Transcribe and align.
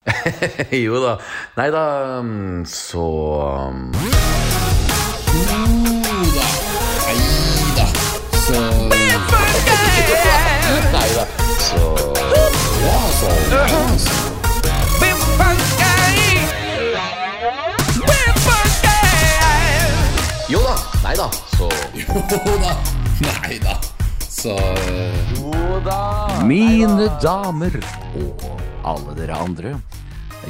jo 0.84 1.00
da. 1.00 1.18
Nei 1.56 1.70
da, 1.70 2.20
mm, 2.22 2.64
så 2.66 3.70
mm, 3.72 3.92
Neida. 7.36 7.86
Så 8.32 8.60
Nei 10.92 11.10
da, 11.14 11.26
så 11.58 11.94
Ja, 12.84 12.98
så 13.20 13.28
Jo 20.48 20.60
da. 20.62 20.74
Nei 21.02 21.16
da, 21.16 21.30
så 21.56 21.68
Jo 21.94 22.58
da. 22.60 22.76
Neida. 23.20 23.99
Så 24.30 24.54
Jo 25.34 25.80
da. 25.82 26.44
Mine 26.46 27.08
damer 27.18 27.74
og 28.14 28.44
alle 28.86 29.14
dere 29.18 29.38
andre. 29.42 29.72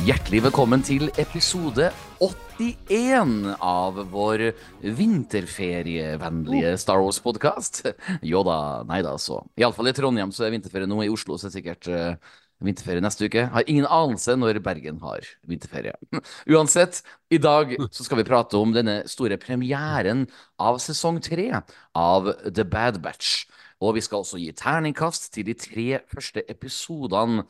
Hjertelig 0.04 0.42
velkommen 0.44 0.84
til 0.84 1.08
episode 1.16 1.86
81 2.20 3.54
av 3.56 4.02
vår 4.12 4.50
vinterferievennlige 4.84 6.74
Star 6.82 7.00
Wars-podkast. 7.00 7.80
Jo 8.20 8.42
da, 8.44 8.58
nei 8.90 9.00
da, 9.06 9.14
så. 9.16 9.40
Iallfall 9.56 9.88
i 9.88 9.94
Trondheim 9.96 10.34
så 10.36 10.44
er 10.44 10.52
vinterferie 10.52 10.90
nå. 10.90 11.00
I 11.06 11.10
Oslo 11.14 11.38
så 11.40 11.48
er 11.48 11.54
det 11.54 11.56
sikkert 11.56 11.88
eh, 11.88 12.36
vinterferie 12.60 13.00
neste 13.00 13.30
uke. 13.30 13.46
Har 13.54 13.64
ingen 13.64 13.88
anelse 13.88 14.36
når 14.36 14.60
Bergen 14.64 15.00
har 15.06 15.24
vinterferie. 15.48 15.96
Uansett, 16.52 17.00
i 17.32 17.40
dag 17.40 17.72
så 17.88 18.04
skal 18.04 18.20
vi 18.20 18.28
prate 18.28 18.60
om 18.60 18.76
denne 18.76 19.00
store 19.08 19.40
premieren 19.40 20.26
av 20.60 20.82
sesong 20.84 21.22
tre 21.24 21.48
av 21.96 22.28
The 22.44 22.68
Bad 22.68 23.00
Batch. 23.00 23.48
Og 23.80 23.94
vi 23.96 24.02
skal 24.04 24.22
også 24.22 24.40
gi 24.40 24.50
terningkast 24.56 25.30
til 25.34 25.46
de 25.48 25.54
tre 25.56 26.00
første 26.12 26.44
episodene. 26.52 27.46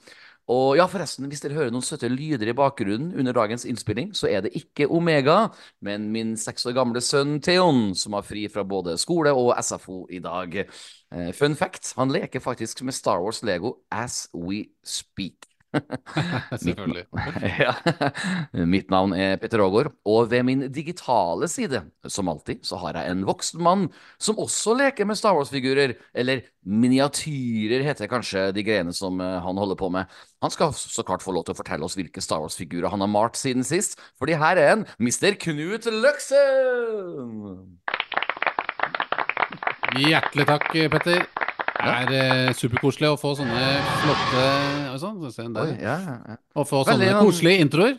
Og 0.51 0.75
ja, 0.79 0.87
forresten, 0.91 1.29
hvis 1.31 1.43
dere 1.45 1.55
hører 1.55 1.71
noen 1.71 1.85
søte 1.87 2.09
lyder 2.11 2.51
i 2.51 2.55
bakgrunnen 2.59 3.13
under 3.19 3.35
dagens 3.37 3.67
innspilling, 3.71 4.11
så 4.19 4.27
er 4.27 4.43
det 4.43 4.51
ikke 4.59 4.89
Omega, 4.91 5.45
men 5.87 6.09
min 6.11 6.33
seks 6.41 6.67
år 6.67 6.75
gamle 6.75 7.03
sønn 7.05 7.37
Theon, 7.45 7.93
som 7.95 8.17
har 8.19 8.27
fri 8.27 8.49
fra 8.51 8.65
både 8.67 8.97
skole 8.99 9.31
og 9.37 9.53
SFO 9.63 10.01
i 10.11 10.19
dag. 10.25 10.57
Eh, 10.65 11.31
Fun 11.39 11.55
fact, 11.59 11.93
han 11.99 12.11
leker 12.11 12.43
faktisk 12.43 12.83
med 12.83 12.99
Star 12.99 13.23
Wars 13.23 13.45
Lego 13.47 13.77
as 13.95 14.25
we 14.35 14.65
speak. 14.83 15.50
Selvfølgelig. 16.65 17.05
Ja. 17.61 17.75
Mitt 18.67 18.91
navn 18.93 19.13
er 19.17 19.37
Petter 19.41 19.63
Aagaard, 19.63 19.93
og 20.09 20.31
ved 20.31 20.45
min 20.47 20.65
digitale 20.73 21.49
side, 21.51 21.83
som 22.09 22.31
alltid, 22.31 22.63
så 22.67 22.79
har 22.83 22.99
jeg 22.99 23.13
en 23.13 23.25
voksen 23.29 23.63
mann 23.63 23.87
som 24.21 24.39
også 24.41 24.75
leker 24.79 25.09
med 25.09 25.19
Star 25.19 25.37
Wars-figurer, 25.37 25.95
eller 26.15 26.45
miniatyrer 26.67 27.85
heter 27.87 28.11
kanskje 28.11 28.49
de 28.57 28.65
greiene 28.67 28.95
som 28.97 29.21
eh, 29.23 29.39
han 29.45 29.61
holder 29.61 29.79
på 29.81 29.91
med. 29.93 30.11
Han 30.45 30.53
skal 30.55 30.75
så 30.77 31.05
klart 31.07 31.25
få 31.25 31.35
lov 31.37 31.47
til 31.47 31.57
å 31.57 31.61
fortelle 31.61 31.87
oss 31.87 31.97
hvilke 31.99 32.23
Star 32.25 32.43
Wars-figurer 32.45 32.93
han 32.93 33.05
har 33.05 33.13
malt 33.13 33.39
siden 33.41 33.67
sist, 33.67 33.99
fordi 34.21 34.39
her 34.41 34.61
er 34.61 34.75
en 34.77 34.87
Mr. 35.01 35.37
Knut 35.41 35.89
Løksen! 35.91 37.31
Hjertelig 40.01 40.47
takk, 40.47 40.69
Petter. 40.93 41.25
Det 41.81 41.95
er 41.97 42.13
eh, 42.21 42.53
superkoselig 42.59 43.09
å 43.15 43.17
få 43.21 43.33
sånne 43.39 43.61
flotte 44.03 44.45
Oi 44.93 44.99
sann, 45.01 45.57
Oi, 45.57 45.71
ja, 45.81 45.97
ja. 46.05 46.37
Å 46.57 46.65
få 46.69 46.83
sånne 46.85 47.07
veldig, 47.09 47.25
koselige 47.25 47.65
introer. 47.65 47.99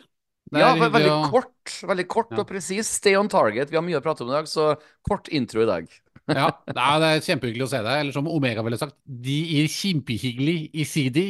Ja, 0.52 0.74
ve- 0.76 0.90
veldig 0.92 1.10
å- 1.10 1.30
kort, 1.32 1.74
veldig 1.88 2.06
kort 2.12 2.30
Ja. 2.34 2.40
og 2.42 2.48
presis. 2.48 2.86
Stay 3.00 3.16
on 3.16 3.28
target. 3.28 3.70
Vi 3.70 3.76
har 3.76 3.82
mye 3.82 3.98
å 3.98 4.02
prate 4.04 4.22
om 4.22 4.28
i 4.30 4.36
dag, 4.36 4.46
så 4.46 4.76
kort 5.08 5.28
intro 5.28 5.62
i 5.62 5.66
dag. 5.66 5.88
Ja, 6.28 6.50
det 6.68 6.76
er, 6.78 7.00
det 7.02 7.24
kjempehyggelig 7.26 7.64
å 7.66 7.70
se 7.72 7.80
deg. 7.82 8.00
Eller 8.04 8.12
som 8.14 8.28
Omega 8.30 8.62
ville 8.62 8.78
sagt, 8.78 8.94
de 9.04 9.38
er 9.62 9.66
kjempehyggelig 9.66 10.70
i 10.74 10.84
CD. 10.84 11.24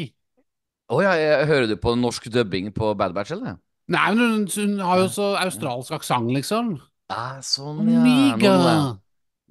Å 0.92 0.98
ja, 1.02 1.14
jeg, 1.16 1.46
hører 1.48 1.66
du 1.70 1.76
på 1.80 1.94
norsk 1.96 2.26
dubbing 2.30 2.68
på 2.76 2.90
Bad 2.98 3.14
Batch, 3.16 3.32
eller? 3.32 3.56
Nei, 3.88 4.08
men 4.14 4.18
hun, 4.20 4.44
hun 4.52 4.74
har 4.84 4.98
jo 5.00 5.08
så 5.08 5.30
australsk 5.40 5.94
aksent, 5.96 6.28
liksom. 6.36 6.74
Ah, 7.08 7.40
sånn, 7.40 7.88
ja. 7.88 8.02
Omega. 8.02 8.98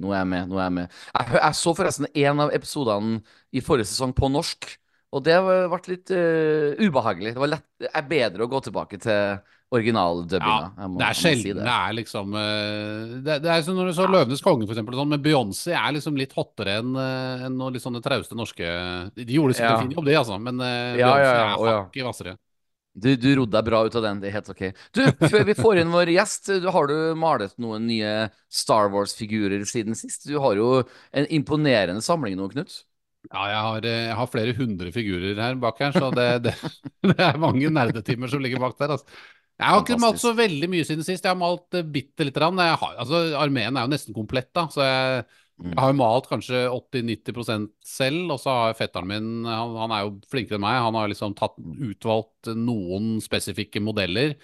Nå 0.01 0.11
er 0.13 0.21
jeg 0.23 0.29
med. 0.33 0.51
nå 0.51 0.59
er 0.59 0.67
Jeg 0.67 0.75
med 0.79 0.99
Jeg, 1.13 1.31
jeg 1.37 1.59
så 1.61 1.73
forresten 1.77 2.09
en 2.11 2.43
av 2.45 2.53
episodene 2.57 3.21
i 3.51 3.63
forrige 3.63 3.89
sesong 3.91 4.13
på 4.17 4.29
norsk, 4.33 4.69
og 5.11 5.23
det 5.27 5.37
ble 5.43 5.81
litt 5.91 6.11
uh, 6.15 6.77
ubehagelig. 6.79 7.33
Det 7.35 7.41
var 7.43 7.51
lett, 7.57 7.67
er 7.89 8.05
bedre 8.07 8.45
å 8.45 8.51
gå 8.51 8.61
tilbake 8.67 8.99
til 9.03 9.41
originaldubbinga. 9.71 10.71
Ja, 10.75 10.87
det 10.99 11.05
er 11.07 11.15
sjelden 11.15 11.41
si 11.45 11.51
det. 11.55 11.63
det 11.63 11.73
er 11.73 11.93
liksom 11.95 12.33
eh, 12.35 13.13
Det, 13.23 13.37
det 13.45 13.51
er 13.53 13.61
som 13.63 13.77
når 13.77 13.87
du 13.87 13.93
så 13.95 14.07
'Løvenes 14.09 14.43
konge', 14.43 14.65
for 14.67 14.75
eksempel, 14.75 14.97
sånn, 14.99 15.11
men 15.13 15.23
Beyoncé 15.23 15.71
er 15.71 15.93
liksom 15.95 16.17
litt 16.19 16.35
hottere 16.35 16.81
enn 16.81 16.91
eh, 16.99 17.45
noen 17.47 17.77
litt 17.77 17.85
sånne 17.85 18.01
trauste 18.03 18.35
norske 18.35 18.67
De 19.15 19.27
gjorde 19.31 19.55
sikkert 19.55 19.71
Ja. 19.71 19.77
en 19.77 19.85
fin 19.85 19.95
jobb, 19.95 20.09
det, 20.09 20.17
altså, 20.19 20.39
men 20.43 20.59
Ja, 20.59 21.13
Beyoncé 21.13 21.23
ja, 21.23 21.35
ja, 21.39 21.45
er 21.55 21.71
ja. 21.71 21.77
hakket 21.85 22.03
hvassere. 22.09 22.35
Du, 22.91 23.07
du 23.15 23.29
rodde 23.39 23.55
deg 23.55 23.67
bra 23.69 23.79
ut 23.87 23.95
av 23.95 24.03
den, 24.03 24.19
det 24.19 24.27
er 24.29 24.33
helt 24.35 24.49
ok. 24.51 24.63
Du, 24.91 25.01
før 25.31 25.45
vi 25.47 25.55
får 25.55 25.79
inn 25.79 25.93
vår 25.93 26.11
gjest, 26.11 26.49
du, 26.59 26.67
har 26.75 26.89
du 26.91 26.95
malet 27.15 27.53
noen 27.63 27.85
nye 27.87 28.11
Star 28.51 28.89
Wars-figurer 28.91 29.63
siden 29.69 29.95
sist? 29.95 30.27
Du 30.27 30.35
har 30.43 30.59
jo 30.59 30.71
en 31.15 31.29
imponerende 31.31 32.03
samling 32.03 32.35
nå, 32.39 32.49
Knut. 32.51 32.81
Ja, 33.29 33.43
jeg 33.47 33.61
har, 33.67 33.85
eh, 33.87 33.99
jeg 34.09 34.17
har 34.17 34.29
flere 34.33 34.55
hundre 34.57 34.91
figurer 34.91 35.37
her 35.39 35.55
bak 35.61 35.79
her, 35.79 35.93
så 35.95 36.09
det, 36.15 36.27
det, 36.49 36.55
det 37.13 37.15
er 37.21 37.39
mange 37.39 37.69
nerdetimer 37.71 38.31
som 38.31 38.43
ligger 38.43 38.59
bak 38.63 38.75
der. 38.81 38.95
Altså. 38.97 39.21
Jeg 39.61 39.69
har 39.69 39.83
ikke 39.85 39.99
malt 40.01 40.19
så 40.19 40.31
veldig 40.35 40.67
mye 40.73 40.87
siden 40.89 41.05
sist. 41.05 41.23
Jeg 41.23 41.31
har 41.31 41.37
malt 41.39 41.77
uh, 41.77 41.83
bitte 41.85 42.25
lite 42.25 42.41
grann. 42.41 42.57
Har- 42.59 42.97
Altså, 42.99 43.21
armeen 43.37 43.77
er 43.77 43.85
jo 43.85 43.91
nesten 43.93 44.15
komplett, 44.17 44.49
da, 44.57 44.65
så 44.73 44.83
jeg. 44.83 45.23
Jeg 45.61 45.77
har 45.77 45.91
jo 45.91 45.97
malt 45.99 46.29
kanskje 46.31 46.63
80-90% 46.73 47.69
selv. 47.85 48.31
Og 48.33 48.39
så 48.41 48.55
har 48.55 48.77
fetteren 48.79 49.09
min, 49.09 49.29
han, 49.45 49.75
han 49.83 49.93
er 49.95 50.07
jo 50.07 50.15
flinkere 50.31 50.57
enn 50.57 50.65
meg, 50.65 50.79
han 50.87 50.97
har 50.97 51.11
liksom 51.11 51.37
tatt 51.37 51.59
utvalgt 51.61 52.51
noen 52.57 53.13
spesifikke 53.23 53.83
modeller. 53.83 54.35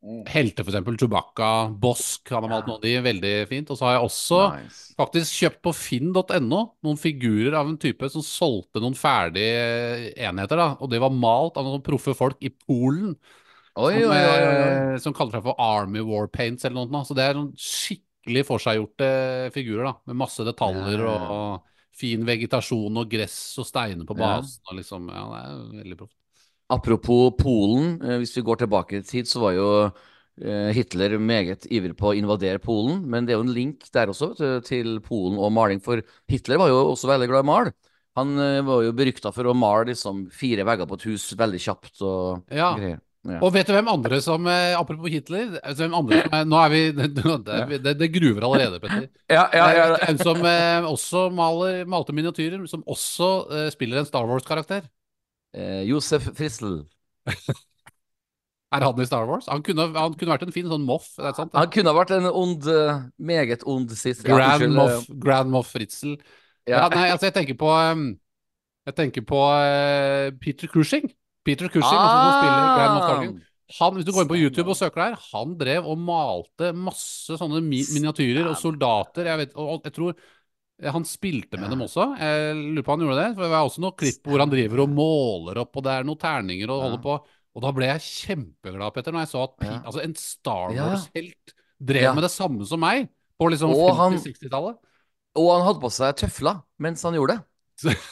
Helte 0.00 0.64
for 0.64 0.72
eksempel. 0.72 0.96
Chewbacca, 0.96 1.48
Bosk, 1.80 2.30
han 2.32 2.46
har 2.46 2.52
malt 2.54 2.68
noen 2.70 2.78
av 2.78 2.84
de 2.86 2.92
veldig 3.04 3.32
fint. 3.50 3.68
Og 3.72 3.76
så 3.76 3.84
har 3.86 3.98
jeg 3.98 4.06
også 4.06 4.38
Nice. 4.54 4.78
faktisk 4.96 5.42
kjøpt 5.42 5.60
på 5.66 5.74
finn.no 5.76 6.60
noen 6.86 7.00
figurer 7.00 7.58
av 7.60 7.68
en 7.68 7.76
type 7.80 8.08
som 8.12 8.24
solgte 8.24 8.80
noen 8.80 8.96
ferdige 8.96 10.14
enheter, 10.16 10.56
da. 10.56 10.70
Og 10.80 10.88
det 10.92 11.02
var 11.04 11.12
malt 11.12 11.60
av 11.60 11.68
noen 11.68 11.84
proffe 11.84 12.16
folk 12.16 12.40
i 12.40 12.52
Polen 12.52 13.12
Oi, 13.78 13.92
som, 14.02 14.10
oi, 14.10 14.22
oi, 14.26 14.38
eh, 14.40 14.96
som 15.00 15.14
kaller 15.14 15.36
seg 15.36 15.44
for 15.44 15.60
Army 15.62 16.00
War 16.04 16.26
Paints 16.32 16.64
eller 16.66 16.88
noe. 16.90 17.04
Så 17.06 17.14
det 17.16 17.28
er 17.28 17.36
sånn 17.38 17.52
skikkelig 17.60 18.09
forseggjorte 18.46 19.08
figurer, 19.54 19.84
da. 19.84 19.94
Med 20.06 20.16
masse 20.16 20.44
detaljer 20.46 20.98
Ja, 20.98 21.04
ja, 21.04 21.16
ja. 21.18 21.28
og 21.30 21.62
fin 22.00 22.22
vegetasjon 22.24 22.96
og 22.96 23.10
gress 23.10 23.58
og 23.58 23.66
steiner 23.66 24.06
på 24.08 24.16
Ja. 24.18 24.38
basen. 24.38 24.62
Og 24.70 24.76
liksom, 24.78 25.08
ja, 25.08 25.24
det 25.34 25.42
er 25.42 25.82
veldig 25.84 25.98
proft. 25.98 26.16
Apropos 26.70 27.32
Polen, 27.38 28.00
eh, 28.02 28.18
hvis 28.22 28.36
vi 28.36 28.42
går 28.46 28.56
tilbake 28.62 28.98
i 29.00 29.02
tid, 29.02 29.26
så 29.26 29.40
var 29.42 29.52
jo 29.56 29.68
eh, 30.40 30.70
Hitler 30.72 31.18
meget 31.18 31.66
ivrig 31.70 31.96
på 31.98 32.12
å 32.12 32.16
invadere 32.16 32.58
Polen. 32.62 33.02
Men 33.10 33.26
det 33.26 33.34
er 33.34 33.38
jo 33.40 33.46
en 33.48 33.52
link 33.54 33.90
der 33.92 34.06
også 34.08 34.30
vet 34.30 34.38
du, 34.38 34.60
til 34.64 35.00
Polen 35.04 35.36
og 35.38 35.52
maling, 35.52 35.80
for 35.82 36.00
Hitler 36.30 36.56
var 36.62 36.68
jo 36.70 36.78
også 36.94 37.10
veldig 37.10 37.28
glad 37.28 37.42
i 37.42 37.46
å 37.48 37.50
male. 37.50 37.72
Han 38.16 38.38
eh, 38.38 38.60
var 38.62 38.82
jo 38.86 38.92
berykta 38.96 39.32
for 39.34 39.44
å 39.50 39.54
male 39.54 39.90
liksom 39.90 40.28
fire 40.34 40.64
vegger 40.64 40.86
på 40.90 40.94
et 40.98 41.06
hus 41.10 41.26
veldig 41.38 41.60
kjapt 41.60 42.00
og 42.02 42.44
Ja. 42.54 42.74
greier. 42.78 43.00
Ja. 43.28 43.36
Og 43.44 43.50
vet 43.52 43.68
du 43.68 43.74
hvem 43.74 43.88
andre 43.92 44.16
som 44.24 44.46
eh, 44.48 44.72
Apropos 44.78 45.12
Hitler. 45.12 45.58
Hvem 45.76 45.96
andre 45.98 46.22
som 46.22 46.36
er, 46.38 46.46
nå 46.48 46.60
er 46.62 46.70
vi 46.72 46.80
Det, 46.96 47.80
det, 47.84 47.92
det 48.00 48.08
gruver 48.14 48.46
allerede, 48.48 48.80
Petter. 48.80 49.10
Ja, 49.28 49.44
ja, 49.52 49.66
ja. 49.76 49.88
En 50.08 50.20
som 50.20 50.40
eh, 50.48 50.86
også 50.88 51.26
maler, 51.36 51.82
malte 51.84 52.16
miniatyrer, 52.16 52.62
som 52.70 52.84
også 52.88 53.30
eh, 53.52 53.68
spiller 53.74 54.00
en 54.00 54.08
Star 54.08 54.24
Wars-karakter. 54.30 54.88
Eh, 55.52 55.82
Josef 55.90 56.30
Frissel. 56.38 56.80
Er 58.70 58.84
han 58.86 59.00
i 59.02 59.04
Star 59.06 59.26
Wars? 59.26 59.48
Han 59.50 59.64
kunne, 59.66 59.88
han 59.96 60.12
kunne 60.14 60.30
vært 60.30 60.44
en 60.46 60.54
fin 60.54 60.68
sånn 60.70 60.84
Moff. 60.86 61.08
Det 61.18 61.34
sant? 61.34 61.54
Han 61.58 61.72
kunne 61.74 61.94
vært 61.96 62.12
en 62.14 62.28
ond, 62.30 62.68
eh, 62.70 63.00
meget 63.18 63.64
ond 63.66 63.90
sist. 63.98 64.22
Grand, 64.22 64.62
ja, 64.62 64.68
Moff, 64.70 65.08
Grand 65.10 65.50
Moff 65.50 65.72
Fritzel. 65.74 66.14
Ja. 66.70 66.84
Nei, 66.92 67.08
altså 67.10 67.26
jeg 67.26 67.34
tenker 67.34 67.56
på 67.58 67.70
Jeg 68.86 68.94
tenker 68.94 69.24
på 69.26 69.40
eh, 69.58 70.30
Peter 70.38 70.70
Cushing. 70.70 71.10
Peter 71.46 71.68
Cushing, 71.72 72.00
også 72.00 72.18
som 72.18 72.34
spiller 72.40 72.66
Grand 72.76 72.94
Moff 72.96 73.06
Tarkin. 73.10 73.38
Han, 73.78 73.94
hvis 73.94 74.04
du 74.04 74.10
går 74.12 74.24
inn 74.24 74.30
på 74.32 74.38
YouTube 74.40 74.72
og 74.72 74.76
søker 74.76 75.00
der, 75.04 75.18
han 75.30 75.52
drev 75.60 75.86
og 75.86 75.98
malte 76.02 76.72
masse 76.74 77.36
sånne 77.38 77.60
mi 77.62 77.84
miniatyrer 77.94 78.48
og 78.50 78.56
soldater. 78.58 79.28
Jeg 79.30 79.38
vet, 79.44 79.52
og 79.54 79.84
jeg 79.86 79.94
tror 79.94 80.10
eh, 80.16 80.90
han 80.90 81.04
spilte 81.06 81.54
med 81.60 81.68
Ja. 81.68 81.74
dem 81.76 81.84
også. 81.86 82.08
Jeg 82.18 82.56
lurer 82.58 82.82
på 82.88 82.96
han 82.96 83.04
gjorde 83.06 83.20
det. 83.22 83.28
For 83.36 83.42
det 83.46 83.50
var 83.52 83.68
også 83.68 83.84
noen 83.84 83.96
klipp 84.02 84.26
hvor 84.26 84.42
han 84.42 84.50
driver 84.50 84.82
og 84.84 84.90
måler 84.96 85.62
opp, 85.62 85.76
og 85.78 85.86
det 85.86 85.92
er 85.94 86.08
noen 86.08 86.18
terninger 86.18 86.70
og 86.74 86.82
holder 86.88 87.02
på. 87.06 87.14
Og 87.54 87.62
da 87.64 87.70
ble 87.74 87.86
jeg 87.92 88.02
kjempeglad, 88.06 88.92
Petter, 88.94 89.14
når 89.14 89.24
jeg 89.26 89.32
så 89.36 89.44
at 89.46 89.64
Ja. 89.66 89.78
altså 89.86 90.02
en 90.04 90.14
Star 90.18 90.74
Wars-helt 90.74 91.54
drev 91.80 92.02
Ja. 92.02 92.12
med 92.14 92.22
det 92.26 92.30
samme 92.34 92.66
som 92.66 92.80
meg 92.82 93.08
på 93.40 93.48
liksom 93.50 93.70
50-60-tallet. 93.72 94.76
Og 95.38 95.48
han 95.54 95.62
hadde 95.66 95.80
på 95.80 95.90
seg 95.94 96.16
tøfler 96.18 96.60
mens 96.78 97.02
han 97.06 97.14
gjorde 97.14 97.38
det. 97.38 97.94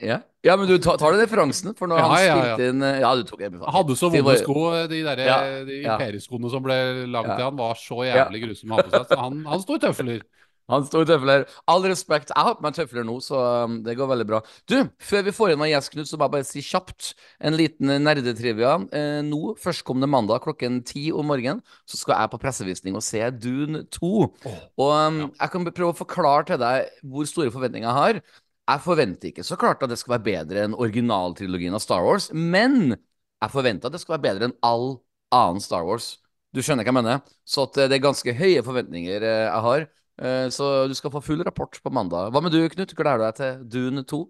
Ja, 0.00 0.20
ja 0.46 0.54
men 0.58 0.68
du 0.70 0.76
tar, 0.78 0.98
tar 1.00 1.14
du 1.14 1.18
referansen, 1.18 1.74
for 1.78 1.90
når 1.90 1.98
Ja, 1.98 2.08
han 2.12 2.22
ja, 2.22 2.34
spilte 2.38 2.70
inn 2.72 2.82
eh, 2.86 3.00
Ja, 3.02 3.12
du 3.18 3.24
tok 3.26 3.42
Han 3.42 3.60
hadde 3.74 3.96
så 3.98 4.10
vonde 4.12 4.36
sko, 4.38 4.58
de 4.90 5.00
der 5.06 5.22
Ja, 5.26 5.38
de 5.66 5.80
ja. 5.82 5.96
imperieskoene 5.96 6.52
som 6.52 6.62
ble 6.62 6.76
lagd 7.10 7.32
Ja. 7.32 7.36
til 7.36 7.48
han, 7.48 7.56
var 7.58 7.78
så 7.80 8.02
jævlig 8.06 8.44
grusomme 8.46 8.76
å 8.76 8.78
ha 8.78 8.86
på 8.86 8.94
seg. 8.94 9.08
Så 9.10 9.18
han, 9.18 9.40
han 9.50 9.64
sto 9.64 9.78
i 9.78 9.82
tøfler. 9.82 10.22
Han 10.68 10.82
sto 10.84 11.00
i 11.00 11.06
tøfler. 11.08 11.46
All 11.72 11.80
respekt. 11.88 12.28
Jeg 12.28 12.44
har 12.44 12.56
på 12.58 12.64
meg 12.66 12.74
tøfler 12.76 13.06
nå, 13.08 13.14
så 13.24 13.38
um, 13.64 13.78
det 13.86 13.94
går 13.96 14.10
veldig 14.10 14.26
bra. 14.28 14.40
Du, 14.68 14.74
før 15.00 15.22
vi 15.24 15.32
får 15.32 15.54
inn 15.54 15.60
meg 15.62 15.70
gjest, 15.72 15.94
Knut, 15.94 16.10
så 16.10 16.18
må 16.20 16.26
jeg 16.26 16.34
bare 16.34 16.44
si 16.48 16.60
kjapt 16.60 17.14
en 17.40 17.56
liten 17.56 17.94
nerdetrivia. 18.04 18.74
Eh, 18.92 19.20
nå, 19.24 19.54
førstkommende 19.62 20.10
mandag 20.12 20.42
klokken 20.44 20.82
ti 20.84 21.06
om 21.08 21.24
morgenen, 21.32 21.62
så 21.88 21.96
skal 21.96 22.20
jeg 22.20 22.32
på 22.34 22.40
pressevisning 22.42 22.98
og 23.00 23.06
se 23.06 23.22
Dune 23.40 23.86
2. 23.96 24.12
og 24.20 24.92
um, 24.92 25.22
jeg 25.30 25.54
kan 25.54 25.70
prøve 25.72 25.94
å 25.94 26.00
forklare 26.02 26.50
til 26.52 26.60
deg 26.60 26.92
hvor 27.00 27.32
store 27.32 27.54
forventninger 27.54 27.88
jeg 27.88 28.00
har. 28.02 28.20
Jeg 28.68 28.82
forventer 28.84 29.30
ikke 29.30 29.44
så 29.46 29.56
klart 29.60 29.82
at 29.84 29.90
det 29.92 29.96
skal 30.00 30.18
være 30.18 30.26
bedre 30.26 30.64
enn 30.66 30.74
originaltrilogien 30.76 31.76
av 31.76 31.80
Star 31.80 32.02
Wars, 32.04 32.28
men 32.32 32.92
jeg 32.92 33.52
forventer 33.54 33.88
at 33.88 33.94
det 33.96 34.00
skal 34.02 34.16
være 34.18 34.24
bedre 34.26 34.48
enn 34.50 34.56
all 34.66 34.88
annen 35.32 35.62
Star 35.64 35.86
Wars. 35.88 36.10
Du 36.52 36.60
skjønner 36.64 36.84
hva 36.84 36.92
jeg 36.92 36.98
mener? 36.98 37.22
Så 37.48 37.64
eh, 37.78 37.88
det 37.88 37.96
er 37.98 38.04
ganske 38.04 38.34
høye 38.36 38.64
forventninger 38.66 39.24
eh, 39.24 39.44
jeg 39.46 39.64
har. 39.68 39.86
Eh, 40.20 40.46
Så 40.52 40.68
du 40.90 40.94
skal 40.98 41.12
få 41.14 41.24
full 41.24 41.44
rapport 41.46 41.80
på 41.84 41.92
mandag. 41.94 42.28
Hva 42.34 42.44
med 42.44 42.52
du, 42.52 42.60
Knut? 42.72 42.92
Gleder 42.96 43.20
du 43.20 43.24
deg 43.28 43.38
til 43.40 43.64
Dune 43.76 44.04
2? 44.08 44.20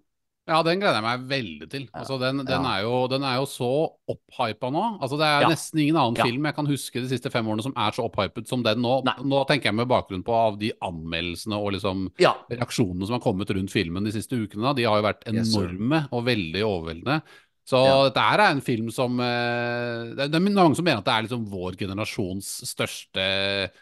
Ja, 0.49 0.63
den 0.65 0.79
gleder 0.81 0.97
jeg 0.97 1.05
meg 1.05 1.25
veldig 1.29 1.67
til. 1.69 1.83
Altså, 1.93 2.17
den, 2.19 2.39
den, 2.41 2.63
Ja. 2.65 2.77
er 2.79 2.81
jo, 2.87 3.07
den 3.07 3.21
er 3.23 3.35
jo 3.37 3.45
så 3.45 3.69
opphypa 4.09 4.71
nå. 4.73 4.83
Altså, 4.99 5.17
det 5.21 5.27
er 5.27 5.41
Ja. 5.45 5.49
nesten 5.53 5.79
ingen 5.83 5.95
annen 5.95 6.17
Ja. 6.17 6.25
film 6.25 6.43
jeg 6.49 6.55
kan 6.55 6.65
huske 6.65 6.93
de 7.03 7.07
siste 7.07 7.29
fem 7.31 7.45
årene 7.45 7.61
som 7.61 7.73
er 7.77 7.91
så 7.93 8.09
opphypet 8.09 8.47
som 8.47 8.63
den 8.63 8.81
nå. 8.81 9.03
Nei. 9.05 9.13
Nå 9.23 9.45
tenker 9.47 9.65
jeg 9.69 9.75
med 9.75 9.87
bakgrunn 9.87 10.23
på 10.25 10.33
av 10.33 10.57
de 10.57 10.71
anmeldelsene 10.81 11.53
og 11.55 11.73
liksom 11.73 12.09
reaksjonene 12.49 13.05
som 13.05 13.13
har 13.19 13.21
kommet 13.21 13.47
rundt 13.53 13.69
filmen 13.69 14.03
de 14.03 14.11
siste 14.11 14.33
ukene. 14.35 14.63
Da. 14.63 14.73
De 14.73 14.83
har 14.83 14.99
jo 15.01 15.07
vært 15.07 15.31
Yes, 15.33 15.53
enorme 15.55 16.07
og 16.11 16.25
veldig 16.25 16.63
overveldende. 16.65 17.21
Så 17.69 17.77
Ja. 17.85 17.97
dette 18.07 18.21
her 18.25 18.41
er 18.41 18.51
en 18.55 18.61
film 18.65 18.87
som 18.89 19.19
eh, 19.21 20.15
Det 20.17 20.33
er 20.33 20.39
mange 20.41 20.75
som 20.75 20.85
mener 20.87 21.03
at 21.03 21.05
det 21.05 21.13
er 21.13 21.25
liksom 21.27 21.43
vår 21.51 21.75
generasjons 21.77 22.47
største 22.65 23.25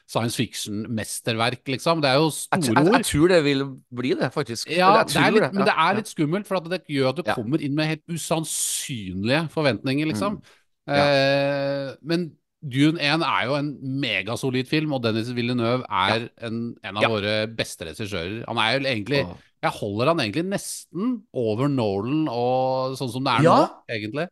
science 0.04 0.36
fiction-mesterverk, 0.36 1.62
liksom. 1.72 2.02
Det 2.04 2.10
er 2.12 2.18
jo 2.20 2.28
store 2.34 2.60
ord. 2.60 2.66
jeg, 2.68 2.86
jeg, 2.86 2.94
jeg 2.98 3.06
tror 3.12 3.28
det 3.32 3.40
vil 3.46 3.64
bli 4.02 4.12
det, 4.20 4.30
faktisk. 4.36 4.70
Ja, 4.76 4.90
det 5.08 5.16
er 5.16 5.32
litt, 5.38 5.54
men 5.56 5.64
det 5.70 5.76
er 5.78 5.96
litt 6.02 6.12
skummelt, 6.12 6.48
for 6.50 6.60
det 6.68 6.82
gjør 6.92 7.10
at 7.14 7.22
du 7.22 7.24
Ja. 7.28 7.36
kommer 7.38 7.62
inn 7.64 7.76
med 7.80 7.88
helt 7.94 8.04
usannsynlige 8.12 9.48
forventninger, 9.56 10.06
liksom. 10.12 10.42
Mm. 10.88 10.94
Eh, 10.98 11.96
men 12.04 12.32
Dune 12.68 13.00
1 13.00 13.22
er 13.24 13.46
jo 13.48 13.56
en 13.56 13.78
megasolid 14.02 14.68
film, 14.68 14.92
og 14.94 15.04
Dennis 15.04 15.30
Villeneuve 15.32 15.86
er 15.90 16.30
en, 16.44 16.76
en 16.84 16.98
av 16.98 17.04
Ja. 17.04 17.08
våre 17.10 17.48
beste 17.56 17.86
regissører. 17.86 18.44
Han 18.48 18.58
er 18.58 18.80
jo 18.80 18.86
egentlig 18.86 19.26
Åh. 19.26 19.36
Jeg 19.64 19.72
holder 19.80 20.12
han 20.14 20.20
egentlig 20.22 20.46
nesten 20.52 21.14
over 21.34 21.68
Nolan 21.72 22.28
og 22.30 22.98
sånn 23.00 23.10
som 23.12 23.24
det 23.26 23.34
er 23.40 23.44
Ja. 23.48 23.56
nå, 23.66 23.70
egentlig. 23.90 24.28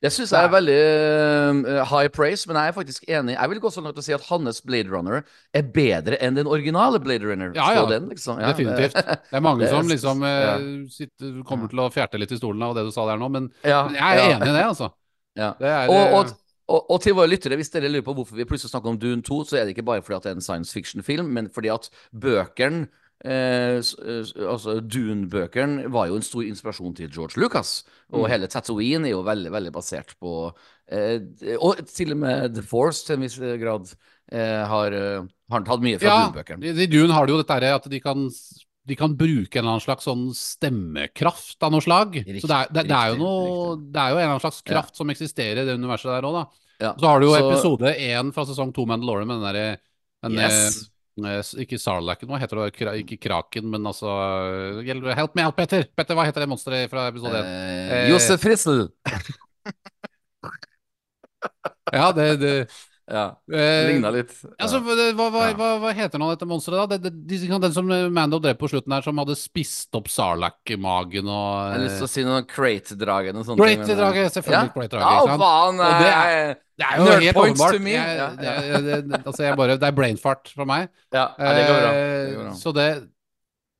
Det 0.00 0.08
syns 0.14 0.30
jeg 0.32 0.46
er 0.46 0.48
veldig 0.48 0.76
uh, 1.68 1.82
high 1.90 2.08
praise, 2.08 2.46
men 2.48 2.56
jeg 2.56 2.70
er 2.70 2.72
faktisk 2.72 3.02
enig. 3.10 3.34
Jeg 3.36 3.50
vil 3.52 3.58
gå 3.60 3.68
så 3.74 3.82
langt 3.84 3.98
å 4.00 4.04
si 4.06 4.14
at 4.16 4.22
hans 4.30 4.62
Blade 4.64 4.88
Runner 4.88 5.18
er 5.52 5.66
bedre 5.74 6.16
enn 6.24 6.38
den 6.38 6.48
originale 6.48 6.96
Blade 7.04 7.26
Runner. 7.28 7.50
Ja, 7.58 7.66
ja. 7.76 7.82
Den, 7.90 8.06
liksom. 8.08 8.40
Ja, 8.40 8.48
Definitivt. 8.54 8.94
Det 8.96 9.36
er 9.36 9.44
mange 9.44 9.60
Det 9.66 9.68
er- 9.68 9.74
som 9.76 9.90
liksom 9.92 10.22
ja. 10.24 10.54
eh, 10.54 10.86
sitter, 10.94 11.42
kommer 11.44 11.68
til 11.68 11.82
å 11.84 11.90
fjerte 11.92 12.16
litt 12.22 12.32
i 12.32 12.38
stolen 12.40 12.62
av 12.64 12.72
det 12.78 12.86
du 12.88 12.92
sa 12.96 13.04
der 13.10 13.20
nå, 13.20 13.28
men, 13.28 13.50
Ja, 13.64 13.82
men 13.90 13.98
jeg 14.00 14.06
er 14.08 14.22
ja. 14.22 14.30
enig 14.38 14.48
i 14.48 14.56
det, 14.56 14.64
altså. 14.70 14.88
Ja. 15.36 15.50
Det 15.60 15.68
er, 15.68 15.92
Og, 15.92 16.16
og, 16.22 16.32
og, 16.70 16.80
og 16.96 17.02
til 17.04 17.18
våre 17.20 17.28
lyttere, 17.34 17.60
hvis 17.60 17.70
dere 17.74 17.90
lurer 17.92 18.06
på 18.06 18.14
hvorfor 18.16 18.40
vi 18.40 18.48
plutselig 18.48 18.72
snakker 18.72 18.94
om 18.94 18.98
Dune 19.02 19.20
2, 19.26 19.42
så 19.50 19.60
er 19.60 19.66
det 19.68 19.74
ikke 19.76 19.84
bare 19.90 20.00
fordi 20.06 20.16
at 20.16 20.22
det 20.30 20.32
er 20.32 20.40
en 20.40 20.48
science 20.48 20.72
fiction-film, 20.72 21.28
men 21.36 21.50
fordi 21.52 21.68
at 21.76 21.90
bøkene 22.16 22.86
eh, 23.24 23.78
s- 23.80 23.96
altså 24.34 24.80
Dune-bøkene 24.80 25.90
var 25.90 26.06
jo 26.08 26.16
en 26.16 26.22
stor 26.22 26.42
inspirasjon 26.42 26.94
til 26.96 27.08
George 27.10 27.36
Lucas. 27.40 27.84
Og 28.12 28.24
Mm. 28.24 28.30
hele 28.30 28.46
Tatooine 28.48 29.04
er 29.06 29.10
jo 29.10 29.22
veldig 29.22 29.50
veldig 29.50 29.72
basert 29.72 30.14
på 30.20 30.52
eh, 30.90 31.20
Og 31.60 31.76
til 31.86 32.12
og 32.12 32.18
med 32.18 32.54
The 32.54 32.62
Force 32.62 33.04
til 33.06 33.14
en 33.16 33.22
viss 33.22 33.36
grad 33.38 33.92
eh, 34.32 34.64
har, 34.66 34.92
eh, 34.92 35.22
har 35.50 35.60
tatt 35.62 35.80
mye 35.80 35.98
fra 36.00 36.06
Ja, 36.08 36.30
Dune-bøkene. 36.30 36.64
i 36.64 36.82
i 36.82 36.86
Dune 36.86 37.12
har 37.12 37.26
du 37.26 37.32
jo 37.34 37.42
dette 37.42 37.52
her 37.60 37.74
at 37.74 37.88
de 37.88 38.00
kan, 38.00 38.28
de 38.86 38.96
kan 38.96 39.14
bruke 39.16 39.56
en 39.56 39.64
eller 39.64 39.76
annen 39.76 39.84
slags 39.86 40.04
sånn 40.08 40.32
stemmekraft 40.34 41.62
av 41.62 41.70
noe 41.72 41.80
slag. 41.84 42.14
Riktig, 42.24 42.42
så 42.42 42.48
det 42.48 42.56
er, 42.56 42.72
det, 42.72 42.84
det 42.88 42.96
er 42.96 43.06
jo 43.10 43.14
riktig, 43.14 43.24
noe 43.24 43.76
Det 43.92 44.00
er 44.00 44.08
jo 44.10 44.16
en 44.16 44.22
eller 44.22 44.32
annen 44.34 44.44
slags 44.44 44.62
Ja. 44.64 44.72
kraft 44.72 44.96
som 44.96 45.10
eksisterer 45.10 45.62
i 45.62 45.66
det 45.66 45.78
universet 45.78 46.10
der 46.10 46.22
òg, 46.26 46.32
da. 46.40 46.44
Ja, 46.80 46.94
Så 46.96 47.06
har 47.06 47.20
du 47.20 47.26
jo 47.26 47.34
så- 47.34 47.52
episode 47.52 47.94
én 47.98 48.32
fra 48.32 48.44
sesong 48.46 48.72
to 48.74 48.86
Mandalorian 48.86 49.26
med 49.28 49.40
den 49.40 49.52
derre 49.52 49.78
Yes. 50.50 50.90
Eh, 51.28 51.40
Ikke 51.64 51.78
Sarlacken, 51.80 52.28
hva 52.30 52.38
heter 52.42 52.60
det? 52.62 52.68
Kra, 52.76 52.94
ikke 53.00 53.18
Kraken, 53.20 53.68
men 53.72 53.86
altså 53.90 54.10
eh, 54.86 55.14
Help 55.16 55.36
me 55.38 55.44
out, 55.46 55.56
Petter! 55.58 55.86
Petter, 55.96 56.16
hva 56.18 56.26
heter 56.28 56.44
det 56.44 56.50
monsteret 56.52 56.90
fra 56.92 57.08
episode 57.12 57.40
én? 57.40 57.50
Eh, 57.50 57.94
Eh, 58.00 58.08
Josef 58.12 58.40
Frissel. 58.44 58.86
Ja, 61.92 62.12
det, 62.12 62.36
det 62.40 62.52
Ja, 63.10 63.24
det 63.50 63.62
ligna 63.90 64.10
litt. 64.14 64.30
Altså, 64.62 64.78
Ja. 64.78 64.82
hva, 64.86 65.14
hva, 65.14 65.30
hva, 65.34 65.40
Ja. 65.48 65.54
hva, 65.58 65.68
hva 65.82 65.90
heter 65.98 66.18
nå 66.22 66.28
dette 66.30 66.46
monsteret, 66.46 66.78
da? 66.88 66.96
Det, 66.96 67.10
det, 67.26 67.40
de, 67.42 67.58
den 67.58 67.72
som 67.74 67.88
Mando 68.14 68.38
drev 68.38 68.54
på 68.60 68.68
slutten 68.70 68.92
her, 68.94 69.02
som 69.02 69.18
hadde 69.18 69.34
spist 69.34 69.90
opp 69.98 70.06
Sarlac-magen 70.06 71.26
og 71.26 71.72
Jeg 71.72 71.74
har 71.74 71.82
lyst 71.82 71.98
til 71.98 72.06
å 72.06 72.12
si 72.14 72.22
noe 72.24 72.42
Crate-dragen 72.46 73.34
sånne 73.42 73.58
Great 73.58 73.82
ting, 73.84 73.96
men, 73.98 74.14
eh, 74.14 74.28
selvfølgelig 74.30 74.72
Great 74.76 74.90
Drage. 74.94 75.26
Ja, 75.26 75.38
faen! 75.42 75.80
Og 75.80 75.92
det 76.00 76.12
er, 76.14 76.54
Det 76.80 76.86
er 76.86 76.96
jo 76.96 77.04
Nerd 77.10 77.22
helt 77.26 77.34
points 77.36 77.60
åpenbart. 77.60 77.72
to 77.72 77.78
me. 77.82 77.90
Jeg, 77.90 78.16
Ja, 78.16 78.28
ja. 78.40 78.78
det, 78.80 79.08
det, 79.10 79.22
altså 79.26 79.42
jeg 79.44 79.56
bare, 79.58 79.76
det 79.76 79.82
er 79.90 79.92
brainfart 79.92 80.48
fra 80.54 80.64
meg. 80.64 80.88
ja, 81.12 81.26
ja, 81.38 81.52
det 81.58 81.66
går 81.66 81.80
bra. 81.82 81.90
Det 81.90 82.30
Eh, 82.30 82.34
går 82.36 82.44
bra. 82.44 82.52
Så 82.54 82.72
det 82.72 83.08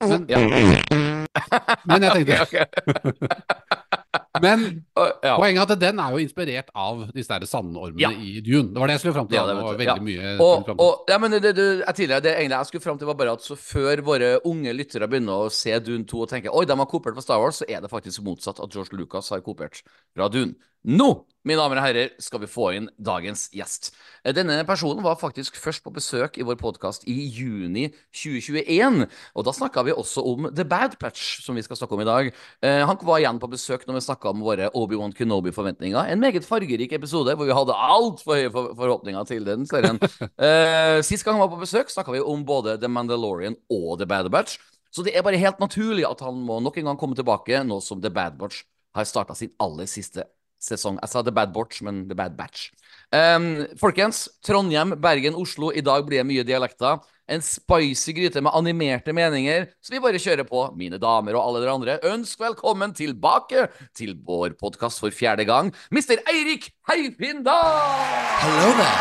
Men, 0.00 0.26
Ja. 0.28 0.38
men 1.86 2.02
jeg 2.02 2.12
tenkte 2.12 2.40
okay, 2.44 2.64
ok. 2.64 2.66
Men 4.42 4.64
ja. 4.96 5.34
poenget 5.36 5.62
er 5.62 5.74
at 5.76 5.82
den 5.82 6.00
er 6.02 6.14
jo 6.14 6.20
inspirert 6.22 6.70
av 6.74 7.06
disse 7.14 7.30
der 7.32 7.46
sandormene 7.48 8.00
Ja. 8.00 8.10
i 8.10 8.40
Dune. 8.44 8.72
Det 8.74 8.80
var 8.80 8.90
det 8.90 8.96
jeg 8.98 9.04
skulle 9.04 9.16
fram 9.18 9.28
til. 9.30 9.38
Ja, 9.38 9.46
det 9.46 9.56
det 9.56 9.64
var 9.66 9.78
veldig 9.80 10.06
mye 10.06 10.32
Og, 10.40 10.70
og, 10.76 11.04
ja, 11.10 11.18
men 11.22 11.36
det, 11.36 11.52
det, 11.56 11.68
jeg 11.86 11.94
tidligere, 12.00 12.24
det 12.24 12.34
egentlig 12.36 12.58
jeg 12.58 12.70
skulle 12.70 12.86
fram 12.86 12.98
til, 12.98 13.10
var 13.10 13.18
bare 13.20 13.36
at 13.38 13.44
så 13.44 13.56
før 13.56 14.02
våre 14.06 14.32
unge 14.48 14.72
lyttere 14.76 15.08
begynner 15.10 15.46
å 15.46 15.52
se 15.52 15.76
Dune 15.84 16.04
2 16.08 16.24
og 16.24 16.32
tenke 16.32 16.52
Oi, 16.52 16.64
de 16.68 16.76
har 16.76 16.90
kopiert 16.90 17.18
fra 17.18 17.24
Star 17.24 17.40
Wars, 17.42 17.60
så 17.62 17.68
er 17.68 17.80
det 17.84 17.92
faktisk 17.92 18.24
motsatt 18.26 18.60
at 18.60 18.72
George 18.72 18.96
Lucas 18.96 19.30
har 19.30 19.44
kopiert 19.44 19.82
fra 20.16 20.28
Dune. 20.32 20.56
Nå, 20.80 21.06
mine 21.44 21.60
damer 21.60 21.76
og 21.76 21.84
herrer, 21.84 22.12
skal 22.24 22.40
vi 22.40 22.46
få 22.48 22.70
inn 22.72 22.86
dagens 22.96 23.42
gjest. 23.52 23.90
Eh, 24.24 24.32
Denne 24.32 24.62
personen 24.64 25.02
var 25.04 25.18
faktisk 25.20 25.58
først 25.60 25.82
på 25.84 25.92
besøk 25.92 26.38
i 26.40 26.44
vår 26.48 26.56
podkast 26.60 27.04
i 27.04 27.16
juni 27.36 27.90
2021. 28.16 29.04
Og 29.36 29.44
da 29.44 29.52
snakka 29.52 29.84
vi 29.84 29.92
også 29.92 30.24
om 30.24 30.48
The 30.56 30.64
Bad 30.64 30.96
Patch, 31.02 31.42
som 31.44 31.58
vi 31.60 31.64
skal 31.66 31.76
snakke 31.76 31.98
om 31.98 32.00
i 32.00 32.08
dag. 32.08 32.30
Eh, 32.64 32.80
Han 32.88 32.96
var 33.04 33.20
igjen 33.20 33.40
på 33.42 33.50
besøk 33.52 33.84
når 33.84 33.98
vi 33.98 34.04
snakka 34.06 34.32
om 34.32 34.40
våre 34.46 34.70
Obi-Wan 34.72 35.12
Kenobi-forventninger. 35.12 36.00
En 36.14 36.20
meget 36.24 36.48
fargerik 36.48 36.96
episode 36.96 37.36
hvor 37.36 37.44
vi 37.44 37.58
hadde 37.60 37.76
altfor 37.76 38.40
høye 38.40 38.50
for 38.56 38.72
forhåpninger 38.80 39.28
til 39.28 39.44
den 39.44 39.68
serien. 39.68 40.00
Eh, 40.40 41.02
Sist 41.04 41.24
gang 41.26 41.36
han 41.36 41.44
var 41.44 41.52
på 41.52 41.60
besøk, 41.60 41.92
snakka 41.92 42.12
vi 42.16 42.24
om 42.24 42.40
både 42.48 42.78
The 42.80 42.88
Mandalorian 42.88 43.56
og 43.68 43.98
The 44.00 44.08
Bad 44.08 44.30
Batch. 44.32 44.56
Så 44.90 45.04
det 45.04 45.12
er 45.12 45.22
bare 45.22 45.36
helt 45.36 45.60
naturlig 45.60 46.08
at 46.08 46.24
han 46.24 46.40
må 46.40 46.56
nok 46.64 46.80
en 46.80 46.88
gang 46.88 46.98
komme 46.98 47.14
tilbake 47.18 47.60
nå 47.68 47.82
som 47.84 48.00
The 48.00 48.10
Bad 48.10 48.40
Batch 48.40 48.64
har 48.96 49.04
starta 49.06 49.36
sin 49.36 49.52
aller 49.60 49.86
siste 49.86 50.24
sesong. 50.60 50.98
Jeg 51.00 51.12
sa 51.12 51.22
The 51.24 51.34
Bad 51.34 51.54
Batch, 51.54 51.80
men 51.86 52.04
The 52.08 52.16
Bad 52.18 52.36
Batch. 52.38 52.70
Um, 53.10 53.66
folkens, 53.80 54.28
Trondheim, 54.46 54.94
Bergen, 55.02 55.34
Oslo. 55.38 55.72
I 55.74 55.82
dag 55.84 56.06
blir 56.06 56.20
det 56.20 56.28
mye 56.28 56.44
dialekter. 56.46 57.00
En 57.30 57.42
spicy 57.46 58.14
gryte 58.16 58.42
med 58.42 58.54
animerte 58.58 59.14
meninger, 59.14 59.68
så 59.78 59.94
vi 59.94 60.00
bare 60.02 60.18
kjører 60.18 60.46
på. 60.48 60.64
Mine 60.78 60.98
damer 60.98 61.38
og 61.38 61.44
alle 61.44 61.62
dere 61.62 61.76
andre, 61.78 61.98
ønsk 62.10 62.42
velkommen 62.42 62.94
tilbake 62.96 63.68
til 63.94 64.16
vår 64.26 64.56
podkast 64.58 65.02
for 65.02 65.14
fjerde 65.14 65.46
gang, 65.46 65.70
Mr. 65.94 66.18
Eirik 66.26 66.72
Heipindal! 66.90 67.54
Hello 68.42 68.74
there. 68.80 68.98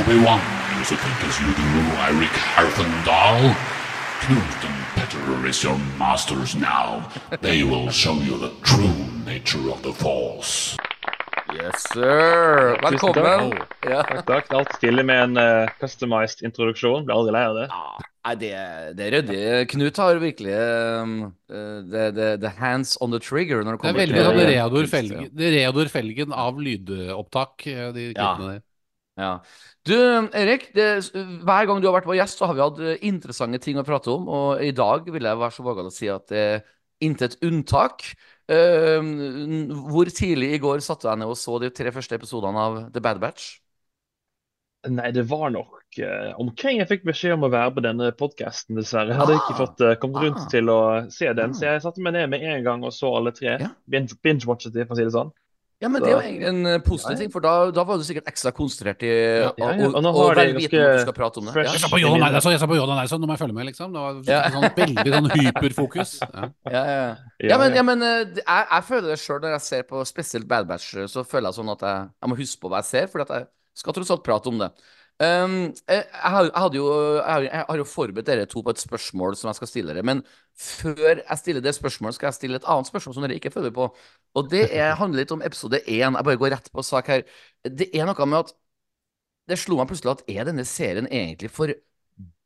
Obi-Wan 0.00 0.60
you 0.88 0.96
think 0.96 1.24
as 1.24 1.40
you 1.40 1.46
do, 1.52 1.62
Eirik 2.00 2.36
Harfendal. 2.56 3.79
Knut 4.30 4.62
and 4.62 4.82
Petter 4.94 5.48
is 5.48 5.64
your 5.64 5.76
masters 5.98 6.54
now. 6.54 7.02
They 7.40 7.64
will 7.64 7.90
show 7.90 8.14
you 8.14 8.38
the 8.38 8.52
true 8.62 9.00
nature 9.26 9.66
of 9.72 9.82
the 9.82 9.92
Force. 9.92 10.76
Yes, 11.52 11.82
sir. 11.92 12.78
Velkommen. 12.78 13.58
Ja. 13.82 14.04
Takk, 14.06 14.22
takk. 14.28 14.46
Det 14.46 14.54
er 14.54 14.58
alltid 14.60 14.76
stilig 14.78 15.04
med 15.08 15.24
en 15.24 15.40
uh, 15.42 15.72
customized 15.82 16.46
introduksjon. 16.46 17.08
Blir 17.08 17.16
aldri 17.16 17.34
lei 17.34 17.42
av 17.48 17.58
det. 17.58 17.66
Nei, 17.74 18.36
det, 18.44 18.52
det 19.00 19.08
er 19.08 19.16
ryddig. 19.16 19.42
Knut 19.74 19.98
har 20.04 20.22
virkelig 20.22 20.54
uh, 20.62 21.26
the, 21.50 22.06
the, 22.14 22.30
the 22.46 22.54
hands 22.62 22.94
on 23.02 23.10
the 23.10 23.18
trigger 23.18 23.66
når 23.66 23.80
det 23.80 23.82
Det 23.82 23.82
er 23.82 23.86
kommer 23.88 24.02
veldig 24.04 24.14
til 24.94 25.10
ja. 25.10 25.26
Det 25.42 25.54
Reodor 25.58 25.90
Felgen 25.90 26.38
av 26.46 26.62
lydopptak, 26.62 27.66
de 27.66 27.90
de 27.98 28.08
Ja. 28.12 28.14
klippene 28.14 28.52
der. 28.54 28.66
Ja. 29.18 29.34
Du, 29.90 29.96
Erik, 30.38 30.68
det, 30.76 30.84
hver 31.42 31.66
gang 31.66 31.80
du 31.82 31.88
har 31.88 31.96
vært 31.98 32.06
vår 32.10 32.20
gjest, 32.20 32.38
så 32.38 32.46
har 32.50 32.54
vi 32.58 32.62
hatt 32.62 32.80
eh, 32.84 33.00
interessante 33.08 33.58
ting 33.64 33.80
å 33.80 33.86
prate 33.86 34.12
om. 34.12 34.28
Og 34.30 34.62
i 34.62 34.70
dag 34.76 35.08
vil 35.10 35.26
jeg 35.26 35.40
være 35.40 35.56
så 35.56 35.64
vågal 35.66 35.88
å 35.90 35.94
si 35.94 36.10
at 36.12 36.28
det 36.30 36.44
er 36.44 36.60
intet 37.02 37.38
unntak. 37.46 38.04
Uh, 38.50 38.98
hvor 39.92 40.08
tidlig 40.10 40.48
i 40.56 40.58
går 40.62 40.80
satte 40.82 41.06
jeg 41.06 41.20
ned 41.22 41.30
og 41.30 41.36
så 41.38 41.54
de 41.62 41.68
tre 41.70 41.92
første 41.94 42.16
episodene 42.18 42.58
av 42.58 42.78
The 42.94 43.02
Bad 43.04 43.20
Batch? 43.22 43.44
Nei, 44.90 45.10
det 45.12 45.22
var 45.30 45.52
nok 45.54 45.98
uh, 46.00 46.32
omkring 46.40 46.80
jeg 46.80 46.88
fikk 46.90 47.02
beskjed 47.10 47.34
om 47.36 47.44
å 47.46 47.50
være 47.52 47.74
på 47.76 47.82
denne 47.84 48.08
podkasten, 48.16 48.78
dessverre. 48.80 49.12
Jeg 49.12 49.20
hadde 49.20 49.36
ikke 49.38 49.54
Ah. 49.54 49.58
fått 49.60 49.84
uh, 49.86 49.92
kommet 50.02 50.24
rundt 50.24 50.40
Ah. 50.42 50.48
til 50.50 50.72
å 50.72 50.78
se 51.12 51.28
den, 51.36 51.50
Ah. 51.54 51.58
så 51.58 51.66
jeg 51.68 51.82
satte 51.84 52.02
meg 52.02 52.16
ned 52.16 52.30
med 52.32 52.42
en 52.42 52.64
gang 52.66 52.84
og 52.88 52.94
så 52.96 53.10
alle 53.18 53.32
tre. 53.36 53.58
Ja. 53.60 53.70
Binge- 53.92 54.16
Binge-watchet 54.24 54.72
de, 54.74 54.86
for 54.88 54.96
å 54.96 55.00
si 55.00 55.04
det 55.06 55.14
sånn. 55.14 55.30
Ja, 55.80 55.88
men 55.88 56.02
det 56.04 56.10
er 56.10 56.12
jo 56.12 56.20
egentlig 56.20 56.48
en 56.50 56.66
eh, 56.68 56.78
positiv 56.84 57.16
ting, 57.16 57.30
for 57.32 57.40
da, 57.40 57.52
da 57.72 57.84
var 57.88 57.96
du 57.96 58.02
sikkert 58.04 58.26
ekstra 58.28 58.50
konsentrert 58.52 59.00
i 59.06 59.08
Ja, 59.08 59.46
ja, 59.56 59.68
ja, 59.80 59.86
og, 59.88 59.94
og 59.96 60.08
og 60.10 60.34
vel 60.36 60.52
vitende 60.58 60.82
at 60.90 60.98
du 60.98 61.04
skal 61.06 61.16
prate 61.16 61.40
om 61.40 61.46
det. 61.48 61.54
Ja. 61.56 61.72
Jeg 61.72 61.80
sa 61.80 61.88
på 61.88 62.00
Jordan 62.02 62.26
Eidarsson, 62.26 62.52
jeg 62.52 62.60
sa 62.60 62.68
på 62.68 62.76
Jordan 62.76 62.98
Eidarsson, 63.00 63.22
nå 63.24 63.30
må 63.30 63.36
jeg 63.38 63.40
følge 63.40 63.56
med, 63.56 63.68
liksom. 63.70 63.94
Det 63.96 64.02
var 64.04 64.18
Ja. 64.28 64.42
sånn, 64.52 64.68
veldig 64.76 65.14
sånn 65.16 65.30
hyperfokus. 65.38 66.12
Ja. 66.30 66.50
Ja, 66.68 66.82
ja, 66.84 66.84
ja. 66.84 67.14
Ja, 67.40 67.48
ja, 67.54 67.58
men, 67.64 67.80
men 67.88 68.02
eh, 68.04 68.20
jeg, 68.42 68.44
jeg 68.74 68.84
føler 68.90 69.08
det 69.14 69.18
sjøl 69.24 69.40
når 69.40 69.56
jeg 69.56 69.64
ser 69.70 69.88
på 69.88 70.04
spesielt 70.04 70.46
Bad 70.52 70.68
Batch, 70.68 70.92
så 71.08 71.24
føler 71.24 71.48
jeg 71.48 71.58
sånn 71.62 71.72
at 71.72 71.86
jeg, 71.88 72.08
jeg 72.20 72.32
må 72.34 72.36
huske 72.44 72.60
på 72.60 72.68
hva 72.74 72.82
jeg 72.84 72.90
ser, 72.92 73.08
for 73.08 73.24
jeg 73.24 73.48
skal 73.80 73.96
tross 73.96 74.12
alt 74.12 74.24
prate 74.26 74.52
om 74.52 74.60
det. 74.60 74.68
Um, 75.20 75.74
jeg, 75.88 76.04
har, 76.12 76.46
jeg, 76.48 76.74
jo, 76.78 76.84
jeg 77.20 77.64
har 77.68 77.76
jo 77.76 77.84
forberedt 77.84 78.26
dere 78.26 78.46
to 78.48 78.62
på 78.64 78.72
et 78.72 78.80
spørsmål 78.80 79.34
som 79.36 79.50
jeg 79.50 79.58
skal 79.58 79.68
stille 79.68 79.92
dere, 79.92 80.04
men 80.06 80.22
før 80.56 81.20
jeg 81.20 81.38
stiller 81.42 81.60
det 81.64 81.74
spørsmålet, 81.76 82.16
skal 82.16 82.30
jeg 82.30 82.38
stille 82.38 82.56
et 82.56 82.68
annet 82.72 82.88
spørsmål 82.88 83.14
som 83.18 83.26
dere 83.26 83.36
ikke 83.36 83.52
følger 83.52 83.74
på. 83.76 83.90
Og 84.34 84.48
det 84.50 84.62
er, 84.70 84.94
handler 85.00 85.20
litt 85.20 85.34
om 85.36 85.44
episode 85.44 85.82
én. 85.84 86.16
Jeg 86.16 86.24
bare 86.24 86.40
går 86.40 86.54
rett 86.56 86.72
på 86.72 86.84
sak 86.86 87.12
her. 87.12 87.26
Det 87.68 87.90
er 87.92 88.08
noe 88.08 88.26
med 88.32 88.46
at 88.46 88.54
det 89.50 89.58
slo 89.60 89.76
meg 89.80 89.90
plutselig 89.90 90.14
at 90.14 90.24
er 90.30 90.48
denne 90.48 90.64
serien 90.68 91.08
egentlig 91.10 91.50
for 91.52 91.72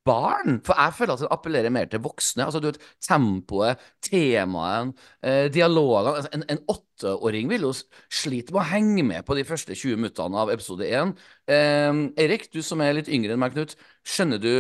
barn? 0.07 0.59
For 0.65 0.77
jeg 0.79 0.97
føler 0.99 1.15
at 1.15 1.23
den 1.25 1.33
appellerer 1.35 1.73
mer 1.75 1.89
til 1.91 2.03
voksne. 2.05 2.47
Altså, 2.47 2.61
du 2.63 2.69
vet, 2.69 2.81
Tempoet, 3.05 3.81
temaet, 4.05 4.93
eh, 5.23 5.47
dialogene 5.55 6.15
altså, 6.17 6.31
En, 6.37 6.45
en 6.51 6.63
åtteåring 6.75 7.49
vil 7.51 7.67
jo 7.69 7.73
slite 7.75 8.55
med 8.55 8.61
å 8.63 8.67
henge 8.73 9.07
med 9.07 9.25
på 9.27 9.37
de 9.39 9.47
første 9.49 9.75
20 9.75 10.01
minuttene 10.01 10.43
av 10.45 10.53
episode 10.55 10.89
1. 10.89 11.15
Eh, 11.49 12.03
Erik, 12.27 12.51
du 12.53 12.61
som 12.63 12.83
er 12.85 12.95
litt 12.99 13.11
yngre 13.13 13.35
enn 13.35 13.43
meg, 13.43 13.57
Knut. 13.57 13.75
Skjønner 14.05 14.43
du 14.43 14.53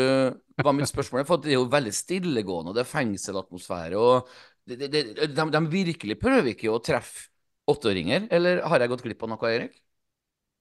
hva 0.62 0.72
mitt 0.74 0.90
spørsmål 0.90 1.22
er? 1.22 1.28
For 1.28 1.44
det 1.44 1.52
er 1.54 1.58
jo 1.60 1.68
veldig 1.72 1.94
stillegående, 1.94 2.72
og 2.72 2.78
det 2.78 2.84
er 2.86 2.92
fengselatmosfære. 2.94 4.00
og 4.00 4.28
det, 4.64 4.88
det, 4.88 5.06
de, 5.36 5.48
de 5.52 5.64
virkelig 5.68 6.18
prøver 6.20 6.54
ikke 6.54 6.72
å 6.72 6.80
treffe 6.82 7.28
åtteåringer, 7.68 8.28
eller 8.34 8.62
har 8.68 8.82
jeg 8.82 8.92
gått 8.92 9.04
glipp 9.06 9.24
av 9.24 9.32
noe, 9.32 9.50
Erik? 9.50 9.83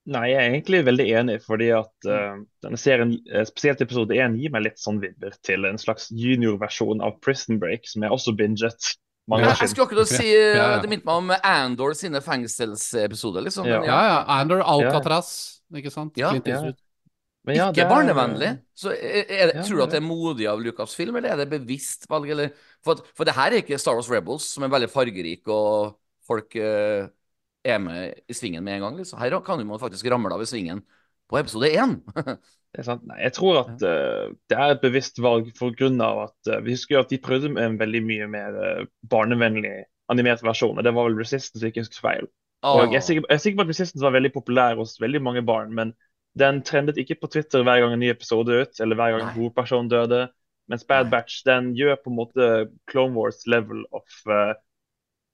Nei, 0.03 0.25
jeg 0.33 0.39
er 0.41 0.49
egentlig 0.51 0.81
veldig 0.83 1.05
enig, 1.15 1.37
fordi 1.45 1.69
at 1.71 2.07
uh, 2.11 2.41
denne 2.65 2.79
serien, 2.79 3.13
eh, 3.31 3.45
spesielt 3.47 3.79
episode 3.85 4.11
1, 4.17 4.35
gir 4.41 4.51
meg 4.51 4.65
litt 4.65 4.81
sånn 4.81 4.99
vibber 4.99 5.31
til 5.47 5.63
en 5.69 5.79
slags 5.79 6.09
juniorversjon 6.11 6.99
av 7.05 7.21
Prison 7.23 7.61
Break, 7.61 7.87
som 7.87 8.03
jeg 8.03 8.11
også 8.11 8.35
binget 8.35 8.89
mange 9.31 9.47
Ja, 9.47 9.53
jeg 9.55 9.71
skulle 9.71 9.87
akkurat 9.87 10.09
si 10.11 10.27
Ja, 10.33 10.65
ja. 10.73 10.79
Det 10.83 10.89
minte 10.91 11.07
meg 11.07 11.21
om 11.21 11.31
Andor 11.37 11.93
sine 11.95 12.19
fengselsepisoder, 12.23 13.45
liksom. 13.45 13.67
Ja. 13.69 13.79
Ja, 13.87 13.99
ja. 14.09 14.17
Andor 14.41 14.65
Alcatraz, 14.67 15.61
ikke 15.71 15.93
sant? 15.93 16.19
Ja. 16.19 16.33
Men 17.43 17.57
ja, 17.57 17.69
ikke 17.71 17.75
det 17.75 17.83
er- 17.83 17.91
barnevennlig. 17.91 18.51
Så 18.75 18.91
er, 18.91 19.23
er 19.27 19.47
det, 19.47 19.55
Ja, 19.55 19.63
tror 19.63 19.77
du 19.77 19.83
at 19.83 19.95
det 19.95 19.99
er 19.99 20.07
modig 20.07 20.47
av 20.47 20.61
Lucasfilm, 20.63 21.15
eller 21.15 21.33
er 21.33 21.41
det 21.43 21.49
bevisst 21.51 22.07
valg? 22.09 22.29
Eller? 22.29 22.51
For, 22.83 22.99
for 23.15 23.27
det 23.27 23.35
her 23.35 23.51
er 23.51 23.63
ikke 23.63 23.79
Star 23.79 23.95
Wars 23.95 24.11
Rebels, 24.11 24.43
som 24.55 24.63
er 24.63 24.71
veldig 24.71 24.89
fargerik, 24.91 25.47
og 25.47 25.97
folk 26.27 26.55
eh, 26.55 27.07
er 27.63 27.79
med 27.81 28.19
i 28.27 28.35
svingen 28.35 28.63
med 28.63 28.77
en 28.77 28.85
gang. 28.87 28.99
Liksom. 28.99 29.19
Her 29.19 29.39
kan 29.45 29.63
man 29.67 29.81
faktisk 29.81 30.09
ramle 30.11 30.35
av 30.35 30.43
i 30.43 30.49
svingen 30.49 30.83
på 31.29 31.39
episode 31.39 31.71
én. 31.71 31.97
Det 32.73 32.81
sant. 32.87 33.03
Nei, 33.05 33.19
jeg 33.21 33.35
tror 33.35 33.59
at 33.59 33.83
uh, 33.85 34.31
det 34.49 34.57
er 34.57 34.71
et 34.73 34.81
bevisst 34.81 35.19
valg 35.21 35.51
for 35.59 35.75
grunn 35.77 35.99
av 36.01 36.23
at 36.23 36.49
uh, 36.49 36.55
Vi 36.65 36.73
husker 36.73 37.03
at 37.03 37.11
de 37.11 37.19
prøvde 37.21 37.51
med 37.53 37.61
en 37.67 37.75
veldig 37.77 37.99
mye 38.01 38.29
mer 38.33 38.55
uh, 38.57 38.87
barnevennlig 39.11 39.83
animert 40.09 40.41
versjon. 40.41 40.79
og 40.79 40.85
Det 40.85 40.93
var 40.95 41.05
vel 41.05 41.19
Resistance, 41.19 41.61
ikke 41.61 41.83
husker 41.85 42.01
feil. 42.01 42.31
Og 42.65 42.87
jeg 42.87 42.97
er, 42.97 43.05
sikker, 43.05 43.27
jeg 43.27 43.37
er 43.37 43.43
sikker 43.43 43.59
på 43.59 43.65
at 43.67 43.73
Resistance 43.75 44.05
var 44.05 44.15
veldig 44.15 44.31
populær 44.33 44.79
hos 44.79 44.95
veldig 45.03 45.21
mange 45.21 45.43
barn, 45.45 45.73
men 45.75 45.91
den 46.39 46.63
trendet 46.65 46.97
ikke 46.97 47.19
på 47.21 47.29
Twitter 47.29 47.61
hver 47.61 47.83
gang 47.83 47.93
en 47.93 48.01
ny 48.01 48.09
episode 48.09 48.55
ut, 48.63 48.79
eller 48.81 48.97
hver 48.97 49.13
gang 49.13 49.27
en 49.27 49.35
hovedperson 49.35 49.91
døde. 49.91 50.23
Mens 50.71 50.85
Bad. 50.87 51.11
Batch 51.11 51.43
den 51.45 51.73
gjør 51.75 51.99
på 52.01 52.09
en 52.09 52.17
måte 52.17 52.49
Clone 52.89 53.13
Wars 53.13 53.43
level 53.45 53.83
of 53.91 54.07
uh, 54.31 54.55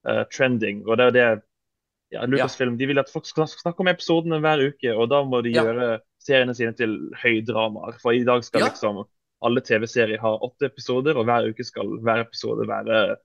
uh, 0.09 0.25
trending. 0.33 0.81
Og 0.87 0.97
det 0.97 1.05
er 1.05 1.15
det 1.15 1.27
ja, 2.11 2.25
Lucasfilm 2.25 2.77
de 2.79 2.87
vil 2.89 2.99
at 3.01 3.11
folk 3.11 3.27
skal 3.29 3.47
snakke 3.51 3.83
om 3.83 3.89
episodene 3.91 4.39
hver 4.43 4.63
uke, 4.71 4.93
og 4.95 5.09
da 5.11 5.21
må 5.23 5.43
de 5.45 5.53
Ja. 5.53 5.63
gjøre 5.63 5.99
seriene 6.19 6.55
sine 6.57 6.73
til 6.73 6.97
høydramaer. 7.21 7.99
For 8.01 8.11
i 8.13 8.23
dag 8.23 8.43
skal 8.43 8.61
Ja. 8.61 8.69
liksom 8.69 9.05
alle 9.41 9.61
TV-serier 9.61 10.19
ha 10.19 10.37
åtte 10.37 10.65
episoder, 10.67 11.15
og 11.17 11.25
hver 11.25 11.49
uke 11.49 11.63
skal 11.63 11.99
hver 12.01 12.25
episode 12.25 12.67
være 12.67 13.17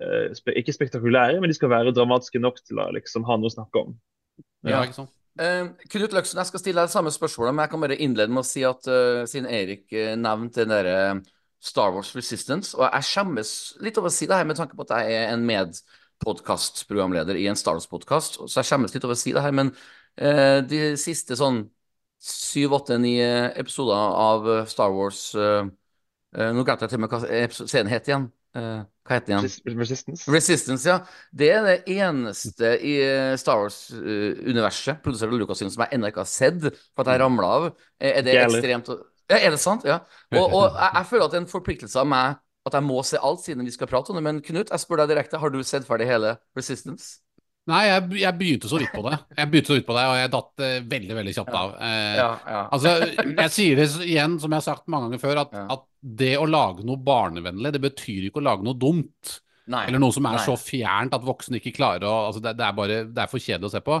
eh, 0.00 0.34
spe 0.34 0.54
ikke 0.56 0.72
spektakulære, 0.72 1.40
men 1.40 1.50
de 1.50 1.54
skal 1.54 1.68
være 1.68 1.92
dramatiske 1.92 2.40
nok 2.40 2.56
til 2.64 2.78
å 2.80 2.90
liksom 2.92 3.24
ha 3.28 3.36
noe 3.36 3.50
å 3.50 3.52
snakke 3.52 3.82
om. 3.82 3.96
Ja, 4.64 4.82
ikke 4.82 4.94
sant? 4.94 5.10
Uh, 5.40 5.70
Knut 5.88 6.12
Løksen, 6.12 6.40
jeg 6.40 6.46
skal 6.46 6.60
stille 6.60 6.80
deg 6.80 6.88
det 6.88 6.94
samme 6.94 7.12
spørsmålet, 7.12 7.54
men 7.54 7.62
jeg 7.64 7.70
kan 7.70 7.80
bare 7.80 7.96
innlede 7.96 8.32
med 8.32 8.42
å 8.42 8.48
si 8.48 8.64
at 8.66 8.88
uh, 8.90 9.24
siden 9.30 9.46
Erik 9.48 9.86
uh, 9.92 10.16
nevnte 10.18 10.64
den 10.64 10.72
derre 10.72 11.22
Star 11.60 11.92
Wars 11.92 12.14
Resistance, 12.16 12.74
og 12.76 12.88
jeg 12.88 13.06
skjemmes 13.10 13.52
litt 13.84 14.00
over 14.00 14.10
å 14.10 14.12
si 14.12 14.26
det 14.26 14.36
her 14.36 14.48
med 14.48 14.56
tanke 14.56 14.76
på 14.76 14.86
at 14.88 14.96
jeg 14.98 15.20
er 15.20 15.34
en 15.34 15.44
medpodkastprogramleder 16.20 17.34
i 17.36 17.46
en 17.48 17.56
Star 17.56 17.72
Wars-podkast, 17.72 18.40
så 18.46 18.60
jeg 18.60 18.68
skjemmes 18.68 18.94
litt 18.94 19.04
over 19.04 19.16
å 19.16 19.20
si 19.20 19.32
det 19.32 19.42
her, 19.42 19.52
men 19.52 19.72
eh, 20.16 20.60
de 20.68 20.96
siste 21.00 21.36
sånn 21.36 21.64
syv, 22.20 22.74
åtte, 22.76 22.98
ni 23.00 23.18
eh, 23.20 23.50
episoder 23.60 23.96
av 23.96 24.48
eh, 24.50 24.66
Star 24.68 24.92
Wars 24.92 25.34
eh, 25.34 25.64
eh, 26.36 26.52
Nå 26.52 26.64
glemte 26.64 26.84
jeg 26.84 26.92
til 26.92 27.00
og 27.00 27.06
med 27.06 27.14
hva 27.14 27.22
serien 27.70 27.90
het 27.90 28.10
igjen. 28.10 28.28
Eh, 28.56 28.82
hva 29.06 29.16
het 29.16 29.30
den 29.30 29.46
igjen? 29.46 29.78
Resistance. 29.80 30.26
Resistance, 30.30 30.88
ja. 30.90 30.98
Det 31.32 31.48
er 31.54 31.64
det 31.64 31.78
eneste 31.96 32.74
i 32.84 32.98
Star 33.40 33.62
Wars-universet 33.62 35.00
produsert 35.04 35.32
av 35.32 35.40
Lucasfilm 35.40 35.72
som 35.72 35.86
jeg 35.86 35.96
ennå 35.96 36.12
ikke 36.12 36.24
har 36.26 36.30
sett, 36.30 36.68
for 36.92 37.06
at 37.06 37.14
jeg 37.14 37.24
ramla 37.24 37.54
av. 37.56 37.70
Er 37.96 38.20
det 38.26 38.36
Ikke 38.36 38.50
ekstremt 38.50 38.92
Ja, 39.30 39.38
er 39.38 39.54
det 39.54 39.62
sant? 39.62 39.84
Ja. 39.86 40.02
Og, 40.34 40.42
og 40.42 40.64
jeg, 40.74 40.92
jeg 40.98 41.06
føler 41.06 41.24
at 41.24 41.32
det 41.32 41.38
er 41.38 41.44
en 41.46 41.52
forpliktelse 41.52 42.00
av 42.02 42.08
meg 42.10 42.40
at 42.68 42.76
jeg 42.76 42.84
må 42.84 43.00
se 43.06 43.18
alt 43.24 43.42
siden 43.44 43.64
vi 43.66 43.72
skal 43.74 43.88
prate 43.90 44.12
om 44.12 44.18
det. 44.18 44.24
Men 44.26 44.40
Knut, 44.44 44.70
jeg 44.72 44.82
spør 44.82 45.02
deg 45.02 45.14
direkte, 45.14 45.40
har 45.40 45.52
du 45.52 45.60
sett 45.66 45.86
ferdig 45.88 46.08
hele 46.10 46.36
Resistance? 46.58 47.18
Nei, 47.70 47.82
jeg, 47.86 48.06
jeg 48.22 48.36
begynte 48.38 48.70
så 48.70 48.78
vidt 48.80 48.92
på 48.94 49.02
det. 49.04 49.18
Jeg 49.36 49.50
begynte 49.50 49.70
så 49.70 49.76
vidt 49.76 49.86
på 49.86 49.94
det, 49.94 50.04
og 50.08 50.16
jeg 50.16 50.30
datt 50.32 50.62
uh, 50.64 50.70
veldig, 50.90 51.16
veldig 51.18 51.34
kjapt 51.36 51.58
av. 51.60 51.74
Uh, 51.76 52.14
Ja, 52.16 52.30
ja. 52.54 52.62
Altså, 52.72 52.94
jeg 53.28 53.52
sier 53.54 53.78
det 53.78 53.86
igjen, 54.06 54.38
som 54.42 54.50
jeg 54.50 54.62
har 54.62 54.66
sagt 54.66 54.88
mange 54.90 55.10
ganger 55.10 55.22
før, 55.22 55.42
at, 55.44 55.52
Ja. 55.54 55.66
at 55.76 55.84
det 56.22 56.32
å 56.40 56.48
lage 56.48 56.86
noe 56.88 56.98
barnevennlig, 57.04 57.74
det 57.76 57.82
betyr 57.84 58.26
ikke 58.30 58.40
å 58.40 58.46
lage 58.48 58.66
noe 58.66 58.78
dumt. 58.80 59.36
Nei. 59.70 59.84
Eller 59.86 60.02
noe 60.02 60.16
som 60.16 60.26
er 60.26 60.38
Nei. 60.40 60.46
så 60.48 60.56
fjernt 60.58 61.14
at 61.14 61.26
voksne 61.26 61.60
ikke 61.60 61.74
klarer 61.76 62.08
å 62.08 62.14
altså 62.30 62.40
det, 62.42 62.56
det 62.58 62.64
er 62.66 62.72
bare 62.74 62.96
Det 63.06 63.22
er 63.22 63.30
for 63.30 63.44
kjedelig 63.44 63.68
å 63.68 63.74
se 63.76 63.82
på. 63.86 64.00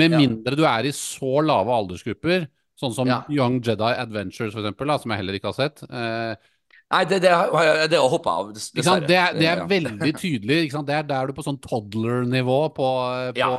Med 0.00 0.14
mindre 0.14 0.56
du 0.56 0.62
er 0.64 0.86
i 0.86 0.94
så 0.94 1.42
lave 1.44 1.74
aldersgrupper, 1.74 2.46
sånn 2.78 2.94
som. 2.94 3.10
Young 3.28 3.58
Jedi 3.66 3.90
Adventures, 3.90 4.54
for 4.54 4.62
eksempel, 4.62 4.88
da, 4.88 4.96
som 5.02 5.12
jeg 5.12 5.20
heller 5.20 5.36
ikke 5.36 5.50
har 5.50 5.58
sett. 5.58 5.82
Eh, 5.90 6.49
Nei, 6.90 7.04
det, 7.06 7.20
det, 7.22 7.30
det 7.92 7.98
har 8.00 8.08
hoppa 8.10 8.32
av, 8.40 8.48
dessverre. 8.56 9.04
Det, 9.06 9.18
det 9.38 9.46
er 9.46 9.60
veldig 9.70 10.10
tydelig. 10.18 10.56
Det 10.74 10.94
er 10.96 11.04
der 11.06 11.28
du 11.30 11.32
på 11.36 11.44
sånn 11.46 11.60
toddler-nivå 11.62 12.56
på, 12.74 12.88
på, 13.30 13.38
Ja. 13.38 13.50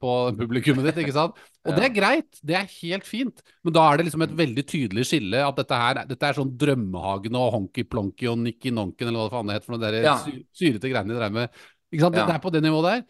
på 0.00 0.14
publikummet 0.38 0.86
ditt. 0.88 1.02
ikke 1.04 1.12
sant? 1.12 1.36
Og 1.68 1.76
det 1.76 1.84
er 1.84 1.92
greit, 1.92 2.38
det 2.40 2.56
er 2.56 2.70
helt 2.78 3.04
fint, 3.04 3.42
men 3.62 3.74
da 3.76 3.82
er 3.90 4.00
det 4.00 4.06
liksom 4.08 4.24
et 4.24 4.32
veldig 4.38 4.64
tydelig 4.70 5.04
skille 5.10 5.42
at 5.44 5.58
dette 5.60 5.76
her 5.82 6.00
dette 6.08 6.30
er 6.30 6.38
sånn 6.38 6.54
Drømmehagen 6.56 7.36
og 7.36 7.50
Honky 7.58 7.84
Plonky 7.84 8.30
og 8.32 8.38
Nikki 8.40 8.72
Nonken 8.72 9.10
eller 9.10 9.20
hva 9.20 9.28
det 9.28 9.36
faen 9.36 9.50
det 9.52 9.58
heter 9.58 9.68
for 9.68 9.76
noe 9.76 9.84
der 9.84 9.98
Ja. 10.08 10.16
syrete 10.56 10.88
greiene 10.88 11.12
de 11.12 11.18
drev 11.20 11.32
med. 11.36 11.50
Ikke 11.92 12.06
sant? 12.06 12.14
Det, 12.16 12.24
Ja. 12.24 12.34
er 12.38 12.40
på 12.40 12.52
det 12.56 12.62
nivået 12.64 12.88
der. 12.88 13.04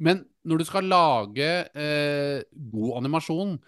Men 0.00 0.24
når 0.46 0.58
du 0.58 0.64
skal 0.64 0.84
lage 0.88 1.50
eh, 1.76 2.40
god 2.72 2.96
animasjon 3.02 3.58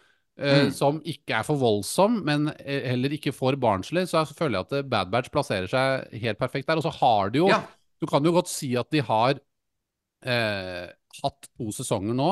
Mm. 0.40 0.70
som 0.72 1.00
ikke 1.04 1.34
er 1.36 1.44
for 1.44 1.56
voldsom, 1.60 2.22
men 2.24 2.48
eh, 2.64 2.86
heller 2.94 3.12
ikke 3.12 3.32
for 3.36 3.52
barnslig, 3.60 4.06
så 4.08 4.22
føler 4.24 4.56
jeg 4.58 4.66
at 4.66 4.72
eh, 4.78 4.86
Bad 4.88 5.10
Batch 5.12 5.28
plasserer 5.34 5.68
seg 5.68 6.14
helt 6.22 6.38
perfekt 6.40 6.66
der. 6.70 6.80
Og 6.80 6.86
så 6.86 6.92
har 6.96 7.28
de 7.34 7.42
jo 7.42 7.48
Ja. 7.52 7.60
Du 8.00 8.06
kan 8.08 8.24
jo 8.24 8.32
godt 8.32 8.48
si 8.48 8.70
at 8.80 8.88
de 8.90 9.02
har 9.04 9.34
eh, 10.24 10.86
hatt 11.22 11.48
to 11.58 11.70
sesonger 11.74 12.14
nå 12.16 12.30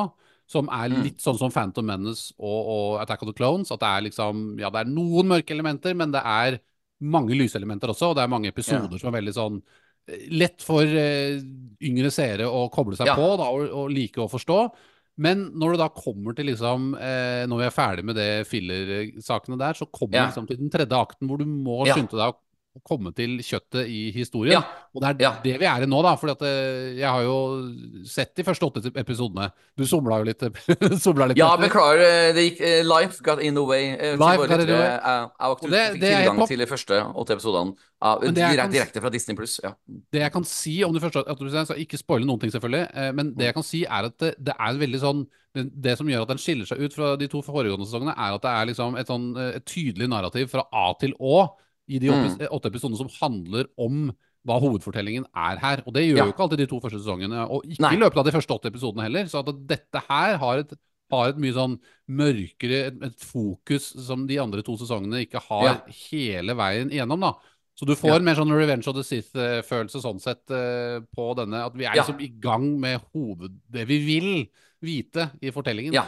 som 0.48 0.68
er 0.72 0.88
Mm. 0.88 1.02
litt 1.04 1.18
sånn 1.20 1.36
som 1.38 1.50
Phantom 1.52 1.84
Menace 1.84 2.32
og, 2.38 2.60
og 2.72 3.00
Attack 3.02 3.22
of 3.22 3.28
the 3.28 3.34
Clones. 3.36 3.70
At 3.70 3.80
det 3.80 3.88
er 3.88 4.06
liksom 4.08 4.58
Ja, 4.58 4.70
det 4.70 4.80
er 4.86 4.90
noen 4.92 5.28
mørke 5.28 5.52
elementer, 5.52 5.94
men 5.94 6.10
det 6.10 6.22
er 6.24 6.58
mange 7.02 7.36
lyselementer 7.36 7.88
også. 7.92 8.10
Og 8.10 8.16
det 8.16 8.22
er 8.24 8.32
mange 8.32 8.48
episoder 8.48 8.98
som 8.98 9.12
er 9.12 9.20
veldig 9.20 9.34
sånn 9.36 9.60
eh, 10.08 10.24
Lett 10.32 10.62
for 10.64 10.80
eh, 10.82 11.36
yngre 11.84 12.10
seere 12.10 12.48
å 12.48 12.70
koble 12.72 12.96
seg 12.96 13.06
Ja. 13.12 13.14
på 13.14 13.36
da, 13.36 13.50
og, 13.52 13.68
og 13.70 13.90
like 13.92 14.16
å 14.24 14.28
forstå. 14.32 14.72
Men 15.18 15.48
når 15.58 15.72
du 15.74 15.80
da 15.82 15.88
kommer 15.90 16.34
til 16.38 16.46
liksom 16.46 16.92
eh, 16.94 17.42
Når 17.50 17.58
vi 17.58 17.64
er 17.66 17.74
ferdig 17.74 18.04
med 18.06 18.14
det 18.16 18.46
filler-sakene 18.46 19.58
der, 19.58 19.74
så 19.74 19.88
kommer 19.90 20.14
Ja. 20.14 20.26
liksom 20.28 20.46
til 20.46 20.56
den 20.60 20.70
tredje 20.70 20.94
akten 20.94 21.26
hvor 21.28 21.38
du 21.38 21.44
må 21.44 21.86
Ja. 21.86 21.94
skynde 21.96 22.14
deg 22.14 22.34
å 22.34 22.38
komme 22.86 23.12
til 23.16 23.38
kjøttet 23.44 23.88
i 23.88 24.10
historien. 24.14 24.52
Ja. 24.58 24.62
Og 24.94 25.02
det 25.02 25.08
er 25.10 25.22
Ja. 25.22 25.32
det 25.44 25.58
vi 25.60 25.66
er 25.66 25.82
i 25.82 25.86
nå, 25.86 26.02
da. 26.02 26.14
For 26.16 26.28
jeg 26.34 27.04
har 27.08 27.22
jo 27.22 27.72
sett 28.04 28.34
de 28.36 28.44
første 28.44 28.64
åtte 28.66 28.92
episodene. 28.96 29.50
Du 29.76 29.84
somla 29.86 30.18
jo 30.18 30.24
litt. 30.24 30.40
somla 31.04 31.26
litt 31.28 31.38
Ja, 31.38 31.54
etter. 31.54 31.68
beklager. 31.68 32.02
eh, 32.04 32.32
Det 32.32 32.44
gikk 32.50 32.60
uh, 32.62 32.82
Life 32.88 33.22
got 33.22 33.40
in 33.42 33.54
the 33.54 33.64
way. 33.64 33.92
Uh, 33.94 34.16
Life 34.16 34.46
got 34.48 34.60
in 34.60 34.66
the 34.66 34.78
way. 34.78 34.88
Jeg, 34.88 35.30
jeg, 35.40 35.58
fikk 35.60 35.70
det 35.70 35.82
er 35.82 36.24
tilgang 36.24 36.46
til 36.48 36.58
de 36.58 36.66
første 36.66 37.02
åtte 37.14 37.36
episodene 37.38 37.76
jeg 37.98 38.34
direkte, 38.36 38.70
direkte 38.72 39.00
fra 39.02 39.10
Disney 39.10 39.34
Pluss. 39.34 39.56
Ja. 39.64 39.72
Det 40.12 40.20
jeg 40.22 40.32
kan 40.32 40.44
si 40.46 40.76
om 40.86 40.92
det 40.94 41.02
første 41.02 41.24
du 41.38 41.48
skal 41.50 41.80
ikke 41.82 41.98
spoile 41.98 42.26
noen 42.28 42.38
ting, 42.40 42.52
selvfølgelig. 42.54 42.84
eh, 42.94 43.12
Men 43.12 43.34
det 43.34 43.48
jeg 43.50 43.54
kan 43.54 43.66
si, 43.66 43.84
er 43.84 44.06
at 44.06 44.16
det, 44.22 44.34
det 44.38 44.54
er 44.54 44.78
veldig 44.78 45.00
sånn 45.02 45.26
det, 45.58 45.96
som 45.98 46.06
gjør 46.06 46.22
at 46.22 46.28
den 46.28 46.38
skiller 46.38 46.68
seg 46.68 46.78
ut 46.84 46.94
fra 46.94 47.16
de 47.18 47.26
to 47.26 47.40
foregående 47.42 47.86
sesongene, 47.88 48.14
er 48.14 48.36
at 48.36 48.42
det 48.44 48.50
er 48.52 48.66
liksom 48.70 48.98
et, 49.00 49.08
sånn, 49.10 49.24
eh, 49.36 49.56
et 49.58 49.64
tydelig 49.66 50.06
narrativ 50.12 50.46
fra 50.52 50.62
A 50.70 50.92
til 51.00 51.14
Å 51.18 51.48
i 51.88 51.98
de 51.98 52.08
åtte, 52.10 52.38
Mm. 52.48 52.72
episodene 52.72 52.96
som 52.98 53.08
handler 53.20 53.66
om 53.78 54.12
hva 54.46 54.60
hovedfortellingen 54.60 55.24
er 55.34 55.58
her. 55.58 55.82
Og 55.86 55.92
det 55.94 56.04
gjør 56.08 56.16
Ja. 56.18 56.24
jo 56.26 56.32
ikke 56.32 56.44
alltid 56.46 56.58
de 56.58 56.66
to 56.66 56.80
første 56.80 57.00
sesongene. 57.02 57.48
Og 57.50 57.64
ikke 57.64 57.80
Nei. 57.80 57.94
i 57.94 57.98
løpet 57.98 58.16
av 58.18 58.24
de 58.24 58.32
første 58.32 58.54
åtte 58.54 58.70
episodene 58.72 59.02
heller. 59.02 59.24
Så 59.26 59.40
at 59.46 59.66
dette 59.66 60.02
her 60.08 60.36
har 60.38 60.58
et, 60.58 60.72
har 61.10 61.28
et 61.30 61.36
mye 61.38 61.52
sånn 61.52 61.78
mørkere 62.08 62.86
et, 62.88 63.02
et 63.02 63.20
fokus 63.20 63.92
som 64.06 64.26
de 64.26 64.38
andre 64.38 64.62
to 64.62 64.76
sesongene 64.76 65.24
ikke 65.26 65.40
har 65.48 65.64
Ja. 65.64 65.80
hele 66.10 66.54
veien 66.54 66.90
igjennom, 66.90 67.20
da. 67.20 67.32
Så 67.78 67.86
du 67.86 67.94
får 67.94 68.16
Ja. 68.16 68.18
mer 68.18 68.34
sånn 68.34 68.50
Revenge 68.50 68.86
of 68.88 68.96
the 68.96 69.02
Sith-følelse 69.04 70.02
sånn 70.02 70.20
sett 70.20 70.50
eh, 70.50 71.00
på 71.16 71.34
denne. 71.36 71.64
At 71.66 71.74
vi 71.74 71.84
er 71.84 71.94
liksom 71.94 72.20
i 72.20 72.28
gang 72.40 72.78
med 72.80 73.00
hoved... 73.14 73.60
Det 73.70 73.86
vi 73.86 73.98
vil 74.04 74.48
vite 74.82 75.30
i 75.42 75.50
fortellingen. 75.50 75.92
Ja. 75.92 76.04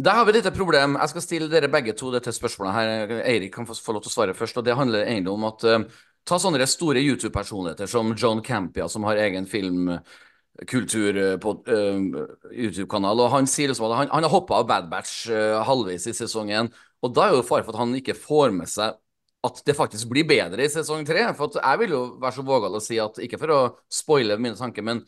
Der 0.00 0.16
har 0.16 0.24
vi 0.24 0.30
et 0.30 0.36
lite 0.38 0.50
problem. 0.56 0.94
Jeg 0.96 1.08
skal 1.12 1.22
stille 1.22 1.48
dere 1.50 1.68
begge 1.68 1.92
to 1.92 2.08
dette 2.14 2.32
spørsmålet 2.32 2.72
her. 2.72 3.10
Eirik 3.20 3.52
kan 3.52 3.66
få, 3.68 3.74
lov 3.92 4.04
til 4.04 4.08
å 4.08 4.14
svare 4.14 4.36
først. 4.36 4.56
og 4.56 4.64
Det 4.64 4.76
handler 4.76 5.04
egentlig 5.04 5.32
om 5.32 5.44
at 5.50 5.64
uh, 5.66 5.82
Ta 6.28 6.36
sånne 6.38 6.66
store 6.68 7.00
YouTube-personligheter 7.00 7.88
som 7.88 8.12
John 8.12 8.42
Campia, 8.44 8.86
som 8.92 9.06
har 9.08 9.18
egen 9.18 9.46
filmkultur 9.48 11.16
eh, 11.16 11.36
på 11.40 11.54
uh, 11.64 12.18
YouTube-kanal. 12.52 13.22
og 13.24 13.32
Han 13.32 13.48
sier 13.48 13.72
liksom 13.72 13.88
at 13.88 13.96
han, 13.96 14.10
han 14.12 14.26
har 14.28 14.32
hoppa 14.32 14.60
av 14.60 14.68
Bad 14.68 14.90
Batch 14.92 15.30
uh, 15.32 15.62
halvveis 15.64 16.04
i 16.06 16.14
sesongen. 16.14 16.68
Og 17.00 17.14
da 17.16 17.26
er 17.26 17.38
jo 17.38 17.46
fare 17.48 17.64
for 17.64 17.72
at 17.72 17.80
han 17.80 17.96
ikke 17.96 18.18
får 18.20 18.52
med 18.56 18.68
seg 18.70 19.00
at 19.48 19.62
det 19.64 19.74
faktisk 19.74 20.10
blir 20.12 20.28
bedre 20.28 20.60
i 20.64 20.70
sesong 20.70 21.08
tre. 21.08 21.24
For 21.38 21.56
jeg 21.56 21.80
vil 21.82 21.96
jo 21.96 22.02
være 22.20 22.36
så 22.36 22.44
vågal 22.46 22.76
å 22.76 22.84
si 22.84 23.00
at, 23.00 23.20
ikke 23.24 23.40
for 23.40 23.56
å 23.56 23.62
spoile 23.90 24.36
mine 24.36 24.60
tanker, 24.60 24.84
men 24.86 25.00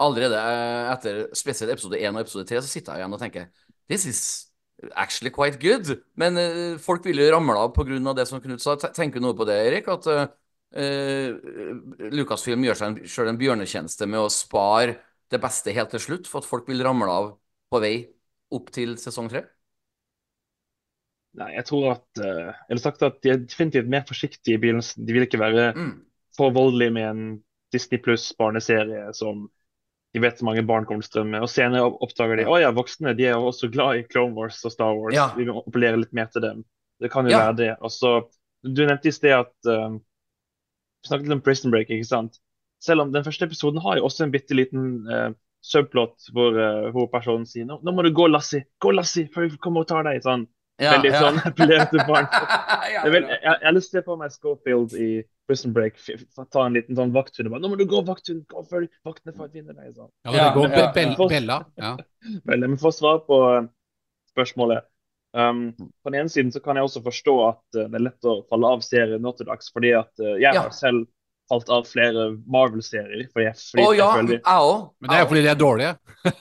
allerede 0.00 0.38
etter 0.94 1.24
spesielt 1.36 1.74
episode 1.74 1.98
1 1.98 2.14
og 2.14 2.22
episode 2.22 2.46
3 2.48 2.62
så 2.62 2.70
sitter 2.70 2.94
jeg 2.94 3.02
igjen 3.02 3.18
og 3.18 3.20
tenker 3.20 3.50
This 3.90 4.06
is 4.06 4.20
actually 4.96 5.32
quite 5.34 5.58
good. 5.60 5.90
Men 6.16 6.38
uh, 6.38 6.78
folk 6.80 7.04
vil 7.08 7.18
jo 7.20 7.30
ramle 7.34 7.58
av 7.58 7.72
pga. 7.76 8.14
det 8.16 8.26
som 8.30 8.40
Knut 8.40 8.62
sa. 8.62 8.76
Te- 8.80 8.92
Tenker 8.96 9.20
du 9.20 9.26
noe 9.26 9.36
på 9.36 9.44
det, 9.48 9.58
Erik? 9.66 9.88
At 9.92 10.06
eh, 10.14 11.34
Lucasfilm 12.14 12.62
gjør 12.64 12.78
seg 12.78 13.00
sjøl 13.10 13.32
en 13.32 13.40
bjørnetjeneste 13.40 14.06
med 14.08 14.22
å 14.22 14.30
spare 14.32 14.96
det 15.30 15.40
beste 15.42 15.74
helt 15.74 15.90
til 15.94 16.02
slutt, 16.02 16.30
for 16.30 16.40
at 16.42 16.48
folk 16.48 16.68
vil 16.70 16.82
ramle 16.86 17.10
av 17.10 17.32
på 17.70 17.80
vei 17.82 17.94
opp 18.54 18.70
til 18.74 18.96
sesong 18.98 19.28
tre? 19.30 19.44
Nei, 21.38 21.52
jeg 21.54 21.66
tror 21.68 21.84
at 21.92 22.22
uh, 22.24 22.48
ville 22.70 22.82
sagt 22.82 23.04
at 23.06 23.20
de 23.22 23.30
er 23.30 23.42
definitivt 23.44 23.90
mer 23.90 24.02
forsiktige 24.08 24.56
i 24.56 24.62
begynnelsen. 24.62 25.04
De 25.06 25.14
vil 25.14 25.26
ikke 25.28 25.38
være 25.42 25.68
Mm. 25.76 25.92
for 26.36 26.50
voldelige 26.56 26.94
med 26.96 27.06
en 27.10 27.22
Disney 27.74 28.00
pluss 28.02 28.32
barneserie 28.38 29.12
som 29.14 29.44
de 30.14 30.20
vet 30.24 30.38
så 30.40 30.44
mange 30.48 30.62
barn 30.66 30.86
kommer 30.88 31.04
til 31.04 31.08
å 31.08 31.12
strømme. 31.12 31.40
Og 31.44 31.50
senere 31.52 31.86
oppdager 32.02 32.40
de 32.40 32.46
å 32.50 32.56
ja, 32.58 32.70
voksne 32.74 33.12
de 33.14 33.28
er 33.28 33.36
jo 33.36 33.50
også 33.52 33.68
glad 33.70 34.00
i 34.00 34.04
Clone 34.10 34.34
Wars 34.34 34.58
og 34.66 34.72
Star 34.74 34.96
Wars. 34.98 35.14
Ja. 35.14 35.28
Vi 35.36 35.46
må 35.46 35.60
appellere 35.62 36.00
litt 36.02 36.12
mer 36.16 36.26
til 36.32 36.42
dem. 36.42 36.64
Det 37.00 37.10
kan 37.12 37.28
jo 37.28 37.32
Ja. 37.36 37.44
være 37.46 37.56
det. 37.56 37.70
Og 37.80 37.90
så, 37.94 38.16
Du 38.62 38.82
nevnte 38.84 39.08
i 39.08 39.12
sted 39.14 39.32
at 39.32 39.54
um, 39.70 40.00
Vi 41.00 41.08
snakket 41.08 41.28
litt 41.28 41.36
om 41.38 41.40
Prison 41.46 41.70
Break, 41.72 41.88
ikke 41.88 42.04
sant? 42.08 42.40
Selv 42.82 43.00
om 43.06 43.12
den 43.12 43.24
første 43.24 43.46
episoden 43.46 43.80
har 43.80 43.96
jo 43.96 44.04
også 44.08 44.24
en 44.26 44.32
bitte 44.34 44.52
liten 44.56 45.06
uh, 45.08 45.30
subplot 45.64 46.26
hvor 46.32 46.56
uh, 46.58 46.90
hovedpersonen 46.92 47.46
sier 47.48 47.64
nå, 47.68 47.78
nå 47.84 47.92
må 47.92 48.02
du 48.04 48.10
gå, 48.12 48.26
Lassie, 48.28 48.64
gå, 48.80 48.92
Lassie, 48.96 49.28
før 49.32 49.48
vi 49.48 49.56
kommer 49.60 49.84
og 49.84 49.88
tar 49.88 50.04
deg. 50.08 50.20
sånn. 50.24 50.46
Ja, 50.80 50.94
Veldig 50.96 51.10
ja. 51.12 51.20
sånn 51.20 51.40
appellerte 51.44 52.04
barn. 52.08 52.28
Jeg, 52.90 53.10
vil, 53.12 53.26
jeg, 53.30 53.40
jeg 53.44 53.64
har 53.68 53.74
lyst 53.76 53.92
til 53.92 54.00
å 54.00 54.02
se 54.02 54.06
på 54.06 54.14
meg 54.18 54.32
Schofield 54.34 54.94
i 54.98 55.10
Prison 55.50 55.74
Break. 55.74 55.98
Ta 56.54 56.64
en 56.68 56.78
liten 56.78 56.94
sånn 56.98 57.10
vakthund 57.14 57.50
og 57.50 57.56
bare 57.56 57.62
'Nå 57.66 57.72
må 57.74 57.78
du 57.80 57.84
gå, 57.90 58.00
vakthund! 58.06 58.46
Gå 58.50 58.62
før 58.70 58.86
vaktene 59.10 59.34
får 59.36 59.50
vinne 59.58 59.74
deg!' 59.74 59.92
Sånn. 59.98 60.10
Ja, 60.30 60.32
det 60.32 60.54
går 60.56 60.68
ja, 60.70 60.70
Be- 60.70 60.86
ja. 60.86 60.92
Bell- 60.94 61.28
Bella. 61.34 61.58
Ja. 61.82 61.92
Men 62.46 62.78
for 62.78 62.92
å 62.92 62.96
svare 62.96 63.24
på 63.26 63.38
eh, 63.58 63.68
spørsmålet 64.32 64.86
um, 65.34 65.72
På 66.02 66.10
den 66.10 66.20
ene 66.22 66.28
siden 66.32 66.52
så 66.54 66.60
kan 66.62 66.76
jeg 66.78 66.86
også 66.86 67.02
forstå 67.04 67.34
at 67.48 67.78
eh, 67.78 67.88
det 67.90 67.98
er 68.00 68.06
lett 68.08 68.24
å 68.30 68.40
falle 68.50 68.66
av 68.76 68.80
serien 68.86 69.22
nå 69.22 69.32
til 69.38 69.46
dags, 69.50 69.70
fordi 69.74 69.92
at 69.98 70.10
eh, 70.22 70.36
jeg 70.42 70.54
Ja. 70.54 70.62
har 70.68 70.70
selv 70.74 71.06
falt 71.50 71.68
av 71.74 71.84
flere 71.90 72.28
Marvel-serier. 72.46 73.24
Jeg, 73.26 73.54
fordi 73.58 73.82
Å 73.84 73.90
ja, 73.98 74.06
jeg 74.06 74.20
føler 74.20 74.36
jeg 74.38 74.44
òg. 74.70 74.84
Men 75.00 75.10
det 75.10 75.16
er 75.16 75.22
jo 75.24 75.28
fordi 75.32 75.42
de 75.46 75.50
er 75.52 75.58
dårlige. 75.60 75.92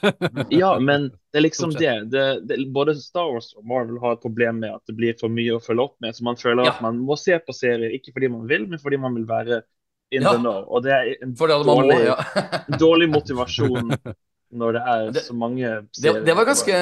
Ja, 0.61 0.69
men 0.83 1.07
det 1.31 1.39
er 1.39 1.43
liksom 1.45 1.73
det. 1.75 1.93
Det, 2.13 2.23
det. 2.49 2.57
Både 2.75 2.93
Star 2.99 3.29
Wars 3.33 3.51
og 3.57 3.65
Marvel 3.69 3.97
har 4.03 4.15
et 4.17 4.23
problem 4.23 4.61
med 4.63 4.73
at 4.75 4.83
det 4.89 4.95
blir 4.99 5.17
for 5.19 5.31
mye 5.33 5.55
å 5.57 5.61
følge 5.63 5.85
opp 5.87 5.95
med. 6.03 6.15
Så 6.17 6.25
man 6.27 6.37
føler 6.39 6.67
Ja. 6.67 6.73
at 6.75 6.81
man 6.85 6.99
må 7.07 7.17
se 7.19 7.37
på 7.41 7.55
serier 7.55 7.93
ikke 7.97 8.13
fordi 8.15 8.29
man 8.33 8.45
vil, 8.49 8.67
men 8.69 8.79
fordi 8.83 8.99
man 9.01 9.15
vil 9.17 9.25
være 9.29 9.61
in 10.11 10.21
Ja. 10.25 10.33
the 10.33 10.39
know. 10.43 10.63
Og 10.69 10.83
det 10.83 10.91
er 10.95 11.11
en 11.23 11.35
For 11.39 11.47
det 11.47 11.57
hadde 11.59 11.69
må, 11.69 11.77
dårlig, 11.81 11.99
ja. 12.05 12.77
dårlig 12.81 13.09
motivasjon 13.13 13.93
når 14.59 14.73
det 14.77 14.83
er 14.93 15.11
Det- 15.17 15.23
så 15.27 15.33
mange 15.37 15.73
serier. 15.93 16.23
det 16.25 16.35
var 16.35 16.45
ganske 16.49 16.75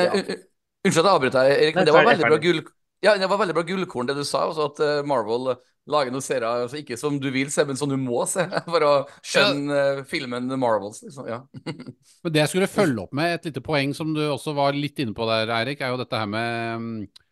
Unnskyld 0.88 1.04
at 1.04 1.08
jeg 1.10 1.16
avbryter 1.18 1.40
deg, 1.44 1.52
Erik, 1.58 1.76
Nei, 1.76 1.82
men 1.82 1.86
det 1.90 1.94
var 1.94 2.06
ferdig, 2.06 2.12
veldig 2.22 2.30
bra 2.32 2.38
gull... 2.44 2.60
Ja, 3.04 3.14
det 3.18 3.28
var 3.30 3.38
veldig 3.42 3.54
bra 3.58 3.64
gullkorn 3.68 4.08
det 4.08 4.16
du 4.18 4.24
sa, 4.26 4.46
også 4.50 4.68
at 4.72 4.80
eh, 4.86 5.02
Marvel 5.06 5.52
lager 5.92 6.14
noen 6.14 6.24
serier 6.24 6.48
altså 6.48 6.80
ikke 6.82 6.98
som 7.00 7.18
du 7.22 7.30
vil 7.34 7.52
se, 7.54 7.64
men 7.68 7.78
som 7.80 7.92
du 7.92 7.98
må 8.00 8.24
se, 8.30 8.44
for 8.72 8.86
å 8.86 8.94
skjønne 9.26 9.78
ja. 9.78 10.08
filmen 10.08 10.50
Marvels, 10.60 11.02
liksom. 11.06 11.30
Ja. 11.30 11.42
Men 12.24 12.34
det 12.34 12.44
jeg 12.44 12.52
skulle 12.54 12.72
følge 12.72 13.06
opp 13.06 13.16
med, 13.16 13.38
et 13.38 13.48
lite 13.50 13.64
poeng 13.64 13.94
som 13.98 14.12
du 14.16 14.24
også 14.26 14.56
var 14.58 14.76
litt 14.78 15.00
inne 15.04 15.16
på 15.18 15.28
der, 15.30 15.52
Eirik, 15.60 15.84
er 15.84 15.94
jo 15.94 16.00
dette 16.02 16.20
her 16.20 16.30
med, 16.32 16.82
mm, 16.84 17.28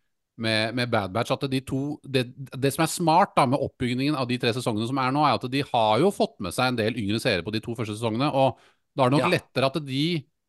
med, 0.46 0.76
med 0.78 0.92
Bad 0.92 1.12
Batch. 1.14 1.34
At 1.34 1.44
de 1.52 1.60
to, 1.66 1.82
det, 2.04 2.26
det 2.54 2.72
som 2.74 2.86
er 2.86 2.92
smart 2.92 3.34
da 3.36 3.44
med 3.50 3.62
oppbyggingen 3.62 4.16
av 4.16 4.28
de 4.30 4.38
tre 4.40 4.54
sesongene 4.56 4.88
som 4.88 5.02
er 5.02 5.12
nå, 5.14 5.26
er 5.26 5.36
at 5.36 5.50
de 5.52 5.64
har 5.72 6.00
jo 6.04 6.14
fått 6.14 6.38
med 6.44 6.56
seg 6.56 6.72
en 6.72 6.80
del 6.80 6.96
yngre 7.02 7.20
seere 7.22 7.44
på 7.46 7.54
de 7.54 7.62
to 7.64 7.76
første 7.76 7.98
sesongene. 7.98 8.30
Og 8.32 8.56
da 8.96 9.04
er 9.04 9.12
det 9.12 9.18
nok 9.18 9.28
Ja. 9.28 9.34
lettere 9.36 9.70
at 9.72 9.78
de 9.84 10.06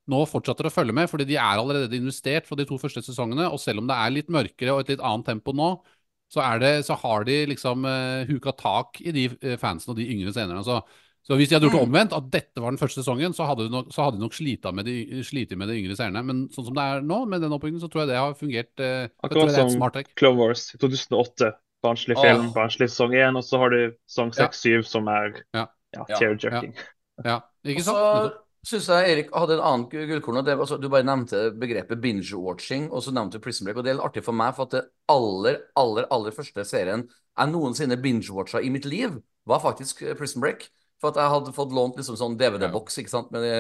nå 0.08 0.22
fortsetter 0.30 0.70
å 0.70 0.72
følge 0.72 0.96
med, 0.96 1.10
fordi 1.12 1.26
de 1.28 1.36
er 1.36 1.60
allerede 1.60 1.98
investert 1.98 2.48
fra 2.48 2.56
de 2.56 2.63
to 2.67 2.78
første 2.80 3.04
sesongene. 3.04 3.50
Og 3.52 3.60
selv 3.60 3.84
om 3.84 3.89
det 3.89 3.98
er 4.00 4.13
litt 4.15 4.32
mørkere 4.32 4.76
og 4.76 4.86
et 4.86 4.96
litt 4.96 5.04
annet 5.04 5.28
tempo 5.34 5.52
nå, 5.52 5.74
så, 6.34 6.42
er 6.44 6.60
det, 6.60 6.72
så 6.86 6.96
har 7.00 7.24
de 7.28 7.46
liksom 7.54 7.86
uh, 7.88 8.24
huka 8.28 8.52
tak 8.58 9.02
i 9.02 9.12
de 9.16 9.28
eh, 9.42 9.58
fansene 9.58 9.94
og 9.94 10.00
de 10.02 10.08
yngre 10.12 10.34
scenerne. 10.36 10.63
Så, 10.66 10.82
så 11.28 11.36
hvis 11.40 11.50
de 11.50 11.56
hadde 11.56 11.68
gjort 11.68 11.78
det 11.80 11.84
Mm. 11.84 11.90
omvendt, 11.92 12.13
at 12.18 12.28
dette 12.32 12.62
var 12.63 12.72
den 12.72 12.80
første 12.80 13.02
sesongen, 13.04 13.34
så 13.36 13.48
hadde 13.48 13.68
de 13.68 13.72
nok, 13.74 13.90
så 13.92 14.04
hadde 14.06 14.18
de 14.20 14.24
nok 14.24 14.34
slita 14.36 14.72
med 14.76 14.86
de, 14.88 15.24
slitt 15.28 15.52
med 15.58 15.68
de 15.68 15.78
yngre 15.82 15.96
seerne. 16.00 16.24
Men 16.24 16.46
sånn 16.56 16.68
som 16.70 16.76
det 16.76 16.84
er 16.84 17.02
nå, 17.04 17.22
med 17.28 17.42
den 17.44 17.52
oppbyggingen, 17.56 17.84
så 17.84 17.90
tror 17.92 18.04
jeg 18.06 18.12
det 18.13 18.20
har 18.20 18.36
fungert. 18.40 18.74
Uh, 18.80 19.08
Akkurat 19.24 19.52
som 19.56 19.72
smart. 19.72 20.02
Clone 20.16 20.40
Wars 20.40 20.70
i 20.76 20.78
2008. 20.84 21.54
Barnslig 21.86 22.16
film, 22.18 22.42
film, 22.42 22.54
barnslig 22.56 22.88
sesong 22.90 23.13
1, 23.13 23.36
og 23.38 23.44
så 23.46 23.60
har 23.62 23.70
du 23.76 23.80
sesong 24.10 24.32
Ja. 24.34 24.48
6-7 24.50 24.84
som 24.88 25.08
er 25.13 25.34
Ja. 25.54 25.68
ja, 25.94 26.06
Ja. 26.10 26.18
tear-jerking. 26.18 26.74
Ja, 27.24 27.40
ikke 27.63 27.84
Og 27.84 27.86
sant? 27.86 28.34
Så 28.68 28.76
syns 28.76 28.88
jeg 28.92 29.12
Erik 29.14 29.30
hadde 29.32 29.56
en 29.56 29.62
annen 29.64 29.86
gu- 29.92 30.02
gullkorn. 30.10 30.40
og 30.42 30.46
det, 30.48 30.58
altså, 30.60 30.78
Du 30.82 30.90
bare 30.92 31.06
nevnte 31.08 31.46
begrepet 31.56 32.02
binge-watching, 32.04 32.90
og 32.92 33.04
så 33.06 33.14
nevnte 33.16 33.38
du 33.40 33.44
Prison 33.44 33.66
Break. 33.66 33.78
og 33.78 33.86
Det 33.86 33.92
er 33.94 34.00
litt 34.00 34.08
artig 34.10 34.24
for 34.26 34.36
meg, 34.36 34.56
for 34.58 34.68
at 34.68 34.76
det 34.76 34.82
aller, 35.14 35.62
aller 35.80 36.08
aller 36.12 36.36
første 36.36 36.66
serien 36.68 37.06
jeg 37.38 37.52
noensinne 37.54 37.96
binge-watcha 38.02 38.60
i 38.66 38.70
mitt 38.74 38.86
liv, 38.90 39.22
var 39.48 39.62
faktisk 39.64 40.02
eh, 40.04 40.16
Prison 40.20 40.42
Break. 40.44 40.68
For 41.00 41.14
at 41.14 41.20
jeg 41.22 41.30
hadde 41.30 41.54
fått 41.54 41.72
lånt 41.72 41.96
liksom 41.96 42.18
sånn 42.18 42.38
DVD-boks 42.40 42.98
ikke 42.98 43.10
sant, 43.14 43.32
med 43.32 43.42
de 43.46 43.52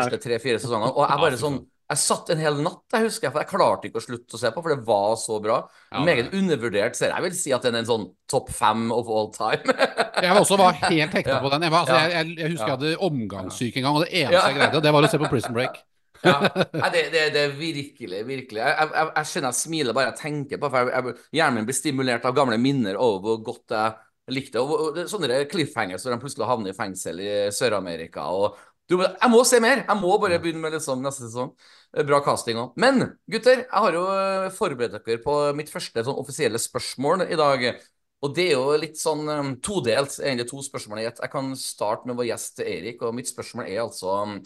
første 0.00 0.18
tre-fire 0.24 0.58
sesongene. 0.58 0.94
Og 0.96 1.04
jeg 1.06 1.18
bare 1.20 1.36
sånn. 1.42 1.58
Jeg 1.86 2.00
satt 2.02 2.30
en 2.34 2.40
hel 2.42 2.56
natt, 2.64 2.80
jeg 2.90 3.04
husker 3.06 3.30
for 3.30 3.38
jeg 3.44 3.50
klarte 3.52 3.86
ikke 3.86 4.00
å 4.00 4.02
slutte 4.02 4.34
å 4.34 4.40
se 4.40 4.50
på, 4.50 4.62
for 4.64 4.72
det 4.74 4.86
var 4.88 5.12
så 5.22 5.36
bra. 5.42 5.60
Ja, 5.92 6.00
Meget 6.02 6.32
undervurdert 6.34 6.96
serie. 6.98 7.14
Jeg 7.14 7.22
vil 7.28 7.36
si 7.38 7.52
at 7.54 7.62
den 7.62 7.76
er 7.78 7.84
en 7.84 7.90
sånn 7.90 8.06
topp 8.26 8.50
fem 8.50 8.88
of 8.90 9.06
all 9.06 9.28
time. 9.36 9.62
Jeg 10.24 10.32
var 10.32 10.40
også 10.40 10.56
var 10.58 10.72
helt 10.88 11.12
hekta 11.14 11.36
Ja. 11.36 11.42
på 11.44 11.50
den. 11.52 11.62
Jeg, 11.68 11.70
var, 11.76 11.84
altså, 11.84 11.94
Ja. 11.94 12.08
jeg, 12.08 12.12
jeg, 12.16 12.38
jeg 12.40 12.50
husker 12.56 12.66
Ja. 12.66 12.72
jeg 12.72 12.78
hadde 12.96 13.04
omgangssyke 13.06 13.76
en 13.78 13.84
gang, 13.86 13.96
og 14.00 14.02
det 14.06 14.10
eneste 14.16 14.34
Ja. 14.40 14.46
jeg 14.48 14.56
greide, 14.58 14.82
det 14.82 14.92
var 14.96 15.06
å 15.06 15.10
se 15.12 15.18
på 15.22 15.30
Prison 15.30 15.54
Break. 15.54 15.76
Ja, 16.26 16.88
det, 16.90 17.02
det, 17.12 17.22
det 17.34 17.40
er 17.44 17.52
virkelig, 17.54 18.22
virkelig. 18.26 18.58
Jeg, 18.64 18.74
jeg, 18.80 18.88
jeg, 18.96 19.10
jeg 19.14 19.26
kjenner 19.30 19.52
jeg 19.52 19.58
smiler 19.60 19.94
bare 19.94 20.08
jeg 20.08 20.18
tenker 20.18 20.58
på 20.58 20.70
for 20.72 20.88
jeg, 20.90 21.14
Hjernen 21.36 21.58
min 21.60 21.66
blir 21.68 21.76
stimulert 21.76 22.24
av 22.26 22.34
gamle 22.34 22.56
minner 22.58 22.96
over 22.98 23.36
hvor 23.36 23.42
godt 23.52 23.74
jeg 23.76 24.34
likte 24.34 24.58
og, 24.64 24.72
Og, 24.72 24.80
og, 24.96 25.10
sånne 25.12 25.44
cliffhangers 25.52 26.02
hvor 26.02 26.16
de 26.16 26.18
plutselig 26.24 26.48
havner 26.48 26.72
i 26.72 26.76
fengsel 26.80 27.20
i 27.22 27.28
Sør-Amerika. 27.54 28.24
og 28.32 28.56
du, 28.90 29.00
Jeg 29.02 29.30
må 29.32 29.42
se 29.46 29.58
mer! 29.62 29.82
Jeg 29.82 29.98
må 30.00 30.14
bare 30.22 30.38
begynne 30.42 30.62
med 30.62 30.76
liksom 30.76 31.02
neste 31.04 31.26
sesong. 31.26 31.52
Er 31.96 32.06
Bra 32.06 32.20
casting 32.24 32.58
òg. 32.60 32.76
Men 32.80 33.02
gutter, 33.30 33.64
jeg 33.64 33.82
har 33.86 33.96
jo 33.96 34.04
eh, 34.12 34.48
forberedt 34.54 34.96
dere 34.98 35.22
på 35.22 35.36
mitt 35.58 35.70
første 35.72 36.04
sånn 36.06 36.18
offisielle 36.20 36.60
spørsmål 36.60 37.26
i 37.26 37.38
dag. 37.40 37.66
Og 38.24 38.34
det 38.36 38.46
er 38.50 38.54
jo 38.56 38.76
litt 38.80 38.98
sånn 39.00 39.26
um, 39.28 39.50
todelt, 39.64 40.14
egentlig 40.22 40.46
to 40.50 40.62
spørsmål 40.64 41.02
i 41.02 41.08
ett. 41.10 41.20
Jeg 41.22 41.32
kan 41.32 41.50
starte 41.58 42.08
med 42.08 42.16
vår 42.18 42.30
gjest 42.30 42.62
Erik, 42.64 43.02
og 43.04 43.16
mitt 43.16 43.28
spørsmål 43.30 43.68
er 43.68 43.82
altså 43.82 44.14
um, 44.22 44.38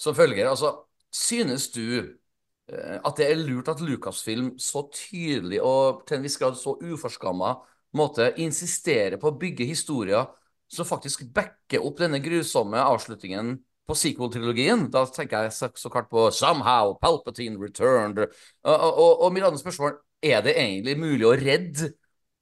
som 0.00 0.16
følger. 0.16 0.46
Altså, 0.50 0.72
synes 1.10 1.70
du 1.74 1.82
uh, 2.04 2.98
at 3.00 3.16
det 3.18 3.30
er 3.30 3.42
lurt 3.42 3.70
at 3.72 3.82
Lucasfilm 3.82 4.54
så 4.62 4.84
tydelig 4.94 5.62
og 5.64 6.04
til 6.06 6.18
en 6.18 6.26
viss 6.26 6.38
grad 6.40 6.58
så 6.60 6.76
uforskamma 6.78 7.54
måte 7.96 8.30
insisterer 8.42 9.16
på 9.20 9.32
å 9.32 9.38
bygge 9.40 9.66
historier 9.68 10.28
som 10.68 10.86
faktisk 10.86 11.24
backer 11.34 11.84
opp 11.86 12.00
denne 12.02 12.20
grusomme 12.22 12.80
avslutningen 12.82 13.54
på 13.86 13.96
sequel-trilogien? 13.98 14.86
Da 14.92 15.04
tenker 15.10 15.46
jeg 15.46 15.54
så, 15.56 15.70
så 15.78 15.90
klart 15.92 16.10
på 16.10 16.28
Somehow, 16.34 16.96
Palpatine 17.02 17.60
returned. 17.62 18.22
Og, 18.64 18.74
og, 18.74 19.12
og 19.26 19.34
mitt 19.34 19.46
andre 19.46 19.60
spørsmål 19.62 19.98
er 20.26 20.42
det 20.46 20.56
egentlig 20.56 20.96
mulig 20.98 21.28
å 21.28 21.36
redde 21.38 21.92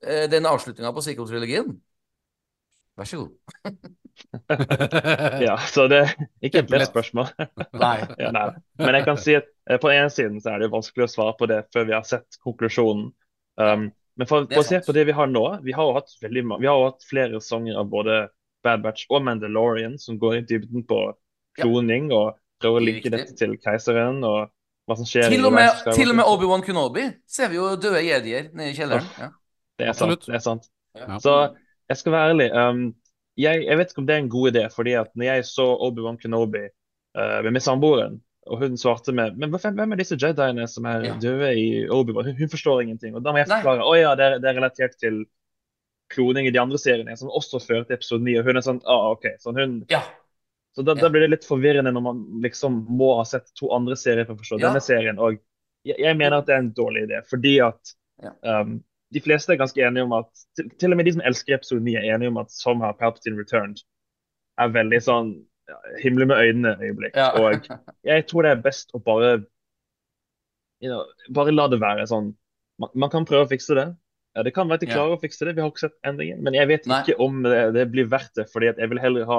eh, 0.05 0.25
den 0.31 0.49
avslutninga 0.49 0.95
på 0.95 1.05
sequel-trilogien? 1.05 1.75
Vær 2.99 3.11
så 3.11 3.25
god. 3.25 3.37
Ja, 5.43 5.57
så 5.59 5.89
det 5.91 5.97
er 6.05 6.13
ikke 6.47 6.61
et 6.63 6.71
lett 6.71 6.87
spørsmål. 6.87 7.33
Nei. 7.83 7.97
Ja, 8.21 8.29
nei. 8.35 8.45
Men 8.79 8.95
jeg 8.95 9.07
kan 9.09 9.19
si 9.19 9.35
at 9.35 9.49
eh, 9.67 9.81
på 9.83 9.91
den 9.91 10.05
ene 10.05 10.13
siden 10.15 10.39
så 10.43 10.53
er 10.53 10.63
det 10.63 10.71
vanskelig 10.71 11.09
å 11.09 11.11
svare 11.11 11.35
på 11.39 11.49
det 11.51 11.65
før 11.75 11.89
vi 11.89 11.97
har 11.97 12.07
sett 12.07 12.39
konklusjonen. 12.45 13.09
Um, 13.59 13.89
men 14.15 14.31
for, 14.31 14.47
for 14.51 14.63
å 14.63 14.67
se 14.67 14.79
på 14.87 14.95
det 14.95 15.09
vi 15.09 15.17
har 15.19 15.31
nå, 15.31 15.43
vi 15.67 15.75
har 15.75 15.89
jo 15.89 15.97
hatt, 15.97 16.15
hatt 16.23 17.09
flere 17.09 17.41
sanger 17.43 17.81
av 17.83 17.91
både 17.91 18.21
Bad 18.65 18.85
Batch 18.87 19.09
og 19.11 19.25
Mandalorian, 19.27 19.99
som 19.99 20.19
går 20.23 20.39
i 20.39 20.45
dybden 20.47 20.87
på 20.87 21.01
kloning 21.59 22.11
og 22.15 22.35
prøver 22.63 22.81
å 22.81 22.85
linke 22.85 23.13
dette 23.13 23.37
til 23.39 23.57
keiseren 23.63 24.23
og 24.27 24.51
hva 24.85 24.97
som 24.99 25.09
skjer 25.09 25.31
Til 25.33 25.47
og 25.49 25.55
med, 25.55 25.71
til 25.97 26.13
og 26.13 26.19
med 26.19 26.29
Obi-Wan 26.29 26.65
Kenobi 26.65 27.07
ser 27.31 27.51
vi 27.53 27.57
jo 27.57 27.71
døde 27.81 28.03
jedier 28.05 28.51
nede 28.53 28.73
i 28.73 28.77
kjelleren. 28.77 29.07
Ja. 29.21 29.31
Det 29.81 29.89
er 29.91 29.97
sant. 29.97 30.27
det 30.29 30.37
er 30.37 30.45
sant. 30.45 30.69
Ja. 30.95 31.17
Så 31.23 31.33
jeg 31.91 32.01
skal 32.01 32.15
være 32.15 32.35
ærlig. 32.35 32.51
Um, 32.53 32.85
jeg, 33.41 33.65
jeg 33.65 33.79
vet 33.81 33.91
ikke 33.91 34.05
om 34.05 34.07
det 34.09 34.15
er 34.15 34.23
en 34.23 34.31
god 34.31 34.53
idé, 34.53 34.65
fordi 34.71 34.95
at 35.01 35.11
når 35.17 35.31
jeg 35.31 35.47
så 35.49 35.67
Obi-Wan 35.89 36.21
Kenobi 36.21 36.67
uh, 36.69 37.41
med 37.47 37.57
min 37.57 37.65
samboeren, 37.65 38.21
og 38.45 38.61
hun 38.61 38.77
svarte 38.77 39.13
med 39.17 39.39
Men 39.41 39.55
hvem, 39.57 39.93
er 39.93 39.97
disse 39.97 40.19
jediene 40.21 40.67
som 40.69 40.85
er 40.85 41.07
Ja. 41.07 41.15
døde 41.21 41.55
i 41.57 41.87
Obi-Wan? 41.89 42.29
Hun, 42.29 42.37
hun 42.39 42.53
forstår 42.53 42.83
ingenting. 42.83 43.17
Og 43.17 43.25
da 43.25 43.33
må 43.33 43.41
jeg 43.41 43.49
forklare. 43.49 43.87
Å 43.89 43.95
ja, 43.97 44.13
det 44.21 44.25
er, 44.25 44.39
det 44.39 44.51
er 44.51 44.59
relatert 44.61 44.99
til 45.01 45.25
kloning 46.13 46.47
i 46.47 46.53
de 46.53 46.61
andre 46.61 46.79
seriene, 46.79 47.17
som 47.17 47.33
også 47.33 47.63
fører 47.65 47.87
til 47.89 47.97
episode 47.97 48.25
9. 48.25 48.37
Og 48.39 48.51
hun 48.51 48.61
er 48.61 48.67
sånn 48.67 48.83
ah, 48.85 49.09
OK. 49.15 49.31
Sånn, 49.41 49.57
hun, 49.59 49.79
ja. 49.91 50.03
Så 50.77 50.83
da, 50.85 50.95
Ja. 50.97 51.03
da 51.03 51.11
blir 51.11 51.21
det 51.27 51.31
litt 51.31 51.45
forvirrende 51.47 51.93
når 51.95 52.03
man 52.03 52.23
liksom 52.43 52.87
må 52.91 53.17
ha 53.19 53.25
sett 53.25 53.53
to 53.55 53.71
andre 53.75 53.97
serier 53.97 54.27
for 54.27 54.35
å 54.35 54.41
forstå 54.43 54.61
Ja. 54.61 54.69
denne 54.69 54.81
serien. 54.83 55.19
Og 55.19 55.39
jeg, 55.85 55.97
jeg 55.99 56.17
mener 56.17 56.39
at 56.39 56.47
det 56.47 56.55
er 56.57 56.63
en 56.65 56.73
dårlig 56.75 57.07
idé, 57.09 57.23
fordi 57.29 57.61
at 57.67 57.95
Ja. 58.23 58.33
um, 58.61 58.83
de 59.13 59.21
fleste 59.21 59.53
er 59.53 59.57
ganske 59.61 59.79
enige 59.83 60.03
om 60.05 60.13
at 60.13 60.27
til, 60.57 60.69
til 60.79 60.91
og 60.93 60.97
med 60.99 61.07
de 61.07 61.13
som 61.13 61.23
elsker 61.23 61.55
episode 61.55 61.83
9, 61.85 61.97
er 61.97 62.15
enige 62.15 62.29
om 62.29 62.39
at 62.39 62.51
somehow 62.51 62.93
Palpatine 62.93 63.37
Returned 63.39 63.83
er 64.59 64.69
veldig 64.75 65.01
sånn 65.03 65.35
ja, 65.69 65.77
himle 66.03 66.27
med 66.27 66.37
øynene-øyeblikk. 66.37 67.15
Og 67.39 67.69
jeg 68.05 68.27
tror 68.27 68.43
det 68.43 68.51
er 68.53 68.63
best 68.63 68.91
å 68.95 69.03
bare 69.03 69.45
you 70.83 70.91
know, 70.91 71.05
bare 71.31 71.53
la 71.55 71.69
det 71.69 71.81
være 71.81 72.07
sånn. 72.11 72.35
Man, 72.83 72.91
man 72.95 73.11
kan 73.13 73.25
prøve 73.29 73.47
å 73.47 73.51
fikse 73.51 73.75
det. 73.79 73.87
Ja, 74.35 74.43
det 74.43 74.53
kan 74.55 74.67
være 74.69 74.75
at 74.75 74.81
de 74.81 74.91
klarer 74.91 75.15
å 75.15 75.21
fikse 75.23 75.47
det, 75.47 75.55
vi 75.55 75.63
har 75.63 75.71
ikke 75.71 75.85
sett 75.87 75.95
endringen. 76.05 76.41
Men 76.43 76.55
jeg 76.59 76.67
vet 76.69 76.87
Nei. 76.91 77.03
ikke 77.05 77.17
om 77.23 77.43
det, 77.47 77.61
det 77.77 77.85
blir 77.93 78.09
verdt 78.11 78.35
det, 78.35 78.49
fordi 78.51 78.73
at 78.73 78.79
jeg 78.83 78.91
vil 78.91 78.99
heller 78.99 79.25
ha 79.31 79.39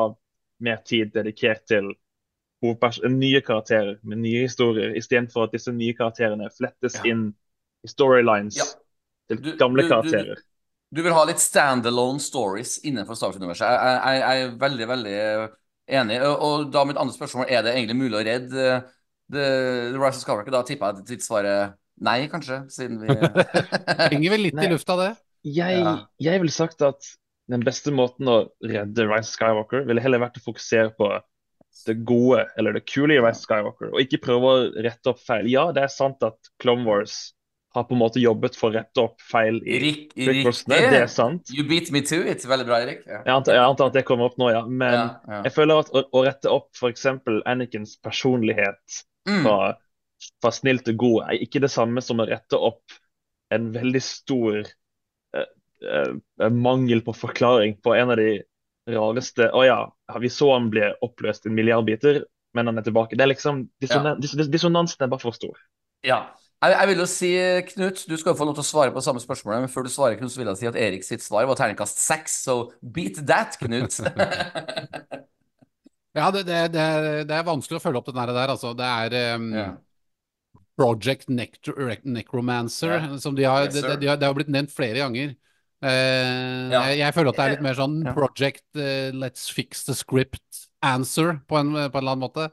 mer 0.59 0.77
tid 0.85 1.11
dedikert 1.13 1.65
til 1.67 1.93
nye 2.63 3.41
karakterer 3.45 3.97
med 4.03 4.17
nye 4.23 4.45
historier, 4.47 4.95
istedenfor 4.97 5.43
at 5.45 5.51
disse 5.53 5.71
nye 5.71 5.93
karakterene 5.93 6.49
flettes 6.49 6.95
Ja. 6.95 7.11
inn 7.11 7.33
i 7.83 7.87
storylines 7.87 8.55
Ja. 8.57 8.63
til 9.29 9.41
Du- 9.43 9.57
gamle 9.57 9.81
du- 9.83 9.87
du- 9.89 9.93
karakterer. 9.93 10.35
Du 10.93 11.01
vil 11.03 11.13
ha 11.13 11.23
litt 11.25 11.39
standalone 11.39 12.19
stories 12.19 12.79
innenfor 12.85 13.15
Star 13.15 13.27
Wars-universet. 13.31 13.67
Jeg, 13.67 14.01
jeg, 14.05 14.19
jeg 14.21 14.43
er 14.43 14.57
veldig, 14.57 14.87
veldig 14.87 15.49
enig. 15.89 16.21
Og, 16.21 16.41
og 16.41 16.71
da 16.71 16.83
mitt 16.85 16.97
andre 16.97 17.13
spørsmål 17.13 17.45
er 17.49 17.61
det 17.63 17.73
egentlig 17.75 17.97
mulig 17.97 18.15
å 18.21 18.25
redde 18.25 18.75
eh, 18.75 18.81
The, 19.31 19.91
The 19.91 19.99
Rise 19.99 20.17
of 20.17 20.23
Skywalker. 20.23 20.51
Da 20.51 20.63
tipper 20.63 20.85
jeg 20.85 20.97
at 21.01 21.05
ditt 21.09 21.21
svar 21.25 21.43
er 21.45 21.73
nei, 21.99 22.27
kanskje, 22.27 22.61
siden 22.71 23.01
vi 23.01 23.07
Henger 24.13 24.29
vel 24.29 24.41
litt 24.41 24.53
Nei. 24.55 24.65
i 24.65 24.69
lufta, 24.71 24.95
det. 24.97 25.17
Jeg, 25.43 25.79
Ja. 25.83 26.05
jeg 26.19 26.41
ville 26.41 26.51
sagt 26.51 26.81
at 26.81 27.01
den 27.51 27.61
beste 27.65 27.91
måten 27.93 28.27
å 28.31 28.37
redde 28.65 29.05
Rise 29.09 29.35
Skywalker 29.35 29.85
ville 29.85 30.01
heller 30.01 30.23
vært 30.23 30.39
å 30.39 30.45
fokusere 30.47 30.91
på 30.97 31.11
det 31.85 31.97
gode, 32.07 32.45
eller 32.57 32.73
det 32.77 32.85
kule 32.87 33.17
i 33.17 33.21
Rise 33.21 33.43
Skywalker, 33.43 33.91
og 33.93 33.99
ikke 34.01 34.21
prøve 34.23 34.51
å 34.51 34.59
rette 34.85 35.11
opp 35.11 35.19
feil. 35.21 35.49
Ja, 35.51 35.67
det 35.75 35.83
er 35.85 35.91
sant 35.93 36.23
at 36.25 36.37
Clone 36.63 36.85
Wars 36.87 37.33
har 37.75 37.83
på 37.83 37.91
en 37.97 37.99
måte 37.99 38.21
jobbet 38.23 38.55
for 38.55 38.71
å 38.71 38.77
rette 38.77 39.01
opp 39.03 39.19
feil 39.19 39.57
i 39.67 39.79
Rik, 39.83 40.13
det 40.15 41.01
er 41.01 41.09
sant. 41.11 41.51
You 41.51 41.65
beat 41.67 41.91
me 41.91 41.99
to 42.07 42.21
it. 42.23 42.45
Veldig 42.47 42.65
bra, 42.69 42.77
Erik. 42.85 43.01
Ja. 43.03 43.19
Jeg 43.27 43.33
antar, 43.35 43.57
jeg 43.57 43.65
antar 43.67 43.91
at 43.91 43.97
det 43.97 44.05
kommer 44.07 44.29
opp 44.31 44.37
nå, 44.39 44.47
ja. 44.55 44.61
Men 44.65 44.95
Ja, 44.95 45.03
ja. 45.27 45.41
jeg 45.49 45.55
føler 45.57 45.81
at 45.83 45.91
å, 45.91 46.05
å 46.15 46.21
rette 46.23 46.53
opp 46.55 46.69
f.eks. 46.79 47.05
Annikens 47.45 47.97
personlighet 48.01 49.01
Mm. 49.25 49.41
fra, 49.41 49.73
fra 50.37 50.49
snill 50.53 50.77
til 50.85 50.93
god 51.01 51.23
er 51.31 51.39
ikke 51.41 51.57
det 51.63 51.71
samme 51.73 51.97
som 52.05 52.19
å 52.21 52.27
rette 52.29 52.53
opp 52.61 52.93
en 53.49 53.71
veldig 53.73 54.01
stor 54.05 54.59
eh, 55.85 56.13
eh, 56.41 56.51
mangel 56.53 57.03
på 57.05 57.15
forklaring 57.15 57.77
på 57.83 57.95
en 57.97 58.13
av 58.13 58.19
de 58.21 58.29
rareste 58.85 59.47
Å 59.49 59.61
ja, 59.65 59.77
vi 60.21 60.29
så 60.29 60.51
han 60.53 60.67
ble 60.69 60.91
oppløst 61.05 61.47
i 61.47 61.49
en 61.49 61.55
milliard 61.57 61.87
biter, 61.87 62.21
men 62.53 62.69
han 62.69 62.77
er 62.77 62.85
tilbake. 62.85 63.17
Det 63.17 63.25
er 63.25 63.31
liksom 63.31 63.63
dissonan, 63.81 64.19
dis, 64.21 64.35
dis, 64.37 64.49
Dissonansen 64.53 65.07
er 65.07 65.09
bare 65.09 65.23
for 65.23 65.33
stor. 65.33 65.57
Ja. 66.05 66.27
Jeg, 66.61 66.75
jeg 66.75 66.89
vil 66.91 67.01
jo 67.01 67.07
si, 67.09 67.31
Knut, 67.71 68.03
du 68.05 68.13
skal 68.15 68.31
jo 68.31 68.37
få 68.37 68.45
lov 68.47 68.59
til 68.59 68.63
å 68.63 68.67
svare 68.67 68.93
på 68.93 69.01
det 69.01 69.07
samme 69.07 69.21
spørsmålet, 69.23 69.65
men 69.65 69.73
før 69.73 69.87
du 69.87 69.91
svarer, 69.91 70.19
Knut, 70.19 70.31
så 70.33 70.41
vil 70.41 70.51
jeg 70.51 70.61
si 70.61 70.69
at 70.69 70.77
Erik 70.79 71.07
sitt 71.07 71.25
svar 71.25 71.49
var 71.49 71.57
terningkast 71.59 71.99
seks, 72.01 72.37
så 72.45 72.59
beat 72.81 73.23
that, 73.25 73.57
Knut. 73.61 73.97
Ja, 76.15 76.29
det, 76.31 76.45
det, 76.47 76.59
det, 76.71 76.79
er, 76.79 77.25
det 77.27 77.35
er 77.35 77.43
vanskelig 77.43 77.75
å 77.75 77.83
følge 77.83 77.99
opp 77.99 78.05
den 78.07 78.15
der, 78.15 78.29
der 78.31 78.51
altså. 78.53 78.69
Det 78.77 78.87
er 78.87 79.35
um, 79.35 79.49
ja. 79.51 79.65
Project 80.79 81.27
Necromancer, 81.27 82.93
Ja. 82.93 83.17
som 83.19 83.35
de 83.35 83.43
har, 83.43 83.65
Yes, 83.67 83.75
de, 83.75 83.81
de, 83.83 83.97
de 83.99 84.07
har, 84.07 84.19
det 84.19 84.29
har 84.29 84.37
blitt 84.37 84.51
nevnt 84.51 84.71
flere 84.71 85.01
ganger. 85.03 85.33
Eh, 85.83 86.71
Ja. 86.71 86.81
jeg, 86.89 86.97
jeg 86.99 87.13
føler 87.13 87.29
at 87.29 87.35
det 87.35 87.43
er 87.45 87.53
litt 87.55 87.65
mer 87.65 87.75
sånn 87.77 87.97
Project 88.15 88.63
uh, 88.79 89.11
Let's 89.13 89.49
fix 89.51 89.83
the 89.85 89.93
script 89.93 90.67
answer, 90.81 91.39
på 91.49 91.57
en, 91.59 91.73
på 91.73 91.97
en 91.97 92.01
eller 92.01 92.15
annen 92.15 92.23
måte. 92.23 92.45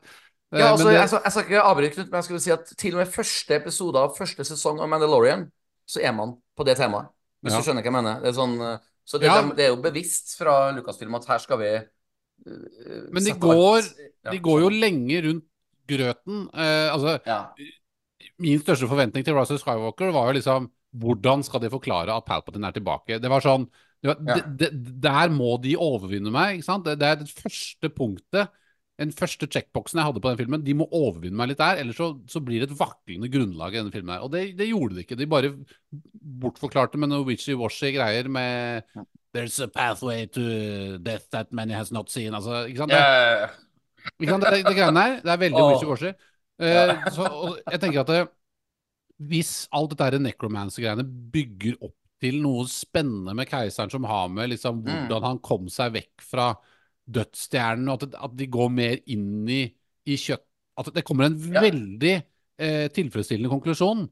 Eh, 0.52 0.58
Ja, 0.60 0.72
altså, 0.72 0.84
men 0.84 0.94
det- 0.94 1.00
jeg, 1.00 1.08
skal, 1.08 1.20
jeg 1.24 1.32
skal 1.32 1.44
ikke 1.46 1.62
avbryte, 1.70 1.94
Knut, 1.94 2.10
men 2.10 2.18
jeg 2.18 2.24
skulle 2.24 2.40
si 2.44 2.50
at 2.52 2.72
til 2.76 2.94
og 2.96 2.98
med 3.04 3.12
første 3.14 3.56
episode 3.56 3.96
av 4.02 4.16
første 4.18 4.44
sesong 4.44 4.80
av 4.80 4.88
Mandalorian, 4.88 5.46
så 5.86 6.02
er 6.02 6.12
man 6.12 6.36
på 6.58 6.64
det 6.66 6.76
temaet. 6.76 7.08
Hvis 7.42 7.52
Ja. 7.54 7.58
du 7.58 7.64
skjønner 7.66 7.82
hva 7.82 7.90
jeg 7.90 7.96
mener. 7.98 8.20
Det 8.20 8.28
er 8.28 8.36
sånn, 8.38 8.58
så 9.04 9.18
det, 9.18 9.26
Ja. 9.26 9.42
det, 9.42 9.64
er 9.64 9.70
jo 9.74 9.80
bevisst 9.82 10.36
fra 10.38 10.70
Lucasfilm 10.72 11.14
at 11.16 11.24
her 11.26 11.38
skal 11.38 11.58
vi 11.58 11.70
uh, 11.76 13.12
Men 13.12 13.24
de 13.24 13.32
går- 13.32 13.82
ja, 14.24 14.30
De 14.30 14.38
går 14.38 14.60
jo 14.60 14.68
lenge 14.68 15.22
rundt 15.24 15.44
grøten. 15.88 16.48
Uh, 16.54 16.88
altså, 16.94 17.18
min 18.38 18.58
største 18.60 18.86
forventning 18.88 19.24
til 19.24 19.34
Rise 19.34 19.54
of 19.54 19.60
Skywalker 19.60 20.12
var 20.12 20.26
jo 20.32 20.38
liksom 20.38 20.70
Hvordan 20.92 21.44
skal 21.46 21.62
de 21.62 21.70
forklare 21.72 22.14
at 22.14 22.26
Palpatine 22.28 22.68
er 22.68 22.76
tilbake? 22.76 23.20
Det 23.22 23.30
var 23.32 23.44
sånn 23.44 23.68
det 24.02 24.10
var, 24.10 24.18
Ja. 24.26 24.34
De, 24.42 24.66
de, 24.66 24.98
Der 25.04 25.30
må 25.30 25.54
de 25.62 25.76
overvinne 25.78 26.32
meg, 26.34 26.58
ikke 26.58 26.68
sant? 26.68 26.84
Det, 26.84 26.98
det 27.00 27.08
er 27.08 27.20
det 27.22 27.30
første 27.30 27.90
punktet, 27.94 28.50
den 29.00 29.12
første 29.16 29.48
checkboxen 29.50 29.98
jeg 29.98 30.06
hadde 30.06 30.20
på 30.22 30.30
den 30.30 30.38
filmen. 30.38 30.64
De 30.66 30.74
må 30.76 30.86
overvinne 30.94 31.38
meg 31.38 31.52
litt 31.52 31.62
der, 31.62 31.80
ellers 31.80 31.98
så, 31.98 32.10
så 32.30 32.42
blir 32.44 32.62
det 32.62 32.70
et 32.70 32.78
vaklende 32.78 33.30
grunnlag 33.32 33.74
i 33.74 33.80
denne 33.80 33.94
filmen. 33.94 34.14
her. 34.14 34.26
Og 34.26 34.32
det, 34.34 34.42
det 34.58 34.68
gjorde 34.68 34.98
de 34.98 35.06
ikke. 35.06 35.18
De 35.18 35.30
bare 35.30 35.54
bortforklarte 36.42 37.00
med 37.00 37.10
noe 37.12 37.26
witchy-washy 37.26 37.94
greier 37.96 38.28
med 38.30 38.84
There's 39.32 39.56
a 39.64 39.68
pathway 39.68 40.26
to 40.26 40.98
death 41.00 41.30
that 41.32 41.54
many 41.56 41.72
has 41.72 41.90
not 41.90 42.10
seen. 42.12 42.34
Altså, 42.34 42.66
ikke 42.68 42.82
sant? 42.82 42.92
Det, 42.92 44.10
ikke 44.20 44.34
sant? 44.34 44.44
Det, 44.44 44.60
det 44.66 44.76
greiene 44.76 45.00
der, 45.00 45.18
det 45.24 45.32
er 45.32 45.42
veldig 45.46 45.62
oh. 45.62 45.72
wishy-washy. 45.72 46.12
Uh, 46.62 46.92
så, 47.16 47.28
jeg 47.72 47.80
tenker 47.80 48.02
at 48.04 48.12
det, 48.12 48.22
hvis 49.28 49.68
alt 49.72 49.94
dette 49.98 50.18
necromancer-greiene 50.22 51.04
bygger 51.32 51.76
opp 51.82 51.96
til 52.22 52.36
noe 52.42 52.64
spennende 52.70 53.34
med 53.34 53.48
keiseren 53.50 53.90
som 53.90 54.04
har 54.06 54.28
med 54.30 54.50
liksom, 54.52 54.82
Mm. 54.84 55.08
hvordan 55.08 55.22
han 55.26 55.38
kom 55.42 55.68
seg 55.68 55.92
vekk 55.96 56.22
fra 56.22 56.52
dødsstjernen, 57.10 57.88
og 57.90 58.02
at, 58.06 58.14
at 58.28 58.36
de 58.38 58.46
går 58.46 58.70
mer 58.70 59.00
inn 59.10 59.48
i, 59.50 59.62
i 60.06 60.16
kjøtt 60.16 60.44
At 60.78 60.88
det 60.94 61.02
kommer 61.04 61.26
en 61.26 61.34
Ja. 61.52 61.60
veldig 61.60 62.12
eh, 62.58 62.86
tilfredsstillende 62.88 63.50
konklusjon. 63.52 64.06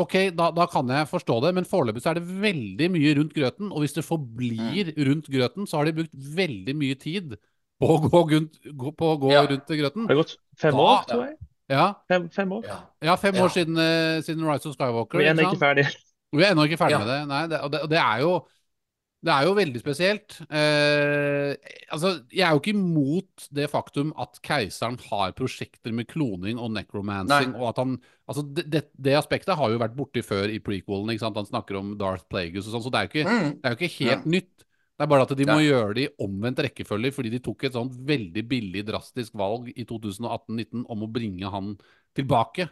Ok, 0.00 0.14
da, 0.34 0.46
da 0.50 0.64
kan 0.66 0.88
jeg 0.88 1.06
forstå 1.10 1.42
det, 1.44 1.50
men 1.54 1.64
foreløpig 1.68 2.00
så 2.02 2.10
er 2.10 2.14
det 2.18 2.24
veldig 2.40 2.88
mye 2.94 3.12
rundt 3.18 3.34
grøten. 3.36 3.68
Og 3.70 3.82
hvis 3.84 3.92
det 3.94 4.04
forblir 4.06 4.94
rundt 4.96 5.28
grøten, 5.28 5.66
så 5.68 5.76
har 5.78 5.84
de 5.84 5.92
brukt 6.00 6.14
veldig 6.16 6.74
mye 6.80 6.96
tid 6.98 7.36
på 7.78 7.90
å 7.90 7.98
gå, 8.08 8.22
rundt, 8.32 8.56
gå, 8.64 8.94
på 8.96 9.10
å 9.12 9.18
gå 9.20 9.30
Ja. 9.34 9.44
rundt 9.46 9.66
grøten. 9.68 10.06
Har 10.08 10.16
gått 10.22 10.36
fem 10.56 10.72
Da- 10.72 10.80
år, 10.80 11.04
tror 11.06 11.24
jeg? 11.28 11.36
Ja, 11.70 11.92
Fem, 12.08 12.28
fem 12.30 12.50
år? 12.52 12.64
ja. 12.68 12.78
ja 13.02 13.14
fem 13.16 13.34
Ja. 13.34 13.44
år 13.46 13.48
siden, 13.54 13.78
eh, 13.78 14.20
siden 14.22 14.44
Rise 14.44 14.68
of 14.68 14.74
Skywalker. 14.76 15.18
Vi 15.18 15.24
er 15.24 15.32
ikke 15.32 15.40
ennå 15.40 15.52
ikke 15.54 15.62
ferdig. 15.64 15.86
Vi 16.34 16.42
er 16.44 16.52
ennå 16.52 16.64
ikke 16.68 16.76
ferdig 16.80 16.90
Ja. 16.90 16.98
med 16.98 17.08
det. 17.08 17.28
Nei, 17.28 17.46
det, 17.48 17.60
og, 17.60 17.70
det, 17.72 17.80
og 17.82 17.88
det 17.90 17.98
er 17.98 18.20
jo 18.20 18.46
det 19.24 19.32
er 19.32 19.44
jo 19.46 19.54
veldig 19.56 19.80
spesielt. 19.80 20.34
Eh, 20.52 21.54
altså, 21.90 22.10
jeg 22.30 22.44
er 22.44 22.50
jo 22.52 22.60
ikke 22.60 22.74
imot 22.74 23.46
det 23.56 23.70
faktum 23.72 24.10
at 24.20 24.36
keiseren 24.44 24.98
har 25.08 25.32
prosjekter 25.32 25.94
med 25.96 26.06
kloning 26.10 26.58
og 26.60 26.70
necromancing. 26.74 27.54
Nei. 27.54 27.60
og 27.60 27.70
at 27.70 27.78
han, 27.80 27.94
altså 28.28 28.44
det, 28.54 28.66
det, 28.70 28.82
det 29.00 29.16
aspektet 29.16 29.56
har 29.56 29.70
jo 29.72 29.78
vært 29.80 29.96
borti 29.96 30.20
før 30.20 30.52
i 30.52 30.58
prequelen. 30.60 31.08
ikke 31.08 31.24
sant? 31.24 31.36
Han 31.40 31.46
snakker 31.48 31.78
om 31.80 31.94
Darth 31.96 32.26
Plagueis 32.28 32.68
og 32.68 32.74
sånn, 32.76 32.84
så 32.84 32.92
det 32.92 33.00
er 33.00 33.08
jo 33.08 33.12
ikke, 33.14 33.30
Mm. 33.30 33.50
det 33.62 33.64
er 33.64 33.74
jo 33.74 33.80
ikke 33.80 34.04
helt 34.10 34.26
nytt. 34.26 34.63
Det 34.94 35.02
er 35.02 35.10
bare 35.10 35.26
at 35.26 35.34
de 35.34 35.46
må 35.48 35.58
Ja. 35.58 35.74
gjøre 35.74 35.94
det 35.94 36.02
i 36.04 36.14
omvendt 36.22 36.62
rekkefølge, 36.62 37.12
fordi 37.12 37.30
de 37.30 37.40
tok 37.42 37.64
et 37.64 37.72
sånt 37.74 37.92
veldig 37.92 38.44
billig, 38.46 38.84
drastisk 38.86 39.34
valg 39.34 39.72
i 39.74 39.84
2018-19 39.84 40.84
om 40.86 41.02
å 41.02 41.10
bringe 41.10 41.50
han 41.50 41.76
tilbake. 42.14 42.68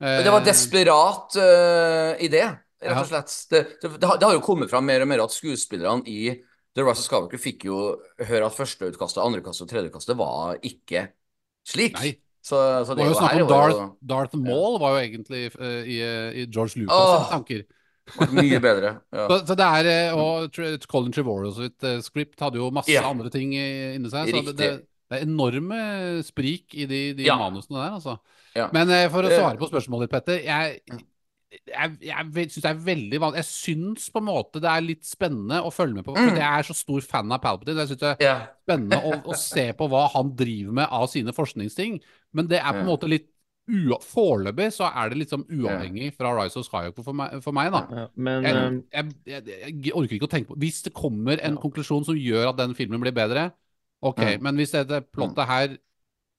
Men 0.00 0.24
Det 0.24 0.32
var 0.32 0.40
Eh, 0.40 0.46
desperat 0.46 1.36
uh, 1.36 2.12
idé, 2.20 2.44
rett 2.80 3.00
og 3.00 3.08
slett. 3.08 3.32
Det, 3.50 3.62
det, 3.80 4.00
det, 4.00 4.06
har, 4.06 4.16
det 4.16 4.28
har 4.28 4.34
jo 4.36 4.44
kommet 4.44 4.70
fram 4.70 4.84
mer 4.84 5.04
og 5.04 5.08
mer 5.08 5.24
at 5.24 5.32
skuespillerne 5.32 6.04
i 6.08 6.32
The 6.76 6.84
Rise 6.84 7.00
of 7.00 7.08
Skywalker 7.08 7.40
fikk 7.40 7.64
jo 7.68 7.78
høre 8.20 8.48
at 8.48 8.56
førsteutkastet, 8.56 9.22
andrekastet 9.24 9.64
og 9.64 9.70
tredjekastet 9.72 10.16
var 10.16 10.58
ikke 10.60 11.08
slik. 11.66 11.96
Nei. 12.00 12.16
Så, 12.46 12.58
så 12.86 12.94
Det 12.94 13.02
var 13.02 13.08
jo 13.10 13.18
snakk 13.18 13.40
om 13.42 13.48
Darth, 13.50 13.86
Darth 14.06 14.36
Maul 14.38 14.76
var 14.78 14.94
jo 14.94 15.00
egentlig 15.02 15.40
uh, 15.56 15.80
i, 15.82 15.96
eh, 16.04 16.36
i 16.42 16.44
George 16.46 16.78
Lucas' 16.78 17.16
oh. 17.16 17.24
tanker. 17.32 17.64
Mye 18.32 18.60
bedre. 18.62 18.92
Ja. 19.12 19.26
Så, 19.30 19.38
så 19.50 19.56
det 19.58 19.66
er, 19.80 19.88
eh, 19.90 20.16
og 20.16 20.52
Colin 20.90 21.14
Trevorrow 21.14 21.54
sitt 21.56 21.82
eh, 21.86 21.98
script 22.04 22.40
hadde 22.44 22.60
jo 22.60 22.70
masse 22.74 22.92
Ja. 22.92 23.02
andre 23.08 23.30
ting 23.34 23.52
inni 23.56 24.10
seg. 24.12 24.30
Så 24.30 24.44
det, 24.52 24.56
det, 24.60 24.70
er 25.10 25.26
enorme 25.26 26.22
sprik 26.26 26.74
i 26.74 26.86
de, 26.90 27.02
de 27.18 27.26
Ja. 27.28 27.36
manusene 27.38 27.78
der, 27.82 27.98
altså. 27.98 28.16
Ja. 28.56 28.70
Men 28.74 28.90
eh, 28.90 29.08
for 29.12 29.26
å 29.26 29.30
svare 29.30 29.58
på 29.60 29.68
spørsmålet 29.70 30.06
ditt, 30.08 30.16
Petter. 30.16 30.40
Jeg, 30.46 30.80
jeg, 31.70 31.92
jeg 32.02 32.48
syns 32.50 32.62
det 32.64 32.70
er 32.72 32.80
veldig 32.84 33.18
vanlig 33.22 33.38
Jeg 33.40 33.46
syns 33.48 34.08
på 34.12 34.20
en 34.20 34.26
måte 34.28 34.60
det 34.60 34.68
er 34.70 34.82
litt 34.84 35.06
spennende 35.06 35.60
å 35.64 35.70
følge 35.72 35.94
med 36.00 36.04
på, 36.08 36.16
for 36.16 36.32
Mm. 36.34 36.40
jeg 36.40 36.58
er 36.58 36.66
så 36.66 36.74
stor 36.76 37.00
fan 37.06 37.32
av 37.32 37.40
Palpatine. 37.44 37.84
Jeg 37.84 37.92
syns 37.94 38.02
det 38.02 38.10
er 38.16 38.24
Ja. 38.26 38.34
spennende 38.66 38.98
å, 39.02 39.14
å 39.30 39.36
se 39.38 39.68
på 39.78 39.88
hva 39.88 40.08
han 40.12 40.34
driver 40.36 40.72
med 40.82 40.88
av 40.90 41.06
sine 41.12 41.32
forskningsting, 41.36 42.00
men 42.34 42.46
det 42.50 42.58
er 42.62 42.72
på 42.72 42.82
en 42.82 42.90
måte 42.90 43.08
litt 43.08 43.30
Foreløpig 43.66 44.68
så 44.76 44.86
er 44.94 45.10
det 45.10 45.18
liksom 45.24 45.42
uavhengig 45.50 46.12
fra 46.16 46.30
Rise 46.38 46.58
of 46.60 46.66
Skywalker 46.68 47.02
for 47.06 47.12
meg, 47.18 47.40
for 47.42 47.52
meg 47.56 47.72
da. 47.74 47.80
Ja, 47.90 48.04
men 48.16 48.44
Jeg, 48.46 48.54
eh, 48.54 49.10
jeg, 49.26 49.42
jeg, 49.46 49.74
jeg 49.88 49.92
orker 49.98 50.14
ikke 50.18 50.28
å 50.28 50.30
tenke 50.30 50.52
på 50.52 50.58
Hvis 50.62 50.82
det 50.86 50.92
kommer 50.94 51.40
en 51.42 51.56
Ja. 51.56 51.60
konklusjon 51.60 52.04
som 52.06 52.14
gjør 52.14 52.50
at 52.52 52.56
den 52.60 52.74
filmen 52.78 53.00
blir 53.02 53.12
bedre, 53.16 53.52
ok, 54.02 54.20
Ja. 54.22 54.38
men 54.40 54.56
hvis 54.56 54.70
dette 54.72 55.00
plottet 55.10 55.46
her 55.46 55.76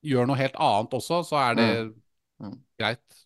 gjør 0.05 0.27
noe 0.27 0.37
helt 0.37 0.55
annet 0.55 0.91
også, 0.93 1.23
så 1.27 1.35
er 1.51 1.55
det 1.55 1.69
Mm. 2.39 2.51
Mm. 2.51 2.59
greit. 2.79 3.23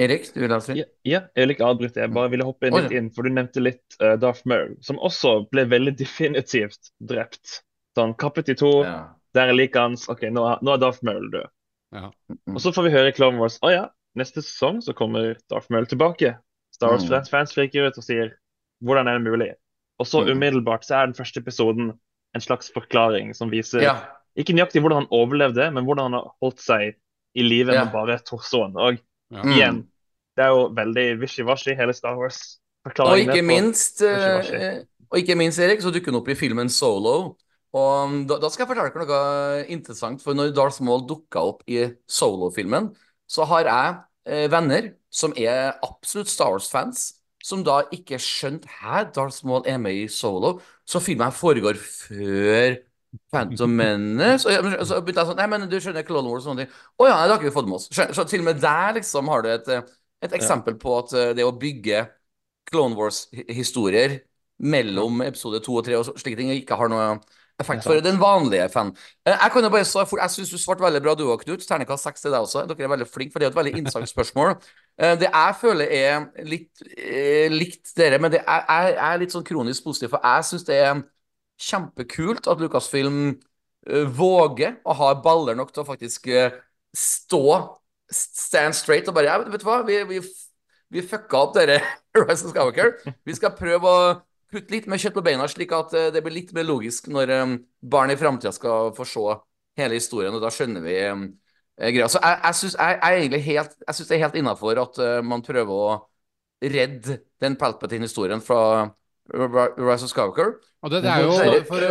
Erik, 0.00 0.32
du 0.32 0.40
vil 0.40 0.48
ha 0.50 0.58
fri? 0.60 0.74
ja, 0.78 0.84
ja, 1.04 1.20
jeg 1.36 1.46
vil 1.46 1.54
ikke 1.56 1.66
avbryte. 1.68 2.00
Jeg 2.00 2.12
bare 2.14 2.30
ville 2.30 2.44
hoppe 2.44 2.70
litt 2.72 2.90
inn, 2.90 3.10
for 3.10 3.22
du 3.22 3.28
nevnte 3.30 3.60
litt 3.62 3.96
uh, 4.00 4.16
Darth 4.16 4.42
Maul, 4.46 4.76
som 4.80 4.96
også 4.96 5.48
ble 5.50 5.66
veldig 5.66 5.94
definitivt 5.96 6.90
drept. 7.04 7.62
Sånn 7.96 8.14
kappet 8.16 8.48
i 8.48 8.54
to, 8.54 8.82
Ja. 8.82 9.10
der 9.34 9.48
er 9.48 9.52
liket 9.52 9.76
hans. 9.76 10.08
OK, 10.08 10.22
nå, 10.32 10.40
er- 10.52 10.58
nå 10.64 10.72
er 10.74 10.78
Darth 10.78 11.02
Maul 11.04 11.30
død. 11.30 11.46
Ja. 11.94 12.10
Og 12.50 12.60
så 12.60 12.72
får 12.74 12.88
vi 12.88 12.90
høre 12.94 13.08
i 13.12 13.14
Clone 13.16 13.38
Wars 13.38 13.58
å 13.62 13.70
ja, 13.72 13.84
neste 14.18 14.42
sesong 14.42 14.80
så 14.82 14.94
kommer 14.98 15.36
Darth 15.50 15.70
Maul 15.70 15.86
tilbake. 15.86 16.34
Star 16.74 16.90
Mm. 16.96 17.06
Wars-fans 17.08 17.54
friker 17.54 17.86
ut 17.86 17.98
og 17.98 18.04
sier 18.04 18.32
hvordan 18.82 19.06
er 19.08 19.18
det 19.20 19.24
mulig? 19.30 19.52
Og 20.02 20.06
så 20.10 20.24
Mm. 20.24 20.32
umiddelbart 20.36 20.82
så 20.84 20.96
er 21.02 21.06
den 21.06 21.14
første 21.14 21.38
episoden 21.40 21.92
en 22.34 22.40
slags 22.40 22.70
forklaring 22.74 23.32
som 23.34 23.48
viser 23.50 23.82
ja. 23.82 23.94
ikke 24.36 24.52
nøyaktig 24.56 24.82
hvordan 24.82 25.04
han 25.04 25.12
overlevde, 25.14 25.70
men 25.72 25.84
hvordan 25.86 26.10
han 26.10 26.12
har 26.18 26.32
holdt 26.42 26.58
seg 26.60 26.96
i 27.36 27.42
live 27.42 27.72
Ja. 27.72 27.84
med 27.84 27.92
bare 27.92 28.18
torsoen. 28.18 28.74
Og 28.76 28.98
Ja. 29.30 29.42
Igjen, 29.42 29.86
det 30.36 30.44
er 30.44 30.48
jo 30.48 30.68
veldig 30.74 31.18
wishy-washy, 31.20 31.74
hele 31.76 31.92
Star 31.94 32.16
Wars-forklaringen. 32.16 33.30
ikke 33.30 33.42
minst, 33.46 34.00
Vær 34.02 34.42
så 34.42 34.54
eh, 34.54 34.82
og 35.10 35.18
ikke 35.18 35.36
minst, 35.36 35.58
Erik, 35.58 35.80
så 35.80 35.90
dukker 35.92 36.10
han 36.12 36.20
opp 36.20 36.28
i 36.28 36.34
filmen 36.34 36.68
Solo. 36.68 37.36
Og 37.74 38.06
um, 38.06 38.20
da, 38.30 38.38
da 38.42 38.50
skal 38.52 38.64
jeg 38.64 38.70
fortelle 38.70 38.92
dere 38.94 39.06
noe 39.08 39.64
interessant, 39.74 40.22
for 40.22 40.36
når 40.38 40.52
Darth 40.54 40.82
Maul 40.86 41.02
dukka 41.10 41.42
opp 41.50 41.64
i 41.66 41.82
Solo-filmen, 42.06 42.92
så 43.26 43.46
har 43.50 43.66
jeg 43.66 43.96
eh, 44.30 44.46
venner 44.52 44.92
som 45.10 45.34
er 45.38 45.74
absolutt 45.82 46.30
Star 46.30 46.54
Wars-fans, 46.54 47.08
som 47.44 47.64
da 47.66 47.82
ikke 47.92 48.16
skjønte 48.22 48.70
Hæ, 48.78 49.08
Darth 49.16 49.42
Maul 49.44 49.66
er 49.68 49.80
med 49.82 50.04
i 50.04 50.08
Solo? 50.08 50.56
Så 50.86 51.02
filmen 51.02 51.34
foregår 51.34 51.76
før 51.80 52.78
Phantom 53.32 53.74
Menace. 53.80 54.46
Og 54.46 54.54
jeg, 54.54 54.86
så 54.86 55.00
begynte 55.02 55.24
jeg 55.24 55.32
sånn 55.32 55.42
Nei, 55.42 55.50
men 55.50 55.66
du 55.68 55.76
skjønner 55.80 56.06
Clone 56.06 56.30
Wars 56.30 56.46
og 56.46 56.52
sånne 56.52 56.64
ting. 56.64 56.80
Å 57.00 57.10
ja, 57.10 57.18
det 57.24 57.34
har 57.34 57.40
ikke 57.40 57.50
vi 57.50 57.56
fått 57.58 57.70
med 57.70 57.80
oss. 57.80 57.88
Så 57.90 58.26
til 58.30 58.44
og 58.44 58.48
med 58.52 58.62
der 58.62 58.98
liksom 59.00 59.30
har 59.32 59.44
du 59.44 59.50
et, 59.52 59.72
eh, 59.74 59.94
et 60.24 60.38
eksempel 60.38 60.78
på 60.80 60.94
at 61.02 61.16
eh, 61.18 61.32
det 61.36 61.46
å 61.46 61.54
bygge 61.58 62.06
Clone 62.70 62.96
Wars-historier 62.98 64.20
mellom 64.64 65.24
episode 65.26 65.58
to 65.64 65.74
og 65.80 65.84
tre 65.86 65.98
og 65.98 66.14
slike 66.14 66.38
ting 66.38 66.52
ikke 66.54 66.78
har 66.78 66.92
noe 66.92 67.16
effekt 67.62 67.84
er 67.84 67.88
for 67.88 68.00
den 68.04 68.18
vanlige 68.20 68.68
fan. 68.72 68.90
Eh, 69.26 69.32
Jeg 69.34 69.50
kan 69.52 69.62
jo 69.66 69.70
bare 69.70 69.84
svare, 69.84 70.06
for 70.10 70.18
jeg 70.20 70.30
syns 70.30 70.50
du 70.50 70.58
svarte 70.58 70.82
veldig 70.84 71.02
bra, 71.04 71.14
du 71.14 71.24
òg, 71.30 71.42
Knut. 71.44 71.62
Terningkast 71.68 72.04
seks 72.08 72.20
til 72.24 72.32
deg 72.34 72.40
også. 72.46 72.64
Dere 72.68 72.84
er 72.88 72.92
veldig 72.94 73.08
flinke, 73.08 73.32
for 73.32 73.38
det 73.42 73.46
er 73.48 73.52
et 73.54 73.58
veldig 73.60 73.74
interessant 73.78 74.08
spørsmål. 74.10 74.54
Eh, 74.98 75.14
Det 75.20 75.30
jeg 75.30 75.54
føler 75.60 75.86
er 76.00 76.44
litt 76.44 76.82
eh, 76.98 77.48
likt 77.52 77.94
dere, 77.96 78.18
men 78.18 78.32
det 78.32 78.42
er, 78.46 78.64
jeg 78.68 78.98
er 79.12 79.18
litt 79.22 79.32
sånn 79.36 79.46
kronisk 79.46 79.84
positiv, 79.84 80.10
for 80.16 80.20
jeg 80.24 80.44
syns 80.50 80.64
det 80.68 80.78
er 80.82 81.02
kjempekult 81.60 82.48
at 82.50 82.60
Lucasfilm 82.62 83.20
eh, 83.30 84.04
våger 84.18 84.78
å 84.84 84.96
ha 84.98 85.12
baller 85.24 85.56
nok 85.58 85.72
til 85.74 85.84
å 85.84 85.88
faktisk 85.88 86.28
eh, 86.32 86.56
stå 86.96 87.42
stand 88.14 88.74
straight 88.76 89.08
og 89.08 89.14
bare 89.16 89.30
ja, 89.30 89.38
vet 89.42 89.62
du 89.62 89.66
hva, 89.66 89.80
vi, 89.86 89.96
vi, 90.08 90.20
vi 90.94 91.02
fucka 91.02 91.40
opp 91.46 91.54
dere 91.56 91.78
Rise 92.18 92.46
of 92.46 92.52
Skywalker. 92.52 92.94
Vi 93.26 93.34
skal 93.36 93.54
prøve 93.58 93.90
å 93.90 94.04
putte 94.54 94.74
litt 94.74 94.88
mer 94.90 95.02
kjøtt 95.02 95.16
på 95.18 95.24
beina, 95.26 95.48
slik 95.50 95.74
at 95.76 95.94
eh, 95.98 96.10
det 96.14 96.22
blir 96.24 96.36
litt 96.38 96.54
mer 96.56 96.66
logisk 96.68 97.10
når 97.12 97.34
eh, 97.34 97.54
barn 97.94 98.14
i 98.14 98.18
framtida 98.20 98.54
skal 98.54 98.92
få 98.96 99.06
se 99.08 99.38
hele 99.80 99.98
historien, 99.98 100.34
og 100.34 100.42
da 100.44 100.52
skjønner 100.54 100.84
vi 100.84 100.96
eh, 101.02 101.22
greia. 101.90 102.08
Så 102.10 102.22
jeg, 102.22 102.40
jeg 102.46 102.60
syns 102.60 102.76
jeg, 102.78 102.98
jeg 103.02 103.22
egentlig 103.22 103.42
helt 103.48 103.78
Jeg 103.82 103.98
synes 103.98 104.10
det 104.10 104.16
er 104.16 104.26
helt 104.28 104.36
innafor 104.38 104.82
at 104.84 105.00
man 105.26 105.42
prøver 105.42 105.74
å 105.74 105.94
redde 106.64 107.18
den 107.42 107.56
Palpatine-historien 107.60 108.40
fra 108.44 108.60
Rise 109.34 110.04
of 110.06 110.12
Skywalker. 110.12 110.54
Og 110.84 110.92
det, 110.92 111.02
det, 111.04 111.10
er 111.10 111.24
jo, 111.24 111.64
for, 111.68 111.82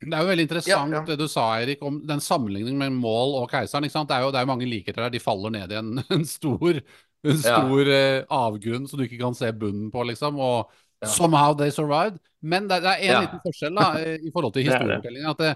det 0.00 0.16
er 0.16 0.24
jo 0.24 0.30
veldig 0.30 0.46
interessant 0.46 0.94
Ja, 0.94 0.98
ja. 0.98 1.04
det 1.06 1.16
du 1.20 1.26
sa, 1.28 1.46
Erik, 1.60 1.82
om 1.84 2.00
den 2.08 2.22
sammenligningen 2.24 2.80
med 2.80 2.98
Maul 3.02 3.36
og 3.38 3.50
keiseren. 3.52 3.86
Det 3.86 4.16
er 4.16 4.24
jo 4.24 4.32
det 4.34 4.42
er 4.42 4.48
mange 4.48 4.68
likheter 4.68 5.04
der. 5.06 5.14
De 5.14 5.22
faller 5.22 5.54
ned 5.54 5.72
i 5.72 5.78
en, 5.80 6.02
en 6.16 6.26
stor, 6.28 6.80
en 6.80 7.42
Ja. 7.44 7.58
eh, 7.84 8.22
avgrunn 8.32 8.88
som 8.88 9.00
du 9.00 9.06
ikke 9.06 9.20
kan 9.20 9.36
se 9.36 9.52
bunnen 9.52 9.90
på, 9.92 10.04
liksom. 10.08 10.40
Og 10.40 10.72
Ja. 11.00 11.08
somehow 11.08 11.54
they 11.56 11.70
survived. 11.70 12.18
Men 12.40 12.68
det, 12.68 12.80
det 12.84 12.90
er 12.92 12.98
en 13.00 13.08
Ja. 13.14 13.20
liten 13.24 13.40
forskjell 13.44 13.74
da, 13.76 13.86
eh, 14.00 14.18
i 14.20 14.30
forhold 14.32 14.52
til 14.54 14.64
historiefortellingen. 14.68 15.30
At 15.30 15.38
det, 15.38 15.54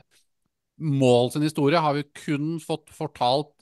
Mål 0.76 1.28
sin 1.30 1.42
historie 1.46 1.78
har 1.78 1.94
vi 1.94 2.02
kun 2.18 2.56
fått 2.58 2.88
fortalt 2.90 3.52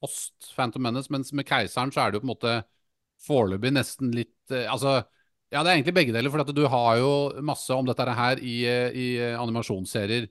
post 0.00 0.52
Phantom 0.54 0.82
Menace, 0.82 1.10
mens 1.10 1.32
med 1.34 1.44
keiseren 1.48 1.90
så 1.90 2.04
er 2.04 2.10
det 2.12 2.20
jo 2.20 2.22
på 2.22 2.28
en 2.28 2.34
måte 2.34 2.52
foreløpig 3.26 3.72
nesten 3.74 4.12
litt 4.14 4.54
eh, 4.54 4.68
Altså, 4.70 5.00
ja, 5.50 5.64
det 5.64 5.66
er 5.72 5.80
egentlig 5.80 5.96
begge 5.96 6.14
deler, 6.14 6.30
for 6.30 6.44
at 6.44 6.52
du 6.54 6.62
har 6.70 7.00
jo 7.00 7.10
masse 7.42 7.74
om 7.74 7.88
dette 7.88 8.06
her 8.06 8.38
i, 8.38 8.54
eh, 8.70 8.94
i 8.94 9.06
eh, 9.18 9.34
animasjonsserier 9.40 10.28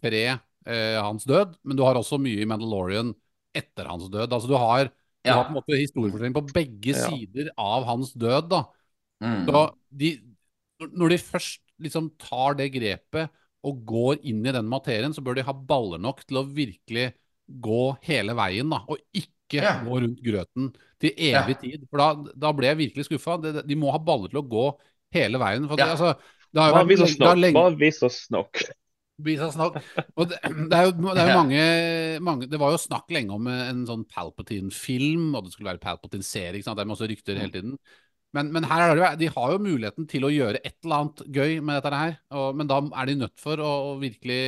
pre 0.00 0.20
eh, 0.28 0.98
hans 1.00 1.24
død, 1.24 1.56
men 1.64 1.76
du 1.80 1.82
har 1.86 1.96
også 1.96 2.20
mye 2.20 2.44
i 2.44 2.48
Mandalorian 2.48 3.14
etter 3.56 3.88
hans 3.88 4.10
død. 4.12 4.28
Altså, 4.36 4.48
du 4.52 4.56
har, 4.60 4.84
du 4.90 5.30
Ja. 5.32 5.38
har 5.38 5.48
på 5.48 5.54
en 5.54 5.58
måte 5.62 5.80
historiefortelling 5.80 6.36
på 6.36 6.44
begge 6.52 6.92
Ja. 6.92 7.08
sider 7.08 7.50
av 7.56 7.88
hans 7.88 8.12
død, 8.12 8.50
da. 8.52 8.64
Mm. 9.24 9.46
Så 9.48 9.64
de, 9.90 10.12
når 10.88 11.14
de 11.14 11.18
først 11.18 11.60
liksom 11.80 12.10
tar 12.20 12.56
det 12.60 12.70
grepet 12.74 13.30
og 13.66 13.82
går 13.84 14.22
inn 14.24 14.40
i 14.46 14.52
den 14.56 14.68
materien, 14.68 15.12
så 15.12 15.20
bør 15.24 15.36
de 15.36 15.44
ha 15.44 15.52
baller 15.52 16.00
nok 16.00 16.22
til 16.24 16.40
å 16.40 16.46
virkelig 16.48 17.10
gå 17.60 17.82
hele 18.06 18.32
veien, 18.38 18.70
da. 18.72 18.82
Og 18.88 18.98
ikke 19.12 19.60
Ja. 19.60 19.80
gå 19.82 20.00
rundt 20.00 20.20
grøten 20.22 20.68
til 21.02 21.10
evig 21.18 21.56
tid. 21.60 21.86
For 21.90 21.98
da, 21.98 22.32
da 22.38 22.52
ble 22.54 22.68
jeg 22.68 22.78
virkelig 22.78 23.08
skuffa. 23.08 23.34
De, 23.42 23.62
de 23.66 23.74
må 23.76 23.90
ha 23.90 23.98
baller 23.98 24.30
til 24.30 24.38
å 24.38 24.46
gå 24.48 24.66
hele 25.12 25.40
veien. 25.42 25.66
For 25.66 25.76
det, 25.76 25.88
altså, 25.90 26.12
det 26.54 26.60
har 26.62 26.70
jo 26.70 26.74
Bare 26.76 26.84
vært 26.84 26.92
vis 26.92 27.00
oss 27.02 27.16
lenge- 27.18 27.54
Bare 27.58 27.76
vis. 27.80 27.98
Vis 29.20 29.40
oss 29.44 29.54
snakk. 29.58 29.80
Og 30.16 30.30
det, 30.30 30.38
det 30.70 30.76
er 30.78 30.86
jo, 30.86 30.92
det 31.02 31.18
er 31.20 31.28
jo 31.28 31.34
mange, 31.36 31.64
mange 32.24 32.46
Det 32.48 32.60
var 32.62 32.70
jo 32.72 32.78
snakk 32.80 33.10
lenge 33.12 33.34
om 33.36 33.46
en 33.52 33.82
sånn 33.88 34.06
Palpatine-film, 34.08 35.34
og 35.34 35.44
det 35.44 35.52
skulle 35.52 35.72
være 35.74 35.82
Palpatine-serie. 35.82 36.62
Det 36.62 36.66
er 36.84 36.88
masse 36.88 37.08
rykter 37.10 37.36
hele 37.36 37.52
tiden. 37.52 37.74
Men, 38.36 38.52
men 38.54 38.66
her 38.70 38.84
er 38.84 38.92
det 38.94 39.00
jo, 39.00 39.06
de 39.18 39.28
har 39.34 39.52
jo 39.52 39.62
muligheten 39.64 40.06
til 40.10 40.26
å 40.26 40.30
gjøre 40.30 40.60
et 40.62 40.76
eller 40.84 41.00
annet 41.00 41.22
gøy 41.34 41.54
med 41.66 41.80
dette 41.80 42.00
her. 42.02 42.12
Og, 42.38 42.58
men 42.60 42.68
da 42.70 42.78
er 43.02 43.10
de 43.10 43.16
nødt 43.24 43.42
for 43.42 43.58
å, 43.58 43.70
å 43.90 43.94
virkelig 43.98 44.40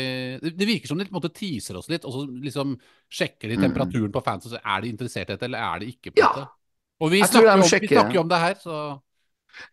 det, 0.45 0.53
det 0.59 0.69
virker 0.69 0.93
som 0.93 1.01
de 1.01 1.09
på 1.09 1.15
en 1.17 1.19
måte 1.19 1.33
teaser 1.35 1.79
oss 1.81 1.91
litt, 1.91 2.07
og 2.07 2.15
så 2.15 2.27
liksom 2.31 2.77
sjekker 3.13 3.51
de 3.51 3.59
Mm. 3.59 3.67
temperaturen 3.67 4.13
på 4.15 4.23
fans 4.25 4.47
og 4.47 4.55
så 4.55 4.61
er 4.63 4.85
de 4.85 4.93
interessert 4.95 5.29
i 5.31 5.35
dette, 5.35 5.49
eller 5.51 5.65
er 5.67 5.83
de 5.83 5.91
ikke. 5.95 6.13
på 6.13 6.23
Ja. 6.23 6.31
dette. 6.31 6.47
Og 7.03 7.11
vi 7.11 7.25
snakker, 7.27 8.15
jo 8.15 8.21
om, 8.23 8.29
det 8.31 8.39
her, 8.39 8.55
så 8.63 8.77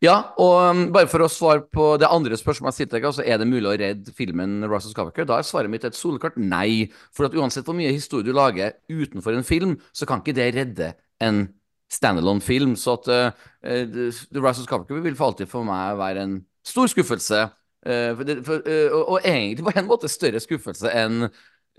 Ja, 0.04 0.34
og 0.42 0.56
um, 0.74 0.82
bare 0.92 1.08
for 1.08 1.24
å 1.24 1.30
svare 1.32 1.62
på 1.72 1.94
det 2.02 2.10
andre 2.10 2.36
spørsmålet 2.36 2.82
jeg 2.82 2.90
stilte 2.90 3.06
altså 3.08 3.24
er 3.24 3.38
det 3.40 3.48
mulig 3.48 3.70
å 3.70 3.78
redde 3.80 4.12
filmen 4.18 4.66
Russell 4.68 4.98
of 4.98 5.14
Da 5.14 5.38
er 5.38 5.48
svaret 5.48 5.70
mitt 5.72 5.86
et 5.88 5.96
soleklart 5.96 6.36
nei. 6.42 6.90
For 7.16 7.30
uansett 7.30 7.70
hvor 7.70 7.78
mye 7.78 7.94
historie 7.94 8.26
du 8.28 8.34
lager 8.34 8.74
utenfor 8.90 9.38
en 9.38 9.48
film, 9.48 9.78
så 9.94 10.10
kan 10.10 10.20
ikke 10.20 10.36
det 10.36 10.50
redde 10.58 10.94
en 11.22 11.46
standalone-film. 11.92 12.76
Så 12.80 12.98
at 13.00 13.12
uh, 13.12 13.46
uh, 13.66 13.86
The 14.32 14.42
Rise 14.42 14.62
of 14.62 14.68
Skywalker 14.68 15.02
vil 15.04 15.18
for 15.18 15.32
alltid 15.32 15.52
for 15.52 15.68
meg 15.68 16.00
være 16.00 16.26
en 16.26 16.36
stor 16.66 16.92
skuffelse. 16.92 17.46
Uh, 17.86 18.12
for 18.16 18.28
det, 18.28 18.40
for, 18.46 18.66
og, 18.92 19.04
og 19.16 19.20
egentlig 19.24 19.66
på 19.66 19.76
en 19.80 19.90
måte 19.90 20.12
større 20.12 20.42
skuffelse 20.44 20.92
enn 20.92 21.30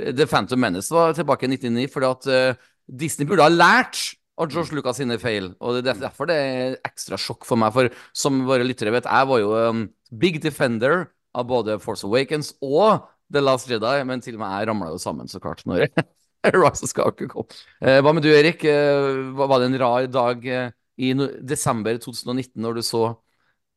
The 0.00 0.24
Phantom 0.24 0.60
Menace 0.62 0.94
var 0.94 1.12
tilbake 1.12 1.44
i 1.44 1.50
1999, 1.52 1.92
fordi 1.92 2.08
at 2.08 2.60
Disney 2.88 3.28
burde 3.28 3.44
ha 3.44 3.52
lært 3.52 3.98
av 4.40 4.48
George 4.48 4.76
Lucas 4.76 5.00
sine 5.00 5.18
feil. 5.20 5.52
Og 5.60 5.80
det 5.80 5.92
er 5.92 6.04
derfor 6.06 6.28
det 6.30 6.36
er 6.40 6.76
ekstra 6.86 7.18
sjokk 7.20 7.46
for 7.48 7.60
meg. 7.60 7.74
For 7.74 7.90
som 8.16 8.42
våre 8.48 8.66
lyttere 8.66 8.94
vet, 8.94 9.08
jeg 9.08 9.28
var 9.30 9.42
jo 9.42 9.50
um, 9.52 9.86
big 10.22 10.40
defender 10.42 11.04
av 11.36 11.46
både 11.50 11.78
Force 11.82 12.06
Awakens 12.08 12.54
og 12.64 13.04
The 13.30 13.42
Last 13.42 13.70
Jedi, 13.70 14.00
men 14.08 14.22
til 14.24 14.38
og 14.38 14.42
med 14.42 14.56
jeg 14.56 14.70
ramla 14.70 14.90
jo 14.90 15.02
sammen, 15.02 15.28
så 15.30 15.42
klart, 15.42 15.62
når 15.68 15.86
Rise 16.56 16.84
of 16.84 16.90
Skywalker 16.92 17.28
kom. 17.28 17.48
Eh, 17.82 18.00
hva 18.04 18.12
med 18.16 18.24
du, 18.24 18.30
Erik? 18.32 18.64
Eh, 18.64 19.32
var 19.36 19.58
det 19.60 19.70
en 19.72 19.80
rar 19.82 20.06
dag 20.12 20.46
eh, 20.46 20.70
i 21.00 21.12
desember 21.40 21.98
2019 22.00 22.54
når 22.60 22.80
du 22.80 22.82
så 22.86 23.02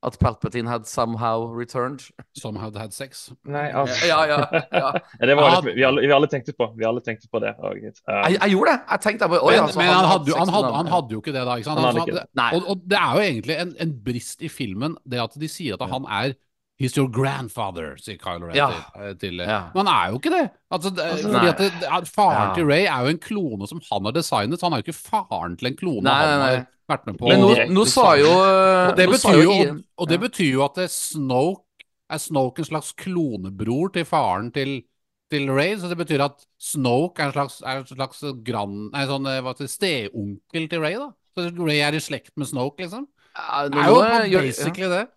at 0.03 0.17
Palpatine 0.19 0.67
had 0.67 0.83
somehow 0.87 1.45
returned? 1.47 2.01
somehow 2.35 2.67
had 2.75 2.91
sex. 2.93 3.29
Nei, 3.47 3.69
altså. 3.71 4.07
Ja, 4.07 4.17
ja, 4.27 4.39
ja. 4.51 4.89
Det 5.27 5.35
var 5.39 5.53
litt, 5.61 5.75
vi, 5.77 5.83
alle, 5.87 6.03
vi 6.03 6.11
alle 6.11 6.27
tenkte 6.27 6.51
på 6.59 6.67
Vi 6.75 6.83
alle 6.87 6.99
tenkte 7.05 7.29
på 7.31 7.39
det. 7.39 7.53
Og, 7.59 7.77
um, 7.79 7.93
Jeg, 7.93 8.35
jeg 8.41 8.51
gjorde 8.55 8.73
det. 8.73 8.79
Jeg 8.91 9.03
tenkte 9.05 9.29
bare, 9.31 9.43
oi, 9.43 9.53
Men, 9.55 9.63
altså, 9.63 9.79
men 9.79 9.91
han, 9.93 10.09
hadde 10.11 10.39
han, 10.39 10.51
hadde, 10.57 10.73
han 10.75 10.91
hadde 10.91 11.15
jo 11.15 11.21
ikke 11.23 11.35
det 11.35 11.45
da. 11.47 11.55
ikke 11.55 11.69
sant? 11.69 11.79
Han 11.79 11.87
hadde 11.87 12.03
ikke 12.07 12.17
det- 12.19 12.27
det. 12.41 12.49
Og, 12.57 12.67
og 12.73 12.83
det 12.91 12.99
er 12.99 13.13
jo 13.15 13.23
egentlig 13.29 13.59
en, 13.63 13.75
en 13.87 13.93
brist 14.09 14.43
i 14.43 14.51
filmen, 14.51 14.97
det 15.07 15.23
at 15.23 15.39
de 15.39 15.51
sier 15.51 15.79
at 15.79 15.87
han 15.95 16.09
er 16.19 16.35
He's 16.81 16.95
your 16.97 17.07
grandfather, 17.07 17.95
sier 18.01 18.17
Kylo 18.17 18.47
Ren 18.49 18.55
Ja. 18.57 18.69
til, 18.95 19.17
til 19.21 19.39
Ja. 19.45 19.69
Men 19.75 19.85
han 19.85 19.93
er 19.93 20.11
jo 20.11 20.19
ikke 20.19 20.31
det. 20.33 20.49
Altså, 20.73 20.89
Altså, 20.97 21.29
fordi 21.31 21.47
at 21.47 21.57
det, 21.57 22.07
Faren 22.09 22.47
Ja. 22.49 22.53
til 22.55 22.65
Ray 22.65 22.85
er 22.85 23.01
jo 23.05 23.07
en 23.13 23.19
klone 23.19 23.67
som 23.69 23.79
han 23.91 24.05
har 24.05 24.11
designet, 24.11 24.59
så 24.59 24.65
han 24.65 24.73
er 24.73 24.81
jo 24.81 24.87
ikke 24.91 25.01
faren 25.11 25.57
til 25.57 25.67
en 25.67 25.75
klone 25.77 26.03
Nei, 26.03 26.13
han 26.25 26.41
har 26.41 26.65
vært 26.89 27.05
med 27.05 27.17
på 27.19 27.27
Men 27.29 27.39
nå, 27.39 27.51
nå 27.77 27.85
sa 27.87 28.15
jo 28.17 28.31
Og 28.33 28.95
det 28.97 29.07
betyr 29.09 29.43
jo, 29.43 29.83
og 29.97 30.09
det 30.09 30.19
betyr 30.19 30.51
jo 30.53 30.63
at 30.65 30.81
Snoke 30.89 31.61
er 32.09 32.17
Snoke 32.17 32.59
en 32.59 32.65
slags 32.65 32.91
klonebror 32.93 33.93
til 33.93 34.05
faren 34.05 34.51
til, 34.53 34.83
til 35.31 35.47
Ray. 35.49 35.77
Så 35.77 35.87
det 35.89 35.97
betyr 35.97 36.21
at 36.25 36.43
Snoke 36.59 37.19
er 37.21 37.27
en 37.31 37.33
slags, 37.33 37.61
er 37.61 37.77
en 37.81 37.85
slags 37.85 38.19
grand, 38.43 38.91
nei, 38.91 39.05
sånn, 39.09 39.25
eh, 39.29 39.41
hva 39.41 39.53
det, 39.57 39.69
steonkel 39.71 40.67
til 40.69 40.79
Ray. 40.83 40.93
da 40.99 41.11
Så 41.37 41.47
Ray 41.57 41.79
er 41.81 41.93
i 41.93 42.01
slekt 42.03 42.33
med 42.35 42.47
Snoke, 42.47 42.81
liksom. 42.83 43.07
Ja, 43.37 43.67
Det 43.69 43.77
er 43.79 44.27
jo 44.29 44.39
basically 44.41 44.89
det. 44.89 45.07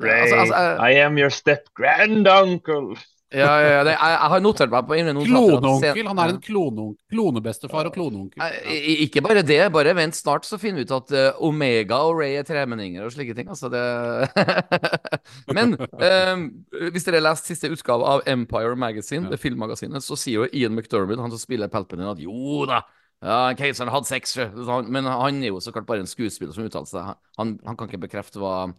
Ray, 0.00 0.20
altså, 0.24 0.36
altså, 0.42 0.54
jeg- 0.56 0.96
I 0.96 1.00
am 1.06 1.18
your 1.18 1.30
step 1.30 1.68
granduncle. 1.76 2.96
Ja, 3.30 3.46
ja, 3.62 3.66
ja, 3.76 3.82
det, 3.86 3.92
jeg, 3.94 4.10
jeg 4.10 4.30
har 4.32 4.40
notert 4.42 4.72
meg 4.72 4.86
på 4.88 4.96
Kloneonkel. 5.22 6.06
Han 6.08 6.18
er 6.18 6.32
en 6.32 6.40
kloneonkel. 6.42 7.04
Klonebestefar 7.14 7.86
og 7.86 7.92
kloneonkel. 7.94 8.42
Ikke 9.06 9.22
bare 9.22 9.44
det, 9.46 9.58
bare 9.70 9.94
vent 9.94 10.16
snart, 10.18 10.48
så 10.48 10.58
finner 10.58 10.82
vi 10.82 10.88
ut 10.88 10.94
at 10.96 11.12
uh, 11.14 11.38
Omega 11.46 12.00
og 12.08 12.18
Ray 12.18 12.40
er 12.40 12.42
tremenninger 12.48 13.04
og 13.06 13.12
slike 13.14 13.36
ting. 13.38 13.46
Altså 13.54 13.70
det 13.70 13.84
Men 15.56 15.76
um, 15.78 16.44
hvis 16.90 17.06
dere 17.06 17.20
har 17.20 17.26
lest 17.30 17.46
siste 17.46 17.70
utgave 17.70 18.02
av 18.16 18.26
Empire 18.26 18.74
Magazine, 18.74 19.28
Ja. 19.28 19.36
det 19.36 19.40
filmmagasinet, 19.46 20.02
så 20.02 20.18
sier 20.18 20.42
jo 20.42 20.48
Ian 20.52 20.74
McDermott, 20.74 21.22
han 21.22 21.30
som 21.30 21.38
spiller 21.38 21.70
Palpatine, 21.70 22.10
at 22.10 22.18
jo 22.26 22.64
da, 22.66 22.82
ja, 23.22 23.40
keiseren 23.54 23.92
hadde 23.94 24.10
sex, 24.10 24.34
men 24.90 25.06
han 25.06 25.38
er 25.44 25.52
jo 25.52 25.60
så 25.62 25.70
klart 25.70 25.86
bare 25.86 26.02
en 26.02 26.10
skuespiller 26.10 26.56
som 26.56 26.66
uttaler 26.66 26.90
seg. 26.90 27.14
Han, 27.38 27.60
han 27.62 27.76
kan 27.78 27.86
ikke 27.86 28.08
bekrefte 28.08 28.42
hva 28.42 28.72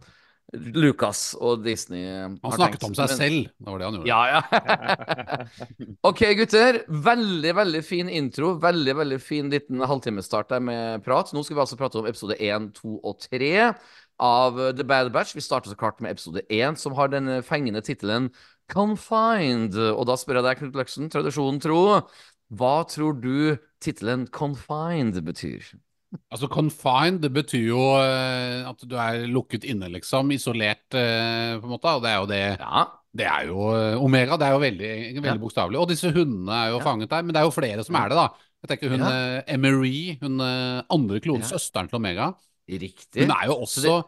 Lucas 0.52 1.32
og 1.40 1.62
Disney 1.64 2.02
Han 2.04 2.36
snakket 2.42 2.82
tenkt. 2.82 2.84
om 2.90 2.94
seg 2.94 3.08
Men- 3.08 3.16
selv. 3.18 3.46
Det 3.56 3.72
var 3.72 3.78
det 3.78 3.86
han 3.86 3.94
gjorde. 3.96 4.10
Ja, 4.10 4.22
ja. 4.28 5.46
ok, 6.10 6.20
gutter. 6.36 6.78
Veldig, 6.88 7.52
veldig 7.56 7.82
fin 7.86 8.08
intro. 8.12 8.52
Veldig, 8.60 8.94
veldig 8.98 9.20
fin 9.24 9.48
liten 9.52 9.80
halvtimestart 9.80 10.48
der 10.52 10.60
med 10.60 11.04
prat. 11.06 11.32
Nå 11.32 11.44
skal 11.44 11.56
vi 11.56 11.64
altså 11.64 11.78
prate 11.80 11.98
om 12.02 12.06
episode 12.10 12.36
1, 12.36 12.72
2 12.82 12.98
og 13.00 13.18
3 13.24 13.52
av 14.22 14.60
The 14.76 14.84
Bad 14.84 15.12
Batch. 15.14 15.34
Vi 15.34 15.40
starter 15.44 15.72
så 15.72 15.78
klart 15.80 16.00
med 16.04 16.12
episode 16.12 16.44
1, 16.52 16.76
som 16.78 16.92
har 16.98 17.08
den 17.08 17.40
fengende 17.46 17.80
tittelen 17.82 18.28
Confined. 18.72 19.74
Og 19.76 20.04
da 20.08 20.18
spør 20.20 20.40
jeg 20.40 20.46
deg, 20.50 20.60
Knut 20.60 20.76
Løksen, 20.82 21.08
tradisjonen 21.12 21.60
tro, 21.64 21.80
hva 22.52 22.74
tror 22.92 23.16
du 23.20 23.56
tittelen 23.82 24.26
Confined 24.28 25.16
betyr? 25.24 25.72
Altså 26.32 26.48
Confined, 26.52 27.20
det 27.22 27.30
betyr 27.32 27.66
jo 27.70 27.82
eh, 28.00 28.68
at 28.68 28.82
du 28.88 28.94
er 29.00 29.26
lukket 29.32 29.64
inne, 29.64 29.88
liksom. 29.94 30.32
Isolert, 30.34 30.84
eh, 30.94 31.54
på 31.60 31.64
en 31.68 31.72
måte. 31.72 31.92
Og 31.96 32.02
det 32.04 32.10
er 32.10 32.18
jo 32.20 32.26
det 32.32 32.42
Ja. 32.60 32.84
Det 33.14 33.26
er 33.28 33.46
jo 33.48 33.66
eh, 33.76 33.96
Omega, 34.00 34.36
det 34.40 34.46
er 34.46 34.52
jo 34.54 34.60
veldig, 34.62 34.92
veldig 35.20 35.24
Ja. 35.24 35.36
bokstavelig. 35.40 35.78
Og 35.80 35.88
disse 35.88 36.12
hundene 36.12 36.52
er 36.52 36.70
jo 36.72 36.78
Ja. 36.78 36.84
fanget 36.84 37.10
der. 37.10 37.22
Men 37.22 37.34
det 37.34 37.40
er 37.40 37.44
jo 37.44 37.50
flere 37.50 37.84
som 37.84 37.94
er 37.96 38.08
det, 38.08 38.16
da. 38.16 38.28
Jeg 38.62 38.68
tenker 38.78 38.88
hun 38.90 39.00
Ja. 39.00 39.42
Emery, 39.48 40.18
hun 40.22 40.40
andre 40.40 41.20
klonen, 41.20 41.42
Ja. 41.42 41.56
søsteren 41.56 41.88
til 41.88 41.96
Omega. 41.96 42.32
Riktig. 42.70 43.22
Hun 43.26 43.30
er 43.30 43.46
jo 43.46 43.54
også 43.60 43.80
også 43.82 44.04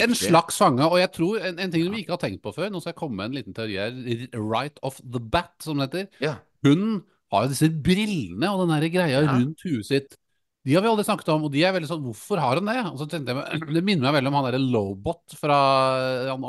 en 0.00 0.14
slags 0.14 0.56
fange. 0.58 0.82
Og 0.88 0.98
jeg 0.98 1.12
tror 1.12 1.38
en, 1.44 1.58
en 1.58 1.70
ting 1.70 1.90
vi 1.92 1.98
ikke 2.04 2.10
har 2.16 2.22
tenkt 2.22 2.42
på 2.42 2.54
før, 2.54 2.70
nå 2.70 2.80
skal 2.80 2.92
jeg 2.94 2.96
komme 2.96 3.16
med 3.16 3.26
en 3.26 3.34
liten 3.34 3.54
teori 3.54 3.74
her, 3.76 4.28
right 4.38 4.78
off 4.82 5.00
the 5.04 5.20
bat, 5.20 5.52
som 5.60 5.78
det 5.78 5.90
heter. 5.92 6.06
Ja. 6.20 6.34
Hun 6.64 7.02
har 7.32 7.42
jo 7.44 7.48
disse 7.52 7.68
brillene 7.70 8.48
og 8.50 8.66
den 8.68 8.74
der 8.80 8.88
greia 8.88 9.20
rundt 9.28 9.60
huet 9.62 9.84
sitt. 9.86 10.16
De 10.64 10.72
har 10.72 10.84
vi 10.84 10.88
aldri 10.88 11.04
snakket 11.04 11.28
om, 11.34 11.44
og 11.44 11.52
de 11.52 11.60
er 11.60 11.74
veldig 11.76 11.88
sånn 11.90 12.04
Hvorfor 12.06 12.40
har 12.40 12.60
hun 12.60 12.70
det? 12.70 12.78
Og 12.88 13.00
så 13.02 13.08
tenkte 13.10 13.34
jeg 13.36 13.64
Det 13.76 13.82
minner 13.84 14.08
meg 14.08 14.18
veldig 14.18 14.30
om 14.32 14.38
han 14.38 14.46
derre 14.48 14.62
Lobot 14.62 15.36
fra 15.36 15.58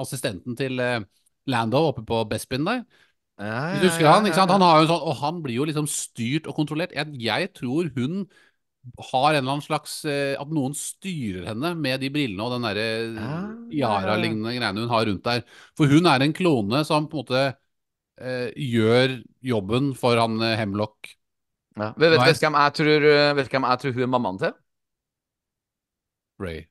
assistenten 0.01 0.55
til 0.59 0.79
eh, 0.79 1.01
Lando 1.51 1.81
oppe 1.91 2.05
på 2.07 2.23
Bespin 2.29 2.65
der. 2.67 2.85
Ja, 3.35 3.73
Hvis 3.73 3.83
du 3.83 3.89
husker 3.89 4.07
ja, 4.07 4.13
han, 4.15 4.23
ja, 4.23 4.31
ikke 4.31 4.39
sant? 4.39 4.53
Han 4.55 4.63
har 4.63 4.79
jo 4.79 4.85
en 4.85 4.91
sånn, 4.93 5.03
og 5.11 5.17
han 5.19 5.41
blir 5.43 5.59
jo 5.59 5.67
liksom 5.67 5.89
styrt 5.91 6.47
og 6.47 6.55
kontrollert. 6.57 6.95
Jeg, 6.95 7.11
jeg 7.19 7.49
tror 7.57 7.91
hun 7.97 8.23
har 9.11 9.33
en 9.33 9.39
eller 9.41 9.55
annen 9.55 9.65
slags 9.65 9.97
eh, 10.05 10.35
At 10.37 10.51
noen 10.53 10.75
styrer 10.77 11.47
henne 11.49 11.71
med 11.79 12.03
de 12.03 12.11
brillene 12.13 12.45
og 12.45 12.53
den 12.53 12.67
derre 12.67 12.87
Ah, 13.17 13.19
ja, 13.19 13.19
ja, 13.19 13.43
ja. 13.67 13.91
Yara-lignende 14.05 14.55
greiene 14.55 14.85
hun 14.85 14.93
har 14.93 15.07
rundt 15.09 15.27
der. 15.27 15.43
For 15.77 15.91
hun 15.91 16.07
er 16.09 16.23
en 16.23 16.35
klone 16.37 16.83
som 16.87 17.09
på 17.09 17.19
en 17.19 17.23
måte 17.25 17.43
eh, 18.21 18.49
gjør 18.55 19.19
jobben 19.45 19.93
for 19.99 20.21
han 20.21 20.39
eh, 20.45 20.55
Hemlock. 20.61 21.14
Ja. 21.77 21.91
Vet, 21.97 22.11
vet, 22.11 22.19
vet, 22.27 22.39
hvem 22.39 22.53
jeg 22.61 22.73
tror, 22.73 23.07
uh, 23.11 23.37
vet 23.37 23.49
hvem 23.51 23.63
jeg 23.69 23.79
tror 23.79 23.91
hun 23.97 24.01
er 24.01 24.07
mammaen 24.07 24.37
til? 24.39 24.53
Ray. 26.39 26.61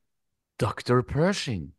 Dr. 0.61 1.01
Pershing. 1.03 1.73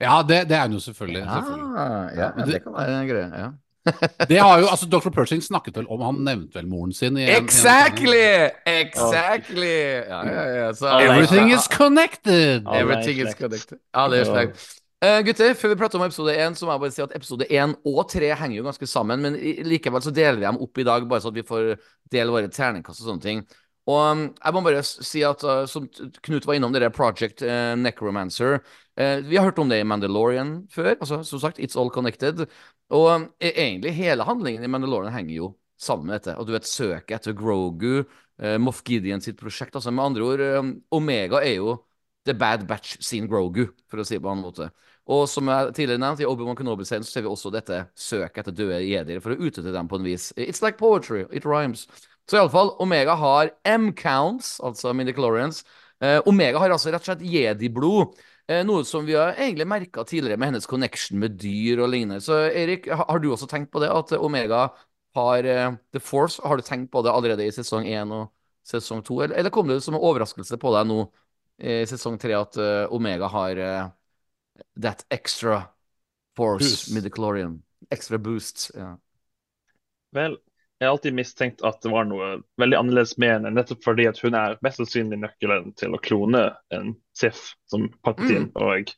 Ja, 0.00 0.22
det, 0.28 0.48
det 0.48 0.56
er 0.56 0.62
hun 0.62 0.72
jo 0.72 0.80
selvfølgelig. 0.80 1.24
selvfølgelig. 1.24 1.74
ja, 2.16 2.30
det- 2.36 2.52
det 2.52 2.62
kan 2.62 2.72
være 2.72 3.00
en 3.02 3.08
greie. 3.08 3.30
Ja. 3.44 3.48
Det 4.28 4.38
har 4.40 4.58
jo, 4.58 4.66
altså 4.70 4.86
Dr. 4.86 5.08
Pershing 5.10 5.42
snakket 5.42 5.76
vel 5.76 5.86
om 5.88 6.00
Han 6.00 6.14
nevnte 6.24 6.54
vel 6.58 6.66
moren 6.68 6.92
sin 6.92 7.16
i 7.16 7.22
en- 7.22 7.44
Exactly! 7.44 8.50
Exactly! 8.66 9.78
Ja, 10.08 10.18
ja, 10.28 10.42
ja. 10.58 10.72
Så, 10.72 10.86
er 10.86 11.06
Everything 11.12 11.52
is 11.54 11.64
connected! 11.72 12.66
Er 12.66 12.82
Everything 12.82 13.20
is 13.28 13.34
connected. 13.38 13.78
Ja, 13.96 14.08
det 14.08 14.18
er 14.20 14.24
slekt. 14.24 14.77
Eh, 14.98 15.20
gutter, 15.22 15.52
før 15.54 15.70
vi 15.70 15.76
prater 15.78 16.00
om 16.00 16.02
episode 16.08 16.32
1, 16.34 16.56
så 16.58 16.66
må 16.66 16.72
jeg 16.74 16.82
bare 16.82 16.94
si 16.96 17.02
at 17.04 17.12
episode 17.14 17.46
1 17.54 17.76
og 17.86 18.00
3 18.10 18.32
henger 18.40 18.56
jo 18.56 18.64
ganske 18.66 18.86
sammen, 18.90 19.22
men 19.22 19.36
likevel 19.62 20.02
så 20.02 20.10
deler 20.10 20.40
vi 20.40 20.46
dem 20.48 20.58
opp 20.64 20.80
i 20.82 20.86
dag, 20.88 21.06
bare 21.06 21.22
så 21.22 21.30
at 21.30 21.36
vi 21.36 21.44
får 21.46 21.68
dele 22.10 22.34
våre 22.34 22.50
terningkast 22.50 23.04
og 23.04 23.12
sånne 23.12 23.22
ting. 23.22 23.44
Og 23.88 24.00
um, 24.02 24.24
jeg 24.34 24.56
må 24.56 24.62
bare 24.66 24.82
si 24.82 25.22
at 25.24 25.44
uh, 25.46 25.62
som 25.70 25.86
Knut 26.26 26.48
var 26.50 26.58
innom 26.58 26.74
det 26.74 26.82
der 26.82 26.92
Project 26.92 27.40
uh, 27.46 27.72
Necromancer 27.78 28.58
Vi 28.98 29.38
har 29.38 29.46
hørt 29.46 29.60
om 29.62 29.70
det 29.70 29.78
i 29.80 29.86
Mandalorian 29.86 30.66
før. 30.74 30.90
Altså, 30.98 31.22
som 31.24 31.40
sagt, 31.40 31.60
it's 31.62 31.78
all 31.78 31.88
connected. 31.94 32.42
Og 32.90 33.06
um, 33.06 33.28
egentlig 33.38 33.94
hele 33.94 34.26
handlingen 34.26 34.66
i 34.66 34.68
Mandalorian 34.68 35.14
henger 35.14 35.36
jo 35.36 35.52
sammen 35.78 36.10
med 36.10 36.18
dette. 36.18 36.34
Og 36.36 36.48
du 36.48 36.52
vet, 36.52 36.66
søket 36.66 37.20
etter 37.20 37.38
Grogu, 37.38 38.02
uh, 38.42 38.56
Moff 38.58 38.82
Gideon 38.82 39.22
sitt 39.22 39.38
prosjekt. 39.38 39.78
Altså 39.78 39.94
med 39.94 40.04
andre 40.04 40.26
ord, 40.26 40.44
um, 40.58 40.74
Omega 40.98 41.38
er 41.46 41.60
jo 41.62 41.78
The 42.28 42.36
Bad 42.36 42.66
Batch 42.68 42.98
sin 43.04 43.26
Grogu, 43.30 43.64
for 43.88 44.02
å 44.02 44.06
si 44.06 44.18
det 44.18 44.22
på 44.22 44.28
en 44.28 44.36
annen 44.36 44.46
måte. 44.50 44.68
Og 45.08 45.24
som 45.32 45.48
jeg 45.48 45.72
tidligere 45.72 46.02
nevnte, 46.02 46.26
i 46.26 46.28
Obi-Wan 46.28 46.56
Kenobi-serien 46.58 47.06
så 47.06 47.14
ser 47.14 47.24
vi 47.24 47.30
også 47.32 47.52
dette 47.54 47.80
søket 47.96 48.42
etter 48.42 48.56
døde 48.56 48.82
jedier 48.84 49.22
for 49.24 49.32
å 49.32 49.40
utnytte 49.40 49.72
dem 49.72 49.88
på 49.88 49.96
en 49.96 50.04
vis. 50.04 50.30
It's 50.36 50.60
like 50.64 50.76
poetry. 50.80 51.24
It 51.32 51.48
rhymes. 51.48 51.86
Så 52.28 52.36
iallfall, 52.36 52.74
Omega 52.84 53.14
har 53.16 53.54
M-counts, 53.64 54.58
altså 54.60 54.92
midichlorians. 54.92 55.62
Eh, 56.04 56.20
Omega 56.28 56.60
har 56.60 56.74
altså 56.74 56.92
rett 56.92 57.06
og 57.06 57.08
slett 57.08 57.24
jedi-blod. 57.24 58.18
Eh, 58.48 58.60
noe 58.68 58.84
som 58.84 59.06
vi 59.08 59.16
har 59.16 59.32
egentlig 59.32 59.64
merka 59.68 60.04
tidligere 60.04 60.36
med 60.40 60.52
hennes 60.52 60.68
connection 60.68 61.18
med 61.20 61.38
dyr 61.40 61.80
og 61.84 61.88
lignende. 61.94 62.20
Så 62.24 62.42
Erik, 62.52 62.90
har 62.92 63.24
du 63.24 63.30
også 63.32 63.48
tenkt 63.48 63.72
på 63.72 63.80
det? 63.80 63.88
At 63.88 64.12
Omega 64.20 64.66
har 65.16 65.48
eh, 65.48 65.70
The 65.96 66.02
Force? 66.04 66.42
Har 66.44 66.60
du 66.60 66.64
tenkt 66.64 66.92
på 66.92 67.02
det 67.04 67.12
allerede 67.12 67.48
i 67.48 67.54
sesong 67.54 67.88
én 67.88 68.12
og 68.12 68.28
sesong 68.68 69.00
to? 69.04 69.22
Eller, 69.24 69.36
eller 69.40 69.52
kom 69.54 69.68
det 69.68 69.80
som 69.84 69.96
en 69.96 70.04
overraskelse 70.04 70.60
på 70.60 70.74
deg 70.76 70.88
nå 70.92 71.06
i 71.58 71.80
sesong 71.90 72.18
tre 72.22 72.36
at 72.38 72.58
uh, 72.60 72.86
Omega 72.94 73.26
har 73.32 73.58
uh, 73.58 73.88
that 74.80 75.04
extra 75.10 75.64
force 76.36 76.64
Boost. 76.64 76.94
midichlorian? 76.94 77.62
Extra 77.90 78.18
boost. 78.18 78.70
Ja. 78.74 78.96
Vel, 80.14 80.38
jeg 80.78 80.86
har 80.86 80.92
alltid 80.94 81.14
mistenkt 81.14 81.62
at 81.66 81.82
det 81.82 81.90
var 81.90 82.06
noe 82.06 82.36
veldig 82.60 82.78
annerledes 82.78 83.16
med 83.18 83.32
henne, 83.32 83.50
nettopp 83.50 83.82
fordi 83.82 84.06
at 84.06 84.20
hun 84.22 84.36
er 84.38 84.54
mest 84.62 84.78
sannsynlig 84.78 85.18
nøkkelen 85.18 85.72
til 85.78 85.96
å 85.96 86.00
klone 86.02 86.44
en 86.74 86.92
Sif 87.18 87.56
som 87.70 87.88
Palpatine. 88.06 88.52
Og, 88.54 88.92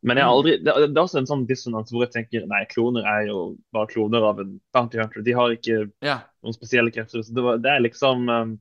men 0.00 0.20
jeg 0.20 0.24
har 0.24 0.32
aldri, 0.32 0.54
det, 0.64 0.72
det 0.86 0.94
er 0.94 1.02
også 1.02 1.20
en 1.20 1.28
sånn 1.28 1.44
dissonans 1.50 1.92
hvor 1.92 2.06
jeg 2.06 2.14
tenker 2.14 2.48
nei, 2.48 2.62
kloner 2.72 3.04
er 3.04 3.26
jo 3.28 3.42
bare 3.76 3.90
kloner 3.92 4.24
av 4.30 4.40
en 4.40 4.56
bounty 4.72 5.02
hunter. 5.02 5.26
De 5.26 5.36
har 5.36 5.52
ikke 5.52 5.82
yeah. 6.04 6.24
noen 6.40 6.56
spesielle 6.56 6.94
krefter. 6.94 7.20
så 7.20 7.36
Det, 7.36 7.44
var, 7.44 7.60
det 7.60 7.74
er 7.74 7.84
liksom 7.84 8.24
um, 8.32 8.56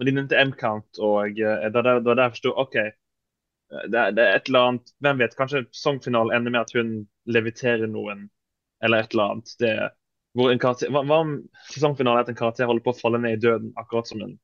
Men 0.00 0.08
de 0.08 0.12
nevnte 0.16 0.38
M-count, 0.40 0.96
og 1.04 1.36
da 1.36 1.68
det 1.68 1.74
var 1.76 1.82
der- 1.84 2.00
det 2.06 2.16
der 2.16 2.30
forsto 2.32 2.52
OK. 2.56 2.76
Det, 3.70 3.94
er- 4.00 4.12
det 4.16 4.22
er 4.24 4.34
et 4.38 4.48
eller 4.48 4.64
annet 4.70 4.92
Hvem 5.04 5.18
vet? 5.20 5.36
Kanskje 5.38 5.60
sangfinalen 5.76 6.32
ender 6.34 6.50
med 6.54 6.60
at 6.64 6.72
hun 6.74 6.94
leviterer 7.28 7.86
noen, 7.86 8.30
eller 8.82 9.04
et 9.04 9.12
eller 9.12 9.34
annet. 9.34 9.52
Det, 9.60 9.74
hvor 10.34 10.50
en 10.50 10.58
karakter, 10.62 10.88
hva, 10.90 11.02
hva 11.04 11.18
om 11.26 11.34
sesongfinalen 11.68 12.18
er 12.18 12.24
at 12.24 12.32
en 12.32 12.38
karakter 12.40 12.66
holder 12.70 12.82
på 12.86 12.94
å 12.94 12.98
falle 13.00 13.20
ned 13.20 13.36
i 13.36 13.42
døden, 13.44 13.72
akkurat 13.76 14.08
som 14.08 14.22
en 14.24 14.38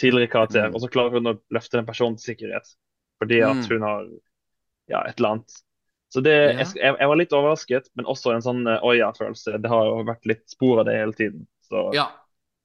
tidligere 0.00 0.28
karakter, 0.32 0.66
Mm. 0.68 0.74
og 0.74 0.80
så 0.82 0.90
klarer 0.92 1.12
hun 1.16 1.26
å 1.32 1.40
løfte 1.54 1.78
den 1.78 1.86
personen 1.86 2.16
til 2.18 2.34
sikkerhet 2.34 2.74
fordi 3.22 3.40
at 3.46 3.56
Mm. 3.56 3.68
hun 3.70 3.82
har 3.82 4.06
ja, 4.88 5.00
et 5.08 5.16
eller 5.20 5.28
annet. 5.30 5.62
Så 6.12 6.20
det, 6.22 6.34
Ja. 6.52 6.58
jeg, 6.64 6.98
jeg, 6.98 7.08
var 7.08 7.16
litt 7.16 7.32
overrasket, 7.32 7.88
men 7.96 8.04
også 8.06 8.34
en 8.34 8.42
sånn 8.42 8.66
uh, 8.68 8.80
oia-følelse. 8.84 9.56
Det 9.62 9.68
har 9.70 9.84
jo 9.86 10.04
vært 10.04 10.26
litt 10.26 10.44
spor 10.50 10.80
av 10.80 10.84
det 10.86 10.98
hele 10.98 11.12
tiden. 11.12 11.46
Så 11.64 11.92
ja. 11.94 12.10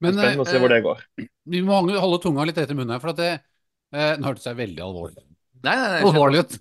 Men 0.01 0.17
spennende 0.17 0.45
å 0.45 0.49
se 0.49 0.61
hvor 0.61 0.71
eh, 0.71 0.75
det 0.75 0.85
går. 0.85 1.03
vi 1.53 1.61
må 1.65 1.81
holde 1.91 2.21
tunga 2.23 2.45
litt 2.47 2.57
rett 2.61 2.73
i 2.73 2.77
munnen 2.77 2.95
her, 2.95 3.03
for 3.03 3.13
at 3.13 3.21
det 3.21 3.31
eh, 3.35 4.15
Nå 4.17 4.31
hørtes 4.31 4.47
jeg 4.49 4.59
veldig 4.59 4.83
alvorlig 4.85 5.27
Nei, 5.61 5.75
nei, 5.77 5.89
nei. 5.93 6.01
alvorlig 6.09 6.41
ut. 6.41 6.55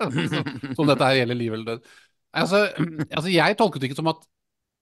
som 0.76 0.88
dette 0.90 1.06
her 1.06 1.20
gjelder 1.20 1.38
liv 1.38 1.54
eller 1.54 1.68
død. 1.68 1.92
Altså, 2.34 2.64
altså, 3.14 3.28
jeg 3.30 3.58
tolket 3.60 3.82
det 3.82 3.90
ikke 3.92 4.00
som 4.00 4.10
at 4.10 4.24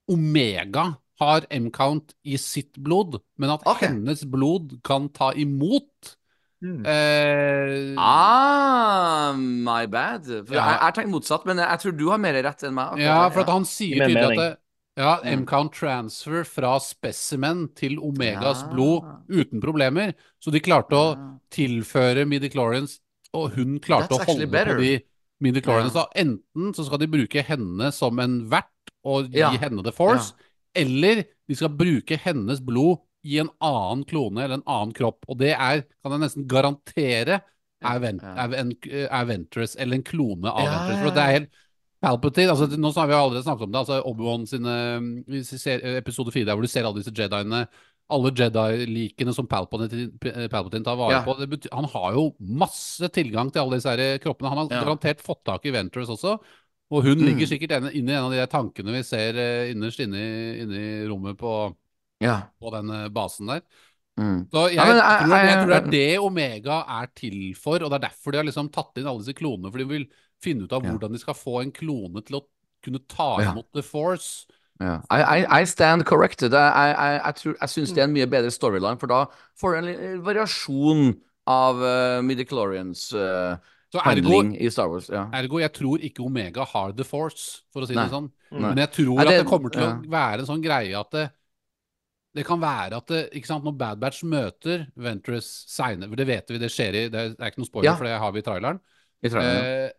Omega 0.09 0.87
har 1.20 1.44
M-count 1.52 2.14
i 2.24 2.38
sitt 2.40 2.81
blod, 2.81 3.20
men 3.36 3.53
at 3.53 3.66
okay. 3.68 3.90
hennes 3.93 4.24
blod 4.24 4.72
kan 4.86 5.11
ta 5.12 5.34
imot 5.36 6.16
Mm. 6.62 6.84
Uh, 6.86 7.99
Ah, 7.99 9.32
my 9.34 9.86
bad. 9.90 10.24
For 10.47 10.55
Ja. 10.55 10.62
Jeg 10.62 10.78
jeg 10.78 10.86
har 10.86 10.93
tenkt 10.95 11.11
motsatt, 11.11 11.45
men 11.45 11.59
jeg 11.59 11.78
tror 11.82 11.97
du 11.99 12.09
har 12.09 12.18
mer 12.22 12.38
rett 12.38 12.62
enn 12.62 12.74
meg. 12.74 12.84
akkurat 12.84 13.03
Ja, 13.03 13.28
for 13.28 13.40
at 13.43 13.51
han 13.51 13.64
sier 13.64 14.07
tydelig 14.07 14.22
at 14.22 14.38
det, 14.38 14.57
ja. 14.99 15.20
M-count 15.24 15.72
transfer 15.74 16.45
fra 16.45 16.74
specimen 16.80 17.68
til 17.78 17.99
Omegas 17.99 18.62
Ja. 18.62 18.68
blod 18.72 19.05
uten 19.30 19.61
problemer. 19.62 20.14
Så 20.43 20.53
de 20.53 20.61
klarte 20.61 20.93
å 20.99 21.38
tilføre 21.51 22.26
Midi-Chlorians, 22.28 22.99
og 23.34 23.53
hun 23.57 23.78
klarte 23.80 24.11
That's 24.12 24.26
å 24.26 24.32
holde 24.34 24.51
better. 24.51 24.76
på 24.76 24.80
de 24.82 25.01
midichlorians. 25.43 25.95
Ja. 25.95 26.07
Enten 26.14 26.74
så 26.74 26.84
skal 26.86 26.99
de 26.99 27.09
bruke 27.09 27.43
henne 27.43 27.93
som 27.93 28.18
en 28.22 28.49
vert 28.51 28.68
og 29.05 29.30
gi 29.32 29.38
Ja. 29.40 29.51
henne 29.51 29.82
the 29.82 29.93
force, 29.93 30.34
eller 30.74 31.24
de 31.49 31.55
skal 31.55 31.68
bruke 31.70 32.16
hennes 32.18 32.61
blod 32.61 32.99
i 33.24 33.38
en 33.38 33.51
annen 33.61 34.05
klone 34.05 34.43
eller 34.45 34.55
en 34.61 34.66
annen 34.66 34.93
kropp. 34.93 35.24
Og 35.28 35.38
det 35.38 35.53
er, 35.53 35.82
kan 36.03 36.12
jeg 36.12 36.20
nesten 36.20 36.47
garantere, 36.49 37.40
er, 37.82 37.99
Vent 37.99 38.22
er, 38.22 38.55
en, 38.55 38.72
Ventress, 39.26 39.74
eller 39.76 39.97
en 39.97 40.03
klone 40.05 40.47
av 40.49 40.68
Ventress. 40.68 41.03
For 41.03 41.11
det 41.11 41.22
er 41.22 41.32
helt 41.38 41.51
Palpatine, 42.03 42.50
altså 42.50 42.66
Nå 42.76 42.90
har 42.96 43.07
vi 43.07 43.14
allerede 43.14 43.44
snakket 43.46 43.62
om 43.68 43.72
det. 43.72 43.78
altså 43.78 44.03
Obi-Wan 44.11 44.46
sine 44.50 45.44
ser, 45.44 45.84
Episode 46.00 46.32
4 46.34 46.44
der 46.48 46.55
hvor 46.59 46.62
du 46.66 46.70
ser 46.70 46.84
alle 46.88 46.98
disse 47.03 47.12
Jediene. 47.14 47.66
Alle 48.12 48.32
Jedi-likene 48.36 49.32
som 49.36 49.46
Palpatine, 49.46 50.11
Palpatine 50.50 50.84
tar 50.84 50.96
vare 50.98 51.12
Ja. 51.14 51.22
på. 51.24 51.36
Betyr, 51.48 51.70
han 51.72 51.84
har 51.92 52.12
jo 52.18 52.24
masse 52.40 53.09
tilgang 53.14 53.53
til 53.53 53.62
alle 53.62 53.78
disse 53.78 53.88
her 53.94 54.18
kroppene. 54.18 54.48
Han 54.50 54.59
har 54.59 54.68
Ja. 54.70 54.82
garantert 54.84 55.22
fått 55.22 55.44
tak 55.44 55.64
i 55.64 55.70
Ventress 55.70 56.09
også. 56.11 56.38
Og 56.90 57.03
hun 57.05 57.18
Mm. 57.18 57.24
ligger 57.24 57.46
sikkert 57.46 57.70
inne 57.94 58.12
i 58.12 58.16
en 58.16 58.24
av 58.24 58.30
de 58.32 58.46
tankene 58.46 58.92
vi 58.92 59.03
ser 59.03 59.34
eh, 59.38 59.70
innerst 59.72 60.00
inne 60.00 60.16
i, 60.18 60.61
inne 60.61 60.76
i 60.76 61.07
rommet 61.09 61.38
på, 61.38 61.74
Ja. 62.20 62.42
på 62.61 62.70
den 62.72 62.90
eh, 62.90 63.09
basen 63.09 63.46
der. 63.46 63.62
Mm. 64.18 64.50
Så 64.50 64.68
jeg, 64.68 64.74
Ja, 64.76 64.84
men 64.84 65.00
tror, 65.00 65.38
jeg, 65.38 65.46
jeg- 65.46 65.64
tror 65.64 65.68
det 65.68 65.82
er 65.86 65.90
det 65.90 66.18
Omega 66.18 66.84
er 66.86 67.07
til 67.14 67.55
for, 67.55 67.76
og 67.82 67.90
det 67.90 68.03
er 68.03 68.09
derfor 68.11 68.32
de 68.32 68.38
har 68.38 68.44
liksom 68.44 68.68
tatt 68.70 68.98
inn 68.98 69.07
alle 69.07 69.20
disse 69.24 69.32
klonene. 69.34 69.70
For 69.72 69.78
de 69.78 69.84
vil 69.88 70.07
finne 70.43 70.66
ut 70.66 70.72
av 70.74 70.82
Ja. 70.84 70.90
hvordan 70.93 71.12
de 71.14 71.18
skal 71.22 71.34
få 71.38 71.61
en 71.62 71.72
klone 71.72 72.22
til 72.26 72.40
å 72.40 72.45
kunne 72.82 73.01
ta 73.09 73.40
Ja. 73.40 73.53
imot 73.53 73.70
The 73.72 73.82
Force. 73.82 74.47
Ja. 74.80 75.01
I, 75.11 75.20
I, 75.45 75.61
I 75.62 75.64
stand 75.64 76.05
corrected. 76.09 76.53
Jeg, 76.53 77.34
tror- 77.38 77.59
syns 77.70 77.93
det 77.95 77.99
er 78.03 78.09
en 78.09 78.14
mye 78.16 78.26
bedre 78.26 78.51
storyline, 78.51 78.99
for 78.99 79.07
da 79.07 79.26
får 79.61 79.76
du 79.80 79.88
en 79.93 80.22
variasjon 80.26 81.12
av 81.47 81.76
uh, 81.82 82.22
midichlorians 82.22 83.12
uh, 83.14 83.55
ergo, 83.95 84.03
handling 84.03 84.57
i 84.59 84.70
Star 84.70 84.88
Wars. 84.90 85.09
Ja. 85.12 85.28
ergo, 85.36 85.61
jeg 85.61 85.72
tror 85.76 85.99
ikke 86.03 86.24
Omega 86.24 86.64
har 86.64 86.93
The 86.97 87.05
Force, 87.05 87.62
for 87.72 87.82
å 87.82 87.86
si 87.86 87.95
Nei. 87.95 88.07
det 88.09 88.14
sånn. 88.14 88.30
Nei. 88.51 88.61
Men 88.72 88.78
jeg 88.78 88.90
tror 88.97 89.14
Nei, 89.16 89.22
at 89.24 89.28
det- 89.30 89.38
det 89.45 89.49
kommer 89.51 89.70
til 89.70 89.82
å 89.86 89.93
være 90.11 90.40
en 90.40 90.47
sånn 90.51 90.62
greie 90.64 90.99
at 90.99 91.11
det, 91.12 91.30
det 92.34 92.47
kan 92.47 92.59
være 92.61 92.97
at 92.97 93.07
det, 93.07 93.30
ikke 93.36 93.47
sant, 93.47 93.64
når 93.64 93.76
Bad 93.76 94.01
Batch 94.01 94.22
møter 94.24 94.86
Ventress 94.97 95.66
seinere 95.68 96.16
det 96.16 96.26
vet 96.26 96.49
vi, 96.49 96.59
det 96.59 96.70
skjer 96.72 96.95
i 96.97 97.09
Det 97.12 97.14
er 97.20 97.28
det 97.36 97.40
er 97.40 97.51
ikke 97.53 97.59
noe 97.62 97.68
spoiler, 97.70 97.90
Ja. 97.90 97.97
for 97.97 98.05
det 98.09 98.18
har 98.18 98.32
vi 98.32 98.38
i 98.38 98.43
traileren. 98.43 98.80
I 99.22 99.28
traileren, 99.28 99.62
ja. 99.62 99.86
Eh, 99.86 99.90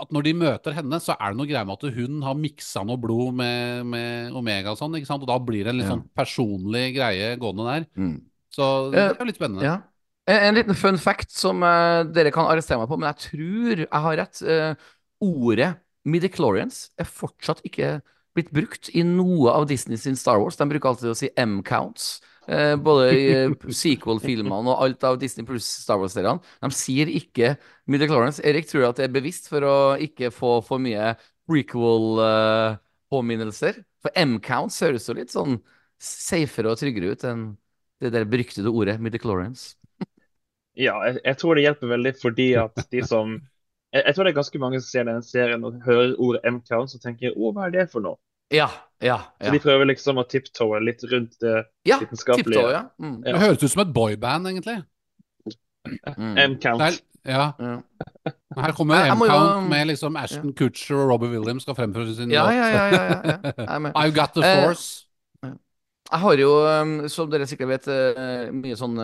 at 0.00 0.12
når 0.14 0.24
de 0.28 0.32
møter 0.38 0.74
henne, 0.76 0.98
så 1.02 1.14
er 1.18 1.32
det 1.32 1.38
noe 1.40 1.48
greie 1.50 1.64
med 1.68 1.76
at 1.78 1.96
hun 1.98 2.22
har 2.22 2.34
miksa 2.38 2.84
noe 2.86 2.98
blod 3.00 3.34
med, 3.38 3.86
med 3.86 4.36
Omega 4.38 4.72
og 4.72 4.78
sånn, 4.80 4.94
ikke 4.98 5.10
sant? 5.10 5.24
Og 5.26 5.30
da 5.30 5.38
blir 5.42 5.64
det 5.66 5.72
en 5.74 5.78
litt 5.80 5.88
Ja. 5.88 5.94
sånn 5.96 6.06
personlig 6.16 6.84
greie 6.96 7.32
gående 7.40 7.66
der. 7.68 7.86
Mm. 7.98 8.16
Så 8.54 8.68
Eh, 8.88 8.92
det 8.94 9.04
er 9.10 9.18
jo 9.22 9.28
litt 9.30 9.40
spennende. 9.40 9.64
Ja. 9.66 9.76
En, 10.28 10.40
en 10.50 10.54
liten 10.58 10.74
fun 10.76 10.98
fact 11.00 11.30
som 11.32 11.62
uh, 11.62 12.04
dere 12.04 12.30
kan 12.34 12.46
arrestere 12.50 12.78
meg 12.82 12.88
på, 12.90 12.98
men 13.00 13.08
jeg 13.12 13.22
tror 13.30 13.82
jeg 13.84 14.02
har 14.06 14.16
rett. 14.20 14.42
Uh, 14.44 14.74
ordet 15.24 15.74
midichlorians 16.08 16.88
er 16.98 17.04
fortsatt 17.08 17.60
ikke 17.66 17.98
blitt 18.36 18.50
brukt 18.54 18.90
i 18.94 19.02
noe 19.02 19.50
av 19.50 19.66
Disney 19.68 19.98
sin 19.98 20.16
Star 20.16 20.38
Wars. 20.40 20.56
De 20.56 20.66
bruker 20.70 20.92
alltid 20.92 21.10
å 21.10 21.16
si 21.18 21.30
M-counts. 21.36 22.20
Eh, 22.48 22.76
både 22.80 23.04
i 23.14 23.32
eh, 23.34 23.50
sequel-filmene 23.82 24.70
og 24.72 24.82
alt 24.84 25.04
av 25.06 25.18
Disney 25.20 25.46
pluss 25.48 25.68
Star 25.84 25.98
Wars-seriene. 26.00 26.40
De 26.64 26.68
sier 26.74 27.06
ikke 27.12 27.46
midichlorians. 27.90 28.40
Erik 28.44 28.66
tror 28.70 28.84
at 28.90 28.96
det 29.00 29.06
er 29.08 29.14
bevisst 29.14 29.44
for 29.52 29.60
å 29.66 29.76
ikke 30.02 30.30
få 30.34 30.50
for 30.66 30.78
mye 30.82 31.06
prequel-påminnelser. 31.48 33.74
for 34.02 34.10
M-counts 34.14 34.80
høres 34.84 35.08
jo 35.08 35.14
litt 35.18 35.32
sånn 35.34 35.54
safere 35.98 36.70
og 36.72 36.78
tryggere 36.78 37.10
ut 37.12 37.24
enn 37.26 37.42
det 37.98 38.10
der 38.14 38.24
beryktede 38.30 38.70
ordet 38.70 39.00
midichlorians. 39.02 39.74
Ja, 40.78 40.92
jeg, 41.02 41.18
jeg 41.24 41.36
tror 41.40 41.58
det 41.58 41.62
hjelper 41.64 41.88
veldig 41.90 42.12
fordi 42.20 42.44
at 42.54 42.84
de 42.92 43.00
som 43.02 43.32
jeg, 43.34 44.02
jeg 44.04 44.14
tror 44.14 44.24
det 44.24 44.30
er 44.30 44.36
ganske 44.36 44.58
mange 44.62 44.78
som 44.78 44.86
ser 44.92 45.04
denne 45.08 45.24
serien 45.26 45.64
og 45.66 45.80
hører 45.82 46.12
ordet 46.22 46.44
M-count 46.46 46.94
og 46.94 47.02
tenker 47.02 47.34
å, 47.34 47.50
hva 47.56 47.66
er 47.66 47.72
det 47.74 47.88
for 47.90 47.98
noe? 48.04 48.14
Ja, 48.50 48.68
ja, 49.00 49.18
ja. 49.40 49.50
de 49.54 49.58
prøver 49.62 49.86
liksom 49.92 50.18
å 50.18 50.24
tiptoe 50.28 50.80
litt 50.82 51.02
rundt 51.10 51.36
det 51.40 51.64
Ja, 51.86 51.98
vitenskapelige. 52.02 52.44
tiptoe, 52.44 52.70
ja. 52.72 52.82
Mm. 53.00 53.18
Ja. 53.24 53.32
Det 53.32 53.40
høres 53.44 53.62
ut 53.62 53.70
som 53.70 53.82
et 53.86 53.92
boyband, 53.94 54.46
egentlig. 54.50 54.78
Mm. 56.16 56.34
M-count. 56.38 57.02
Ja. 57.28 57.52
Her 58.56 58.72
kommer 58.76 59.08
M-count 59.12 59.68
med 59.68 59.86
liksom 59.90 60.16
Ashton 60.16 60.52
Kutcher 60.56 60.96
og 61.04 61.10
Robbie 61.12 61.30
Williams 61.34 61.62
skal 61.66 61.74
fremføre 61.78 62.14
sin 62.16 62.30
Ja, 62.30 62.44
låt. 62.46 62.54
ja, 62.54 62.68
ja, 62.68 62.84
ja. 62.90 63.92
I've 64.02 64.14
got 64.16 64.34
the 64.34 64.42
Eh, 64.44 64.64
force. 64.64 65.04
Jeg 66.10 66.20
har 66.22 66.34
jo, 66.40 66.50
um, 66.64 66.92
som 67.12 67.28
dere 67.28 67.44
sikkert 67.44 67.68
vet, 67.68 67.86
eh, 67.92 68.48
mye 68.50 68.76
sånn 68.80 68.96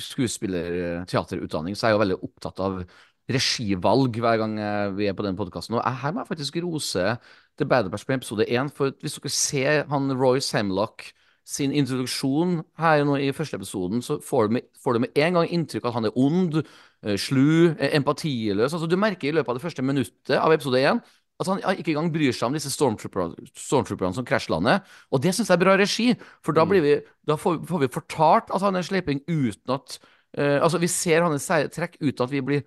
skuespillerteaterutdanning, 0.00 1.72
eh, 1.72 1.76
sk- 1.76 1.80
så 1.80 1.86
jeg 1.86 1.92
er 1.92 1.96
jo 1.98 2.04
veldig 2.04 2.18
opptatt 2.24 2.60
av 2.64 2.84
regivalg 3.30 4.16
hver 4.16 4.38
gang 4.40 4.56
vi 4.96 5.06
er 5.06 5.14
på 5.14 5.22
den 5.22 5.36
podkasten. 5.36 5.76
Og 5.76 5.84
her 5.84 6.12
må 6.12 6.24
jeg 6.24 6.30
faktisk 6.36 6.56
rose 6.64 7.18
The 7.60 7.66
Bad 7.68 7.90
Batch 7.92 8.06
på 8.08 8.16
episode 8.16 8.46
én, 8.48 8.70
for 8.72 8.94
hvis 9.04 9.18
dere 9.20 9.30
ser 9.34 9.84
han 9.92 10.10
Roy 10.16 10.40
Samlock 10.40 11.10
sin 11.50 11.72
introduksjon 11.74 12.60
her 12.78 13.02
nå 13.04 13.16
i 13.18 13.32
første 13.34 13.58
episoden, 13.58 14.02
så 14.04 14.18
får 14.22 14.46
du 14.48 14.52
med, 14.58 14.66
får 14.84 14.96
du 14.96 15.00
med 15.04 15.16
en 15.18 15.34
gang 15.38 15.48
inntrykk 15.50 15.88
at 15.88 15.96
han 15.96 16.06
er 16.06 16.16
ond, 16.20 16.60
eh, 17.04 17.16
slu, 17.18 17.72
eh, 17.76 17.90
empatiløs. 17.98 18.72
Altså, 18.72 18.86
du 18.88 18.96
merker 19.00 19.28
i 19.28 19.32
løpet 19.34 19.48
av 19.50 19.58
det 19.58 19.64
første 19.64 19.82
minuttet 19.82 20.36
av 20.38 20.52
episode 20.54 20.78
én 20.78 21.00
at 21.40 21.48
han 21.48 21.58
ikke 21.72 21.94
engang 21.94 22.10
bryr 22.12 22.32
seg 22.36 22.50
om 22.50 22.52
disse 22.52 22.68
stormtrooperne, 22.70 23.48
stormtrooperne 23.56 24.14
som 24.14 24.26
krasjlander. 24.28 24.82
Og 25.10 25.22
det 25.24 25.32
syns 25.34 25.48
jeg 25.48 25.56
er 25.56 25.64
bra 25.64 25.76
regi, 25.80 26.14
for 26.44 26.52
da, 26.52 26.64
Mm. 26.64 26.68
blir 26.68 26.82
vi, 26.84 27.00
da 27.26 27.34
får, 27.40 27.64
får 27.66 27.80
vi 27.80 27.88
fortalt 27.88 28.50
at 28.54 28.60
han 28.60 28.74
er 28.76 28.78
en 28.84 28.84
sleiping 28.84 29.22
uten 29.26 29.72
at 29.74 29.98
uh, 30.38 30.60
Altså, 30.62 30.78
vi 30.78 30.86
ser 30.86 31.22
hans 31.22 31.46
trekk 31.48 31.96
uten 32.00 32.22
at 32.24 32.30
vi 32.30 32.40
blir 32.40 32.62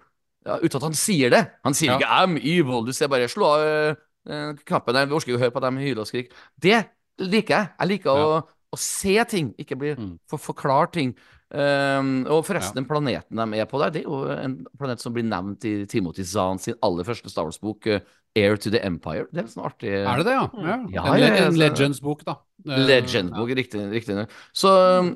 ja, 0.46 0.58
Uten 0.58 0.76
at 0.76 0.84
han 0.89 0.94
sier 0.98 1.30
det. 1.30 1.52
Han 1.64 1.74
sier 1.74 1.91
Ja. 1.94 1.98
ikke 2.00 2.10
'I'm 2.10 2.38
evil', 2.41 2.86
du 2.86 2.91
ser 2.91 3.08
bare 3.08 3.30
'slå 3.30 3.46
av 3.46 3.98
knappen 4.26 4.96
der', 4.96 5.08
vi 5.08 5.14
orker 5.18 5.32
ikke 5.34 5.40
å 5.40 5.46
høre 5.46 5.56
på 5.56 5.62
dem 5.62 5.78
hyle 5.78 6.02
og 6.02 6.08
skrike. 6.08 6.34
Det 6.60 6.86
liker 7.20 7.56
jeg. 7.58 7.70
Jeg 7.80 7.88
liker 7.88 8.10
å, 8.12 8.42
å 8.74 8.78
se 8.80 9.24
ting, 9.30 9.54
ikke 9.60 9.78
bli 9.78 9.96
Mm. 9.96 10.20
for 10.30 10.38
forklare 10.38 10.92
ting. 10.92 11.16
Um, 11.54 12.24
og 12.26 12.46
forresten, 12.48 12.80
den 12.80 12.88
planeten 12.90 13.38
de 13.38 13.60
er 13.62 13.68
på 13.70 13.78
der, 13.78 13.92
det 13.94 14.00
er 14.02 14.08
jo 14.10 14.24
en 14.34 14.66
planet 14.80 15.00
som 15.00 15.14
blir 15.14 15.24
nevnt 15.24 15.64
i 15.70 15.86
Timothy 15.86 16.24
Zahn 16.26 16.58
sin 16.58 16.74
aller 16.82 17.06
første 17.06 17.30
Star 17.30 17.46
Wars-bok, 17.46 17.86
uh, 17.86 18.00
'Air 18.36 18.58
to 18.58 18.72
the 18.72 18.80
Empire'. 18.80 19.28
Det 19.32 19.44
er 19.44 19.48
sånn 19.52 19.66
artig 19.68 19.92
Er 19.94 20.18
det 20.18 20.26
det, 20.26 20.34
ja? 20.34 20.50
ja. 20.58 20.78
Ja, 20.90 21.04
en, 21.14 21.20
ja, 21.22 21.28
ja, 21.28 21.46
en 21.46 21.60
Legends-bok, 21.60 22.24
da. 22.26 22.40
Eh, 22.66 22.80
Legend-bok, 22.88 23.50
riktig, 23.54 23.92
riktig. 23.92 24.28
Så, 24.52 24.72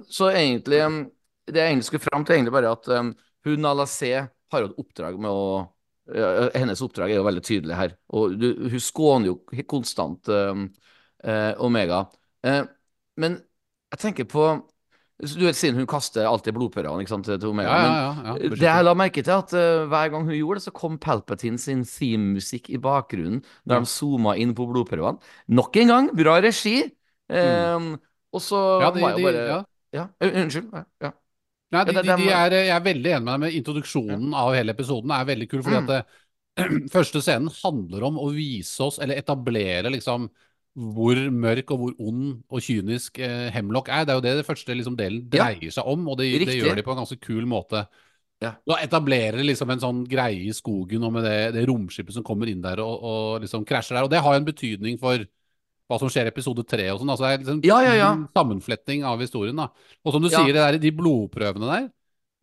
så 0.10 0.30
egentlig 0.30 0.84
um, 0.86 1.10
Det 1.48 1.56
jeg 1.56 1.72
egentlig 1.72 1.86
skulle 1.86 2.06
fram 2.06 2.26
til, 2.26 2.36
er 2.36 2.38
egentlig 2.38 2.54
bare 2.54 2.72
at 2.76 2.88
um, 3.00 3.16
hun 3.48 3.60
Nala 3.60 3.86
C 3.88 4.12
har 4.14 4.60
jo 4.62 4.66
et 4.68 4.78
oppdrag 4.78 5.18
med 5.18 5.32
å 5.32 5.48
ja, 5.58 5.66
Hennes 6.08 6.82
oppdrag 6.86 7.12
er 7.12 7.20
jo 7.20 7.28
veldig 7.28 7.44
tydelig 7.44 7.76
her. 7.78 7.94
Og 8.16 8.38
du, 8.40 8.48
hun 8.72 8.84
skåner 8.84 9.32
jo 9.32 9.66
konstant 9.68 10.30
um, 10.32 10.68
eh, 11.24 11.54
Omega. 11.64 12.06
Eh, 12.48 12.64
men 13.20 13.38
jeg 13.92 14.02
tenker 14.04 14.28
på 14.30 14.48
Du 15.18 15.42
vet, 15.42 15.58
siden 15.58 15.80
hun 15.80 15.88
kaster 15.90 16.28
alltid 16.30 16.54
blodpørene 16.54 17.02
ikke 17.02 17.10
sant, 17.16 17.26
til, 17.26 17.50
Omega. 17.50 17.74
ja, 17.74 17.86
ja, 17.90 18.10
ja, 18.28 18.50
det 18.54 18.62
jeg 18.62 18.86
la 18.86 18.94
merke 18.94 19.24
til, 19.26 19.34
at 19.34 19.56
uh, 19.58 19.88
hver 19.90 20.12
gang 20.14 20.28
hun 20.28 20.36
gjorde 20.36 20.60
det, 20.60 20.66
så 20.68 20.74
kom 20.78 21.00
Palpatine 21.02 21.58
sin 21.58 21.82
theme-musikk 21.82 22.70
i 22.70 22.78
bakgrunnen 22.78 23.42
Ja. 23.66 23.80
de 23.80 23.90
zooma 23.90 24.36
inn 24.38 24.54
på 24.54 24.68
blodprøvene. 24.70 25.18
Nok 25.50 25.80
en 25.82 25.94
gang, 25.94 26.12
bra 26.14 26.38
regi. 26.46 26.84
Um, 27.28 27.96
og 28.30 28.44
så 28.46 28.62
Ja, 28.84 28.92
de, 28.94 29.02
var 29.02 29.18
jeg 29.18 29.24
jo 29.24 29.26
bare 29.32 29.48
ja. 29.50 29.64
Ja, 29.98 30.06
unnskyld. 30.22 30.70
Ja. 31.02 31.12
Nei, 31.76 31.84
de, 31.84 31.94
de, 31.98 32.02
de 32.22 32.28
er, 32.32 32.54
jeg 32.62 32.72
er 32.78 32.84
veldig 32.86 33.12
enig 33.12 33.26
med 33.28 33.34
deg 33.34 33.42
med 33.44 33.56
introduksjonen 33.60 34.34
av 34.40 34.54
hele 34.56 34.72
episoden. 34.72 35.12
er 35.12 35.26
veldig 35.28 35.48
kul, 35.52 35.64
fordi 35.66 35.80
Mm. 35.82 35.90
at 35.90 35.90
det, 35.92 36.88
første 36.96 37.22
scenen 37.22 37.52
handler 37.62 38.06
om 38.08 38.20
å 38.24 38.30
vise 38.34 38.80
oss, 38.88 39.00
eller 39.04 39.20
etablere 39.20 39.92
liksom 39.94 40.30
hvor 40.78 41.18
mørk 41.34 41.72
og 41.74 41.80
hvor 41.82 41.94
ond 42.06 42.36
og 42.54 42.62
kynisk 42.62 43.18
eh, 43.20 43.48
Hemlock 43.54 43.90
er. 43.90 44.06
Det 44.06 44.14
er 44.14 44.20
jo 44.20 44.26
det 44.28 44.36
det 44.40 44.46
første 44.46 44.76
liksom, 44.78 44.96
delen 45.00 45.24
dreier 45.34 45.72
seg 45.74 45.88
om, 45.90 46.04
og 46.08 46.20
det, 46.20 46.28
det 46.46 46.56
gjør 46.60 46.76
de 46.78 46.84
på 46.86 46.94
en 46.94 47.02
ganske 47.02 47.18
kul 47.24 47.48
måte. 47.50 47.82
Ja. 48.44 48.52
Da 48.70 48.78
etablerer 48.86 49.42
liksom 49.42 49.72
en 49.74 49.82
sånn 49.82 50.04
greie 50.06 50.44
i 50.46 50.54
skogen 50.54 51.04
og 51.08 51.16
med 51.16 51.26
det, 51.26 51.38
det 51.56 51.64
romskipet 51.66 52.14
som 52.14 52.24
kommer 52.26 52.48
inn 52.52 52.62
der 52.62 52.78
og, 52.84 53.02
og 53.02 53.42
liksom 53.42 53.66
krasjer 53.66 53.98
der. 53.98 54.06
Og 54.06 54.12
det 54.14 54.22
har 54.22 54.36
jo 54.38 54.44
en 54.44 54.48
betydning 54.52 55.00
for 55.02 55.26
hva 55.90 56.00
som 56.00 56.10
skjer 56.10 56.26
i 56.28 56.32
episode 56.34 56.64
tre 56.68 56.90
og 56.92 57.00
sånn. 57.00 57.10
Altså, 57.10 57.24
det 57.26 57.34
er 57.34 57.44
liksom 57.44 57.62
Ja, 57.66 57.80
ja, 57.82 57.94
ja. 57.96 58.12
en 58.14 58.28
sammenfletting 58.36 59.04
av 59.08 59.20
historien, 59.20 59.56
da. 59.56 59.70
Og 60.06 60.14
som 60.14 60.22
du 60.22 60.30
sier, 60.30 60.46
det 60.52 60.56
der, 60.60 60.78
de 60.78 60.92
blodprøvene 60.92 61.68
der, 61.72 61.90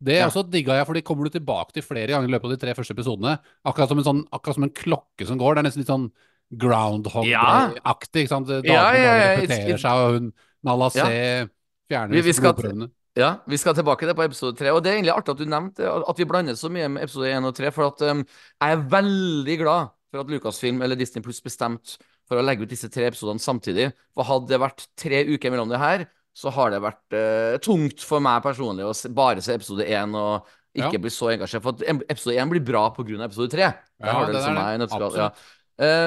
det 0.03 0.17
Ja. 0.19 0.27
også 0.27 0.43
digga 0.49 0.73
jeg, 0.79 0.85
for 0.85 0.93
de 0.93 1.01
kommer 1.01 1.23
du 1.29 1.39
tilbake 1.39 1.71
til 1.73 1.83
flere 1.83 2.07
ganger 2.07 2.27
i 2.27 2.31
løpet 2.31 2.45
av 2.45 2.51
de 2.51 2.57
tre 2.65 2.73
første 2.73 2.91
episodene. 2.97 3.39
Akkurat 3.65 3.87
som 3.87 3.97
en, 3.97 4.03
sånn, 4.03 4.23
akkurat 4.33 4.55
som 4.55 4.63
en 4.63 4.69
klokke 4.73 5.25
som 5.25 5.37
går. 5.37 5.55
Det 5.55 5.59
er 5.59 5.69
nesten 5.69 5.81
litt 5.85 5.87
sånn 5.93 6.11
Groundhog-aktig. 6.55 8.25
ikke 8.25 8.29
sant? 8.29 8.47
Damene 8.47 8.65
Ja, 8.67 8.91
ja, 8.93 9.13
ja, 9.15 9.37
repeterer 9.41 9.79
seg, 9.79 9.91
og 9.91 10.13
hun 10.19 10.33
Nala 10.63 10.89
C 10.89 10.99
Ja. 10.99 11.45
fjerner 11.89 12.13
Vi- 12.13 12.21
vi 12.21 12.31
skal- 12.33 12.53
blodprøvene. 12.53 12.89
Ja, 13.15 13.37
vi 13.47 13.57
skal 13.57 13.73
tilbake 13.73 13.99
til 13.99 14.13
på 14.13 14.23
episode 14.25 14.57
tre. 14.57 14.69
Og 14.69 14.83
det 14.83 14.91
er 14.91 14.97
egentlig 15.01 15.15
artig 15.15 15.29
at 15.31 15.37
du 15.37 15.45
nevnte 15.45 16.09
at 16.09 16.17
vi 16.17 16.25
blander 16.25 16.53
så 16.53 16.69
mye 16.69 16.89
med 16.91 17.03
episode 17.03 17.27
én 17.31 17.45
og 17.45 17.55
tre, 17.55 17.71
for 17.71 17.85
at 17.87 18.01
um, 18.01 18.25
jeg 18.61 18.71
er 18.71 18.89
veldig 18.89 19.57
glad 19.59 19.89
for 20.11 20.19
at 20.19 20.27
Lucasfilm 20.27 20.81
eller 20.83 20.95
Disney 20.95 21.21
Pluss 21.23 21.39
bestemte 21.41 21.97
for 22.29 22.39
å 22.39 22.43
legge 22.45 22.65
ut 22.65 22.71
disse 22.71 22.89
tre 22.91 23.07
episodene 23.09 23.41
samtidig. 23.41 23.89
For 24.15 24.27
hadde 24.27 24.51
det 24.51 24.61
vært 24.61 24.85
tre 24.99 25.23
uker 25.29 25.53
mellom 25.53 25.71
det 25.71 25.81
her, 25.81 26.05
så 26.35 26.51
har 26.51 26.73
det 26.73 26.83
vært 26.83 27.15
uh, 27.15 27.57
tungt 27.63 28.03
for 28.03 28.23
meg 28.23 28.43
personlig 28.43 28.87
å 28.87 28.93
se, 28.97 29.11
bare 29.15 29.43
se 29.43 29.55
episode 29.55 29.87
én 29.87 30.15
og 30.19 30.47
ikke 30.75 30.97
Ja. 30.97 30.99
bli 31.05 31.11
så 31.13 31.29
engasjert. 31.31 31.63
For 31.63 31.85
episode 31.87 32.35
1 32.35 32.49
blir 32.51 32.63
bra 32.67 32.89
pga. 32.91 33.21
episode 33.23 33.47
3. 33.53 33.61
Ja, 33.63 33.75
det, 34.03 34.25
det 34.27 34.33
liksom 34.35 34.57
er 34.57 34.77
det. 34.81 34.89
Ja. 34.91 34.97
Absolutt. 35.05 35.45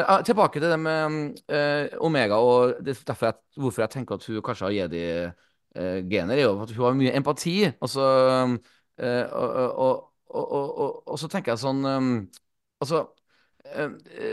Ah, 0.09 0.21
tilbake 0.25 0.61
til 0.61 0.69
det 0.69 0.79
med 0.81 1.39
uh, 1.49 2.05
Omega, 2.05 2.37
og 2.37 2.75
det, 2.85 2.93
er 2.93 3.09
derfor 3.09 3.31
jeg, 3.31 3.39
hvorfor 3.57 3.83
jeg 3.85 3.91
tenker 3.95 4.19
at 4.21 4.27
hun 4.29 4.43
kanskje 4.45 4.69
har 4.69 4.77
jedi-gener, 4.77 6.37
er 6.37 6.45
jo 6.45 6.53
at 6.61 6.75
hun 6.77 6.85
har 6.85 7.01
mye 7.01 7.15
empati. 7.17 7.57
Altså, 7.81 8.05
og, 8.99 9.57
og, 9.79 10.09
og, 10.29 11.03
og, 11.09 11.19
så 11.21 11.29
tenker 11.33 11.55
jeg 11.55 11.63
sånn 11.63 11.85
um, 11.87 12.13
Altså 12.83 13.05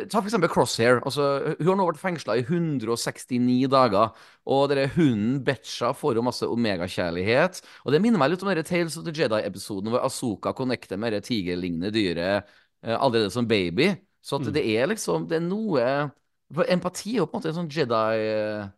Ta 0.10 0.20
for 0.22 0.28
eksempel 0.30 0.50
Crosshair. 0.50 1.02
Altså, 1.06 1.56
hun 1.60 1.68
har 1.68 1.78
nå 1.80 1.86
vært 1.90 2.00
fengsla 2.02 2.36
i 2.40 2.44
169 2.46 3.68
dager. 3.72 4.14
Og 4.48 4.70
denne 4.72 4.88
hunden 4.96 5.40
Betcha 5.46 5.92
får 5.98 6.16
jo 6.20 6.24
masse 6.26 6.48
Omega-kjærlighet. 6.48 7.62
Og 7.86 7.92
det 7.96 8.02
minner 8.04 8.22
meg 8.22 8.32
litt 8.34 8.44
om 8.46 8.52
denne 8.52 8.64
Tales 8.68 8.98
of 8.98 9.06
the 9.08 9.14
Jedi-episoden 9.16 9.92
hvor 9.92 10.06
Asoka 10.08 10.54
connecter 10.56 10.98
med 11.02 11.14
det 11.18 11.24
tigerlignende 11.28 11.92
dyret 11.96 12.46
eh, 12.84 12.96
allerede 12.96 13.32
som 13.34 13.48
baby. 13.48 13.92
Så 14.26 14.40
at 14.40 14.48
Mm. 14.48 14.54
det 14.54 14.64
er 14.78 14.88
liksom 14.88 15.28
Det 15.30 15.36
er 15.38 15.46
noe 15.46 16.12
empati 16.70 17.16
er 17.16 17.18
jo 17.18 17.26
på 17.28 17.36
en 17.36 17.42
måte 17.42 17.50
en 17.52 17.60
sånn 17.60 17.70
Jedi-greie. 17.74 18.72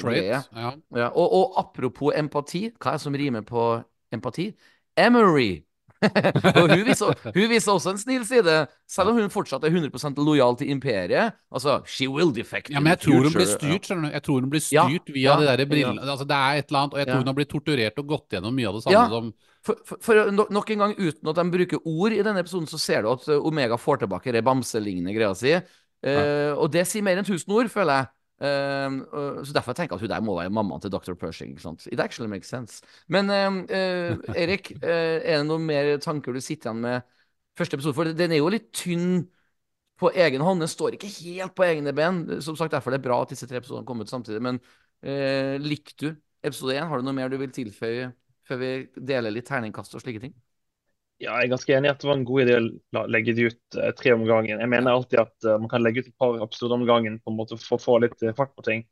Trait. 0.00 0.48
Ja. 0.56 0.72
Ja, 0.96 1.08
og, 1.14 1.32
og 1.32 1.58
apropos 1.60 2.14
empati, 2.18 2.70
hva 2.78 2.92
er 2.94 2.98
det 2.98 3.04
som 3.04 3.14
rimer 3.14 3.42
på 3.46 3.66
empati? 4.12 4.50
Emery. 4.96 5.62
og 6.58 6.70
hun 6.72 6.84
viser, 6.86 7.14
hun 7.34 7.48
viser 7.50 7.72
også 7.72 7.92
en 7.94 8.00
snill 8.00 8.24
side, 8.26 8.56
selv 8.90 9.12
om 9.12 9.20
hun 9.20 9.30
fortsatt 9.32 9.64
er 9.64 9.70
100% 9.74 10.18
lojal 10.24 10.56
til 10.60 10.70
imperiet. 10.74 11.36
Altså, 11.52 11.78
she 11.86 12.08
will 12.10 12.32
defect 12.34 12.70
Ja, 12.72 12.80
men 12.80 12.92
jeg 12.94 13.02
tror 13.06 13.28
hun 13.28 13.36
blir 13.36 13.48
styrt, 13.50 13.86
skjønner 13.88 14.08
du. 14.10 14.14
Jeg 14.16 14.22
tror 14.26 14.40
hun 14.40 14.50
blir 14.52 14.64
Ja, 14.74 14.86
styrt 14.88 15.12
via 15.14 15.28
ja, 15.30 15.36
de 15.40 15.46
der 15.50 15.64
ja. 15.64 15.68
brillene. 15.74 16.02
Altså, 16.04 16.26
det 16.28 16.38
er 16.38 16.60
et 16.62 16.68
eller 16.72 16.80
annet, 16.84 16.94
og 16.94 17.02
jeg 17.02 17.06
tror 17.10 17.14
Ja. 17.18 17.22
hun 17.24 17.32
har 17.32 17.38
blitt 17.40 17.52
torturert 17.54 17.98
og 18.02 18.06
gått 18.14 18.28
gjennom 18.36 18.54
mye 18.58 18.68
av 18.68 18.74
det 18.78 18.82
samme 18.88 18.98
Ja. 18.98 19.08
som 19.08 19.32
For, 19.62 19.76
for, 19.86 19.96
for 20.02 20.30
no- 20.34 20.48
nok 20.50 20.70
en 20.74 20.78
gang, 20.82 20.94
uten 20.98 21.28
at 21.30 21.36
de 21.38 21.44
bruker 21.54 21.78
ord 21.86 22.12
i 22.16 22.22
denne 22.26 22.40
episoden, 22.42 22.66
så 22.66 22.80
ser 22.82 23.02
du 23.02 23.12
at 23.12 23.28
uh, 23.30 23.36
Omega 23.46 23.76
får 23.78 24.00
tilbake 24.02 24.32
det 24.34 24.42
bamselignende 24.42 25.14
greia 25.14 25.34
si. 25.38 25.52
Eh, 26.02 26.50
Og 26.58 26.66
det 26.74 26.82
sier 26.90 27.04
mer 27.06 27.20
enn 27.20 27.24
tusen 27.28 27.52
ord, 27.54 27.68
føler 27.70 28.00
jeg. 28.00 28.06
Eh, 28.42 28.88
uh, 29.14 29.42
så 29.46 29.54
Derfor 29.54 29.76
tenker 29.78 29.94
jeg 29.94 30.00
at 30.00 30.06
hun 30.06 30.10
der 30.10 30.24
må 30.26 30.34
være 30.40 30.50
mammaen 30.50 30.82
til 30.82 30.90
Dr. 30.90 31.14
Pershing. 31.14 31.54
It 31.92 32.00
actually 32.00 32.30
makes 32.30 32.48
sense. 32.48 32.82
Men 33.08 33.30
um, 33.30 33.62
uh, 33.70 34.18
Erik, 34.34 34.72
uh, 34.82 34.88
er 35.28 35.38
det 35.38 35.46
noen 35.46 35.66
mer 35.66 35.96
tanker 36.02 36.34
du 36.34 36.40
sitter 36.40 36.70
igjen 36.70 36.82
med 36.82 37.06
første 37.58 37.78
episode? 37.78 37.94
For 37.94 38.10
den 38.10 38.34
er 38.34 38.42
jo 38.42 38.50
litt 38.50 38.72
tynn 38.74 39.28
på 40.02 40.10
egen 40.18 40.42
hånd. 40.42 40.62
Den 40.64 40.70
står 40.70 40.96
ikke 40.96 41.10
helt 41.20 41.54
på 41.54 41.66
egne 41.68 41.94
ben. 41.94 42.24
Som 42.42 42.58
sagt, 42.58 42.74
Derfor 42.74 42.90
er 42.90 42.98
det 42.98 43.06
bra 43.06 43.20
at 43.22 43.34
disse 43.34 43.46
tre 43.46 43.60
episodene 43.62 43.86
kom 43.86 44.02
ut 44.02 44.10
samtidig. 44.10 44.42
Men 44.42 44.58
eh, 45.02 45.58
likte 45.62 45.98
du 46.02 46.08
episode 46.42 46.74
én? 46.74 46.88
Har 46.90 46.98
du 46.98 47.06
noe 47.06 47.16
mer 47.16 47.30
du 47.30 47.38
vil 47.38 47.54
tilføye 47.54 48.10
før 48.48 48.58
vi 48.58 48.72
deler 48.98 49.34
litt 49.34 49.46
terningkast 49.46 49.94
og 49.94 50.02
slike 50.02 50.24
ting? 50.24 50.34
Ja, 51.22 51.36
jeg 51.38 51.46
er 51.46 51.52
ganske 51.52 51.74
enig 51.76 51.86
i 51.86 51.92
at 51.92 52.00
det 52.02 52.08
var 52.08 52.16
en 52.18 52.24
god 52.26 52.42
idé 52.42 52.54
å 52.58 53.02
legge 53.10 53.34
de 53.36 53.44
ut 53.52 53.76
eh, 53.78 53.92
tre 53.98 54.14
om 54.14 54.24
gangen. 54.26 54.58
Jeg 54.62 54.70
mener 54.70 54.90
alltid 54.90 55.20
at 55.22 55.46
eh, 55.46 55.58
man 55.60 55.70
kan 55.70 55.84
legge 55.84 56.02
ut 56.02 56.08
et 56.10 56.18
par 56.18 56.40
episoder 56.42 56.74
om 56.74 56.86
gangen 56.88 57.20
på 57.22 57.30
en 57.30 57.38
måte 57.38 57.58
for 57.60 57.76
å 57.78 57.82
få 57.82 57.98
litt 58.02 58.24
eh, 58.26 58.34
fart 58.38 58.54
på 58.58 58.64
ting. 58.66 58.82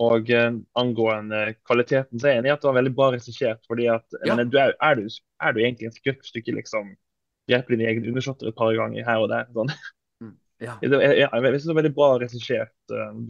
Og 0.00 0.26
angående 0.74 1.40
kvaliteten, 1.62 2.18
så 2.18 2.26
er 2.26 2.32
jeg 2.32 2.40
enig 2.40 2.48
i 2.48 2.52
at 2.56 2.64
det 2.64 2.66
var 2.66 2.76
veldig 2.80 2.92
bra 2.98 3.12
regissert. 3.14 3.60
fordi 3.70 3.84
at, 3.92 4.02
Ja. 4.24 4.32
mener, 4.34 4.48
du 4.50 4.56
er, 4.58 4.72
er, 4.82 4.96
du, 4.98 5.04
er 5.38 5.54
du 5.54 5.60
egentlig 5.62 5.86
et 5.86 6.00
skurkstykke, 6.00 6.54
liksom? 6.56 6.88
Hjelper 7.46 7.76
dine 7.76 7.86
egne 7.92 8.10
undersåtter 8.10 8.50
et 8.50 8.56
par 8.58 8.74
ganger 8.74 9.06
her 9.06 9.22
og 9.22 9.28
der. 9.30 9.46
sånn. 9.54 9.70
Ja. 10.64 10.74
Det, 10.82 10.90
jeg, 10.98 11.20
jeg, 11.20 11.28
jeg 11.30 11.52
synes 11.60 11.68
det 11.68 11.70
var 11.70 11.78
veldig 11.82 11.94
bra 11.94 12.08
regissert. 12.24 12.74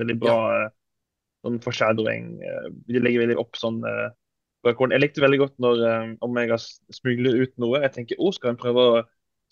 veldig 0.00 0.16
bra 0.22 0.38
eh, 0.54 0.72
sånn 1.44 1.60
foreshadowing. 1.66 2.32
de 2.88 3.02
legger 3.02 3.26
veldig 3.26 3.38
opp 3.44 3.60
sånn. 3.60 3.82
Jeg 4.64 5.00
likte 5.02 5.20
veldig 5.24 5.38
godt 5.42 5.58
når 5.62 5.82
eh, 5.88 6.08
Omega 6.24 6.56
smugler 6.58 7.36
ut 7.42 7.52
noe. 7.60 7.80
Jeg 7.84 7.92
tenker 7.98 8.20
å, 8.20 8.32
skal 8.32 8.54
hun 8.54 8.60
prøve 8.60 8.84
å 8.88 8.98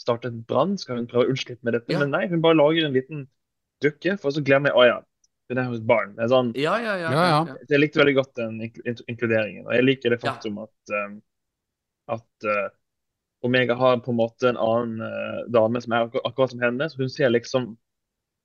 starte 0.01 0.31
en 0.33 0.43
brann? 0.49 0.77
Skal 0.81 0.97
hun 1.01 1.07
prøve 1.11 1.27
å 1.27 1.33
unnslippe 1.35 1.63
med 1.67 1.77
dette? 1.77 1.93
Ja. 1.93 2.01
Men 2.03 2.11
nei, 2.15 2.27
hun 2.33 2.41
bare 2.45 2.59
lager 2.59 2.87
en 2.89 2.97
liten 2.97 3.27
dukke, 3.85 4.17
for 4.23 4.31
så 4.35 4.43
glemmer 4.45 4.73
jeg 4.73 4.79
å 4.79 4.87
ja, 4.89 4.99
hun 5.51 5.59
er 5.61 5.69
hos 5.69 5.83
barn. 5.85 6.15
Det 6.17 6.25
er 6.25 6.31
sånn, 6.33 6.53
Ja, 6.57 6.77
ja, 6.81 6.95
ja. 7.01 7.11
Ja, 7.13 7.25
ja. 7.33 7.57
jeg 7.69 7.83
likte 7.83 8.01
veldig 8.01 8.15
godt 8.21 8.35
den 8.39 8.61
inkluderingen. 8.65 9.67
Og 9.67 9.75
jeg 9.77 9.85
liker 9.89 10.15
det 10.15 10.21
Ja. 10.23 10.31
faktum 10.31 10.63
at, 10.63 10.95
eh, 10.95 11.19
at 12.17 12.47
uh, 12.49 12.69
Omega 13.45 13.75
har 13.75 13.99
på 14.05 14.13
en 14.15 14.19
måte 14.21 14.49
en 14.53 14.57
annen 14.61 15.03
uh, 15.03 15.43
dame 15.51 15.81
som 15.83 15.93
er 15.93 16.07
akkur 16.07 16.23
akkurat 16.29 16.51
som 16.55 16.63
henne. 16.63 16.89
Så 16.89 17.03
hun 17.03 17.11
ser 17.11 17.31
liksom 17.35 17.77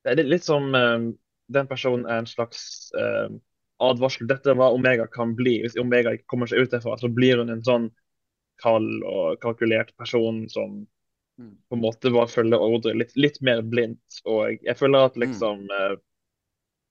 Det 0.05 0.13
er 0.19 0.23
litt- 0.23 0.43
som 0.45 0.73
eh, 0.75 1.11
den 1.51 1.67
personen 1.67 2.05
er 2.05 2.19
en 2.21 2.25
slags 2.29 2.91
eh, 2.97 3.27
advarsel. 3.83 4.27
Dette 4.27 4.51
er 4.51 4.57
hva 4.57 4.71
Omega 4.73 5.07
kan 5.07 5.35
bli. 5.37 5.61
Hvis 5.63 5.77
Omega 5.77 6.13
ikke 6.15 6.29
kommer 6.33 6.49
seg 6.49 6.65
ut 6.65 6.71
derfra, 6.71 6.97
så 6.99 7.09
blir 7.13 7.37
hun 7.41 7.49
en 7.53 7.63
sånn 7.65 7.89
kald 8.61 9.03
og 9.05 9.39
kalkulert 9.43 9.95
person 9.97 10.47
som 10.49 10.85
Mm. 11.37 11.53
på 11.69 11.75
en 11.75 11.81
måte 11.83 12.09
bare 12.09 12.27
følger 12.27 12.57
ordre 12.57 12.95
litt, 12.97 13.11
litt 13.15 13.35
mer 13.45 13.61
blindt. 13.61 14.21
Og 14.25 14.47
jeg, 14.49 14.59
jeg 14.63 14.77
føler 14.79 14.99
Mm. 14.99 15.05
at 15.05 15.17
liksom 15.21 15.59
mm. 15.69 15.97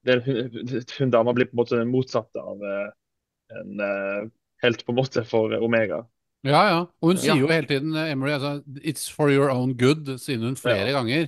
det, 0.05 0.23
hun, 0.23 0.83
hun 0.99 1.11
dama 1.11 1.33
blir 1.33 1.49
på 1.49 1.51
en 1.51 1.59
måte 1.59 1.75
den 1.75 1.91
motsatte 1.91 2.39
av 2.39 2.63
eh, 2.63 2.91
en 3.59 3.79
eh, 3.83 4.29
helt 4.63 4.85
på 4.85 4.93
en 4.93 4.99
måte 5.01 5.25
for 5.27 5.51
Omega. 5.51 6.05
Ja, 6.47 6.61
ja. 6.69 6.79
Og 7.01 7.11
hun 7.11 7.17
Ja. 7.17 7.21
sier 7.25 7.41
jo 7.41 7.47
hele 7.51 7.67
tiden, 7.67 7.91
Emery, 7.95 8.31
altså, 8.31 8.63
'It's 8.79 9.09
for 9.11 9.29
your 9.29 9.49
own 9.49 9.75
good', 9.75 10.17
sier 10.17 10.39
hun 10.39 10.55
flere 10.55 10.95
ganger. 10.95 11.27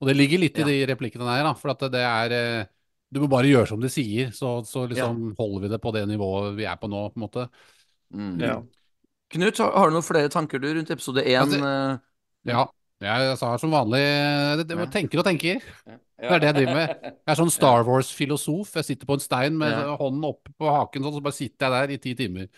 Og 0.00 0.08
det 0.08 0.16
ligger 0.16 0.38
litt 0.38 0.56
Ja. 0.58 0.64
i 0.64 0.70
de 0.86 0.94
replikkene 0.94 1.24
der, 1.28 1.44
da. 1.44 1.52
For 1.52 1.68
at 1.68 1.80
det 1.92 2.00
er 2.00 2.68
Du 3.14 3.20
må 3.22 3.28
bare 3.30 3.46
gjøre 3.50 3.68
som 3.70 3.82
de 3.82 3.90
sier, 3.92 4.32
så, 4.34 4.56
så 4.66 4.84
liksom 4.90 5.28
holder 5.38 5.64
vi 5.64 5.68
det 5.70 5.80
på 5.82 5.92
det 5.94 6.04
nivået 6.10 6.56
vi 6.58 6.66
er 6.66 6.78
på 6.80 6.88
nå, 6.90 7.04
på 7.12 7.20
en 7.20 7.24
måte. 7.26 7.44
Mm. 8.14 8.32
Ja. 8.42 8.56
Knut, 9.34 9.60
har, 9.62 9.70
har 9.78 9.90
du 9.90 9.94
noen 9.96 10.06
flere 10.06 10.30
tanker 10.32 10.62
du 10.62 10.66
rundt 10.74 10.90
episode 10.94 11.22
én? 11.22 11.38
Altså, 11.44 11.60
eh? 11.62 12.00
Ja. 12.50 12.64
Jeg 13.04 13.36
sa 13.36 13.50
som 13.60 13.72
vanlig 13.74 14.00
eh, 14.00 14.56
det, 14.60 14.66
det, 14.70 14.76
Ja. 14.78 14.86
tenker 14.92 15.20
og 15.20 15.26
tenker. 15.26 15.62
Det 15.84 16.30
er 16.30 16.40
det 16.40 16.48
jeg 16.48 16.56
driver 16.60 16.76
med. 16.78 16.92
Jeg 17.04 17.32
er 17.34 17.38
sånn 17.40 17.52
Star 17.52 17.82
Wars-filosof. 17.86 18.70
Jeg 18.78 18.86
sitter 18.88 19.08
på 19.10 19.16
en 19.18 19.24
stein 19.24 19.58
med 19.60 19.72
Ja. 19.74 19.96
hånden 20.00 20.24
opp 20.28 20.48
på 20.56 20.70
haken, 20.70 21.04
sånn, 21.04 21.16
så 21.18 21.22
bare 21.24 21.36
sitter 21.36 21.66
jeg 21.66 21.74
der 21.74 21.94
i 21.94 22.00
ti 22.00 22.14
timer. 22.18 22.48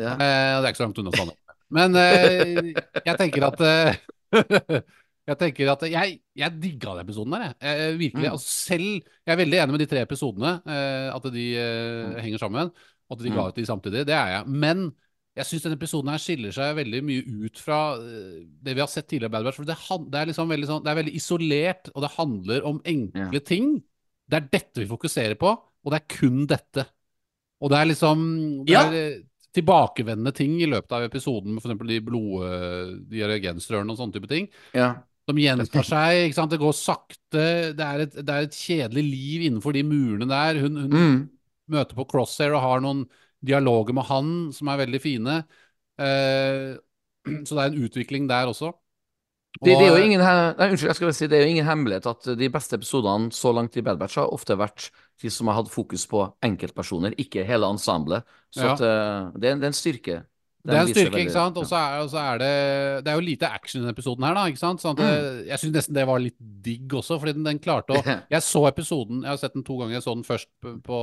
Ja. 0.00 0.14
Eh, 0.16 0.52
det 0.60 0.64
er 0.64 0.70
ikke 0.72 0.80
så 0.82 0.86
langt 0.88 1.00
unna 1.04 1.12
sånn. 1.16 1.32
Men 1.76 1.96
eh, 1.98 2.72
jeg 3.04 3.16
tenker 3.20 3.46
at 3.48 3.62
eh, 3.64 4.00
Jeg 5.26 5.38
tenker 5.40 5.70
at 5.72 5.82
jeg, 5.90 6.20
jeg 6.38 6.58
digga 6.62 6.92
den 6.94 7.06
episoden 7.06 7.32
der, 7.34 7.46
jeg. 7.48 7.54
jeg 7.80 7.98
virkelig, 7.98 8.26
Mm. 8.28 8.32
altså 8.36 8.46
selv 8.46 8.84
Jeg 9.26 9.32
er 9.34 9.40
veldig 9.40 9.58
enig 9.58 9.72
med 9.74 9.80
de 9.82 9.86
tre 9.90 10.02
episodene, 10.06 10.52
eh, 10.66 11.08
at 11.16 11.22
de 11.34 11.46
eh, 11.56 12.06
Mm. 12.06 12.20
henger 12.22 12.38
sammen. 12.38 12.70
At 13.10 13.18
de 13.18 13.30
ga 13.30 13.42
Mm. 13.42 13.48
ut 13.48 13.54
de 13.56 13.66
samtidig. 13.66 14.06
Det 14.06 14.14
er 14.14 14.28
jeg. 14.36 14.46
Men 14.46 14.92
jeg 15.36 15.44
syns 15.46 15.62
denne 15.62 15.76
episoden 15.76 16.08
her 16.10 16.18
skiller 16.18 16.52
seg 16.54 16.76
veldig 16.76 17.02
mye 17.04 17.22
ut 17.46 17.58
fra 17.58 17.94
eh, 17.98 18.44
det 18.62 18.74
vi 18.74 18.80
har 18.80 18.88
sett 18.88 19.08
tidligere 19.08 19.30
Bad 19.30 19.44
Batch. 19.44 19.56
For 19.56 19.64
det, 19.64 19.76
det 20.10 20.20
er 20.20 20.26
liksom 20.30 20.48
veldig 20.48 20.66
sånn 20.70 20.84
Det 20.84 20.90
er 20.90 21.02
veldig 21.02 21.14
isolert, 21.14 21.90
og 21.94 22.02
det 22.02 22.10
handler 22.16 22.64
om 22.64 22.80
enkle 22.84 23.32
yeah. 23.32 23.44
ting. 23.44 23.82
Det 24.28 24.36
er 24.40 24.48
dette 24.50 24.80
vi 24.80 24.86
fokuserer 24.86 25.34
på, 25.38 25.50
og 25.50 25.92
det 25.92 26.00
er 26.02 26.16
kun 26.16 26.46
dette. 26.46 26.86
Og 27.60 27.70
det 27.70 27.78
er 27.78 27.90
liksom 27.90 28.64
Det 28.66 28.74
er 28.76 28.94
eh, 28.94 29.18
tilbakevendende 29.56 30.32
ting 30.36 30.60
i 30.60 30.66
løpet 30.68 30.92
av 30.92 31.02
episoden, 31.06 31.54
med 31.54 31.62
f.eks. 31.64 31.86
de 31.88 32.00
blod... 32.00 32.42
eh, 32.44 32.94
De 33.08 33.22
og 33.24 33.96
sånne 33.96 34.12
type 34.12 34.28
ting. 34.28 34.48
ja. 34.74 34.94
Som 35.26 35.38
gjentar 35.42 35.82
seg. 35.86 36.20
ikke 36.28 36.36
sant? 36.38 36.50
Det 36.54 36.60
går 36.62 36.74
sakte. 36.78 37.46
Det 37.74 37.86
er 37.86 38.04
et, 38.04 38.14
det 38.22 38.30
er 38.36 38.46
et 38.46 38.54
kjedelig 38.56 39.02
liv 39.02 39.46
innenfor 39.48 39.74
de 39.74 39.82
murene 39.82 40.28
der. 40.30 40.60
Hun, 40.62 40.76
hun 40.86 40.90
Mm. 40.96 41.28
møter 41.68 41.96
på 41.98 42.06
Crosshair 42.06 42.54
og 42.54 42.62
har 42.62 42.80
noen 42.84 43.04
dialoger 43.42 43.92
med 43.94 44.04
han 44.06 44.28
som 44.54 44.68
er 44.70 44.78
veldig 44.84 45.00
fine. 45.02 45.40
Eh, 45.98 46.76
så 47.46 47.54
det 47.56 47.62
er 47.64 47.70
en 47.72 47.82
utvikling 47.88 48.28
der 48.30 48.46
også. 48.52 48.72
Det, 49.56 49.72
det 49.72 49.86
er 49.88 49.94
jo 49.96 50.04
ingen, 50.04 50.20
nei, 50.20 50.66
unnskyld, 50.68 50.90
jeg 50.90 50.96
skal 50.98 51.06
bare 51.08 51.16
si, 51.16 51.26
det 51.32 51.36
er 51.38 51.46
jo 51.46 51.52
ingen 51.54 51.64
hemmelighet 51.64 52.06
at 52.10 52.26
de 52.36 52.48
beste 52.52 52.76
episodene 52.76 53.30
så 53.32 53.54
langt 53.56 53.76
i 53.80 53.82
Bad 53.86 53.96
Batch 53.96 54.18
har 54.20 54.28
ofte 54.28 54.52
vært 54.60 54.90
de 55.22 55.30
som 55.32 55.48
har 55.48 55.56
hatt 55.62 55.70
fokus 55.72 56.04
på 56.10 56.26
enkeltpersoner, 56.44 57.14
ikke 57.16 57.40
hele 57.48 57.64
ensemblet. 57.72 58.26
Så 58.52 58.60
Ja. 58.66 58.74
at, 58.74 58.82
eh, 58.84 59.30
det, 59.40 59.48
er, 59.48 59.56
det 59.56 59.64
er 59.64 59.72
en 59.72 59.78
styrke. 59.80 60.18
Det 60.66 60.76
er 60.76 60.80
en 60.82 60.90
styrke, 60.92 61.20
ikke 61.22 61.34
sant? 61.34 61.58
Og 61.60 61.68
så 61.68 61.78
er, 61.78 62.16
er 62.22 62.40
det 62.42 62.52
Det 63.06 63.12
er 63.12 63.20
jo 63.20 63.26
lite 63.26 63.50
action 63.50 63.80
i 63.80 63.84
denne 63.84 63.94
episoden 63.96 64.26
her, 64.26 64.34
da. 64.38 64.46
ikke 64.50 64.62
sant? 64.62 64.82
Sånn 64.82 64.98
det, 64.98 65.10
jeg 65.48 65.62
syns 65.62 65.76
nesten 65.76 65.98
det 65.98 66.06
var 66.08 66.22
litt 66.22 66.38
digg 66.66 66.96
også, 67.00 67.20
fordi 67.22 67.36
den, 67.38 67.46
den 67.46 67.62
klarte 67.62 67.96
å 67.96 68.02
Jeg 68.34 68.42
så 68.46 68.66
episoden, 68.70 69.22
jeg 69.22 69.32
har 69.32 69.40
sett 69.42 69.54
den 69.56 69.66
to 69.66 69.78
ganger. 69.80 69.98
Jeg 69.98 70.06
så 70.06 70.16
den 70.18 70.26
først 70.26 70.50
på, 70.62 70.74
på 70.86 71.00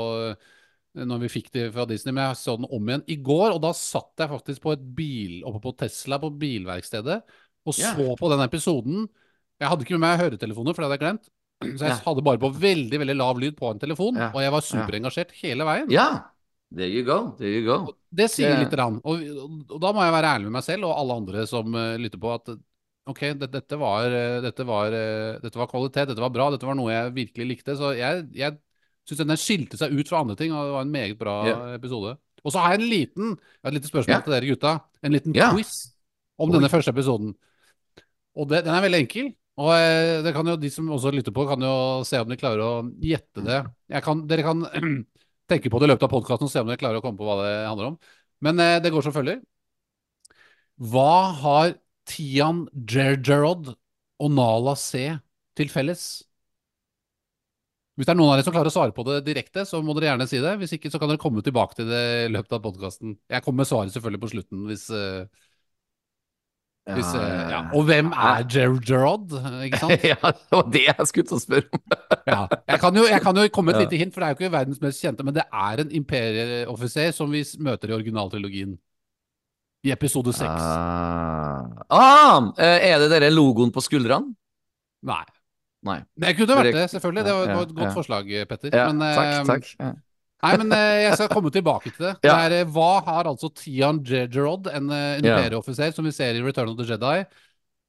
når 0.93 1.23
vi 1.23 1.31
fikk 1.33 1.47
det 1.55 1.69
fra 1.73 1.87
Disney, 1.89 2.13
men 2.13 2.27
jeg 2.27 2.37
så 2.37 2.53
den 2.59 2.67
om 2.69 2.89
igjen 2.91 3.05
i 3.09 3.17
går. 3.17 3.55
Og 3.55 3.61
da 3.63 3.71
satt 3.77 4.19
jeg 4.21 4.29
faktisk 4.29 4.65
på 4.65 4.75
et 4.75 4.83
bil 4.97 5.39
oppe 5.49 5.63
på 5.63 5.73
Tesla 5.81 6.19
på 6.21 6.29
bilverkstedet 6.37 7.21
og 7.63 7.73
så 7.77 7.93
så 7.95 8.15
på 8.19 8.29
den 8.33 8.43
episoden. 8.43 9.07
Jeg 9.61 9.69
hadde 9.71 9.85
ikke 9.85 9.95
med 9.95 10.03
meg 10.03 10.19
høretelefoner, 10.19 10.75
for 10.75 10.83
det 10.83 10.89
hadde 10.89 10.97
jeg 10.99 11.03
glemt. 11.05 11.29
Så 11.79 11.85
jeg 11.87 11.95
hadde 12.03 12.23
bare 12.25 12.41
på 12.41 12.49
veldig 12.59 12.99
veldig 12.99 13.15
lav 13.15 13.39
lyd 13.39 13.55
på 13.55 13.69
en 13.71 13.79
telefon, 13.79 14.17
og 14.33 14.41
jeg 14.43 14.51
var 14.51 14.65
superengasjert 14.67 15.31
hele 15.39 15.63
veien. 15.63 15.87
ja. 15.89 16.07
There 16.73 16.89
you 16.89 17.05
go. 17.05 17.17
There 17.37 17.53
you 17.53 17.65
go. 17.67 17.93
Det 18.09 18.29
sier 18.33 18.55
Det- 18.55 18.65
litt. 18.65 18.77
Rann. 18.77 18.99
Og, 19.05 19.21
og 19.69 19.79
da 19.81 19.91
må 19.93 20.01
jeg 20.01 20.15
være 20.15 20.35
ærlig 20.35 20.49
med 20.49 20.57
meg 20.57 20.65
selv 20.65 20.89
og 20.89 20.95
alle 20.97 21.17
andre 21.21 21.45
som 21.49 21.75
uh, 21.77 21.97
lytter 22.01 22.21
på, 22.21 22.33
at 22.33 22.55
ok, 23.09 23.21
det, 23.39 23.49
dette, 23.51 23.77
var, 23.79 24.07
eh, 24.07 24.41
dette, 24.43 24.65
var, 24.67 24.93
eh, 24.95 25.39
dette 25.43 25.59
var 25.59 25.67
kvalitet, 25.71 26.07
dette 26.07 26.23
var 26.23 26.31
bra, 26.33 26.49
dette 26.53 26.67
var 26.67 26.77
noe 26.79 26.91
jeg 26.93 27.15
virkelig 27.17 27.47
likte. 27.49 27.75
Så 27.79 27.93
jeg, 27.97 28.27
jeg 28.37 28.57
syns 29.09 29.23
den 29.23 29.39
skilte 29.39 29.79
seg 29.79 29.91
ut 29.91 30.09
fra 30.09 30.21
andre 30.23 30.37
ting, 30.39 30.53
og 30.55 30.69
det 30.69 30.75
var 30.77 30.87
en 30.87 30.93
meget 30.93 31.19
bra 31.19 31.35
yeah. 31.47 31.63
episode. 31.75 32.15
Og 32.43 32.51
så 32.51 32.63
har 32.63 32.73
jeg 32.73 32.81
en 32.81 32.91
liten 32.91 33.33
jeg 33.35 33.69
et 33.69 33.77
lite 33.77 33.91
spørsmål 33.91 34.15
yeah. 34.15 34.23
til 34.23 34.35
dere 34.35 34.51
gutta. 34.51 34.73
En 35.03 35.15
liten 35.15 35.35
yeah. 35.35 35.51
quiz 35.51 35.73
om 36.39 36.51
denne 36.51 36.71
første 36.71 36.91
episoden. 36.95 37.33
Og 38.39 38.47
det, 38.49 38.63
den 38.65 38.75
er 38.75 38.85
veldig 38.87 39.03
enkel. 39.03 39.33
Og 39.61 39.69
det 40.25 40.31
kan 40.33 40.47
jo, 40.49 40.55
de 40.57 40.69
som 40.73 40.87
også 40.95 41.11
lytter 41.13 41.35
på, 41.35 41.43
kan 41.45 41.61
jo 41.61 41.75
se 42.07 42.17
om 42.23 42.31
de 42.31 42.39
klarer 42.39 42.63
å 42.63 42.71
gjette 43.03 43.43
det. 43.45 43.59
Kan, 44.01 44.23
dere 44.31 44.47
kan 44.47 44.63
tenke 45.51 45.71
på 45.71 45.79
det 45.79 45.87
i 45.87 45.91
løpet 45.93 46.07
av 46.07 46.13
podkasten 46.13 46.47
og 46.47 46.51
se 46.53 46.61
om 46.63 46.69
dere 46.69 46.81
klarer 46.81 47.01
å 47.01 47.05
komme 47.05 47.19
på 47.19 47.27
hva 47.27 47.39
det 47.41 47.53
handler 47.67 47.93
om. 47.93 47.97
Men 48.43 48.59
eh, 48.63 48.79
det 48.83 48.91
går 48.93 49.05
som 49.05 49.15
følger. 49.15 49.41
Hva 50.91 51.31
har 51.43 51.75
Tian 52.09 52.65
Gergerod 52.73 53.73
og 54.23 54.31
Nala 54.33 54.75
C 54.79 55.05
til 55.57 55.71
felles? 55.71 56.23
Hvis 57.93 58.07
det 58.09 58.15
er 58.15 58.17
noen 58.17 58.31
av 58.31 58.39
dere 58.39 58.47
som 58.47 58.55
klarer 58.55 58.71
å 58.71 58.73
svare 58.73 58.93
på 58.95 59.03
det 59.05 59.19
direkte, 59.27 59.67
så 59.69 59.79
må 59.85 59.93
dere 59.93 60.09
gjerne 60.09 60.25
si 60.29 60.39
det. 60.41 60.55
Hvis 60.57 60.73
ikke, 60.79 60.89
så 60.89 60.97
kan 61.01 61.11
dere 61.11 61.21
komme 61.21 61.43
tilbake 61.45 61.77
til 61.77 61.91
det 61.91 62.03
i 62.23 62.31
løpet 62.33 62.55
av 62.57 62.63
podkasten. 62.63 63.13
Jeg 63.29 63.45
kommer 63.45 63.61
med 63.61 63.69
svaret 63.69 63.93
selvfølgelig 63.93 64.23
på 64.23 64.31
slutten 64.31 64.63
hvis, 64.71 64.87
uh, 64.89 65.51
hvis 66.83 67.13
ja, 67.15 67.27
ja. 67.47 67.59
Og 67.71 67.85
hvem 67.87 68.09
er 68.11 68.43
Gerald 68.51 69.31
ikke 69.63 69.79
sant? 69.79 70.03
ja, 70.11 70.17
det 70.19 70.51
var 70.51 70.65
det 70.67 70.81
jeg 70.83 71.07
skulle 71.07 71.29
til 71.29 71.37
å 71.37 71.43
spørre 71.43 71.77
om. 71.77 71.83
ja. 72.33 72.41
jeg, 72.67 72.79
kan 72.81 72.97
jo, 72.99 73.05
jeg 73.07 73.23
kan 73.23 73.39
jo 73.39 73.45
komme 73.55 73.71
et 73.71 73.85
lite 73.85 73.99
hint, 74.01 74.11
for 74.11 74.19
det 74.19 74.27
er 74.27 74.33
jo 74.33 74.39
ikke 74.41 74.55
verdens 74.57 74.81
mest 74.83 75.03
kjente, 75.03 75.23
men 75.23 75.37
det 75.37 75.45
er 75.47 75.83
en 75.85 75.93
imperieoffiser 76.01 77.15
som 77.15 77.31
vi 77.31 77.45
møter 77.63 77.93
i 77.93 77.95
originaltrilogien. 77.95 78.75
I 79.83 79.95
episode 79.95 80.31
seks. 80.35 80.47
Ah. 80.47 81.71
ah, 81.91 82.51
er 82.59 82.99
det 83.03 83.09
dere 83.11 83.31
logoen 83.31 83.71
på 83.71 83.83
skuldrene? 83.83 84.35
Nei. 85.07 85.23
Nei. 85.87 85.97
Det 86.19 86.35
kunne 86.37 86.59
vært 86.59 86.75
det, 86.75 86.87
selvfølgelig. 86.91 87.25
Det 87.27 87.35
var, 87.35 87.47
det 87.47 87.57
var 87.57 87.67
et 87.67 87.75
godt 87.79 87.95
forslag, 87.95 88.35
Petter. 88.51 88.75
Men, 88.91 89.07
takk, 89.15 89.53
takk. 89.55 90.03
Ja. 90.43 90.49
Nei, 90.51 90.57
men 90.59 90.75
jeg 90.75 91.15
skal 91.15 91.29
komme 91.31 91.53
tilbake 91.55 91.93
til 91.93 92.09
det. 92.09 92.13
det 92.25 92.33
er, 92.33 92.55
hva 92.75 92.97
har 93.05 93.29
altså 93.31 93.47
Tian 93.55 94.01
Jerod, 94.03 94.67
en 94.67 94.91
uh, 94.91 95.15
imperieoffiser 95.21 95.95
som 95.95 96.03
vi 96.03 96.11
ser 96.11 96.35
i 96.35 96.43
Return 96.43 96.73
of 96.73 96.79
the 96.81 96.87
Jedi, 96.89 97.23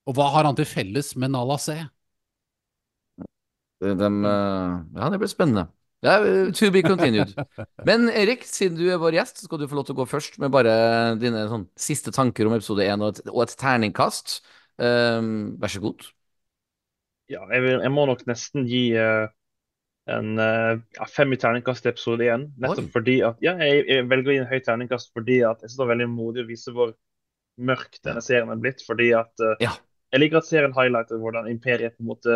og 0.06 0.14
hva 0.14 0.28
har 0.36 0.46
han 0.46 0.58
til 0.58 0.68
felles 0.68 1.14
med 1.18 1.34
Nala 1.34 1.58
C? 1.58 1.74
De, 3.82 3.90
de, 3.98 4.10
ja, 4.22 5.08
det 5.10 5.18
blir 5.18 5.32
spennende. 5.32 5.66
Ja, 6.04 6.18
to 6.52 6.70
be 6.70 6.82
continued. 6.82 7.32
Men 7.88 8.10
Erik, 8.12 8.44
siden 8.44 8.76
du 8.76 8.84
er 8.92 9.00
vår 9.00 9.16
gjest, 9.16 9.40
skal 9.46 9.60
du 9.60 9.64
få 9.70 9.78
lov 9.78 9.86
til 9.88 9.96
å 9.96 10.02
gå 10.02 10.04
først 10.08 10.36
med 10.42 10.52
bare 10.52 10.74
dine 11.20 11.46
sånn, 11.48 11.64
siste 11.80 12.12
tanker 12.12 12.48
om 12.48 12.56
episode 12.58 12.84
én 12.84 13.04
og, 13.04 13.22
og, 13.32 13.40
et 13.46 13.54
terningkast. 13.60 14.42
Um, 14.76 15.54
vær 15.62 15.72
så 15.72 15.80
god. 15.80 16.04
Ja, 17.32 17.40
jeg, 17.48 17.62
vil, 17.64 17.78
jeg, 17.78 17.92
må 17.94 18.04
nok 18.10 18.26
nesten 18.28 18.68
gi 18.68 18.82
uh, 19.00 19.32
en 20.10 20.36
uh, 20.36 20.74
ja, 20.98 21.06
fem 21.08 21.32
i 21.32 21.38
terningkast-episode 21.40 22.26
igjen. 22.26 22.48
Nettopp 22.60 22.90
Oi. 22.90 22.92
fordi 22.92 23.16
at 23.24 23.40
Ja, 23.44 23.54
jeg, 23.62 23.86
jeg, 23.88 24.04
velger 24.10 24.30
å 24.30 24.36
gi 24.36 24.42
en 24.42 24.50
høy 24.50 24.60
terningkast 24.66 25.14
fordi 25.16 25.40
at 25.46 25.62
jeg 25.62 25.70
synes 25.70 25.80
det 25.80 25.86
er 25.86 25.92
veldig 25.94 26.10
modig 26.12 26.44
å 26.44 26.50
vise 26.50 26.74
hvor 26.76 26.92
mørk 27.70 28.00
denne 28.04 28.22
serien 28.24 28.52
er 28.52 28.60
blitt. 28.60 28.84
Fordi 28.84 29.10
at 29.16 29.44
uh, 29.44 29.56
ja. 29.64 29.72
Jeg 30.14 30.22
liker 30.22 30.38
at 30.38 30.46
serien 30.46 30.74
highlighter 30.76 31.18
hvordan 31.18 31.48
imperiet 31.50 31.96
på 31.96 32.04
en 32.04 32.10
måte 32.12 32.34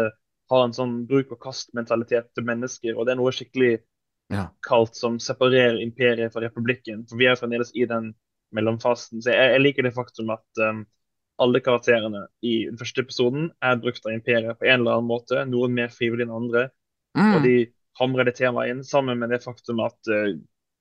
har 0.50 0.64
en 0.64 0.72
sånn 0.74 0.94
bruk-og-kast-mentalitet 1.06 2.32
til 2.34 2.46
mennesker. 2.48 2.96
Og 2.96 3.06
det 3.06 3.14
er 3.14 3.20
noe 3.20 3.34
skikkelig 3.36 3.76
ja. 4.34 4.48
kaldt 4.66 4.98
som 4.98 5.20
separerer 5.22 5.78
imperiet 5.84 6.32
fra 6.34 6.42
republikken. 6.42 7.04
For 7.06 7.20
vi 7.20 7.28
er 7.30 7.38
fremdeles 7.38 7.70
i 7.78 7.86
den 7.86 8.10
mellomfasen. 8.56 9.22
Så 9.22 9.30
jeg, 9.30 9.52
jeg 9.54 9.62
liker 9.62 9.86
det 9.86 9.94
faktum 9.94 10.32
at 10.34 10.62
um, 10.64 10.82
alle 11.38 11.62
karakterene 11.62 12.24
i 12.42 12.64
den 12.66 12.80
første 12.80 13.04
episoden 13.04 13.52
er 13.62 13.78
brukt 13.78 14.02
av 14.08 14.16
imperiet 14.16 14.58
på 14.58 14.66
en 14.66 14.80
eller 14.80 14.98
annen 14.98 15.12
måte. 15.12 15.44
Noen 15.46 15.76
mer 15.76 15.94
frivillig 15.94 16.26
enn 16.26 16.34
andre. 16.34 16.68
Mm. 17.18 17.34
Og 17.36 17.44
de 17.46 17.56
hamrer 17.98 18.28
det 18.28 18.36
temaet 18.38 18.72
inn 18.72 18.84
sammen 18.86 19.20
med 19.20 19.32
det 19.34 19.42
faktum 19.42 19.82
at 19.84 20.10
uh, 20.12 20.32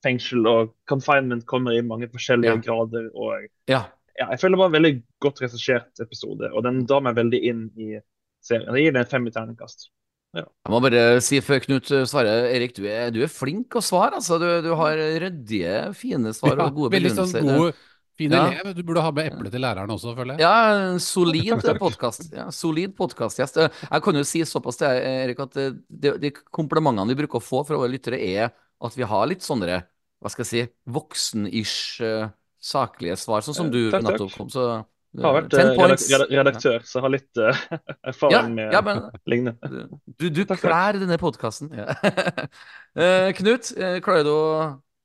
fengsel 0.05 0.45
og 0.49 0.73
confinement 0.89 1.45
kommer 1.49 1.75
i 1.75 1.83
mange 1.85 2.09
forskjellige 2.13 2.59
ja. 2.59 2.63
grader. 2.63 3.09
og 3.13 3.47
ja. 3.71 3.83
ja. 4.17 4.29
Jeg 4.35 4.41
føler 4.41 4.57
det 4.57 4.61
var 4.61 4.71
en 4.71 4.77
veldig 4.77 4.95
godt 5.23 5.43
regissert 5.45 6.03
episode, 6.03 6.51
og 6.53 6.65
den 6.67 6.83
drar 6.89 7.03
meg 7.05 7.17
veldig 7.17 7.43
inn 7.51 7.67
i 7.75 7.97
serien. 8.45 8.69
Jeg 8.69 8.88
gir 8.88 8.95
den 8.95 9.03
en 9.03 9.13
fem 9.15 9.27
i 9.29 9.33
terningkast. 9.33 9.89
Ja. 10.38 10.43
Jeg 10.43 10.71
må 10.73 10.79
bare 10.83 11.03
si 11.23 11.39
før 11.41 11.61
Knut 11.63 11.89
svarer, 12.09 12.49
Erik, 12.51 12.75
du 12.77 12.83
er, 12.85 13.09
du 13.15 13.21
er 13.25 13.31
flink 13.31 13.77
å 13.79 13.81
svare. 13.81 14.19
Altså. 14.19 14.38
Du, 14.41 14.47
du 14.61 14.73
har 14.77 14.99
ryddige, 15.23 15.77
fine 15.97 16.33
svar 16.38 16.59
og 16.59 16.75
gode 16.75 16.93
begrunnelser. 16.93 17.41
Sånn 17.41 17.47
gode 17.47 17.73
Fin 18.18 18.34
ja. 18.34 18.47
elev. 18.49 18.74
Du 18.76 18.82
burde 18.84 19.03
ha 19.05 19.11
med 19.13 19.30
eple 19.30 19.51
til 19.53 19.61
læreren 19.61 19.91
også, 19.93 20.15
føler 20.18 20.38
jeg. 20.38 20.41
Ja, 20.41 20.97
solid 21.03 21.78
podkast. 21.78 22.32
Ja, 22.34 22.47
solid 22.53 22.95
podkastgjest. 22.97 23.59
Jeg 23.61 24.03
kan 24.05 24.18
jo 24.18 24.24
si 24.26 24.41
såpass 24.47 24.80
til 24.82 24.89
Erik 24.89 25.43
at 25.45 25.57
de, 25.57 26.15
de, 26.18 26.32
komplimentene 26.55 27.13
vi 27.13 27.20
bruker 27.22 27.38
å 27.38 27.45
få 27.45 27.61
fra 27.68 27.78
våre 27.78 27.93
lyttere, 27.93 28.18
er 28.18 28.49
at 28.49 28.97
vi 28.97 29.05
har 29.05 29.30
litt 29.30 29.45
sånne, 29.45 29.80
hva 30.18 30.34
skal 30.34 30.45
jeg 30.45 30.49
si, 30.49 30.65
voksen-ish 30.97 32.05
uh, 32.05 32.30
saklige 32.57 33.18
svar, 33.22 33.45
sånn 33.45 33.57
som 33.57 33.72
du 33.74 33.84
takk, 33.86 34.01
takk. 34.01 34.09
nettopp 34.09 34.38
kom. 34.39 34.51
Så 34.53 34.65
jeg 35.18 35.26
har 35.26 35.38
vært 35.38 35.53
uh, 35.53 36.28
redaktør, 36.41 36.84
så 36.86 36.97
jeg 36.97 37.05
har 37.05 37.13
litt 37.13 37.41
uh, 37.41 37.63
erfaring 38.11 38.53
med 38.57 38.74
ja, 38.74 38.82
men, 38.86 39.05
lignende. 39.32 39.89
Du, 40.20 40.30
du 40.34 40.41
klær 40.57 40.97
denne 40.97 41.22
podkasten. 41.22 41.70
Ja. 41.78 41.93
Knut, 43.38 43.76
klarer 44.01 44.26
du 44.26 44.34
å 44.34 44.47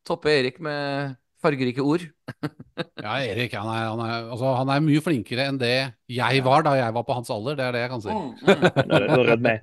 toppe 0.09 0.33
Erik 0.33 0.57
med 0.65 1.21
fargerike 1.43 1.82
ord. 1.84 2.05
ja, 3.05 3.16
Erik 3.20 3.57
han 3.59 3.68
er, 3.68 3.88
han, 3.90 4.03
er, 4.05 4.30
altså, 4.34 4.55
han 4.61 4.70
er, 4.72 4.84
mye 4.84 5.03
flinkere 5.05 5.49
enn 5.51 5.59
det 5.61 5.74
jeg 6.12 6.45
var 6.47 6.64
da 6.66 6.76
jeg 6.78 6.95
var 6.97 7.05
på 7.09 7.16
hans 7.16 7.32
alder. 7.34 7.59
Det 7.59 7.66
er 7.66 7.76
det 7.76 7.82
jeg 7.84 7.93
kan 7.93 8.05
si. 8.05 8.12
Mm, 8.12 8.32
mm. 9.43 9.57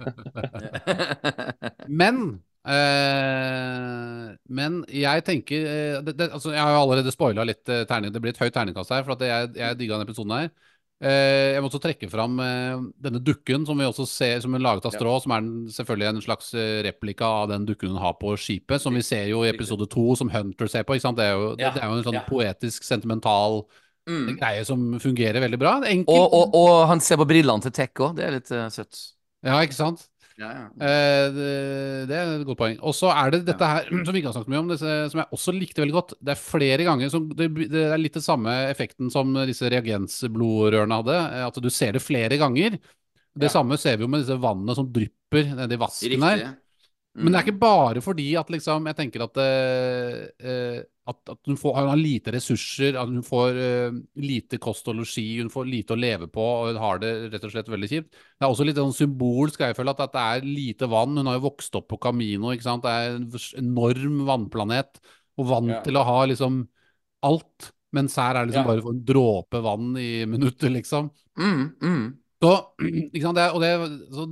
men 2.02 2.24
eh, 2.70 4.26
men 4.50 4.82
jeg 4.94 5.26
tenker 5.28 5.70
eh, 5.70 6.00
det, 6.04 6.16
det, 6.20 6.32
altså, 6.34 6.52
Jeg 6.56 6.62
har 6.64 6.74
jo 6.74 6.82
allerede 6.84 7.14
spoila 7.16 7.46
litt 7.48 7.70
eh, 7.70 7.86
terning. 7.90 8.14
Det 8.14 8.22
blir 8.24 8.36
et 8.36 8.42
høyt 8.42 8.56
terningkast 8.56 8.96
her. 8.96 9.06
For 9.08 9.16
at 9.16 9.26
jeg, 9.28 9.54
jeg 9.60 9.80
digga 9.80 9.98
denne 9.98 10.10
episoden 10.10 10.36
her. 10.36 10.52
Eh, 11.00 11.56
jeg 11.56 11.62
må 11.64 11.70
også 11.70 11.80
trekke 11.80 12.10
fram 12.12 12.34
eh, 12.44 12.80
denne 13.00 13.22
dukken 13.24 13.64
som 13.64 13.80
vi 13.80 13.86
også 13.88 14.04
ser 14.10 14.42
som 14.44 14.56
er 14.56 14.64
laget 14.64 14.88
av 14.90 14.96
strå. 14.96 15.14
Ja. 15.16 15.24
Som 15.24 15.34
er 15.36 15.46
selvfølgelig 15.78 16.10
en 16.10 16.24
slags 16.26 16.50
eh, 16.60 16.80
replika 16.84 17.30
av 17.44 17.54
den 17.54 17.68
dukken 17.70 17.94
hun 17.94 18.02
har 18.04 18.18
på 18.20 18.34
skipet. 18.40 18.84
Som 18.84 19.00
vi 19.00 19.06
ser 19.06 19.30
jo 19.32 19.46
i 19.46 19.52
episode 19.54 19.88
to, 19.92 20.10
som 20.20 20.32
Hunter 20.34 20.72
ser 20.72 20.84
på. 20.88 20.98
Det 21.00 21.28
er, 21.28 21.38
jo, 21.38 21.54
ja. 21.56 21.72
det, 21.76 21.84
er 21.84 21.88
jo 21.88 22.02
en 22.02 22.08
sånn 22.10 22.20
ja. 22.20 22.26
poetisk, 22.28 22.84
sentimental 22.88 23.62
mm. 24.10 24.36
greie 24.42 24.68
som 24.68 24.92
fungerer 25.00 25.40
veldig 25.46 25.62
bra. 25.62 25.78
Og, 26.04 26.26
og, 26.28 26.60
og, 26.60 26.74
han 26.92 27.04
ser 27.04 27.22
på 27.22 27.30
brillene 27.30 27.64
til 27.64 27.76
Tech 27.80 28.04
òg. 28.04 28.20
Det 28.20 28.28
er 28.28 28.36
litt 28.36 28.52
uh, 28.52 28.68
søtt. 28.74 29.06
Ja, 29.46 29.62
ikke 29.64 29.80
sant? 29.80 30.10
Ja, 30.40 30.50
ja. 30.56 30.66
Eh, 30.88 31.26
det, 31.36 31.48
det, 32.08 32.16
er 32.16 32.30
et 32.38 32.46
godt 32.48 32.62
poeng. 32.62 32.78
Og 32.88 32.96
så 32.96 33.10
er 33.12 33.34
det 33.34 33.42
dette 33.50 33.68
her 33.68 33.90
som 34.06 34.16
vi 34.16 34.22
ikke 34.22 34.32
har 34.32 34.38
snakket 34.38 34.54
mye 34.54 34.62
om, 34.62 34.72
disse, 34.72 34.94
som 35.12 35.22
jeg 35.22 35.36
også 35.36 35.56
likte 35.56 35.84
veldig 35.84 35.98
godt. 35.98 36.16
Det 36.24 36.34
er 36.34 36.42
flere 36.42 36.88
ganger 36.88 37.12
som 37.12 37.28
det, 37.36 37.50
det 37.74 37.84
er 37.90 38.00
litt 38.00 38.16
den 38.16 38.26
samme 38.26 38.54
effekten 38.70 39.12
som 39.14 39.36
disse 39.50 39.72
reagensblodrørene 39.72 41.02
hadde. 41.02 41.20
Eh, 41.20 41.46
at 41.50 41.60
du 41.60 41.70
ser 41.74 41.98
det 41.98 42.06
flere 42.06 42.40
ganger. 42.40 42.80
Det 43.40 43.50
ja. 43.50 43.54
samme 43.60 43.78
ser 43.80 44.00
vi 44.00 44.08
jo 44.08 44.12
med 44.12 44.24
disse 44.24 44.40
vannene 44.40 44.76
som 44.78 44.88
drypper 44.94 45.54
nedi 45.60 45.80
vasken 45.80 46.16
Riktig. 46.16 46.26
her. 46.26 46.46
Mm. 47.18 47.26
Men 47.26 47.34
det 47.34 47.40
er 47.40 47.48
ikke 47.48 47.62
bare 47.62 48.02
fordi 48.06 48.28
at 48.38 48.52
liksom 48.54 48.86
Jeg 48.86 48.96
tenker 49.00 49.24
at, 49.26 49.40
uh, 49.42 50.82
at, 51.10 51.20
at 51.34 51.50
hun, 51.50 51.58
får, 51.60 51.76
hun, 51.78 51.90
har 51.92 52.00
lite 52.00 52.34
ressurser, 52.36 52.98
at 53.00 53.10
hun 53.10 53.24
får 53.26 53.58
uh, 53.58 53.98
lite 54.22 54.60
kost 54.62 54.88
og 54.92 55.00
losji, 55.00 55.26
hun 55.40 55.52
får 55.54 55.70
lite 55.70 55.96
å 55.96 56.00
leve 56.00 56.30
på, 56.32 56.44
og 56.44 56.72
hun 56.72 56.82
har 56.84 57.02
det 57.02 57.14
rett 57.34 57.48
og 57.48 57.54
slett 57.54 57.72
veldig 57.72 57.90
kjipt. 57.92 58.12
Det 58.14 58.46
er 58.46 58.54
også 58.54 58.68
litt 58.68 58.80
sånn 58.80 58.96
symbolsk, 58.96 59.64
jeg 59.66 59.78
føler, 59.78 59.96
at, 59.96 60.06
at 60.06 60.16
det 60.16 60.26
er 60.26 60.48
lite 60.48 60.90
vann. 60.92 61.18
Hun 61.18 61.32
har 61.32 61.40
jo 61.40 61.48
vokst 61.48 61.76
opp 61.80 61.90
på 61.92 62.00
Camino, 62.06 62.54
ikke 62.54 62.68
sant. 62.68 62.86
Det 62.86 62.94
er 62.94 63.18
en 63.18 63.28
enorm 63.64 64.24
vannplanet, 64.30 65.02
og 65.40 65.52
vant 65.52 65.74
ja. 65.74 65.84
til 65.86 66.00
å 66.00 66.06
ha 66.08 66.22
liksom 66.30 66.64
alt. 67.28 67.74
Mens 67.96 68.16
her 68.22 68.38
er 68.38 68.46
det 68.46 68.52
liksom 68.52 68.68
ja. 68.68 68.70
bare 68.70 68.94
en 68.94 69.06
dråpe 69.06 69.62
vann 69.66 69.94
i 69.98 70.10
minuttet, 70.30 70.70
liksom. 70.76 71.10
Mm, 71.40 71.64
mm. 71.82 72.04
Så? 72.40 72.56
Det 73.20 73.24
er, 73.26 73.56
det, 73.60 73.72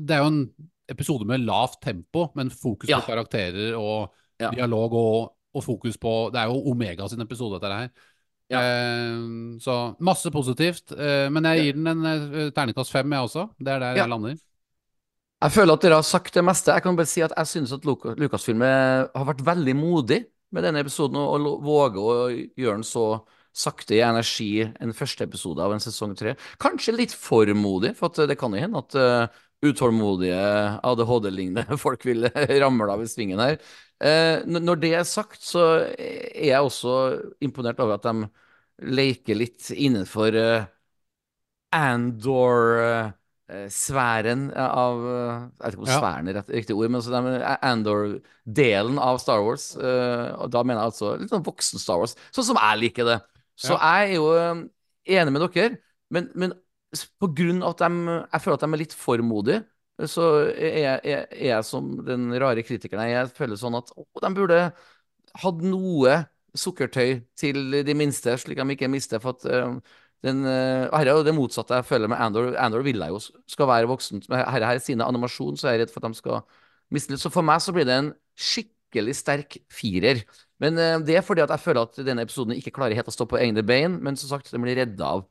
det 0.07 0.15
er 0.15 0.21
jo 0.21 0.29
en 0.31 0.43
episode 0.87 1.25
med 1.27 1.43
lavt 1.43 1.81
tempo, 1.83 2.29
men 2.37 2.51
fokus 2.53 2.89
ja. 2.89 3.01
på 3.01 3.11
karakterer 3.11 3.75
og 3.75 4.13
ja. 4.39 4.51
dialog 4.53 4.95
og, 4.95 5.33
og, 5.57 5.65
fokus 5.65 5.97
på 6.01 6.13
Det 6.33 6.41
er 6.41 6.51
jo 6.51 6.61
Omega 6.71 7.07
sin 7.09 7.23
episode, 7.25 7.59
dette 7.59 7.73
her. 7.73 8.13
Ja. 8.47 8.61
Eh, 8.63 9.15
så 9.59 9.77
masse 9.99 10.31
positivt. 10.31 10.91
Eh, 10.95 11.27
men 11.33 11.49
jeg 11.49 11.65
gir 11.65 11.79
den 11.79 11.91
en 11.91 12.05
eh, 12.07 12.51
terningkast 12.55 12.93
fem, 12.93 13.11
jeg 13.11 13.29
også. 13.29 13.47
Det 13.59 13.73
er 13.73 13.83
der 13.83 14.01
jeg 14.01 14.11
lander. 14.13 14.37
Jeg 15.37 15.53
føler 15.53 15.77
at 15.77 15.83
dere 15.85 15.99
har 15.99 16.07
sagt 16.07 16.33
det 16.33 16.43
meste. 16.45 16.73
Jeg 16.73 16.81
kan 16.81 16.97
bare 16.97 17.09
si 17.09 17.21
at 17.21 17.33
jeg 17.35 17.47
synes 17.47 17.73
at 17.75 17.85
Lucasfilm 17.85 18.63
har 18.63 19.27
vært 19.27 19.45
veldig 19.45 19.75
modig 19.77 20.23
med 20.55 20.63
denne 20.63 20.81
episoden, 20.81 21.19
og, 21.19 21.59
våge 21.61 22.01
å 22.01 22.13
gjøre 22.31 22.79
den 22.79 22.87
så 22.87 23.07
sakte 23.57 23.97
i 23.97 24.03
energi 24.05 24.61
en 24.63 24.93
første 24.95 25.25
episode 25.25 25.61
av 25.61 25.73
en 25.73 25.81
sesong 25.81 26.13
tre. 26.17 26.35
Kanskje 26.61 26.95
litt 26.95 27.13
for 27.13 27.49
modig, 27.57 27.95
for 27.97 28.13
det 28.29 28.37
kan 28.39 28.53
jo 28.53 28.61
hende 28.61 28.81
at 28.81 28.97
uh, 28.97 29.39
utålmodige 29.65 30.41
ADHD-lignende 30.85 31.77
folk 31.85 32.05
vil 32.05 32.29
ramle 32.63 32.93
av 32.93 33.03
i 33.03 33.09
svingen 33.09 33.41
her. 33.41 33.57
Eh, 33.97 34.45
når 34.45 34.77
det 34.81 34.91
er 34.93 35.05
sagt, 35.09 35.41
så 35.41 35.61
er 35.97 36.51
jeg 36.51 36.61
også 36.61 36.91
imponert 37.41 37.79
over 37.81 37.97
at 37.97 38.05
de 38.05 38.27
leker 38.93 39.35
litt 39.39 39.71
innenfor 39.73 40.37
eh, 40.37 40.67
Andor-sfæren 41.77 44.51
av 44.55 45.01
Jeg 45.07 45.63
vet 45.63 45.73
ikke 45.73 45.81
om 45.81 45.87
sfæren 45.89 46.27
er 46.31 46.43
riktig 46.47 46.75
ord, 46.77 46.89
men 46.93 47.01
Andor-delen 47.57 48.97
av 49.01 49.17
Star 49.23 49.41
Wars. 49.43 49.65
Eh, 49.75 50.27
og 50.37 50.51
da 50.53 50.59
mener 50.63 50.81
jeg 50.81 50.87
altså 50.93 51.07
litt 51.17 51.31
sånn 51.33 51.47
voksen 51.47 51.79
Star 51.81 51.97
Wars, 52.01 52.13
sånn 52.35 52.49
som 52.51 52.59
jeg 52.61 52.81
liker 52.85 53.05
det. 53.09 53.17
Så 53.57 53.73
jeg 53.73 54.01
er 54.11 54.15
jo 54.19 54.27
enig 55.17 55.31
med 55.33 55.41
dere. 55.49 55.71
men, 56.13 56.23
men 56.37 56.49
på 57.19 57.27
grunn 57.35 57.59
av 57.65 57.71
at 57.75 57.81
de 57.83 57.89
Jeg 58.31 58.41
føler 58.43 58.55
at 58.55 58.63
de 58.63 58.67
er 58.71 58.81
litt 58.81 58.95
for 58.95 59.17
modige, 59.25 59.59
så 60.05 60.25
er 60.53 60.75
jeg, 60.77 60.99
er, 61.09 61.23
er 61.33 61.47
jeg 61.55 61.65
som 61.65 61.89
den 62.05 62.29
rare 62.37 62.61
kritikeren 62.65 63.09
jeg 63.09 63.17
er, 63.17 63.31
føler 63.33 63.57
sånn 63.57 63.79
at 63.79 63.89
å, 63.97 64.05
de 64.21 64.29
burde 64.37 64.59
hatt 65.41 65.63
noe 65.65 66.19
sukkertøy 66.57 67.21
til 67.37 67.79
de 67.85 67.95
minste, 67.97 68.35
slik 68.37 68.59
de 68.61 68.75
ikke 68.75 68.89
mister. 68.91 69.21
For 69.23 69.37
at 69.37 69.47
eh, 69.49 69.97
den 70.25 70.43
uh, 70.45 70.87
Her 70.93 71.03
er 71.05 71.11
jo 71.13 71.25
det 71.25 71.35
motsatte 71.37 71.77
jeg 71.77 71.87
føler 71.89 72.11
med 72.11 72.21
Andor. 72.21 72.53
Andor 72.61 72.85
vil 72.85 73.01
jeg 73.01 73.13
jo 73.13 73.21
skal 73.49 73.69
være 73.69 73.89
voksen. 73.89 74.23
Her, 74.31 74.65
her 74.65 74.81
sine 74.81 75.05
animasjon, 75.05 75.57
så 75.57 75.71
er 75.71 75.83
redd 75.83 75.93
for 75.93 76.05
at 76.05 76.13
de 76.13 76.21
skal 76.21 76.43
miste 76.93 77.13
litt. 77.13 77.21
Så 77.21 77.33
for 77.33 77.45
meg 77.45 77.61
så 77.63 77.73
blir 77.75 77.87
det 77.87 77.97
en 77.97 78.11
skikkelig 78.37 79.17
sterk 79.17 79.59
firer. 79.73 80.23
Men 80.61 80.77
uh, 80.77 80.97
det 81.05 81.19
er 81.19 81.25
fordi 81.25 81.45
at 81.45 81.53
jeg 81.53 81.65
føler 81.65 81.85
at 81.85 82.01
denne 82.05 82.25
episoden 82.25 82.57
ikke 82.57 82.73
klarer 82.77 82.97
helt 82.97 83.09
å 83.09 83.17
stå 83.17 83.29
på 83.29 83.41
egne 83.41 83.65
bein. 83.65 83.99
Men 84.01 84.17
som 84.17 84.33
sagt, 84.33 84.53
den 84.53 84.65
blir 84.65 84.77
redda 84.77 85.13
av 85.17 85.27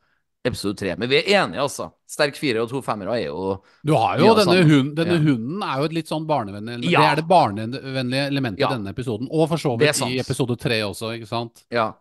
episode 0.46 0.78
tre. 0.78 0.94
Men 0.96 1.10
vi 1.10 1.18
er 1.20 1.30
enige, 1.42 1.62
altså. 1.64 1.90
Sterk 2.08 2.38
fire 2.38 2.62
og 2.62 2.70
to 2.70 2.80
femmere 2.86 3.16
er 3.18 3.26
jo 3.26 3.56
Du 3.84 3.94
har 3.98 4.20
jo 4.20 4.34
denne, 4.38 4.62
hunden, 4.62 4.92
denne 4.94 5.16
Ja. 5.18 5.24
hunden 5.24 5.62
er 5.66 5.80
jo 5.82 5.88
et 5.90 5.96
litt 5.96 6.08
sånn 6.10 6.26
barnevennlig 6.28 6.76
element. 6.78 6.92
Ja. 6.92 7.00
Det 7.00 7.10
er 7.10 7.20
det 7.22 7.26
barnevennlige 7.30 8.26
elementet 8.30 8.60
Ja. 8.62 8.70
i 8.70 8.76
denne 8.78 8.94
episoden. 8.94 9.28
Og 9.30 9.48
for 9.48 9.56
så 9.58 9.74
vidt 9.78 10.02
i 10.06 10.20
episode 10.22 10.56
tre 10.58 10.80
også, 10.86 11.12
ikke 11.18 11.28
sant? 11.28 11.64
Ja. 11.70 11.92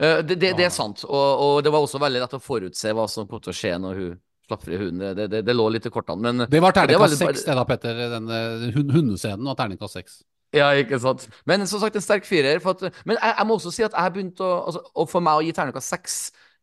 Eh, 0.00 0.22
det, 0.22 0.38
det, 0.38 0.56
det 0.58 0.66
er 0.66 0.74
sant. 0.74 1.04
Og, 1.04 1.40
og 1.46 1.64
det 1.64 1.72
var 1.72 1.80
også 1.80 2.00
veldig 2.02 2.20
lett 2.24 2.36
å 2.36 2.42
forutse 2.42 2.92
hva 2.94 3.08
som 3.08 3.26
kom 3.26 3.40
til 3.40 3.54
å 3.54 3.56
skje 3.56 3.74
når 3.80 4.00
hun 4.02 4.14
slapp 4.48 4.62
fri 4.66 4.76
hunden. 4.76 5.16
Det, 5.16 5.42
det, 5.44 5.54
lå 5.56 5.68
litt 5.72 5.86
i 5.86 5.90
kortene. 5.90 6.20
Men 6.20 6.46
Det 6.50 6.60
var 6.60 6.76
terningkast 6.76 7.18
seks, 7.18 7.44
det 7.46 7.56
da, 7.56 7.64
Petter. 7.64 8.00
Denne 8.12 8.40
hund, 8.74 8.92
hundescenen 8.92 9.44
var 9.48 9.56
terningkast 9.56 10.00
seks. 10.00 10.22
Ja, 10.54 10.68
ikke 10.78 11.00
sant. 11.02 11.26
Men 11.48 11.64
som 11.66 11.80
sagt, 11.82 11.96
en 11.98 12.04
sterk 12.04 12.26
firer. 12.28 12.60
At, 12.62 12.82
men 13.08 13.16
jeg, 13.16 13.34
jeg 13.38 13.46
må 13.48 13.56
også 13.58 13.72
si 13.74 13.86
at 13.86 13.96
jeg 13.96 14.14
begynte 14.14 14.44
å 14.46 14.52
altså, 14.68 14.84
Og 14.94 15.08
for 15.10 15.24
meg 15.24 15.40
å 15.40 15.42
gi 15.46 15.54
terningkast 15.56 15.94
seks, 15.96 16.18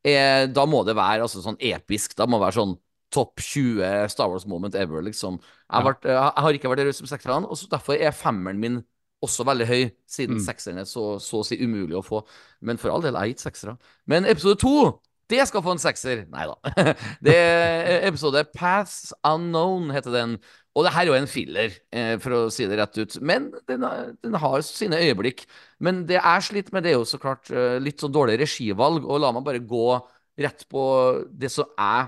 eh, 0.08 0.46
da 0.52 0.66
må 0.70 0.84
det 0.88 0.96
være 0.98 1.26
altså, 1.28 1.44
sånn 1.44 1.60
episk. 1.60 2.16
Da 2.18 2.28
må 2.30 2.40
det 2.40 2.48
være 2.48 2.60
sånn 2.60 2.78
topp 3.12 3.42
20 3.44 4.08
Star 4.12 4.32
Wars 4.32 4.48
moment 4.48 4.76
ever, 4.80 5.04
liksom. 5.04 5.38
Jeg, 5.42 5.76
har 5.76 5.86
vært, 5.90 6.08
jeg, 6.08 6.44
har 6.46 6.58
ikke 6.58 6.72
vært 6.72 6.86
raus 6.88 7.02
med 7.04 7.12
sekserne, 7.12 7.48
og 7.48 7.60
så 7.60 7.68
derfor 7.72 8.00
er 8.00 8.16
femmeren 8.16 8.62
min 8.62 8.82
også 9.22 9.46
veldig 9.46 9.68
høy, 9.70 9.84
siden 10.10 10.40
Mm. 10.40 10.46
sekseren 10.46 10.80
er 10.82 10.88
så, 10.90 11.20
så 11.22 11.42
å 11.42 11.46
si 11.46 11.60
umulig 11.62 11.94
å 11.94 12.02
få. 12.02 12.24
Men 12.62 12.80
for 12.82 12.90
all 12.90 13.04
del, 13.04 13.14
jeg 13.14 13.20
har 13.22 13.34
gitt 13.34 13.44
seksere. 13.44 13.76
Men 14.10 14.26
episode 14.26 14.58
to, 14.64 15.00
det 15.30 15.46
skal 15.48 15.62
få 15.64 15.76
en 15.76 15.84
sekser. 15.84 16.26
Nei 16.32 16.48
da. 16.50 16.56
Det 17.26 17.36
er 17.38 18.08
episode 18.10 18.42
Paths 18.56 19.14
Unknown, 19.24 19.92
heter 19.94 20.12
den. 20.12 20.38
Og 20.72 20.86
det 20.86 20.94
her 20.96 21.04
er 21.04 21.10
jo 21.10 21.18
en 21.18 21.28
filler, 21.28 21.74
eh, 21.92 22.14
for 22.24 22.36
å 22.38 22.42
si 22.54 22.64
det 22.70 22.78
rett 22.80 22.96
ut. 23.02 23.18
Men 23.28 23.50
den, 23.68 23.84
den 24.24 24.38
har 24.40 24.62
sine 24.64 25.02
øyeblikk. 25.04 25.44
Men 25.84 26.06
det 26.08 26.16
jeg 26.16 26.46
sliter 26.48 26.76
med, 26.76 26.86
det 26.86 26.94
er 26.94 27.00
jo 27.00 27.08
så 27.10 27.20
klart 27.20 27.52
eh, 27.52 27.76
litt 27.84 28.00
sånn 28.00 28.14
dårlig 28.16 28.38
regivalg. 28.40 29.04
Og 29.04 29.20
la 29.20 29.34
meg 29.36 29.44
bare 29.48 29.64
gå 29.68 30.00
rett 30.40 30.64
på 30.72 30.84
det 31.28 31.52
som 31.52 31.68
jeg 31.76 32.08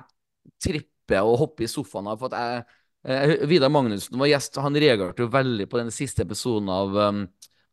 tripper 0.63 1.27
og 1.27 1.41
hopper 1.41 1.67
i 1.67 1.71
sofaen 1.71 2.07
av. 2.13 2.21
For 2.21 2.31
at 2.31 2.39
jeg 2.39 2.63
eh, 3.11 3.45
Vidar 3.51 3.73
Magnussen 3.73 4.19
var 4.21 4.31
gjest, 4.31 4.61
han 4.63 4.79
reagerte 4.79 5.25
jo 5.25 5.33
veldig 5.33 5.67
på 5.71 5.81
den 5.81 5.91
siste 5.93 6.23
episoden 6.23 6.71
av 6.71 6.95
um, 6.95 7.23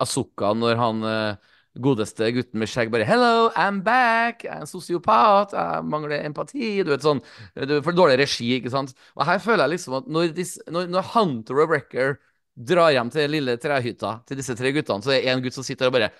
Asuka 0.02 0.52
når 0.56 0.80
han 0.80 1.06
eh, 1.06 1.49
godeste 1.78 2.26
gutten 2.34 2.58
med 2.58 2.68
skjegg 2.68 2.90
bare 2.90 3.06
'Hello, 3.06 3.50
I'm 3.54 3.82
back. 3.82 4.44
Jeg 4.44 4.56
er 4.56 4.60
en 4.60 4.66
sosiopat. 4.66 5.52
Jeg 5.52 5.84
mangler 5.84 6.24
empati.' 6.26 6.82
Du 6.84 6.90
vet 6.90 7.02
sånn. 7.02 7.22
du 7.54 7.80
for 7.82 7.92
dårlig 7.92 8.18
regi, 8.18 8.58
ikke 8.58 8.70
sant. 8.70 8.94
Og 9.16 9.24
her 9.26 9.38
føler 9.38 9.64
jeg 9.64 9.70
liksom 9.76 9.94
at 9.94 10.08
når, 10.08 10.34
dis, 10.34 10.58
når, 10.66 10.88
når 10.88 11.02
Hunter 11.14 11.62
og 11.62 11.68
Wrecker 11.70 12.18
drar 12.56 12.90
hjem 12.90 13.10
til 13.10 13.22
den 13.22 13.30
lille 13.30 13.56
trehytta 13.56 14.20
til 14.26 14.36
disse 14.36 14.56
tre 14.56 14.72
guttene, 14.72 15.02
så 15.02 15.14
er 15.14 15.22
det 15.22 15.30
en 15.30 15.42
gutt 15.42 15.54
som 15.54 15.64
sitter 15.64 15.86
og 15.86 15.92
bare 15.92 16.10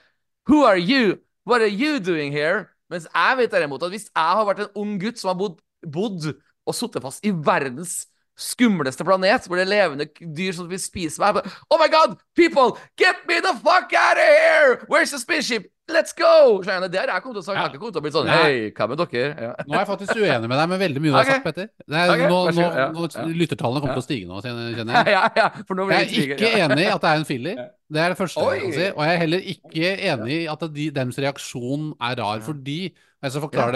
Who 0.48 0.64
are 0.64 0.78
you? 0.78 1.18
What 1.46 1.62
are 1.62 1.68
you 1.68 1.98
doing 1.98 2.32
here? 2.32 2.68
Mens 2.90 3.06
jeg 3.06 3.36
vet 3.38 3.50
derimot 3.50 3.82
at 3.82 3.90
hvis 3.90 4.08
jeg 4.10 4.38
har 4.38 4.46
vært 4.46 4.64
en 4.64 4.72
ung 4.74 4.98
gutt 5.00 5.18
som 5.18 5.32
har 5.32 5.38
bodd, 5.38 5.60
bodd 5.86 6.32
og 6.66 6.74
sittet 6.74 7.02
fast 7.02 7.24
i 7.26 7.30
verdens 7.30 8.06
skumleste 8.38 9.04
planet, 9.04 9.46
hvor 9.46 9.56
det 9.58 9.66
er 9.66 9.72
levende 9.74 10.06
dyr 10.36 10.52
som 10.56 10.68
vil 10.70 10.80
spise 10.80 11.20
meg. 11.20 11.42
Oh 11.70 11.78
my 11.80 11.88
god, 11.92 12.16
people, 12.36 12.76
get 12.98 13.26
me 13.28 13.40
the 13.44 13.54
fuck 13.60 13.92
out 13.96 14.16
of 14.20 14.24
here! 14.24 14.80
Where's 14.88 15.10
the 15.10 15.18
spaceship? 15.20 15.66
Let's 15.90 16.14
go! 16.14 16.60
Skjønne? 16.62 16.86
Det 16.86 17.00
har 17.00 17.10
jeg 17.10 17.22
kommet 17.24 17.34
til 17.34 17.42
å 17.42 17.46
sagt. 17.48 17.56
Jeg 17.56 17.64
har 17.64 17.72
ikke 17.72 17.80
kommet 17.82 17.96
til 17.96 18.00
å 18.00 18.04
bli 18.04 18.12
sånn 18.14 18.28
Hei, 18.30 18.68
hva 18.76 18.86
med 18.92 19.00
dere? 19.00 19.32
Ja. 19.42 19.48
Nå 19.66 19.74
er 19.74 19.80
jeg 19.80 19.88
faktisk 19.88 20.20
uenig 20.20 20.50
med 20.52 20.60
deg 20.60 20.68
med 20.70 20.78
veldig 20.84 21.02
mye 21.02 21.10
du 21.10 21.16
har 21.16 21.24
Ok. 21.24 21.30
sagt, 21.32 21.46
Petter. 21.48 21.66
Er, 21.90 22.12
okay. 22.14 22.28
nå, 22.30 22.38
nå. 22.54 22.66
Ja, 22.78 22.84
nå, 22.94 23.08
lyttertallene 23.40 23.82
kommer 23.82 23.98
til 23.98 24.04
å 24.04 24.06
stige 24.06 24.28
nå, 24.30 24.38
kjenner 24.44 25.00
jeg. 25.00 25.12
ja, 25.16 25.24
ja, 25.40 25.48
for 25.66 25.74
nå 25.80 25.88
blir 25.88 25.98
Jeg 25.98 26.06
er 26.06 26.34
ikke 26.38 26.52
ja. 26.54 26.68
enig 26.68 26.86
i 26.86 26.88
at 26.94 27.02
det 27.02 27.10
er 27.10 27.24
en 27.24 27.26
filler. 27.26 27.62
Det 27.90 28.04
er 28.04 28.14
det 28.14 28.20
første 28.22 28.46
jeg 28.46 28.62
kan 28.62 28.74
si. 28.78 28.86
Og 28.94 29.02
jeg 29.02 29.16
er 29.16 29.22
heller 29.24 29.48
ikke 29.56 29.92
enig 30.14 30.36
i 30.36 30.42
at 30.54 30.66
de, 30.78 30.86
deres 31.00 31.18
reaksjon 31.26 31.90
er 31.98 32.20
rar, 32.22 32.44
fordi 32.46 32.80
Jeg 33.20 33.34
skal 33.34 33.42
forklare 33.42 33.72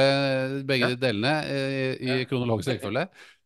det 0.55 0.61
begge 0.71 0.87
Ja. 0.95 0.97
delene 0.97 1.33
i, 1.53 1.59
i 2.01 2.25
kronologisk 2.31 2.71
rekkefølge. 2.71 3.03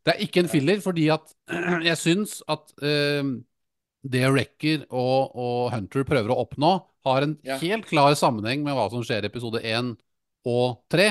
Det 0.06 0.14
er 0.14 0.24
ikke 0.24 0.42
en 0.44 0.50
filler, 0.50 0.80
fordi 0.84 1.08
at 1.12 1.32
jeg 1.88 1.98
syns 2.00 2.38
at 2.48 2.72
eh, 2.82 3.22
det 4.08 4.24
Wrecker 4.32 4.84
og, 4.88 5.34
og 5.36 5.72
Hunter 5.74 6.06
prøver 6.08 6.32
å 6.32 6.40
oppnå, 6.44 6.72
har 7.08 7.24
en 7.24 7.36
Ja. 7.46 7.56
helt 7.60 7.86
klar 7.88 8.14
sammenheng 8.18 8.62
med 8.66 8.76
hva 8.76 8.88
som 8.92 9.02
skjer 9.06 9.24
i 9.24 9.30
episode 9.30 9.62
1 9.64 9.94
og 10.48 10.78
3. 10.92 11.08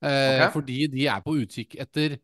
Eh, 0.00 0.32
okay. 0.34 0.50
Fordi 0.54 0.78
de 0.92 1.06
er 1.12 1.22
på 1.24 1.36
utkikk 1.42 1.76
etter 1.82 2.18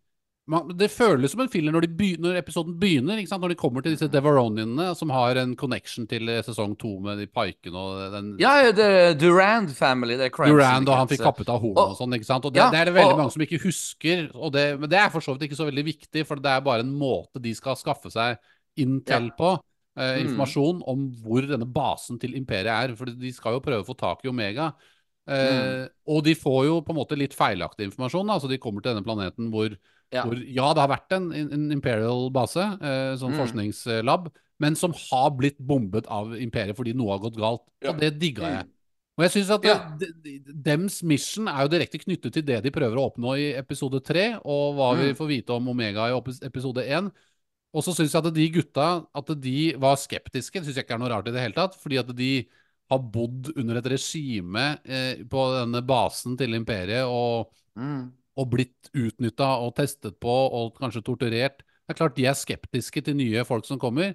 man, 0.48 0.68
Det 0.78 0.88
føles 0.90 1.32
som 1.32 1.40
en 1.42 1.48
filler 1.50 1.72
når, 1.74 1.86
de 1.98 2.16
når 2.22 2.36
episoden 2.38 2.76
begynner. 2.78 3.18
Ikke 3.18 3.28
sant? 3.32 3.42
Når 3.42 3.48
de 3.54 3.58
kommer 3.58 3.82
til 3.82 3.96
disse 3.96 4.08
Deveronianene, 4.12 4.94
som 4.96 5.10
har 5.10 5.36
en 5.42 5.56
connection 5.58 6.06
til 6.06 6.28
eh, 6.28 6.42
sesong 6.46 6.76
to 6.78 6.92
med 7.02 7.18
de 7.18 7.26
pikene 7.26 7.74
og 7.76 8.12
den 8.14 8.28
Ja, 8.38 8.52
ja, 8.62 8.70
det 8.72 8.84
er 8.86 9.14
Durand 9.18 9.70
Family. 9.74 10.16
Det 10.16 10.28
er 10.30 10.50
Durand, 10.52 10.88
og 10.88 10.96
han 11.00 11.08
fikk 11.10 11.24
kappet 11.26 11.48
av 11.50 11.60
hornet 11.60 11.78
og, 11.82 11.90
Og- 11.90 11.98
sånn. 11.98 12.14
ikke 12.14 12.28
sant? 12.30 12.44
Og 12.44 12.52
det, 12.54 12.60
Ja, 12.62 12.70
det 12.70 12.80
er 12.80 12.84
det 12.92 12.94
veldig 12.94 13.12
og- 13.12 13.18
mange 13.24 13.32
som 13.32 13.42
ikke 13.42 13.62
husker. 13.66 14.30
Og 14.34 14.52
det, 14.52 14.66
men 14.80 14.88
det 14.88 14.98
er 14.98 15.10
for 15.10 15.20
så 15.20 15.34
vidt 15.36 15.50
ikke 15.50 15.58
så 15.58 15.66
veldig 15.70 15.84
viktig, 15.84 16.26
for 16.26 16.36
det 16.36 16.46
er 16.52 16.60
bare 16.60 16.80
en 16.86 16.94
måte 16.98 17.40
de 17.42 17.54
skal 17.54 17.74
skaffe 17.76 18.10
seg 18.12 18.38
intel 18.78 19.30
på. 19.36 19.58
Eh, 19.98 20.18
Mm. 20.20 20.26
informasjon 20.28 20.82
om 20.86 21.10
hvor 21.24 21.40
denne 21.48 21.64
basen 21.72 22.18
til 22.20 22.34
imperiet 22.36 22.90
er. 22.90 22.94
For 22.94 23.06
de 23.06 23.32
skal 23.32 23.54
jo 23.54 23.60
prøve 23.60 23.80
å 23.82 23.86
få 23.88 23.96
tak 23.96 24.20
i 24.24 24.28
Omega. 24.28 24.74
Eh, 25.26 25.88
Og 26.06 26.22
de 26.22 26.34
får 26.34 26.66
jo 26.66 26.80
på 26.82 26.90
en 26.90 26.96
måte 27.00 27.16
litt 27.18 27.32
feilaktig 27.34 27.86
informasjon. 27.90 28.28
Altså 28.30 28.48
De 28.48 28.58
kommer 28.58 28.80
til 28.82 28.94
denne 28.94 29.04
planeten 29.04 29.50
hvor 29.50 29.74
Ja. 30.12 30.22
hvor 30.22 30.38
ja, 30.38 30.72
det 30.72 30.80
har 30.84 30.88
vært 30.92 31.12
en, 31.16 31.32
en 31.32 31.72
imperial 31.72 32.30
base, 32.30 32.62
eh, 32.80 33.16
sånn 33.18 33.32
Mm. 33.34 33.40
forskningslab, 33.42 34.28
men 34.60 34.74
som 34.76 34.92
har 34.92 35.30
blitt 35.36 35.58
bombet 35.58 36.06
av 36.06 36.30
imperiet 36.38 36.76
fordi 36.76 36.94
noe 36.94 37.10
har 37.16 37.18
gått 37.18 37.36
galt. 37.36 37.62
Ja. 37.82 37.90
Og 37.90 38.00
det 38.00 38.18
digga 38.18 38.42
jeg. 38.52 38.64
Mm. 38.66 38.72
Og 39.18 39.22
jeg 39.24 39.30
synes 39.32 39.50
at 39.50 39.64
Ja. 39.64 39.74
det, 39.98 40.08
de, 40.22 40.38
dems 40.52 41.02
mission 41.02 41.48
er 41.48 41.62
jo 41.64 41.68
direkte 41.72 41.98
knyttet 41.98 42.32
til 42.32 42.42
det 42.42 42.62
de 42.62 42.70
prøver 42.70 42.96
å 42.96 43.10
oppnå 43.10 43.34
i 43.36 43.54
episode 43.58 44.00
tre, 44.04 44.38
og 44.44 44.76
hva 44.76 44.94
vi 44.96 45.10
Mm. 45.12 45.16
får 45.16 45.26
vite 45.28 45.50
om 45.56 45.68
Omega 45.68 46.06
i 46.08 46.20
episode 46.46 46.84
én. 46.86 47.10
Og 47.74 47.82
så 47.82 47.92
syns 47.94 48.12
jeg 48.12 48.24
at 48.26 48.32
de 48.34 48.48
gutta 48.48 49.06
at 49.14 49.26
de 49.40 49.72
var 49.76 49.96
skeptiske. 49.96 50.52
Det 50.60 50.64
syns 50.64 50.76
jeg 50.76 50.86
ikke 50.86 50.94
er 50.94 50.98
noe 50.98 51.10
rart 51.10 51.28
i 51.28 51.32
det 51.32 51.40
hele 51.42 51.52
tatt. 51.54 51.74
Fordi 51.76 51.98
at 51.98 52.14
de 52.14 52.46
har 52.90 52.98
bodd 53.00 53.50
under 53.56 53.76
et 53.78 53.84
regime 53.90 54.78
eh, 54.84 55.16
på 55.24 55.42
denne 55.60 55.82
basen 55.84 56.36
til 56.38 56.54
imperiet 56.54 57.04
og 57.04 57.50
Mm. 57.76 58.12
Og 58.36 58.50
blitt 58.52 58.90
utnytta 58.94 59.48
og 59.64 59.74
testet 59.78 60.18
på 60.20 60.28
og 60.30 60.74
kanskje 60.80 61.02
torturert. 61.06 61.62
Det 61.86 61.94
er 61.94 61.98
klart 62.00 62.16
de 62.18 62.26
er 62.26 62.34
skeptiske 62.36 63.02
til 63.06 63.16
nye 63.16 63.44
folk 63.48 63.64
som 63.68 63.78
kommer. 63.80 64.14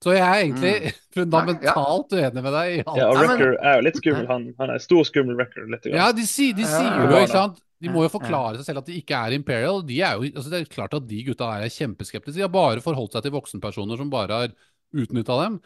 Så 0.00 0.14
jeg 0.16 0.22
er 0.24 0.44
egentlig 0.46 0.92
fundamentalt 1.16 2.12
uenig 2.16 2.42
med 2.46 2.54
deg 2.56 2.70
i 2.78 2.82
alt. 2.86 3.00
Ja, 3.02 3.08
og 3.10 3.18
Nei, 3.20 3.48
er 3.60 3.74
jo 3.80 3.84
litt 3.84 3.98
skummel. 4.00 4.28
Han, 4.30 4.46
han 4.60 4.70
er 4.72 4.80
stor, 4.80 5.02
skummel 5.04 5.36
Wrecker. 5.36 5.66
Ja, 5.92 6.06
de, 6.16 6.24
sier- 6.24 6.56
de 6.56 6.64
sier 6.64 6.88
ja, 6.88 7.02
jo, 7.04 7.18
ikke 7.20 7.34
sant 7.34 7.58
De 7.80 7.88
må 7.92 8.02
jo 8.06 8.12
forklare 8.12 8.56
seg 8.60 8.66
selv 8.70 8.80
at 8.82 8.88
de 8.88 8.96
ikke 9.00 9.16
er 9.18 9.36
Imperial. 9.36 9.82
De 9.84 9.98
er 10.04 10.16
jo, 10.16 10.30
altså 10.34 10.50
Det 10.52 10.58
er 10.62 10.72
klart 10.72 10.96
at 10.96 11.04
de 11.10 11.20
gutta 11.26 11.50
der 11.52 11.66
er 11.68 11.74
kjempeskeptiske. 11.74 12.38
De 12.38 12.46
har 12.46 12.52
bare 12.52 12.80
forholdt 12.84 13.12
seg 13.18 13.24
til 13.28 13.32
voksenpersoner 13.36 14.00
som 14.00 14.10
bare 14.12 14.40
har 14.44 14.56
utnytta 15.04 15.36
dem. 15.44 15.60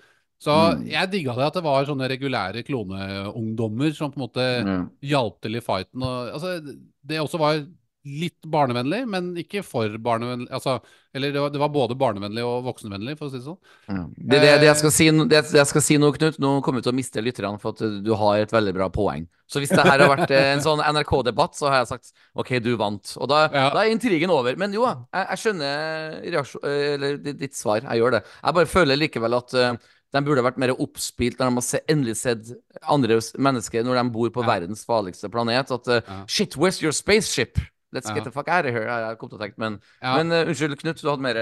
Så 0.45 0.51
Mm. 0.53 0.83
jeg 0.91 1.11
digga 1.13 1.35
det 1.39 1.45
at 1.47 1.55
det 1.55 1.63
var 1.65 1.87
sånne 1.89 2.09
regulære 2.11 2.65
kloneungdommer 2.67 3.95
som 3.97 4.11
på 4.13 4.19
en 4.19 4.25
måte 4.27 4.45
Mm. 4.67 4.91
hjalp 5.03 5.41
til 5.41 5.57
i 5.57 5.61
fighten. 5.61 6.03
Og, 6.03 6.33
altså, 6.35 6.59
det 7.07 7.21
også 7.23 7.39
var 7.39 7.63
litt 8.05 8.45
barnevennlig, 8.53 9.01
men 9.09 9.31
ikke 9.41 9.63
for 9.65 9.89
barnevennlig. 10.05 10.51
Altså, 10.53 10.75
eller 11.17 11.33
det 11.33 11.41
var, 11.41 11.53
det 11.55 11.61
var 11.63 11.71
både 11.73 11.97
barnevennlig 11.97 12.43
og 12.45 12.67
voksenvennlig, 12.67 13.15
for 13.17 13.29
å 13.29 13.33
si 13.33 13.39
det 13.41 13.47
sånn. 13.47 13.59
Ja. 13.89 14.03
Det, 14.17 14.41
det, 14.43 14.51
det, 14.61 14.67
jeg 14.69 14.79
skal 14.83 14.93
si, 14.93 15.07
det, 15.31 15.41
jeg 15.57 15.71
skal 15.71 15.85
si 15.87 15.97
nå, 16.03 16.11
Knut, 16.19 16.37
nå 16.43 16.51
kommer 16.67 16.83
vi 16.83 16.87
til 16.89 16.93
å 16.93 16.99
miste 16.99 17.25
lytterne, 17.25 17.61
for 17.63 17.73
at 17.73 18.03
du 18.05 18.13
har 18.21 18.43
et 18.45 18.53
veldig 18.53 18.75
bra 18.77 18.91
poeng. 18.93 19.25
Så 19.49 19.61
hvis 19.63 19.73
det 19.73 19.85
her 19.85 20.01
har 20.05 20.11
vært 20.13 20.33
eh, 20.35 20.51
en 20.55 20.63
sånn 20.65 20.83
NRK-debatt, 20.85 21.57
så 21.57 21.69
har 21.71 21.83
jeg 21.83 21.91
sagt 21.95 22.13
OK, 22.41 22.55
du 22.65 22.75
vant. 22.81 23.17
Og 23.21 23.29
da, 23.33 23.43
Ja. 23.53 23.67
da 23.75 23.83
er 23.87 23.93
intrigen 23.95 24.33
over. 24.33 24.57
Men 24.61 24.73
jo, 24.77 24.85
jeg, 24.85 25.27
jeg 25.31 25.43
skjønner 25.47 26.21
reaksjon, 26.37 26.65
eh, 26.69 26.87
eller 26.99 27.19
ditt, 27.33 27.57
svar. 27.57 27.85
Jeg 27.85 28.01
gjør 28.05 28.19
det. 28.19 28.25
Jeg 28.43 28.59
bare 28.61 28.73
føler 28.77 29.01
likevel 29.01 29.37
at 29.41 29.55
eh, 29.61 29.77
de 30.15 30.21
burde 30.23 30.45
vært 30.47 30.59
mer 30.63 30.71
oppspilt 30.79 31.41
når 31.41 31.49
de 31.51 31.59
har 31.59 31.65
se, 31.67 31.81
endelig 31.91 32.15
sett 32.21 32.51
andre 32.87 33.17
mennesker 33.43 33.83
når 33.83 33.99
de 33.99 34.05
bor 34.15 34.31
på 34.35 34.45
Ja. 34.45 34.51
verdens 34.53 34.85
farligste 34.87 35.31
planet. 35.33 35.73
At 35.75 35.89
uh. 35.91 36.21
Shit, 36.31 36.55
where's 36.57 36.79
your 36.85 36.93
spaceship? 36.95 37.59
Let's 37.95 38.11
get 38.11 38.27
the 38.27 38.33
fuck 38.35 38.49
out 38.51 38.67
of 38.67 38.75
here. 38.75 38.85
Jeg, 38.91 39.19
kom 39.21 39.31
til 39.31 39.39
å 39.39 39.43
tenke, 39.45 39.61
men, 39.63 39.79
men 40.03 40.35
uh, 40.35 40.43
unnskyld, 40.51 40.77
Knut, 40.83 41.01
du 41.01 41.09
hadde 41.13 41.25
mer 41.25 41.41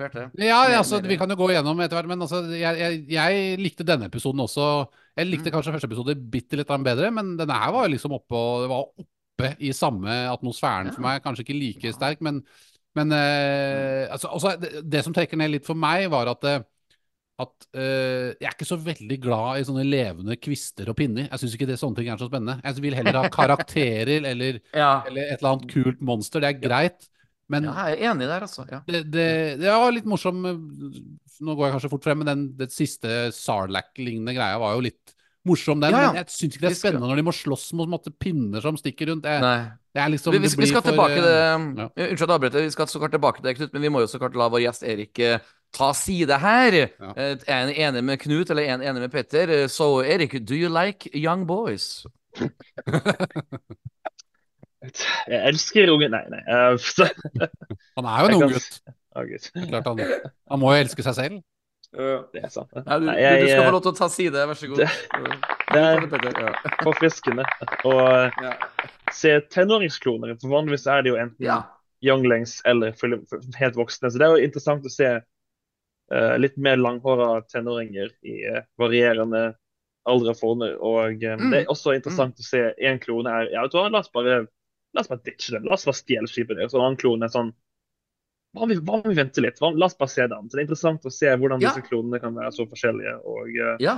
Bjarte? 0.00 0.22
Ja, 0.40 0.62
Mer- 0.64 0.78
altså, 0.80 0.98
mer- 1.02 1.08
vi 1.12 1.16
kan 1.20 1.28
jo 1.30 1.36
gå 1.36 1.50
igjennom 1.52 1.80
etter 1.84 1.98
hvert, 1.98 2.08
men 2.08 2.24
altså, 2.24 2.42
jeg, 2.56 2.78
jeg, 2.80 3.00
jeg 3.12 3.58
likte 3.60 3.84
denne 3.86 4.08
episoden 4.08 4.40
også. 4.40 4.68
Jeg 5.20 5.28
likte 5.28 5.50
Mm. 5.52 5.56
kanskje 5.58 5.74
første 5.76 5.90
episode 5.90 6.14
bitte 6.32 6.56
litt 6.56 6.70
bedre, 6.86 7.10
men 7.12 7.34
denne 7.36 7.58
her 7.60 7.72
var 7.76 7.84
jo 7.86 7.92
liksom 7.94 8.14
oppe 8.16 8.40
var 8.72 8.86
oppe 8.88 9.50
i 9.60 9.72
samme 9.76 10.08
atmosfæren 10.32 10.92
for 10.94 11.04
meg. 11.04 11.20
Kanskje 11.24 11.44
ikke 11.44 11.58
like 11.58 11.92
sterk, 11.92 12.20
men, 12.24 12.40
men 12.96 13.12
eh, 13.12 14.08
altså, 14.10 14.28
også, 14.32 14.56
det, 14.60 14.82
det 14.88 15.04
som 15.04 15.12
trekker 15.12 15.36
ned 15.36 15.50
litt 15.58 15.66
for 15.68 15.76
meg, 15.76 16.08
var 16.12 16.32
at 16.32 16.44
eh, 16.48 16.62
at 17.40 17.66
uh, 17.74 18.28
jeg 18.36 18.44
er 18.44 18.52
ikke 18.52 18.68
så 18.68 18.76
veldig 18.78 19.16
glad 19.22 19.60
i 19.60 19.64
sånne 19.66 19.84
levende 19.86 20.36
kvister 20.36 20.90
og 20.92 20.98
pinner. 20.98 21.30
Jeg 21.30 21.42
syns 21.42 21.56
ikke 21.56 21.70
det 21.70 21.78
sånne 21.80 21.98
ting 21.98 22.10
er 22.12 22.20
så 22.20 22.28
spennende. 22.28 22.58
Jeg 22.60 22.84
vil 22.84 22.98
heller 22.98 23.22
ha 23.22 23.30
karakterer 23.32 24.28
eller, 24.32 24.60
Ja. 24.82 25.00
eller 25.08 25.32
et 25.32 25.40
eller 25.40 25.54
annet 25.54 25.72
kult 25.72 26.04
monster. 26.04 26.44
Det 26.44 26.52
er 26.52 26.60
greit. 26.60 27.08
Men 27.52 27.66
ja, 27.68 27.72
jeg 27.90 27.98
er 27.98 28.12
enig 28.12 28.28
der, 28.28 28.44
altså. 28.46 28.66
Ja. 28.70 28.78
det, 28.86 29.02
det, 29.12 29.26
det 29.60 29.72
var 29.72 29.90
litt 29.92 30.06
morsom 30.08 30.38
Nå 30.42 31.56
går 31.58 31.66
jeg 31.66 31.74
kanskje 31.74 31.90
fort 31.90 32.06
frem, 32.06 32.20
men 32.22 32.28
den, 32.28 32.44
den 32.56 32.70
siste 32.72 33.32
Sarlac-lignende 33.34 34.32
greia 34.36 34.60
var 34.62 34.76
jo 34.76 34.84
litt 34.86 35.16
morsom, 35.48 35.80
den. 35.82 35.90
Ja, 35.90 36.04
ja. 36.04 36.10
Men 36.12 36.20
jeg 36.22 36.30
syns 36.36 36.56
ikke 36.56 36.68
det 36.68 36.70
er 36.70 36.78
spennende 36.78 37.08
når 37.10 37.18
de 37.18 37.24
må 37.26 37.34
slåss 37.34 37.72
mot 37.78 37.90
masse 37.90 38.12
pinner 38.22 38.62
som 38.62 38.78
stikker 38.78 39.10
rundt. 39.10 39.26
Jeg, 39.26 39.64
det 39.92 40.04
er 40.04 40.12
liksom 40.14 40.36
Vi, 40.36 40.40
vi, 40.44 40.52
vi 40.62 40.68
skal 40.70 40.84
for, 40.84 40.92
tilbake 40.92 41.18
eh, 41.18 41.26
det. 41.26 41.34
Ja, 41.82 41.88
Unnskyld 42.06 42.14
at 42.14 42.22
jeg 42.22 42.36
avbryter, 42.36 42.66
vi 42.68 42.76
skal 42.76 42.92
så 42.92 43.02
klart 43.02 43.16
tilbake 43.16 43.42
til 43.42 43.48
det, 43.48 43.56
Knut, 43.58 43.74
men 43.74 43.84
vi 43.84 43.90
må 43.92 44.04
jo 44.04 44.10
så 44.12 44.22
klart 44.22 44.38
la 44.38 44.48
vår 44.52 44.64
gjest 44.68 44.86
Erik 44.86 45.22
eh, 45.24 45.50
ta 45.72 45.92
side 45.96 46.38
her. 46.42 46.72
Ja. 46.72 47.12
Eh, 47.16 47.36
Er 47.48 47.62
en 47.66 47.72
enig 47.74 48.04
med 48.04 48.20
Knut, 48.20 48.50
eller 48.50 48.62
en 48.74 48.82
enig 48.82 49.00
med 49.06 49.12
Petter? 49.12 49.48
Eh, 49.50 49.66
Så 49.68 50.02
Erik, 50.04 50.36
do 50.46 50.54
you 50.54 50.68
like 50.68 51.08
young 51.14 51.46
boys? 51.46 52.04
Jeg 55.30 55.38
elsker 55.46 55.90
unge 55.92 56.08
Nei, 56.10 56.24
nei. 56.32 56.40
eh, 56.42 56.74
Han 57.98 58.08
er 58.08 58.18
jo 58.18 58.26
en 58.26 58.36
ung 58.40 58.52
gutt. 58.56 58.80
Å, 59.14 59.22
Det 59.28 59.38
er 59.60 59.66
Klart 59.70 59.86
han, 59.90 60.00
han 60.50 60.60
må 60.62 60.72
jo 60.74 60.80
elske 60.82 61.04
seg 61.06 61.14
selv. 61.18 61.40
Det 61.92 62.40
er 62.40 62.48
sant. 62.48 62.70
Nei, 62.72 62.96
du, 62.98 63.04
Nei, 63.04 63.14
du, 63.18 63.20
jeg, 63.20 63.42
du 63.42 63.50
skal 63.52 63.66
få 63.68 63.72
lov 63.74 63.82
til 63.84 63.92
å 63.92 63.98
ta 63.98 64.08
side, 64.08 64.44
vær 64.48 64.56
så 64.58 64.70
god. 64.70 64.78
det 65.72 65.82
er- 65.82 66.56
forfriskende 66.82 67.44
å 67.84 67.96
Ja. 68.42 68.52
se 69.12 69.34
tenåringskloner. 69.52 70.32
For 70.40 70.48
vanligvis 70.54 70.86
er 70.88 71.04
det 71.04 71.12
jo 71.12 71.18
enten 71.20 71.44
ja. 71.44 71.58
younglings 72.02 72.62
eller 72.64 72.96
helt 73.60 73.76
voksne. 73.76 74.08
Så 74.10 74.16
det 74.18 74.24
er 74.26 74.32
jo 74.38 74.46
interessant 74.48 74.88
å 74.88 74.90
se 74.92 75.10
litt 76.38 76.56
mer 76.56 76.76
langhåra 76.76 77.42
tenåringer 77.48 78.10
i 78.28 78.38
eh, 78.50 78.62
varierende 78.78 79.54
aldre 80.08 80.34
former. 80.34 80.74
Og 80.82 81.22
eh, 81.24 81.36
Mm. 81.38 81.50
det 81.52 81.60
er 81.62 81.70
også 81.72 81.94
interessant 81.96 82.38
å 82.38 82.46
se 82.46 82.62
én 82.78 82.98
klone 83.02 83.30
er 83.30 83.50
Ja, 83.54 83.66
hva, 83.70 83.88
la 83.90 84.00
oss 84.02 84.10
bare 84.12 84.46
La 84.94 85.00
oss 85.00 85.08
bare 85.08 85.22
ditche 85.24 85.54
den. 85.54 85.64
La 85.64 85.72
oss 85.78 85.86
bare 85.88 85.96
stjele 85.96 86.28
skipet 86.28 86.58
deres. 86.58 86.74
Og 86.74 86.80
en 86.82 86.86
annen 86.90 86.98
klone 87.00 87.24
er 87.24 87.32
sånn 87.32 87.52
hva 88.52 88.66
om, 88.66 88.68
vi, 88.68 88.74
hva 88.84 88.98
om 88.98 89.06
vi 89.08 89.16
venter 89.16 89.40
litt? 89.46 89.56
Hva, 89.62 89.70
la 89.72 89.86
oss 89.88 89.96
bare 89.96 90.12
se 90.12 90.26
den. 90.28 90.50
Så 90.50 90.58
det 90.58 90.60
er 90.60 90.66
interessant 90.66 91.06
å 91.08 91.12
se 91.14 91.30
hvordan 91.32 91.62
Ja. 91.62 91.70
disse 91.70 91.86
klonene 91.86 92.20
kan 92.20 92.34
være 92.36 92.52
så 92.52 92.66
forskjellige. 92.68 93.14
Og, 93.24 93.48
eh, 93.56 93.76
ja. 93.80 93.94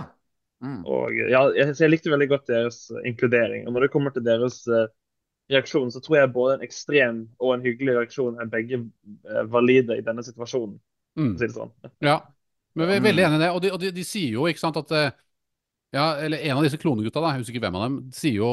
Mm. 0.63 0.85
og 0.87 1.11
ja, 1.19 1.41
jeg, 1.57 1.75
jeg 1.81 1.91
likte 1.91 2.13
veldig 2.13 2.29
godt 2.31 2.47
deres 2.47 2.79
eh, 2.95 3.03
inkludering. 3.11 3.67
Og 3.67 3.75
når 3.75 3.89
det 3.89 3.91
kommer 3.97 4.15
til 4.15 4.23
deres 4.23 4.61
uh, 4.71 4.87
reaksjon, 5.51 5.91
så 5.91 6.01
tror 6.01 6.21
jeg 6.21 6.33
både 6.33 6.55
en 6.61 6.63
ekstrem 6.69 7.19
og 7.43 7.57
en 7.57 7.65
hyggelig 7.67 7.97
reaksjon 7.99 8.39
er 8.41 8.53
begge 8.55 8.79
eh, 8.85 9.43
valide 9.51 9.99
i 9.99 10.05
denne 10.07 10.23
situasjonen. 10.25 10.79
Mm. 11.17 11.35
si 11.39 11.47
det 11.47 11.55
sånn. 11.55 11.71
Ja, 12.03 12.21
men 12.75 12.89
vi 12.89 12.95
er 12.97 13.01
Mm. 13.01 13.09
veldig 13.11 13.25
enig 13.29 13.37
i 13.37 13.43
det. 13.45 13.51
Og, 13.55 13.61
de, 13.63 13.71
og 13.73 13.81
de, 13.81 13.91
de 13.93 14.05
sier 14.05 14.33
jo, 14.35 14.47
ikke 14.51 14.61
sant, 14.65 14.77
at 14.77 14.91
eh, 14.93 15.11
Ja, 15.95 16.17
eller 16.19 16.39
en 16.43 16.57
av 16.59 16.65
disse 16.65 16.77
klonegutta, 16.83 17.21
da, 17.23 17.29
jeg 17.37 17.45
husker 17.45 17.55
ikke 17.55 17.69
hvem 17.69 17.77
av 17.79 17.83
dem, 17.87 17.99
sier 18.11 18.35
jo 18.41 18.49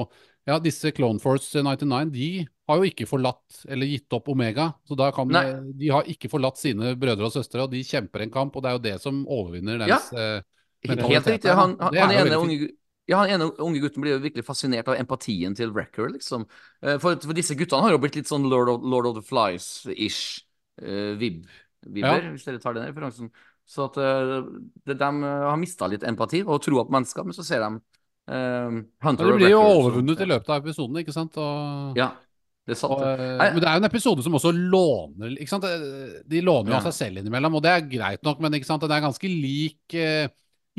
ja, 0.45 0.59
disse 0.61 0.91
Clone 0.93 1.19
Force 1.21 1.57
99 1.61 2.11
de 2.13 2.27
har 2.69 2.77
jo 2.77 2.83
ikke 2.85 3.07
forlatt 3.09 3.63
eller 3.67 3.85
gitt 3.89 4.13
opp 4.13 4.29
Omega. 4.29 4.67
Så 4.85 4.95
da 4.97 5.11
kan 5.11 5.27
Nei. 5.27 5.43
de 5.77 5.89
har 5.89 6.03
ikke 6.09 6.29
forlatt 6.29 6.57
sine 6.57 6.95
brødre 6.97 7.25
og 7.25 7.33
søstre, 7.33 7.61
og 7.65 7.71
de 7.71 7.81
kjemper 7.85 8.21
en 8.21 8.31
kamp. 8.33 8.55
Og 8.55 8.61
det 8.63 8.69
er 8.69 8.77
jo 8.77 8.83
det 8.85 9.01
som 9.01 9.23
overvinner 9.25 9.79
Ja. 9.87 9.97
deres 9.97 10.13
eh, 10.13 10.41
Helt 10.87 11.25
riktig. 11.27 11.49
Han, 11.49 11.75
han, 11.79 11.93
er 11.95 12.05
han, 12.07 12.27
ene 12.27 12.37
unge, 12.41 12.69
ja, 13.09 13.17
han 13.21 13.29
ene 13.29 13.49
unge 13.61 13.81
gutten 13.81 14.01
blir 14.01 14.15
jo 14.15 14.21
virkelig 14.23 14.45
fascinert 14.45 14.87
av 14.89 14.95
empatien 15.01 15.53
til 15.57 15.69
Wrecker, 15.73 16.09
liksom. 16.13 16.45
Eh, 16.81 16.97
For, 16.97 17.17
for 17.21 17.33
disse 17.37 17.53
guttene 17.57 17.81
har 17.85 17.91
jo 17.93 18.01
blitt 18.01 18.15
litt 18.17 18.29
sånn 18.29 18.45
Lord 18.49 18.69
of, 18.69 18.81
Lord 18.85 19.05
of 19.09 19.15
the 19.17 19.25
Flies-ish 19.25 20.41
uh, 20.81 21.13
vib, 21.21 21.45
vibber, 21.87 22.29
hvis 22.33 22.45
dere 22.47 22.61
tar 22.61 22.77
den 22.77 22.87
referansen. 22.89 23.31
Så 23.67 23.87
at 23.87 23.97
eh, 24.01 24.33
de, 24.89 24.95
de 24.97 25.11
har 25.23 25.59
mista 25.59 25.87
litt 25.89 26.03
empati 26.07 26.43
og 26.43 26.61
troa 26.63 26.85
på 26.87 26.95
mennesker, 26.97 27.27
men 27.27 27.37
så 27.37 27.45
ser 27.45 27.63
de 27.63 27.71
uh, 27.77 28.81
Hunter 29.05 29.25
Men 29.25 29.31
det 29.31 29.39
blir 29.39 29.53
jo 29.53 29.61
overvunnet 29.61 30.25
i 30.25 30.29
løpet 30.33 30.51
av 30.51 30.61
episoden, 30.65 30.99
ikke 31.03 31.15
sant? 31.15 31.39
Og, 31.41 31.97
Ja, 31.99 32.11
det 32.67 32.75
er 32.75 32.79
sant. 32.81 32.93
og, 32.93 33.05
eh, 33.07 33.47
men 33.55 33.61
det 33.61 33.69
er 33.69 33.77
jo 33.77 33.83
en 33.83 33.89
episode 33.89 34.25
som 34.25 34.37
også 34.37 34.51
låner 34.53 35.33
ikke 35.37 35.55
sant? 35.55 35.65
Eh, 35.65 36.21
De 36.29 36.43
låner 36.45 36.73
jo 36.73 36.77
av 36.77 36.85
seg 36.89 36.97
selv 36.99 37.21
innimellom, 37.23 37.57
og 37.57 37.65
det 37.65 37.73
er 37.73 37.89
greit 37.89 38.23
nok, 38.27 38.43
men 38.43 38.59
ikke 38.59 38.69
sant? 38.69 38.85
den 38.85 38.93
er 38.97 39.03
ganske 39.07 39.31
lik 39.31 39.97
uh, 39.97 40.29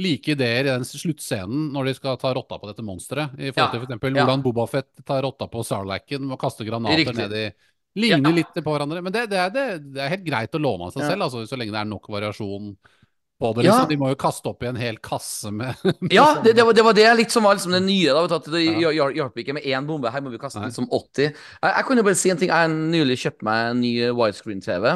Like 0.01 0.33
ideer 0.33 0.65
i 0.65 0.71
den 0.71 0.87
sluttscenen 0.89 1.67
når 1.75 1.91
de 1.91 1.93
skal 1.99 2.15
ta 2.17 2.31
rotta 2.33 2.57
på 2.57 2.65
dette 2.71 2.81
monsteret. 2.81 3.35
I 3.37 3.51
forhold 3.53 3.75
til 3.75 3.77
Ja, 3.77 3.83
for 3.83 3.85
eksempel 3.85 4.15
ja. 4.17 4.23
hvordan 4.23 4.45
Bobafett 4.47 5.03
tar 5.05 5.21
rotta 5.27 5.51
på 5.53 5.61
Sarlacken 5.69 6.31
og 6.33 6.41
kaster 6.41 6.65
granater 6.65 6.97
Riktig. 6.97 7.19
ned 7.19 7.35
i 7.37 7.43
Ligner 7.95 8.31
Ja. 8.31 8.37
litt 8.37 8.55
på 8.65 8.73
hverandre. 8.73 9.03
Men 9.05 9.13
det, 9.13 9.27
det, 9.31 9.39
er, 9.39 9.51
det, 9.53 9.65
det 9.93 10.01
er 10.03 10.13
helt 10.17 10.25
greit 10.25 10.55
å 10.55 10.61
låne 10.63 10.89
av 10.89 10.93
seg 10.95 11.03
Ja. 11.05 11.11
selv, 11.13 11.23
altså, 11.29 11.47
så 11.47 11.57
lenge 11.61 11.73
det 11.75 11.81
er 11.83 11.89
nok 11.91 12.09
variasjon 12.09 12.77
det. 13.43 13.65
Ja. 13.67 13.73
Liksom. 13.75 13.89
De 13.91 13.97
må 13.99 14.09
jo 14.13 14.17
kaste 14.23 14.47
opp 14.53 14.63
i 14.63 14.69
en 14.71 14.77
hel 14.79 14.99
kasse 15.03 15.51
med 15.51 15.75
Ja, 16.15 16.41
det, 16.45 16.53
det, 16.55 16.63
var, 16.63 16.77
det 16.79 16.85
var 16.87 16.95
det 16.95 17.09
litt 17.19 17.33
som 17.35 17.43
var 17.43 17.57
liksom 17.59 17.73
det 17.75 17.83
nye. 17.83 18.13
da, 18.15 18.39
Det 18.39 18.61
Ja. 18.63 18.93
hjalp 18.95 19.17
hjalp 19.19 19.41
ikke 19.43 19.57
med 19.57 19.65
én 19.67 19.87
bombe. 19.89 20.13
Her 20.15 20.23
må 20.23 20.31
vi 20.31 20.39
kaste 20.39 20.61
Nei. 20.63 20.69
liksom 20.71 20.87
80. 20.89 21.33
Jeg, 21.33 21.73
jeg 21.75 21.85
kan 21.89 21.97
jo 21.99 22.05
bare 22.07 22.21
si 22.21 22.31
en 22.31 22.39
ting. 22.39 22.53
Jeg 22.55 22.71
nylig 22.71 23.19
kjøpte 23.25 23.43
meg 23.49 23.71
en 23.73 23.81
ny 23.83 23.93
widescreen-TV. 24.15 24.87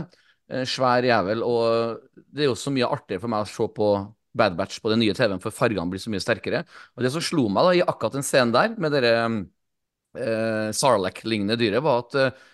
Svær 0.70 1.02
jævel. 1.02 1.42
Og 1.42 1.98
det 2.30 2.46
er 2.46 2.52
jo 2.52 2.54
så 2.54 2.70
mye 2.70 2.86
artigere 2.86 3.20
for 3.24 3.28
meg 3.34 3.42
å 3.42 3.50
se 3.50 3.66
på 3.74 3.90
Bad 4.36 4.54
Batch 4.54 4.78
på 4.84 4.90
den 4.92 5.00
nye 5.00 5.14
TV-en, 5.16 5.40
for 5.42 5.50
fargene 5.50 5.88
blir 5.90 5.98
så 5.98 6.10
mye 6.12 6.20
sterkere. 6.22 6.62
Og 6.94 7.02
det 7.02 7.10
som 7.10 7.22
slo 7.24 7.48
meg 7.50 7.64
da 7.66 7.70
i 7.74 7.82
akkurat 7.82 8.14
den 8.18 8.26
scenen 8.26 8.52
der, 8.54 8.74
med 8.78 8.92
dere 8.94 9.12
eh, 10.14 10.70
Sarlacc-lignende 10.76 11.56
dyret, 11.60 11.82
var 11.84 12.02
at 12.04 12.14
eh, 12.20 12.44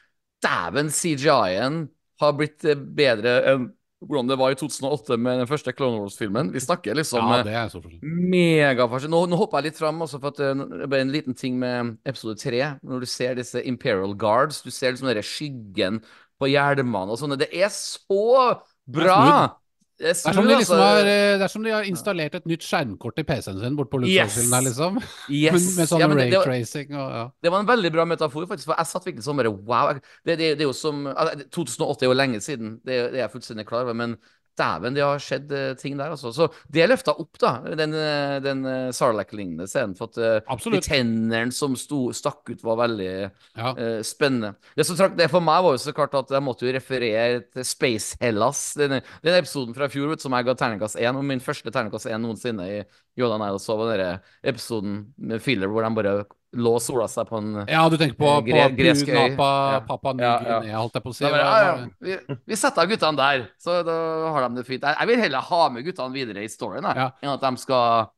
dæven, 0.45 0.90
CGI-en 0.93 1.86
har 2.22 2.34
blitt 2.38 2.66
eh, 2.68 2.78
bedre 2.78 3.38
enn 3.53 3.70
hvordan 4.03 4.30
det 4.32 4.38
var 4.40 4.51
i 4.51 4.59
2008 4.59 5.16
med 5.20 5.43
den 5.43 5.47
første 5.47 5.72
Clone 5.76 6.01
Wars-filmen. 6.03 6.51
Vi 6.55 6.61
snakker 6.62 6.97
liksom 6.99 7.22
Ja, 7.22 7.38
eh, 7.38 7.45
det 7.47 7.55
er 7.55 7.70
så 7.70 7.78
forskjell. 7.82 8.03
Megafascinerende. 8.03 9.14
Nå, 9.14 9.30
nå 9.30 9.38
hopper 9.38 9.61
jeg 9.62 9.70
litt 9.70 9.78
fram 9.78 10.03
også, 10.03 10.18
for 10.22 10.43
eh, 10.43 10.64
det 10.82 10.90
ble 10.90 11.03
en 11.05 11.14
liten 11.14 11.38
ting 11.38 11.59
med 11.61 11.97
episode 12.09 12.34
tre. 12.43 12.74
Når 12.82 13.05
du 13.05 13.11
ser 13.11 13.38
disse 13.38 13.62
Imperial 13.62 14.16
Guards, 14.18 14.62
du 14.66 14.72
ser 14.74 14.95
liksom 14.95 15.11
den 15.12 15.22
skyggen 15.26 16.03
på 16.43 16.51
hjelmene 16.51 17.14
og 17.14 17.20
sånne. 17.20 17.38
Det 17.38 17.53
er 17.55 17.70
så 17.70 18.59
bra! 18.90 19.61
Det 20.03 20.11
er 20.11 20.16
som 20.18 20.48
de 20.48 20.57
liksom 20.57 20.74
altså. 20.76 20.82
har, 20.82 21.07
eh, 21.07 21.34
det 21.38 21.46
er 21.46 21.53
som 21.53 21.62
de 21.62 21.70
har 21.70 21.86
installert 21.86 22.34
et 22.34 22.48
nytt 22.50 22.64
skjermkort 22.66 23.22
i 23.22 23.24
PC-en 23.28 23.61
sin 23.62 23.78
bort 23.78 23.90
på 23.92 24.00
Yes. 24.03 24.36
Her, 24.50 24.64
liksom. 24.66 24.98
Yes. 25.30 25.55
Med, 25.55 25.68
med 25.78 25.90
sånn 25.90 26.03
Ja, 26.03 26.09
raytracing 26.11 26.96
og 26.98 27.14
ja. 27.14 27.24
det 27.44 27.53
var 27.55 27.62
en 27.62 27.70
veldig 27.70 27.92
bra 27.94 28.07
metafor, 28.11 28.48
faktisk. 28.50 28.72
For 28.72 28.80
jeg 28.80 28.90
satt 28.90 29.07
virkelig 29.07 29.26
sånn 29.28 29.38
bare 29.38 29.55
wow. 29.55 29.92
Det, 30.26 30.34
det, 30.34 30.55
det 30.59 30.66
er 30.66 30.68
jo 30.68 30.76
som 30.76 31.07
altså, 31.12 31.46
2008 31.55 32.07
er 32.07 32.11
jo 32.11 32.18
lenge 32.18 32.42
siden, 32.42 32.76
det, 32.82 32.98
det 33.12 33.20
er 33.20 33.26
jeg 33.26 33.34
fullstendig 33.36 33.66
klar 33.68 33.86
over. 33.86 33.98
Men 33.98 34.18
dæven, 34.59 34.94
det 34.96 35.03
har 35.05 35.20
skjedd 35.22 35.53
eh, 35.57 35.72
ting 35.80 35.96
der, 35.98 36.12
altså. 36.14 36.32
Så 36.34 36.48
det 36.72 36.88
løfta 36.90 37.14
opp, 37.18 37.38
da, 37.40 37.53
den, 37.78 37.94
eh, 37.96 38.36
den 38.44 38.64
uh, 38.66 38.90
Sarlac-lignende 38.94 39.68
scenen. 39.70 39.94
For 39.98 40.11
at 40.12 40.48
Absolutt. 40.53 40.82
de 40.82 40.90
tennene 40.90 41.55
som 41.55 41.76
sto, 41.78 42.05
stakk 42.16 42.53
ut, 42.53 42.64
var 42.66 42.80
veldig 42.84 43.11
Ja. 43.12 43.72
uh, 43.72 44.00
spennende. 44.07 44.55
Det 44.76 44.86
som 44.88 44.98
trakk 44.98 45.16
det 45.18 45.30
for 45.32 45.44
meg, 45.44 45.62
var 45.64 45.76
jo 45.76 45.82
så 45.82 45.94
klart 45.96 46.14
at 46.18 46.34
jeg 46.34 46.44
måtte 46.44 46.66
jo 46.66 46.74
referere 46.76 47.42
til 47.53 47.66
Space 47.66 48.18
Hellas. 48.20 48.74
Denne, 48.78 49.03
denne 49.24 49.40
episoden 49.42 49.76
fra 49.76 49.88
fjor 49.92 50.12
vet, 50.12 50.24
som 50.24 50.36
jeg 50.36 50.48
ga 50.48 50.57
terningkast 50.59 51.00
1, 51.00 51.16
og 51.16 51.26
min 51.28 51.42
første 51.42 51.72
terningkast 51.72 52.11
1 52.11 52.20
noensinne 52.22 52.68
i 52.68 52.78
Jordan 53.18 53.44
Isles, 53.48 53.68
var 53.68 53.96
den 53.96 54.22
episoden 54.53 55.03
med 55.16 55.42
filler 55.44 55.68
hvor 55.72 55.84
de 55.84 55.94
bare 55.96 56.16
lå 56.53 56.72
og 56.76 56.82
sola 56.84 57.07
seg 57.09 57.28
på 57.30 57.38
en 57.40 57.53
ja, 57.68 57.82
du 57.88 57.96
tenker 57.96 58.16
på, 58.18 58.28
gre 58.44 58.53
på 58.68 58.74
gre- 58.74 58.76
gresk 58.76 59.09
øy. 59.09 59.14
Napa, 59.16 59.50
Ja. 59.72 59.80
Papua 59.88 60.12
Ja, 60.18 60.32
ja. 60.32 60.38
Ny-Guinea, 60.61 60.78
holdt 60.82 60.94
jeg 60.98 61.03
på 61.07 61.12
å 61.12 61.14
si. 61.16 61.24
Bare, 61.24 61.38
ja, 61.40 61.61
ja, 61.64 61.86
vi, 62.28 62.36
vi 62.53 62.57
setter 62.61 62.86
guttene 62.90 63.16
der, 63.16 63.46
så 63.59 63.78
da 63.86 63.94
har 64.34 64.48
de 64.48 64.61
det 64.61 64.66
fint. 64.68 64.82
Jeg, 64.84 65.09
vil 65.09 65.22
heller 65.22 65.40
ha 65.48 65.62
med 65.72 65.84
guttene 65.86 66.12
videre 66.12 66.44
i 66.44 66.50
storyen 66.53 66.84
Ja. 66.84 67.11
enn 67.22 67.30
at 67.32 67.40
de 67.40 67.57
skal 67.62 68.11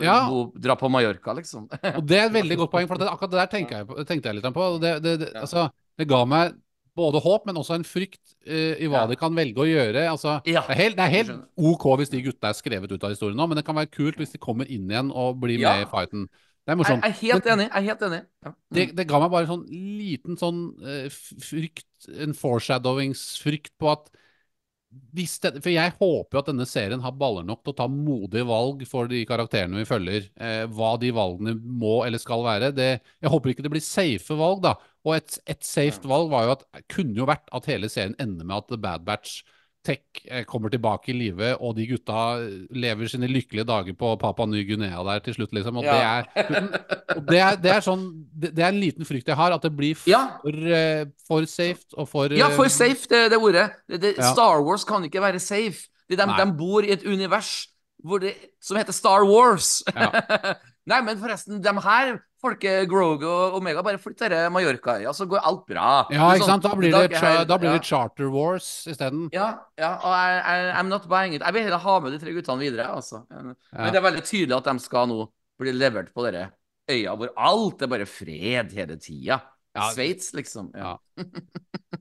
Ja. 0.00 0.28
bo, 0.28 0.52
dra 0.54 0.76
på 0.76 0.90
Mallorca, 0.92 1.32
liksom. 1.34 1.66
Og 1.96 2.02
det 2.06 2.18
er 2.18 2.26
et 2.28 2.32
veldig 2.36 2.56
godt 2.62 2.70
poeng, 2.70 2.86
for 2.86 2.96
det, 3.00 3.08
akkurat 3.08 3.30
det 3.32 3.40
der 3.40 3.52
tenkte 3.58 3.78
jeg, 3.80 4.06
tenkte 4.06 4.28
jeg 4.28 4.34
litt 4.38 4.54
på. 4.54 4.66
Det, 4.80 5.02
det, 5.02 5.14
det, 5.24 5.30
altså, 5.40 5.70
det 5.98 6.06
ga 6.06 6.24
meg 6.28 6.52
både 6.96 7.20
håp, 7.22 7.46
men 7.46 7.56
også 7.56 7.74
en 7.78 7.84
frykt 7.86 8.34
uh, 8.46 8.74
i 8.76 8.86
hva 8.90 9.02
Ja. 9.02 9.06
de 9.06 9.16
kan 9.16 9.34
velge 9.34 9.56
å 9.62 9.66
gjøre. 9.66 10.04
Altså, 10.10 10.40
Ja, 10.44 10.60
det 10.68 10.76
er 10.76 10.82
helt, 10.82 10.96
det 10.96 11.04
er 11.06 11.14
helt 11.16 11.30
OK 11.56 11.86
hvis 11.98 12.10
de 12.10 12.20
gutta 12.22 12.50
er 12.50 12.58
skrevet 12.58 12.92
ut 12.92 13.02
av 13.02 13.10
historien 13.14 13.36
nå, 13.38 13.46
men 13.48 13.56
det 13.56 13.64
kan 13.64 13.74
være 13.78 13.90
kult 13.90 14.16
hvis 14.20 14.32
de 14.34 14.38
kommer 14.38 14.68
inn 14.68 14.86
igjen 14.90 15.10
og 15.10 15.40
blir 15.40 15.58
Ja. 15.58 15.74
med 15.78 15.86
i 15.86 15.90
fighten. 15.90 16.28
Det 16.70 16.76
er 16.76 16.78
Jeg, 16.78 16.84
morsomt. 16.84 17.02
jeg 17.02 17.10
er 17.10 17.18
helt 17.18 17.46
enig. 17.50 17.64
Jeg 17.66 17.82
er 17.82 17.86
helt 17.88 18.02
enig. 18.06 18.18
Ja. 18.46 18.50
Mm. 18.50 18.56
det, 18.76 18.82
det 18.94 19.06
ga 19.10 19.18
meg 19.18 19.30
bare 19.32 19.48
sånn 19.50 19.62
liten 19.74 20.36
sånn 20.38 20.60
uh, 20.86 21.20
frykt, 21.42 21.88
en 22.14 22.34
foreshadowingsfrykt 22.38 23.72
på 23.80 23.90
at 23.90 24.10
hvis 25.14 25.36
det, 25.38 25.52
For 25.62 25.70
jeg 25.70 25.92
håper 26.00 26.34
jo 26.34 26.40
at 26.40 26.48
denne 26.50 26.64
serien 26.66 27.02
har 27.02 27.14
baller 27.14 27.44
nok 27.46 27.60
til 27.62 27.70
å 27.70 27.78
ta 27.78 27.84
modige 27.90 28.46
valg 28.46 28.80
for 28.90 29.10
de 29.10 29.20
karakterene 29.26 29.78
vi 29.78 29.86
følger. 29.86 30.30
Uh, 30.38 30.64
hva 30.70 30.92
de 31.02 31.10
valgene 31.14 31.56
må 31.58 32.00
eller 32.06 32.22
skal 32.22 32.46
være. 32.46 32.72
Det, 32.74 32.90
jeg 33.22 33.34
håper 33.34 33.52
ikke 33.52 33.66
det 33.66 33.74
blir 33.74 33.84
safe 33.86 34.38
valg, 34.38 34.62
da. 34.66 34.76
Og 35.06 35.16
et, 35.18 35.38
et 35.50 35.66
safe 35.66 36.06
valg 36.10 36.30
var 36.30 36.46
jo 36.46 36.54
at 36.54 36.66
kunne 36.90 37.18
jo 37.18 37.26
vært 37.30 37.50
at 37.54 37.66
hele 37.70 37.90
serien 37.90 38.14
ender 38.22 38.46
med 38.46 38.62
at 38.62 38.70
The 38.70 38.78
Bad 38.82 39.06
Batch 39.06 39.42
Tech 39.86 40.20
eh, 40.28 40.42
kommer 40.44 40.68
tilbake 40.68 41.08
i 41.08 41.14
live, 41.16 41.54
og 41.56 41.72
de 41.78 41.86
gutta 41.88 42.36
lever 42.76 43.08
sine 43.08 43.28
lykkelige 43.30 43.64
dager 43.64 43.94
på 43.96 44.10
Papa 44.20 44.44
Ny-Guinea 44.44 45.00
der 45.06 45.22
til 45.24 45.38
slutt, 45.38 45.54
liksom. 45.56 45.78
Og 45.80 45.84
Ja. 45.88 46.20
det, 46.36 46.44
er, 46.44 46.66
det, 47.30 47.38
er, 47.40 47.56
det 47.64 47.70
er 47.72 47.80
sånn 47.86 48.04
det, 48.42 48.52
er 48.58 48.68
en 48.68 48.80
liten 48.82 49.08
frykt 49.08 49.30
jeg 49.32 49.38
har, 49.40 49.54
at 49.56 49.64
det 49.64 49.72
blir 49.76 49.96
for, 49.96 50.10
Ja. 50.12 50.36
eh, 50.44 51.06
for 51.26 51.48
safe 51.48 51.80
og 51.96 52.08
for 52.12 52.28
Ja, 52.36 52.50
for 52.52 52.68
eh, 52.68 52.74
safe, 52.76 53.08
det, 53.08 53.30
det 53.32 53.40
ordet. 53.40 53.70
Det, 53.88 54.16
Ja. 54.18 54.32
Star 54.34 54.60
Wars 54.66 54.84
kan 54.84 55.04
ikke 55.08 55.20
være 55.24 55.40
safe. 55.40 55.88
De, 56.10 56.16
de, 56.18 56.26
de 56.26 56.46
bor 56.58 56.84
i 56.84 56.92
et 56.92 57.06
univers 57.06 57.68
det, 58.20 58.34
som 58.60 58.76
heter 58.76 58.92
Star 58.92 59.24
Wars. 59.24 59.82
Ja. 59.94 60.10
Nei, 60.90 60.98
men 61.06 61.18
forresten, 61.20 61.60
de 61.62 61.72
her 61.84 62.10
folket, 62.42 62.88
Groge 62.90 63.28
og 63.28 63.58
Omega, 63.60 63.82
bare 63.86 64.00
flytt 64.00 64.18
dere 64.24 64.48
Mallorca-øya, 64.50 65.12
så 65.14 65.26
går 65.30 65.42
alt 65.46 65.66
bra. 65.68 65.90
Ja, 66.10 66.30
ikke 66.34 66.46
sånn, 66.46 66.54
sant? 66.56 66.64
Da 66.66 66.72
blir 66.78 66.90
det, 66.94 67.02
er 67.12 67.20
her- 67.22 67.44
da 67.46 67.58
blir 67.60 67.76
det 67.76 67.84
Charter 67.86 68.30
Wars 68.32 68.68
isteden. 68.90 69.28
Ja, 69.36 69.50
ja, 69.78 69.92
og 70.00 70.14
jeg, 70.16 70.40
jeg, 70.40 70.72
I'm 70.80 70.88
not 70.90 71.06
buying 71.10 71.36
it. 71.36 71.44
Jeg 71.44 71.54
vil 71.54 71.68
heller 71.68 71.84
ha 71.84 71.98
med 72.00 72.16
de 72.16 72.18
tre 72.22 72.32
guttene 72.34 72.64
videre, 72.64 72.88
altså. 72.90 73.22
Men 73.30 73.54
Ja. 73.72 73.90
det 73.90 74.00
er 74.00 74.08
veldig 74.08 74.24
tydelig 74.24 74.56
at 74.56 74.64
de 74.72 74.78
skal 74.80 75.06
nå 75.12 75.28
bli 75.60 75.72
levert 75.76 76.12
på 76.16 76.24
dere 76.26 76.48
øya 76.90 77.12
hvor 77.14 77.30
alt 77.38 77.82
er 77.82 77.86
bare 77.92 78.06
fred 78.08 78.72
hele 78.74 78.96
tida. 78.98 79.40
Ja. 79.76 79.90
Sveits, 79.94 80.32
liksom. 80.34 80.72
Ja. 80.74 80.96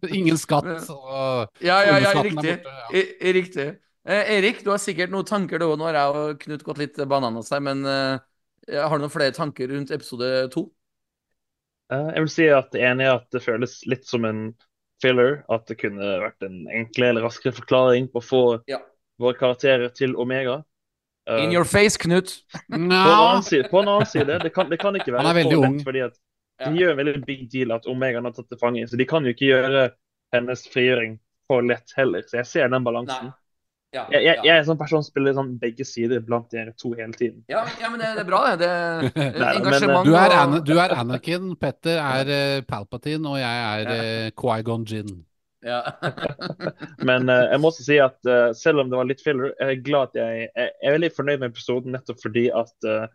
Ingen 0.09 0.37
skatt. 0.39 0.65
Og 0.89 1.61
ja, 1.61 1.81
ja, 1.85 1.99
ja 1.99 2.13
er 2.15 2.23
riktig. 2.25 2.55
i, 2.95 3.33
riktig. 3.35 3.67
Eh, 4.09 4.31
Erik, 4.39 4.63
du 4.65 4.71
har 4.71 4.79
sikkert 4.81 5.11
noen 5.13 5.27
tanker, 5.27 5.59
du 5.61 5.67
òg. 5.67 5.75
Nå 5.77 5.85
har 5.89 5.97
jeg 5.99 6.15
og 6.17 6.39
Knut 6.41 6.63
gått 6.65 6.79
litt 6.81 6.97
bananas 7.11 7.51
her, 7.53 7.61
men 7.61 7.83
eh, 7.85 8.17
har 8.77 8.97
du 8.97 9.03
noen 9.05 9.13
flere 9.13 9.33
tanker 9.35 9.67
rundt 9.71 9.91
episode 9.91 10.49
to? 10.53 10.67
Eh, 11.91 12.09
Jeg 12.13 12.21
vil 12.25 12.29
si 12.33 12.47
at 12.53 12.75
ene 12.75 13.01
er 13.07 13.15
at 13.17 13.29
det 13.33 13.41
føles 13.43 13.79
litt 13.89 14.05
som 14.05 14.25
en 14.25 14.53
filler. 15.01 15.43
At 15.49 15.65
det 15.67 15.77
kunne 15.81 15.99
vært 16.21 16.43
en 16.45 16.67
enkle 16.67 17.09
eller 17.13 17.25
raskere 17.25 17.55
forklaring 17.55 18.09
på 18.11 18.19
å 18.21 18.25
få 18.25 18.41
Ja. 18.67 18.79
våre 19.19 19.37
karakterer 19.39 19.89
til 19.95 20.15
Omega. 20.15 20.63
Eh, 21.27 21.43
In 21.43 21.51
your 21.51 21.63
face, 21.65 21.97
Knut. 21.97 22.43
på, 22.51 22.75
en 22.75 22.91
annen 22.91 23.43
side, 23.43 23.69
på 23.69 23.79
en 23.81 23.87
annen 23.87 24.05
side, 24.05 24.39
det 24.43 24.53
kan, 24.53 24.69
det 24.69 24.79
kan 24.79 24.93
ikke 24.95 25.11
være 25.13 25.21
Han 25.23 25.35
er 25.37 25.43
veldig 25.43 25.57
ung. 25.65 25.79
fordi 25.83 26.01
at 26.05 26.17
de 26.59 26.75
gjør 26.79 26.91
en 26.91 26.97
veldig 26.97 27.25
big 27.25 27.49
deal 27.51 27.71
at 27.71 27.85
Omega 27.87 28.21
har 28.21 28.31
tatt 28.31 28.49
til 28.49 28.57
fange, 28.59 28.83
så 28.87 28.97
de 28.97 29.05
kan 29.05 29.23
jo 29.23 29.29
ikke 29.33 29.47
gjøre 29.47 29.91
hennes 30.33 30.67
frigjøring 30.67 31.19
for 31.47 31.61
lett 31.61 31.93
heller. 31.95 32.21
Så 32.27 32.37
jeg 32.37 32.45
ser 32.45 32.67
den 32.69 32.83
balansen. 32.83 33.33
Ja, 33.89 34.03
Jeg, 34.13 34.21
jeg, 34.21 34.35
ja. 34.37 34.43
jeg 34.45 34.51
er 34.53 34.59
en 34.61 34.67
sånn 34.67 34.77
person 34.77 35.01
som 35.01 35.09
spiller 35.09 35.33
sånn 35.33 35.55
begge 35.61 35.85
sider 35.87 36.19
blant 36.21 36.51
dere 36.53 36.75
to 36.77 36.91
hele 36.93 37.15
tiden. 37.17 37.39
Ja, 37.49 37.63
ja, 37.81 37.89
men 37.89 37.97
det, 38.03 38.11
det 38.19 38.21
er 38.21 38.27
bra, 38.27 38.41
det. 38.53 38.67
det 39.15 39.47
engasjement 39.55 40.05
du 40.05 40.13
er, 40.13 40.35
Ana, 40.37 40.59
du 40.61 40.75
er 40.77 40.93
Anakin, 40.93 41.55
Petter 41.57 41.97
er 41.97 42.29
uh, 42.29 42.59
Palpatine, 42.69 43.25
og 43.25 43.39
jeg 43.41 43.65
er 43.65 43.89
uh, 43.89 44.27
Quaigon 44.37 44.85
Gin. 44.85 45.15
Ja. 45.65 45.81
Men 47.09 47.31
uh, 47.31 47.47
jeg 47.49 47.61
må 47.61 47.71
også 47.71 47.85
si 47.87 47.97
at 48.01 48.19
uh, 48.29 48.51
selv 48.57 48.83
om 48.83 48.91
det 48.91 48.99
var 48.99 49.09
litt 49.09 49.23
filler, 49.25 49.55
jeg 49.57 49.79
er 49.79 49.81
glad 49.85 50.11
at 50.11 50.21
jeg, 50.21 50.45
jeg, 50.53 50.75
er 50.85 50.95
veldig 50.95 51.11
fornøyd 51.15 51.41
med 51.41 51.49
episoden 51.49 51.97
nettopp 51.97 52.21
fordi 52.23 52.45
at 52.55 52.87
eh, 52.87 53.09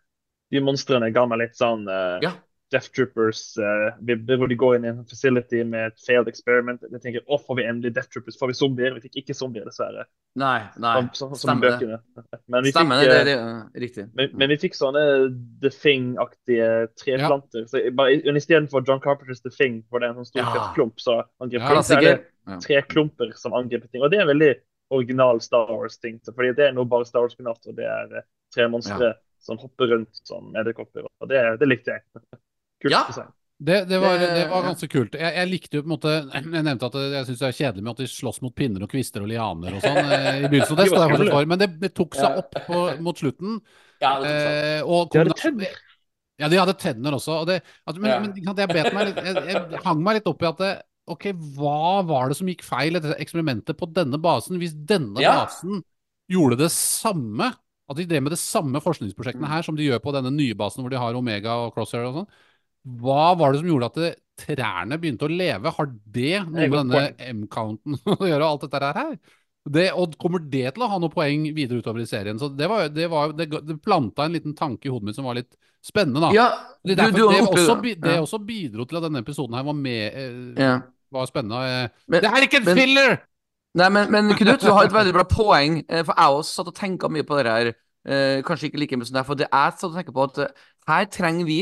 de 0.52 0.62
monstrene 0.62 1.10
ga 1.14 1.24
meg 1.30 1.40
litt 1.44 1.56
sånn 1.58 1.86
eh, 1.90 2.18
Ja. 2.26 2.34
Death 2.72 2.88
Troopers, 2.96 3.56
uh, 3.58 3.92
vi- 4.00 4.16
hvor 4.36 4.48
de 4.48 4.56
går 4.56 4.76
inn 4.76 4.84
i 4.84 4.88
en 4.88 5.04
facility 5.04 5.62
med 5.64 5.92
et 5.92 6.00
failed 6.06 6.26
experiment. 6.28 6.80
Jeg 6.90 7.00
tenker, 7.04 7.20
å, 7.28 7.36
får 7.38 7.56
vi 7.60 7.66
endelig 7.68 7.92
Death 7.94 8.08
Troopers? 8.10 8.38
Får 8.40 8.50
vi 8.50 8.56
zombier? 8.58 8.94
Vi 8.96 9.00
fikk 9.04 9.18
ikke 9.22 9.34
zombier, 9.36 9.64
dessverre. 9.68 10.06
Nei, 10.40 10.64
nei. 10.82 10.94
Som, 10.96 11.10
som, 11.14 11.34
som 11.36 11.60
Stemmer 11.60 11.76
det. 11.78 12.00
Men 12.50 12.64
vi 12.66 12.72
Stemmer 12.72 13.02
fikk, 13.04 13.10
det. 13.12 13.18
eh, 13.20 13.24
det, 13.28 13.34
er 13.38 13.84
riktig. 13.84 14.06
men, 14.18 14.30
men 14.34 14.48
vi 14.54 14.56
fikk 14.64 14.74
sånne 14.74 15.04
The 15.62 15.70
Thing-aktige 15.70 16.70
treplanter. 16.98 17.66
Så 17.70 17.82
jeg 17.84 17.94
bare, 17.94 18.16
Istedenfor 18.34 18.84
John 18.88 19.00
Carpenters 19.04 19.40
The 19.44 19.52
Thing, 19.54 19.82
hvor 19.90 20.00
det 20.02 20.08
er 20.08 20.16
en 20.16 20.22
sånn 20.24 20.30
stor 20.32 20.42
Ja. 20.42 20.70
klump, 20.74 20.96
så 21.04 21.20
angriper 21.44 21.78
Ja, 21.78 21.82
så 21.86 21.98
er 21.98 22.00
det 22.08 22.16
Ja. 22.48 22.58
tre 22.60 22.82
klumper 22.82 23.30
som 23.38 23.52
angriper 23.54 23.86
ting. 23.92 24.02
Og 24.02 24.10
det 24.10 24.18
er 24.18 24.26
en 24.26 24.32
veldig 24.34 24.54
original 24.90 25.40
Star 25.40 25.70
Wars-ting. 25.70 26.18
Fordi 26.26 26.54
det 26.56 26.66
er 26.70 26.72
noe 26.76 26.84
bare 26.84 27.04
Star 27.06 27.20
Wars 27.22 27.34
kunne 27.38 27.54
hatt, 27.54 27.66
og 27.68 27.76
det 27.76 27.84
er 27.86 28.16
eh, 28.18 28.26
tre 28.52 28.66
monstre 28.68 29.14
som 29.44 29.58
hopper 29.60 29.90
rundt 29.92 30.20
som 30.24 30.52
edderkopper. 30.56 31.04
Og 31.20 31.28
det, 31.28 31.58
det 31.60 31.68
likte 31.68 31.94
jeg. 31.98 32.02
Kult 32.84 32.92
Ja. 32.94 33.02
design. 33.08 33.32
Det, 33.64 33.76
det, 33.88 33.98
var, 34.02 34.18
Det- 34.18 34.48
var 34.50 34.64
ganske 34.66 34.88
kult. 34.90 35.14
Jeg, 35.16 35.30
jeg 35.38 35.48
likte 35.48 35.78
jo 35.78 35.82
på 35.84 35.86
en 35.88 35.92
måte 35.94 36.12
Jeg 36.34 36.44
nevnte 36.66 36.88
at 36.90 36.96
jeg 37.14 37.26
syns 37.28 37.38
det 37.40 37.48
er 37.48 37.56
kjedelig 37.58 37.84
med 37.86 37.92
at 37.94 38.00
de 38.02 38.08
slåss 38.10 38.40
mot 38.44 38.54
pinner 38.58 38.82
og 38.84 38.90
kvister 38.92 39.22
og 39.24 39.30
lianer 39.30 39.76
og 39.78 39.84
sånn 39.84 40.10
eh, 40.10 40.40
i 40.42 40.48
begynnelsen. 40.50 40.76
Det 40.80 40.84
De 40.84 40.90
står 40.90 41.14
jeg 41.14 41.30
for, 41.32 41.46
men 41.52 41.62
det, 41.62 41.68
det 41.80 41.92
tok 41.96 42.18
seg 42.18 42.40
opp 42.42 42.58
på, 42.66 42.82
mot 43.06 43.16
slutten. 43.22 43.60
Ja, 44.02 44.16
det 44.20 44.32
tok 44.32 44.42
seg. 44.42 44.58
Eh, 44.58 44.82
og 44.84 45.14
De 45.14 45.22
hadde 45.22 45.38
tenner. 45.40 45.78
Ja, 46.42 46.48
de 46.50 46.58
hadde 46.58 46.74
tenner 46.82 47.14
også. 47.14 47.36
Og 47.44 47.46
det, 47.52 47.60
at, 47.86 47.96
men, 48.02 48.10
Ja. 48.10 48.18
men 48.20 48.34
jeg, 48.58 48.68
bet 48.74 48.90
meg 48.92 49.06
litt, 49.12 49.22
jeg, 49.22 49.44
jeg 49.54 49.82
hang 49.86 50.02
meg 50.02 50.18
litt 50.18 50.26
opp 50.34 50.42
i 50.44 50.50
at 50.50 50.60
det, 50.64 50.72
Ok, 51.14 51.26
hva 51.58 52.00
var 52.08 52.30
det 52.32 52.36
som 52.38 52.48
gikk 52.48 52.62
feil 52.64 52.96
i 52.96 53.00
dette 53.04 53.18
eksperimentet 53.20 53.76
på 53.76 53.84
denne 53.92 54.16
basen? 54.24 54.56
Hvis 54.56 54.72
denne 54.88 55.20
Ja. 55.20 55.34
basen 55.44 55.82
gjorde 56.32 56.56
det 56.62 56.70
samme, 56.72 57.50
at 57.52 57.96
de 57.98 58.06
drev 58.08 58.22
med 58.24 58.32
det 58.32 58.38
samme 58.40 58.80
forskningsprosjektene 58.80 59.46
her 59.50 59.60
som 59.66 59.76
de 59.76 59.84
gjør 59.84 60.00
på 60.00 60.14
denne 60.16 60.32
nye 60.32 60.56
basen 60.56 60.80
hvor 60.80 60.88
de 60.88 60.96
har 60.96 61.12
Omega 61.18 61.58
og 61.66 61.74
Crosshair 61.76 62.06
og 62.08 62.14
sånn, 62.22 62.30
hva 62.84 63.34
var 63.38 63.52
det 63.54 63.60
som 63.62 63.68
gjorde 63.70 63.88
at 63.92 63.98
det, 64.02 64.12
trærne 64.34 64.96
begynte 64.98 65.28
å 65.28 65.30
leve? 65.30 65.70
Har 65.76 65.86
det 66.10 66.40
noe 66.48 66.66
med 66.68 66.72
denne 66.74 67.02
M-counten 67.30 67.94
å 68.16 68.26
gjøre, 68.26 68.44
alt 68.48 68.64
dette 68.66 68.80
her? 68.98 69.16
Det, 69.64 69.84
og 69.96 70.16
kommer 70.20 70.42
det 70.52 70.74
til 70.74 70.82
å 70.84 70.88
ha 70.92 70.98
noe 71.00 71.08
poeng 71.12 71.46
videre 71.56 71.78
utover 71.80 72.02
i 72.02 72.08
serien? 72.08 72.36
Så 72.40 72.50
det, 72.52 72.66
var, 72.68 72.88
det, 72.92 73.06
var, 73.08 73.30
det, 73.32 73.46
det 73.64 73.76
planta 73.80 74.26
en 74.26 74.34
liten 74.34 74.56
tanke 74.58 74.90
i 74.90 74.92
hodet 74.92 75.06
mitt 75.08 75.16
som 75.16 75.24
var 75.24 75.38
litt 75.38 75.54
spennende, 75.84 76.20
da. 76.26 76.32
Ja, 76.34 76.48
Det, 76.82 76.96
du, 76.96 76.98
derfor, 76.98 77.14
du 77.16 77.22
det, 77.30 77.44
også, 77.46 77.76
det 78.04 78.16
også 78.20 78.40
bidro 78.44 78.84
til 78.90 78.98
at 79.00 79.06
denne 79.06 79.22
episoden 79.24 79.56
her 79.56 79.64
var, 79.70 79.78
med, 79.78 80.18
eh, 80.18 80.66
Ja. 80.66 80.74
var 81.14 81.30
spennende. 81.30 81.62
eh. 81.70 81.88
Men- 82.08 82.22
det 82.26 82.30
er 82.34 82.48
ikke 82.48 82.60
en 82.60 82.68
men- 82.68 82.76
filler! 82.82 83.16
Nei, 83.74 83.88
men, 83.90 84.10
men 84.12 84.34
Knut, 84.38 84.60
du 84.62 84.68
har 84.70 84.84
et 84.86 84.92
veldig 84.94 85.12
bra 85.16 85.24
poeng. 85.26 85.80
eh, 85.88 86.02
For 86.06 86.14
jeg 86.14 86.36
også 86.42 86.58
satt 86.60 86.68
og 86.70 86.76
tenka 86.78 87.08
mye 87.10 87.24
på 87.26 87.38
det 87.42 87.46
her. 87.54 87.72
eh, 88.06 88.42
Kanskje 88.46 88.68
ikke 88.68 88.78
like 88.82 88.98
mye 89.00 89.06
som 89.08 89.16
deg, 89.16 89.26
for 89.26 89.34
det 89.40 89.48
jeg 89.48 89.72
satt 89.78 89.88
og 89.88 89.96
tenkte 89.96 90.14
på 90.14 90.26
at 90.28 90.38
eh, 90.44 90.52
her 90.90 91.04
trenger 91.06 91.46
vi 91.48 91.58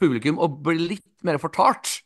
publikum 0.00 0.38
å 0.38 0.48
bli 0.62 0.78
litt 0.96 1.06
mer 1.26 1.38
fortalt. 1.42 2.00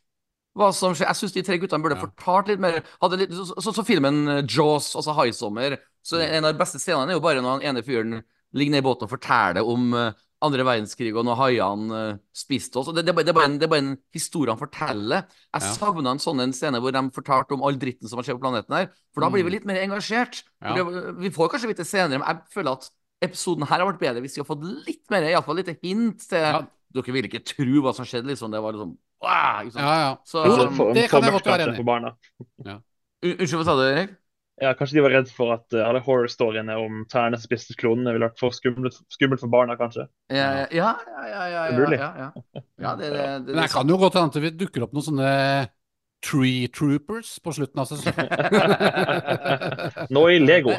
Hva 0.55 0.69
som 0.73 0.93
skjer. 0.95 1.09
Jeg 1.09 1.19
syns 1.19 1.33
de 1.35 1.43
tre 1.43 1.57
guttene 1.59 1.83
burde 1.83 1.97
Ja. 1.97 2.05
fortalt 2.05 2.47
litt 2.47 2.59
mer. 2.63 2.81
Litt, 3.19 3.33
så, 3.35 3.45
så, 3.59 3.73
så 3.75 3.83
filmen 3.83 4.27
eh, 4.27 4.43
Jaws, 4.47 4.93
altså 4.95 5.13
High 5.17 5.33
Summer, 5.35 5.77
så 6.05 6.21
en 6.23 6.45
av 6.45 6.53
de 6.53 6.59
beste 6.61 6.79
scenene 6.79 7.11
er 7.11 7.17
jo 7.19 7.23
bare 7.25 7.41
når 7.43 7.57
han 7.59 7.65
ene 7.75 7.83
fyren 7.83 8.21
ligger 8.55 8.71
nede 8.71 8.83
i 8.85 8.87
båten 8.87 9.03
og 9.03 9.11
forteller 9.11 9.65
om 9.67 9.89
eh, 9.93 10.13
andre 10.45 10.63
verdenskrig 10.67 11.11
og 11.17 11.25
når 11.25 11.37
haiene 11.39 11.99
uh, 12.13 12.17
spiste 12.35 12.77
oss. 12.77 12.91
Det, 12.93 13.01
det, 13.07 13.15
det, 13.17 13.31
er 13.31 13.33
bare 13.33 13.47
en, 13.49 13.55
det 13.57 13.65
er 13.65 13.71
bare 13.71 13.81
en 13.83 13.93
historie 14.13 14.51
han 14.51 14.59
forteller. 14.59 15.23
Jeg 15.55 15.63
Ja. 15.63 15.71
savna 15.73 16.11
en 16.11 16.19
sånn 16.21 16.53
scene 16.53 16.77
hvor 16.83 16.93
de 16.93 17.01
fortalte 17.15 17.55
om 17.55 17.63
all 17.65 17.79
dritten 17.81 18.07
som 18.07 18.19
har 18.19 18.27
skjedd 18.27 18.37
på 18.37 18.43
planeten 18.43 18.75
her. 18.75 18.91
For 19.15 19.25
da 19.25 19.29
blir 19.33 19.43
vi 19.43 19.49
Mm. 19.49 19.55
litt 19.55 19.65
mer 19.65 19.79
engasjert. 19.81 20.43
Ja. 20.61 20.83
vi 21.17 21.31
får 21.33 21.49
kanskje 21.55 21.71
vite 21.71 21.87
senere, 21.87 22.19
men 22.19 22.27
jeg 22.27 22.43
føler 22.53 22.71
at 22.77 22.89
episoden 23.25 23.65
her 23.65 23.79
har 23.79 23.87
vært 23.91 23.99
bedre 24.03 24.21
hvis 24.21 24.35
vi 24.37 24.43
har 24.43 24.49
fått 24.51 24.63
litt 24.85 25.09
mer, 25.09 25.23
iallfall 25.23 25.55
litt 25.55 25.71
hint 25.81 26.19
til 26.29 26.37
Ja. 26.45 26.61
Dere 26.95 27.15
ville 27.15 27.29
ikke 27.29 27.43
tro 27.43 27.81
hva 27.83 27.91
som 27.95 28.07
skjedde, 28.07 28.29
liksom. 28.31 28.53
Det 28.53 28.61
var 28.63 28.75
liksom 28.75 28.93
wow, 29.25 29.63
liksom. 29.67 29.81
Ja, 29.81 29.95
ja. 30.01 30.11
Så, 30.25 30.43
Jo, 30.43 30.51
Altså, 30.51 30.67
for, 30.77 30.93
det 30.95 31.07
kan 31.11 31.25
jeg 31.25 31.35
godt 31.35 31.49
være 31.49 31.69
enig 31.69 31.81
i. 31.81 32.77
Unnskyld, 33.25 33.59
hva 33.59 33.65
sa 33.67 33.75
du, 33.79 33.83
Erik? 33.89 34.15
Ja, 34.63 34.71
kanskje 34.71 34.95
de 34.95 35.01
var 35.03 35.11
redd 35.11 35.31
for 35.35 35.51
at 35.51 35.75
uh, 35.75 35.81
alle 35.83 35.99
horror-storyene 36.05 36.77
om 36.79 37.01
tærne 37.11 37.35
som 37.35 37.43
spiste 37.43 37.75
klonene 37.75 38.13
ville 38.15 38.29
vært 38.29 38.39
for 38.39 38.55
skummelt, 38.55 38.95
skummelt 39.11 39.41
for 39.43 39.51
barna, 39.51 39.75
kanskje. 39.75 40.05
Ja, 40.31 40.45
ja, 40.61 40.67
ja. 40.71 40.91
ja, 41.11 41.25
ja, 41.27 41.47
ja, 41.51 41.63
Det 41.67 41.79
mulig. 41.81 41.99
ja, 41.99 42.11
ja. 42.21 42.61
ja 42.79 42.93
det, 42.95 43.09
det, 43.11 43.25
det, 43.49 43.55
Men 43.55 43.65
det 43.65 43.71
kan 43.73 43.91
jo 43.91 43.97
godt 43.99 44.15
hende 44.21 44.43
det 44.45 44.53
dukker 44.61 44.85
opp 44.87 44.95
noen 44.95 45.07
sånne 45.09 45.33
Tree 46.23 46.69
Troopers 46.71 47.33
på 47.43 47.51
slutten 47.57 47.83
av 47.83 47.89
sesongen. 47.89 48.31
Nå 50.15 50.23
i 50.31 50.39
Lego. 50.39 50.77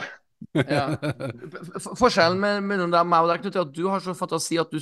Forskjellen 2.01 2.65
mellom 2.65 2.91
deg, 2.93 3.05
meg 3.13 3.29
og 3.29 3.45
Knut, 3.45 3.53
er 3.53 3.67
at 3.67 3.77
du 3.77 3.85
har 3.93 4.01
så 4.05 4.17
fantasi 4.17 4.57
at 4.63 4.73
du 4.73 4.81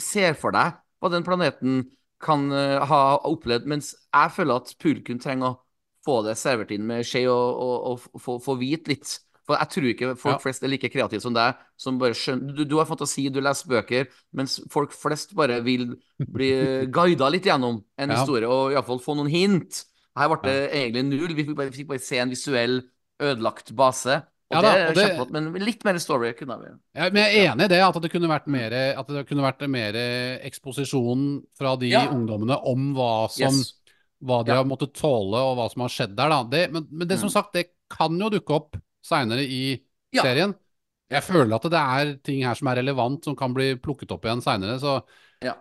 ser 0.00 0.34
for 0.38 0.54
deg 0.54 0.78
hva 1.02 1.10
den 1.10 1.24
planeten 1.26 1.82
kan 2.22 2.46
eh, 2.54 2.78
ha 2.86 3.02
opplevd, 3.26 3.66
mens 3.66 3.92
jeg 4.14 4.30
føler 4.36 4.60
at 4.62 4.74
publikum 4.78 5.18
trenger 5.18 5.48
å 5.52 5.58
få 6.06 6.20
det 6.26 6.36
servert 6.38 6.70
inn 6.74 6.86
med 6.86 7.04
skje 7.06 7.24
og, 7.30 7.60
og, 7.62 8.08
og 8.14 8.22
få, 8.22 8.36
få 8.42 8.56
vite 8.60 8.90
litt. 8.94 9.18
For 9.42 9.58
jeg 9.58 9.70
tror 9.74 9.86
ikke 9.90 10.08
folk 10.18 10.38
Ja. 10.38 10.42
flest 10.44 10.62
er 10.62 10.70
like 10.70 10.88
kreative 10.90 11.20
som 11.22 11.34
deg, 11.34 11.58
som 11.78 11.98
bare 11.98 12.14
skjønner 12.14 12.54
du, 12.54 12.62
du 12.64 12.76
har 12.78 12.86
fantasi, 12.86 13.24
du 13.34 13.40
leser 13.42 13.70
bøker, 13.70 14.06
mens 14.38 14.60
folk 14.70 14.94
flest 14.94 15.34
bare 15.38 15.58
vil 15.66 15.96
bli 16.30 16.52
guida 16.94 17.26
litt 17.34 17.46
gjennom 17.50 17.80
en 17.98 18.10
Ja. 18.10 18.14
historie, 18.14 18.46
og 18.46 18.70
iallfall 18.76 19.02
få 19.02 19.16
noen 19.18 19.30
hint. 19.32 19.82
Her 20.18 20.28
ble 20.30 20.38
det 20.46 20.70
egentlig 20.78 21.04
null. 21.08 21.34
Vi 21.34 21.44
fikk 21.48 21.56
bare, 21.58 21.72
fikk 21.74 21.88
bare 21.90 22.02
se 22.04 22.18
en 22.22 22.30
visuell 22.30 22.82
ødelagt 23.22 23.74
base. 23.78 24.20
Og 24.52 24.56
Ja 24.58 24.60
da, 24.62 24.72
det 24.72 24.80
er 24.82 24.88
og 24.88 24.94
det- 24.94 25.04
kjempeflott, 25.08 25.30
men 25.32 25.64
litt 25.64 25.84
mer 25.84 25.98
story 25.98 26.32
kunne 26.36 26.58
vi 26.60 26.68
Ja, 26.94 27.08
men 27.10 27.16
jeg 27.22 27.36
er 27.46 27.52
enig 27.54 27.64
i 27.64 27.68
det, 27.72 27.80
at 27.80 28.00
det 28.02 28.10
kunne 28.12 28.28
vært 28.28 28.46
mer, 28.52 28.72
at 28.98 29.06
det 29.08 29.26
kunne 29.28 29.42
vært 29.46 29.68
mer 29.68 29.94
eksposisjon 30.44 31.22
fra 31.56 31.76
de 31.76 31.88
Ja. 31.88 32.06
ungdommene 32.12 32.58
om 32.66 32.94
hva 32.94 33.30
som 33.30 33.54
Yes. 33.54 33.74
hva 34.22 34.44
de 34.44 34.52
Ja. 34.52 34.56
har 34.60 34.64
måttet 34.64 34.92
tåle, 34.94 35.34
og 35.40 35.56
hva 35.56 35.70
som 35.72 35.80
har 35.82 35.88
skjedd 35.88 36.14
der. 36.16 36.44
Det, 36.50 36.70
men, 36.72 36.86
men 36.90 37.08
det 37.08 37.18
som 37.18 37.28
Mm. 37.28 37.32
sagt, 37.32 37.52
det 37.54 37.66
kan 37.90 38.18
jo 38.18 38.28
dukke 38.30 38.50
opp 38.54 38.76
seinere 39.02 39.40
i 39.42 39.80
serien. 40.14 40.54
Jeg 41.10 41.22
føler 41.22 41.54
at 41.54 41.62
det 41.62 41.72
er 41.72 42.16
ting 42.22 42.42
her 42.42 42.54
som 42.54 42.68
er 42.68 42.76
relevant, 42.76 43.24
som 43.24 43.34
kan 43.36 43.52
bli 43.52 43.74
plukket 43.76 44.10
opp 44.12 44.22
igjen 44.24 44.40
seinere. 44.42 44.78
Så 44.78 45.02
Ja. 45.42 45.54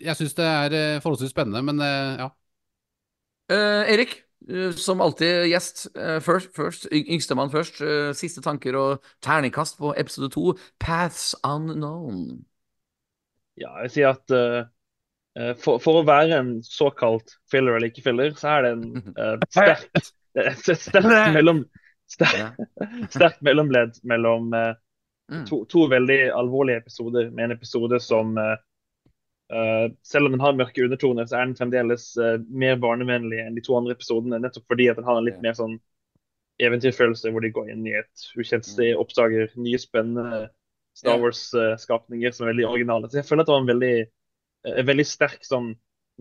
jeg 0.00 0.16
syns 0.16 0.34
det 0.34 0.44
er 0.44 0.74
eh, 0.96 1.00
forholdsvis 1.00 1.30
spennende, 1.34 1.62
men 1.64 1.80
eh, 1.80 2.16
ja. 2.18 2.30
Uh, 3.48 3.84
Erik, 3.86 4.24
som 4.76 5.00
alltid 5.00 5.46
gjest. 5.50 5.86
eh, 5.96 6.20
Først, 6.20 6.52
først 6.56 6.86
yngstemann 6.92 7.50
først. 7.50 7.80
eh, 7.82 8.12
Siste 8.14 8.42
tanker 8.42 8.76
og 8.76 9.02
terningkast 9.22 9.78
på 9.78 9.94
episode 9.98 10.30
to. 10.30 10.54
Paths 10.80 11.34
Unknown. 11.44 12.44
Ja, 13.56 13.70
jeg 13.84 13.90
sier 13.94 14.12
at 14.12 14.32
eh, 14.36 14.66
eh, 15.40 15.52
for, 15.62 15.80
for 15.82 16.00
å 16.02 16.06
være 16.08 16.38
en 16.42 16.50
såkalt 16.66 17.36
filler 17.52 17.78
eller 17.78 17.90
ikke 17.90 18.04
filler, 18.04 18.34
så 18.36 18.56
er 18.58 18.66
det 18.66 18.72
en 18.76 19.14
uh, 19.16 19.36
sterk 19.56 19.86
sterkt 20.60 21.30
mellom, 21.36 21.62
sterk, 22.12 22.58
sterk 23.16 23.38
mellomledd 23.46 24.02
mellom 24.04 24.52
eh, 24.56 24.74
Mm. 25.26 25.40
to, 25.48 25.64
to 25.66 25.88
veldig 25.90 26.16
alvorlige 26.38 26.78
episoder, 26.84 27.32
med 27.34 27.48
en 27.48 27.54
episode 27.56 27.98
som 27.98 28.36
eh, 28.38 28.52
eh, 29.52 29.88
Selv 30.02 30.26
om 30.26 30.32
den 30.32 30.40
har 30.40 30.52
mørke 30.58 30.84
undertoner, 30.84 31.26
så 31.26 31.36
er 31.38 31.46
den 31.46 31.56
fremdeles 31.58 32.16
uh, 32.18 32.38
mer 32.48 32.76
barnevennlig 32.82 33.40
enn 33.46 33.54
de 33.54 33.62
to 33.66 33.76
andre 33.78 33.94
episodene, 33.96 34.40
nettopp 34.42 34.66
fordi 34.72 34.88
at 34.90 34.96
den 34.96 35.04
har 35.08 35.18
en 35.20 35.24
litt 35.28 35.38
Ja. 35.38 35.44
mer 35.48 35.54
sånn 35.58 35.78
eventyrfølelse, 36.58 37.30
hvor 37.34 37.44
de 37.44 37.50
går 37.52 37.70
inn 37.70 37.86
i 37.86 37.92
et 37.98 38.26
ukjent 38.40 38.64
sted, 38.64 38.94
oppdager 38.96 39.50
nye 39.60 39.78
spennende 39.78 40.46
Star 40.96 41.18
Wars-skapninger 41.20 42.32
som 42.32 42.46
er 42.46 42.54
veldig 42.54 42.64
originale. 42.70 43.10
Så 43.12 43.18
jeg 43.20 43.26
føler 43.28 43.44
at 43.44 43.50
det 43.50 43.52
var 43.52 43.60
en 43.60 43.72
veldig, 43.74 43.96
en 44.72 44.86
veldig 44.88 45.04
sterk 45.06 45.44
sånn 45.44 45.74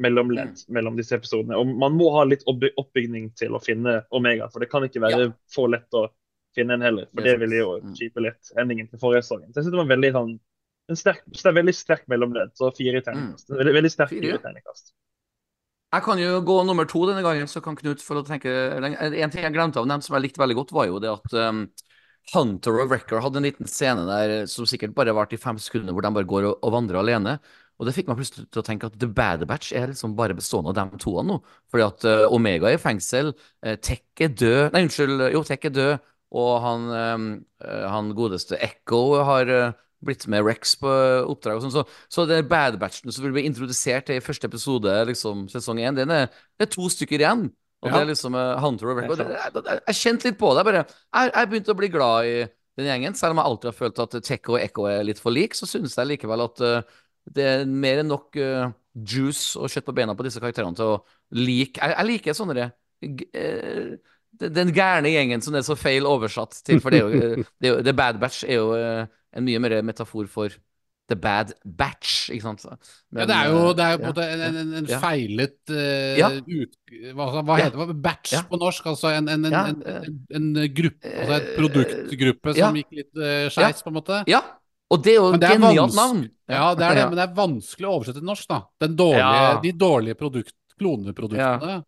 mellomledd 0.04 0.66
mellom 0.76 0.98
disse 1.00 1.16
episodene. 1.16 1.56
Og 1.56 1.70
man 1.80 1.96
må 1.96 2.10
ha 2.18 2.26
litt 2.28 2.44
oppby- 2.52 2.74
oppbygning 2.76 3.30
til 3.40 3.56
å 3.56 3.62
finne 3.64 4.02
Omega, 4.12 4.50
for 4.52 4.60
det 4.60 4.68
kan 4.74 4.84
ikke 4.84 5.00
være 5.06 5.30
for 5.56 5.72
lett 5.72 5.96
å 5.96 6.10
finne 6.56 6.76
en 6.76 6.84
heller. 6.84 7.08
For 7.14 7.24
Det 7.24 7.38
det 7.38 7.40
ville 7.46 7.62
jo. 7.62 7.70
Mm. 7.80 7.96
kjipe 7.96 8.20
litt 8.28 8.52
endingen 8.60 8.90
til 8.92 9.00
forrige 9.00 9.24
sesong. 9.24 9.46
Så 9.48 9.62
jeg 9.62 9.64
synes 9.64 9.72
det 9.72 9.80
var 9.80 9.88
en 9.88 9.96
veldig 9.96 10.12
sånn 10.18 10.36
en 10.92 11.00
sterk, 11.00 11.24
er 11.26 11.58
veldig 11.58 11.74
sterk 11.74 12.06
mellomledd, 12.12 12.54
så 12.58 12.70
fire 12.76 13.02
i 13.02 13.06
terningkast. 13.06 13.50
Veldig, 13.50 13.74
veldig 13.80 13.92
sterk 13.94 14.14
Fire, 14.14 14.30
ja. 14.30 14.38
i 14.38 14.44
terningkast. 14.44 14.94
Jeg 15.96 16.04
kan 16.04 16.20
jo 16.20 16.40
gå 16.44 16.56
nummer 16.68 16.88
to 16.90 17.06
denne 17.08 17.24
gangen, 17.24 17.48
så 17.48 17.62
kan 17.64 17.78
Knut 17.80 18.02
få 18.04 18.20
tenke 18.28 18.52
En 18.52 19.32
ting 19.32 19.46
jeg 19.46 19.54
glemte 19.56 19.80
å 19.80 19.88
nevne 19.88 20.04
som 20.04 20.18
jeg 20.18 20.28
likte 20.28 20.42
veldig 20.42 20.58
godt, 20.58 20.74
var 20.76 20.90
jo 20.90 21.00
det 21.00 21.12
at 21.14 21.36
um, 21.40 21.62
Hunter 22.34 22.82
og 22.82 22.90
Wrecker 22.92 23.22
hadde 23.24 23.40
en 23.40 23.48
liten 23.48 23.70
scene 23.70 24.04
der 24.10 24.50
som 24.52 24.68
sikkert 24.68 24.96
bare 24.98 25.14
varte 25.16 25.38
i 25.38 25.42
fem 25.42 25.60
sekunder, 25.62 25.94
hvor 25.94 26.04
de 26.04 26.12
bare 26.18 26.30
går 26.30 26.50
og, 26.50 26.58
og 26.66 26.74
vandrer 26.76 27.00
alene. 27.00 27.38
Og 27.76 27.88
det 27.88 27.94
fikk 27.96 28.10
meg 28.10 28.20
plutselig 28.20 28.48
til 28.50 28.62
å 28.62 28.66
tenke 28.66 28.88
at 28.88 28.98
The 29.00 29.08
Bad 29.12 29.44
Batch 29.50 29.74
er 29.76 29.90
liksom 29.92 30.16
bare 30.18 30.36
bestående 30.36 30.72
av 30.72 30.78
de 30.94 31.00
to 31.02 31.16
nå. 31.28 31.40
Fordi 31.72 31.86
at 31.86 32.06
uh, 32.08 32.34
Omega 32.34 32.70
er 32.70 32.78
i 32.78 32.82
fengsel, 32.82 33.34
uh, 33.66 33.76
Tech 33.84 34.04
er 34.24 34.36
død 34.36 34.76
Nei, 34.76 34.86
unnskyld, 34.88 35.26
jo, 35.36 35.44
Tech 35.48 35.68
er 35.70 35.76
død, 35.76 36.12
og 36.36 36.54
han, 36.64 36.88
um, 36.92 37.28
han 37.64 38.14
godeste 38.18 38.60
Echo 38.64 39.04
har 39.28 39.52
uh, 39.52 39.68
blitt 40.06 40.28
med 40.32 40.46
Rex 40.46 40.76
på 40.82 40.90
oppdrag 41.34 41.58
og 41.60 41.66
sånn. 41.66 41.74
Så, 41.76 41.84
så 42.14 42.26
det 42.30 42.38
er 42.42 42.48
Bad 42.50 42.78
Batchen 42.82 43.12
som 43.12 43.26
vil 43.26 43.34
bli 43.36 43.44
introdusert 43.50 44.10
i 44.14 44.20
første 44.24 44.48
episode, 44.50 44.94
liksom 45.10 45.48
sesong 45.52 45.82
én, 45.84 45.98
den 45.98 46.14
er, 46.14 46.28
det 46.60 46.68
er 46.70 46.74
to 46.76 46.88
stykker 46.94 47.22
igjen. 47.24 47.48
Og 47.84 47.90
Ja. 47.92 47.98
det 47.98 48.02
er 48.06 48.12
liksom 48.14 48.34
uh, 48.38 48.56
Hunter 48.64 48.90
og. 48.94 49.02
Det 49.02 49.18
det- 49.20 49.28
Jeg, 49.36 49.52
jeg, 49.66 49.82
jeg 49.88 49.96
kjente 50.00 50.26
litt 50.30 50.38
på 50.40 50.54
det. 50.58 50.64
Bare, 50.66 50.86
jeg, 50.88 51.34
jeg 51.36 51.50
begynte 51.52 51.74
å 51.76 51.78
bli 51.82 51.90
glad 51.94 52.26
i 52.30 52.38
den 52.80 52.88
gjengen. 52.90 53.14
Selv 53.20 53.36
om 53.36 53.42
jeg 53.44 53.46
alltid 53.52 53.70
har 53.70 53.78
følt 53.82 54.00
at 54.06 54.16
Tekko 54.26 54.56
og 54.56 54.62
Ekko 54.64 54.88
er 54.90 55.04
litt 55.06 55.20
for 55.22 55.32
lik, 55.36 55.54
så 55.58 55.68
synes 55.70 55.94
jeg 56.00 56.08
likevel 56.16 56.46
at 56.48 56.64
uh, 56.66 56.82
det 57.36 57.46
er 57.52 57.66
mer 57.70 58.02
enn 58.02 58.10
nok 58.10 58.38
uh, 58.42 58.72
juice 58.96 59.60
og 59.60 59.70
kjøtt 59.70 59.86
på 59.90 59.94
beina 59.98 60.16
på 60.16 60.26
disse 60.26 60.40
karakterene 60.42 60.78
til 60.78 60.96
å 60.96 60.98
like 61.36 61.82
Jeg, 61.82 61.94
jeg 61.98 62.08
liker 62.10 62.38
sånne 62.38 62.56
det, 62.58 62.68
eh, 63.34 63.98
den- 64.40 64.72
gærne 64.74 65.10
gjengen 65.12 65.42
som 65.44 65.54
det 65.54 65.60
er 65.64 65.68
så 65.74 65.78
feil 65.78 66.06
oversatt 66.10 66.58
til. 66.66 66.80
For 66.80 66.90
det 66.92 67.02
er 67.02 67.06
jo, 67.06 67.22
eh, 67.42 67.44
det 67.62 67.84
The 67.86 67.94
Bad 67.94 68.20
Batch 68.20 68.44
er 68.48 68.56
jo 68.60 68.74
eh, 68.74 69.06
en 69.36 69.46
mye 69.46 69.62
mer 69.62 69.78
metafor 69.86 70.30
for 70.32 70.56
The 71.06 71.16
Bad 71.22 71.52
Batch, 71.62 72.32
ikke 72.34 72.48
sant? 72.48 72.64
Ja, 73.14 73.28
det 73.30 73.36
er 73.36 73.52
jo, 73.52 73.74
det 73.78 73.86
er 73.86 73.92
jo 73.94 74.00
ja, 74.02 74.12
på 74.12 74.24
en 74.24 74.44
en, 74.48 74.56
en, 74.64 74.72
en 74.80 74.88
ja. 74.90 75.00
feilet 75.04 75.58
uh, 75.70 76.18
Ja. 76.18 76.30
ut... 76.34 76.74
Hva, 77.14 77.28
hva 77.46 77.58
heter 77.60 77.78
det? 77.92 77.98
Batch 78.02 78.34
på 78.50 78.60
norsk? 78.62 78.88
Altså 78.90 79.12
en, 79.14 79.30
en, 79.30 79.46
en, 79.46 79.58
en, 79.60 79.84
eh, 79.86 80.08
en, 80.40 80.48
en 80.58 80.70
gruppe, 80.74 81.12
altså 81.12 81.36
et 81.38 81.50
eh, 81.52 81.58
produktgruppe 81.60 82.56
som 82.58 82.80
gikk 82.82 83.02
litt 83.04 83.22
uh, 83.22 83.46
skeis, 83.54 83.84
på 83.86 83.94
en 83.94 84.00
måte. 84.00 84.24
Ja, 84.32 84.42
og 84.90 85.02
det 85.06 85.14
er 85.14 85.20
jo 85.20 85.30
et 85.36 85.46
genialt 85.46 85.98
navn. 85.98 86.26
Ja, 86.50 86.72
det 86.78 86.88
er 86.88 87.00
det, 87.02 87.06
men 87.12 87.20
det 87.20 87.26
er 87.28 87.38
vanskelig 87.38 87.90
å 87.90 87.94
oversette 88.00 88.22
til 88.22 88.30
norsk, 88.30 88.48
da. 88.50 88.60
Den 88.82 88.98
dårlige. 88.98 89.46
De 89.66 89.74
dårlige 89.86 90.18
produkt, 90.20 90.58
kloneproduktene. 90.80 91.80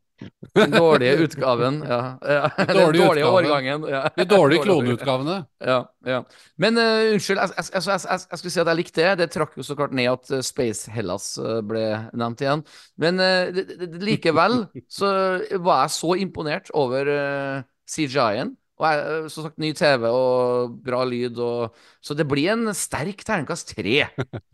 Den 0.58 0.72
dårlige 0.74 1.16
utgaven. 1.28 1.80
Ja. 1.86 2.00
ja. 2.22 2.50
Den 2.58 2.76
dårlige 2.78 3.06
dårlige 3.06 3.30
årgangen. 3.30 3.86
Ja. 3.90 4.04
De 4.18 4.26
dårlige 4.26 4.64
kloneutgavene. 4.66 5.38
Ja, 5.62 5.80
ja. 6.08 6.22
Men 6.58 6.78
uh, 6.82 7.14
unnskyld, 7.14 7.42
jeg, 7.42 7.54
jeg, 7.58 7.70
jeg, 7.74 7.86
jeg, 7.88 8.22
jeg, 8.32 8.42
skulle 8.42 8.54
si 8.56 8.62
at 8.64 8.72
jeg 8.72 8.80
likte 8.82 9.02
det. 9.04 9.16
Det 9.22 9.30
trakk 9.36 9.58
jo 9.58 9.66
så 9.66 9.78
klart 9.78 9.96
ned 9.98 10.10
at 10.12 10.32
eh, 10.34 10.46
Space 10.46 10.92
Hellas 10.94 11.34
eh, 11.42 11.60
ble 11.66 11.84
nevnt 12.18 12.44
igjen. 12.46 12.64
Men 13.02 13.22
uh, 13.22 13.50
det, 13.54 13.68
det, 13.74 13.92
det- 13.96 14.06
likevel 14.08 14.64
så 15.00 15.12
var 15.62 15.86
jeg 15.86 15.98
så 15.98 16.16
imponert 16.22 16.72
over 16.78 17.12
uh, 17.12 17.68
CGI-en. 17.90 18.56
Og 18.78 18.86
jeg, 18.86 19.30
som 19.34 19.48
sagt, 19.48 19.56
ny 19.58 19.72
TV 19.74 20.04
og 20.06 20.76
bra 20.86 21.00
lyd 21.10 21.40
og 21.42 21.74
Så 22.06 22.14
det 22.14 22.28
blir 22.30 22.52
en 22.54 22.70
sterk 22.78 23.24
terningkast 23.26 23.72
tre. 23.74 24.04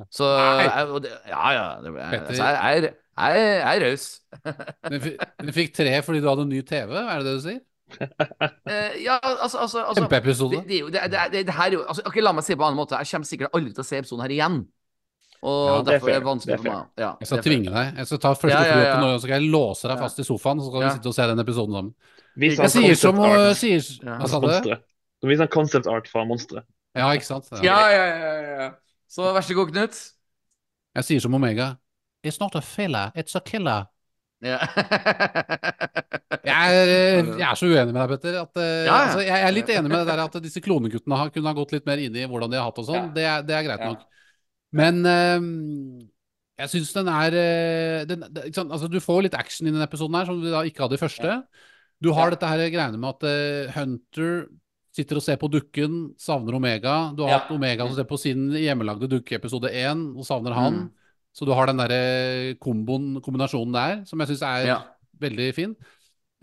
Så 0.08 0.30
jeg, 0.64 0.86
og 0.88 1.02
det, 1.04 1.12
Ja, 1.28 1.50
ja. 1.52 1.66
Det, 1.84 1.92
jeg, 1.98 2.22
altså, 2.30 2.52
jeg, 2.56 2.94
jeg, 3.18 3.62
er- 3.62 3.84
raus. 3.86 4.06
Den 4.92 5.02
fi- 5.02 5.52
fikk 5.54 5.74
tre 5.76 6.02
fordi 6.04 6.22
du 6.24 6.28
hadde 6.30 6.46
ny 6.50 6.62
TV, 6.66 6.92
er 6.98 7.18
det 7.22 7.26
det 7.26 7.36
du 7.38 7.42
sier? 7.48 7.62
Uh, 7.94 8.94
ja, 9.08 9.20
altså, 9.22 9.58
altså, 9.60 9.84
altså 9.84 10.02
Kjempeepisode. 10.02 10.64
det, 10.66 10.80
det, 10.94 11.02
det, 11.12 11.26
det, 11.32 11.42
det, 11.46 11.54
her 11.54 11.68
er 11.68 11.76
jo 11.78 11.84
altså, 11.84 12.02
okay, 12.10 12.24
La 12.26 12.32
meg 12.34 12.44
si 12.46 12.54
det 12.54 12.58
på 12.58 12.64
en 12.66 12.72
annen 12.72 12.80
måte. 12.82 12.98
Jeg 12.98 13.12
kommer 13.12 13.30
sikkert 13.30 13.54
aldri 13.54 13.74
til 13.76 13.84
å 13.84 13.86
se 13.86 14.00
episoden 14.02 14.24
her 14.26 14.34
igjen. 14.34 14.64
Og 15.44 15.60
Ja, 15.68 15.76
er 15.76 15.84
derfor 15.92 16.10
er 16.10 16.22
det 16.22 16.26
vanskelig 16.26 16.58
for 16.62 16.70
meg. 16.70 16.86
Ja, 17.04 17.10
Jeg 17.20 17.28
skal 17.28 17.42
tvinge 17.44 17.72
deg. 17.74 17.98
Jeg 18.00 18.08
skal 18.08 18.20
ta 18.24 18.32
første 18.34 18.56
Ja, 18.56 18.78
ja, 18.80 18.94
til 18.96 19.10
så 19.12 19.20
skal 19.26 19.34
jeg 19.36 19.52
låse 19.52 19.88
deg 19.90 19.98
Ja. 19.98 20.04
fast 20.08 20.20
i 20.24 20.24
sofaen, 20.24 20.62
så 20.64 20.70
skal 20.72 20.80
vi 20.80 20.86
Ja. 20.88 20.94
sitte 20.96 21.12
og 21.12 21.16
se 21.18 21.28
den 21.34 21.40
episoden 21.44 21.76
sammen. 21.76 21.94
Vis 22.40 22.54
Jeg 22.56 22.62
han 22.64 22.70
sier 22.74 22.96
som 22.96 23.20
art 23.20 23.58
sier, 23.60 23.82
Ja. 24.08 24.18
Hva 24.24 24.30
sa 24.32 24.40
du? 24.40 24.48
Monstre. 24.48 24.78
Så 25.22 25.28
vis 25.30 25.40
han 25.44 25.48
concept 25.52 25.88
art 25.88 26.08
fra 26.08 26.24
monstre. 26.26 26.64
Ja, 26.96 27.12
ikke 27.12 27.26
sant? 27.28 27.52
Ja, 27.62 27.90
ja, 27.92 28.06
ja, 28.08 28.34
ja, 28.34 28.62
ja. 28.64 28.70
Så 29.10 29.22
vær 29.36 29.42
så 29.44 29.54
god, 29.54 29.72
Knut. 29.74 30.00
Jeg 30.96 31.04
sier 31.04 31.20
som 31.20 31.34
Omega. 31.36 31.76
It's 32.24 32.40
not 32.40 32.56
a 32.56 32.62
filler, 32.62 33.12
it's 33.16 33.36
a 33.36 33.42
killer. 33.44 33.90
Ja. 34.44 34.60
Jeg 36.44 36.76
er, 36.76 36.90
eh, 36.92 37.28
jeg 37.40 37.46
er 37.48 37.56
så 37.56 37.68
uenig 37.70 37.94
med 37.94 38.02
deg, 38.02 38.10
Petter. 38.12 38.34
At, 38.42 38.58
eh, 38.60 38.86
Ja. 38.86 38.96
Altså, 39.06 39.22
jeg 39.24 39.46
er 39.48 39.54
litt 39.56 39.70
enig 39.72 39.88
med 39.88 40.02
det 40.02 40.10
der 40.10 40.22
at 40.26 40.34
disse 40.44 40.60
kloneguttene 40.64 41.16
har, 41.16 41.30
kunne 41.32 41.48
ha 41.48 41.56
gått 41.56 41.72
litt 41.72 41.86
mer 41.88 42.02
inn 42.04 42.18
i 42.20 42.26
hvordan 42.28 42.52
de 42.52 42.58
har 42.60 42.66
hatt 42.68 42.82
og 42.82 42.88
sånn. 42.90 43.06
Ja. 43.16 43.38
Det, 43.40 43.48
det 43.48 43.56
er 43.56 43.68
greit 43.70 43.86
nok. 43.86 44.02
Men 44.76 45.00
um, 45.08 45.46
jeg 46.60 46.72
syns 46.74 46.92
den 46.98 47.12
er 47.14 47.38
eh, 47.38 48.00
den, 48.10 48.26
sant? 48.56 48.74
Altså, 48.74 48.90
Du 48.92 49.00
får 49.04 49.24
litt 49.28 49.38
action 49.40 49.70
i 49.70 49.72
denne 49.72 49.88
episoden 49.88 50.18
her, 50.20 50.28
som 50.28 50.42
du 50.42 50.50
da 50.52 50.66
ikke 50.68 50.84
hadde 50.84 51.00
i 51.00 51.02
første. 51.02 51.38
Du 52.04 52.12
har 52.18 52.34
dette 52.34 52.50
her 52.50 52.66
greiene 52.74 53.00
med 53.00 53.14
at 53.16 53.24
uh, 53.24 53.78
Hunter 53.78 54.44
sitter 54.94 55.18
og 55.18 55.26
ser 55.26 55.40
på 55.42 55.50
dukken, 55.50 56.12
savner 56.22 56.60
Omega. 56.60 56.98
Du 57.16 57.24
har 57.24 57.40
hatt 57.40 57.54
Omega 57.56 57.88
som 57.88 57.96
ser 57.98 58.10
på 58.10 58.20
sin 58.22 58.52
hjemmelagde 58.60 59.10
dukke 59.10 59.40
episode 59.40 59.72
én, 59.72 60.10
og 60.14 60.28
savner 60.28 60.54
han. 60.58 60.84
Mm. 60.84 61.03
Så 61.34 61.46
du 61.50 61.54
har 61.58 61.66
den 61.70 61.80
derre 61.82 62.54
kombinasjonen 62.62 63.74
der, 63.74 64.02
som 64.06 64.22
jeg 64.22 64.30
syns 64.34 64.44
er 64.46 64.68
Ja. 64.68 64.80
veldig 65.20 65.48
fin. 65.58 65.72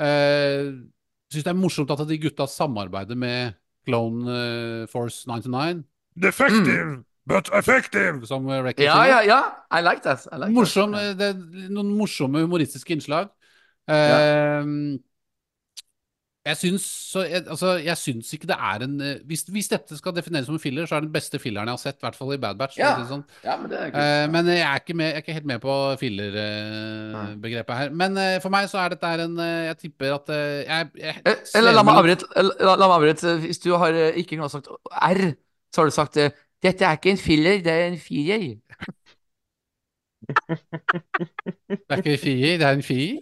Uh, 0.00 0.82
syns 1.30 1.44
det 1.46 1.52
er 1.52 1.58
morsomt 1.58 1.90
at 1.94 2.02
de 2.08 2.18
gutta 2.18 2.46
samarbeider 2.50 3.14
med 3.18 3.54
Clone 3.86 4.26
eh, 4.28 4.86
Force 4.90 5.24
99. 5.30 5.84
Defective, 6.20 7.04
but 7.26 7.48
effective. 7.54 8.26
Som 8.26 8.46
Reckon 8.50 8.84
ja, 8.84 8.98
ja, 9.08 9.20
ja. 9.24 9.38
I 9.72 9.80
like 9.80 10.02
that. 10.04 10.26
I 10.32 10.36
like 10.42 10.52
Morsom, 10.52 10.92
that. 10.92 11.12
eh, 11.12 11.14
det 11.16 11.28
er 11.30 11.70
noen 11.72 11.94
morsomme 11.96 12.42
humoristiske 12.44 12.92
innslag. 12.92 13.30
Eh, 13.88 14.66
Jeg 16.40 16.56
syns, 16.56 16.84
så, 17.12 17.20
jeg, 17.28 17.42
altså, 17.52 17.74
jeg 17.84 17.96
syns 18.00 18.30
ikke 18.32 18.48
det 18.48 18.56
er 18.56 18.84
en 18.86 18.94
eh, 19.04 19.18
hvis, 19.28 19.42
hvis 19.52 19.66
dette 19.68 19.96
skal 19.98 20.14
defineres 20.16 20.46
som 20.48 20.54
en 20.56 20.62
filler, 20.62 20.86
så 20.88 20.96
er 20.96 21.02
det 21.02 21.10
den 21.10 21.12
beste 21.12 21.38
filleren 21.38 21.68
jeg 21.68 21.76
har 21.76 21.82
sett, 21.82 21.98
i 22.00 22.06
hvert 22.06 22.16
fall 22.16 22.32
i 22.32 22.38
Bad 22.40 22.56
Batch. 22.56 22.78
Ja. 22.80 22.94
sånn. 23.08 23.26
Ja, 23.44 23.58
men 23.60 23.68
det 23.68 23.82
kult. 23.90 24.32
men 24.32 24.48
jeg 24.48 24.62
er, 24.64 24.80
ikke 24.80 24.96
med, 24.96 25.10
jeg 25.10 25.18
er 25.18 25.24
ikke 25.24 25.36
helt 25.36 25.50
med 25.50 25.60
på 25.60 25.74
filler-begrepet 26.00 27.76
her. 27.76 27.92
Men 28.02 28.16
uh, 28.16 28.38
for 28.40 28.54
meg 28.54 28.70
så 28.72 28.80
er 28.80 28.94
dette 28.94 29.12
her 29.12 29.24
en 29.26 29.36
Jeg 29.36 29.76
tipper 29.82 30.16
at 30.16 30.32
jeg, 30.32 30.88
jeg, 31.02 31.36
Eller 31.60 31.76
la 31.76 31.84
meg 31.84 32.00
avbryte. 32.00 32.30
La, 32.40 32.72
la 32.72 32.88
meg 32.88 32.96
avbryte. 32.96 33.36
Hvis 33.44 33.60
du 33.60 33.74
har 33.76 34.00
ikke 34.08 34.38
kunne 34.38 34.48
sagt 34.52 34.72
R, 35.12 35.22
så 35.68 35.82
har 35.82 35.92
du 35.92 35.96
sagt 35.98 36.16
dette 36.60 36.84
er 36.84 36.96
ikke 36.96 37.12
en 37.14 37.20
filler, 37.20 37.60
det 37.64 37.72
er 37.72 37.86
en 37.88 37.98
firer. 38.00 38.48
Det 41.68 41.88
er 41.88 42.00
ikke 42.00 42.12
en 42.16 42.24
firer, 42.24 42.56
det 42.60 42.66
er 42.68 42.80
en 42.80 42.82
fier. 42.84 43.20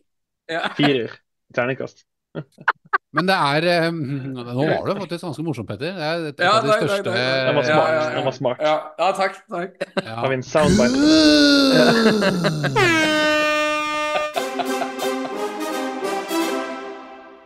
Firer. 0.78 1.18
Terningkast. 1.54 2.06
Men 3.16 3.24
det 3.28 3.34
er 3.34 3.88
um, 3.88 3.98
Nå 4.36 4.64
var 4.68 4.84
det 4.90 4.96
faktisk 5.00 5.22
ganske 5.24 5.42
morsomt, 5.46 5.68
Petter. 5.70 5.92
Det 5.96 6.04
er 6.08 6.16
et, 6.28 6.38
Ja, 6.44 6.50
av 6.58 6.62
de 6.66 6.70
største 6.76 7.10
nei. 7.10 7.18
Den 7.48 7.54
var 7.56 7.64
smart. 7.64 7.88
ja, 7.88 7.94
ja. 7.94 8.00
Den 8.16 8.24
var 8.28 8.32
smart. 8.36 8.58
Ja, 8.60 8.74
ja 9.00 9.08
takk. 9.16 9.34
takk. 9.50 9.70
ja. 10.04 10.14
Har 10.20 10.28
vi 10.28 10.34
en 10.34 10.42
soundbite? 10.42 10.98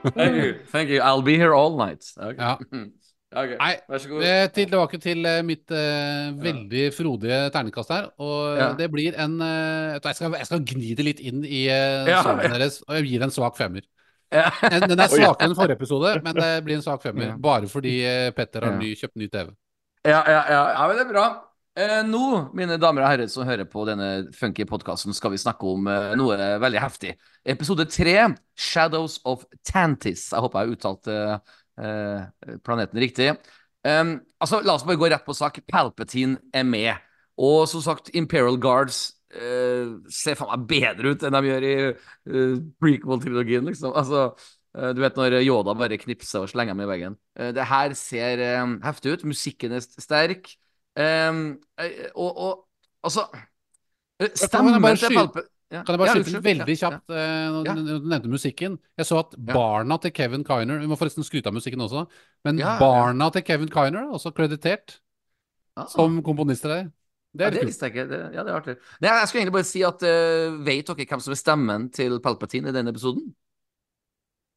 Thank 0.03 0.35
you. 0.35 0.55
Thank 0.73 0.91
you. 0.91 1.01
I'll 1.01 1.23
be 1.23 1.37
here 1.37 1.55
all 1.55 1.77
night. 1.77 2.05
Okay. 2.19 2.37
Ja. 2.39 2.57
Ok, 3.33 3.55
Nei, 3.57 3.79
Vær 3.89 3.97
så 4.03 4.09
god. 4.11 4.23
Eh, 4.29 4.43
til, 4.53 4.67
tilbake 4.69 4.99
til 5.01 5.25
eh, 5.25 5.39
mitt 5.49 5.71
uh, 5.73 6.35
veldig 6.37 6.83
frodige 6.93 7.39
terningkast 7.55 7.89
her. 7.95 8.11
Og 8.21 8.59
Ja. 8.59 8.67
det 8.77 8.91
blir 8.93 9.15
en 9.17 9.39
uh, 9.41 9.95
jeg, 9.97 10.17
skal, 10.19 10.35
jeg 10.37 10.49
skal 10.51 10.61
gni 10.69 10.91
det 10.99 11.07
litt 11.07 11.23
inn 11.25 11.41
i 11.41 11.63
uh, 11.73 12.05
Ja, 12.11 12.19
ja. 12.21 12.35
deres, 12.53 12.83
og 12.85 12.93
jeg 12.99 13.07
gir 13.09 13.25
en 13.25 13.33
svak 13.33 13.57
femmer. 13.57 13.87
Den 14.73 14.89
den 14.91 15.01
er 15.05 15.13
svakere 15.13 15.49
enn 15.49 15.57
forrige 15.59 15.79
episode, 15.79 16.17
men 16.25 16.37
det 16.39 16.51
blir 16.67 16.79
en 16.79 16.85
svak 16.85 17.05
femmer. 17.05 17.35
Bare 17.43 17.69
fordi 17.71 17.99
eh, 18.09 18.29
Petter 18.37 18.67
har 18.69 18.77
ny, 18.79 18.95
kjøpt 18.99 19.19
ny 19.21 19.29
TV. 19.33 19.51
Ja, 20.03 20.21
ja, 20.27 20.43
ja, 20.51 20.63
ja, 20.73 20.87
men 20.89 20.99
det 20.99 21.05
er 21.05 21.11
bra. 21.13 21.27
Eh, 21.79 22.01
nå, 22.05 22.25
mine 22.59 22.77
damer 22.77 23.05
og 23.05 23.09
herrer 23.09 23.29
som 23.33 23.47
hører 23.49 23.65
på 23.71 23.87
denne 23.89 24.09
funky 24.37 24.67
podkasten, 24.69 25.15
skal 25.17 25.33
vi 25.33 25.41
snakke 25.41 25.71
om 25.71 25.87
eh, 25.89 26.11
noe 26.21 26.37
veldig 26.61 26.83
heftig. 26.83 27.15
Episode 27.49 27.87
tre, 27.89 28.17
Shadows 28.59 29.21
of 29.29 29.47
Tantis. 29.65 30.27
Jeg 30.35 30.45
håper 30.45 30.61
jeg 30.61 30.69
har 30.69 30.77
uttalt 30.77 31.13
eh, 31.13 31.55
eh, 31.87 32.59
planeten 32.67 33.01
riktig. 33.01 33.31
Um, 33.83 34.19
altså, 34.39 34.61
La 34.63 34.77
oss 34.77 34.85
bare 34.87 35.01
gå 35.01 35.09
rett 35.11 35.25
på 35.25 35.35
sak. 35.35 35.63
Palpatine 35.71 36.43
er 36.55 36.69
med. 36.69 37.09
Og 37.41 37.65
som 37.71 37.81
sagt, 37.83 38.13
Imperial 38.15 38.61
Guards 38.61 39.22
eh, 39.35 39.93
ser 40.13 40.39
faen 40.39 40.53
meg 40.55 40.67
bedre 40.71 41.13
ut 41.13 41.23
enn 41.27 41.37
de 41.37 41.43
gjør 41.49 41.67
i 41.69 41.75
uh, 41.93 42.57
prequel-trilogien, 42.83 43.65
liksom. 43.69 43.95
Altså, 43.99 44.27
uh, 44.79 44.91
du 44.97 45.01
vet 45.05 45.17
når 45.21 45.39
Yoda 45.43 45.77
bare 45.79 46.01
knipser 46.01 46.45
og 46.45 46.53
slenger 46.53 46.77
dem 46.77 46.85
i 46.85 46.91
veggen. 46.91 47.17
Det 47.57 47.69
her 47.73 47.97
ser 47.99 48.45
heftig 48.85 49.17
ut. 49.17 49.25
Musikken 49.33 49.79
er 49.79 49.85
sterk. 49.85 50.53
Og, 50.93 52.31
og 52.31 52.67
altså 53.03 53.25
Stemmen 54.37 54.77
til 55.01 55.17
Palpe... 55.17 55.49
Ja, 55.73 55.81
Kan 55.87 55.95
jeg 55.97 56.01
bare 56.03 56.13
ja, 56.13 56.21
skyte 56.21 56.41
veldig 56.45 56.75
Ja, 56.75 56.79
kjapt 56.83 57.13
eh, 57.17 57.45
når 57.49 57.69
Ja. 57.71 57.75
du 57.75 58.09
nevnte 58.11 58.29
musikken? 58.29 58.75
Jeg 58.99 59.07
så 59.09 59.23
at 59.23 59.37
barna 59.41 59.97
til 60.03 60.13
Kevin 60.13 60.45
Kiner 60.45 60.83
Vi 60.83 60.89
må 60.91 60.99
forresten 61.01 61.25
skryte 61.25 61.49
av 61.49 61.55
musikken 61.57 61.81
også. 61.81 62.05
Men 62.45 62.59
Ja, 62.61 62.75
ja. 62.75 62.79
barna 62.79 63.31
til 63.33 63.43
Kevin 63.43 63.71
Kiner 63.73 64.03
er 64.05 64.13
også 64.13 64.35
kreditert 64.37 65.01
Ja. 65.77 65.87
som 65.89 66.23
komponister 66.23 66.69
her. 66.69 66.91
Det 67.33 67.47
Ja, 67.47 67.51
det 67.51 67.63
visste 67.65 67.89
jeg 67.89 67.95
ikke. 67.95 68.09
Det, 68.11 68.19
ja, 68.35 68.43
det 68.45 68.53
er 68.53 68.59
artig. 68.59 68.75
Nei, 69.01 69.13
jeg 69.17 69.29
skulle 69.29 69.41
egentlig 69.43 69.57
bare 69.57 69.69
si 69.69 69.83
at 69.89 70.03
uh, 70.05 70.59
Vet 70.67 70.91
dere 70.91 71.07
hvem 71.09 71.23
som 71.25 71.33
er 71.33 71.41
stemmen 71.41 71.87
til 71.95 72.19
Palpatine 72.25 72.73
i 72.73 72.77
denne 72.77 72.93
episoden? 72.93 73.31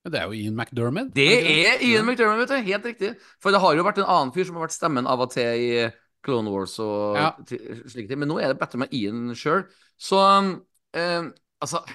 Det 0.06 0.20
er 0.20 0.28
jo 0.30 0.38
Ian 0.38 0.58
McDermott. 0.60 1.14
Det 1.16 1.30
er 1.66 1.82
Ian 1.82 2.06
McDermott, 2.06 2.44
vet 2.44 2.52
du. 2.52 2.68
Helt 2.68 2.86
riktig. 2.86 3.14
For 3.42 3.56
det 3.56 3.62
har 3.64 3.74
jo 3.74 3.86
vært 3.88 4.04
en 4.04 4.10
annen 4.10 4.34
fyr 4.36 4.46
som 4.46 4.60
har 4.60 4.68
vært 4.68 4.76
stemmen 4.76 5.08
av 5.10 5.24
og 5.24 5.32
til 5.34 5.64
i 5.66 5.70
Clone 6.26 6.52
Wars 6.54 6.76
og 6.84 7.18
Ja. 7.18 7.32
slike 7.48 8.12
ting. 8.12 8.20
Men 8.20 8.30
nå 8.30 8.38
er 8.38 8.54
det 8.54 8.60
bedre 8.60 8.84
med 8.84 8.94
Ian 8.94 9.34
sjøl. 9.34 9.66
Så 9.98 10.20
um, 10.20 10.58
eh, 10.94 11.32
altså 11.62 11.86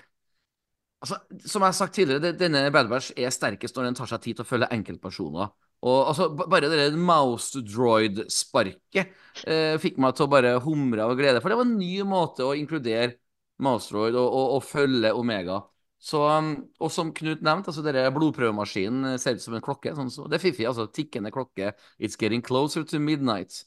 Altså, 1.00 1.16
som 1.48 1.62
jeg 1.62 1.66
har 1.66 1.72
sagt 1.72 1.94
tidligere, 1.94 2.20
det, 2.20 2.38
denne 2.42 2.70
Bad 2.70 2.90
Batch 2.90 3.14
er 3.16 3.30
sterkest 3.32 3.76
når 3.76 3.86
den 3.88 3.94
tar 3.96 4.08
seg 4.10 4.20
tid 4.20 4.36
til 4.36 4.44
å 4.44 4.48
følge 4.50 4.66
enkeltpersoner. 4.74 5.48
Og 5.80 6.10
altså, 6.10 6.28
Bare 6.36 6.68
det 6.68 6.90
mouse 6.98 7.62
droid-sparket 7.64 9.14
eh, 9.48 9.76
fikk 9.80 9.98
meg 10.02 10.16
til 10.16 10.26
å 10.26 10.32
bare 10.32 10.58
humre 10.64 11.06
av 11.06 11.16
glede. 11.18 11.40
For 11.40 11.52
det 11.52 11.58
var 11.60 11.68
en 11.68 11.78
ny 11.80 11.94
måte 12.08 12.44
å 12.44 12.56
inkludere 12.58 13.16
mouse 13.64 13.92
droid 13.92 14.16
og, 14.16 14.26
og, 14.26 14.56
og 14.58 14.64
følge 14.66 15.14
Omega. 15.16 15.60
Så, 16.00 16.22
um, 16.24 16.54
og 16.80 16.88
som 16.92 17.10
Knut 17.12 17.42
nevnte, 17.44 17.68
altså 17.68 17.84
denne 17.84 18.06
blodprøvemaskinen 18.14 19.18
ser 19.20 19.36
ut 19.36 19.44
som 19.44 19.56
en 19.56 19.64
klokke. 19.64 19.92
Sånn, 19.96 20.12
så 20.12 20.24
det 20.28 20.38
er 20.38 20.44
fiffig. 20.46 20.68
altså 20.68 20.88
Tikkende 20.88 21.32
klokke. 21.34 21.74
It's 22.00 22.16
getting 22.20 22.44
closer 22.44 22.86
to 22.88 23.00
midnight. 23.00 23.62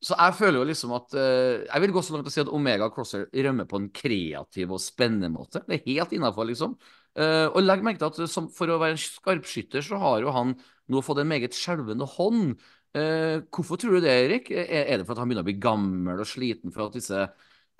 Så 0.00 0.16
jeg 0.16 0.36
føler 0.38 0.62
jo 0.62 0.68
liksom 0.70 0.92
at 0.96 1.12
eh, 1.20 1.66
Jeg 1.66 1.82
vil 1.84 1.92
gå 1.92 2.02
så 2.04 2.14
langt 2.14 2.28
og 2.28 2.32
si 2.32 2.40
at 2.40 2.52
Omega 2.56 2.88
Crosser 2.92 3.26
rømmer 3.28 3.66
på 3.68 3.80
en 3.80 3.90
kreativ 3.92 4.72
og 4.72 4.80
spennende 4.80 5.28
måte. 5.32 5.60
Det 5.66 5.76
er 5.76 5.88
helt 5.90 6.14
innafor, 6.16 6.48
liksom. 6.48 6.76
Eh, 7.20 7.46
og 7.48 7.60
legg 7.64 7.84
merke 7.84 8.00
til 8.00 8.08
at 8.08 8.32
som, 8.32 8.48
for 8.54 8.72
å 8.72 8.78
være 8.80 8.96
en 8.96 9.02
skarpskytter, 9.02 9.84
så 9.84 10.00
har 10.00 10.24
jo 10.24 10.32
han 10.36 10.54
nå 10.90 11.02
fått 11.04 11.20
en 11.22 11.30
meget 11.30 11.56
skjelvende 11.56 12.06
hånd. 12.16 12.54
Eh, 12.96 13.38
hvorfor 13.54 13.78
tror 13.80 13.96
du 13.98 14.04
det, 14.06 14.14
Erik? 14.26 14.50
Er, 14.50 14.98
det 14.98 15.06
for 15.06 15.14
at 15.14 15.22
han 15.22 15.30
begynner 15.30 15.46
å 15.46 15.50
bli 15.50 15.58
gammel 15.62 16.22
og 16.24 16.28
sliten 16.28 16.74
for 16.74 16.88
at 16.88 16.96
disse 16.98 17.24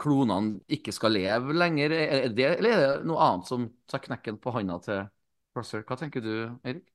klonene 0.01 0.61
ikke 0.73 0.95
skal 0.97 1.15
leve 1.17 1.57
lenger? 1.57 1.95
Er 1.97 2.29
det, 2.35 2.47
eller 2.61 2.71
er 2.77 2.85
det 3.01 3.09
noe 3.11 3.21
annet 3.27 3.51
som 3.51 3.69
tar 3.91 4.05
knekken 4.07 4.39
på 4.43 4.55
handa 4.57 4.79
til 4.87 5.05
Crosser? 5.55 5.85
Hva 5.89 5.99
tenker 6.01 6.25
du, 6.25 6.33
Erik? 6.65 6.87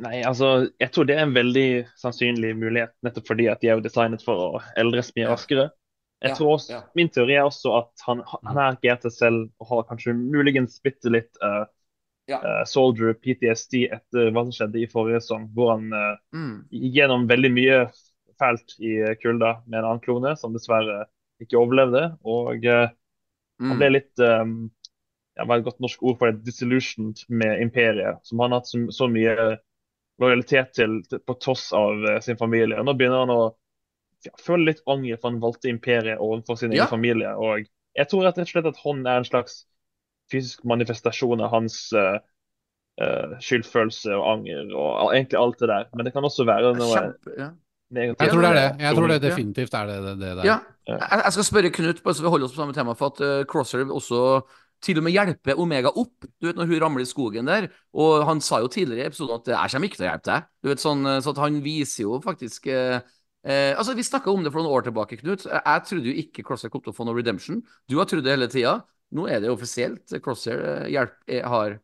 Nei, 0.00 0.22
altså, 0.24 0.46
jeg 0.80 0.92
tror 0.94 1.04
det 1.08 1.16
er 1.18 1.26
en 1.26 1.34
veldig 1.36 1.64
sannsynlig 2.00 2.54
mulighet, 2.56 2.94
nettopp 3.04 3.26
fordi 3.28 3.48
at 3.52 3.60
de 3.60 3.68
er 3.68 3.76
jo 3.76 3.84
designet 3.84 4.22
for 4.24 4.44
å 4.46 4.62
eldres 4.80 5.10
mye 5.16 5.26
raskere. 5.28 5.66
Jeg 6.24 6.32
Ja, 6.32 6.36
tror 6.38 6.54
også, 6.54 6.72
ja. 6.72 6.80
Min 6.96 7.10
teori 7.12 7.36
er 7.36 7.44
også 7.48 7.74
at 7.78 8.04
han, 8.06 8.22
han 8.46 8.60
er 8.64 8.78
GT 8.80 9.10
selv 9.12 9.50
og 9.60 9.68
har 9.74 9.84
kanskje 9.90 10.14
muligens 10.16 10.78
bitte 10.84 11.12
litt 11.12 11.36
eh, 11.44 11.62
Ja. 12.30 12.38
Uh, 12.44 12.62
soldier 12.68 13.12
PTSD 13.18 13.84
etter 13.92 14.30
hva 14.30 14.44
som 14.46 14.52
skjedde 14.54 14.80
i 14.84 14.88
forrige 14.90 15.20
sesong, 15.24 15.48
hvor 15.56 15.72
han 15.74 15.90
uh, 15.92 16.16
Mm. 16.36 16.54
gjennom 16.70 17.26
veldig 17.30 17.50
mye 17.56 17.78
fælt 18.40 18.76
i 18.80 18.94
kulda 19.20 19.56
med 19.66 19.80
en 19.80 19.84
annen 19.90 20.00
klone, 20.04 20.36
som 20.38 20.54
dessverre 20.54 21.02
ikke 21.42 21.58
overlevde. 21.60 22.06
Og 22.24 22.64
han 22.64 22.94
Mm. 23.60 23.76
ble 23.76 23.88
litt 23.92 24.20
um, 24.24 24.70
ja, 25.36 25.44
Hva 25.44 25.54
er 25.56 25.60
et 25.60 25.64
godt 25.66 25.80
norsk 25.84 26.02
ord 26.02 26.16
for 26.18 26.30
det? 26.32 26.44
Disillusioned 26.46 27.20
med 27.28 27.60
imperiet, 27.60 28.18
som 28.24 28.40
han 28.40 28.52
har 28.54 28.60
hatt 28.62 28.70
så, 28.70 28.80
så 28.92 29.08
mye 29.12 29.34
lojalitet 30.20 30.72
til, 30.76 31.02
til 31.08 31.20
på 31.24 31.36
tross 31.40 31.70
av 31.76 32.00
sin 32.24 32.36
familie. 32.40 32.78
Og 32.80 32.86
nå 32.88 32.94
begynner 32.96 33.22
han 33.24 33.32
å 33.34 33.42
ja, 34.24 34.32
føle 34.40 34.66
litt 34.70 34.82
anger 34.90 35.16
for 35.20 35.30
han 35.30 35.40
valgte 35.42 35.70
imperiet 35.72 36.20
overfor 36.20 36.58
sin 36.60 36.72
Ja. 36.72 36.84
egen 36.84 36.92
familie. 36.92 37.34
Og 37.36 37.66
jeg 37.96 38.08
tror 38.10 38.24
rett 38.26 38.38
og 38.38 38.48
slett 38.50 38.68
at 38.72 38.80
han 38.84 39.04
er 39.06 39.20
en 39.22 39.28
slags 39.28 39.62
fysisk 40.32 40.64
manifestasjon 40.68 41.42
av 41.44 41.50
hans 41.54 41.78
uh, 41.96 42.18
eh, 43.00 43.36
skyldfølelse 43.42 44.14
og 44.16 44.26
anger 44.34 44.74
og 44.76 45.14
egentlig 45.14 45.40
alt 45.40 45.60
det 45.60 45.70
der. 45.72 45.90
Men 45.94 46.06
det 46.06 46.14
kan 46.14 46.26
også 46.26 46.46
være 46.48 46.74
noe 46.78 46.94
Kjempe, 46.94 47.36
ja. 47.38 47.50
negativt. 47.90 48.24
Jeg 48.24 48.34
tror 48.34 48.46
det 48.46 48.50
er 48.50 48.58
det. 48.60 48.68
Jeg 48.86 48.98
tror 48.98 49.12
det 49.12 49.20
definitivt 49.24 49.74
er 49.74 49.92
det, 49.92 50.00
det, 50.06 50.16
det 50.22 50.32
der. 50.40 50.48
Ja, 50.48 50.58
jeg, 50.90 51.36
skal 51.36 51.46
spørre 51.46 51.70
Knut, 51.74 52.02
bare 52.02 52.16
så 52.16 52.24
vi 52.24 52.32
holder 52.32 52.48
oss 52.48 52.56
på 52.56 52.62
samme 52.62 52.76
tema, 52.76 52.96
for 52.98 53.14
at 53.14 53.22
eh, 53.26 53.44
Crosser 53.50 53.86
også 53.86 54.24
til 54.80 54.98
og 54.98 55.04
med 55.04 55.12
hjelper 55.12 55.58
Omega 55.60 55.92
opp. 55.92 56.26
Du 56.40 56.48
vet 56.48 56.58
når 56.58 56.70
hun 56.70 56.82
ramler 56.82 57.04
i 57.04 57.08
skogen 57.08 57.48
der, 57.48 57.68
og 57.92 58.24
han 58.28 58.40
sa 58.44 58.62
jo 58.62 58.70
tidligere 58.72 59.04
i 59.04 59.10
episoden 59.10 59.36
at 59.36 59.48
'jeg 59.48 59.70
kommer 59.72 59.88
ikke 59.88 60.00
til 60.00 60.06
å 60.06 60.10
hjelpe 60.10 60.30
deg'. 60.30 60.46
Du 60.62 60.68
vet 60.68 60.80
sånn, 60.80 61.02
Så 61.22 61.30
at 61.30 61.42
han 61.44 61.60
viser 61.62 62.02
jo 62.04 62.20
faktisk 62.20 62.66
eh, 62.66 63.00
eh, 63.44 63.76
Altså, 63.76 63.94
Vi 63.94 64.02
snakka 64.02 64.30
om 64.32 64.42
det 64.44 64.52
for 64.52 64.62
noen 64.62 64.72
år 64.72 64.82
tilbake, 64.88 65.20
Knut. 65.20 65.44
Jeg, 65.44 65.62
jeg 65.64 65.82
trodde 65.84 66.08
jo 66.08 66.16
ikke 66.16 66.42
Crosser 66.42 66.70
kom 66.70 66.80
til 66.80 66.92
å 66.92 66.96
få 66.96 67.04
noe 67.04 67.16
redemption. 67.16 67.62
Du 67.88 67.98
har 67.98 68.06
trodd 68.06 68.24
det 68.24 68.32
hele 68.32 68.48
tida. 68.48 68.80
Nå 69.16 69.26
er 69.30 69.40
det 69.42 69.50
offisielt. 69.52 70.12
Crosser 70.24 70.60
eh, 70.60 70.90
hjelp, 70.94 71.16
eh, 71.30 71.46
har 71.46 71.78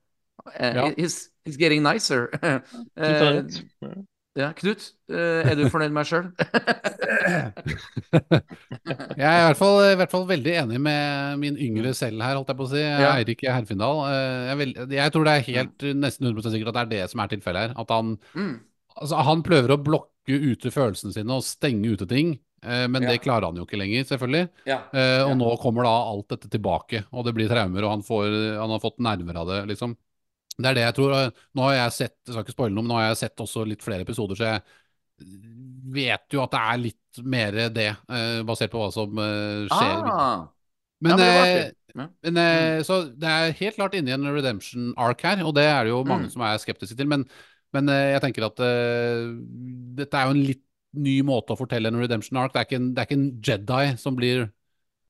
eh, 0.54 0.74
Ja. 0.76 0.90
he's, 0.96 1.28
he's 1.46 1.58
getting 1.58 1.82
nicer. 1.82 2.28
Knut. 2.96 3.62
Ja. 4.36 4.50
Knut, 4.52 4.82
eh, 5.08 5.48
er 5.48 5.54
du 5.56 5.64
fornøyd 5.72 5.94
med 5.96 6.04
deg 6.04 6.10
sjøl? 6.10 6.26
Jeg 9.16 9.24
er 9.24 9.38
i 9.40 9.46
hvert, 9.46 9.58
fall, 9.58 9.78
i 9.88 9.96
hvert 9.96 10.12
fall 10.12 10.26
veldig 10.28 10.52
enig 10.60 10.80
med 10.84 11.40
min 11.40 11.56
yngre 11.56 11.94
selv 11.96 12.20
her, 12.20 12.36
holdt 12.36 12.52
jeg 12.52 12.58
på 12.58 12.66
å 12.66 12.72
si. 12.74 12.82
Ja. 12.82 13.14
Eirik 13.14 13.46
Herfindal. 13.48 14.02
Eh, 14.10 14.42
Jeg, 14.50 14.58
vil, 14.60 14.74
jeg 14.98 15.14
tror 15.14 15.24
det 15.26 15.32
er 15.34 15.46
helt 15.48 15.86
nesten 16.04 16.28
100% 16.28 16.52
sikkert 16.52 16.72
at 16.74 16.76
det 16.76 16.84
er 16.84 16.92
det 16.92 17.12
som 17.12 17.24
er 17.24 17.32
tilfellet 17.32 17.64
her. 17.64 17.72
At 17.80 17.94
han, 17.96 18.12
mm. 18.36 18.52
altså, 19.00 19.22
han 19.30 19.44
prøver 19.46 19.72
å 19.74 19.80
blokke 19.88 20.36
ute 20.36 20.72
følelsene 20.74 21.16
sine 21.16 21.32
og 21.40 21.46
stenge 21.46 21.96
ute 21.96 22.06
ting. 22.10 22.36
Eh, 22.66 22.86
Men 22.88 23.02
Ja. 23.06 23.12
det 23.14 23.22
klarer 23.22 23.46
han 23.46 23.56
jo 23.56 23.64
ikke 23.64 23.78
lenger, 23.78 24.04
selvfølgelig. 24.10 24.48
Ja. 24.66 24.80
Eh, 24.92 25.22
og 25.24 25.36
nå 25.38 25.52
kommer 25.62 25.86
da 25.86 25.94
alt 26.10 26.28
dette 26.34 26.50
tilbake, 26.50 27.04
og 27.12 27.24
det 27.24 27.34
blir 27.36 27.48
traumer, 27.48 27.84
og 27.86 27.90
han, 27.94 28.02
får, 28.02 28.26
han 28.60 28.70
har 28.74 28.82
fått 28.82 28.98
nerver 28.98 29.38
av 29.42 29.46
det, 29.52 29.60
liksom. 29.72 29.96
Det 30.58 30.70
er 30.70 30.74
det 30.74 30.84
jeg 30.86 30.94
tror. 30.96 31.14
Nå 31.54 31.62
har 31.68 31.74
jeg 31.74 31.92
sett, 31.92 32.16
jeg 32.26 32.32
skal 32.34 32.44
ikke 32.44 32.56
spoile 32.56 32.74
noe, 32.74 32.82
men 32.82 32.88
nå 32.94 32.98
har 33.00 33.08
jeg 33.10 33.22
sett 33.24 33.42
også 33.44 33.64
litt 33.68 33.82
flere 33.84 34.06
episoder, 34.06 34.36
så 34.38 34.44
jeg 34.54 34.62
vet 35.96 36.32
jo 36.34 36.42
at 36.44 36.52
det 36.52 36.60
er 36.60 36.78
litt 36.82 37.20
mer 37.24 37.58
det, 37.72 37.88
eh, 38.12 38.42
basert 38.46 38.72
på 38.72 38.80
hva 38.82 38.90
som 38.92 39.16
skjer. 39.16 40.10
Ah. 40.12 40.46
Men, 41.00 41.12
Ja, 41.12 41.16
men 41.16 41.18
det 41.22 41.74
men 41.96 42.36
mm. 42.36 42.84
så 42.84 42.96
det 43.16 43.28
er 43.28 43.52
helt 43.56 43.76
klart 43.78 43.94
inni 43.96 44.12
en 44.12 44.26
redemption 44.28 44.90
ark 45.00 45.22
her, 45.24 45.40
og 45.46 45.54
det 45.56 45.64
er 45.64 45.84
det 45.84 45.92
jo 45.94 46.02
mange 46.04 46.26
Mm. 46.26 46.32
som 46.34 46.42
er 46.42 46.58
skeptiske 46.60 46.96
til. 46.96 47.08
Men, 47.08 47.24
men 47.72 47.88
jeg 47.88 48.20
tenker 48.20 48.44
at 48.44 48.60
uh, 48.60 49.32
dette 49.96 50.12
er 50.16 50.26
jo 50.28 50.34
en 50.36 50.42
litt 50.44 50.62
ny 51.02 51.16
måte 51.26 51.54
å 51.54 51.58
fortelle 51.60 51.90
en 51.92 52.00
redemption 52.00 52.38
arc. 52.40 52.52
Det 52.54 52.62
er 52.62 52.68
ikke 52.68 52.80
en, 52.80 52.92
det 52.94 53.02
er 53.02 53.08
ikke 53.08 53.18
en 53.20 53.32
Jedi 53.48 53.96
som 54.00 54.16
blir 54.18 54.46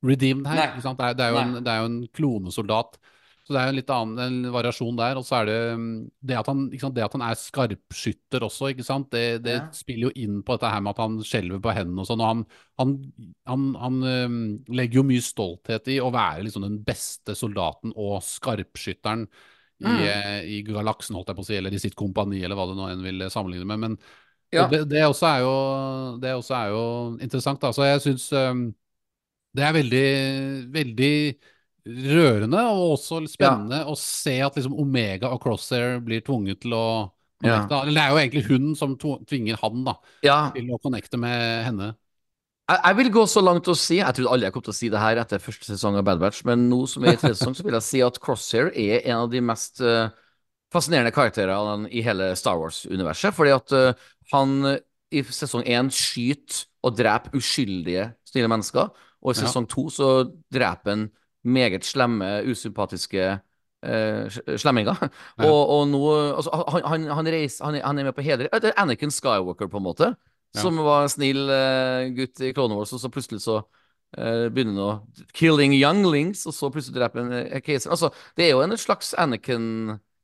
redeemed 0.05 0.47
her. 0.49 0.75
Det, 0.77 0.85
er, 0.93 1.13
det, 1.17 1.25
er 1.27 1.33
jo 1.33 1.43
en, 1.43 1.55
det 1.63 1.71
er 1.73 1.79
jo 1.81 1.91
en 1.91 2.01
klonesoldat. 2.15 2.99
Så 3.47 3.55
det 3.55 3.61
er 3.61 3.69
jo 3.69 3.71
en 3.71 3.77
litt 3.79 3.91
annen 3.95 4.19
en 4.19 4.51
variasjon 4.51 4.97
der. 4.99 5.17
Og 5.19 5.23
så 5.23 5.37
er 5.39 5.45
det 5.47 5.59
mm, 5.79 5.91
det 6.29 6.35
at 6.35 6.49
han? 6.51 6.65
Det 6.67 7.03
at 7.05 7.13
han 7.15 7.23
er 7.23 7.37
skarpskytter 7.39 8.43
også? 8.43 8.73
Det, 9.07 9.25
det 9.45 9.53
Ja. 9.55 9.61
spiller 9.71 10.09
jo 10.09 10.15
inn 10.19 10.41
på 10.43 10.57
dette 10.57 10.71
her 10.73 10.83
med 10.83 10.91
at 10.91 10.99
han 11.05 11.15
skjelver 11.23 11.61
på 11.63 11.75
hendene 11.77 12.03
og 12.03 12.09
sånn. 12.09 12.23
Og 12.25 12.27
han, 12.33 12.41
han, 12.81 12.95
han, 13.47 13.67
han 13.79 14.01
øhm, 14.11 14.41
legger 14.67 14.99
jo 14.99 15.05
mye 15.07 15.23
stolthet 15.23 15.87
i 15.95 16.01
å 16.03 16.11
være 16.11 16.43
liksom 16.49 16.67
den 16.67 16.81
beste 16.83 17.37
soldaten 17.39 17.95
og 17.95 18.19
skarpskytteren 18.27 19.27
i, 19.77 19.85
Mm. 19.85 19.99
eh, 20.09 20.41
i 20.57 20.61
galaksen, 20.65 21.13
holdt 21.13 21.27
jeg 21.29 21.37
på 21.37 21.43
å 21.43 21.45
si, 21.45 21.55
eller 21.55 21.73
i 21.73 21.79
sitt 21.79 21.95
kompani, 21.95 22.39
eller 22.43 22.57
hva 22.57 22.63
det 22.65 22.77
nå 22.79 22.87
enn 22.89 23.03
vil 23.05 23.27
sammenligne 23.29 23.67
med. 23.69 23.79
Men 23.83 23.97
Ja. 24.53 24.67
det, 24.71 24.85
det, 24.89 25.03
også 25.05 25.27
er 25.27 25.39
jo, 25.43 25.53
det 26.23 26.33
også 26.37 26.55
er 26.55 26.67
jo 26.71 26.83
interessant. 27.19 27.63
Altså, 27.63 27.81
Så 27.81 27.87
jeg 27.89 28.01
syns 28.05 28.27
um, 28.33 28.65
det 29.57 29.65
er 29.65 29.75
veldig, 29.75 30.07
veldig 30.73 31.13
rørende 31.87 32.61
og 32.67 32.97
også 32.97 33.21
spennende 33.31 33.83
å 33.87 33.95
se 33.99 34.37
at 34.43 34.57
liksom 34.59 34.75
Omega 34.79 35.29
og 35.31 35.39
Crosshair 35.43 36.01
blir 36.03 36.23
tvunget 36.25 36.61
til 36.65 36.75
å 36.75 36.87
Ja. 37.43 37.61
connecte. 37.67 37.81
Eller 37.83 37.93
det 37.93 38.01
er 38.03 38.09
jo 38.09 38.17
egentlig 38.17 38.45
hun 38.47 38.75
som 38.75 38.97
tvinger 38.97 39.59
han 39.61 39.83
da, 39.85 39.93
ja. 40.25 40.51
til 40.55 40.71
å 40.73 40.79
connecte 40.81 41.19
med 41.21 41.65
henne. 41.67 41.91
Jeg, 42.67 42.79
jeg 42.83 42.97
vil 42.97 43.11
gå 43.15 43.25
så 43.31 43.39
langt 43.45 43.67
å 43.71 43.75
si 43.79 44.01
Jeg 44.01 44.15
trodde 44.17 44.31
aldri 44.33 44.47
jeg 44.49 44.53
kom 44.57 44.63
til 44.65 44.73
å 44.73 44.75
si 44.75 44.89
det 44.91 44.99
her 44.99 45.19
etter 45.21 45.39
første 45.39 45.69
sesong 45.69 45.95
av 45.95 46.03
Bad 46.03 46.19
Batch, 46.19 46.41
men 46.49 46.65
nå 46.67 46.81
som 46.89 47.03
vi 47.03 47.11
er 47.11 47.15
i 47.15 47.21
tredje 47.21 47.37
sesong, 47.39 47.55
så 47.55 47.63
vil 47.63 47.77
jeg 47.77 47.85
si 47.87 48.01
at 48.03 48.19
Crosshair 48.23 48.71
er 48.75 49.05
en 49.07 49.21
av 49.23 49.29
de 49.31 49.39
mest 49.39 49.79
eh, 49.79 50.09
fascinerende 50.73 51.13
karakterer 51.15 51.87
i 51.91 52.03
hele 52.03 52.33
Star 52.35 52.59
Wars-universet. 52.59 53.35
Fordi 53.35 53.55
at 53.55 53.75
uh, 53.75 54.07
han 54.33 54.77
i 55.11 55.23
sesong 55.23 55.63
én 55.67 55.91
skyter 55.93 56.65
og 56.83 56.97
dreper 56.97 57.35
uskyldige, 57.37 58.09
snille 58.27 58.49
mennesker. 58.51 58.89
Og 59.23 59.33
i 59.33 59.39
sesong 59.39 59.67
to 59.69 59.87
så 59.91 60.09
dreper 60.53 60.93
han 60.93 61.07
meget 61.47 61.85
slemme, 61.87 62.27
usympatiske 62.47 63.37
uh, 63.87 64.39
slemminger. 64.59 64.99
Ja. 65.37 65.47
Og, 65.47 65.59
og, 65.69 65.87
nå 65.91 66.03
altså, 66.35 66.63
han, 66.73 66.85
han, 66.91 67.09
han, 67.19 67.31
reiser, 67.33 67.65
han, 67.65 67.79
han, 67.83 67.99
er 67.99 68.09
med 68.09 68.15
på 68.17 68.25
Hedre, 68.25 68.49
Det 68.53 68.71
er 68.71 68.81
Anakin 68.81 69.11
Skywalker, 69.11 69.67
på 69.71 69.77
en 69.77 69.87
måte. 69.87 70.13
Ja. 70.55 70.61
Som 70.61 70.79
var 70.83 71.05
en 71.05 71.11
snill 71.11 71.49
uh, 71.49 72.07
gutt 72.15 72.41
i 72.41 72.53
Clone 72.55 72.77
Wars, 72.77 72.93
og 72.95 73.03
så 73.03 73.11
plutselig 73.11 73.43
så 73.43 73.61
uh, 73.61 74.47
begynner 74.51 74.75
han 74.75 74.83
å 74.83 75.27
killing 75.35 75.75
younglings, 75.75 76.45
og 76.47 76.55
så 76.55 76.71
plutselig 76.73 76.99
dreper 76.99 77.23
han 77.23 77.63
keiser. 77.63 77.91
Altså, 77.93 78.11
det 78.37 78.47
er 78.47 78.55
jo 78.55 78.63
en 78.65 78.77
slags 78.79 79.13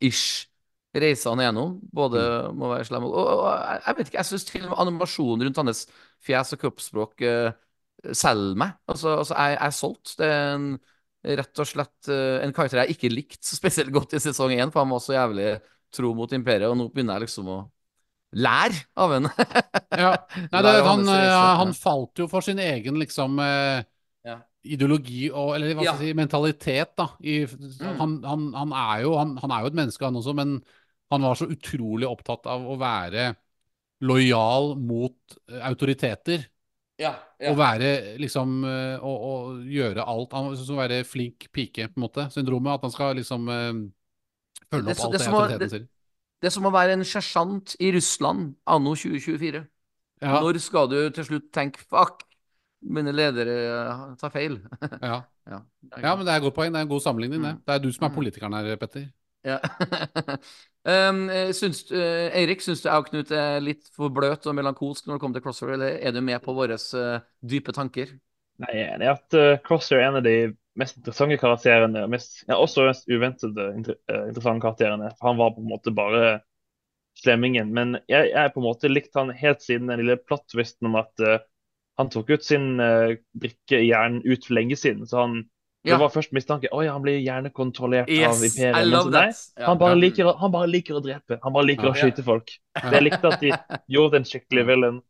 Anakin-ish 0.04 0.50
reise 0.94 1.30
han 1.30 1.42
gjennom. 1.42 1.78
Både 1.92 2.22
mm. 2.22 2.58
må 2.58 2.70
være 2.70 2.86
slem 2.86 3.08
og, 3.08 3.14
og, 3.18 3.44
og, 3.48 3.84
jeg 3.88 3.98
vet 3.98 4.10
ikke, 4.10 4.20
jeg 4.20 4.30
syns 4.30 4.48
til 4.50 4.66
og 4.66 4.72
med 4.72 4.82
animasjonen 4.84 5.46
rundt 5.48 5.62
hans 5.64 5.86
fjes 6.24 6.54
og 6.54 6.62
kroppsspråk 6.62 7.24
uh, 7.26 7.52
selger 8.14 8.58
meg. 8.60 8.76
Altså, 8.88 9.18
altså 9.18 9.38
jeg, 9.38 9.56
jeg, 9.58 9.66
er 9.66 9.78
solgt. 9.78 10.16
Det 10.20 10.30
er 10.30 10.50
en, 10.56 10.74
rett 11.24 11.62
og 11.64 11.70
slett 11.70 12.10
uh, 12.12 12.42
en 12.44 12.54
karakter 12.54 12.84
jeg 12.84 12.98
ikke 12.98 13.14
likte 13.14 13.48
så 13.48 13.58
spesielt 13.58 13.94
godt 13.96 14.14
i 14.14 14.22
sesong 14.22 14.54
én, 14.54 14.74
for 14.74 14.84
han 14.84 14.94
var 14.94 15.02
så 15.04 15.16
jævlig 15.16 15.56
tro 15.94 16.14
mot 16.18 16.32
imperiet, 16.34 16.70
og 16.70 16.78
nå 16.78 16.90
begynner 16.90 17.18
jeg 17.18 17.28
liksom 17.28 17.50
å 17.54 17.58
lære 18.34 18.80
av 18.98 19.12
henne. 19.14 19.30
ja. 20.04 20.14
Nei, 20.54 20.62
det, 20.66 20.78
han, 20.86 21.04
han, 21.06 21.58
han, 21.62 21.74
falt 21.78 22.22
jo 22.22 22.26
for 22.30 22.46
sin 22.46 22.62
egen 22.62 22.98
liksom 23.02 23.38
ja. 23.42 23.84
Ideologi 24.64 25.28
og 25.30 25.54
Eller 25.56 25.74
hva 25.74 25.84
skal 25.86 26.04
jeg 26.06 26.14
si, 26.14 26.18
mentalitet, 26.18 26.94
da. 27.00 27.10
I, 27.20 27.44
mm. 27.46 27.98
han, 28.00 28.16
han, 28.24 28.48
han, 28.56 28.76
er 28.80 29.04
jo, 29.04 29.14
han, 29.20 29.36
er 29.52 29.64
jo 29.64 29.72
et 29.72 29.78
menneske, 29.80 30.06
han 30.06 30.20
også, 30.20 30.36
men 30.38 30.58
han 31.14 31.28
var 31.28 31.38
så 31.38 31.50
utrolig 31.52 32.08
opptatt 32.10 32.48
av 32.50 32.64
å 32.66 32.78
være 32.80 33.34
lojal 34.04 34.74
mot 34.80 35.38
eh, 35.52 35.62
autoriteter. 35.68 36.48
Ja, 37.02 37.14
ja. 37.42 37.52
Å 37.52 37.58
være 37.58 37.88
liksom 38.22 38.62
Å, 38.64 39.12
å 39.12 39.32
gjøre 39.66 40.04
alt 40.08 40.36
Han 40.38 40.52
skal 40.54 40.78
være 40.78 41.00
flink 41.10 41.48
pike, 41.50 41.88
på 41.90 41.98
en 41.98 42.04
måte. 42.06 42.28
Syndromet. 42.32 42.78
At 42.78 42.86
han 42.86 42.94
skal 42.94 43.18
liksom 43.18 43.50
uh, 43.50 43.72
følge 44.70 44.94
opp 44.94 45.02
alt 45.08 45.16
det, 45.16 45.24
det 45.24 45.32
autoriteten 45.32 45.72
sier. 45.72 45.88
Det 46.44 46.50
er 46.50 46.54
som 46.54 46.68
å 46.68 46.74
være 46.76 46.98
en 46.98 47.06
sersjant 47.08 47.74
i 47.80 47.90
Russland 47.96 48.54
anno 48.68 48.94
2024. 49.00 49.64
Ja. 50.24 50.40
Når 50.44 50.60
skal 50.60 50.90
du 50.92 50.98
til 51.16 51.28
slutt 51.28 51.50
tenke 51.56 51.82
'fuck', 51.82 52.26
mine 52.84 53.14
ledere 53.16 53.56
tar 54.20 54.32
feil? 54.34 54.60
ja. 55.02 55.20
ja. 55.52 55.60
men 56.16 56.26
det 56.26 56.32
er 56.32 56.38
et 56.38 56.46
godt 56.46 56.58
poeng. 56.58 56.74
Det 56.74 56.82
er 56.82 56.88
en 56.88 56.94
god 56.94 57.04
sammenligning, 57.04 57.44
det. 57.44 57.58
Det 57.68 57.76
er 57.76 57.84
du 57.84 57.92
som 57.92 58.08
er 58.08 58.14
mm. 58.14 58.18
politikeren 58.18 58.58
her, 58.58 58.76
Petter. 58.82 59.10
Ja. 59.44 59.60
um, 61.10 61.26
syns, 61.58 61.84
uh, 61.92 62.30
Eirik, 62.32 62.64
syns 62.64 62.84
du 62.84 62.90
jeg 62.90 62.96
og 62.96 63.10
Knut 63.10 63.34
er 63.36 63.64
litt 63.64 63.90
for 63.96 64.14
bløt 64.14 64.48
og 64.48 64.56
melankolsk 64.56 65.08
når 65.08 65.18
det 65.18 65.24
kommer 65.24 65.40
til 65.40 65.46
Crosshair, 65.46 65.74
eller 65.76 65.98
er 66.00 66.16
du 66.16 66.22
med 66.24 66.40
på 66.44 66.56
våre 66.56 66.80
uh, 66.80 67.24
dype 67.44 67.76
tanker? 67.76 68.16
Nei, 68.64 68.74
jeg 68.78 68.88
er 68.88 68.96
enig 68.96 69.10
i 69.10 69.14
at 69.14 69.40
uh, 69.40 69.58
Crosshair 69.66 70.04
er 70.04 70.10
en 70.12 70.22
av 70.22 70.28
de 70.28 70.38
mest 70.80 70.98
interessante 70.98 71.38
karakterene. 71.42 72.08
Mest, 72.10 72.42
ja, 72.48 72.58
også 72.58 72.88
mest 72.88 73.10
uventede 73.12 73.70
inter 73.78 74.00
interessante 74.30 74.64
karakterene. 74.64 75.12
For 75.20 75.32
Han 75.32 75.42
var 75.42 75.54
på 75.58 75.64
en 75.64 75.70
måte 75.70 75.94
bare 75.94 76.40
slemmingen. 77.20 77.70
Men 77.76 78.00
jeg, 78.10 78.32
jeg 78.32 78.54
på 78.56 78.62
en 78.64 78.66
måte 78.66 78.90
likt 78.90 79.14
han 79.20 79.30
helt 79.38 79.62
siden 79.62 79.92
den 79.92 80.02
lille 80.02 80.18
plot-twisten 80.18 80.90
om 80.90 80.98
at 81.04 81.26
han 82.00 82.10
tok 82.10 82.32
ut 82.34 82.46
sin 82.46 82.78
brikke 83.38 83.78
i 83.78 83.92
hjernen 83.92 84.24
ut 84.26 84.48
for 84.48 84.58
lenge 84.58 84.78
siden. 84.80 85.06
så 85.08 85.26
han 85.26 85.44
det 85.84 85.98
var 86.00 86.12
først 86.14 86.32
mistanke 86.32 86.70
Oi, 86.72 86.86
han 86.88 87.04
blir 87.04 87.18
gjerne 87.20 87.50
kontrollert 87.52 88.12
yes, 88.12 88.38
av 88.38 88.46
imperiet. 88.48 88.88
Men 88.88 89.10
nei, 89.12 89.24
han, 89.68 89.80
bare 89.82 89.98
liker, 90.00 90.30
han, 90.40 90.52
bare 90.54 90.70
liker, 90.72 90.96
å 90.96 91.02
drepe. 91.04 91.40
Han 91.44 91.56
bare 91.56 91.68
liker 91.68 91.90
ja, 91.90 91.92
å 91.92 91.98
skyte 92.00 92.24
folk. 92.24 92.54
Så 92.80 92.94
jeg 92.96 93.04
likte 93.04 93.32
at 93.34 93.44
de 93.44 93.52
gjorde 93.92 94.22
en 94.22 94.28
skikkelig 94.30 94.64
villain. 94.70 95.02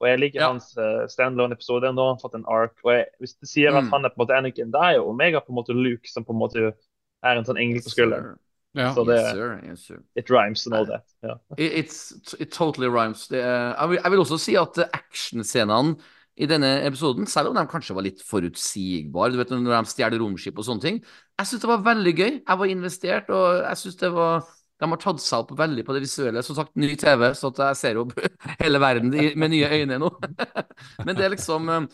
Og 0.00 0.06
jeg 0.08 0.20
liker 0.22 0.40
ja. 0.40 0.52
hans 0.52 0.70
uh, 0.78 1.02
standalone-episode. 1.10 1.90
Nå 1.92 2.04
har 2.04 2.14
han 2.14 2.22
fått 2.22 2.36
en 2.38 2.46
ark. 2.48 2.76
Og 2.86 2.92
jeg, 2.94 3.08
hvis 3.20 3.34
du 3.36 3.48
sier 3.50 3.74
at 3.74 3.88
mm. 3.88 3.90
han 3.96 4.06
er 4.06 4.14
på 4.14 4.20
en 4.20 4.22
måte 4.22 4.38
Anakin, 4.38 4.70
det 4.72 4.84
er 4.86 4.94
jo 5.00 5.08
Omega 5.10 5.42
på 5.42 5.52
en 5.52 5.58
måte 5.58 5.76
Luke, 5.76 6.08
som 6.08 6.26
på 6.28 6.36
en 6.36 6.40
måte 6.40 6.62
er 6.70 7.34
en 7.34 7.48
sånn 7.48 7.58
engel 7.60 7.82
på 7.82 7.92
skulderen. 7.92 8.38
Ja. 8.78 8.92
Så 8.94 9.02
det 9.08 9.18
yes, 9.18 9.34
sir. 9.34 9.50
Yes, 9.66 9.84
sir. 9.90 9.98
It 10.14 10.30
rhymes 10.30 10.62
and 10.70 10.78
all 10.78 10.86
that. 10.86 11.10
Yeah. 11.26 11.42
It, 11.58 11.90
it 12.38 12.54
totally 12.54 12.86
rhymes. 12.86 13.26
Det, 13.28 13.42
jeg, 13.42 13.90
vil, 13.90 13.98
jeg, 13.98 14.14
vil, 14.14 14.22
også 14.22 14.38
si 14.38 14.54
at 14.60 14.78
actionscenene 14.86 15.98
i 16.40 16.48
denne 16.48 16.70
episoden, 16.88 17.28
selv 17.28 17.50
om 17.50 17.58
de 17.58 17.66
kanskje 17.68 17.96
var 17.96 18.06
litt 18.06 18.22
forutsigbare, 18.24 19.34
du 19.34 19.40
vet 19.40 19.52
når 19.52 19.74
de 19.74 19.92
stjeler 19.92 20.22
romskip 20.22 20.56
og 20.58 20.66
sånne 20.66 20.84
ting. 20.86 21.02
Jeg 21.36 21.50
syns 21.50 21.64
det 21.64 21.70
var 21.70 21.84
veldig 21.84 22.14
gøy. 22.16 22.32
Jeg 22.38 22.60
var 22.62 22.72
investert, 22.72 23.28
og 23.34 23.60
jeg 23.60 23.80
syns 23.82 24.00
det 24.00 24.10
var 24.14 24.48
de 24.80 24.88
har 24.88 25.00
tatt 25.00 25.20
seg 25.20 25.42
opp 25.42 25.50
veldig 25.58 25.82
på 25.84 25.92
det 25.92 26.00
visuelle. 26.06 26.42
Som 26.44 26.56
sagt, 26.56 26.72
ny 26.80 26.94
TV, 26.98 27.26
så 27.36 27.50
jeg 27.52 27.76
ser 27.76 27.98
jo 28.00 28.06
hele 28.62 28.80
verden 28.80 29.12
med 29.12 29.52
nye 29.52 29.68
øyne 29.76 29.98
nå. 30.00 30.08
Men 31.06 31.18
det 31.18 31.26
er 31.26 31.34
liksom 31.34 31.68
eh, 31.74 31.88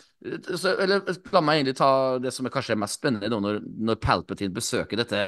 så, 0.55 0.77
Eller 0.77 1.02
la 1.35 1.43
meg 1.43 1.60
egentlig 1.60 1.77
ta 1.81 1.90
det 2.23 2.31
som 2.35 2.47
er 2.47 2.55
kanskje 2.55 2.78
mest 2.78 3.01
spennende 3.01 3.31
nå, 3.32 3.40
når, 3.43 3.59
når 3.90 3.98
Palpatine 4.02 4.55
besøker 4.55 5.02
dette 5.02 5.24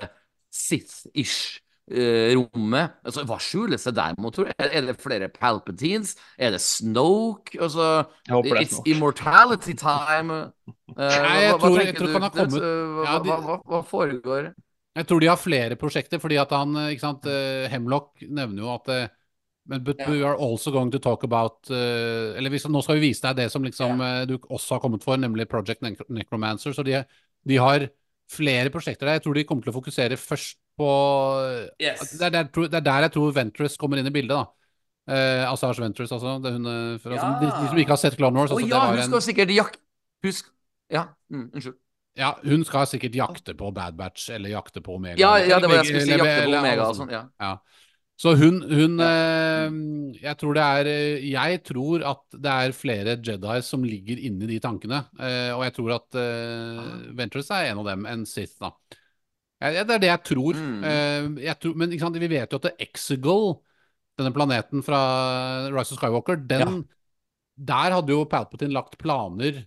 Sith-ish 0.55 1.59
rommet. 1.89 2.97
Altså, 3.07 3.25
hva 3.29 3.39
skjuler 3.41 3.81
seg 3.81 3.97
der, 3.97 4.17
tror 4.35 4.51
Er, 4.53 4.71
er, 4.71 4.87
det 4.89 4.97
flere 5.01 5.29
Palpatines? 5.33 6.17
Er 6.39 6.53
det 6.53 6.61
Snoke? 6.61 7.59
Altså, 7.61 8.05
it's 8.29 8.81
immortality 8.87 9.75
time. 9.79 10.53
Uh, 10.93 10.99
Nei, 10.99 11.37
jeg 11.45 11.53
hva, 11.53 11.61
tror, 11.61 11.77
hva 11.77 11.85
jeg 11.85 11.97
tror 11.97 12.09
du? 12.09 12.17
Han 12.17 12.27
har 12.27 12.35
kommet, 12.35 12.59
uh, 12.63 13.05
ja, 13.05 13.19
de, 13.25 13.37
hva, 13.47 13.61
hva, 13.65 13.85
foregår? 13.87 14.51
Jeg 14.99 15.09
tror 15.09 15.23
de 15.23 15.31
har 15.31 15.39
flere 15.41 15.79
prosjekter, 15.79 16.21
fordi 16.21 16.41
at 16.41 16.53
han 16.57 16.75
ikke 16.89 17.05
sant, 17.05 17.29
Hemlock 17.71 18.25
nevner 18.27 18.65
jo 18.65 18.75
at 18.75 19.15
men 19.69 19.83
but 19.85 19.99
yeah. 20.01 20.09
we 20.11 20.23
are 20.25 20.35
also 20.41 20.73
going 20.73 20.89
to 20.91 20.99
talk 20.99 21.27
about 21.29 21.69
Eller 21.69 22.49
hvis, 22.49 22.65
nå 22.73 22.81
skal 22.81 22.97
vi 22.97 23.11
vise 23.11 23.21
deg 23.27 23.37
det 23.37 23.51
som 23.53 23.63
liksom 23.63 24.01
yeah. 24.01 24.23
du 24.25 24.39
også 24.49 24.79
har 24.79 24.81
kommet 24.81 25.05
for, 25.05 25.21
nemlig 25.21 25.45
Project 25.49 25.85
Necromancer. 26.09 26.73
Så 26.73 26.83
de, 26.83 27.03
de 27.45 27.59
har 27.61 27.85
flere 28.33 28.73
prosjekter 28.73 29.07
der. 29.07 29.19
Jeg 29.19 29.27
tror 29.27 29.37
de 29.37 29.45
kommer 29.49 29.67
til 29.67 29.75
å 29.75 29.77
fokusere 29.77 30.19
først 30.21 30.59
på 30.79 30.93
yes. 31.83 32.15
det, 32.15 32.29
er 32.29 32.37
der, 32.39 32.49
det, 32.55 32.79
er 32.79 32.87
der, 32.87 33.09
jeg 33.09 33.15
tror 33.17 33.35
Ventress 33.37 33.77
kommer 33.81 34.01
inn 34.01 34.09
i 34.09 34.15
bildet. 34.15 34.37
da 34.37 34.47
eh, 35.09 35.45
Assange 35.49 35.83
Ventress, 35.83 36.13
altså. 36.13 36.39
Det 36.45 36.53
hun, 36.53 36.67
eh, 36.67 37.01
for, 37.01 37.13
ja. 37.13 37.19
altså 37.19 37.43
de, 37.43 37.51
de, 37.51 37.73
som 37.73 37.83
ikke 37.83 37.95
har 37.95 38.01
sett 38.01 38.17
Clone 38.19 38.39
Wars. 38.39 38.53
Altså, 38.53 38.65
oh, 38.65 38.71
ja, 38.71 38.85
hun 38.93 39.03
skal 39.03 39.21
en... 39.21 39.27
sikkert 39.31 39.55
jakte 39.57 39.85
Husk 40.27 40.49
Ja, 40.91 41.05
mm, 41.31 41.51
unnskyld. 41.55 41.77
Ja, 42.19 42.33
hun 42.43 42.65
skal 42.67 42.89
sikkert 42.91 43.15
jakte 43.15 43.55
på 43.55 43.69
Bad 43.71 43.95
Batch 43.99 44.33
eller 44.35 44.51
jakte 44.51 44.83
på 44.83 44.97
Omega. 44.99 45.19
Ja, 45.21 45.37
ja 45.39 45.61
det 45.63 45.69
var 45.71 45.85
jeg 45.85 45.93
skulle 45.93 46.07
si. 46.07 46.17
Jakte 46.17 46.49
på 46.49 46.57
Omega 46.59 46.89
og 46.89 46.97
sånn. 46.99 47.13
Ja. 47.15 47.29
ja. 47.39 47.53
Så 48.19 48.33
hun, 48.35 48.57
hun 48.67 48.99
eh, 48.99 49.77
Jeg 50.19 50.35
tror 50.41 50.57
det 50.57 50.63
er 50.65 50.89
eh, 50.91 51.27
Jeg 51.29 51.61
tror 51.69 52.03
at 52.03 52.25
det 52.35 52.55
er 52.65 52.75
flere 52.75 53.15
Jedi 53.23 53.61
som 53.63 53.85
ligger 53.87 54.19
inni 54.19 54.49
de 54.51 54.59
tankene. 54.65 55.05
Eh, 55.15 55.53
og 55.55 55.63
jeg 55.69 55.77
tror 55.77 55.95
at 56.01 56.19
eh, 56.19 56.89
Ventress 57.21 57.53
er 57.55 57.71
en 57.71 57.85
av 57.85 57.93
dem, 57.93 58.09
en 58.11 58.27
Sith, 58.27 58.57
da. 58.59 58.73
Ja, 59.59 59.83
det 59.83 59.97
er 59.97 60.05
det 60.05 60.13
jeg 60.13 60.25
tror. 60.33 60.59
Mm. 60.59 60.85
Uh, 60.85 61.41
jeg 61.43 61.59
tror 61.63 61.81
men 61.81 61.97
sant, 61.99 62.21
vi 62.23 62.31
vet 62.31 62.53
jo 62.55 62.61
at 62.61 62.85
Exegol, 62.85 63.51
denne 64.19 64.35
planeten 64.35 64.85
fra 64.87 65.01
Rise 65.71 65.95
of 65.95 66.01
Skywalker, 66.01 66.41
den 66.51 66.65
ja. 66.69 66.79
Der 67.59 67.91
hadde 67.91 68.15
jo 68.15 68.23
Palpatine 68.31 68.71
lagt 68.71 68.95
planer 69.03 69.65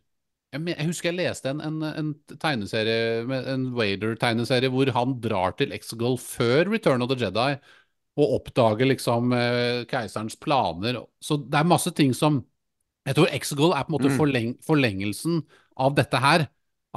jeg, 0.51 0.87
husker 0.89 1.11
jeg 1.11 1.19
leste 1.19 1.51
en, 1.51 1.61
en, 1.63 1.83
en 1.87 2.37
tegneserie, 2.39 3.23
en 3.53 3.69
Wader-tegneserie 3.75 4.71
hvor 4.71 4.89
han 4.95 5.15
drar 5.23 5.55
til 5.59 5.71
Exegol 5.75 6.17
før 6.19 6.73
Return 6.73 7.03
of 7.03 7.11
the 7.11 7.19
Jedi 7.21 7.55
og 8.19 8.33
oppdager 8.35 8.89
liksom 8.89 9.31
uh, 9.31 9.83
keiserens 9.87 10.35
planer. 10.35 10.99
Så 11.23 11.39
det 11.45 11.61
er 11.61 11.69
masse 11.69 11.93
ting 11.95 12.11
som 12.15 12.43
Jeg 13.07 13.15
tror 13.17 13.31
Exegol 13.33 13.71
er 13.73 13.85
på 13.87 13.89
en 13.89 13.95
måte 13.95 14.11
mm. 14.11 14.17
forleng, 14.19 14.49
forlengelsen 14.61 15.39
av 15.79 15.95
dette 15.97 16.19
her. 16.21 16.43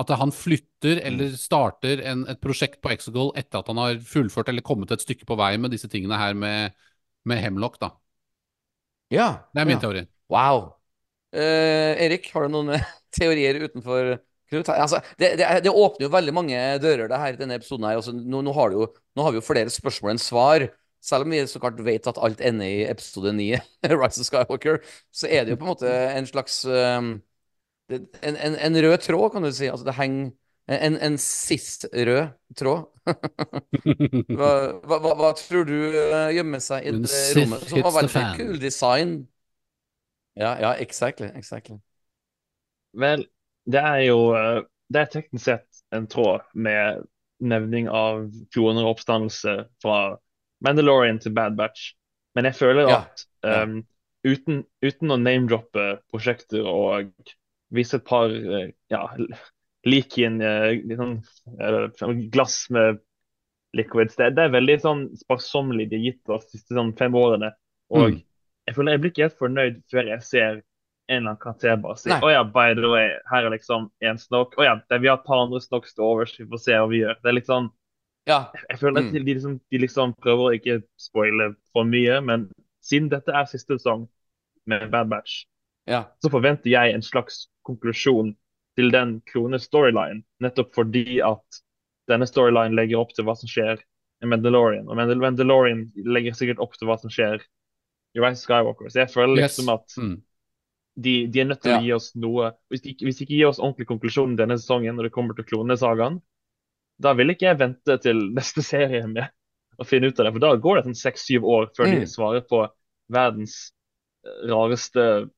At 0.01 0.11
han 0.19 0.33
flytter 0.35 0.99
eller 1.07 1.31
mm. 1.31 1.39
starter 1.39 2.01
en, 2.03 2.25
et 2.31 2.41
prosjekt 2.43 2.81
på 2.83 2.91
Exegol 2.91 3.31
etter 3.39 3.61
at 3.61 3.69
han 3.71 3.79
har 3.79 4.01
fullført 4.03 4.51
eller 4.51 4.65
kommet 4.67 4.91
et 4.91 5.05
stykke 5.05 5.29
på 5.29 5.37
vei 5.39 5.53
med 5.61 5.71
disse 5.75 5.91
tingene 5.91 6.19
her 6.19 6.35
med, 6.35 6.75
med 7.29 7.43
Hemlock, 7.45 7.79
da. 7.83 7.93
Ja. 9.15 9.29
Det 9.55 9.63
er 9.63 9.69
min 9.71 9.79
ja. 9.79 9.85
teori. 9.85 10.05
Wow. 10.33 10.73
Uh, 11.35 11.95
Erik, 12.03 12.27
har 12.35 12.47
du 12.47 12.57
noen 12.57 12.75
teorier 13.17 13.61
utenfor 13.63 14.17
Knut? 14.53 14.69
Altså, 14.69 15.01
det, 15.19 15.35
det, 15.41 15.47
det, 15.65 15.73
åpner 15.73 16.07
jo 16.07 16.13
veldig 16.13 16.35
mange 16.37 16.63
dører, 16.83 17.09
det 17.09 17.21
her, 17.21 17.37
denne 17.39 17.57
episoden 17.59 17.87
her. 17.89 18.01
Altså, 18.01 18.13
nå, 18.15 18.43
nå, 18.45 18.55
har 18.57 18.75
jo, 18.75 18.89
nå, 19.17 19.25
har 19.25 19.35
vi 19.35 19.41
jo 19.41 19.47
flere 19.47 19.73
spørsmål 19.73 20.15
enn 20.15 20.23
svar. 20.23 20.67
Selv 21.05 21.27
om 21.27 21.35
vi 21.35 21.43
så 21.49 21.61
klart 21.61 21.81
vet 21.85 22.07
at 22.09 22.21
alt 22.23 22.41
ender 22.45 22.69
i 22.69 22.85
episode 22.89 23.35
9, 23.37 23.49
Rise 23.93 24.25
of 24.25 24.29
Skywalker, 24.29 24.81
så 25.13 25.29
er 25.29 25.45
det 25.45 25.55
jo 25.55 25.61
på 25.61 25.67
en 25.67 25.73
måte 25.75 25.91
en 25.91 26.29
slags 26.29 26.63
um, 26.69 27.17
en, 27.93 28.37
en, 28.37 28.57
en, 28.57 28.81
rød 28.83 28.99
tråd, 29.05 29.33
kan 29.33 29.45
du 29.45 29.53
si. 29.53 29.69
Altså 29.69 29.87
det 29.89 29.97
henger 29.99 30.33
en, 30.67 30.97
en 30.97 31.19
sist-rød 31.21 32.33
tråd. 32.57 32.87
hva, 34.39 34.51
hva, 34.81 34.99
hva, 34.99 35.13
hva, 35.19 35.31
tror 35.37 35.67
du 35.69 35.77
uh, 35.93 36.31
gjemmer 36.33 36.63
seg 36.65 36.87
i 36.89 36.95
det 36.97 37.23
rommet? 37.37 37.67
Som 37.69 37.85
var 37.85 37.97
veldig 37.99 38.27
kul 38.39 38.61
design. 38.63 39.17
Ja, 40.41 40.57
ja, 40.61 40.75
exactly. 40.83 41.29
exactly. 41.37 41.79
Vel, 42.99 43.27
det 43.71 43.81
er 43.81 44.01
jo 44.05 44.19
eh, 44.35 44.65
Det 44.91 45.01
er 45.01 45.11
teknisk 45.13 45.45
sett 45.47 45.85
en 45.95 46.09
tråd 46.11 46.43
med 46.55 47.05
nevning 47.45 47.89
av 47.91 48.27
200 48.55 48.89
oppstandelse 48.89 49.55
fra 49.83 49.99
Mandalorian 50.65 51.21
til 51.23 51.35
Bad 51.37 51.57
Batch. 51.59 51.93
Men 52.35 52.49
jeg 52.49 52.59
føler 52.59 52.91
Ja, 52.91 53.01
at 53.05 53.25
ja. 53.45 53.63
um, 53.63 53.81
uten, 54.27 54.65
uten 54.83 55.15
å 55.15 55.19
name-droppe 55.21 55.87
prosjekter 56.11 56.67
og 56.67 57.13
vise 57.75 57.99
et 57.99 58.05
par 58.07 58.31
eh, 58.33 58.71
ja, 58.93 59.03
lik 59.87 60.19
i 60.19 60.27
en 60.29 60.41
eh, 60.43 60.97
sånn, 60.97 61.17
eh, 61.61 62.15
glass 62.33 62.65
med 62.75 63.01
liquids, 63.75 64.15
det, 64.17 64.31
det 64.37 64.45
er 64.47 64.53
veldig 64.55 64.77
sånn 64.83 65.03
sparsommelig 65.19 65.89
de 65.91 65.99
har 65.99 66.05
gitt 66.13 66.31
oss 66.31 66.47
de 66.51 66.59
siste 66.61 66.77
sånn, 66.77 66.93
fem 66.99 67.15
årene. 67.19 67.51
Og 67.91 68.13
Mm. 68.15 68.21
jeg 68.69 68.75
føler 68.77 68.95
jeg 68.95 69.01
blir 69.03 69.11
ikke 69.13 69.25
helt 69.27 69.41
fornøyd 69.41 69.81
før 69.91 70.07
jeg 70.09 70.23
ser 70.25 70.53
en 71.11 71.19
eller 71.19 71.35
annen 71.35 71.41
karakter 71.43 71.77
bare 71.83 71.99
si 72.01 72.11
oh, 72.15 72.31
ja, 72.33 72.43
by 72.49 72.73
the 72.79 72.89
way, 72.89 73.11
her 73.29 73.45
er 73.45 73.51
liksom 73.53 73.91
en 74.01 74.17
snok, 74.19 74.55
Å 74.57 74.65
ja, 74.65 74.75
det, 74.89 75.01
vi 75.03 75.11
har 75.11 75.19
et 75.19 75.27
par 75.27 75.43
andre 75.43 75.61
snoks 75.61 75.93
til 75.95 76.05
overs, 76.07 76.33
vi 76.39 76.47
får 76.49 76.63
se 76.63 76.79
hva 76.79 76.87
vi 76.89 77.03
gjør. 77.03 77.19
Det 77.21 77.29
er 77.29 77.37
litt 77.37 77.51
sånn 77.51 77.69
Ja. 78.27 78.39
jeg 78.71 78.79
føler 78.81 79.03
at 79.03 79.11
Mm. 79.13 79.13
de, 79.13 79.35
liksom, 79.35 79.61
de 79.71 79.79
liksom 79.83 80.15
prøver 80.17 80.45
å 80.49 80.55
ikke 80.57 80.79
spoile 80.97 81.51
for 81.75 81.85
mye, 81.85 82.21
men 82.25 82.47
siden 82.81 83.11
dette 83.13 83.29
er 83.35 83.45
siste 83.51 83.77
sesong 83.77 84.09
med 84.67 84.91
Bad 84.91 85.11
Batch, 85.11 85.45
ja. 85.87 86.05
så 86.23 86.31
forventer 86.33 86.71
jeg 86.71 86.95
en 86.95 87.03
slags 87.05 87.47
konklusjon 87.67 88.35
til 88.77 88.91
den 88.91 89.21
klone-storyline, 89.31 90.25
nettopp 90.43 90.75
fordi 90.75 91.21
at 91.25 91.61
denne 92.11 92.27
storyline 92.29 92.75
legger 92.77 92.99
opp 93.01 93.13
til 93.17 93.25
hva 93.25 93.37
som 93.39 93.49
skjer 93.49 93.79
i 94.25 94.27
Mandalorian, 94.29 94.89
og 94.89 94.97
Mandalorian 95.21 95.87
legger 96.05 96.35
sikkert 96.37 96.61
opp 96.65 96.75
til 96.79 96.89
hva 96.89 96.97
som 97.01 97.11
skjer 97.13 97.41
i 98.15 98.21
Rise 98.23 98.41
of 98.41 98.45
Skywalker. 98.47 98.91
Så 98.91 99.01
jeg 99.05 99.11
føler 99.13 99.41
Yes. 99.43 99.59
liksom 99.59 99.73
at 99.75 99.97
Mm. 99.99 100.23
de, 100.97 101.27
de 101.27 101.41
er 101.41 101.45
nødt 101.45 101.63
til 101.63 101.73
Ja. 101.73 101.79
å 101.79 101.83
gi 101.83 101.93
oss 101.93 102.15
noe 102.15 102.53
Hvis 102.71 102.83
de, 102.83 102.95
hvis 103.01 103.17
de 103.19 103.25
ikke 103.27 103.37
gir 103.39 103.49
oss 103.49 103.59
ordentlig 103.59 103.87
konklusjon 103.89 104.37
denne 104.37 104.59
sesongen 104.59 104.95
når 104.97 105.03
det 105.09 105.13
kommer 105.13 105.35
til 105.35 105.45
klonesagaen, 105.45 106.21
da 107.01 107.13
vil 107.15 107.29
ikke 107.31 107.49
jeg 107.51 107.59
vente 107.59 107.99
til 108.03 108.17
neste 108.39 108.63
serie 108.63 109.07
med 109.07 109.29
å 109.81 109.85
finne 109.85 110.07
ut 110.07 110.21
av 110.21 110.27
det. 110.27 110.33
For 110.33 110.39
da 110.41 110.55
går 110.57 110.77
det 110.77 110.85
sånn 110.85 110.95
seks-syv 111.03 111.43
år 111.45 111.71
før 111.77 111.87
Mm. 111.91 112.01
de 112.01 112.07
svarer 112.07 112.41
på 112.47 112.69
verdens 113.11 113.73
rareste 114.49 115.31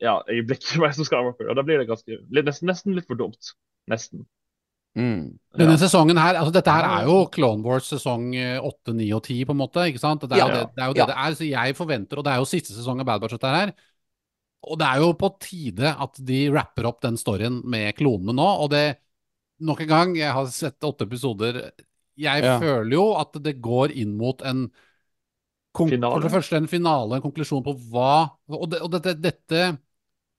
ja, 0.00 0.18
øyeblikk 0.28 0.64
i 0.74 0.80
Rise 0.80 1.00
of 1.02 1.06
Skywalker. 1.08 1.48
Og 1.50 1.56
da 1.58 1.62
blir 1.66 1.78
det 1.82 1.88
ganske, 1.90 2.18
litt, 2.30 2.46
nesten, 2.48 2.68
nesten 2.70 2.94
litt 2.96 3.06
for 3.10 3.18
dumt. 3.20 3.52
Nesten. 3.90 4.26
Mm. 4.98 5.38
Denne 5.54 5.76
Ja. 5.76 5.78
sesongen 5.78 6.18
her, 6.18 6.34
altså 6.34 6.52
dette 6.52 6.72
her 6.74 6.82
er 6.88 7.04
jo 7.06 7.20
Clone 7.30 7.62
Wars 7.62 7.86
sesong 7.92 8.32
eh, 8.34 8.56
8, 8.58 8.92
9 8.96 9.12
og 9.14 9.22
10, 9.22 9.44
på 9.46 9.54
en 9.54 9.60
måte. 9.60 9.84
ikke 9.86 10.00
sant? 10.02 10.20
Det 10.26 10.32
er 10.32 10.40
jo 10.42 10.48
Ja. 10.48 10.64
det 10.64 10.74
det 10.74 10.82
er, 10.82 10.86
jo 10.88 10.94
Ja. 10.96 11.06
det, 11.06 11.14
det 11.14 11.16
er. 11.16 11.34
Så 11.38 11.46
jeg 11.50 11.76
forventer, 11.76 12.18
og 12.18 12.24
det 12.24 12.32
er 12.32 12.36
jo 12.42 12.44
siste 12.50 12.74
sesong 12.74 12.98
av 13.00 13.06
Bad 13.06 13.20
Batch 13.20 13.36
dette 13.38 13.52
her. 13.54 13.72
Og 14.66 14.78
det 14.78 14.86
er 14.88 14.98
jo 15.00 15.12
på 15.14 15.30
tide 15.40 15.94
at 15.96 16.18
de 16.26 16.40
rapper 16.50 16.84
opp 16.86 17.00
den 17.00 17.16
storyen 17.16 17.62
med 17.64 17.94
klonene 17.96 18.34
nå. 18.34 18.48
Og 18.64 18.70
det, 18.70 18.98
nok 19.60 19.80
en 19.80 19.88
gang, 19.88 20.16
jeg 20.16 20.32
har 20.32 20.46
sett 20.46 20.80
åtte 20.80 21.06
episoder. 21.06 21.70
Jeg 22.18 22.42
Ja. 22.42 22.58
føler 22.58 22.90
jo 22.92 23.14
at 23.16 23.32
det 23.42 23.60
går 23.62 23.92
inn 23.94 24.16
mot 24.16 24.42
en 24.42 24.70
Finale. 25.72 26.14
For 26.14 26.20
det 26.20 26.32
første 26.32 26.56
en 26.56 26.66
finale, 26.66 27.14
en 27.14 27.22
konklusjon 27.22 27.62
på 27.62 27.76
hva 27.92 28.32
Og, 28.50 28.70
det, 28.70 28.80
og 28.82 28.90
dette, 28.90 29.14
dette 29.22 29.78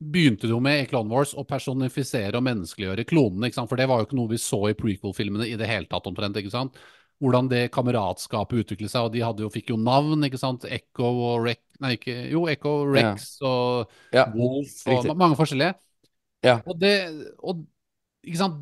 begynte 0.02 0.48
det 0.48 0.56
jo 0.56 0.60
med 0.64 0.82
i 0.82 0.88
Clone 0.90 1.12
Wars 1.14 1.36
å 1.38 1.44
personifisere 1.48 2.40
og 2.40 2.46
menneskeliggjøre 2.48 3.06
klonene. 3.06 3.52
For 3.54 3.78
det 3.78 3.86
var 3.90 4.02
jo 4.02 4.08
ikke 4.08 4.18
noe 4.18 4.32
vi 4.34 4.40
så 4.42 4.60
i 4.72 4.76
prequel-filmene 4.78 5.46
i 5.50 5.58
det 5.60 5.70
hele 5.70 5.86
tatt 5.92 6.10
omtrent. 6.10 6.40
ikke 6.42 6.54
sant? 6.54 6.80
Hvordan 7.22 7.50
det 7.52 7.68
kameratskapet 7.76 8.64
utviklet 8.64 8.90
seg, 8.90 9.06
og 9.06 9.14
de 9.14 9.22
hadde 9.22 9.44
jo, 9.46 9.52
fikk 9.54 9.70
jo 9.70 9.78
navn, 9.78 10.24
ikke 10.26 10.40
sant? 10.42 10.66
Echo 10.66 11.06
og 11.06 11.46
Rex 11.46 11.62
Nei, 11.82 11.96
ikke 11.98 12.14
Jo, 12.30 12.44
Echo, 12.50 12.72
Rex 12.94 13.40
og 13.42 13.90
Ja. 14.14 14.28
Wolf 14.36 14.84
og 14.86 14.92
riktig. 14.94 15.16
mange 15.18 15.38
forskjellige. 15.38 15.76
Ja. 16.46 16.60
Og 16.66 16.78
det 16.82 16.96
og, 17.42 17.66
Ikke 18.26 18.38
sant. 18.38 18.62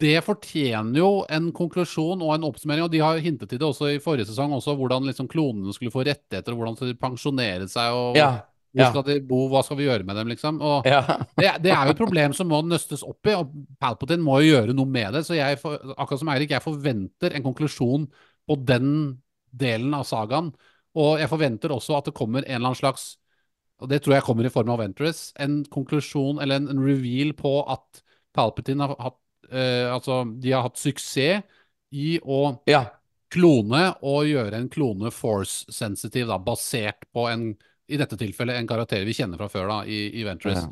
Det 0.00 0.16
fortjener 0.24 0.98
jo 0.98 1.24
en 1.30 1.52
konklusjon 1.52 2.20
og 2.20 2.32
en 2.34 2.44
oppsummering, 2.48 2.82
og 2.84 2.90
de 2.90 2.98
har 2.98 3.20
hintet 3.22 3.48
til 3.48 3.58
det 3.60 3.66
også 3.68 3.92
i 3.94 4.00
forrige 4.02 4.26
sesong, 4.26 4.52
også 4.52 4.74
hvordan 4.76 5.06
liksom 5.06 5.28
klonene 5.30 5.72
skulle 5.72 5.92
få 5.94 6.02
rettigheter, 6.04 6.52
og 6.52 6.58
hvordan 6.58 6.76
de 6.80 6.94
pensjonere 6.98 7.68
seg, 7.70 7.92
og 7.94 8.16
Ja. 8.18 8.42
Hvor 8.74 8.90
skal 8.90 9.04
de 9.06 9.16
bo, 9.28 9.40
hva 9.52 9.62
skal 9.64 9.78
vi 9.78 9.86
gjøre 9.86 10.06
med 10.06 10.18
dem, 10.18 10.30
liksom. 10.32 10.60
Og 10.64 10.86
det, 11.40 11.50
det 11.62 11.72
er 11.72 11.88
jo 11.88 11.94
et 11.94 12.00
problem 12.00 12.34
som 12.36 12.50
må 12.50 12.60
nøstes 12.66 13.04
opp 13.06 13.30
i, 13.30 13.36
og 13.38 13.52
Palpatine 13.82 14.24
må 14.24 14.40
jo 14.42 14.54
gjøre 14.56 14.76
noe 14.76 14.90
med 14.90 15.14
det. 15.14 15.24
Så 15.28 15.38
jeg, 15.38 15.60
for, 15.62 15.78
akkurat 15.94 16.22
som 16.22 16.32
Eirik, 16.34 16.54
jeg 16.54 16.64
forventer 16.64 17.36
en 17.36 17.46
konklusjon 17.46 18.08
på 18.44 18.58
den 18.66 18.88
delen 19.54 19.94
av 19.96 20.06
sagaen. 20.08 20.52
Og 20.98 21.18
jeg 21.22 21.30
forventer 21.30 21.74
også 21.74 21.98
at 21.98 22.08
det 22.08 22.16
kommer 22.16 22.44
en 22.44 22.50
eller 22.50 22.70
annen 22.70 22.78
slags, 22.78 23.14
og 23.82 23.90
det 23.90 24.02
tror 24.02 24.18
jeg 24.18 24.26
kommer 24.26 24.46
i 24.46 24.52
form 24.54 24.70
av 24.70 24.80
Ventress, 24.82 25.28
en 25.42 25.62
konklusjon 25.70 26.40
eller 26.42 26.62
en, 26.62 26.70
en 26.70 26.82
reveal 26.84 27.34
på 27.38 27.56
at 27.70 28.02
Palpatine 28.34 28.86
har 28.86 28.98
hatt 29.02 29.20
eh, 29.50 29.90
Altså, 29.90 30.22
de 30.40 30.54
har 30.54 30.66
hatt 30.66 30.80
suksess 30.80 31.42
i 31.94 32.16
å 32.22 32.56
ja. 32.70 32.84
klone 33.34 33.82
og 34.02 34.26
gjøre 34.30 34.58
en 34.58 34.70
klone 34.72 35.12
force-sensitive, 35.14 36.26
da, 36.30 36.38
basert 36.42 37.06
på 37.14 37.26
en, 37.30 37.52
i 37.88 37.96
dette 38.00 38.16
tilfellet, 38.20 38.56
en 38.60 38.66
karakter 38.70 39.04
vi 39.04 39.12
kjenner 39.16 39.36
fra 39.40 39.48
før, 39.52 39.68
da, 39.68 39.78
i, 39.84 40.06
i 40.20 40.24
Ventress. 40.26 40.62
Ja. 40.62 40.70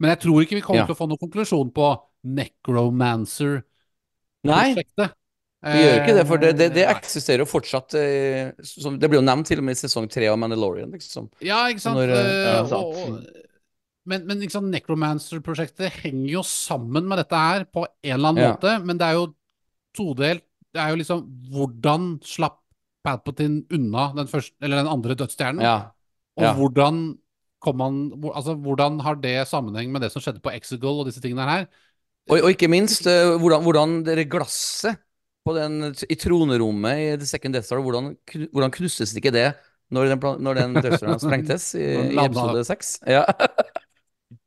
Men 0.00 0.14
jeg 0.14 0.20
tror 0.24 0.42
ikke 0.44 0.56
vi 0.58 0.64
kommer 0.64 0.82
Ja. 0.82 0.86
til 0.88 0.94
å 0.96 0.98
få 0.98 1.08
noen 1.08 1.20
konklusjon 1.20 1.70
på 1.76 1.86
Necromancer-prosjektet. 2.24 3.64
Nei, 5.60 5.74
vi 5.76 5.80
gjør 5.84 5.98
ikke 6.00 6.14
det, 6.16 6.22
for 6.28 6.40
det, 6.40 6.50
det, 6.56 6.68
det 6.72 6.84
Eh, 6.86 6.92
eksisterer 6.94 7.42
jo 7.44 7.48
fortsatt 7.50 7.92
eh, 8.00 8.52
som, 8.64 8.94
Det 8.98 9.10
blir 9.12 9.20
jo 9.20 9.26
nevnt 9.26 9.44
til 9.50 9.60
og 9.60 9.66
med 9.66 9.76
i 9.76 9.80
sesong 9.82 10.06
tre 10.08 10.24
av 10.32 10.38
Mandalorian, 10.40 10.88
liksom. 10.96 11.28
Ja, 11.44 11.66
ikke 11.68 11.84
sant? 11.84 11.98
Når, 12.00 12.12
eh, 12.16 12.30
ja, 12.46 12.62
og, 12.62 12.70
sant. 12.70 12.96
og, 12.96 13.44
men, 14.08 14.24
men 14.26 14.40
liksom, 14.40 14.70
Necromancer-prosjektet 14.72 15.92
henger 16.00 16.30
jo 16.38 16.42
sammen 16.48 17.04
med 17.10 17.20
dette 17.20 17.36
her 17.36 17.66
på 17.68 17.84
en 17.84 18.14
eller 18.16 18.28
annen 18.32 18.44
Ja. 18.46 18.54
måte, 18.54 18.72
men 18.88 18.96
det 19.00 19.06
er 19.10 19.18
jo 19.20 19.26
todelt. 19.96 20.46
Det 20.72 20.80
er 20.80 20.94
jo 20.94 21.00
liksom 21.02 21.24
Hvordan 21.50 22.08
slapp 22.24 22.56
Palpatine 23.04 23.64
unna 23.72 24.12
den, 24.16 24.28
første, 24.28 24.54
eller 24.62 24.80
den 24.80 24.88
andre 24.92 25.14
dødsstjernen? 25.16 25.60
Ja. 25.64 25.76
Og 26.38 26.46
ja. 26.46 26.54
hvordan 26.56 27.02
kom 27.60 27.82
han 27.84 27.96
Altså, 28.32 28.54
hvordan 28.56 29.00
har 29.04 29.18
det 29.20 29.36
sammenheng 29.48 29.90
med 29.92 30.04
det 30.04 30.12
som 30.12 30.22
skjedde 30.22 30.42
på 30.44 30.52
Exegol 30.54 31.02
og 31.02 31.08
disse 31.10 31.20
tingene 31.20 31.48
her? 31.48 31.66
Og, 32.30 32.38
og 32.44 32.52
ikke 32.52 32.70
minst 32.70 33.08
eh, 33.10 33.34
hvordan, 33.40 33.64
hvordan 33.64 33.96
det 34.06 34.28
glasset 34.30 35.00
på 35.44 35.54
den, 35.56 35.90
i 36.08 36.16
tronerommet 36.20 37.00
i 37.00 37.10
The 37.18 37.26
Second 37.26 37.56
Death 37.56 37.66
Star, 37.66 37.80
hvordan, 37.82 38.12
hvordan 38.52 38.72
knustes 38.76 39.14
ikke 39.16 39.32
det 39.34 39.48
når 39.90 40.12
den, 40.12 40.20
når 40.44 40.60
den 40.60 40.76
sprengtes 41.24 41.72
i, 41.74 41.86
i 42.12 42.18
episode 42.20 42.64
seks? 42.68 42.98
Ja. 43.08 43.24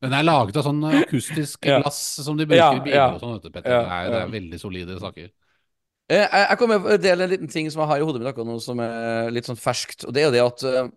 Den 0.04 0.14
er 0.16 0.24
laget 0.24 0.58
av 0.60 0.64
sånn 0.64 0.84
akustisk 0.88 1.66
Ja. 1.68 1.82
glass 1.84 2.00
som 2.24 2.38
de 2.40 2.46
bruker 2.48 2.60
Ja, 2.60 2.70
i 2.76 2.84
biler 2.84 2.96
ja. 2.96 3.08
og 3.12 3.20
sånn, 3.20 3.34
vet 3.36 3.46
du, 3.48 3.52
Petter. 3.52 3.72
Ja, 3.72 4.00
det, 4.08 4.20
er, 4.20 4.30
veldig 4.32 4.60
solide 4.60 4.96
saker. 5.00 5.30
Eh, 6.08 6.24
Jeg, 6.24 6.44
jeg 6.50 6.60
kommer 6.60 6.80
til 6.80 6.96
å 6.96 7.02
dele 7.04 7.26
en 7.26 7.32
liten 7.34 7.52
ting 7.52 7.68
som 7.72 7.84
jeg 7.84 7.92
har 7.92 8.00
i 8.00 8.06
hodet 8.08 8.22
mitt 8.22 8.30
akkurat 8.32 8.48
nå, 8.48 8.58
som 8.64 8.80
er 8.84 9.32
litt 9.36 9.48
sånn 9.48 9.60
ferskt. 9.60 10.08
Og 10.08 10.16
det 10.16 10.24
er 10.24 10.28
jo 10.30 10.34
det 10.36 10.44
at 10.44 10.66
eh, 10.70 10.90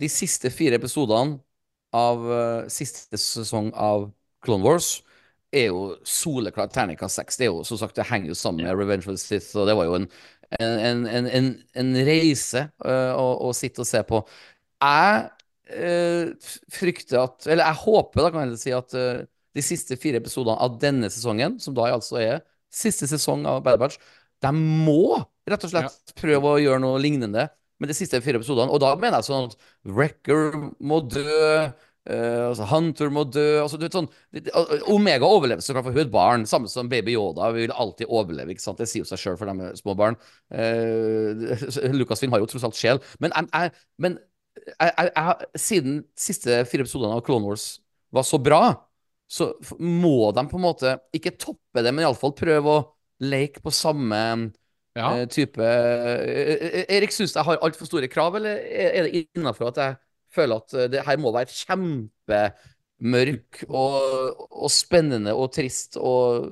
de 0.00 0.08
siste 0.10 0.50
fire 0.52 0.78
episodene 0.80 1.38
av 1.96 2.24
uh, 2.24 2.68
siste 2.70 3.18
sesong 3.18 3.70
av 3.74 4.08
Clone 4.44 4.64
Wars 4.64 5.00
er 5.52 5.68
jo 5.72 5.96
soleklart 6.06 6.72
terningkast 6.74 7.18
seks. 7.18 7.38
Det 7.38 7.48
er 7.48 7.50
jo 7.50 7.64
som 7.66 7.80
sagt, 7.80 7.96
det 7.98 8.06
henger 8.08 8.30
jo 8.30 8.38
sammen 8.38 8.64
med 8.64 8.78
Revenge 8.78 9.08
of 9.08 9.18
the 9.18 9.20
Sith, 9.20 9.50
og 9.58 9.66
det 9.66 9.74
var 9.76 9.88
jo 9.88 9.98
en, 9.98 10.06
en, 10.60 11.04
en, 11.10 11.26
en, 11.26 11.50
en 11.82 11.92
reise 12.06 12.68
uh, 12.86 13.12
å, 13.18 13.26
å 13.48 13.52
sitte 13.56 13.82
og 13.82 13.90
se 13.90 14.02
på. 14.06 14.22
Jeg 14.80 15.26
uh, 15.74 16.54
frykter 16.72 17.20
at 17.24 17.50
Eller 17.50 17.66
jeg 17.66 17.82
håper, 17.82 18.22
da 18.22 18.32
kan 18.34 18.54
jeg 18.54 18.62
si, 18.62 18.74
at 18.76 18.94
de 19.50 19.64
siste 19.66 19.98
fire 19.98 20.22
episodene 20.22 20.56
av 20.62 20.78
denne 20.80 21.10
sesongen, 21.10 21.58
som 21.60 21.74
da 21.76 21.90
altså 21.90 22.20
er 22.22 22.40
siste 22.70 23.08
sesong 23.10 23.42
av 23.50 23.64
Bad 23.66 23.80
Batch, 23.82 23.98
de 24.40 24.52
må 24.54 25.18
rett 25.50 25.64
og 25.66 25.72
slett 25.72 26.14
prøve 26.16 26.54
å 26.54 26.60
gjøre 26.62 26.80
noe 26.82 27.00
lignende 27.02 27.48
med 27.80 27.90
de 27.90 27.96
siste 27.96 28.20
fire 28.24 28.40
episodene. 28.40 28.70
Og 28.72 28.82
da 28.82 28.94
mener 29.00 29.18
jeg 29.18 29.30
sånn 29.30 29.50
at 29.50 29.56
Wrecker 29.88 30.58
må 30.78 31.02
dø, 31.08 31.70
Uh, 32.08 32.48
altså 32.48 32.64
Hunter 32.64 33.10
må 33.12 33.26
dø 33.28 33.42
altså 33.60 33.76
du 33.76 33.82
vet 33.84 33.92
sånn, 33.92 34.06
Omega 34.88 35.28
overlever 35.28 35.60
så 35.60 35.74
klart, 35.74 35.84
for 35.84 35.92
hun 35.92 36.00
er 36.00 36.06
et 36.06 36.12
barn, 36.14 36.46
samme 36.48 36.70
som 36.72 36.88
baby 36.88 37.12
Yoda. 37.12 37.50
Vi 37.52 37.66
vil 37.66 37.74
alltid 37.76 38.08
overleve, 38.08 38.54
ikke 38.54 38.64
sant? 38.64 38.80
Det 38.80 38.88
sier 38.88 39.04
jo 39.04 39.10
seg 39.10 39.20
sjøl 39.20 39.36
for 39.38 39.50
de 39.50 39.68
små 39.78 39.94
barn. 39.98 40.16
Eh, 40.48 41.92
Lucasfilm 41.98 42.32
har 42.32 42.40
jo 42.42 42.48
tross 42.50 42.64
alt 42.66 42.78
sjel. 42.80 43.02
Men, 43.22 43.36
jeg, 43.36 43.74
men 44.00 44.16
jeg, 44.72 45.10
jeg, 45.10 45.50
siden 45.60 46.00
siste 46.18 46.62
fire 46.70 46.88
episodene 46.88 47.18
av 47.18 47.22
Clone 47.26 47.52
Wars 47.52 47.68
var 48.16 48.24
så 48.26 48.40
bra, 48.42 48.62
så 49.30 49.52
må 49.78 50.32
de 50.34 50.46
på 50.50 50.58
en 50.58 50.66
måte 50.66 50.96
ikke 51.14 51.36
toppe 51.38 51.84
det, 51.84 51.92
men 51.92 52.08
iallfall 52.08 52.32
prøve 52.34 52.78
å 52.78 52.86
leke 53.22 53.62
på 53.62 53.76
samme 53.76 54.18
Ja. 54.98 55.12
eh, 55.20 55.26
type 55.30 55.62
eh, 55.62 56.82
eh, 56.82 56.86
Erik, 56.96 57.12
syns 57.14 57.34
jeg 57.36 57.46
har 57.46 57.60
altfor 57.62 57.86
store 57.88 58.08
krav, 58.10 58.36
eller 58.40 58.58
er 58.58 59.06
det 59.06 59.12
innafor 59.36 59.70
at 59.70 59.78
jeg 59.82 59.98
føler 60.34 60.62
at 60.62 60.74
det 60.92 61.04
her 61.06 61.20
må 61.22 61.32
være 61.34 61.54
kjempemørk 61.54 63.62
og, 63.68 63.94
og 64.50 64.70
spennende 64.74 65.34
og 65.34 65.50
trist 65.54 65.96
og 65.98 66.50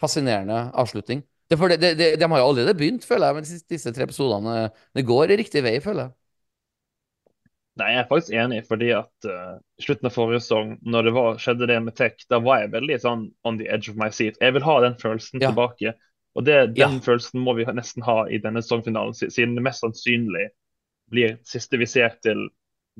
fascinerende 0.00 0.66
avslutning? 0.78 1.24
Det, 1.48 1.56
for 1.56 1.72
det, 1.72 1.78
det, 1.80 1.94
det, 1.96 2.08
de 2.20 2.28
har 2.28 2.40
jo 2.42 2.48
allerede 2.50 2.76
begynt, 2.76 3.06
føler 3.08 3.30
jeg, 3.30 3.36
med 3.38 3.46
disse, 3.46 3.64
disse 3.72 3.92
tre 3.96 4.04
episodene. 4.04 4.66
Det 4.96 5.06
går 5.08 5.32
i 5.32 5.38
riktig 5.40 5.62
vei, 5.64 5.78
føler 5.80 6.08
jeg. 6.08 6.12
Nei, 7.78 7.92
jeg 7.94 8.00
er 8.02 8.08
faktisk 8.10 8.34
enig, 8.34 8.58
fordi 8.66 8.88
at 8.90 9.26
uh, 9.30 9.58
slutten 9.80 10.08
av 10.08 10.14
forrige 10.16 10.40
sesong, 10.42 10.72
når 10.82 11.06
det 11.06 11.12
var, 11.14 11.36
skjedde 11.38 11.68
det 11.70 11.76
med 11.86 11.94
Tech, 11.98 12.24
da 12.30 12.40
var 12.42 12.64
jeg 12.64 12.72
veldig 12.72 12.96
sånn 13.04 13.22
on 13.46 13.60
the 13.60 13.68
edge 13.70 13.92
of 13.92 14.00
my 14.00 14.08
seat. 14.14 14.38
Jeg 14.42 14.56
vil 14.56 14.66
ha 14.66 14.74
den 14.82 14.96
følelsen 14.98 15.44
Ja. 15.44 15.52
tilbake. 15.52 15.92
Og 16.36 16.44
det, 16.44 16.74
den 16.74 16.76
Ja. 16.76 16.88
følelsen 17.00 17.40
må 17.42 17.54
vi 17.56 17.64
nesten 17.64 18.02
ha 18.04 18.24
i 18.28 18.38
denne 18.38 18.60
sesongfinalen, 18.62 19.14
siden 19.14 19.54
det 19.56 19.62
mest 19.62 19.80
sannsynlig 19.82 20.48
blir 21.10 21.38
siste 21.44 21.78
vi 21.78 21.86
ser 21.86 22.10
til 22.22 22.48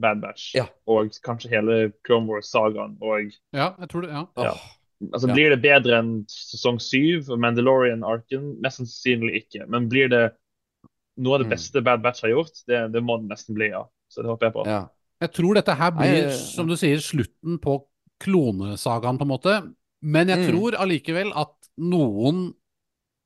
Bad 0.01 0.21
Batch. 0.21 0.55
Ja. 0.55 0.67
Og 0.87 1.11
kanskje 1.25 1.51
hele 1.51 1.93
Clone 2.07 2.27
Wars-sagaen. 2.27 2.97
Og 3.03 3.33
Ja, 3.53 3.75
jeg 3.79 3.89
tror 3.89 4.03
det. 4.03 4.11
Ja. 4.11 4.25
Ja. 4.37 4.53
Altså, 5.13 5.29
Ja. 5.29 5.35
blir 5.35 5.51
det 5.51 5.63
bedre 5.63 5.99
enn 5.99 6.25
sesong 6.29 6.79
syv 6.81 7.31
og 7.31 7.39
Mandalorian-arken? 7.39 8.61
Mest 8.61 8.79
sannsynlig 8.81 9.45
ikke. 9.45 9.69
Men 9.69 9.89
blir 9.89 10.09
det 10.09 10.33
noe 11.19 11.35
av 11.35 11.41
det 11.41 11.47
Mm. 11.47 11.51
beste 11.51 11.83
Bad 11.85 12.03
Batch 12.03 12.23
har 12.23 12.31
gjort? 12.31 12.63
Det, 12.67 12.93
det 12.93 13.03
må 13.03 13.19
det 13.21 13.29
nesten 13.29 13.55
bli, 13.55 13.69
ja. 13.71 13.85
Så 14.11 14.23
det 14.23 14.27
håper 14.31 14.47
jeg 14.47 14.53
på. 14.55 14.67
Ja. 14.67 14.89
Jeg 15.21 15.33
tror 15.33 15.55
dette 15.55 15.75
her 15.75 15.91
blir, 15.91 16.25
Nei, 16.27 16.31
som 16.33 16.67
du 16.67 16.75
sier, 16.77 16.97
slutten 16.99 17.59
på 17.61 17.85
klonesagaen, 18.21 19.19
på 19.19 19.23
en 19.23 19.29
måte. 19.29 19.75
Men 20.03 20.29
jeg 20.29 20.39
Mm. 20.39 20.51
tror 20.53 20.73
allikevel 20.79 21.33
at 21.37 21.55
noen 21.79 22.55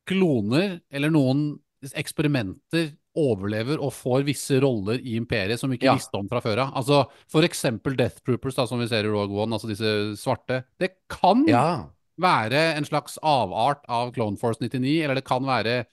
kloner, 0.09 0.81
eller 0.91 1.11
noen 1.15 1.47
eksperimenter, 1.83 2.93
overlever 3.19 3.77
og 3.83 3.91
får 3.93 4.23
visse 4.25 4.57
roller 4.63 4.97
i 5.05 5.19
imperiet 5.19 5.61
som 5.61 5.69
vi 5.69 5.77
ikke 5.77 5.91
Ja. 5.91 5.95
visste 5.99 6.17
om 6.17 6.29
fra 6.31 6.41
før 6.41 6.63
av. 6.63 6.71
Altså, 6.81 7.03
for 7.29 7.43
eksempel 7.45 7.95
Death 7.97 8.23
Troopers, 8.25 8.55
da, 8.57 8.65
som 8.67 8.79
vi 8.81 8.87
ser 8.89 9.05
i 9.05 9.11
Rogue 9.13 9.37
One, 9.37 9.53
altså 9.53 9.69
disse 9.69 10.17
svarte. 10.17 10.63
Det 10.81 10.95
kan 11.11 11.45
ja. 11.47 11.85
være 12.19 12.77
en 12.79 12.85
slags 12.89 13.19
avart 13.23 13.85
av 13.89 14.15
Clone 14.15 14.39
Force 14.41 14.61
99, 14.65 15.03
eller 15.05 15.15
det 15.21 15.25
kan 15.29 15.45
være 15.45 15.85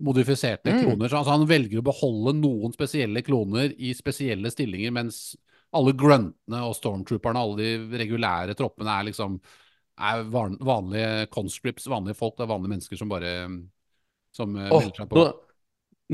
modifiserte 0.00 0.70
Mm. 0.70 0.84
kloner. 0.84 1.08
Så 1.08 1.18
altså, 1.18 1.34
han 1.34 1.48
velger 1.48 1.80
å 1.80 1.88
beholde 1.90 2.38
noen 2.38 2.72
spesielle 2.72 3.22
kloner 3.26 3.74
i 3.76 3.92
spesielle 3.92 4.46
stillinger, 4.50 4.92
mens 4.92 5.34
alle 5.74 5.92
gruntene 5.92 6.62
og 6.62 6.76
stormtrooperne, 6.78 7.36
alle 7.42 7.56
de 7.56 7.98
regulære 7.98 8.54
troppene, 8.54 8.88
er 9.00 9.10
liksom 9.10 9.40
er 9.98 10.22
van 10.32 10.56
vanlige 10.64 11.26
conscripts, 11.34 11.88
vanlige 11.90 12.18
folk, 12.18 12.36
det 12.38 12.46
er 12.46 12.52
vanlige 12.52 12.74
mennesker 12.76 13.00
som 13.00 13.10
bare 13.10 13.34
som 14.34 14.54
oh, 14.54 14.78
melder 14.78 14.94
seg 14.94 15.10
på. 15.10 15.18
nå, 15.18 15.26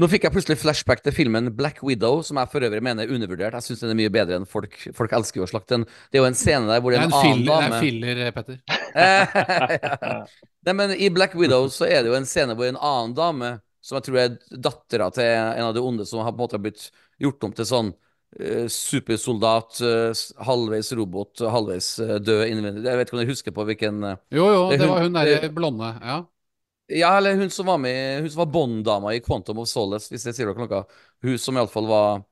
nå 0.00 0.08
fikk 0.10 0.24
jeg 0.26 0.34
plutselig 0.34 0.58
flashback 0.58 1.04
til 1.04 1.14
filmen 1.14 1.52
Black 1.54 1.82
Widow, 1.86 2.22
som 2.26 2.40
jeg 2.40 2.50
for 2.50 2.66
øvrig 2.66 2.82
mener 2.82 3.04
er 3.04 3.14
undervurdert. 3.14 3.54
Jeg 3.58 3.66
syns 3.68 3.84
den 3.84 3.92
er 3.92 3.98
mye 4.00 4.12
bedre 4.14 4.40
enn 4.40 4.48
folk 4.48 4.74
Folk 4.96 5.14
elsker 5.14 5.42
jo 5.42 5.46
å 5.46 5.50
slakte 5.50 5.76
den. 5.76 5.84
Det 6.10 6.18
er 6.18 6.24
jo 6.24 6.30
en 6.32 6.38
scene 6.38 6.70
der 6.70 6.82
hvor 6.82 6.94
Det 6.94 6.98
er 6.98 7.06
en 7.06 7.14
annen 7.20 7.28
filler, 7.28 7.52
det 7.52 7.54
er 7.54 7.68
en 7.68 7.84
filler, 7.84 8.24
eh, 8.24 8.32
Petter. 8.34 8.58
Nei, 10.64 10.74
men 10.80 10.96
I 10.96 11.12
Black 11.14 11.36
Widow 11.38 11.68
så 11.70 11.86
er 11.86 12.02
det 12.02 12.10
jo 12.10 12.18
en 12.18 12.26
scene 12.26 12.56
hvor 12.58 12.66
en 12.66 12.80
annen 12.80 13.14
dame, 13.14 13.52
som 13.84 14.00
jeg 14.00 14.08
tror 14.08 14.20
er 14.24 14.38
dattera 14.66 15.10
til 15.14 15.28
en 15.28 15.68
av 15.68 15.74
de 15.76 15.84
onde, 15.84 16.08
som 16.08 16.24
har 16.24 16.32
på 16.32 16.40
en 16.40 16.46
måte 16.46 16.62
blitt 16.64 16.88
gjort 17.22 17.46
om 17.46 17.54
til 17.54 17.68
sånn 17.68 17.94
supersoldat, 18.68 19.80
eh, 19.80 20.12
halvveis 20.46 20.92
robot, 20.98 21.38
halvveis 21.54 21.88
eh, 22.02 22.16
død 22.18 22.44
innvendig. 22.50 22.84
Jeg 22.88 22.98
vet 23.00 23.08
ikke 23.08 23.16
om 23.16 23.20
dere 23.22 23.30
husker 23.32 23.54
på 23.56 23.66
hvilken 23.68 24.04
eh, 24.10 24.16
Jo, 24.34 24.46
jo, 24.52 24.62
Det 24.72 24.80
hun- 24.80 24.88
var 24.90 25.02
hun 25.06 25.12
derre 25.18 25.50
blonde. 25.54 25.90
Ja. 26.02 26.18
Ja, 26.92 27.16
eller 27.16 27.36
hun 27.40 27.48
som 27.50 27.64
var 27.66 27.78
med 27.80 28.20
Hun 28.20 28.28
som 28.30 28.42
var 28.42 28.50
Bond-dama 28.52 29.14
i 29.16 29.20
Quantum 29.24 29.58
of 29.62 29.68
Solace, 29.70 30.10
hvis 30.12 30.24
det 30.26 30.34
sier 30.36 30.50
dere 30.50 30.66
noe. 30.66 30.82
Hun 31.24 31.38
som 31.40 31.56
iallfall 31.56 31.86
var 31.88 32.24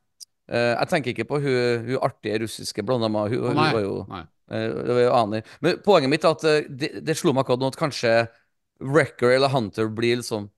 eh, 0.50 0.74
Jeg 0.76 0.88
tenker 0.90 1.14
ikke 1.14 1.28
på 1.30 1.40
hun, 1.40 1.86
hun 1.86 2.02
artige 2.04 2.42
russiske 2.44 2.84
blonddama. 2.84 3.28
Hun, 3.32 3.46
hun 3.48 3.56
var 3.56 3.80
jo 3.80 3.94
nei. 4.10 4.22
Eh, 4.52 4.68
Det 4.68 4.92
var 4.98 5.00
jo 5.06 5.12
aner. 5.16 5.42
Men 5.64 5.78
poenget 5.86 6.10
mitt 6.12 6.24
er 6.28 6.34
at 6.36 6.44
eh, 6.44 6.66
det, 6.68 6.90
det 7.06 7.16
slo 7.16 7.32
meg 7.32 7.46
akkurat 7.46 7.60
nå 7.64 7.70
at 7.72 7.80
kanskje 7.80 8.14
Wrecker 8.82 9.30
eller 9.36 9.48
Hunter 9.48 9.88
blir 9.88 10.18
liksom 10.20 10.50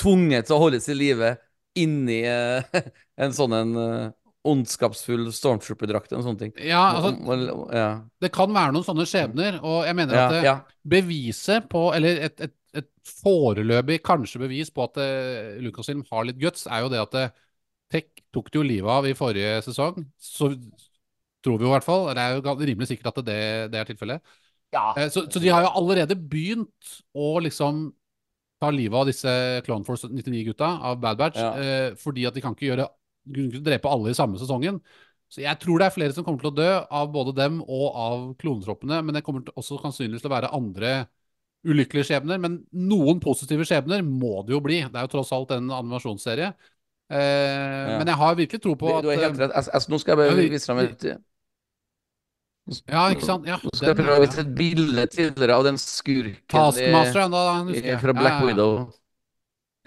tvunget 0.00 0.46
til 0.48 0.56
å 0.56 0.62
holdes 0.64 0.88
i 0.90 0.94
live 0.96 1.36
inni 1.76 2.22
eh, 2.26 2.64
en 3.22 3.32
sånn 3.36 3.52
en 3.54 3.76
eh, 3.76 4.06
ondskapsfull 4.52 5.26
stormtrooper-drakt 5.34 6.12
eller 6.12 6.24
sånne 6.26 6.40
ting. 6.40 6.52
Ja, 6.64 6.82
altså, 6.98 7.38
ja. 7.74 7.88
det 8.22 8.30
kan 8.34 8.52
være 8.54 8.74
noen 8.76 8.86
sånne 8.86 9.06
skjebner, 9.08 9.58
og 9.62 9.82
jeg 9.88 9.98
mener 9.98 10.16
Ja, 10.18 10.24
at 10.26 10.34
det, 10.36 10.42
ja. 10.46 10.54
beviset 10.96 11.68
på, 11.72 11.82
eller 11.96 12.22
et, 12.28 12.40
et, 12.48 12.54
et 12.82 12.88
foreløpig 13.20 14.00
kanskje 14.06 14.42
bevis 14.44 14.70
på 14.74 14.86
at 14.86 15.00
uh, 15.02 15.56
Lucasfilm 15.64 16.04
har 16.10 16.28
litt 16.28 16.40
guts, 16.42 16.66
er 16.70 16.84
jo 16.86 16.92
det 16.92 17.02
at 17.02 17.18
eh, 17.22 17.42
Tech 17.92 18.08
tok 18.34 18.48
det 18.50 18.58
jo 18.58 18.64
livet 18.66 18.90
av 18.90 19.06
i 19.06 19.14
forrige 19.14 19.60
sesong. 19.62 20.00
Så 20.18 20.48
tror 21.44 21.60
vi 21.60 21.66
jo 21.66 21.70
i 21.70 21.74
hvert 21.76 21.86
fall. 21.86 22.08
Det 22.16 22.22
er 22.24 22.34
jo 22.40 22.54
rimelig 22.58 22.88
sikkert 22.90 23.12
at 23.12 23.20
det, 23.28 23.36
det 23.70 23.78
er 23.78 23.86
tilfellet. 23.92 24.34
Eh, 24.74 25.06
Så, 25.14 25.22
så 25.30 25.38
de 25.42 25.52
har 25.54 25.62
jo 25.62 25.70
allerede 25.78 26.16
begynt 26.18 26.96
å 27.14 27.36
liksom 27.44 27.86
ta 28.60 28.70
livet 28.72 28.96
av 28.98 29.06
disse 29.08 29.32
Clone 29.66 29.84
Force 29.86 30.08
99-gutta 30.08 30.68
av 30.90 30.98
Bad 31.00 31.18
Batch, 31.20 31.38
Ja. 31.38 31.50
eh, 31.60 31.88
fordi 32.00 32.24
at 32.26 32.34
de 32.34 32.42
kan 32.44 32.56
ikke 32.56 32.70
gjøre 32.72 32.88
kunne 33.26 33.50
ikke 33.50 33.64
drepe 33.66 33.90
alle 33.90 34.12
i 34.12 34.18
samme 34.18 34.38
sesongen. 34.40 34.80
Så 35.28 35.42
jeg 35.42 35.58
tror 35.58 35.80
det 35.82 35.86
er 35.88 35.94
flere 35.96 36.14
som 36.14 36.24
kommer 36.26 36.38
til 36.44 36.52
å 36.52 36.56
dø 36.56 36.68
av 36.94 37.08
både 37.14 37.34
dem 37.34 37.58
og 37.66 37.86
av 37.98 38.26
klonetroppene, 38.38 39.00
men 39.02 39.16
det 39.16 39.24
kommer 39.26 39.42
til, 39.42 39.54
også 39.58 39.80
sannsynligvis 39.82 40.22
til 40.22 40.30
å 40.30 40.36
være 40.36 40.52
andre 40.54 40.92
ulykkelige 41.66 42.06
skjebner. 42.12 42.38
Men 42.38 42.60
noen 42.70 43.18
positive 43.20 43.66
skjebner 43.66 44.04
må 44.06 44.44
det 44.46 44.54
jo 44.54 44.62
bli. 44.62 44.84
Det 44.86 44.94
er 45.00 45.08
jo 45.08 45.14
tross 45.16 45.32
alt 45.34 45.50
en 45.56 45.70
animasjonsserie. 45.74 46.52
Eh, 47.10 47.90
Men 47.98 48.06
jeg 48.10 48.18
har 48.22 48.38
virkelig 48.38 48.62
tro 48.62 48.74
på 48.78 48.90
at 48.96 49.02
du 49.06 49.10
er 49.10 49.20
helt 49.24 49.38
eh, 49.38 49.44
rett. 49.46 49.56
Altså, 49.56 49.74
altså, 49.74 49.90
nå 49.92 49.98
skal 50.02 50.14
jeg 50.14 50.22
bare 50.22 50.46
vise 50.50 50.66
fram 50.70 50.82
et 50.84 51.06
Ja, 52.90 53.02
ikke 53.14 53.22
sant? 53.26 53.46
Ja, 53.46 53.58
Nå 53.62 53.70
skal 53.74 53.92
jeg 53.92 53.98
prøve 54.00 54.16
å 54.16 54.24
vise 54.24 54.42
et 54.42 54.54
bilde 54.58 55.04
tidligere 55.06 55.54
av 55.58 55.66
den 55.68 55.76
skurken 55.78 56.78
i- 56.82 56.86
ja, 56.90 57.28
da 57.30 57.44
husker 57.62 57.90
jeg. 57.92 58.00
fra 58.02 58.12
Black 58.12 58.32
Ja, 58.32 58.38
ja, 58.38 58.40
ja. 58.40 58.46
Widow. 58.46 58.92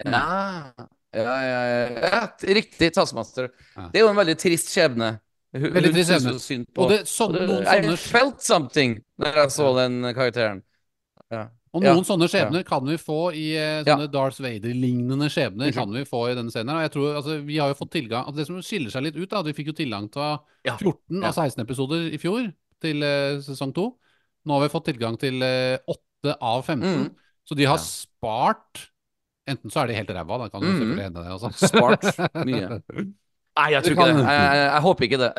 Ja. 0.04 0.86
Ja, 1.14 1.36
ja, 1.42 1.60
ja, 1.66 2.00
ja. 2.06 2.20
Riktig, 2.54 2.92
Tassemaster. 2.94 3.48
Ja. 3.76 3.88
Det 3.90 3.98
er 4.00 4.04
jo 4.04 4.10
en 4.12 4.16
veldig 4.20 4.36
trist 4.38 4.68
skjebne. 4.70 5.18
Hun- 5.52 5.72
Veldig 5.74 5.92
trist 5.96 6.10
skjebne. 6.12 6.34
synd 6.38 6.66
på 6.72 6.84
Og 6.84 6.90
det, 6.92 6.98
sånn, 7.10 7.32
noen 7.34 7.64
sånne... 7.66 7.94
I 7.94 7.96
felt 7.96 8.40
something 8.46 9.00
når 9.18 9.34
jeg 9.40 9.50
så 9.56 9.70
den 9.74 10.02
karakteren. 10.14 10.60
Ja. 11.32 11.48
Og 11.74 11.82
Ja, 11.86 11.92
noen 11.94 12.04
sånne 12.06 12.26
skjebner 12.30 12.64
kan 12.66 12.84
vi 12.86 12.96
få 12.98 13.32
i 13.34 13.54
sånne 13.82 14.06
Ja. 14.06 14.06
Darth 14.10 14.38
Vader-lignende 14.42 15.28
skjebner. 15.30 15.70
Mhm. 15.70 15.74
kan 15.74 15.92
vi 15.92 16.04
få 16.04 16.30
i 16.30 16.34
denne 16.34 16.50
scenen. 16.50 16.68
her. 16.70 16.76
Og 16.76 16.82
jeg 16.82 16.92
tror, 16.92 17.14
altså, 17.16 17.44
Vi 17.46 17.58
har 17.58 17.68
jo 17.68 17.74
fått 17.74 17.90
tilgang 17.90 18.24
altså 18.26 18.36
Det 18.36 18.46
som 18.46 18.62
skiller 18.62 18.90
seg 18.90 19.02
litt 19.02 19.16
ut, 19.16 19.28
da, 19.30 19.38
at 19.40 19.46
vi 19.46 19.52
fikk 19.52 19.66
jo 19.66 19.72
tilgang 19.84 20.10
til 20.10 20.38
14 20.78 21.22
Ja. 21.22 21.28
av 21.28 21.34
16 21.34 21.60
episoder 21.66 22.12
i 22.14 22.18
fjor 22.18 22.52
til 22.80 23.02
uh, 23.02 23.38
sesong 23.42 23.72
2. 23.74 23.94
Nå 24.46 24.52
har 24.58 24.68
vi 24.68 24.72
fått 24.78 24.84
tilgang 24.86 25.18
til 25.18 25.42
uh, 25.42 25.78
8 25.86 26.36
av 26.40 26.62
15. 26.64 26.82
Mm. 26.82 27.10
Så 27.46 27.56
de 27.56 27.64
har 27.66 27.78
Ja. 27.78 27.82
spart 27.82 28.89
Enten 29.48 29.70
så 29.72 29.80
er 29.82 29.86
de 29.90 29.94
helt 29.96 30.10
ræva, 30.10 30.36
da 30.42 30.48
kan 30.52 30.60
det 30.60 30.68
mm. 30.68 30.76
selvfølgelig 30.78 31.04
hende 31.04 31.24
det. 31.24 31.32
Altså. 31.32 31.50
Spart 31.70 32.44
mye. 32.46 32.80
Nei, 33.60 33.70
jeg 33.74 33.82
tror 33.82 33.96
ikke 33.96 34.06
det. 34.10 34.20
Jeg, 34.20 34.44
jeg, 34.46 34.68
jeg 34.70 34.82
håper 34.84 35.04
ikke 35.08 35.20
det. 35.24 35.32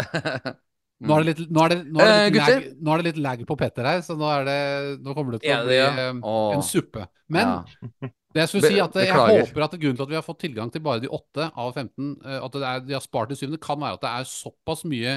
Nå 1.02 1.16
er 1.18 1.24
det 1.24 1.32
litt, 1.32 1.48
nå 1.50 1.62
er 1.66 1.70
det, 1.72 1.78
nå 1.90 1.98
er 1.98 2.06
det 2.06 2.14
Eh, 2.14 2.24
litt, 2.28 2.34
gutter? 2.36 2.60
lag, 2.62 2.74
nå 2.86 2.92
er 2.94 3.00
det 3.02 3.06
litt 3.08 3.22
lag 3.26 3.40
på 3.50 3.56
Petter 3.58 3.88
her, 3.90 4.02
så 4.06 4.14
nå, 4.20 4.28
er 4.30 4.44
det, 4.46 4.58
nå 5.02 5.16
kommer 5.18 5.34
det 5.34 5.40
til 5.42 5.56
å 5.56 5.64
bli 5.66 5.78
ja? 5.80 5.88
eh, 5.98 6.20
en 6.54 6.62
suppe. 6.68 7.08
Men 7.34 7.48
Ja. 7.56 8.10
Det 8.32 8.40
jeg 8.46 8.48
skulle 8.52 8.70
si 8.70 8.78
at 8.80 8.94
eh, 8.96 9.08
Jeg 9.10 9.16
beklager. 9.16 9.42
håper 9.50 9.64
at 9.66 9.74
grunnen 9.82 9.98
til 9.98 10.06
at 10.06 10.12
vi 10.14 10.16
har 10.20 10.24
fått 10.24 10.40
tilgang 10.40 10.70
til 10.72 10.84
bare 10.86 11.02
de 11.04 11.10
åtte 11.12 11.48
av 11.50 11.74
15, 11.74 12.12
eh, 12.22 12.38
at 12.46 12.54
det 12.54 12.62
er, 12.70 12.84
de 12.86 12.94
har 12.96 13.02
spart 13.04 13.34
de 13.34 13.36
syvende, 13.40 13.60
kan 13.66 13.82
være 13.82 13.98
at 13.98 14.06
det 14.06 14.12
er 14.14 14.30
såpass 14.30 14.86
mye 14.88 15.16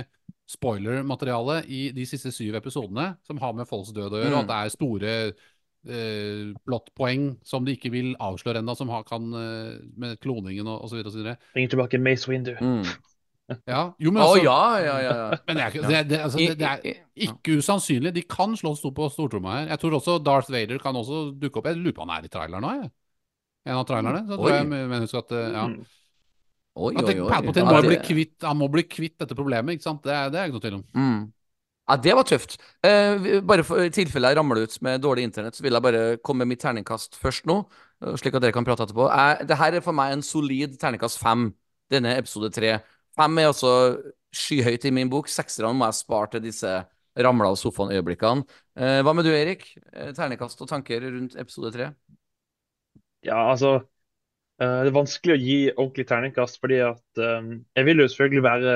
spoiler-materiale 0.51 1.61
i 1.69 1.83
de 1.95 2.07
siste 2.09 2.33
syv 2.35 2.57
episodene 2.59 3.11
som 3.29 3.39
har 3.45 3.53
med 3.57 3.69
folks 3.69 3.93
død 3.95 4.09
å 4.17 4.23
gjøre, 4.23 4.33
Mm. 4.33 4.39
og 4.39 4.41
at 4.41 4.51
det 4.51 4.57
er 4.65 4.75
store 4.75 5.13
eh, 5.89 6.53
plottpoeng 6.67 7.35
som 7.47 7.65
de 7.67 7.75
ikke 7.77 7.91
vil 7.95 8.13
avsløre 8.23 8.63
ennå, 8.63 8.75
som 8.79 8.89
har, 8.93 9.03
kan 9.09 9.27
eh, 9.41 9.75
med 10.01 10.19
kloningen 10.25 10.69
og 10.71 10.85
osv. 10.87 11.03
Bring 11.55 11.69
tilbake 11.73 12.01
Mace 12.03 12.31
Windu. 12.31 12.55
Mm. 12.61 12.85
Ja. 13.69 13.91
Jo, 14.01 14.09
men 14.09 14.23
altså 14.25 14.39
ja, 14.41 14.61
ja, 14.81 14.93
ja. 15.05 15.15
ja. 15.19 15.37
men 15.45 15.59
det 15.59 15.65
er, 15.67 15.75
det, 15.85 15.99
det, 16.09 16.19
altså, 16.25 16.39
det, 16.41 16.55
det 16.57 16.65
er 16.65 17.27
ikke 17.27 17.59
usannsynlig. 17.61 18.15
De 18.17 18.23
kan 18.25 18.55
slå 18.57 18.71
stort 18.81 18.95
på 18.97 19.09
stortromma 19.13 19.59
her. 19.59 19.67
Jeg 19.75 19.83
tror 19.83 19.97
også 19.99 20.15
Darth 20.25 20.49
Vader 20.49 20.81
kan 20.81 20.97
også 20.97 21.19
dukke 21.43 21.61
opp. 21.61 21.69
Jeg 21.69 21.77
lurer 21.77 21.93
på 21.99 22.07
om 22.07 22.09
han 22.09 22.23
er 22.25 22.31
i 22.31 22.33
traileren 22.33 22.65
nå, 22.65 22.71
jeg. 22.79 22.89
En 23.69 23.83
av 23.83 23.85
trailerne. 23.91 24.23
Så 24.31 24.39
tror 24.41 24.49
jeg, 24.55 24.65
men 24.73 25.05
husk 25.05 25.19
at 25.21 25.37
eh, 25.37 25.51
ja. 25.59 25.67
Mm. 25.69 25.77
Oi, 26.75 26.91
oi, 26.97 27.05
oi. 27.13 27.29
Palpatine 27.35 27.69
må 27.69 27.83
bli 27.85 27.99
kvitt, 28.09 28.35
han 28.49 28.59
må 28.59 28.71
bli 28.73 28.87
kvitt 28.97 29.19
dette 29.21 29.37
problemet, 29.39 29.77
ikke 29.77 29.87
sant? 29.91 30.01
Det, 30.09 30.17
er- 30.17 30.33
det 30.33 30.41
er 30.41 30.49
ikke 30.49 30.57
noe 30.57 30.65
tvil 30.65 30.79
om. 30.81 30.87
Mm. 30.97 31.21
Ja, 31.85 31.97
det 32.01 32.15
var 32.17 32.25
tøft. 32.25 32.57
Eh, 32.87 33.43
bare 33.45 33.65
for, 33.65 33.83
I 33.85 33.93
tilfelle 33.93 34.31
jeg 34.33 34.39
ramler 34.39 34.65
ut 34.65 34.77
med 34.83 35.03
dårlig 35.05 35.27
internett, 35.29 35.57
så 35.57 35.65
vil 35.67 35.77
jeg 35.77 35.85
bare 35.85 36.17
komme 36.25 36.45
med 36.45 36.55
mitt 36.55 36.63
terningkast 36.65 37.19
først 37.21 37.45
nå, 37.51 37.59
eh, 38.01 38.17
slik 38.17 38.35
at 38.39 38.43
dere 38.43 38.57
kan 38.57 38.65
prate 38.65 38.87
etterpå. 38.87 39.11
Eh, 39.13 39.45
det 39.45 39.59
er 39.59 39.81
for 39.85 39.93
meg 39.93 40.15
en 40.15 40.25
solid 40.25 40.79
terningkast 40.81 41.21
fem, 41.21 41.51
denne 41.93 42.17
episode 42.17 42.49
tre. 42.57 42.79
Fem 43.15 43.39
er 43.39 43.51
altså 43.53 44.01
skyhøyt 44.35 44.89
i 44.89 44.95
min 44.97 45.11
bok. 45.13 45.29
Sekserne 45.29 45.77
må 45.77 45.91
jeg 45.91 46.01
spare 46.01 46.31
til 46.33 46.47
disse 46.49 46.73
ramla 47.15 47.53
av 47.53 47.59
sofaen-øyeblikkene. 47.61 48.45
Eh, 48.77 49.01
hva 49.05 49.15
med 49.15 49.29
du, 49.29 49.31
Erik? 49.35 49.69
Eh, 49.93 50.13
Terningkast 50.17 50.61
og 50.65 50.71
tanker 50.71 51.05
rundt 51.05 51.37
episode 51.39 51.71
tre? 51.75 51.93
Ja, 53.25 53.51
altså 53.53 53.77
eh, 54.61 54.81
Det 54.83 54.91
er 54.91 54.97
vanskelig 54.97 55.37
å 55.37 55.41
gi 55.43 55.59
ordentlig 55.77 56.09
terningkast, 56.09 56.61
fordi 56.61 56.81
at 56.89 57.23
Jeg 57.23 57.85
vil 57.87 58.03
jo 58.03 58.09
selvfølgelig 58.09 58.49
være 58.49 58.75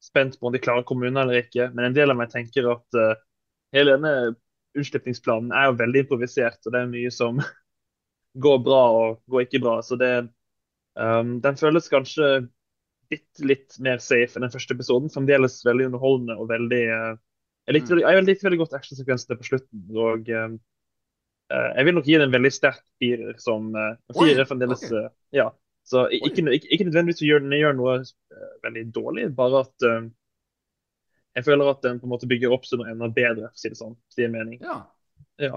spent 0.00 0.38
på 0.40 0.48
om 0.48 0.54
de 0.54 0.60
klarer 0.62 0.86
kommunen 0.88 1.20
eller 1.22 1.42
ikke, 1.42 1.68
men 1.74 1.90
en 1.90 1.96
del 1.96 2.10
av 2.12 2.16
meg 2.20 2.30
tenker 2.32 2.68
at 2.72 2.96
uh, 2.98 3.14
hele 3.76 3.96
denne 3.98 4.12
utslippningsplanen 4.80 5.52
er 5.52 5.68
jo 5.70 5.78
veldig 5.80 6.04
improvisert, 6.04 6.60
og 6.66 6.72
det 6.74 6.80
er 6.84 6.92
mye 6.92 7.10
som 7.14 7.40
går 8.46 8.58
bra 8.64 8.82
og 8.96 9.20
går 9.30 9.46
ikke 9.46 9.60
bra. 9.64 9.80
Så 9.82 9.98
det 10.00 10.10
um, 10.96 11.36
Den 11.44 11.58
føles 11.60 11.90
kanskje 11.92 12.30
bitte 13.10 13.42
litt 13.50 13.74
mer 13.82 13.98
safe 13.98 14.38
enn 14.38 14.46
den 14.46 14.52
første 14.54 14.76
episoden. 14.76 15.10
Fremdeles 15.10 15.58
veldig 15.66 15.88
underholdende 15.90 16.36
og 16.38 16.46
veldig 16.52 16.82
uh, 16.94 17.14
Jeg 17.66 17.74
likte, 17.76 17.94
veldig- 17.96 18.06
jeg 18.14 18.26
likte 18.28 18.46
veldig 18.46 18.60
godt 18.62 18.76
actionsekvensene 18.78 19.38
på 19.40 19.48
slutten. 19.48 19.82
og 19.98 20.30
eh, 20.30 20.52
jeg 21.50 21.84
vil 21.86 21.94
nok 21.98 22.06
gi 22.06 22.14
den 22.16 22.28
en 22.28 22.32
veldig 22.34 22.50
sterk 22.54 22.80
firer. 23.02 23.34
som 23.42 23.72
fire, 23.74 23.98
Firer 24.14 24.46
fremdeles 24.48 24.82
ok. 24.86 24.92
eh, 25.02 25.08
Ja. 25.40 25.48
Så 25.90 26.06
ikke, 26.14 26.44
ikke, 26.54 26.70
ikke 26.70 26.86
nødvendigvis 26.86 27.24
å 27.24 27.28
gjøre 27.28 27.44
den 27.46 27.58
gjør 27.58 27.76
noe 27.78 27.96
uh, 28.04 28.50
veldig 28.62 28.84
dårlig, 28.94 29.26
bare 29.34 29.64
at 29.64 29.86
uh, 29.88 30.04
jeg 31.36 31.46
føler 31.46 31.70
at 31.70 31.82
den 31.86 31.98
på 32.00 32.06
en 32.08 32.12
måte 32.14 32.28
bygger 32.30 32.54
opp 32.54 32.66
til 32.66 32.80
noe 32.80 32.90
enda 32.92 33.08
bedre, 33.14 33.50
for 33.50 33.58
å 33.58 33.62
si 33.62 33.72
det 33.72 33.78
sånn. 33.78 33.96
Det 34.14 34.24
gir 34.24 34.32
mening. 34.32 34.60
Ja. 34.62 34.80
Ja. 35.40 35.56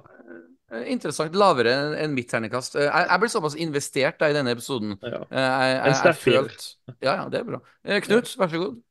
Eh, 0.71 0.87
Interessant. 0.93 1.35
Lavere 1.37 1.73
enn 2.01 2.15
mitt 2.15 2.29
ternekast. 2.31 2.77
Jeg, 2.79 2.89
jeg 2.89 3.21
ble 3.21 3.29
såpass 3.31 3.57
investert 3.61 4.19
da 4.21 4.29
i 4.31 4.35
denne 4.37 4.53
episoden. 4.55 4.95
Ja. 5.01 5.23
Jeg, 5.27 5.43
jeg, 5.43 5.77
En 5.77 5.91
jeg, 5.91 5.99
sterk 5.99 6.25
jeg 6.29 6.97
Ja, 7.03 7.15
ja, 7.23 7.27
det 7.31 7.41
er 7.41 7.47
bra. 7.49 7.61
Eh, 7.83 8.01
Knut, 8.05 8.33
vær 8.39 8.53
så 8.53 8.61
god. 8.61 8.81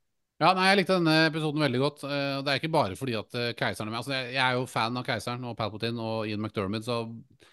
Ja, 0.43 0.51
nei, 0.59 0.67
Jeg 0.73 0.81
likte 0.81 0.97
denne 0.99 1.17
episoden 1.29 1.63
veldig 1.63 1.81
godt. 1.85 2.05
eh, 2.09 2.43
Det 2.43 2.51
er 2.51 2.61
ikke 2.61 2.75
bare 2.75 2.99
fordi 2.99 3.15
at 3.19 3.39
eh, 3.39 3.53
keiseren 3.59 3.89
er 3.89 3.95
med. 3.95 4.01
Altså, 4.03 4.15
jeg, 4.19 4.43
er 4.43 4.59
jo 4.59 4.67
fan 4.71 4.99
av 4.99 5.07
keiseren 5.07 5.47
og 5.47 5.57
Palpatine 5.59 6.03
og 6.03 6.27
Ian 6.31 6.43
McDermott, 6.43 6.87
så 6.89 7.05
eh, 7.07 7.52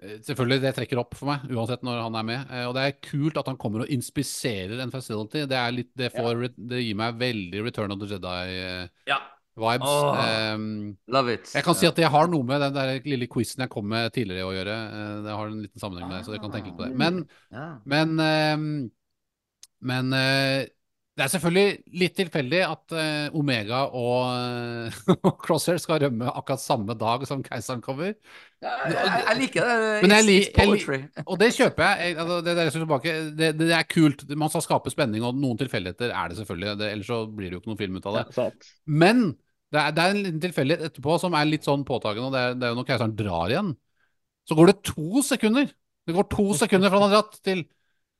selvfølgelig 0.00 0.60
det 0.62 0.70
trekker 0.76 1.00
opp 1.02 1.14
for 1.18 1.28
meg 1.28 1.50
uansett 1.52 1.82
når 1.86 1.98
han 2.06 2.14
er 2.20 2.26
med. 2.28 2.52
Eh, 2.52 2.64
Og 2.68 2.74
det 2.76 2.84
er 2.86 2.96
kult 3.04 3.36
at 3.40 3.50
han 3.50 3.58
kommer 3.60 3.84
og 3.84 3.92
inspiserer 3.92 4.80
en 4.80 4.92
facility. 4.94 5.44
Det, 5.50 5.58
er 5.58 5.74
litt, 5.76 5.90
det, 5.98 6.08
får, 6.14 6.46
det 6.56 6.80
gir 6.84 6.96
meg 7.00 7.18
veldig 7.20 7.64
Return 7.66 7.92
of 7.94 8.00
the 8.00 8.08
Jedi-vibes. 8.14 8.94
Ja. 9.10 9.20
Oh, 9.60 10.54
um, 10.54 10.96
Love 11.12 11.34
it. 11.34 11.50
jeg 11.52 11.64
kan 11.66 11.76
si 11.76 11.84
at 11.88 11.98
det 11.98 12.08
har 12.08 12.30
noe 12.32 12.46
med 12.46 12.62
den 12.62 12.72
der 12.76 12.94
lille 13.04 13.26
quizen 13.28 13.60
jeg 13.66 13.72
kom 13.72 13.88
med 13.90 14.08
tidligere 14.14 14.46
å 14.48 14.54
gjøre. 14.54 14.76
Eh, 14.96 15.14
Det 15.26 15.36
har 15.36 15.50
en 15.50 15.62
liten 15.66 15.82
sammenheng 15.82 16.08
med 16.08 16.16
det, 16.18 16.24
så 16.24 16.32
dere 16.32 16.44
kan 16.46 16.54
tenke 16.54 16.70
litt 16.70 16.78
på 16.78 16.86
det. 16.86 16.94
Men 16.96 17.24
ja. 17.52 17.66
men, 17.84 18.14
ehm, 18.24 18.68
men 19.90 20.12
eh, 20.16 20.68
det 21.20 21.26
er 21.26 21.32
selvfølgelig 21.34 21.96
litt 22.00 22.14
tilfeldig 22.16 22.60
at 22.64 22.94
uh, 22.96 23.34
Omega 23.36 23.82
og, 23.92 24.30
uh, 25.10 25.26
Crosshair 25.42 25.76
skal 25.82 25.98
rømme 26.00 26.30
akkurat 26.32 26.62
samme 26.62 26.94
dag 26.96 27.26
som 27.28 27.42
keiseren 27.44 27.82
kommer. 27.84 28.14
Jeg, 28.64 28.94
jeg, 28.94 29.10
jeg 29.26 29.36
liker 29.42 29.66
det. 29.68 29.74
Men 30.00 30.14
jeg 30.14 30.22
It's- 30.24 30.30
li- 30.30 30.38
it's 30.64 30.86
jeg. 30.94 31.02
Og 31.30 31.36
det 31.42 31.50
kjøper 31.58 31.84
jeg. 31.84 32.06
jeg 32.06 32.16
altså, 32.24 32.38
det, 32.46 32.54
det, 32.56 32.64
er 32.64 32.72
tilbake, 32.78 33.14
det, 33.36 33.50
det 33.60 33.68
er 33.76 33.84
kult. 33.92 34.24
Man 34.32 34.52
skal 34.54 34.64
skape 34.64 34.92
spenning, 34.94 35.26
og 35.28 35.36
noen 35.36 35.60
tilfeldigheter 35.60 36.14
er 36.14 36.32
det 36.32 36.38
selvfølgelig. 36.40 36.72
Det, 36.80 36.88
ellers 36.94 37.10
så 37.12 37.18
blir 37.28 37.50
det 37.50 37.58
jo 37.58 37.60
ikke 37.60 37.72
noen 37.74 37.82
film 37.82 37.98
ut 38.00 38.08
av 38.08 38.16
det. 38.16 38.24
Ja. 38.38 38.46
Men 39.04 39.20
det 39.70 39.82
er, 39.82 39.92
det 39.98 40.06
er 40.06 40.14
en 40.14 40.22
liten 40.24 40.40
tilfeldighet 40.46 40.86
etterpå 40.88 41.18
som 41.20 41.36
er 41.36 41.50
litt 41.50 41.68
sånn 41.68 41.84
påtagende, 41.88 42.30
og 42.30 42.38
det 42.38 42.46
er, 42.46 42.56
det 42.56 42.66
er 42.70 42.72
jo 42.72 42.80
når 42.80 42.88
keiseren 42.88 43.18
drar 43.18 43.52
igjen. 43.52 43.74
Så 44.48 44.56
går 44.56 44.72
det 44.72 44.80
to 44.88 45.26
sekunder. 45.28 45.68
Det 46.08 46.16
går 46.16 46.30
to 46.32 46.48
sekunder 46.56 46.88
fra 46.88 47.02
han 47.04 47.12
har 47.12 47.20
dratt 47.20 47.36
til 47.44 47.60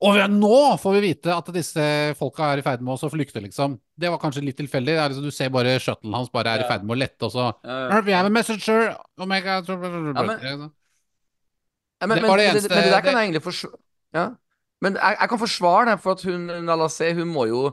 Og 0.01 0.16
nå 0.32 0.59
får 0.81 0.94
vi 0.97 1.01
vite 1.10 1.32
at 1.35 1.48
disse 1.52 1.82
folka 2.16 2.47
er 2.55 2.62
i 2.62 2.64
ferd 2.64 2.81
med 2.81 2.97
å 2.97 3.10
flykte, 3.12 3.43
liksom. 3.44 3.74
Det 4.01 4.09
var 4.09 4.20
kanskje 4.22 4.43
litt 4.47 4.56
tilfeldig. 4.56 4.94
Det 4.97 5.02
er 5.02 5.12
liksom, 5.12 5.27
du 5.28 5.35
ser 5.35 5.51
bare 5.52 5.74
shuttlen 5.82 6.14
hans 6.16 6.31
bare 6.32 6.55
er 6.55 6.64
i 6.64 6.68
ferd 6.70 6.86
med 6.89 6.97
å 6.97 7.01
lette, 7.02 7.28
og 7.28 7.35
så 7.35 7.51
We 7.60 8.14
have 8.16 8.31
a 8.31 8.32
messenger! 8.32 8.94
Omega 9.20 9.60
men- 9.68 10.70
Ja, 12.01 12.06
men, 12.06 12.16
Det 12.16 12.28
var 12.28 12.39
det 12.39 12.47
eneste- 12.48 12.70
men 12.70 12.82
det 12.85 12.93
der 12.94 13.01
kan 13.05 13.12
jeg 13.12 13.28
egentlig 13.28 13.43
forsvare 13.44 13.77
ja. 14.14 14.31
Men 14.81 14.94
jeg, 14.94 15.16
jeg 15.20 15.28
kan 15.28 15.39
forsvare 15.39 15.90
det, 15.90 16.01
for 16.01 16.12
at 16.12 16.22
hun 16.22 16.47
Nala 16.64 16.89
hun 17.12 17.28
må 17.28 17.44
jo 17.47 17.66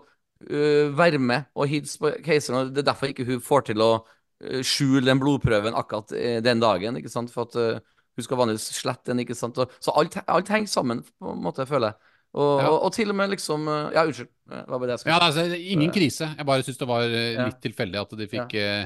uh, 0.52 0.98
være 0.98 1.18
med 1.18 1.46
og 1.56 1.68
hilse 1.68 1.98
på 1.98 2.12
keiseren. 2.24 2.60
og 2.60 2.76
Det 2.76 2.84
er 2.84 2.92
derfor 2.92 3.08
ikke 3.08 3.26
hun 3.26 3.40
får 3.40 3.62
til 3.72 3.78
å 3.82 4.06
øh, 4.44 4.62
skjule 4.62 5.06
den 5.06 5.20
blodprøven 5.20 5.74
akkurat 5.74 6.12
øh, 6.12 6.44
den 6.44 6.60
dagen. 6.60 6.98
ikke 6.98 7.10
sant? 7.10 7.32
For 7.32 7.48
at 7.48 7.82
hun 8.18 8.24
skal 8.24 8.38
vanligvis 8.38 8.68
slette 8.76 9.06
den. 9.08 9.20
ikke 9.20 9.36
sant? 9.36 9.58
Og, 9.58 9.72
så 9.80 9.96
alt, 9.96 10.18
alt 10.28 10.50
henger 10.50 10.68
sammen, 10.68 11.04
på 11.20 11.32
en 11.32 11.42
måte, 11.42 11.66
føler 11.66 11.94
jeg. 11.94 11.96
Og, 12.38 12.62
Ja. 12.62 12.68
og, 12.70 12.78
og 12.86 12.94
til 12.94 13.10
og 13.10 13.16
med 13.18 13.32
liksom 13.34 13.66
øh, 13.68 13.92
Ja, 13.96 14.04
unnskyld. 14.06 14.30
Hva 14.48 14.78
var 14.78 14.86
det 14.88 14.94
jeg 14.96 15.00
skulle 15.02 15.16
Ja, 15.16 15.26
altså, 15.28 15.46
ingen 15.74 15.92
krise. 15.96 16.30
Jeg 16.38 16.46
bare 16.48 16.64
syns 16.64 16.78
det 16.80 16.88
var 16.88 17.08
litt 17.10 17.38
Ja. 17.42 17.50
tilfeldig 17.66 18.02
at 18.04 18.16
de 18.20 18.28
fikk 18.32 18.54
ja. 18.54 18.86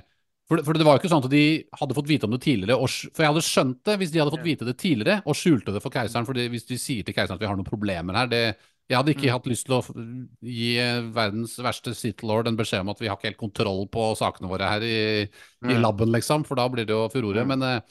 for, 0.50 0.64
for 0.66 0.74
det 0.80 0.86
var 0.88 0.96
jo 0.98 1.02
ikke 1.04 1.12
sånn 1.12 1.24
at 1.26 1.32
de 1.32 1.44
hadde 1.80 1.96
fått 1.98 2.08
vite 2.10 2.26
om 2.28 2.32
det 2.36 2.42
tidligere. 2.46 2.78
Og, 2.80 2.90
for 3.12 3.24
jeg 3.26 3.32
hadde 3.34 3.44
skjønt 3.46 3.84
det 3.88 3.98
hvis 4.02 4.12
de 4.16 4.20
hadde 4.24 4.34
fått 4.34 4.48
vite 4.48 4.66
det 4.68 4.78
tidligere 4.82 5.22
og 5.26 5.36
skjulte 5.38 5.76
det 5.76 5.82
for 5.84 5.92
keiseren. 5.94 6.26
For 6.26 6.34
hvis 6.34 6.66
de 6.72 6.78
sier 6.82 7.04
til 7.08 7.14
keiseren 7.14 7.36
at 7.38 7.44
vi 7.44 7.50
har 7.52 7.56
noen 7.60 7.68
problemer 7.68 8.16
her 8.24 8.28
det, 8.32 8.46
Jeg 8.92 8.98
hadde 8.98 9.14
ikke 9.14 9.30
Mm. 9.30 9.32
hatt 9.38 9.46
lyst 9.48 9.66
til 9.68 9.76
å 9.78 9.82
gi 10.44 10.78
eh, 10.82 11.02
verdens 11.16 11.54
verste 11.64 11.94
Sith 11.96 12.26
Lord 12.28 12.48
en 12.50 12.58
beskjed 12.58 12.82
om 12.82 12.90
at 12.92 13.00
vi 13.00 13.08
har 13.08 13.16
ikke 13.16 13.30
helt 13.30 13.38
kontroll 13.40 13.86
på 13.88 14.10
sakene 14.20 14.50
våre 14.52 14.68
her 14.68 14.82
i, 14.84 14.98
i 15.24 15.30
Mm. 15.64 15.82
laben, 15.82 16.12
liksom. 16.12 16.44
For 16.46 16.56
da 16.56 16.68
blir 16.68 16.84
det 16.86 16.92
jo 16.92 17.08
furore. 17.08 17.46
Mm. 17.46 17.48
Men, 17.48 17.62
eh, 17.64 17.82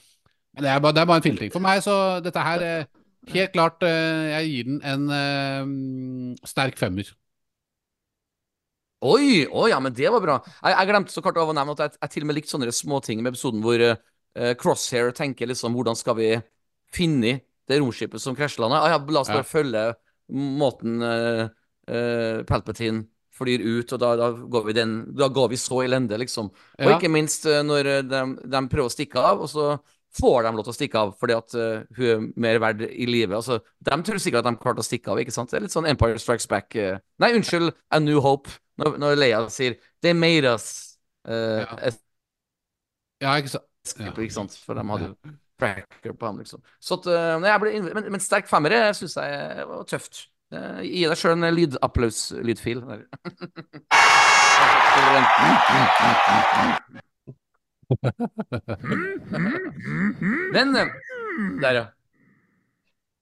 men 0.55 0.63
det, 0.65 0.69
er 0.75 0.81
bare, 0.81 0.93
det 0.93 1.01
er 1.01 1.07
bare 1.07 1.17
en 1.23 1.23
filleting. 1.23 1.53
For 1.55 1.61
meg 1.65 1.81
så 1.81 2.21
dette 2.23 2.37
her 2.45 2.61
eh, 2.61 2.85
Helt 3.29 3.53
klart, 3.53 3.83
eh, 3.85 4.31
jeg 4.33 4.49
gir 4.49 4.69
den 4.71 4.81
en 4.87 5.11
eh, 5.13 6.47
sterk 6.49 6.79
femmer. 6.81 7.11
Oi, 9.01 9.47
oi, 9.49 9.69
ja, 9.73 9.79
men 9.81 9.95
det 9.97 10.09
var 10.13 10.21
bra. 10.21 10.39
Jeg, 10.61 10.75
jeg 10.75 10.89
glemte 10.91 11.13
så 11.15 11.23
kort 11.25 11.39
å 11.41 11.47
nevne 11.57 11.73
at 11.73 11.85
jeg, 11.87 11.97
jeg 12.03 12.13
til 12.15 12.25
og 12.25 12.29
med 12.29 12.37
likte 12.37 12.53
sånne 12.53 12.75
småting 12.75 13.23
med 13.23 13.33
episoden 13.33 13.63
hvor 13.65 13.81
uh, 13.81 14.51
Crosshair 14.61 15.15
tenker 15.17 15.49
liksom 15.49 15.73
hvordan 15.77 15.97
skal 15.97 16.19
vi 16.19 16.35
finne 16.93 17.39
det 17.71 17.79
romskipet 17.81 18.21
som 18.21 18.37
krasjlandet? 18.37 18.77
Ah, 18.77 18.93
ja, 18.93 18.99
la 19.01 19.23
oss 19.23 19.33
bare 19.33 19.47
Ja. 19.47 19.49
følge 19.49 19.87
måten 20.29 21.01
uh, 21.01 21.49
uh, 21.89 22.43
Palpatine 22.45 23.07
flyr 23.41 23.65
ut, 23.65 23.95
og 23.97 24.03
da, 24.03 24.11
da, 24.21 24.29
går 24.53 24.69
vi 24.69 24.77
den, 24.77 24.95
da 25.17 25.31
går 25.33 25.49
vi 25.55 25.57
så 25.57 25.81
elendig, 25.87 26.19
liksom. 26.21 26.51
Og 26.53 26.91
Ja. 26.91 26.99
ikke 26.99 27.09
minst 27.09 27.49
når 27.49 27.89
de, 28.05 28.21
de 28.53 28.63
prøver 28.69 28.91
å 28.91 28.93
stikke 28.93 29.17
av, 29.17 29.41
og 29.41 29.49
så 29.49 29.71
får 30.19 30.43
de 30.47 30.53
lov 30.57 30.65
til 30.67 30.73
å 30.73 30.77
stikke 30.79 30.99
av 31.05 31.13
fordi 31.21 31.35
at 31.37 31.55
uh, 31.55 31.83
hun 31.99 32.11
er 32.11 32.25
mer 32.47 32.59
verd 32.63 32.81
i 32.89 33.07
livet. 33.09 33.35
Altså, 33.37 33.61
de 33.87 33.99
tror 34.07 34.19
sikkert 34.23 34.43
at 34.45 34.49
de 34.51 34.57
klarte 34.63 34.83
å 34.83 34.87
stikke 34.87 35.11
av, 35.13 35.21
ikke 35.23 35.35
sant? 35.35 35.51
Det 35.53 35.59
er 35.61 35.65
litt 35.67 35.75
sånn 35.75 35.89
Empire 35.91 36.19
Strikes 36.23 36.49
Back. 36.51 36.75
uh, 36.77 36.99
Nei, 37.23 37.33
unnskyld, 37.39 37.73
A 37.91 38.01
New 38.03 38.21
Hope. 38.25 38.51
Når, 38.81 38.97
når 39.03 39.19
Leia 39.21 39.43
sier 39.53 39.75
'They 40.01 40.15
made 40.17 40.49
us'. 40.49 40.97
Uh, 41.29 41.67
Ja. 41.67 41.91
Ja, 43.21 43.35
ikke 43.37 43.49
sant? 43.53 43.65
Ja. 44.01 44.13
ikke 44.17 44.33
sant? 44.33 44.55
For 44.65 44.73
de 44.75 44.81
hadde 44.89 45.07
jo 45.11 45.15
tracker 45.61 46.13
på 46.17 46.27
ham, 46.27 46.39
liksom. 46.41 46.63
Så 46.81 46.97
at, 46.97 47.07
eh, 47.13 47.37
jeg 47.51 47.61
ble 47.61 47.71
men, 47.95 48.07
men 48.17 48.21
sterk 48.25 48.49
femmer 48.49 48.73
syns 48.97 49.17
jeg 49.21 49.67
var 49.69 49.85
tøft. 49.89 50.23
Eh, 50.53 50.81
Gi 50.89 51.05
deg 51.07 51.17
sjøl 51.21 51.33
en 51.37 51.55
lydapplaus-lydfil. 51.55 52.81
der. 57.99 58.13
Men 60.53 60.77
eh, 60.77 60.93
Der, 61.63 61.75
ja. 61.75 61.87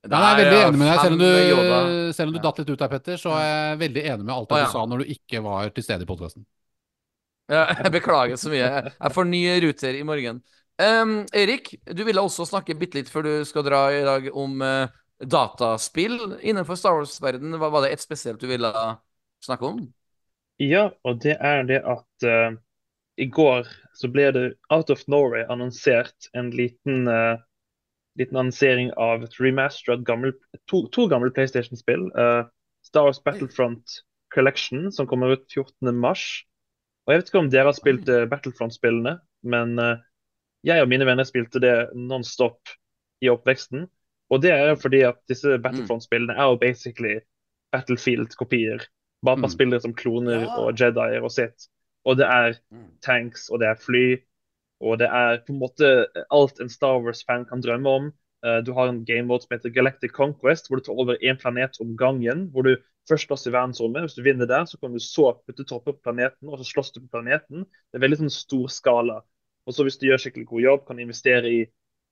Ja, 0.08 0.18
jeg 0.22 0.30
er 0.30 0.38
veldig 0.38 0.60
enig 0.62 0.78
med 0.78 0.88
deg. 0.88 1.00
Selv 1.02 1.16
om, 1.16 1.20
du, 1.20 2.12
selv 2.16 2.30
om 2.30 2.36
du 2.36 2.40
datt 2.42 2.60
litt 2.62 2.70
ut 2.70 2.78
der, 2.80 2.90
Petter, 2.92 3.18
så 3.20 3.32
er 3.36 3.48
jeg 3.48 3.80
veldig 3.82 4.04
enig 4.12 4.24
med 4.28 4.34
alt 4.34 4.52
det 4.52 4.60
du 4.62 4.70
sa 4.72 4.84
når 4.88 5.02
du 5.02 5.10
ikke 5.16 5.42
var 5.44 5.72
til 5.74 5.84
stede 5.84 6.06
i 6.06 6.08
podkasten. 6.08 6.46
Ja, 7.50 7.64
jeg 7.82 7.92
beklager 7.96 8.38
så 8.40 8.52
mye. 8.52 8.62
Jeg- 8.94 9.12
får 9.16 9.28
ny 9.28 9.42
ruter 9.64 9.98
i 9.98 10.06
morgen. 10.06 10.40
Um, 10.78 11.24
Erik, 11.34 11.72
du 11.90 12.04
ville 12.06 12.22
også 12.22 12.46
snakke 12.46 12.76
bitte 12.78 13.00
litt 13.00 13.10
før 13.10 13.26
du 13.26 13.32
skal 13.48 13.66
dra 13.66 13.82
i 13.90 14.04
dag 14.06 14.28
om 14.30 14.60
uh, 14.62 14.86
dataspill 15.18 16.14
innenfor 16.38 16.78
Star 16.78 16.94
Wars-verden. 17.00 17.56
Var 17.58 17.72
var 17.74 17.82
det 17.84 17.96
et 17.96 18.04
spesielt 18.04 18.40
du 18.40 18.46
ville 18.46 18.70
snakke 19.44 19.66
om? 19.66 19.82
Ja, 20.62 20.88
og 21.06 21.18
det 21.22 21.36
er 21.38 21.66
det 21.66 21.82
at 21.86 22.26
eh, 22.26 22.54
i 23.18 23.26
går 23.26 23.66
så 23.98 24.08
ble 24.14 24.28
det 24.32 24.44
Out 24.70 24.90
of 24.94 25.02
Norway 25.10 25.44
annonsert 25.50 26.28
en 26.38 26.50
liten, 26.54 27.08
uh, 27.10 27.38
liten 28.18 28.36
annonsering 28.38 28.92
av 28.96 29.24
et 29.26 29.34
remastered 29.42 30.04
gammel, 30.06 30.32
to, 30.70 30.84
to 30.94 31.08
gamle 31.10 31.30
PlayStation-spill. 31.34 32.08
Uh, 32.14 32.44
Star 32.86 33.08
Wars 33.08 33.18
Battlefront 33.24 34.00
Collection, 34.34 34.92
som 34.92 35.06
kommer 35.10 35.34
ut 35.34 35.46
14. 35.50 35.90
mars. 35.98 36.44
Og 37.06 37.12
jeg 37.14 37.20
vet 37.22 37.30
ikke 37.32 37.40
om 37.42 37.50
dere 37.50 37.70
har 37.72 37.76
spilt 37.76 38.08
uh, 38.12 38.24
Battlefront-spillene, 38.30 39.16
men 39.42 39.78
uh, 39.82 39.96
jeg 40.66 40.82
og 40.82 40.90
mine 40.90 41.06
venner 41.08 41.26
spilte 41.26 41.60
det 41.62 41.74
non-stop 41.96 42.70
i 43.24 43.30
oppveksten. 43.32 43.86
Og 44.30 44.42
det 44.44 44.52
er 44.52 44.74
fordi 44.76 45.02
at 45.08 45.18
disse 45.30 45.56
Battlefront-spillene 45.64 46.36
er 46.36 46.50
jo 46.52 46.58
basically 46.60 47.16
Battlefield-kopier. 47.74 48.84
Bare 49.24 49.36
man 49.40 49.50
Mm. 49.50 49.54
spiller 49.56 49.78
som 49.82 49.94
kloner 49.94 50.44
Ja. 50.44 50.54
og 50.60 50.76
Jedier 50.78 51.22
og 51.24 51.32
sitt. 51.32 51.66
Og 52.08 52.16
det 52.20 52.26
er 52.26 52.56
tanks, 53.04 53.48
og 53.52 53.60
det 53.62 53.68
er 53.68 53.80
fly, 53.82 54.06
og 54.80 54.98
det 55.00 55.08
er 55.10 55.40
på 55.44 55.52
en 55.54 55.60
måte 55.60 55.88
alt 56.34 56.60
en 56.62 56.70
Star 56.72 57.00
Wars-fan 57.04 57.44
kan 57.50 57.62
drømme 57.64 57.94
om. 58.00 58.10
Eh, 58.46 58.60
Du 58.66 58.72
har 58.76 58.88
en 58.88 59.02
game 59.04 59.26
mode 59.28 59.44
som 59.44 59.56
heter 59.56 59.74
Galactic 59.74 60.12
Conquest, 60.16 60.68
hvor 60.68 60.78
du 60.78 60.86
tar 60.86 61.00
over 61.02 61.18
én 61.22 61.40
planet 61.40 61.80
om 61.82 61.96
gangen. 61.98 62.46
Hvor 62.52 62.62
du 62.66 62.76
først 63.08 63.26
slåss 63.26 63.48
i 63.48 63.52
verdensrommet. 63.54 64.06
Hvis 64.06 64.14
du 64.18 64.22
vinner 64.22 64.46
der, 64.46 64.64
så 64.64 64.78
kan 64.78 64.92
du 64.94 65.00
så 65.02 65.32
putte 65.46 65.64
tropper 65.64 65.96
på 65.96 66.04
planeten, 66.10 66.48
og 66.48 66.58
så 66.60 66.68
slåss 66.72 66.92
du 66.94 67.00
på 67.00 67.10
planeten. 67.18 67.66
Det 67.90 67.98
er 67.98 68.04
veldig 68.06 68.20
sånn 68.22 68.34
stor 68.34 68.68
skala. 68.72 69.18
Og 69.66 69.74
så 69.74 69.84
hvis 69.84 69.98
du 69.98 70.06
gjør 70.08 70.22
skikkelig 70.22 70.46
god 70.52 70.64
jobb, 70.64 70.86
kan 70.86 70.96
du 70.96 71.02
investere 71.04 71.50
i 71.50 71.60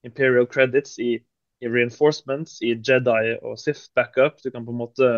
Imperial 0.04 0.46
credits, 0.46 0.98
i, 0.98 1.16
i 1.62 1.70
reinforcements, 1.70 2.58
i 2.62 2.74
Jedi 2.76 3.36
og 3.42 3.58
Sith 3.60 3.88
backup. 3.96 4.42
Du 4.44 4.50
kan 4.50 4.66
på 4.66 4.74
en 4.74 4.82
måte 4.84 5.14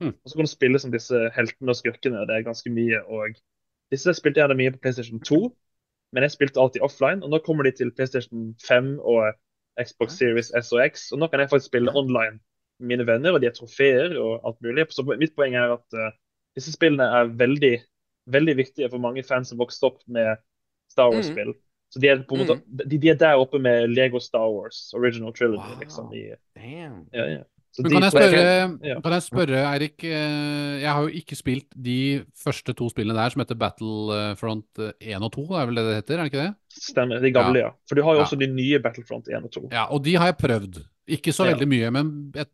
Mm. 0.00 0.14
Og 0.24 0.30
så 0.30 0.36
kan 0.36 0.46
du 0.46 0.50
spille 0.50 0.78
som 0.80 0.92
disse 0.92 1.18
heltene 1.36 1.72
og 1.72 1.76
skurkene. 1.76 2.22
Det 2.28 2.36
er 2.36 2.46
ganske 2.46 2.70
mye. 2.72 3.02
og 3.04 3.36
Disse 3.90 4.14
spilte 4.14 4.38
jeg 4.40 4.46
gjerne 4.46 4.58
mye 4.60 4.72
på 4.74 4.80
PlayStation 4.84 5.20
2, 5.26 5.40
men 6.14 6.26
jeg 6.26 6.34
spilte 6.34 6.60
alltid 6.62 6.82
offline. 6.86 7.22
Og 7.24 7.30
nå 7.32 7.38
kommer 7.46 7.66
de 7.66 7.72
til 7.78 7.92
PlayStation 7.94 8.50
5 8.66 8.98
og 9.00 9.32
Xbox 9.80 10.16
Series 10.18 10.52
S 10.60 10.72
og 10.74 10.82
X. 10.90 11.08
Og 11.12 11.18
nå 11.22 11.28
kan 11.30 11.40
jeg 11.42 11.50
faktisk 11.50 11.70
spille 11.72 11.94
online 11.96 12.38
med 12.80 12.88
mine 12.92 13.06
venner, 13.06 13.32
og 13.36 13.40
de 13.42 13.46
har 13.50 13.54
trofeer 13.56 14.14
og 14.18 14.40
alt 14.46 14.60
mulig. 14.64 14.86
Så 14.94 15.04
mitt 15.10 15.34
poeng 15.36 15.54
er 15.58 15.74
at 15.76 15.96
uh, 15.98 16.10
disse 16.58 16.72
spillene 16.74 17.04
er 17.04 17.32
veldig, 17.40 17.74
veldig 18.30 18.56
viktige 18.58 18.90
for 18.90 18.98
mange 19.02 19.22
fans 19.26 19.50
som 19.52 19.58
vokste 19.60 19.86
opp 19.90 20.00
med 20.06 20.36
Star 20.90 21.10
Wars-spill. 21.12 21.54
Så 21.90 21.98
de 21.98 22.06
er, 22.08 22.20
måte, 22.30 22.60
de, 22.86 22.98
de 23.02 23.08
er 23.10 23.16
der 23.18 23.38
oppe 23.42 23.58
med 23.58 23.88
Lego 23.90 24.18
Star 24.22 24.46
Wars, 24.54 24.92
Original 24.94 25.32
Trilogy, 25.34 25.72
Wow. 25.72 25.80
liksom. 25.80 26.12
I, 26.14 26.34
Damn. 26.54 27.00
ja, 27.12 27.24
ja. 27.26 27.42
Kan 27.76 28.02
jeg 28.02 28.10
spørre, 28.10 28.78
Ja. 28.82 28.96
kan 29.00 29.12
jeg 29.14 29.22
spørre 29.22 29.58
Eirik, 29.72 30.02
eh, 30.04 30.80
jeg 30.82 30.90
har 30.90 31.02
jo 31.02 31.08
ikke 31.08 31.36
spilt 31.38 31.68
de 31.80 32.24
første 32.34 32.74
to 32.74 32.88
spillene 32.90 33.14
der 33.14 33.30
som 33.30 33.40
heter 33.44 33.54
Battlefront 33.54 34.66
1 35.00 35.22
og 35.22 35.30
2, 35.32 35.44
det 35.48 35.60
er 35.60 35.66
vel 35.70 35.74
det 35.78 35.84
det 35.86 35.94
heter, 36.00 36.14
er 36.18 36.22
det 36.24 36.32
ikke 36.32 36.42
det? 36.42 36.54
Stemmer. 36.80 37.20
De 37.22 37.30
gamle, 37.30 37.58
ja. 37.62 37.70
For 37.88 37.94
du 37.94 38.02
har 38.02 38.14
jo 38.14 38.18
Ja. 38.20 38.24
også 38.26 38.38
de 38.40 38.46
nye 38.48 38.78
Battlefront 38.82 39.28
1 39.28 39.44
og 39.44 39.50
2. 39.52 39.68
Ja, 39.70 39.84
og 39.86 40.02
de 40.04 40.14
har 40.16 40.26
jeg 40.26 40.38
prøvd. 40.38 40.82
Ikke 41.08 41.32
så 41.32 41.46
Ja. 41.46 41.54
veldig 41.54 41.68
mye, 41.68 41.90
men 41.92 42.32
jeg 42.34 42.46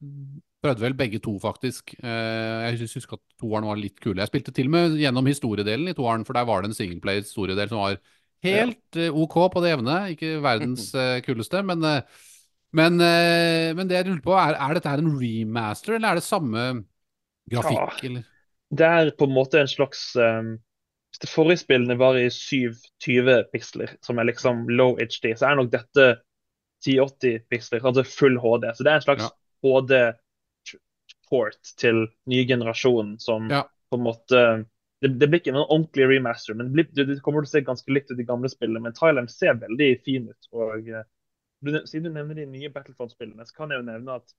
prøvde 0.62 0.80
vel 0.80 0.94
begge 0.94 1.18
to, 1.22 1.38
faktisk. 1.38 1.94
Eh, 2.02 2.76
Jeg 2.76 2.78
husker 2.80 3.14
at 3.14 3.20
toeren 3.40 3.64
var 3.64 3.76
litt 3.76 3.98
kule. 4.00 4.16
Jeg 4.20 4.28
spilte 4.28 4.52
til 4.52 4.66
og 4.66 4.70
med 4.70 4.98
gjennom 4.98 5.24
historiedelen 5.26 5.88
i 5.88 5.92
toeren, 5.94 6.24
for 6.26 6.32
der 6.34 6.44
var 6.44 6.60
det 6.62 6.68
en 6.68 6.74
singleplay-historiedel 6.74 7.68
som 7.68 7.78
var 7.78 7.96
helt 8.42 8.96
eh, 8.96 9.08
OK 9.10 9.34
på 9.52 9.62
det 9.62 9.76
jevne. 9.78 10.10
Ikke 10.16 10.42
verdens 10.42 10.92
eh, 10.94 11.20
kuleste, 11.22 11.64
men, 11.64 11.82
eh, 11.84 12.02
men, 12.72 13.00
eh, 13.00 13.74
men 13.76 13.88
det 13.88 13.94
jeg 14.00 14.06
lurer 14.08 14.22
på, 14.24 14.32
er, 14.36 14.54
er 14.58 14.74
dette 14.74 14.88
her 14.90 14.98
en 15.02 15.18
remaster, 15.20 15.94
eller 15.96 16.08
er 16.10 16.14
det 16.20 16.24
samme 16.26 16.64
grafikk, 17.50 18.02
Ja. 18.02 18.08
eller? 18.10 18.22
Det 18.76 18.86
er 18.86 19.10
på 19.14 19.24
en 19.28 19.34
måte 19.36 19.60
en 19.60 19.68
slags 19.70 20.16
um, 20.18 20.56
Hvis 21.12 21.20
det 21.22 21.30
forrige 21.30 21.56
spillene 21.62 21.94
var 21.96 22.14
i 22.18 22.26
720 22.28 23.44
piksler, 23.52 23.88
som 24.02 24.18
er 24.18 24.24
liksom 24.26 24.66
low 24.68 24.96
HD, 24.98 25.34
så 25.38 25.46
er 25.48 25.54
nok 25.56 25.70
dette 25.72 26.08
1080 26.84 27.38
piksler, 27.48 27.80
altså 27.86 28.02
full 28.04 28.36
HD. 28.42 28.66
Så 28.74 28.82
det 28.84 28.90
er 28.92 28.96
en 29.00 29.06
slags 29.06 29.22
Ja. 29.22 29.30
HD-port 29.64 31.56
til 31.80 32.06
nye 32.28 32.44
generasjon 32.46 33.16
som 33.20 33.48
Ja. 33.50 33.62
på 33.90 33.96
en 33.96 34.02
måte 34.04 34.66
det, 35.02 35.18
det 35.20 35.28
blir 35.28 35.40
ikke 35.40 35.52
noen 35.52 35.68
ordentlig 35.68 36.06
remaster, 36.08 36.54
men 36.56 36.72
det, 36.72 36.88
blir, 36.92 37.04
det 37.06 37.20
kommer 37.22 37.42
til 37.44 37.48
å 37.48 37.52
se 37.52 37.60
ganske 37.66 37.92
likt 37.92 38.10
ut 38.10 38.18
i 38.20 38.24
gamle 38.24 38.48
spillene. 38.48 38.80
Men 38.80 38.92
Thailand 38.96 39.28
ser 39.30 39.52
veldig 39.54 40.02
fin 40.04 40.28
ut. 40.28 40.46
og 40.52 40.88
eh, 40.88 41.02
du, 41.64 41.86
Siden 41.86 42.10
du 42.10 42.16
nevner 42.16 42.34
de 42.40 42.46
nye 42.50 42.70
Battlefront-spillene, 42.72 43.46
så 43.46 43.56
kan 43.56 43.72
jeg 43.72 43.80
jo 43.80 43.86
nevne 43.88 44.18
at 44.20 44.34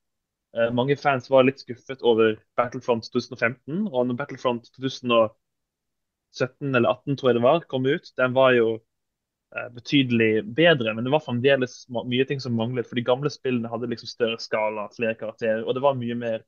uh, 0.58 0.70
mange 0.76 0.98
fans 1.00 1.30
var 1.34 1.48
litt 1.48 1.64
skuffet 1.64 2.04
over 2.06 2.38
Battlefront 2.60 3.08
2015. 3.14 3.88
Og 3.88 4.08
når 4.08 4.20
Battlefront 4.20 4.70
2017 4.78 6.76
eller 6.76 6.94
2018 7.02 7.18
tror 7.18 7.32
jeg 7.32 7.40
det 7.40 7.46
var, 7.48 7.66
kom 7.72 7.88
ut, 7.88 8.12
den 8.22 8.38
var 8.38 8.54
jo 8.58 8.68
uh, 8.78 9.70
betydelig 9.76 10.46
bedre. 10.58 10.94
Men 10.94 11.08
det 11.08 11.14
var 11.16 11.26
fremdeles 11.26 11.80
mye 11.98 12.28
ting 12.30 12.44
som 12.44 12.56
manglet. 12.58 12.90
For 12.90 13.00
de 13.00 13.08
gamle 13.08 13.32
spillene 13.34 13.72
hadde 13.72 13.90
liksom 13.92 14.12
større 14.12 14.40
skala, 14.44 14.90
flere 14.96 15.18
karakterer, 15.20 15.66
og 15.66 15.78
det 15.78 15.86
var 15.86 16.00
mye 16.00 16.18
mer 16.20 16.46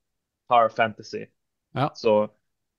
power 0.49 0.69
fantasy. 0.73 1.25
Ja. 1.77 1.91
Så 1.97 2.27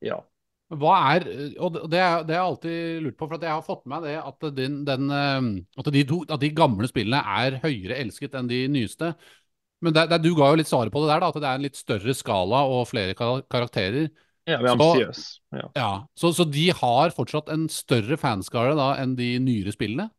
ja. 0.00 0.22
Hva 0.70 0.94
er 1.16 1.24
Og 1.58 1.72
det 1.74 1.82
det 1.90 1.90
det 1.90 2.00
har 2.00 2.24
jeg 2.28 2.44
alltid 2.44 3.02
lurt 3.02 3.16
på, 3.18 3.26
for 3.26 3.42
jeg 3.42 3.50
har 3.50 3.64
fått 3.66 3.82
med 3.86 3.96
meg 3.96 4.04
det 4.06 4.16
at, 4.22 4.48
den, 4.54 4.76
den, 4.86 5.10
eh, 5.10 5.48
at, 5.82 5.90
de, 5.92 6.04
to, 6.06 6.20
at 6.28 6.40
de 6.40 6.50
gamle 6.54 6.86
spillene 6.90 7.20
er 7.42 7.58
høyere 7.64 7.98
elsket 8.04 8.36
enn 8.38 8.50
de 8.50 8.60
nyeste. 8.70 9.14
Men 9.82 9.94
det, 9.96 10.06
det, 10.12 10.20
du 10.22 10.34
ga 10.36 10.50
jo 10.52 10.58
litt 10.60 10.68
svaret 10.70 10.92
på 10.92 11.00
det 11.02 11.08
der, 11.10 11.22
da, 11.24 11.30
at 11.32 11.40
det 11.40 11.48
er 11.48 11.58
en 11.58 11.64
litt 11.64 11.78
større 11.80 12.14
skala 12.14 12.62
og 12.68 12.84
flere 12.90 13.14
karakterer. 13.16 14.10
ja 14.46 14.58
vi 14.60 14.68
er 14.68 14.74
ambisiøse. 14.76 15.26
Ja. 15.56 15.66
Ja, 15.74 15.90
så, 16.14 16.30
så 16.36 16.44
de 16.44 16.68
har 16.76 17.10
fortsatt 17.16 17.48
en 17.50 17.66
større 17.72 18.18
fanskare 18.20 18.76
da 18.78 18.92
enn 19.02 19.16
de 19.18 19.32
nyere 19.42 19.72
spillene? 19.74 20.10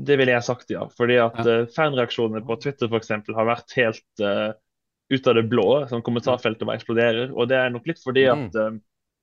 Det 0.00 0.16
ville 0.16 0.32
jeg 0.32 0.46
sagt, 0.46 0.70
ja. 0.72 0.86
Fordi 0.96 1.18
at 1.20 1.36
Ja. 1.44 1.58
eh, 1.60 1.66
fanreaksjonene 1.76 2.40
på 2.46 2.56
Twitter 2.62 2.88
for 2.88 2.96
eksempel, 3.02 3.34
har 3.36 3.44
vært 3.50 3.74
helt 3.76 4.22
uh, 4.24 4.54
ut 5.12 5.26
av 5.28 5.34
det 5.36 5.44
blå. 5.50 5.66
Sånn 5.90 6.04
kommentarfeltet 6.06 6.64
bare 6.64 6.78
eksploderer. 6.80 7.34
Og 7.34 7.50
det 7.50 7.58
er 7.58 7.74
nok 7.74 7.90
litt 7.90 8.00
fordi 8.00 8.24
Mm. 8.30 8.46
at 8.46 8.54
eh, 8.62 8.78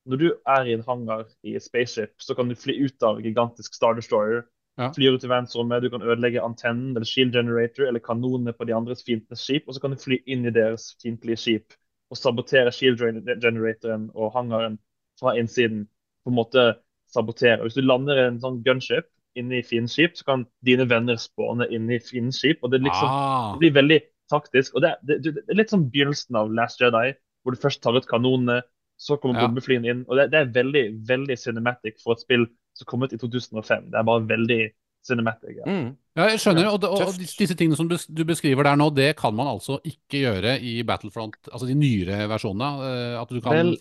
når 0.08 0.22
du 0.22 0.28
er 0.32 0.68
i 0.68 0.76
en 0.76 0.86
hangar 0.88 1.26
i 1.44 1.58
spaceship, 1.62 2.14
så 2.24 2.36
kan 2.36 2.50
du 2.50 2.56
fly 2.56 2.78
ut 2.86 3.04
av 3.04 3.20
gigantisk 3.24 3.76
Star 3.76 3.98
Destroyer. 3.98 4.46
Ja. 4.78 4.92
Fly 4.94 5.10
ut 5.10 5.26
i 5.26 5.30
verdensrommet, 5.30 5.82
du 5.82 5.90
kan 5.90 6.06
ødelegge 6.06 6.44
antennen 6.46 6.94
eller 6.94 7.08
shield 7.10 7.34
generator 7.34 7.88
eller 7.88 8.04
kanonene 8.04 8.54
på 8.54 8.68
de 8.70 8.76
andres 8.78 9.02
fiendtlige 9.08 9.42
skip, 9.42 9.66
og 9.66 9.74
så 9.74 9.82
kan 9.82 9.96
du 9.96 10.02
fly 10.02 10.20
inn 10.30 10.46
i 10.46 10.54
deres 10.54 10.92
fiendtlige 11.02 11.42
skip 11.42 11.78
og 12.14 12.20
sabotere 12.20 12.72
shield 12.72 13.02
generatoren 13.02 14.12
og 14.14 14.36
hangaren 14.36 14.78
fra 15.20 15.34
innsiden. 15.40 15.88
På 16.24 16.32
en 16.32 16.38
måte 16.38 16.66
sabotere. 17.14 17.64
Hvis 17.64 17.78
du 17.78 17.82
lander 17.82 18.20
i 18.20 18.28
en 18.28 18.40
sånn 18.44 18.62
gunship 18.66 19.08
inne 19.38 19.60
i 19.60 19.66
fiendens 19.66 19.96
skip, 19.98 20.16
så 20.18 20.28
kan 20.28 20.46
dine 20.66 20.88
venner 20.90 21.18
spåne 21.22 21.68
inne 21.74 21.98
i 21.98 22.04
fiendens 22.04 22.42
skip. 22.42 22.62
og 22.62 22.74
Det, 22.74 22.82
liksom, 22.84 23.10
ah, 23.10 23.54
det 23.54 23.64
blir 23.64 23.76
veldig 23.78 24.00
taktisk. 24.32 24.76
og 24.76 24.84
det, 24.84 24.96
det, 25.08 25.22
det 25.24 25.46
er 25.48 25.60
litt 25.62 25.72
som 25.74 25.88
begynnelsen 25.90 26.36
av 26.36 26.52
Last 26.54 26.82
Jedi, 26.84 27.14
hvor 27.44 27.56
du 27.56 27.62
først 27.62 27.82
tar 27.84 27.96
ut 27.96 28.10
kanonene, 28.10 28.62
så 28.98 29.18
kommer 29.22 29.40
Ja. 29.40 29.48
bombeflyene 29.48 29.90
inn. 29.94 30.06
og 30.10 30.18
det, 30.18 30.32
det 30.34 30.40
er 30.42 30.52
veldig 30.56 30.84
veldig 31.08 31.38
cinematic 31.38 32.02
for 32.04 32.14
et 32.18 32.24
spill 32.26 32.48
som 32.78 32.86
kom 32.90 33.04
ut 33.06 33.14
i 33.14 33.18
2005. 33.18 33.92
Det 33.92 33.98
er 34.00 34.04
bare 34.04 34.26
veldig 34.30 34.60
cinematic. 35.08 35.56
Ja. 35.62 35.66
Mm. 35.70 35.92
ja, 36.18 36.26
jeg 36.34 36.40
skjønner. 36.44 36.68
Og, 36.74 36.82
det- 36.82 36.90
og, 36.90 37.02
og 37.08 37.18
disse, 37.22 37.56
tingene 37.56 37.78
som 37.78 37.88
du 37.90 38.24
beskriver 38.26 38.64
der 38.68 38.76
nå, 38.76 38.90
det 38.94 39.16
kan 39.18 39.34
man 39.38 39.48
altså 39.54 39.80
ikke 39.86 40.20
gjøre 40.26 40.58
i 40.62 40.82
Battlefront, 40.84 41.38
altså 41.52 41.68
de 41.70 41.76
nyere 41.78 42.28
versjonene? 42.28 42.72
eh, 42.90 43.22
At 43.22 43.30
du 43.30 43.40
kan 43.42 43.54
Vel, 43.54 43.78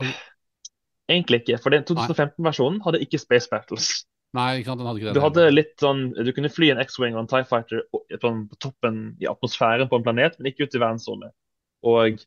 Egentlig 1.09 1.43
ikke, 1.45 1.59
for 1.63 1.71
den 1.71 1.85
2015-versjonen 1.87 2.81
hadde 2.83 2.99
ikke 3.05 3.19
Space 3.23 3.47
Battles. 3.51 4.05
Nei, 4.35 4.59
ikke 4.59 4.73
sant, 4.73 4.81
den 4.83 4.89
hadde 4.89 4.99
ikke 5.01 5.13
det. 5.13 5.15
Du 5.15 5.23
hadde 5.23 5.45
litt 5.55 5.75
sånn, 5.81 6.01
du 6.19 6.33
kunne 6.35 6.51
fly 6.51 6.73
en 6.75 6.81
X-Wing 6.83 7.15
og 7.15 7.23
en 7.23 7.29
TIE 7.31 7.47
Fighter 7.47 7.85
på, 7.95 8.01
på 8.19 8.33
toppen 8.61 8.97
i 9.23 9.29
atmosfæren 9.31 9.87
på 9.89 10.01
en 10.01 10.07
planet, 10.09 10.35
men 10.41 10.51
ikke 10.51 10.67
ut 10.67 10.75
i 10.75 10.83
verdensrommet. 10.83 11.31
Og 11.87 12.19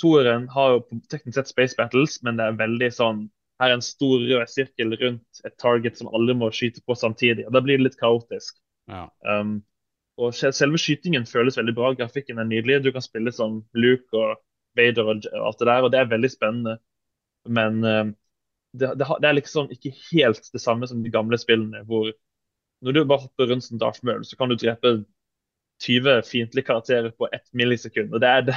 toeren 0.00 0.48
har 0.54 0.76
jo 0.76 1.00
teknisk 1.10 1.38
sett 1.38 1.50
Space 1.50 1.78
Battles, 1.78 2.20
men 2.22 2.38
det 2.38 2.46
er 2.46 2.60
veldig 2.60 2.90
sånn 2.94 3.26
Her 3.58 3.72
er 3.72 3.80
en 3.80 3.82
stor 3.82 4.22
rød 4.22 4.50
sirkel 4.52 4.94
rundt 5.00 5.40
et 5.42 5.56
target 5.58 5.98
som 5.98 6.10
alle 6.14 6.36
må 6.38 6.52
skyte 6.54 6.78
på 6.86 6.94
samtidig. 6.94 7.42
og 7.48 7.56
Da 7.56 7.62
blir 7.64 7.80
det 7.80 7.88
litt 7.88 7.96
kaotisk. 7.98 8.54
Ja. 8.86 9.08
Um, 9.26 9.56
og 10.14 10.30
Selve 10.34 10.78
skytingen 10.78 11.26
føles 11.26 11.58
veldig 11.58 11.74
bra. 11.74 11.90
Grafikken 11.98 12.38
er 12.38 12.46
nydelig. 12.46 12.84
Du 12.84 12.92
kan 12.94 13.02
spille 13.02 13.32
som 13.34 13.64
Luke 13.74 14.14
og 14.14 14.38
Vader 14.78 15.10
og 15.10 15.26
alt 15.26 15.58
det 15.58 15.66
der, 15.66 15.82
og 15.82 15.90
det 15.90 15.98
er 15.98 16.12
veldig 16.12 16.30
spennende. 16.30 16.76
Men 17.50 17.82
um, 17.82 18.14
det, 18.78 18.94
det, 19.00 19.10
det 19.22 19.28
er 19.28 19.38
liksom 19.40 19.74
ikke 19.74 19.94
helt 20.12 20.50
det 20.54 20.62
samme 20.62 20.86
som 20.86 21.02
de 21.02 21.10
gamle 21.10 21.38
spillene, 21.42 21.82
hvor 21.88 22.12
når 22.86 22.94
du 22.94 23.04
bare 23.04 23.26
hopper 23.26 23.50
rundt 23.50 23.66
som 23.66 23.78
Darth 23.78 24.04
Maul, 24.06 24.22
så 24.24 24.36
kan 24.38 24.50
du 24.50 24.54
drepe 24.54 25.00
20 25.82 26.22
fiendtlige 26.26 26.66
karakterer 26.66 27.10
på 27.10 27.28
ett 27.32 27.46
millisekund. 27.52 28.14
og 28.14 28.20
det 28.20 28.28
er 28.28 28.40
det, 28.50 28.56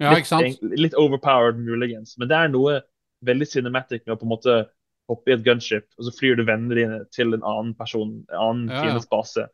ja, 0.00 0.14
ikke 0.16 0.30
sant? 0.30 0.62
litt, 0.62 0.78
litt 0.88 0.94
overpowered 1.00 1.58
muligens. 1.58 2.16
Men 2.18 2.28
det 2.30 2.36
er 2.38 2.48
noe 2.54 2.80
veldig 3.24 3.46
cinematic 3.48 4.04
med 4.06 4.16
å 4.16 4.20
på 4.20 4.26
en 4.28 4.34
måte 4.34 4.56
hoppe 5.08 5.30
i 5.30 5.34
et 5.34 5.44
gunship, 5.44 5.86
og 5.98 6.06
så 6.06 6.12
flyr 6.16 6.38
du 6.38 6.46
vennene 6.48 6.76
dine 6.78 6.98
til 7.12 7.34
en 7.36 7.44
annen 7.44 7.74
person, 7.76 8.22
en 8.32 8.40
annen 8.40 8.70
Ja, 8.72 8.94
ja. 8.96 9.00
base. 9.10 9.46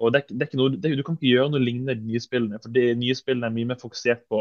Og 0.00 0.12
det 0.12 0.24
det 0.30 0.40
er 0.42 0.48
ikke 0.48 0.58
noe, 0.58 0.70
det, 0.76 0.96
Du 0.96 1.02
kan 1.06 1.14
ikke 1.18 1.28
gjøre 1.34 1.50
noe 1.52 1.60
lignende 1.62 1.92
i 1.92 2.00
de 2.00 2.08
nye 2.12 2.20
spillene, 2.24 2.60
for 2.62 2.72
de 2.72 2.94
nye 2.98 3.14
spillene 3.14 3.46
er 3.46 3.54
mye 3.54 3.68
mer 3.72 3.80
fokusert 3.80 4.24
på 4.32 4.40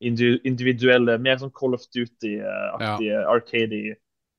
individuelle, 0.00 1.18
mer 1.18 1.38
sånn 1.40 1.52
Call 1.56 1.74
of 1.76 1.84
Duty-aktige, 1.94 3.22
arcade 3.32 3.80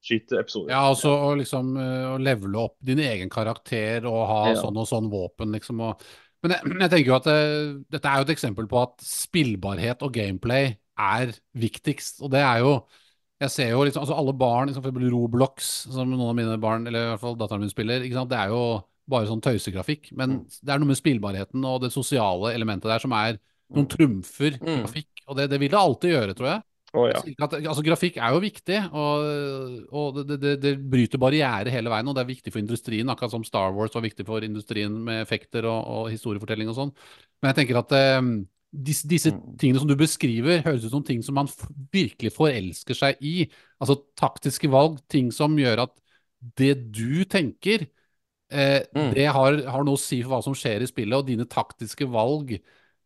skyteepisoder. 0.05 0.71
Ja, 0.71 0.83
altså 0.91 1.11
å 1.11 1.31
liksom 1.39 1.73
eh, 1.81 2.05
å 2.13 2.17
levele 2.21 2.59
opp 2.61 2.77
din 2.85 3.01
egen 3.03 3.29
karakter 3.33 4.05
og 4.05 4.19
ha 4.29 4.41
Ja. 4.51 4.61
sånn 4.61 4.77
og 4.77 4.87
sånn 4.87 5.09
våpen, 5.11 5.51
liksom. 5.57 5.81
Og, 5.81 6.03
men 6.47 6.53
jeg, 6.55 6.77
jeg 6.81 6.91
tenker 6.93 7.11
jo 7.11 7.17
at 7.17 7.27
det, 7.29 7.37
dette 7.95 8.09
er 8.11 8.21
jo 8.21 8.25
et 8.27 8.33
eksempel 8.35 8.67
på 8.71 8.79
at 8.81 9.03
spillbarhet 9.05 10.03
og 10.05 10.13
gameplay 10.15 10.71
er 10.97 11.33
viktigst. 11.57 12.21
Og 12.25 12.31
det 12.33 12.41
er 12.41 12.63
jo 12.65 12.71
Jeg 13.37 13.51
ser 13.53 13.67
jo 13.69 13.83
liksom 13.85 14.01
altså 14.01 14.15
alle 14.17 14.33
barn, 14.33 14.65
liksom 14.65 14.81
for 14.81 14.89
eksempel 14.89 15.11
Roblox, 15.13 15.67
som 15.93 16.09
noen 16.09 16.31
av 16.31 16.37
mine 16.39 16.55
barn, 16.57 16.87
eller 16.89 17.03
i 17.03 17.09
hvert 17.11 17.21
fall 17.21 17.35
datteren 17.37 17.61
min 17.61 17.69
spiller, 17.69 18.01
det 18.01 18.37
er 18.39 18.49
jo 18.49 18.61
bare 19.07 19.27
sånn 19.29 19.43
tøysegrafikk. 19.45 20.09
Men 20.17 20.39
det 20.49 20.73
er 20.73 20.81
noe 20.81 20.89
med 20.89 20.97
spillbarheten 20.97 21.61
og 21.69 21.83
det 21.83 21.91
sosiale 21.93 22.55
elementet 22.57 22.89
der 22.89 23.03
som 23.03 23.13
er 23.13 23.37
noen 23.69 23.85
trumfer 23.91 24.57
Mm. 24.57 24.81
grafikk. 24.81 25.21
Og 25.27 25.37
det, 25.37 25.49
det 25.51 25.59
vil 25.61 25.69
det 25.69 25.77
alltid 25.77 26.09
gjøre, 26.15 26.33
tror 26.33 26.49
jeg. 26.49 26.61
Å, 26.95 27.01
ja. 27.11 27.19
Altså, 27.43 27.83
grafikk 27.83 28.15
er 28.23 28.31
jo 28.31 28.39
viktig, 28.41 28.77
og, 28.95 29.25
og 29.91 30.19
det, 30.29 30.37
det, 30.39 30.53
det 30.63 30.71
bryter 30.89 31.19
barriere 31.21 31.73
hele 31.73 31.91
veien. 31.91 32.07
Og 32.07 32.15
det 32.15 32.23
er 32.23 32.29
viktig 32.29 32.53
for 32.53 32.61
industrien, 32.63 33.09
akkurat 33.11 33.33
som 33.33 33.43
Star 33.45 33.73
Wars 33.75 33.95
var 33.97 34.05
viktig 34.05 34.25
for 34.27 34.45
industrien 34.45 34.95
med 35.07 35.21
effekter 35.25 35.67
og, 35.67 35.81
og 35.83 36.11
historiefortelling 36.13 36.71
og 36.71 36.77
sånn. 36.79 36.93
Men 37.41 37.51
jeg 37.51 37.59
tenker 37.59 37.81
at 37.81 37.91
eh, 37.97 38.21
disse, 38.87 39.07
disse 39.09 39.33
Mm. 39.35 39.57
tingene 39.59 39.83
som 39.83 39.89
du 39.91 39.95
beskriver, 39.99 40.63
høres 40.65 40.87
ut 40.87 40.95
som 40.95 41.03
ting 41.05 41.21
som 41.25 41.35
man 41.37 41.51
virkelig 41.93 42.31
forelsker 42.35 42.97
seg 42.97 43.21
i. 43.25 43.35
Altså 43.83 43.99
taktiske 44.19 44.71
valg, 44.71 45.01
ting 45.11 45.29
som 45.35 45.55
gjør 45.59 45.83
at 45.87 45.95
det 46.59 46.73
du 46.95 47.23
tenker, 47.25 47.87
eh, 48.51 48.81
Mm. 48.95 49.13
det 49.13 49.27
har, 49.27 49.61
har 49.67 49.83
noe 49.83 49.97
å 49.97 50.01
si 50.01 50.21
for 50.23 50.37
hva 50.37 50.43
som 50.45 50.55
skjer 50.55 50.81
i 50.85 50.87
spillet, 50.89 51.17
og 51.19 51.27
dine 51.27 51.45
taktiske 51.45 52.07
valg 52.09 52.57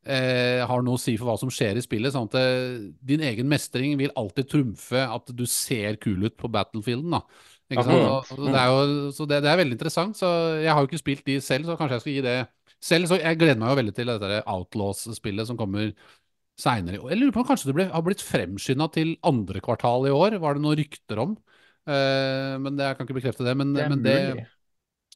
eh, 0.05 0.61
har 0.67 0.83
noe 0.85 0.97
å 0.97 1.01
si 1.01 1.15
for 1.19 1.29
hva 1.29 1.37
som 1.39 1.51
skjer 1.53 1.77
i 1.79 1.83
spillet. 1.85 2.13
sånn 2.13 2.29
at 2.29 2.37
det, 2.37 2.93
din 3.13 3.23
egen 3.25 3.49
mestring 3.51 3.97
vil 3.99 4.13
alltid 4.17 4.49
trumfe 4.49 5.03
at 5.05 5.33
du 5.35 5.45
ser 5.49 5.99
kul 6.01 6.25
ut 6.25 6.37
på 6.37 6.49
battlefielden. 6.51 7.11
da. 7.17 7.21
Ikke 7.71 7.85
sant? 7.87 8.27
Så, 8.27 8.35
så 8.35 8.47
det 8.49 8.61
er 8.61 8.71
jo, 8.71 9.11
så 9.15 9.27
det, 9.29 9.43
det 9.45 9.51
er 9.51 9.61
veldig 9.61 9.77
interessant. 9.77 10.17
så 10.19 10.31
Jeg 10.59 10.73
har 10.73 10.81
jo 10.81 10.89
ikke 10.89 11.03
spilt 11.03 11.25
de 11.27 11.37
selv, 11.43 11.69
så 11.69 11.77
kanskje 11.79 11.99
jeg 11.99 12.05
skal 12.05 12.15
gi 12.17 12.25
det 12.25 12.39
selv. 12.81 13.11
Så 13.11 13.21
jeg 13.21 13.39
gleder 13.39 13.61
meg 13.61 13.71
jo 13.71 13.79
veldig 13.81 13.95
til 13.95 14.11
dette 14.11 14.41
Outlaws-spillet 14.51 15.47
som 15.47 15.59
kommer 15.59 15.93
seinere. 16.59 16.99
Jeg 17.09 17.19
lurer 17.21 17.35
på 17.35 17.43
om 17.43 17.47
kanskje 17.47 17.71
det 17.71 17.77
ble, 17.77 17.87
har 17.93 18.05
blitt 18.05 18.23
fremskynda 18.25 18.89
til 18.93 19.15
andre 19.27 19.61
kvartal 19.63 20.09
i 20.09 20.15
år. 20.15 20.37
Var 20.41 20.57
det 20.57 20.65
noen 20.65 20.79
rykter 20.81 21.21
om? 21.23 21.37
Uh, 21.89 22.57
men 22.61 22.75
det, 22.77 22.85
jeg 22.85 22.97
kan 22.97 23.07
ikke 23.07 23.19
bekrefte 23.21 23.45
det. 23.47 23.55
Men 23.57 23.71
Det 23.73 23.85
er 23.85 23.93
men 23.93 24.03
det, 24.05 24.17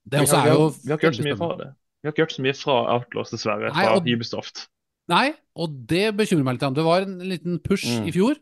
det 0.05 0.23
også 0.23 0.39
er 0.39 0.53
jo 0.53 0.69
vi 0.79 0.93
har 0.93 1.01
ikke 1.01 1.11
hørt 1.11 1.19
så 1.19 1.27
mye 1.27 1.41
fra 1.41 1.51
det. 1.59 1.67
Vi 1.75 2.07
har 2.07 2.13
ikke 2.15 2.25
hørt 2.25 2.35
så 2.37 2.45
mye 2.45 2.57
fra 2.57 2.77
Outlaws, 2.95 3.33
dessverre, 3.33 3.73
Nei, 3.73 3.83
fra 3.83 3.99
og- 3.99 4.09
Ubisoft. 4.09 4.67
Nei, 5.11 5.27
og 5.55 5.75
det 5.89 6.07
bekymrer 6.17 6.47
meg 6.47 6.57
litt. 6.57 6.73
Det 6.75 6.85
var 6.85 7.05
en 7.05 7.19
liten 7.29 7.59
push 7.61 7.85
Mm. 7.99 8.07
i 8.09 8.11
fjor. 8.15 8.39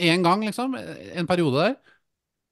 Én 0.00 0.22
gang, 0.22 0.44
liksom. 0.44 0.76
En 0.76 1.26
periode 1.26 1.56
der. 1.56 1.76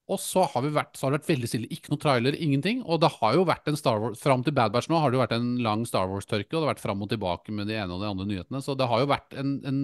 Og 0.09 0.16
så 0.18 0.46
har, 0.48 0.62
vi 0.64 0.70
vært, 0.72 0.96
så 0.96 1.05
har 1.05 1.12
det 1.12 1.20
vært 1.20 1.34
veldig 1.34 1.48
stille. 1.50 1.68
Ikke 1.68 1.92
noe 1.92 2.00
trailer, 2.00 2.32
ingenting. 2.40 2.80
Og 2.88 3.00
det 3.02 3.10
har 3.18 3.34
jo 3.36 3.44
vært 3.44 3.68
en 3.68 3.76
Star 3.76 4.00
Wars 4.00 4.20
Fram 4.22 4.42
til 4.42 4.55
Bad 4.56 4.72
Batch 4.72 4.88
nå 4.88 4.96
har 5.02 5.10
det 5.10 5.18
jo 5.18 5.20
vært 5.20 5.34
en 5.36 5.50
lang 5.60 5.84
Star 5.84 6.09
Wars-tørke, 6.09 6.48
og 6.55 6.62
det 6.62 6.64
har 6.64 6.74
vært 6.74 6.80
fram 6.84 7.02
og 7.05 7.10
tilbake 7.10 7.52
med 7.52 7.68
de 7.68 7.76
ene 7.76 7.92
og 7.92 8.00
de 8.00 8.09
andre 8.09 8.24
nyhetene. 8.30 8.62
Så 8.64 8.76
det 8.78 8.88
har 8.88 9.02
jo 9.02 9.10
vært 9.10 9.36
en, 9.36 9.52
en, 9.68 9.82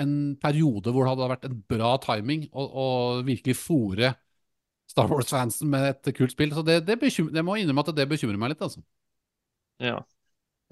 en 0.00 0.14
periode 0.40 0.88
hvor 0.88 1.04
det 1.04 1.12
hadde 1.12 1.28
vært 1.34 1.44
en 1.50 1.60
bra 1.68 1.92
timing 2.00 2.48
å 2.56 2.86
virkelig 3.28 3.58
fòre 3.60 4.14
Star 4.88 5.12
Wars-fansen 5.12 5.68
med 5.68 5.90
et 5.90 6.14
kult 6.16 6.32
spill. 6.32 6.56
Så 6.56 6.64
det, 6.64 6.86
det, 6.88 6.96
bekymrer, 7.00 7.36
det 7.36 7.44
må 7.44 7.60
innrømme 7.60 7.84
at 7.84 7.92
det 7.96 8.08
bekymrer 8.08 8.40
meg 8.40 8.54
litt, 8.54 8.64
altså. 8.64 8.80
Ja. 9.80 10.00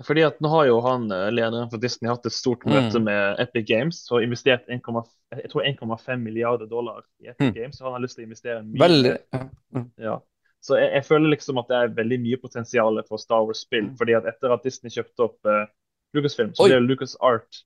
Fordi 0.06 0.22
at 0.26 0.38
nå 0.40 0.48
har 0.48 0.66
jo 0.68 0.80
han 0.84 1.10
eh, 1.12 1.26
lederen 1.34 1.68
for 1.70 1.78
Disney 1.82 2.08
hatt 2.10 2.24
et 2.26 2.32
stort 2.32 2.64
Mm. 2.66 2.72
møte 2.72 3.00
med 3.04 3.40
Epic 3.42 3.66
Games 3.68 3.98
og 4.12 4.22
investert 4.24 4.66
1,5 4.68 5.04
jeg 5.36 5.50
tror 5.52 5.62
1,5 5.62 6.22
milliarder 6.24 6.66
dollar 6.66 7.02
i 7.22 7.28
Epic 7.30 7.50
Mm. 7.50 7.54
Games. 7.54 7.78
Så 7.78 7.84
han 7.84 7.92
har 7.92 8.00
lyst 8.02 8.16
til 8.16 8.24
å 8.24 8.28
investere 8.28 8.62
mye. 8.64 8.80
Veldig 8.80 9.12
mer. 9.32 9.84
ja. 9.98 10.18
Så 10.60 10.76
jeg, 10.76 10.90
jeg 10.92 11.04
føler 11.04 11.30
liksom 11.32 11.58
at 11.58 11.68
det 11.68 11.76
er 11.76 11.92
veldig 11.96 12.18
mye 12.20 12.36
potensial 12.42 12.98
for 13.08 13.16
Star 13.18 13.44
Wars-spill. 13.46 13.90
fordi 13.96 14.12
at 14.18 14.26
etter 14.26 14.52
at 14.52 14.62
Disney 14.66 14.90
kjøpte 14.90 15.24
opp 15.24 15.38
uh, 15.46 15.66
Lucasfilm, 16.14 16.50
så 16.54 16.64
Oi. 16.66 16.68
ble 16.72 16.80
Lucas 16.90 17.16
Art 17.20 17.62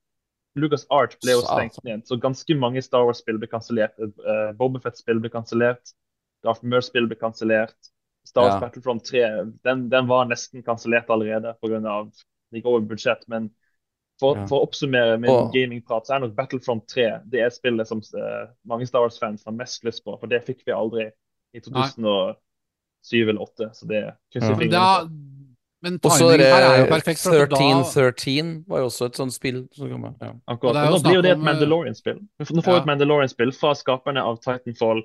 Lucas 0.55 0.85
Art 0.89 1.17
ble 1.23 1.33
jo 1.33 1.41
stengt 1.43 1.81
ned. 1.83 2.05
Så 2.07 2.15
ganske 2.21 2.55
mange 2.55 2.81
Star 2.85 3.03
Wars-spill 3.03 3.37
ble 3.41 3.47
kansellert. 3.51 3.97
Uh, 3.99 4.53
Bobafett-spill 4.55 5.19
ble 5.19 5.29
kansellert. 5.33 5.91
Darth 6.45 6.63
Maul-spill 6.63 7.07
ble 7.11 7.17
kansellert. 7.19 7.75
Star 8.25 8.41
Wars 8.47 8.53
Ja. 8.55 8.59
Battlefront 8.59 9.05
3 9.05 9.21
den, 9.63 9.89
den 9.89 10.07
var 10.07 10.25
nesten 10.25 10.63
kansellert 10.65 11.09
allerede 11.09 11.53
pga. 11.61 12.09
gikk 12.53 12.65
over 12.65 12.79
budsjett. 12.81 13.27
Men 13.27 13.49
for, 14.19 14.37
Ja. 14.37 14.45
for 14.47 14.59
å 14.61 14.67
oppsummere 14.69 15.19
min 15.19 15.29
Og- 15.29 15.51
gamingprat, 15.53 16.05
så 16.07 16.15
er 16.15 16.19
nok 16.23 16.35
Battlefront 16.35 16.87
3 16.87 17.21
det 17.29 17.41
er 17.41 17.49
spillet 17.49 17.87
som 17.87 17.99
eh, 17.99 18.47
mange 18.65 18.87
Star 18.87 19.01
Wars-fans 19.01 19.43
har 19.45 19.51
mest 19.53 19.83
lyst 19.83 20.03
på. 20.05 20.17
For 20.19 20.27
det 20.27 20.45
fikk 20.45 20.63
vi 20.65 20.71
aldri 20.71 21.11
i 21.53 21.59
2007 21.59 23.29
eller 23.29 23.45
2008. 23.45 23.69
Så 23.75 23.87
det 23.87 24.15
krysser 24.33 24.71
Ja. 24.71 25.07
Men, 25.83 25.95
er 25.95 25.99
timingen 25.99 26.39
her 26.39 26.63
er 26.63 26.77
jo 26.79 26.83
det 26.85 26.89
perfekt. 26.93 27.19
For 27.21 27.43
at 27.43 27.49
da, 27.51 27.57
1313 27.57 28.65
var 28.67 28.79
jo 28.79 28.85
også 28.89 29.05
et 29.05 29.13
sånt 29.19 29.33
spill 29.33 29.67
Så. 29.75 29.85
Ja. 30.21 30.31
Akkurat. 30.47 30.89
Nå 30.89 31.03
blir 31.03 31.13
jo 31.19 31.21
det 31.21 31.31
et 31.35 31.37
eh, 31.37 31.43
Mandalorian-spill. 31.43 32.19
Nå 32.39 32.45
får 32.63 32.63
vi 32.65 32.71
Ja. 32.71 32.79
et 32.81 32.87
Mandalorian-spill 32.87 33.51
fra 33.53 33.73
skaperne 33.75 34.17
av 34.23 34.39
Titanfall. 34.41 35.03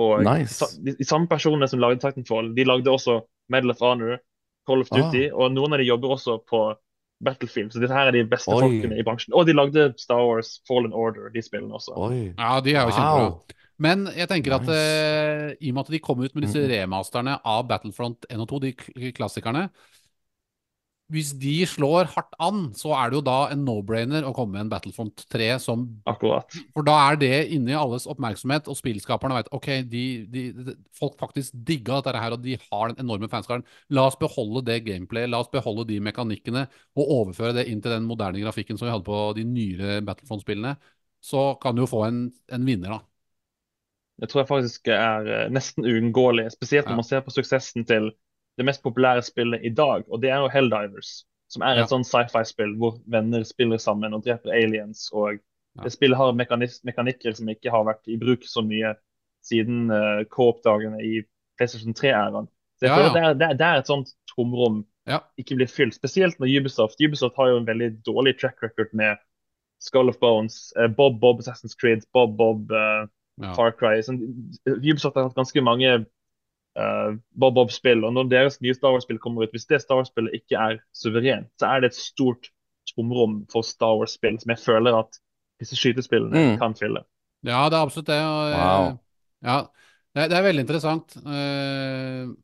Og 0.00 0.24
Nice. 0.24 0.68
de, 0.84 0.94
de 0.98 1.04
samme 1.08 1.28
personene 1.30 1.68
som 1.70 1.80
lagde 1.82 2.00
Titanfall, 2.02 2.52
de 2.56 2.64
lagde 2.68 2.88
også 2.92 3.20
Medal 3.52 3.70
of 3.74 3.82
Honor, 3.84 4.18
Call 4.68 4.80
of 4.84 4.88
Duty, 4.92 5.26
Ah. 5.28 5.36
og 5.36 5.52
noen 5.52 5.72
av 5.76 5.80
de 5.82 5.88
jobber 5.88 6.14
også 6.16 6.38
på 6.48 6.60
Battlefield. 7.24 7.72
Så 7.74 7.80
dette 7.82 7.92
her 7.92 8.08
er 8.08 8.14
de 8.16 8.24
beste 8.24 8.48
Oi. 8.54 8.60
folkene 8.64 8.96
i 8.98 9.04
bransjen. 9.04 9.34
Og 9.36 9.44
de 9.48 9.52
lagde 9.56 9.88
Star 10.00 10.22
Wars, 10.24 10.54
Fallen 10.68 10.92
Order, 10.96 11.28
de 11.34 11.42
spillene 11.44 11.74
også. 11.76 11.92
Oi. 12.00 12.20
Ja, 12.38 12.60
de 12.64 12.74
er 12.74 12.86
jo 12.86 12.94
kjempebra. 12.96 13.24
Wow. 13.26 13.56
Men 13.80 14.06
jeg 14.16 14.28
tenker 14.28 14.54
at 14.58 14.62
Nice. 14.68 14.76
eh, 14.76 15.54
i 15.60 15.70
og 15.70 15.74
med 15.74 15.84
at 15.86 15.92
de 15.92 15.98
kom 16.04 16.20
ut 16.20 16.34
med 16.34 16.44
disse 16.44 16.62
remasterne 16.68 17.38
av 17.44 17.66
Battlefront 17.68 18.24
1 18.30 18.40
og 18.40 18.48
2, 18.48 18.58
de 18.60 19.12
klassikerne 19.16 19.66
Hvis 21.10 21.32
de 21.42 21.54
slår 21.66 22.06
hardt 22.12 22.36
an, 22.38 22.68
så 22.78 22.92
er 22.94 23.10
det 23.10 23.18
jo 23.18 23.22
da 23.26 23.36
en 23.50 23.64
no-brainer 23.66 24.22
å 24.26 24.30
komme 24.36 24.54
med 24.54 24.62
en 24.64 24.70
Battlefront 24.70 25.24
3 25.32 25.48
som 25.62 25.82
Akkurat. 26.06 26.54
For 26.76 26.86
da 26.86 26.94
er 27.08 27.18
det 27.18 27.32
inni 27.56 27.74
alles 27.74 28.06
oppmerksomhet, 28.10 28.70
og 28.70 28.78
spillskaperne 28.78 29.40
vet 29.40 29.50
ok, 29.56 29.68
de, 29.90 30.04
de, 30.30 30.44
de, 30.54 30.76
folk 30.96 31.18
faktisk 31.18 31.56
digga 31.66 31.98
dette 31.98 32.22
her, 32.22 32.36
og 32.36 32.44
de 32.44 32.54
har 32.62 32.92
den 32.92 33.02
enorme 33.02 33.30
fanskaren. 33.32 33.66
La 33.90 34.06
oss 34.06 34.18
beholde 34.20 34.62
det 34.70 34.80
gameplayet, 34.86 35.32
la 35.32 35.42
oss 35.42 35.50
beholde 35.50 35.88
de 35.90 35.98
mekanikkene, 36.06 36.66
og 36.94 37.14
overføre 37.18 37.56
det 37.58 37.66
inn 37.72 37.82
til 37.82 37.96
den 37.96 38.06
moderne 38.08 38.42
grafikken 38.42 38.78
som 38.78 38.86
vi 38.88 38.94
hadde 38.94 39.08
på 39.10 39.20
de 39.38 39.46
nyere 39.50 40.00
Battlefront-spillene. 40.06 40.76
Så 41.20 41.50
kan 41.60 41.74
du 41.76 41.82
jo 41.84 41.90
få 41.90 42.06
en, 42.06 42.28
en 42.54 42.64
vinner, 42.70 42.96
da. 42.96 43.02
Det 44.20 44.28
tror 44.28 44.42
jeg 44.42 44.50
faktisk 44.50 44.88
er 44.92 45.28
eh, 45.32 45.46
nesten 45.52 45.86
uunngåelig. 45.88 46.50
Spesielt 46.52 46.86
når 46.86 46.92
Ja. 46.92 47.00
man 47.00 47.08
ser 47.08 47.22
på 47.24 47.32
suksessen 47.32 47.86
til 47.88 48.10
det 48.58 48.64
mest 48.66 48.82
populære 48.82 49.22
spillet 49.22 49.64
i 49.64 49.68
dag, 49.74 50.04
og 50.08 50.20
det 50.22 50.30
er 50.30 50.40
jo 50.42 50.48
Helldivers. 50.52 51.24
Som 51.50 51.62
er 51.62 51.76
Ja. 51.76 51.82
et 51.82 51.90
sånn 51.90 52.04
sci-fi-spill 52.06 52.76
hvor 52.78 53.00
venner 53.10 53.42
spiller 53.44 53.78
sammen 53.78 54.14
og 54.14 54.24
dreper 54.24 54.52
aliens. 54.54 55.08
og 55.12 55.38
Ja. 55.76 55.82
Det 55.84 55.92
spillet 55.92 56.16
har 56.18 56.32
mekanikker 56.32 57.34
som 57.36 57.48
ikke 57.48 57.70
har 57.70 57.84
vært 57.84 58.06
i 58.08 58.16
bruk 58.16 58.42
så 58.42 58.62
mye 58.66 58.94
siden 59.42 59.90
uh, 59.90 60.24
co-op-dagene 60.24 60.98
i 61.02 61.22
PlayStation 61.58 61.94
3-æraen. 61.94 62.48
Så 62.78 62.86
jeg 62.86 62.90
Ja, 62.90 62.96
føler 62.96 63.06
ja. 63.06 63.32
det 63.34 63.42
er, 63.42 63.52
det, 63.54 63.66
er, 63.66 63.78
et 63.78 63.86
sånt 63.86 64.08
tomrom 64.36 64.84
Ja. 65.06 65.20
ikke 65.38 65.56
blir 65.56 65.66
fylt. 65.70 65.94
Spesielt 65.94 66.38
når 66.40 66.60
Ubisoft 66.60 67.00
Ubisoft 67.00 67.36
har 67.36 67.48
jo 67.48 67.56
en 67.58 67.66
veldig 67.66 68.02
dårlig 68.04 68.38
track 68.40 68.62
record 68.62 68.92
med 68.92 69.16
Skull 69.80 70.08
of 70.08 70.18
Bones, 70.20 70.72
uh, 70.78 70.88
Bob 70.88 71.20
Bob 71.20 71.38
Assassin's 71.40 71.74
Creed, 71.80 72.02
Bob 72.12 72.36
Bob 72.36 72.70
uh, 72.70 73.06
Ja. 73.40 73.54
Far 73.54 73.70
Cry. 73.72 74.02
Så, 74.02 74.12
Ubisoft 74.68 75.14
har 75.16 75.22
hatt 75.22 75.34
ganske 75.36 75.62
mange 75.62 76.04
eh, 76.78 77.16
Bob 77.38 77.54
Bob-spill, 77.54 78.04
og 78.04 78.12
når 78.14 78.28
deres 78.30 78.60
nye 78.60 78.74
Star 78.74 78.92
Wars-spill 78.94 79.18
kommer 79.18 79.42
ut, 79.46 79.50
hvis 79.54 79.66
det 79.66 79.80
Star 79.82 79.96
Wars-spillet 80.00 80.34
ikke 80.42 80.56
er 80.58 80.78
suverent, 80.94 81.48
så 81.58 81.66
er 81.74 81.80
det 81.80 81.90
et 81.92 81.98
stort 81.98 82.50
tomrom 82.94 83.46
for 83.52 83.62
Star 83.66 83.96
Wars-spill 83.98 84.38
som 84.40 84.50
jeg 84.54 84.58
føler 84.64 84.96
at 84.98 85.18
disse 85.60 85.76
skytespillene 85.76 86.32
Mm. 86.54 86.58
kan 86.58 86.74
fylle. 86.74 87.02
Ja, 87.44 87.68
det 87.68 87.76
er 87.76 87.82
absolutt 87.84 88.06
det. 88.06 88.20
Og, 88.20 88.52
eh, 88.52 88.58
Wow. 88.58 88.98
Ja, 89.42 89.58
det, 90.14 90.22
er- 90.24 90.28
det 90.28 90.36
er 90.38 90.42
veldig 90.42 90.60
interessant. 90.66 91.16
Uh, 91.24 92.34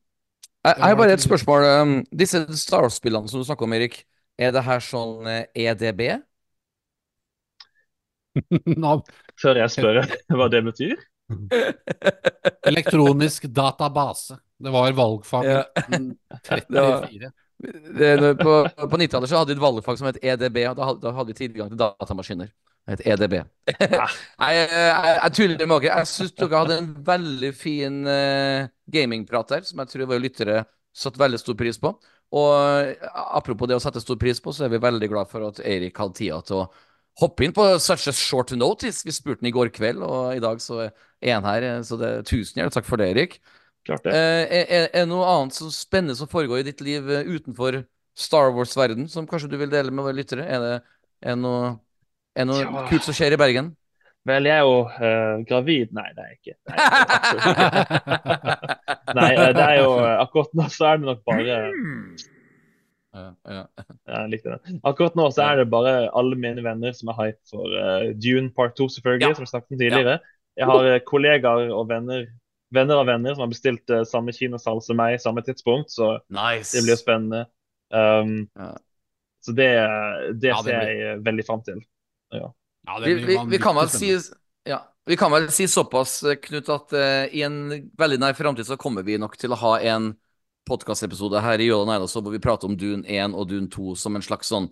Jeg, 0.67 0.75
har 0.83 0.95
bare 0.97 1.13
et 1.13 1.21
spørsmål. 1.21 1.65
Um, 1.83 2.05
disse 2.19 2.47
Star 2.57 2.81
Wars-spillene 2.83 3.29
som 3.29 3.41
du 3.41 3.45
snakker 3.45 3.63
om, 3.65 3.73
Erik, 3.73 4.05
er 4.39 4.51
det 4.51 4.63
her 4.65 4.81
sånn 4.81 5.27
EDB? 5.55 6.23
Før 9.43 9.57
jeg 9.61 9.71
spør 9.73 10.03
hva 10.37 10.49
det 10.53 10.63
betyr. 10.67 10.97
Elektronisk 12.71 13.49
database. 13.51 14.39
Det 14.59 14.71
var 14.73 14.93
valgfag 14.93 15.45
Ja. 15.45 15.65
mm, 15.89 16.13
34. 16.49 17.33
På 18.37 18.55
på 18.91 18.97
90-tallet 18.97 19.29
så 19.31 19.41
hadde 19.41 19.55
vi 19.55 19.57
et 19.57 19.65
valgfag 19.65 19.99
som 19.99 20.09
het 20.11 20.21
EDB, 20.23 20.63
og 20.71 20.77
da 20.77 20.89
hadde, 20.91 21.01
da 21.03 21.13
hadde 21.17 21.33
vi 21.33 21.39
tilgang 21.41 21.73
til 21.73 21.81
datamaskiner. 21.81 22.53
Et 22.87 23.03
EDB. 23.03 23.41
Ah. 23.99 24.13
jeg, 24.53 24.69
jeg, 24.71 25.15
jeg 25.23 25.33
tuller 25.35 25.67
med 25.67 25.81
dere. 25.83 25.97
Jeg 25.99 26.11
syns 26.13 26.37
dere 26.39 26.61
hadde 26.61 26.77
en 26.79 26.93
veldig 27.07 27.53
fin 27.57 27.97
uh, 28.07 28.69
gamingprat 28.93 29.49
der, 29.57 29.65
som 29.67 29.83
jeg 29.83 29.91
tror 29.91 30.11
våre 30.13 30.23
lyttere 30.23 30.61
satte 30.97 31.21
veldig 31.21 31.41
stor 31.41 31.57
pris 31.59 31.81
på. 31.81 31.93
Og 32.37 32.53
eh, 32.83 32.97
apropos 33.37 33.69
det 33.71 33.77
å 33.77 33.83
sette 33.83 34.01
stor 34.03 34.19
pris 34.19 34.41
på, 34.43 34.55
så 34.55 34.67
er 34.67 34.73
vi 34.73 34.83
veldig 34.83 35.09
glad 35.13 35.31
for 35.31 35.47
at 35.47 35.61
Eirik 35.63 35.99
hadde 36.01 36.19
tida 36.19 36.41
til 36.47 36.63
å 36.63 36.69
hoppe 37.21 37.45
inn 37.47 37.53
på 37.57 37.65
such 37.81 38.09
a 38.09 38.13
short 38.13 38.53
notice. 38.53 39.03
Vi 39.07 39.13
spurte 39.15 39.41
den 39.43 39.49
i 39.51 39.55
går 39.57 39.71
kveld, 39.75 40.03
og 40.05 40.35
i 40.37 40.43
dag 40.43 40.61
så 40.61 40.83
er 40.87 41.33
han 41.39 41.45
her. 41.49 41.63
eh, 41.63 41.83
Så 41.83 41.97
det 42.01 42.09
er 42.11 42.23
tusen 42.29 42.61
hjertelig 42.61 42.75
takk 42.77 42.89
for 42.89 42.97
det, 43.01 43.09
Erik. 43.15 43.39
Klart 43.87 44.03
det. 44.05 44.13
Eh, 44.13 44.65
er, 44.67 44.89
det 44.93 45.07
noe 45.09 45.25
annet 45.31 45.55
som 45.55 45.71
spennende 45.71 46.17
som 46.19 46.29
foregår 46.29 46.61
i 46.61 46.67
ditt 46.71 46.81
liv 46.85 47.09
eh, 47.11 47.25
utenfor 47.25 47.85
Star 48.17 48.51
Wars-verden, 48.53 49.09
som 49.09 49.27
kanskje 49.29 49.51
du 49.53 49.57
vil 49.61 49.71
dele 49.73 49.91
med 49.93 50.05
våre 50.05 50.17
lyttere? 50.17 50.45
Er 50.49 50.61
det, 50.65 50.77
er 51.23 51.37
noe, 51.37 51.75
er 52.37 52.45
noe 52.49 52.63
Ja. 52.65 52.87
kult 52.91 53.05
som 53.05 53.15
skjer 53.17 53.33
i 53.37 53.41
Bergen? 53.41 53.75
Vel, 54.27 54.43
jeg 54.49 54.59
er 54.59 54.65
jo 54.67 54.79
uh, 54.91 55.45
gravid. 55.47 55.93
Nei, 55.95 56.09
det 56.17 56.23
er 56.25 56.29
jeg 56.33 56.39
ikke. 56.41 56.55
Er 56.67 56.77
ikke. 56.83 58.17
Nei, 59.15 59.29
det 59.55 59.63
er 59.63 59.77
jo 59.85 59.93
Akkurat 60.03 60.51
nå 60.59 60.67
så 60.75 60.89
er 60.91 60.99
det 60.99 61.07
nok 61.07 61.21
bare 61.29 61.59
Ja, 63.17 63.27
ja. 63.49 63.63
Jeg 64.13 64.31
likte 64.35 64.55
det. 64.57 64.79
Akkurat 64.85 65.15
nå 65.17 65.27
så 65.33 65.45
er 65.47 65.63
det 65.63 65.71
bare 65.73 65.93
alle 66.13 66.37
mine 66.37 66.61
venner 66.65 66.93
som 66.97 67.09
er 67.13 67.17
hype 67.21 67.41
for 67.51 67.73
uh, 67.73 68.11
Dune 68.21 68.51
part 68.53 68.75
2, 68.77 68.89
selvfølgelig, 68.99 69.31
Ja. 69.31 69.35
som 69.39 69.47
vi 69.47 69.51
snakket 69.53 69.73
om 69.77 69.81
tidligere. 69.81 70.17
Jeg 70.57 70.69
har 70.71 70.89
uh, 70.91 70.99
kollegaer 71.09 71.73
og 71.73 71.89
venner, 71.91 72.27
venner 72.77 73.01
av 73.01 73.07
venner 73.09 73.35
som 73.37 73.47
har 73.47 73.53
bestilt 73.55 73.93
uh, 73.95 74.03
samme 74.09 74.35
kinosal 74.37 74.83
som 74.85 74.99
meg, 75.01 75.17
samme 75.23 75.41
tidspunkt, 75.47 75.91
så 75.95 76.19
Nice. 76.29 76.75
det 76.77 76.85
blir 76.85 76.97
jo 76.97 77.01
spennende. 77.03 77.47
Um, 77.95 78.35
Ja. 78.57 78.75
Så 79.47 79.53
det, 79.55 79.69
det 80.43 80.49
Ja, 80.51 80.57
det 80.63 80.65
ser 80.65 80.81
blir- 80.81 80.89
jeg 81.07 81.19
veldig 81.25 81.45
fram 81.47 81.61
til. 81.63 81.81
Ja, 82.35 82.49
det 82.99 83.07
Vi, 83.07 83.15
vi, 83.29 83.37
vi, 83.55 83.59
kan 83.63 83.77
vel 83.77 83.89
si, 83.89 84.09
ja, 84.67 84.81
vi 85.07 85.17
kan 85.17 85.31
vel 85.31 85.47
si 85.55 85.69
såpass, 85.71 86.25
Knut, 86.43 86.69
at 86.75 86.93
uh, 86.93 87.25
i 87.31 87.43
en 87.47 87.71
veldig 87.99 88.19
nær 88.19 88.35
framtid 88.35 88.67
så 88.67 88.77
kommer 88.77 89.07
vi 89.07 89.17
nok 89.23 89.37
til 89.39 89.55
å 89.55 89.61
ha 89.61 89.77
en 89.81 90.17
podkastepisode 90.67 91.41
her 91.45 91.63
i 91.63 91.69
Jøla 91.69 91.93
Neilas 91.93 92.17
hvor 92.17 92.35
vi 92.35 92.43
prater 92.43 92.69
om 92.69 92.77
Dune 92.79 93.07
1 93.07 93.37
og 93.37 93.49
Dune 93.51 93.71
2 93.73 93.95
som 93.99 94.19
en 94.19 94.25
slags 94.25 94.51
sånn 94.53 94.69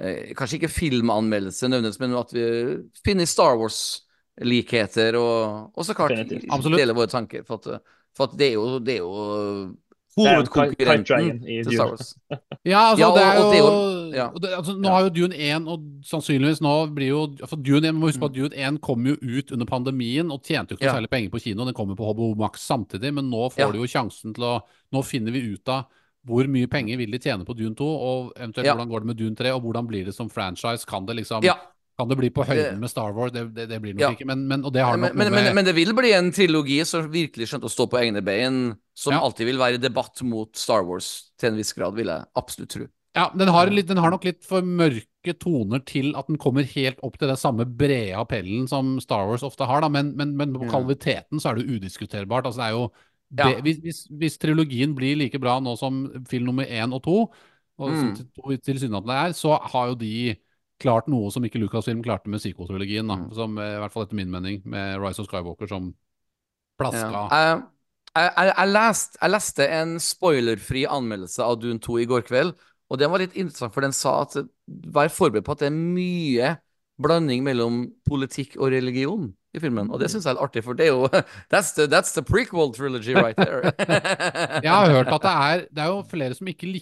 eh, 0.00 0.32
Kanskje 0.36 0.60
ikke 0.60 0.72
filmanmeldelse 0.72 1.70
nødvendigvis, 1.70 2.00
men 2.02 2.18
at 2.18 2.34
vi 2.36 2.46
finner 3.06 3.30
Star 3.30 3.58
Wars-likheter, 3.60 5.18
og, 5.20 5.70
og 5.72 5.86
så 5.86 5.96
klart 5.96 6.16
Definitivt. 6.16 6.70
Deler 6.76 6.98
våre 6.98 7.12
tanker. 7.12 7.46
For 7.46 7.62
at, 7.62 7.86
for 8.16 8.28
at 8.28 8.38
det 8.38 8.50
er 8.52 8.58
jo, 8.58 8.66
det 8.82 8.98
er 8.98 9.04
jo 9.04 9.14
Hovedkonkurrenten 10.16 11.42
til 11.44 11.64
Star. 11.76 11.86
Wars. 11.90 12.14
Ja, 12.66 12.90
altså, 12.90 12.98
Ja, 12.98 13.08
og- 13.08 13.16
det 13.16 13.22
er 13.24 13.34
jo, 13.36 13.42
og 13.46 13.52
det 13.52 13.58
er 13.58 13.64
jo- 13.64 14.12
ja. 14.16 14.26
og 14.28 14.40
det, 14.42 14.48
altså, 14.56 14.72
Nå 14.78 14.88
Ja. 14.88 14.94
har 14.94 15.02
jo 15.02 15.08
Dune 15.10 15.34
1 15.36 15.68
og 15.68 15.80
sannsynligvis 16.02 16.60
nå 16.60 16.94
blir 16.94 17.08
jo 17.08 17.46
for 17.46 17.56
Dune 17.56 17.88
1, 17.88 17.94
må 17.94 18.06
huske 18.08 18.18
på 18.20 18.28
Mm. 18.28 18.32
at 18.32 18.34
Dune 18.34 18.54
1 18.56 18.80
kom 18.80 19.06
jo 19.06 19.16
ut 19.22 19.52
under 19.52 19.66
pandemien 19.66 20.30
og 20.32 20.42
tjente 20.42 20.70
jo 20.72 20.76
ikke 20.76 20.84
Ja. 20.86 20.94
særlig 20.94 21.10
penger 21.10 21.30
på 21.30 21.40
kino. 21.42 21.64
Den 21.64 21.74
kommer 21.74 21.94
på 21.96 22.04
HBO 22.14 22.34
Max 22.34 22.60
samtidig, 22.60 23.12
men 23.14 23.30
nå 23.30 23.50
får 23.52 23.58
Ja. 23.58 23.70
du 23.72 23.78
jo 23.78 23.86
sjansen 23.86 24.34
til 24.34 24.44
å 24.44 24.60
Nå 24.92 25.02
finner 25.04 25.32
vi 25.32 25.40
ut 25.52 25.68
av 25.68 25.84
hvor 26.26 26.46
mye 26.46 26.66
penger 26.68 26.96
vil 26.96 27.10
de 27.10 27.18
tjene 27.18 27.44
på 27.44 27.54
Dune 27.56 27.74
2, 27.74 27.84
og 27.84 28.32
eventuelt 28.36 28.64
Ja. 28.64 28.74
hvordan 28.74 28.88
går 28.88 29.00
det 29.00 29.06
med 29.06 29.16
Dune 29.16 29.34
3, 29.36 29.50
og 29.54 29.62
hvordan 29.62 29.86
blir 29.86 30.04
det 30.04 30.14
som 30.14 30.28
franchise? 30.28 30.84
Kan 30.86 31.06
det 31.06 31.16
liksom 31.16 31.42
Ja. 31.44 31.54
Kan 31.96 32.08
det 32.10 32.16
bli 32.20 32.28
på 32.28 32.44
høyden 32.44 32.80
med 32.82 32.90
Star 32.92 33.12
Wars? 33.16 33.32
Det, 33.32 33.46
det, 33.56 33.68
det 33.70 33.78
blir 33.80 33.94
nok 33.96 34.00
Ja. 34.04 34.10
ikke, 34.12 34.26
men, 34.28 34.42
men, 34.48 34.64
og 34.68 34.72
det 34.74 34.82
har 34.84 34.96
Men, 34.98 35.08
nok 35.08 35.14
men, 35.16 35.26
noe 35.30 35.34
men, 35.36 35.44
med 35.48 35.54
men 35.54 35.64
det 35.64 35.74
vil 35.78 35.94
bli 35.96 36.10
en 36.12 36.28
trilogi 36.32 36.84
som 36.84 37.06
virkelig 37.12 37.48
skjønte 37.48 37.70
å 37.70 37.72
stå 37.72 37.86
på 37.88 38.00
egne 38.02 38.20
bein, 38.24 38.74
som 38.94 39.14
Ja. 39.16 39.20
alltid 39.24 39.46
vil 39.48 39.56
være 39.58 39.74
i 39.78 39.80
debatt 39.80 40.20
mot 40.22 40.52
Star 40.56 40.84
Wars 40.84 41.30
til 41.40 41.50
en 41.52 41.56
viss 41.56 41.72
grad, 41.72 41.94
vil 41.96 42.06
jeg 42.12 42.24
absolutt 42.36 42.68
tro. 42.74 42.86
Ja, 43.16 43.30
den 43.32 43.48
har, 43.48 43.70
litt, 43.72 43.86
den 43.88 43.96
har 43.96 44.10
nok 44.12 44.24
litt 44.28 44.44
for 44.44 44.60
mørke 44.60 45.32
toner 45.40 45.80
til 45.88 46.12
at 46.20 46.26
den 46.28 46.36
kommer 46.36 46.68
helt 46.68 46.98
opp 47.02 47.16
til 47.18 47.28
den 47.32 47.36
samme 47.40 47.64
brede 47.64 48.12
appellen 48.12 48.68
som 48.68 48.98
Star 49.00 49.24
Wars 49.26 49.42
ofte 49.42 49.64
har, 49.64 49.80
da, 49.80 49.88
men, 49.88 50.12
men, 50.20 50.36
men 50.36 50.52
på 50.52 50.66
Ja. 50.68 50.74
kvaliteten 50.76 51.40
så 51.40 51.50
er 51.50 51.54
det 51.62 51.64
udiskuterbart. 51.80 52.44
Altså, 52.44 52.60
det 52.60 52.68
er 52.68 52.76
jo 52.76 52.90
Ja. 53.38 53.60
hvis, 53.62 53.78
hvis, 53.82 54.06
hvis 54.20 54.36
trilogien 54.38 54.94
blir 54.94 55.16
like 55.16 55.40
bra 55.40 55.58
nå 55.60 55.78
som 55.78 56.24
film 56.28 56.44
nummer 56.44 56.64
én 56.68 56.92
og 56.92 57.02
to, 57.02 57.32
og 57.78 57.90
Mm. 57.90 58.60
tilsynelatende 58.62 59.16
er, 59.16 59.32
så 59.32 59.58
har 59.72 59.88
jo 59.88 59.94
de 59.94 60.36
klart 60.82 61.06
noe 61.08 61.30
som 61.32 61.44
ikke 61.46 61.60
Lucasfilm 61.62 62.02
klarte 62.04 62.28
med 62.28 62.42
sequel-trilogien, 62.42 63.06
da, 63.08 63.16
Mm. 63.16 63.30
som 63.34 63.56
eh, 63.58 63.76
i 63.76 63.80
hvert 63.80 63.92
fall 63.94 64.04
etter 64.06 64.18
min 64.18 64.30
mening, 64.30 64.62
med 64.64 64.98
Rise 65.00 65.20
of 65.22 65.28
Skywalker 65.30 65.68
som 65.70 65.94
plaska 66.80 67.28
Ja. 67.30 67.62
Jeg, 68.16 68.30
jeg, 68.32 68.52
jeg, 68.56 68.68
leste, 68.72 69.18
jeg 69.20 69.30
leste 69.34 69.64
en 69.76 69.90
spoilerfri 70.00 70.86
anmeldelse 70.88 71.42
av 71.44 71.58
Dune 71.60 71.78
2 71.84 71.98
i 72.00 72.06
går 72.08 72.22
kveld, 72.24 72.54
og 72.88 72.98
den 73.00 73.10
var 73.12 73.20
litt 73.20 73.34
interessant, 73.36 73.74
for 73.74 73.84
den 73.84 73.92
sa 73.92 74.22
at 74.22 74.36
vær 74.66 75.10
forberedt 75.12 75.44
på 75.44 75.52
at 75.52 75.64
det 75.64 75.68
er 75.68 75.76
mye 75.76 76.54
blanding 77.02 77.42
mellom 77.44 77.82
politikk 78.08 78.56
og 78.56 78.70
religion 78.72 79.26
i 79.52 79.60
filmen, 79.60 79.90
og 79.92 80.00
det 80.00 80.08
syns 80.08 80.24
jeg 80.24 80.32
er 80.32 80.38
litt 80.38 80.46
artig, 80.48 80.62
for 80.64 80.72
det 80.78 80.86
er 80.86 80.94
jo 80.94 81.08
That's 81.52 81.74
the, 81.76 81.84
that's 81.92 82.12
the 82.16 82.22
prequel 82.24 82.72
trilogy 82.72 83.12
right 83.16 83.36
there. 83.36 83.72
Jeg 84.64 84.72
har 84.72 84.90
hørt 84.92 85.12
at 85.12 85.22
det 85.26 85.34
er 85.34 85.66
Det 85.68 85.84
er 85.84 85.92
jo 85.92 86.02
flere 86.08 86.34
som 86.38 86.48
ikke 86.48 86.72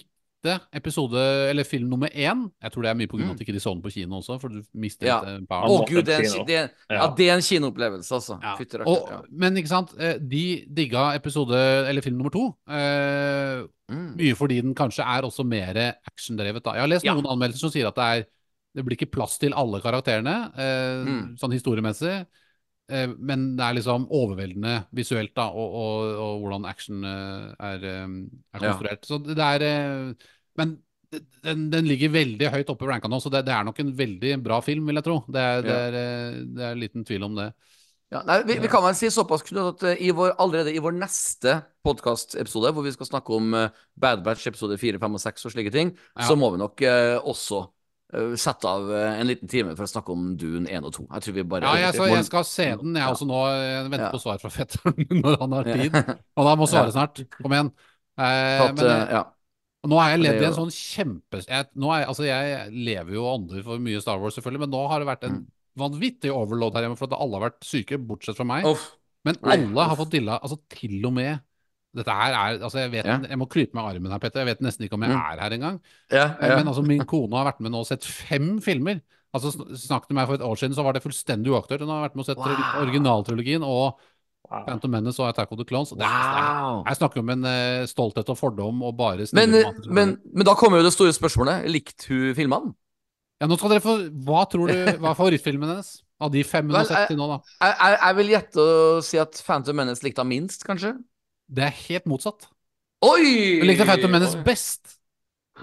likte 0.45 0.61
episode 0.77 1.17
Eller 1.49 1.63
film 1.67 1.89
nummer 1.89 2.07
én. 2.09 2.45
Jeg 2.61 2.71
tror 2.71 2.83
det 2.85 2.89
er 2.91 2.95
mye 2.99 3.07
på 3.11 3.17
grunn 3.17 3.29
av 3.29 3.35
at 3.35 3.41
ikke 3.45 3.53
de 3.55 3.59
så 3.63 3.73
den 3.73 3.81
på 3.81 3.91
kino 3.93 4.19
også, 4.19 4.39
for 4.41 4.49
du 4.49 4.61
mister 4.73 5.07
Ja. 5.07 5.19
et 5.21 5.41
eh, 5.41 5.57
Å 5.65 5.85
gud, 5.87 6.05
det 6.05 6.13
er 6.13 6.25
en, 6.25 6.45
det, 6.45 6.55
er- 6.55 6.71
ja. 6.89 6.95
Ja. 7.01 7.07
det 7.15 7.27
er 7.29 7.33
en 7.35 7.41
kinoopplevelse, 7.41 8.11
altså. 8.11 8.39
Ja. 8.41 8.55
Fytter, 8.57 8.83
Og, 8.87 9.07
ja. 9.09 9.21
men 9.31 9.55
ikke 9.57 9.67
sant, 9.71 9.93
eh, 9.99 10.17
de 10.17 10.65
digga 10.67 11.13
episode 11.15 11.55
Eller 11.89 12.01
film 12.01 12.17
nummer 12.17 12.31
to. 12.31 12.55
Eh, 12.69 13.65
Mm. 13.87 14.15
mye 14.17 14.33
fordi 14.35 14.61
den 14.63 14.73
kanskje 14.73 15.03
er 15.05 15.21
også 15.21 15.45
mer 15.45 15.75
actiondrevet. 16.09 16.63
da. 16.63 16.71
Jeg 16.73 16.81
har 16.81 16.87
lest 16.87 17.05
Ja. 17.05 17.13
noen 17.13 17.27
anmeldelser 17.27 17.59
som 17.59 17.69
sier 17.69 17.85
at 17.87 17.93
det 17.95 18.03
er 18.03 18.25
Det 18.75 18.83
blir 18.83 18.97
ikke 18.97 19.11
plass 19.11 19.37
til 19.37 19.53
alle 19.53 19.79
karakterene, 19.79 20.51
eh, 20.57 21.05
Mm. 21.05 21.37
sånn 21.39 21.53
historiemessig. 21.53 22.25
Eh, 22.89 23.07
men 23.17 23.55
det 23.55 23.63
er 23.63 23.73
liksom 23.75 24.07
overveldende 24.11 24.85
visuelt, 24.93 25.33
da, 25.33 25.47
og, 25.47 25.73
og, 25.73 26.15
og 26.19 26.41
hvordan 26.41 26.65
action 26.67 27.05
er, 27.05 27.55
er 27.59 27.79
Ja. 27.79 28.59
konstruert. 28.59 29.01
Så 29.05 29.23
det 29.23 29.37
er 29.39 30.15
Men 30.57 30.77
den, 31.43 31.69
den 31.71 31.85
ligger 31.87 32.09
veldig 32.11 32.49
høyt 32.51 32.69
oppe 32.73 32.85
i 32.87 32.89
ranka 32.89 33.07
nå, 33.11 33.19
så 33.23 33.29
det, 33.31 33.45
det 33.47 33.53
er 33.55 33.63
nok 33.67 33.79
en 33.83 33.93
veldig 33.95 34.33
bra 34.43 34.57
film, 34.65 34.85
vil 34.89 34.99
jeg 34.99 35.05
tro. 35.07 35.17
Det 35.31 35.41
er, 35.41 35.61
det 35.63 35.75
er, 35.87 35.97
eh, 36.01 36.39
det 36.57 36.63
er 36.71 36.79
liten 36.81 37.05
tvil 37.07 37.23
om 37.27 37.35
det. 37.39 37.49
Ja, 38.13 38.19
nei, 38.27 38.35
vi, 38.45 38.57
vi 38.61 38.69
kan 38.69 38.83
vel 38.85 38.93
si 38.95 39.07
såpass 39.11 39.41
Knut, 39.47 39.79
at 39.81 39.83
eh, 39.91 40.01
i 40.07 40.11
vår, 40.15 40.35
allerede 40.39 40.73
i 40.75 40.81
vår 40.83 40.93
neste 40.97 41.55
podkastepisode, 41.85 42.71
hvor 42.75 42.83
vi 42.85 42.91
skal 42.93 43.07
snakke 43.09 43.33
om 43.37 43.53
eh, 43.57 43.69
Bad 43.99 44.21
Batch 44.25 44.45
episode 44.51 44.77
4, 44.81 44.99
5 45.01 45.17
og 45.17 45.23
6 45.23 45.47
og 45.49 45.55
slike 45.55 45.71
ting, 45.73 45.93
Ja. 46.15 46.27
så 46.29 46.35
må 46.39 46.51
vi 46.53 46.59
nok 46.61 46.83
eh, 46.85 47.15
også 47.17 47.63
eh, 48.13 48.35
sette 48.39 48.69
av 48.69 48.91
en 48.93 49.25
liten 49.29 49.49
time 49.51 49.73
for 49.75 49.87
å 49.87 49.91
snakke 49.91 50.13
om 50.13 50.27
Dune 50.39 50.69
1 50.69 50.85
og 50.85 50.93
2. 50.99 51.07
Jeg 51.17 51.25
tror 51.27 51.37
vi 51.39 51.47
bare 51.55 51.65
Ja, 51.71 51.87
jeg, 51.87 51.97
så, 51.97 52.09
jeg 52.11 52.27
skal 52.29 52.45
se 52.49 52.67
den, 52.83 52.93
jeg 52.99 53.03
Ja. 53.07 53.11
også 53.15 53.27
nå. 53.29 53.41
Jeg 53.55 53.87
venter 53.89 54.05
Ja. 54.05 54.11
på 54.13 54.21
svar 54.21 54.41
fra 54.43 54.53
fetteren 54.59 55.21
når 55.23 55.39
han 55.41 55.57
har 55.59 55.71
tid. 55.71 55.97
Ja. 56.01 56.19
Og 56.37 56.49
da 56.51 56.55
må 56.61 56.69
svare 56.71 56.93
snart. 56.95 57.23
Kom 57.41 57.57
igjen. 57.57 57.73
Eh, 58.15 58.59
Tatt, 58.61 58.77
men 58.79 58.91
eh, 58.91 59.23
ja. 59.85 59.89
nå 59.91 59.99
har 60.01 60.09
jeg 60.15 60.21
levd 60.25 60.41
i 60.41 60.47
en 60.49 60.57
sånn 60.57 60.73
kjempe... 60.73 61.41
Jeg, 61.45 61.67
jeg- 61.71 62.07
altså, 62.09 62.25
jeg 62.25 62.71
lever 62.73 63.13
jo 63.13 63.23
og 63.25 63.33
ånder 63.39 63.63
for 63.63 63.77
mye 63.85 64.01
Star 64.01 64.19
Wars, 64.19 64.35
selvfølgelig, 64.35 64.59
men 64.65 64.71
nå 64.73 64.87
har 64.89 64.99
det 64.99 65.07
vært 65.13 65.23
en 65.29 65.35
Mm. 65.35 65.45
vanvittig 65.77 66.31
overload 66.31 66.73
her 66.73 66.85
hjemme, 66.87 66.97
for 66.97 67.05
at 67.11 67.19
alle 67.19 67.39
har 67.39 67.49
vært 67.51 67.63
syke, 67.67 67.97
bortsett 67.99 68.35
fra 68.37 68.45
meg. 68.47 68.65
Off. 68.65 68.95
Men 69.25 69.35
alle 69.43 69.83
har 69.89 69.95
fått 69.99 70.11
dilla, 70.11 70.39
altså 70.41 70.57
til 70.69 71.05
og 71.05 71.13
med 71.13 71.39
dette 71.95 72.11
her 72.11 72.33
er, 72.35 72.59
altså 72.59 72.79
jeg 72.83 72.91
vet, 72.91 73.05
Ja. 73.05 73.17
jeg 73.19 73.37
må 73.39 73.47
krype 73.49 73.73
med 73.73 73.83
armen 73.83 74.11
her, 74.11 74.19
Petter. 74.19 74.43
Jeg 74.45 74.57
vet 74.57 74.61
nesten 74.61 74.83
ikke 74.85 74.93
om 74.95 75.03
jeg 75.03 75.11
Mm. 75.11 75.21
er 75.31 75.39
her 75.39 75.49
engang. 75.51 75.79
Ja, 76.11 76.25
Eh, 76.41 76.49
ja. 76.49 76.55
Men 76.57 76.67
altså, 76.67 76.83
min 76.85 77.05
kone 77.05 77.31
har 77.35 77.45
vært 77.53 77.59
med 77.61 77.71
nå 77.71 77.79
og 77.79 77.87
sett 77.87 78.03
fem 78.03 78.59
filmer. 78.59 79.01
Altså, 79.33 79.51
Snakk 79.75 80.09
med 80.09 80.15
meg 80.15 80.27
for 80.27 80.33
et 80.35 80.41
år 80.41 80.55
siden, 80.55 80.73
så 80.75 80.83
var 80.83 80.93
det 80.93 81.03
fullstendig 81.03 81.47
uaktuelt. 81.51 81.79
Hun 81.81 81.89
har 81.89 82.07
vært 82.09 82.15
med 82.15 82.23
og 82.23 82.25
sett 82.25 82.37
Wow. 82.37 82.85
originaltrilogien 82.85 83.63
og 83.63 83.97
Wow. 84.45 84.63
Phantom 84.67 84.91
Menace 84.93 85.19
og 85.23 85.29
Attack 85.31 85.51
of 85.51 85.57
the 85.57 85.65
Clones. 85.65 85.89
Det 85.97 86.05
er, 86.05 86.61
Wow. 86.61 86.83
jeg 86.85 86.97
snakker 86.99 87.19
om 87.23 87.29
en 87.33 87.45
uh, 87.49 87.85
stolthet 87.89 88.29
og 88.29 88.37
fordom 88.37 88.83
og 88.85 88.95
bare 88.97 89.25
Men, 89.33 89.53
eh, 89.57 89.71
men, 89.89 90.17
men 90.33 90.45
da 90.45 90.53
kommer 90.59 90.77
jo 90.81 90.85
det 90.85 90.93
store 90.93 91.13
spørsmålet. 91.17 91.65
Likte 91.71 92.09
hun 92.11 92.35
filmene? 92.37 92.73
Ja, 93.41 93.47
nå 93.51 93.57
skal 93.59 93.73
dere 93.73 93.83
få 93.83 93.95
Hva 94.23 94.45
tror 94.47 94.69
du 94.71 94.75
Hva 95.01 95.09
er 95.11 95.17
favorittfilmen 95.17 95.67
hennes? 95.67 95.89
Av 96.23 96.29
de 96.31 96.43
fem 96.47 96.69
hun 96.69 96.77
Vel, 96.77 97.17
nå, 97.19 97.25
da. 97.27 97.39
Jeg, 97.59 97.73
jeg, 97.81 97.97
jeg 97.99 98.15
vil 98.21 98.29
gjette 98.31 98.63
å 98.63 99.01
si 99.03 99.19
at 99.19 99.41
Phantom 99.43 99.75
Menace 99.81 100.05
likte 100.05 100.23
henne 100.23 100.31
minst, 100.31 100.63
kanskje? 100.63 100.93
Det 101.51 101.65
er 101.67 101.73
helt 101.89 102.05
motsatt. 102.07 102.47
Oi! 103.03 103.59
Hun 103.59 103.67
likte 103.67 103.85
Phantom 103.89 104.13
Menace 104.15 104.37
Oi. 104.39 104.45
best. 104.45 104.95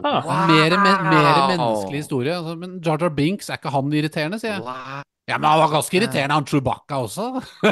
Ah, 0.03 0.21
Wow. 0.25 0.49
Mer, 0.49 0.73
mer, 0.81 1.03
mer 1.05 1.27
menneskelig 1.53 1.99
historie. 2.01 2.33
Altså, 2.33 2.55
men 2.57 2.79
Jar 2.85 3.01
Jar 3.01 3.11
Binks, 3.13 3.51
er 3.53 3.59
ikke 3.61 3.73
han 3.75 3.91
irriterende, 3.93 4.39
sier 4.41 4.55
jeg. 4.57 5.03
Ja, 5.31 5.36
men 5.39 5.47
han 5.47 5.61
var 5.61 5.69
ganske 5.70 5.94
irriterende, 5.97 6.35
han 6.35 6.47
Chewbacca 6.47 6.97
også. 7.05 7.27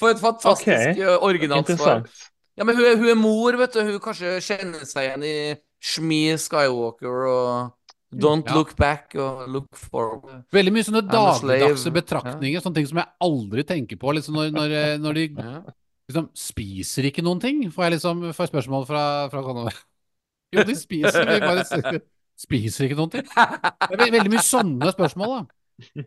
For 0.00 0.10
et 0.10 0.18
fantastisk 0.18 0.66
okay. 0.66 0.96
eh, 0.98 1.22
originalt 1.22 1.70
Ja, 2.56 2.64
men 2.64 2.74
hun, 2.74 2.84
er- 2.84 2.96
hun 2.98 3.08
er 3.12 3.20
mor, 3.20 3.54
vet 3.60 3.76
du. 3.76 3.82
Hun 3.86 4.00
kanskje 4.02 4.40
kjenner 4.42 4.82
seg 4.88 5.06
igjen 5.06 5.26
i 5.28 5.36
Shmi 5.86 6.20
Skywalker 6.40 7.28
og 7.30 7.46
Don't 8.16 8.48
Ja. 8.48 8.54
Look 8.56 8.74
Back 8.76 9.14
og 9.14 9.46
Look 9.50 9.76
Forward. 9.76 10.44
Veldig 10.54 10.72
mye 10.72 10.86
sånne 10.86 11.02
dagligdagse 11.10 11.90
betraktninger, 11.94 12.62
sånne 12.64 12.78
ting 12.80 12.88
som 12.88 13.00
jeg 13.02 13.12
aldri 13.28 13.64
tenker 13.66 13.98
på. 14.00 14.14
Liksom 14.16 14.38
når, 14.38 14.50
når, 14.54 14.74
eh, 14.80 14.96
når 15.02 15.18
de 15.18 15.24
liksom 16.08 16.28
spiser 16.38 17.10
ikke 17.10 17.24
noen 17.26 17.42
ting, 17.42 17.66
får 17.70 17.86
jeg 17.86 17.96
liksom 17.98 18.28
får 18.32 18.46
jeg 18.46 18.52
spørsmål 18.54 18.86
fra, 18.88 19.04
fra. 19.30 19.70
Jo, 20.54 20.62
de 20.62 20.76
spiser, 20.78 21.26
de 21.26 21.40
bare 21.42 21.64
spiser 22.40 22.86
ikke 22.86 22.98
noen 22.98 23.12
ting. 23.12 23.28
Det 23.28 24.00
er 24.00 24.14
veldig 24.18 24.32
mye 24.32 24.44
sånne 24.44 24.92
spørsmål, 24.96 25.36
da. 25.36 25.44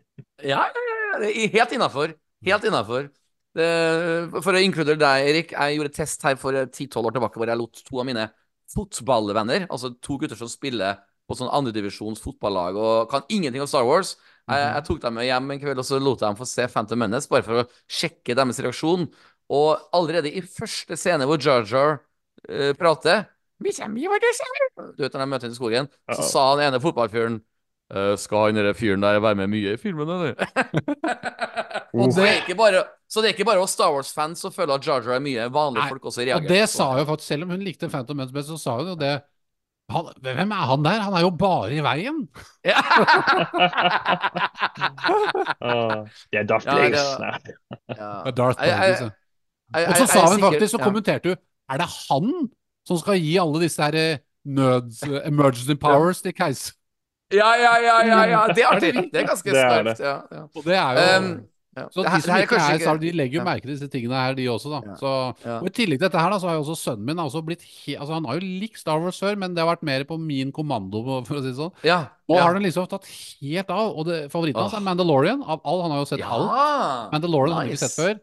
Ja, 0.50 0.64
helt 1.20 1.74
innafor. 1.76 2.14
Helt 2.46 2.64
innafor. 2.66 3.10
For 3.54 4.56
å 4.56 4.62
inkludere 4.62 4.98
deg, 5.00 5.28
Erik. 5.30 5.54
Jeg 5.54 5.76
gjorde 5.76 5.94
test 5.94 6.24
her 6.26 6.38
for 6.40 6.56
10-12 6.56 7.00
år 7.02 7.16
tilbake 7.16 7.40
hvor 7.40 7.50
jeg 7.50 7.60
lot 7.60 7.82
to 7.86 8.00
av 8.02 8.08
mine 8.08 8.28
fotballvenner, 8.70 9.66
altså 9.66 9.92
to 9.98 10.16
gutter 10.20 10.38
som 10.38 10.50
spiller 10.50 11.00
på 11.30 11.36
sånn 11.38 11.50
andredivisjons 11.54 12.22
fotballag 12.22 12.78
og 12.78 13.10
kan 13.10 13.26
ingenting 13.30 13.62
om 13.62 13.70
Star 13.70 13.86
Wars. 13.86 14.16
Jeg, 14.50 14.62
jeg 14.62 14.84
tok 14.86 15.02
dem 15.02 15.16
med 15.18 15.28
hjem 15.28 15.52
en 15.54 15.60
kveld 15.62 15.82
og 15.82 15.86
så 15.86 15.98
lot 16.02 16.22
jeg 16.22 16.26
dem 16.26 16.38
få 16.38 16.46
se 16.48 16.66
Phantom 16.70 17.02
Menace, 17.04 17.30
bare 17.30 17.46
for 17.46 17.62
å 17.62 17.66
sjekke 17.90 18.34
deres 18.38 18.62
reaksjon. 18.62 19.06
Og 19.50 19.90
allerede 19.94 20.30
i 20.30 20.42
første 20.46 20.98
scene 20.98 21.26
hvor 21.26 21.42
Jar 21.42 21.66
Jar 21.66 21.98
eh, 22.48 22.72
prater 22.78 23.26
«Vi 23.60 23.72
kommer 23.76 24.00
i 24.00 24.08
våre 24.10 24.32
ser!» 24.36 24.66
Du 24.96 25.04
vet 25.04 25.14
når 25.14 25.24
de 25.24 25.30
møter 25.34 25.52
i 25.52 25.56
skogen, 25.56 25.88
så 26.10 26.22
sa 26.26 26.44
han 26.52 26.64
ene 26.68 26.80
fotballfyren 26.82 27.40
«Eh, 27.90 28.14
Skal 28.22 28.54
han 28.54 28.74
fyren 28.78 29.02
der 29.02 29.18
være 29.18 29.34
med 29.42 29.50
mye 29.50 29.74
i 29.74 29.78
filmen, 29.80 30.08
eller? 30.08 30.34
Og 31.98 32.12
det 32.14 32.22
er 32.22 32.36
ikke 32.44 32.54
bare, 32.54 32.84
så 33.10 33.18
det 33.18 33.32
er 33.32 33.34
ikke 33.34 33.48
bare 33.48 33.62
oss 33.64 33.74
Star 33.74 33.90
Wars-fans 33.90 34.44
som 34.44 34.52
føler 34.54 34.76
at 34.76 34.86
Jar 34.86 35.02
Jar 35.02 35.16
er 35.16 35.24
mye 35.24 35.48
vanlige 35.50 35.82
Nei, 35.82 35.90
folk 35.90 36.06
også 36.06 36.22
reagerer. 36.22 36.44
Og 36.44 36.52
det 36.52 36.68
sa 36.70 36.86
jo 37.00 37.06
faktisk, 37.08 37.32
selv 37.32 37.48
om 37.48 37.54
hun 37.56 37.64
likte 37.66 37.90
Phantom 37.90 38.22
Men's 38.22 38.30
best, 38.34 38.52
så 38.52 38.58
sa 38.62 38.76
hun 38.78 38.92
jo 38.92 38.96
det 39.00 39.16
han, 39.90 40.06
Hvem 40.22 40.54
er 40.54 40.68
han 40.70 40.84
der? 40.86 41.00
Han 41.02 41.16
er 41.18 41.24
jo 41.24 41.32
bare 41.34 41.72
i 41.74 41.82
veien. 41.82 42.22
Ja. 42.62 42.78
Ah, 45.60 46.06
det 46.32 46.38
er 46.40 46.46
Darth 46.48 46.66
Ja, 46.66 46.76
det. 46.78 47.54
Ja. 47.88 48.06
ja, 48.24 48.30
Darth 48.30 48.62
ja. 48.64 49.02
Og 49.90 49.96
så 49.98 50.06
sa 50.06 50.22
hun 50.30 50.40
faktisk, 50.42 50.72
så 50.72 50.80
kommenterte 50.82 51.34
hun 51.34 51.40
Er 51.70 51.82
det 51.82 51.88
han 52.08 52.30
som 52.88 53.00
skal 53.00 53.20
gi 53.20 53.36
alle 53.40 53.62
disse 53.62 53.82
her 53.82 53.96
eh, 53.98 54.22
nøds... 54.44 55.02
eh, 55.06 55.20
emergency 55.28 55.76
powers 55.80 56.22
til 56.24 56.34
keis. 56.36 56.70
Ja, 57.30 57.52
ja, 57.54 57.76
ja, 57.78 57.96
ja, 58.06 58.20
ja. 58.26 58.42
Det 58.56 58.64
er 58.64 58.74
artig. 58.74 58.92
Det 59.12 59.22
er 59.22 59.28
ganske 59.28 59.54
skarpt. 59.54 60.02
Ja, 60.02 60.18
ja. 60.32 60.44
Og 60.50 60.66
det 60.66 60.76
er 60.76 60.98
jo 60.98 61.08
Um, 61.20 61.32
ja. 61.78 61.84
Så 61.94 62.02
de 62.02 62.10
som 62.10 62.26
det 62.26 62.34
her 62.34 62.44
ikke 62.44 62.58
er 62.58 62.80
Star, 62.82 62.98
de 62.98 63.10
legger 63.14 63.38
jo 63.38 63.42
merke 63.46 63.62
til 63.62 63.70
disse 63.76 63.86
tingene 63.92 64.18
her, 64.18 64.34
de 64.34 64.46
også, 64.50 64.72
da. 64.72 64.80
Ja. 64.90 64.94
Så, 64.98 65.10
og 65.54 65.68
I 65.68 65.72
tillegg 65.76 66.00
til 66.00 66.08
dette 66.08 66.18
her, 66.18 66.32
da, 66.32 66.40
så 66.42 66.48
har 66.50 66.56
jo 66.58 66.64
også 66.64 66.74
sønnen 66.80 67.06
min 67.06 67.22
også 67.22 67.42
blitt 67.46 67.62
he 67.62 67.94
Altså, 67.94 68.16
han 68.16 68.26
har 68.26 68.40
jo 68.40 68.48
likt 68.62 68.80
Star 68.80 68.98
Wars 68.98 69.20
før, 69.22 69.38
men 69.38 69.54
det 69.54 69.62
har 69.62 69.70
vært 69.70 69.86
mer 69.86 70.04
på 70.08 70.18
min 70.18 70.50
kommando, 70.56 71.04
for 71.28 71.38
å 71.38 71.44
si 71.44 71.52
det 71.52 71.58
sånn. 71.60 71.70
Ja. 71.86 72.00
Nå 72.26 72.40
ja. 72.40 72.42
har 72.42 72.58
den 72.58 72.66
liksom 72.66 72.90
tatt 72.90 73.06
helt 73.06 73.70
av, 73.70 73.94
og 73.94 74.10
det, 74.10 74.18
favoritten 74.34 74.66
hans 74.66 74.74
er 74.74 74.84
Mandalorian. 74.88 75.46
Av 75.46 75.62
all, 75.62 75.84
han 75.86 75.94
har 75.94 76.02
jo 76.02 76.10
sett 76.10 76.26
alt. 76.26 77.14
Mandalorian 77.14 77.54
har 77.54 77.62
han 77.62 77.70
ikke 77.70 77.84
sett 77.84 77.96
før. 78.02 78.18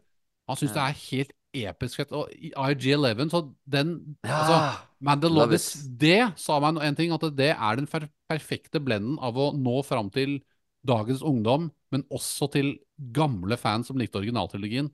Han 0.52 0.60
syns 0.60 0.76
det 0.76 0.84
er 0.84 1.00
helt 1.06 1.34
episk 1.66 2.02
fett. 2.02 2.14
Og 2.16 2.30
i 2.34 2.52
IG11, 2.52 3.32
så 3.34 3.44
den 3.66 3.98
Ja. 4.26 4.38
Altså, 4.42 4.60
Mandalorian 5.00 5.98
det, 6.02 6.22
sa 6.42 6.60
meg 6.60 6.82
en 6.82 6.96
ting, 6.98 7.12
at 7.14 7.26
det 7.38 7.52
er 7.54 7.76
den 7.78 7.90
perfekte 8.30 8.82
blenden 8.82 9.20
av 9.22 9.38
å 9.38 9.52
nå 9.54 9.82
fram 9.86 10.10
til 10.10 10.40
dagens 10.88 11.22
ungdom, 11.22 11.70
men 11.92 12.06
også 12.10 12.50
til 12.54 12.78
gamle 13.14 13.58
fans 13.58 13.88
som 13.88 13.98
likte 13.98 14.18
originaltrilogien. 14.18 14.90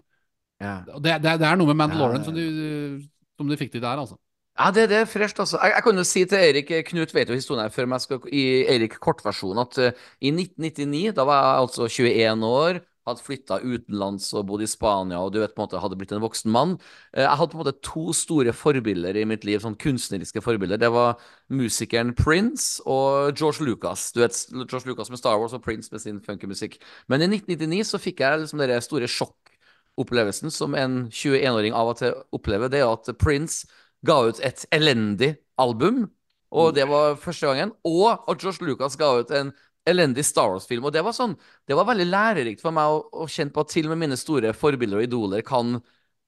Ja. 0.60 0.82
Det, 0.86 1.18
det, 1.24 1.40
det 1.40 1.48
er 1.48 1.58
noe 1.60 1.72
med 1.72 1.80
Mandalorian 1.80 2.22
ja, 2.22 2.28
Som, 2.28 2.36
de, 2.36 3.08
som 3.40 3.50
de 3.50 3.58
fikk 3.60 3.74
til 3.74 3.84
der, 3.84 4.00
altså. 4.00 4.20
Ja, 4.54 4.70
det, 4.70 4.86
det 4.92 5.00
er 5.02 5.10
fresht, 5.10 5.40
altså. 5.42 5.58
Jeg, 5.64 5.74
jeg 5.74 5.84
kan 5.84 5.98
jo 5.98 6.04
si 6.06 6.26
til 6.30 6.38
Eirik 6.38 6.74
Knut 6.92 7.14
vet 7.16 7.30
jo 7.32 7.38
historien 7.38 7.64
her 7.66 7.74
før 7.74 7.88
men 7.88 7.98
jeg 7.98 8.06
skal 8.06 8.28
i 8.30 8.44
Eirik 8.70 9.00
kortversjon 9.02 9.62
at 9.64 9.80
uh, 9.82 10.04
i 10.22 10.30
1999, 10.30 11.16
da 11.18 11.26
var 11.26 11.40
jeg 11.40 11.64
altså 11.64 11.88
21 11.90 12.46
år, 12.50 12.82
hadde 13.08 13.24
flytta 13.24 13.60
utenlands 13.64 14.30
og 14.38 14.48
bodd 14.50 14.64
i 14.64 14.70
Spania 14.70 15.20
og 15.20 15.34
du 15.34 15.40
vet 15.42 15.54
på 15.56 15.62
en 15.62 15.68
måte 15.68 15.82
hadde 15.84 15.98
blitt 16.00 16.14
en 16.16 16.24
voksen 16.24 16.52
mann. 16.54 16.76
Uh, 17.12 17.24
jeg 17.24 17.38
hadde 17.40 17.52
på 17.52 17.60
en 17.60 17.64
måte 17.64 17.76
to 17.86 18.06
store 18.16 18.56
forbilder 18.56 19.20
i 19.20 19.26
mitt 19.30 19.48
liv, 19.48 19.60
sånn 19.64 19.78
kunstneriske 19.80 20.44
forbilder. 20.46 20.82
Det 20.82 20.92
var 20.94 21.20
musikeren 21.54 22.14
Prince 22.18 22.84
og 22.88 23.36
George 23.38 23.66
Lucas. 23.68 24.10
Du 24.16 24.24
vet 24.24 24.38
George 24.64 24.88
Lucas 24.90 25.12
med 25.14 25.22
Star 25.22 25.40
Wars 25.42 25.56
og 25.56 25.64
Prince 25.66 25.92
med 25.94 26.04
sin 26.04 26.22
funkymusikk. 26.24 26.80
Men 27.12 27.26
i 27.26 27.30
1999 27.32 27.94
så 27.94 28.02
fikk 28.02 28.24
jeg 28.24 28.44
liksom 28.44 28.64
den 28.64 28.84
store 28.84 29.10
sjokkopplevelsen 29.12 30.54
som 30.54 30.76
en 30.80 31.06
21-åring 31.12 31.76
av 31.76 31.94
og 31.94 32.02
til 32.02 32.18
opplever, 32.36 32.72
det 32.72 32.84
er 32.84 32.92
at 32.92 33.14
Prince 33.22 33.68
ga 34.04 34.20
ut 34.28 34.40
et 34.44 34.66
elendig 34.76 35.36
album, 35.60 36.08
og 36.54 36.76
det 36.76 36.86
var 36.90 37.16
første 37.18 37.48
gangen. 37.50 37.72
Og 37.88 38.12
at 38.30 38.42
George 38.44 38.66
Lucas 38.66 38.98
ga 39.00 39.10
ut 39.20 39.32
en 39.34 39.54
elendig 39.90 40.26
Star 40.28 40.52
Wars-film. 40.54 40.86
Og 40.88 40.94
det 40.96 41.04
var 41.06 41.16
sånn, 41.16 41.36
det 41.68 41.78
var 41.78 41.88
veldig 41.90 42.08
lærerikt 42.10 42.64
for 42.64 42.76
meg 42.76 42.92
å, 42.92 43.04
å 43.24 43.28
kjenne 43.30 43.54
på 43.54 43.64
at 43.64 43.74
til 43.74 43.88
og 43.88 43.94
med 43.94 44.06
mine 44.06 44.20
store 44.20 44.54
forbilder 44.58 45.02
og 45.02 45.08
idoler 45.08 45.46
kan 45.46 45.78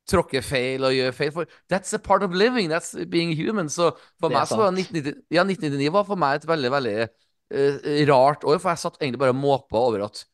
tråkke 0.09 0.41
feil 0.45 0.85
og 0.85 0.93
gjøre 0.95 1.15
feil. 1.17 1.33
For 1.33 1.57
that's 1.71 1.95
a 1.97 2.01
part 2.01 2.23
of 2.25 2.35
living. 2.35 2.69
That's 2.69 2.93
being 3.09 3.33
human. 3.37 3.71
Så 3.73 3.91
for 4.21 4.33
meg 4.33 4.47
så 4.49 4.59
var 4.61 4.75
1999, 4.75 5.25
ja, 5.33 5.45
1999 5.45 5.93
var 5.95 6.07
for 6.07 6.21
meg 6.21 6.39
et 6.39 6.47
veldig, 6.49 6.71
veldig 6.75 6.95
uh, 7.07 7.91
rart 8.11 8.45
år. 8.45 8.61
For 8.61 8.73
jeg 8.73 8.83
satt 8.85 9.01
egentlig 9.01 9.23
bare 9.23 9.35
og 9.35 9.41
måpa 9.41 9.81
over 9.81 10.07
at 10.09 10.25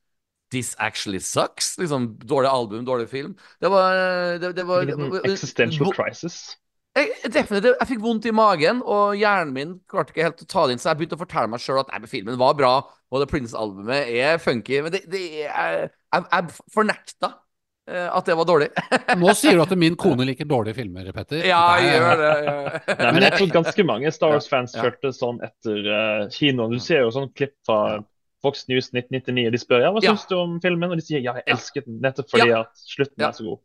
This 0.51 0.73
actually 0.83 1.21
sucks. 1.23 1.77
Liksom, 1.79 2.09
dårlig 2.27 2.49
album, 2.51 2.83
dårlig 2.83 3.07
film. 3.07 3.37
Det 3.63 3.69
var, 3.71 3.95
det, 4.41 4.49
det 4.57 4.65
var, 4.67 4.83
det 4.83 4.97
var 4.99 5.29
Existential 5.29 5.93
crisis. 5.95 6.57
Jeg, 6.91 7.11
definitivt, 7.31 7.77
jeg 7.79 7.87
fikk 7.87 8.01
vondt 8.03 8.25
i 8.27 8.33
magen, 8.35 8.81
og 8.83 9.13
hjernen 9.15 9.53
min 9.55 9.75
klarte 9.89 10.11
ikke 10.11 10.25
helt 10.25 10.41
å 10.43 10.47
ta 10.49 10.65
det 10.67 10.75
inn, 10.75 10.81
så 10.81 10.89
jeg 10.89 10.99
begynte 10.99 11.15
å 11.15 11.21
fortelle 11.21 11.51
meg 11.53 11.63
sjøl 11.63 11.79
at 11.79 11.93
nei, 11.93 12.09
filmen 12.11 12.39
var 12.39 12.57
bra, 12.59 12.71
og 12.83 13.23
The 13.23 13.27
Prince-albumet 13.31 14.11
er 14.11 14.41
funky. 14.43 14.81
Men 14.83 14.95
det, 14.97 15.05
det 15.11 15.21
er, 15.45 15.87
jeg, 15.87 16.25
jeg 16.25 16.73
fornekta 16.75 17.29
uh, 17.31 18.09
at 18.11 18.27
det 18.27 18.35
var 18.41 18.49
dårlig. 18.49 18.67
Nå 19.23 19.35
sier 19.39 19.55
du 19.55 19.63
at 19.63 19.71
min 19.79 19.95
kone 19.99 20.27
liker 20.27 20.49
dårlige 20.51 20.81
filmer, 20.81 21.07
Petter. 21.15 21.47
Ja, 21.47 21.63
jeg 21.79 21.95
gjør 21.95 22.23
det. 22.25 22.33
Ja. 22.43 22.59
nei, 22.91 23.15
men 23.15 23.27
jeg 23.29 23.37
tror 23.37 23.55
ganske 23.61 23.87
mange 23.87 24.11
Star 24.15 24.35
Wars-fans 24.35 24.75
ja. 24.75 24.83
følte 24.83 25.15
sånn 25.15 25.39
etter 25.47 25.87
uh, 25.87 26.27
kinoen. 26.35 26.75
Du 26.75 26.83
ser 26.83 27.05
jo 27.05 27.15
sånn 27.15 27.31
klipp 27.31 27.55
fra 27.67 28.01
Fox 28.43 28.67
News 28.67 28.91
1999, 28.91 29.47
og 29.47 29.55
de 29.55 29.63
spør 29.63 29.83
ja, 29.85 29.95
hva 29.95 30.03
syns 30.03 30.27
du 30.27 30.35
om 30.39 30.59
filmen, 30.59 30.91
og 30.91 30.99
de 30.99 31.07
sier 31.07 31.23
ja, 31.23 31.39
jeg 31.39 31.55
elsket 31.55 31.87
den 31.87 32.01
nettopp 32.03 32.31
fordi 32.35 32.51
at 32.57 32.83
slutten 32.83 33.27
er 33.27 33.35
så 33.37 33.47
god. 33.47 33.63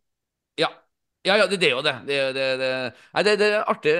Ja, 1.27 1.37
ja, 1.41 1.47
det, 1.51 1.59
det 1.59 1.69
er 1.69 1.75
jo 1.75 1.83
det. 1.83 1.95
Det, 2.07 2.19
det, 2.37 2.45
det, 2.61 2.69
nei, 3.17 3.23
det, 3.27 3.35
er 3.43 3.65
artig. 3.67 3.95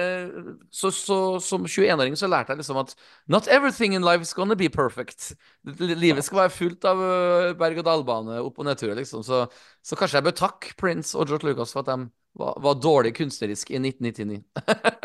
Så, 0.71 0.91
så, 0.95 1.17
som 1.43 1.65
21-åring 1.67 2.15
så 2.19 2.29
lærte 2.31 2.53
jeg 2.53 2.61
liksom 2.61 2.79
at 2.79 2.93
Not 3.27 3.49
everything 3.51 3.97
in 3.97 4.05
life 4.05 4.23
is 4.23 4.33
gonna 4.37 4.55
be 4.55 4.69
perfect. 4.71 5.33
Livet 5.77 6.23
skal 6.25 6.45
være 6.45 6.55
fullt 6.55 6.87
av 6.87 7.01
øh, 7.03 7.49
berg-og-dal-bane, 7.59 8.39
opp- 8.45 8.61
og 8.63 8.69
nedturer, 8.69 8.95
liksom. 8.99 9.25
Så, 9.27 9.43
så, 9.83 9.99
kanskje 9.99 10.21
jeg 10.21 10.29
bør 10.29 10.37
takke 10.39 10.73
Prince 10.79 11.17
og 11.17 11.27
George 11.27 11.49
Lucas 11.49 11.75
for 11.75 11.83
at 11.83 11.91
de 11.91 12.07
var, 12.37 12.55
var 12.63 12.79
dårlig 12.79 13.15
kunstnerisk 13.17 13.73
i 13.73 13.81
1999. 13.81 14.41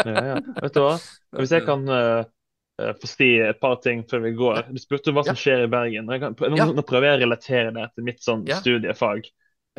ja, 0.06 0.24
ja. 0.32 0.38
Vet 0.62 0.78
du 0.78 0.82
hva? 0.84 0.96
Hvis 1.40 1.58
jeg 1.58 1.66
kan 1.66 1.86
uh, 1.90 2.22
få 3.02 3.10
si 3.10 3.32
et 3.42 3.58
par 3.62 3.80
ting 3.82 4.06
før 4.08 4.28
vi 4.28 4.36
går. 4.38 4.66
Du 4.70 4.78
spurte 4.82 5.14
hva 5.14 5.26
som 5.26 5.38
skjer 5.38 5.66
i 5.66 5.70
Bergen. 5.72 6.10
Kan, 6.22 6.36
nå, 6.38 6.72
nå, 6.76 6.86
prøver 6.86 7.10
jeg 7.10 7.20
å 7.20 7.24
relatere 7.26 7.74
det 7.74 7.88
til 7.96 8.06
mitt 8.06 8.22
sånn 8.22 8.46
studiefag. 8.62 9.26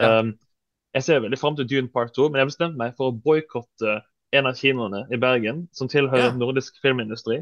Um, 0.02 0.36
jeg 0.94 1.06
ser 1.06 1.24
veldig 1.24 1.40
fram 1.42 1.56
til 1.58 1.68
Dune 1.70 1.90
Part 1.94 2.14
2, 2.16 2.30
men 2.30 2.42
jeg 2.42 2.52
bestemte 2.52 2.80
meg 2.80 2.94
for 2.98 3.10
å 3.10 3.16
boikotte 3.26 4.02
en 4.34 4.50
av 4.50 4.58
kinoene 4.58 5.04
i 5.14 5.20
Bergen 5.22 5.66
som 5.76 5.90
tilhører 5.90 6.32
ja. 6.32 6.38
nordisk 6.38 6.78
filmindustri. 6.82 7.42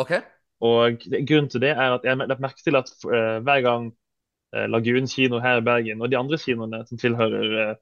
Okay. 0.00 0.22
Og 0.62 1.02
Grunnen 1.26 1.50
til 1.50 1.62
det 1.64 1.72
er 1.74 1.96
at 1.96 2.06
jeg 2.06 2.18
la 2.18 2.38
merke 2.38 2.62
til 2.62 2.78
at 2.78 2.90
uh, 3.08 3.38
hver 3.42 3.62
gang 3.64 3.88
uh, 4.54 4.66
Lagun 4.70 5.10
kino 5.10 5.40
her 5.42 5.58
i 5.58 5.66
Bergen 5.66 6.02
og 6.02 6.10
de 6.12 6.18
andre 6.18 6.38
kinoene 6.38 6.84
som 6.86 7.00
tilhører 7.00 7.56
uh, 7.58 7.80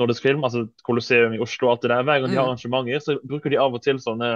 nordisk 0.00 0.24
film, 0.24 0.44
altså 0.44 0.66
Colosseum 0.86 1.36
i 1.36 1.40
Oslo 1.42 1.68
og 1.68 1.74
alt 1.74 1.84
det 1.84 1.92
der, 1.92 2.04
hver 2.08 2.20
gang 2.20 2.30
de 2.30 2.36
har 2.36 2.46
mm. 2.46 2.52
arrangementer, 2.52 3.04
så 3.04 3.18
bruker 3.28 3.52
de 3.52 3.60
av 3.60 3.76
og 3.76 3.82
til 3.84 4.00
sånne 4.00 4.30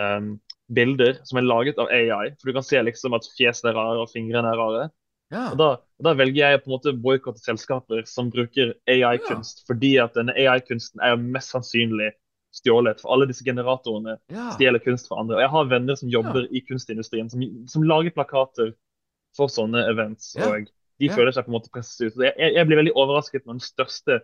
um, 0.00 0.34
bilder 0.74 1.20
som 1.26 1.38
er 1.38 1.46
laget 1.46 1.78
av 1.82 1.90
AI. 1.94 2.32
For 2.38 2.50
du 2.50 2.56
kan 2.56 2.66
se 2.66 2.82
liksom 2.82 3.14
at 3.18 3.28
fjesene 3.36 3.70
er 3.70 3.78
rare 3.78 4.02
og 4.02 4.10
fingrene 4.10 4.50
er 4.50 4.58
rare. 4.58 4.88
Ja. 5.32 5.46
Og 5.50 5.58
da, 5.58 5.68
da, 6.04 6.12
velger 6.18 6.52
jeg 6.52 6.60
på 6.62 6.68
en 6.68 6.74
måte 6.76 6.92
boikotte 7.00 7.42
selskaper 7.42 8.04
som 8.08 8.28
bruker 8.32 8.74
AI-kunst, 8.90 9.62
ja. 9.62 9.66
fordi 9.70 9.92
at 10.02 10.18
denne 10.18 10.34
AI-kunsten 10.36 11.02
er 11.02 11.16
mest 11.20 11.54
sannsynlig 11.54 12.12
stjålet. 12.54 13.00
For 13.02 13.14
alle 13.14 13.28
disse 13.30 13.46
generatorene 13.46 14.18
ja. 14.32 14.50
stjeler 14.54 14.82
kunst 14.84 15.08
fra 15.10 15.22
andre. 15.22 15.38
Og 15.38 15.44
jeg 15.44 15.52
har 15.56 15.72
venner 15.72 15.98
som 15.98 16.12
jobber 16.12 16.46
i 16.54 16.62
kunstindustrien, 16.68 17.30
som, 17.32 17.42
som, 17.70 17.86
lager 17.88 18.14
plakater 18.14 18.74
for 19.36 19.50
sånne 19.50 19.82
events. 19.90 20.34
og 20.38 20.70
de 21.02 21.10
føler 21.10 21.34
seg 21.34 21.46
på 21.46 21.50
en 21.50 21.56
måte 21.56 21.72
presset 21.74 22.06
ut. 22.06 22.22
Jeg, 22.22 22.54
jeg, 22.54 22.66
blir 22.68 22.78
veldig 22.84 22.94
overrasket 22.94 23.42
når 23.44 23.58
den 23.58 23.66
største 23.66 24.20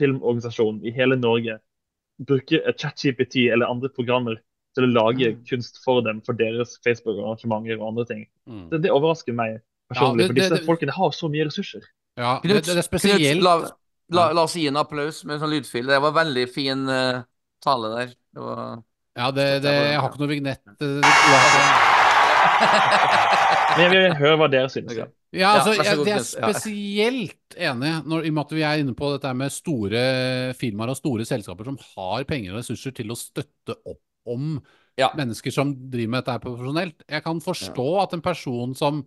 filmorganisasjonen 0.00 0.84
i 0.84 0.92
hele 0.94 1.16
Norge 1.16 1.56
bruker 2.28 2.66
ChatGPT 2.76 3.46
eller 3.48 3.70
andre 3.72 3.88
programmer 3.96 4.36
til 4.76 4.86
å 4.86 4.90
lage 4.92 5.32
mm. 5.32 5.40
kunst 5.48 5.80
for 5.82 6.04
dem, 6.04 6.20
for 6.26 6.36
deres 6.36 6.76
Facebook-arrangementer 6.84 7.80
og 7.80 7.88
andre 7.88 8.04
ting. 8.10 8.26
Mm. 8.44 8.66
Det, 8.70 8.82
det 8.84 8.92
overrasker 8.92 9.34
meg 9.36 9.58
personlig. 9.90 10.22
Ja, 10.24 10.28
det, 10.28 10.30
for 10.30 10.40
disse 10.40 10.54
det, 10.56 10.66
folkene 10.68 10.96
har 10.96 11.16
så 11.16 11.30
mye 11.32 11.46
ressurser. 11.48 11.88
Ja, 12.18 12.36
Knut, 12.44 12.64
det, 12.66 12.76
er 12.76 12.86
spesielt 12.86 13.22
Knut, 13.22 13.44
la, 13.46 13.54
la, 14.16 14.24
la, 14.36 14.46
oss 14.46 14.56
gi 14.58 14.66
en 14.70 14.80
applaus 14.80 15.22
med 15.26 15.36
en 15.36 15.42
sånn 15.44 15.54
lydfil. 15.54 15.86
Det 15.90 16.00
var 16.06 16.16
veldig 16.16 16.46
fin 16.50 16.86
uh, 16.90 17.22
tale 17.64 17.92
der. 17.96 18.08
Det 18.30 18.44
var, 18.46 18.82
ja, 19.18 19.30
det, 19.34 19.46
jeg 19.66 20.00
har 20.00 20.08
ikke 20.10 20.22
noe 20.22 20.30
vignett. 20.30 20.62
Men 23.70 23.84
jeg 23.84 23.92
vil 23.92 24.14
høre 24.18 24.36
hva 24.40 24.48
dere 24.50 24.70
synes. 24.72 24.92
Okay. 24.94 25.10
Ja, 25.30 25.52
altså, 25.60 25.76
jeg, 25.78 26.00
jeg, 26.08 26.16
er 26.16 26.24
spesielt 26.26 27.54
enig 27.54 27.92
når, 28.10 28.24
i 28.26 28.32
og 28.32 28.34
med 28.34 28.42
at 28.42 28.54
vi 28.56 28.64
er 28.66 28.80
inne 28.82 28.94
på 28.98 29.12
dette 29.14 29.30
med 29.38 29.52
store 29.54 30.02
firmaer 30.58 30.90
og 30.90 30.98
store 30.98 31.26
selskaper 31.28 31.68
som 31.68 31.78
har 31.92 32.26
penger 32.26 32.56
og 32.56 32.58
ressurser 32.58 32.96
til 32.96 33.12
å 33.14 33.18
støtte 33.18 33.76
opp 33.78 34.02
om 34.30 34.56
ja. 34.98 35.12
mennesker 35.16 35.54
som 35.54 35.70
driver 35.92 36.16
med 36.16 36.24
dette 36.24 36.42
profesjonelt. 36.42 37.06
Jeg 37.06 37.24
kan 37.24 37.42
forstå 37.44 37.86
ja. 37.94 38.02
at 38.04 38.16
en 38.16 38.24
person 38.24 38.74
som 38.78 39.04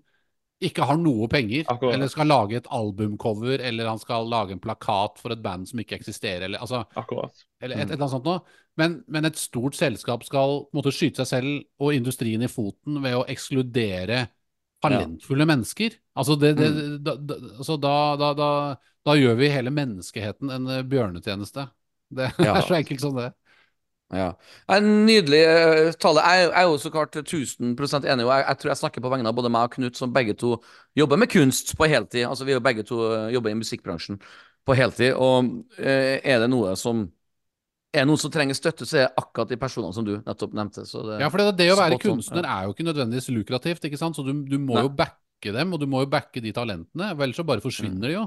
ikke 0.63 0.85
har 0.87 0.99
noe 0.99 1.27
penger, 1.31 1.65
Akkurat. 1.67 1.95
eller 1.95 2.11
skal 2.11 2.29
lage 2.29 2.59
et 2.59 2.67
albumcover, 2.71 3.59
eller 3.59 3.89
han 3.89 3.99
skal 3.99 4.29
lage 4.31 4.55
en 4.55 4.61
plakat 4.63 5.17
for 5.19 5.33
et 5.35 5.41
band 5.43 5.67
som 5.69 5.81
ikke 5.81 5.97
eksisterer, 5.97 6.45
eller, 6.47 6.61
altså, 6.63 6.83
eller 7.59 7.75
et, 7.75 7.81
et, 7.81 7.91
eller 7.91 7.99
annet 7.99 8.13
sånt 8.13 8.29
noe. 8.29 8.43
Men, 8.79 9.01
men, 9.11 9.27
et 9.27 9.37
stort 9.37 9.75
selskap 9.77 10.23
skal 10.25 10.63
måtte 10.73 10.93
skyte 10.95 11.21
seg 11.21 11.29
selv 11.29 11.83
og 11.83 11.93
industrien 11.93 12.41
i 12.41 12.49
foten 12.49 13.01
ved 13.03 13.17
å 13.19 13.25
ekskludere 13.29 14.23
talentfulle 14.83 15.45
ja. 15.45 15.51
mennesker. 15.51 15.99
Altså, 16.17 16.37
det, 16.39 16.55
det, 16.59 16.71
mm. 16.71 16.97
da, 17.05 17.15
da, 17.19 17.39
altså 17.57 17.77
da, 17.81 17.93
da, 18.19 18.49
da, 19.05 19.15
gjør 19.19 19.37
vi 19.39 19.51
hele 19.53 19.73
menneskeheten 19.73 20.51
en 20.53 20.71
eh, 20.71 20.85
bjørnetjeneste. 20.89 21.67
Det 22.13 22.29
ja. 22.37 22.57
er 22.57 22.67
så 22.67 22.79
enkelt 22.79 23.03
som 23.03 23.15
det. 23.17 23.31
Ja. 24.13 24.29
En 24.75 24.89
nydelig 25.07 25.41
uh, 25.47 25.89
tale. 25.99 26.23
Jeg, 26.23 26.45
jeg, 26.45 26.53
er 26.61 26.69
jo 26.69 26.77
så 26.81 26.91
klart 26.93 27.17
1000 27.17 27.73
enig. 27.73 28.27
Jeg, 28.27 28.45
jeg, 28.47 28.59
tror 28.61 28.71
jeg 28.71 28.81
snakker 28.81 29.03
på 29.03 29.11
vegne 29.13 29.31
av 29.31 29.37
både 29.37 29.51
meg 29.53 29.67
og 29.67 29.75
Knut, 29.77 29.97
som 29.97 30.13
begge 30.13 30.37
to 30.39 30.55
jobber 30.97 31.19
med 31.19 31.31
kunst 31.33 31.75
på 31.79 31.89
heltid. 31.89 32.27
Altså 32.29 32.45
Vi 32.45 32.53
er 32.53 32.59
jo 32.59 32.65
begge 32.65 32.85
to 32.87 33.01
uh, 33.01 33.27
jobber 33.33 33.53
i 33.53 33.57
musikkbransjen 33.59 34.21
på 34.63 34.77
heltid. 34.77 35.17
Og 35.17 35.51
uh, 35.79 36.15
er 36.21 36.45
det 36.45 36.49
noe 36.53 36.77
som 36.79 37.07
er 37.93 38.07
noen 38.09 38.17
som 38.17 38.31
trenger 38.33 38.57
støtte, 38.57 38.87
så 38.89 38.97
er 38.97 39.03
det 39.05 39.21
akkurat 39.21 39.51
de 39.51 39.57
personene 39.61 39.93
som 39.93 40.05
du 40.05 40.15
nettopp 40.15 40.55
nevnte. 40.57 40.85
Det, 40.85 41.17
ja, 41.21 41.29
for 41.29 41.41
det, 41.41 41.51
det 41.59 41.67
å 41.73 41.77
være 41.77 41.99
kunstner 42.01 42.47
er 42.49 42.65
jo 42.65 42.73
ikke 42.73 42.87
nødvendigvis 42.87 43.29
lukrativt, 43.35 43.85
ikke 43.85 43.99
sant? 44.01 44.17
så 44.17 44.25
du, 44.25 44.33
du 44.49 44.57
må 44.57 44.79
Nei. 44.79 44.87
jo 44.87 44.93
backe 44.97 45.53
dem, 45.53 45.75
og 45.75 45.81
du 45.81 45.85
må 45.89 46.01
jo 46.01 46.09
backe 46.09 46.41
de 46.41 46.53
talentene. 46.55 47.11
Ellers 47.13 47.37
så 47.37 47.45
bare 47.45 47.61
forsvinner 47.61 48.09
de 48.09 48.15
jo. 48.15 48.25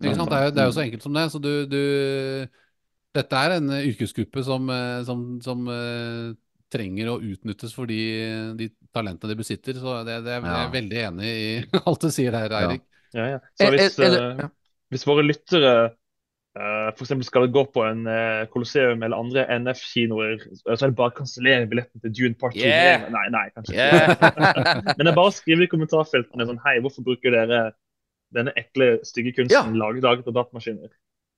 Ikke 0.00 0.16
sant? 0.16 0.32
Det 0.32 0.38
er, 0.40 0.54
det 0.54 0.62
er 0.62 0.70
jo 0.70 0.76
så 0.76 0.84
enkelt 0.86 1.04
som 1.04 1.16
det. 1.16 1.26
Så 1.34 1.40
du, 1.42 1.52
du 1.68 1.80
dette 3.14 3.42
er 3.46 3.58
en 3.58 3.74
eh, 3.76 3.86
yrkesgruppe 3.92 4.42
som, 4.46 4.70
eh, 4.72 5.00
som, 5.06 5.24
som 5.44 5.68
uh, 5.70 6.34
trenger 6.74 7.12
å 7.12 7.18
utnyttes 7.22 7.74
for 7.76 7.90
de, 7.90 8.00
de, 8.58 8.70
talentene 8.94 9.30
de 9.30 9.38
besitter. 9.38 9.78
Så 9.78 10.00
det, 10.06 10.20
det, 10.26 10.38
jeg 10.40 10.54
er 10.58 10.72
veldig 10.74 11.02
enig 11.08 11.34
i 11.34 11.50
alt 11.84 12.06
du 12.06 12.10
sier 12.14 12.34
her, 12.34 12.54
Eirik. 12.62 12.86
Ja. 13.14 13.28
Ja, 13.36 13.42
så 13.54 13.68
hvis, 13.70 14.00
uh, 14.02 14.48
hvis, 14.90 15.04
våre 15.06 15.22
lyttere 15.22 15.74
uh, 16.58 16.88
f.eks. 16.90 17.12
skal 17.28 17.46
gå 17.54 17.62
på 17.70 17.84
en 17.86 18.02
Colosseum 18.50 19.04
eller 19.06 19.22
andre 19.22 19.44
NF-kinoer, 19.60 20.42
så 20.64 20.74
er 20.74 20.82
det 20.82 20.98
bare 20.98 21.14
å 21.14 21.18
kansellere 21.20 21.68
billetten 21.70 22.02
til 22.02 22.16
Dune 22.18 22.38
Part 22.40 22.58
2. 22.58 22.64
Yeah. 22.66 23.06
Nei, 23.14 23.28
nei, 23.30 23.44
kanskje 23.54 23.78
yeah. 23.78 24.10
Men 24.96 25.04
det 25.04 25.12
er 25.12 25.14
bare 25.14 25.30
å 25.30 25.36
skrive 25.36 25.68
i 25.68 25.70
kommentarfeltene 25.70 26.48
sånn 26.50 26.58
Hei, 26.66 26.80
hvorfor 26.82 27.06
bruker 27.06 27.38
dere 27.38 27.62
denne 28.34 28.50
ekle, 28.58 28.96
stygge 29.06 29.36
kunsten 29.36 29.76
ja. 29.76 29.78
laget, 29.78 30.02
laget 30.02 30.32
av 30.32 30.40
datamaskiner? 30.40 30.90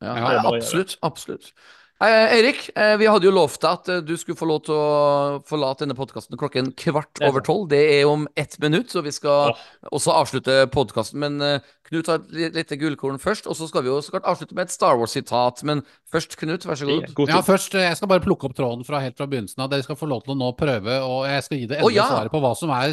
Ja, 0.05 0.17
ja, 0.21 0.45
absolutt. 0.51 0.99
absolutt. 1.07 1.53
Eh, 1.97 2.35
Eirik, 2.37 2.59
eh, 2.77 2.99
vi 3.01 3.07
hadde 3.09 3.25
jo 3.25 3.31
lovt 3.33 3.63
deg 3.63 3.71
at 3.73 3.87
eh, 3.89 4.01
du 4.05 4.19
skulle 4.21 4.37
få 4.37 4.45
lov 4.51 4.59
til 4.67 4.75
å 4.77 5.39
forlate 5.49 5.87
denne 5.87 5.95
podkasten 5.97 6.37
klokken 6.37 6.75
kvart 6.77 7.23
er 7.23 7.31
over 7.31 7.41
tolv. 7.45 7.71
Det 7.71 7.79
er 7.95 8.03
om 8.05 8.27
ett 8.37 8.59
minutt, 8.61 8.91
så 8.93 9.01
vi 9.01 9.15
skal 9.17 9.55
ja. 9.55 9.55
også 9.97 10.13
avslutte 10.13 10.59
podkasten. 10.75 11.23
Men 11.23 11.39
eh, 11.41 11.71
Knut 11.89 12.11
har 12.11 12.19
et 12.19 12.35
li- 12.37 12.51
lite 12.53 12.77
gullkorn 12.77 13.17
først, 13.23 13.49
og 13.49 13.57
så 13.57 13.71
skal 13.71 13.87
vi 13.87 13.89
jo 13.89 14.03
så 14.05 14.13
klart 14.13 14.29
avslutte 14.29 14.59
med 14.59 14.67
et 14.67 14.75
Star 14.75 14.99
Wars-sitat. 15.01 15.63
Men 15.65 15.81
først, 16.13 16.37
Knut, 16.37 16.67
vær 16.69 16.77
så 16.77 16.89
god. 16.91 17.07
God 17.17 17.33
Ja, 17.33 17.39
først, 17.47 17.79
eh, 17.79 17.87
Jeg 17.89 17.97
skal 17.97 18.11
bare 18.13 18.25
plukke 18.27 18.51
opp 18.51 18.57
tråden 18.59 18.85
fra 18.85 19.01
helt 19.01 19.17
fra 19.17 19.29
begynnelsen 19.31 19.65
av. 19.65 19.71
Dere 19.73 19.87
skal 19.87 19.97
få 19.97 20.11
lov 20.11 20.27
til 20.27 20.35
å 20.35 20.39
nå 20.43 20.51
prøve, 20.59 20.99
og 21.01 21.25
jeg 21.31 21.47
skal 21.47 21.63
gi 21.63 21.71
det 21.71 21.79
endelige 21.79 21.95
oh, 21.95 21.97
ja. 21.97 22.11
svaret 22.13 22.35
på 22.35 22.43
hva 22.45 22.53
som 22.61 22.75
er 22.77 22.93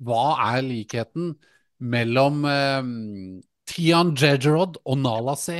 Hva 0.00 0.24
er 0.54 0.64
likheten 0.64 1.34
mellom 1.92 2.40
eh, 2.48 2.88
Tian 3.68 4.14
Jejerod 4.16 4.80
og 4.80 4.98
Nala 5.04 5.36
C? 5.36 5.58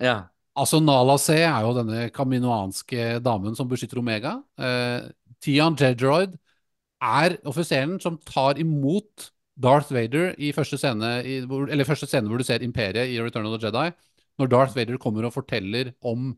Ja. 0.00 0.18
Altså, 0.58 0.80
Nala 0.82 1.14
C 1.22 1.36
er 1.44 1.60
jo 1.64 1.74
denne 1.76 2.08
kaminoanske 2.12 3.20
damen 3.24 3.54
som 3.56 3.68
beskytter 3.70 4.00
Omega. 4.02 4.38
Eh, 4.58 5.08
Tian 5.40 5.76
Jedroid 5.78 6.34
er 7.00 7.36
offiseren 7.48 7.98
som 8.02 8.18
tar 8.28 8.58
imot 8.60 9.30
Darth 9.60 9.92
Vader 9.92 10.34
i 10.40 10.50
første 10.56 10.78
scene, 10.80 11.20
i, 11.24 11.38
eller 11.44 11.84
første 11.88 12.08
scene 12.08 12.28
hvor 12.28 12.40
du 12.40 12.44
ser 12.48 12.64
Imperiet 12.64 13.12
i 13.12 13.20
Return 13.20 13.46
of 13.48 13.58
the 13.58 13.68
Jedi. 13.68 13.86
Når 14.40 14.50
Darth 14.52 14.76
Vader 14.76 14.96
kommer 15.00 15.26
og 15.28 15.34
forteller 15.36 15.92
om 16.08 16.30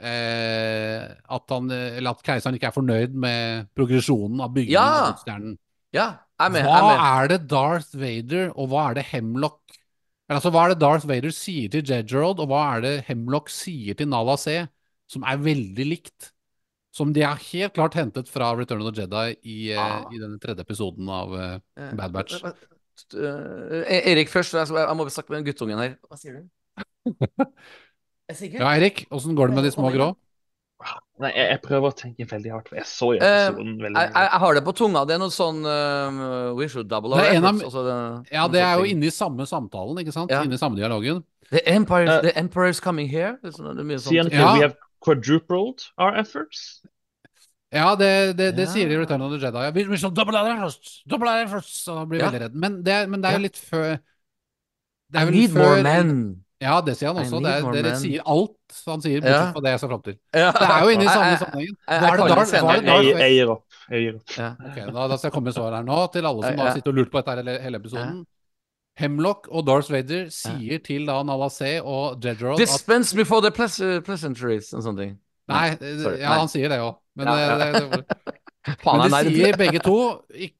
eh, 0.00 1.04
at, 1.08 1.44
han, 1.54 1.70
eller 1.72 2.12
at 2.14 2.22
keiseren 2.26 2.56
ikke 2.58 2.68
er 2.70 2.76
fornøyd 2.76 3.16
med 3.18 3.68
progresjonen 3.78 4.42
av 4.44 4.52
byggingen 4.54 4.76
Ja! 4.78 5.08
av 5.12 5.20
stjernen. 5.24 5.56
ja, 5.96 6.08
jeg 6.38 6.46
er 6.50 6.54
med. 6.54 6.66
Hva 6.68 6.76
Jeg 6.76 6.84
er 6.84 6.88
med. 6.92 7.04
er 7.08 7.32
det 7.32 7.40
Darth 7.50 7.94
Vader, 8.00 8.50
og 8.54 8.68
hva 8.72 8.88
er 8.90 8.98
det 9.00 9.06
Hemlock 9.10 9.77
altså, 10.36 10.50
Hva 10.52 10.64
er 10.64 10.74
det 10.74 10.80
Darth 10.82 11.06
Vader 11.08 11.32
sier 11.34 11.70
til 11.72 11.86
Jedgerod, 11.88 12.42
og 12.42 12.50
hva 12.50 12.64
er 12.76 12.84
det 12.84 12.94
Hemlock 13.08 13.48
sier 13.52 13.96
til 13.98 14.10
Nala 14.10 14.36
C, 14.40 14.60
som 15.08 15.24
er 15.24 15.40
veldig 15.40 15.86
likt? 15.88 16.32
Som 16.94 17.12
de 17.14 17.22
har 17.22 17.38
helt 17.52 17.74
klart 17.76 17.94
hentet 17.94 18.30
fra 18.32 18.50
Return 18.58 18.82
of 18.82 18.90
the 18.92 19.02
Jedi 19.04 19.36
i, 19.44 19.58
eh, 19.72 19.78
Ah. 19.78 20.08
i 20.10 20.18
denne 20.18 20.38
tredje 20.40 20.64
episoden 20.64 21.08
av 21.08 21.34
eh, 21.38 21.60
Eh, 21.76 21.94
Bad 21.94 22.12
Batch. 22.12 22.42
eh, 22.42 24.10
Erik 24.12 24.28
først, 24.28 24.54
jeg, 24.54 24.96
må 24.96 25.08
snakke 25.08 25.30
med 25.30 25.44
den 25.44 25.52
guttungen 25.52 25.78
her. 25.78 25.96
Hva 26.08 26.18
sier 26.18 26.40
du? 26.40 26.48
Er 28.28 28.36
sikker? 28.36 28.60
Ja, 28.60 28.74
Erik, 28.76 29.06
åssen 29.10 29.36
går 29.36 29.48
det 29.48 29.54
med 29.56 29.64
de 29.64 29.70
små 29.72 29.88
grå? 29.92 30.10
Nei, 31.18 31.30
jeg, 31.34 31.46
jeg 31.50 31.60
prøver 31.64 31.88
å 31.90 31.94
tenke 31.98 32.26
veldig 32.30 32.50
hardt, 32.54 32.68
jeg 32.76 32.84
så 32.86 33.08
jo 33.14 33.18
episoden 33.18 33.72
uh, 33.74 33.82
veldig 33.84 34.02
Jeg, 34.04 34.10
jeg, 34.14 34.40
har 34.44 34.54
det 34.54 34.62
på 34.68 34.74
tunga. 34.78 35.00
Det 35.08 35.14
er 35.16 35.18
noe 35.18 35.34
sånn 35.34 35.64
uh, 35.66 36.52
We 36.54 36.68
should 36.70 36.86
double 36.88 37.14
our 37.18 37.24
en 37.26 37.44
av- 37.44 37.56
efforts. 37.56 37.64
altså 37.74 37.82
det- 37.88 38.36
Ja, 38.36 38.44
det 38.48 38.60
er 38.62 38.74
jo 38.78 38.84
inne 38.92 39.06
i 39.08 39.10
samme 39.10 39.46
samtalen, 39.50 39.98
ikke 40.04 40.12
sant? 40.14 40.30
Ja. 40.30 40.44
Inne 40.46 40.54
i 40.54 40.60
samme 40.62 40.76
dialogen. 40.78 41.24
The 41.50 41.62
Empire, 41.72 42.06
uh, 42.08 42.20
the 42.22 42.36
Emperor 42.38 42.68
is 42.68 42.78
coming 42.80 43.08
here. 43.08 43.38
Det 43.42 43.50
er, 43.50 43.56
sånn, 43.56 43.74
det 43.74 43.82
er 43.82 43.88
mye 43.90 43.98
sånt. 43.98 44.32
Ja. 44.32 44.52
We 44.54 44.62
have 44.62 44.76
quadrupled 45.02 45.88
our 45.98 46.14
efforts? 46.20 46.82
Ja, 47.72 47.94
det, 47.96 48.36
det, 48.38 48.52
det 48.56 48.64
Ja. 48.64 48.72
sier 48.72 48.88
de 48.88 48.94
i 48.94 48.98
Return 49.02 49.20
of 49.22 49.32
the 49.32 49.38
Jedi. 49.42 49.70
Vi, 49.74 49.84
We 49.90 49.96
skal 50.00 50.10
double 50.16 50.36
our 50.38 50.48
efforts! 50.54 51.02
Double 51.06 51.28
our 51.28 51.42
efforts! 51.44 51.72
Så 51.84 52.06
blir 52.08 52.20
Ja. 52.22 52.30
veldig 52.30 52.40
redd. 52.46 52.54
Men 52.54 52.82
det, 52.82 53.08
men 53.10 53.20
det 53.20 53.28
er 53.28 53.36
jo 53.36 53.42
litt 53.44 53.58
før 53.58 53.98
det 55.10 55.18
I 55.18 55.22
er 55.26 55.30
need 55.30 55.50
før- 55.50 55.64
more 55.66 55.82
men. 55.82 56.44
Ja, 56.60 56.80
det 56.82 56.96
sier 56.98 57.12
han 57.12 57.20
også. 57.22 57.38
Det 57.44 57.50
er, 57.54 57.66
dere 57.76 57.92
sier 58.00 58.22
alt 58.26 58.78
han 58.88 59.02
sier, 59.04 59.20
bortsett 59.22 59.44
Ja. 59.46 59.52
fra 59.54 59.60
det 59.62 59.70
jeg 59.70 59.80
ser 59.80 59.90
fram 59.92 60.00
til. 60.02 60.16
Ja. 60.34 60.48
Det 60.56 60.66
er 60.68 60.80
jo 60.82 60.88
inne 60.94 61.04
i 61.04 61.12
samme 61.12 61.36
sammenhengen. 61.38 61.76
jeg- 61.76 62.00
Hva 62.00 62.08
er 62.08 62.16
det 62.16 62.24
det 62.26 62.58
er 62.58 63.18
det 63.18 63.30
gir 63.36 63.52
opp. 63.52 63.62
Jeg 63.90 64.00
gir 64.02 64.14
opp. 64.18 64.32
Ja. 64.36 64.48
Okay, 64.70 64.86
da, 64.90 65.06
da 65.08 65.16
skal 65.16 65.28
jeg 65.28 65.32
komme 65.36 65.44
med 65.44 65.54
svaret 65.54 65.76
her 65.78 65.84
nå, 65.86 65.98
til 66.12 66.26
alle 66.26 66.42
som 66.42 66.58
Ja, 66.58 66.64
da 66.64 66.74
sitter 66.74 66.90
og 66.90 66.94
lurt 66.98 67.10
på 67.12 67.18
dette 67.22 67.28
her 67.30 67.36
hele, 67.42 67.58
hele 67.62 67.78
episoden. 67.78 68.26
Hemlock 68.98 69.46
og 69.54 69.64
Darth 69.68 69.92
Vader 69.92 70.26
sier 70.34 70.80
til 70.82 71.06
da 71.06 71.22
Nala 71.22 71.48
C 71.48 71.78
og 71.78 72.18
Jedrod 72.20 72.56
at 72.58 72.66
Dispense 72.66 73.14
me 73.14 73.24
for 73.24 73.40
the 73.40 73.52
pleas 73.54 73.78
pleasantries 74.04 74.72
og 74.74 74.82
sånne 74.82 74.98
ting. 75.04 75.18
Nei, 75.48 75.70
sorry, 76.02 76.18
ja, 76.18 76.34
han 76.34 76.48
sier 76.50 76.68
det 76.68 76.80
òg. 76.82 76.96
Men, 77.16 77.26
Ja, 77.30 77.34
eh, 77.38 77.46
ja. 77.48 77.78
det, 77.78 77.90
det, 77.92 78.16
men 78.84 79.10
de 79.10 79.30
sier 79.30 79.56
begge 79.62 79.78
to, 79.86 79.96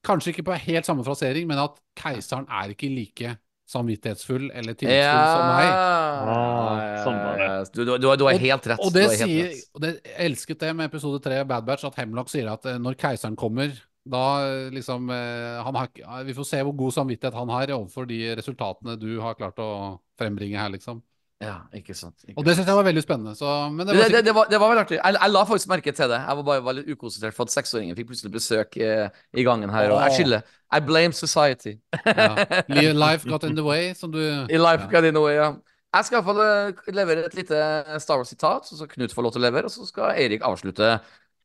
kanskje 0.07 0.31
ikke 0.33 0.45
på 0.47 0.55
helt 0.57 0.87
samme 0.87 1.03
frasering, 1.05 1.47
men 1.51 1.59
at 1.59 1.75
keiseren 1.99 2.47
er 2.49 2.71
ikke 2.73 2.89
like 2.95 3.35
samvittighetsfull 3.69 4.47
eller 4.51 4.73
tillitsfull 4.79 5.27
som 5.35 5.49
meg. 5.53 5.69
Ah, 5.73 7.05
sånn 7.05 7.19
var 7.21 7.41
det. 7.43 7.51
Du, 7.75 7.83
du, 7.85 7.93
du, 8.01 8.07
har- 8.09 8.23
Og- 8.25 8.41
helt 8.41 8.67
rett. 8.71 8.81
Og 8.81 8.93
du 8.93 8.99
det 9.01 9.05
helt 9.11 9.21
sier, 9.23 9.51
rett. 9.53 9.69
og 9.75 9.81
det 9.85 9.93
elsket 10.29 10.59
det 10.65 10.73
med 10.77 10.89
episode 10.91 11.21
tre 11.25 11.43
Bad 11.45 11.65
Batch, 11.69 11.85
at 11.85 11.99
Hemlock 12.01 12.29
sier 12.33 12.49
at 12.53 12.65
eh, 12.67 12.79
når 12.81 12.97
keiseren 13.01 13.37
kommer, 13.37 13.77
da 14.09 14.25
eh, 14.47 14.71
liksom 14.73 15.11
eh, 15.13 15.59
han 15.67 15.75
har, 15.77 15.91
Vi 16.25 16.33
får 16.37 16.49
se 16.49 16.63
hvor 16.65 16.77
god 16.77 16.97
samvittighet 16.97 17.35
han 17.37 17.49
har 17.53 17.75
overfor 17.77 18.09
de 18.09 18.23
resultatene 18.41 18.97
du 18.99 19.19
har 19.21 19.35
klart 19.37 19.59
å 19.61 19.71
frembringe 20.19 20.57
her, 20.59 20.73
liksom. 20.73 21.03
Ja, 21.39 21.55
ikke 21.71 21.95
sant. 21.95 22.17
Ikke 22.27 22.35
Og 22.41 22.47
det 22.47 22.57
syns 22.57 22.67
jeg 22.67 22.75
var 22.75 22.87
veldig 22.89 23.03
spennende. 23.05 23.33
Så, 23.39 23.47
men 23.71 23.87
det 23.87 23.93
Det, 23.95 23.95
var 23.95 24.03
det, 24.03 24.07
sikkert, 24.11 24.25
det, 24.27 24.35
var, 24.35 24.49
det 24.51 24.59
var 24.61 24.71
veldig 24.73 24.83
artig. 24.83 24.97
Jeg, 24.99 25.17
jeg 25.23 25.31
la 25.31 25.43
faktisk 25.47 25.71
merke 25.71 25.93
til 25.95 26.11
det. 26.11 26.19
Jeg 26.19 26.39
var 26.39 26.47
bare 26.49 26.65
var 26.67 26.77
litt 26.79 26.89
ukonsentrert 26.91 27.37
for 27.37 27.47
at 27.47 27.55
seksåringen 27.55 27.99
fikk 27.99 28.09
plutselig 28.11 28.33
besøk 28.35 28.79
eh, 28.83 29.21
i 29.39 29.45
gangen 29.47 29.71
her. 29.71 29.95
Og 29.95 30.03
jeg 30.03 30.17
skylder. 30.19 30.51
I 30.75 30.81
blame 30.89 31.15
society. 31.15 31.77
ja. 31.95 32.29
Life 33.05 33.31
got 33.31 33.47
in 33.47 33.55
the 33.55 33.65
way, 33.65 33.95
som 33.95 34.11
du 34.13 34.19
I 34.19 34.59
life 34.59 34.89
ja. 34.89 34.91
got 34.91 35.07
in 35.07 35.15
the 35.15 35.23
way, 35.23 35.39
ja. 35.39 35.53
Jeg 35.95 36.05
skal 36.05 36.19
iallfall 36.19 36.43
fall 36.43 36.97
levere 36.99 37.25
et 37.31 37.37
lite 37.39 37.61
Star 38.03 38.19
Wars-sitat, 38.21 38.67
så 38.67 38.77
skal 38.77 38.91
Knut 38.93 39.15
få 39.15 39.23
lov 39.25 39.33
til 39.33 39.41
å 39.41 39.47
levere, 39.47 39.71
og 39.71 39.73
så 39.73 39.87
skal 39.89 40.19
Eirik 40.19 40.43
avslutte. 40.45 40.99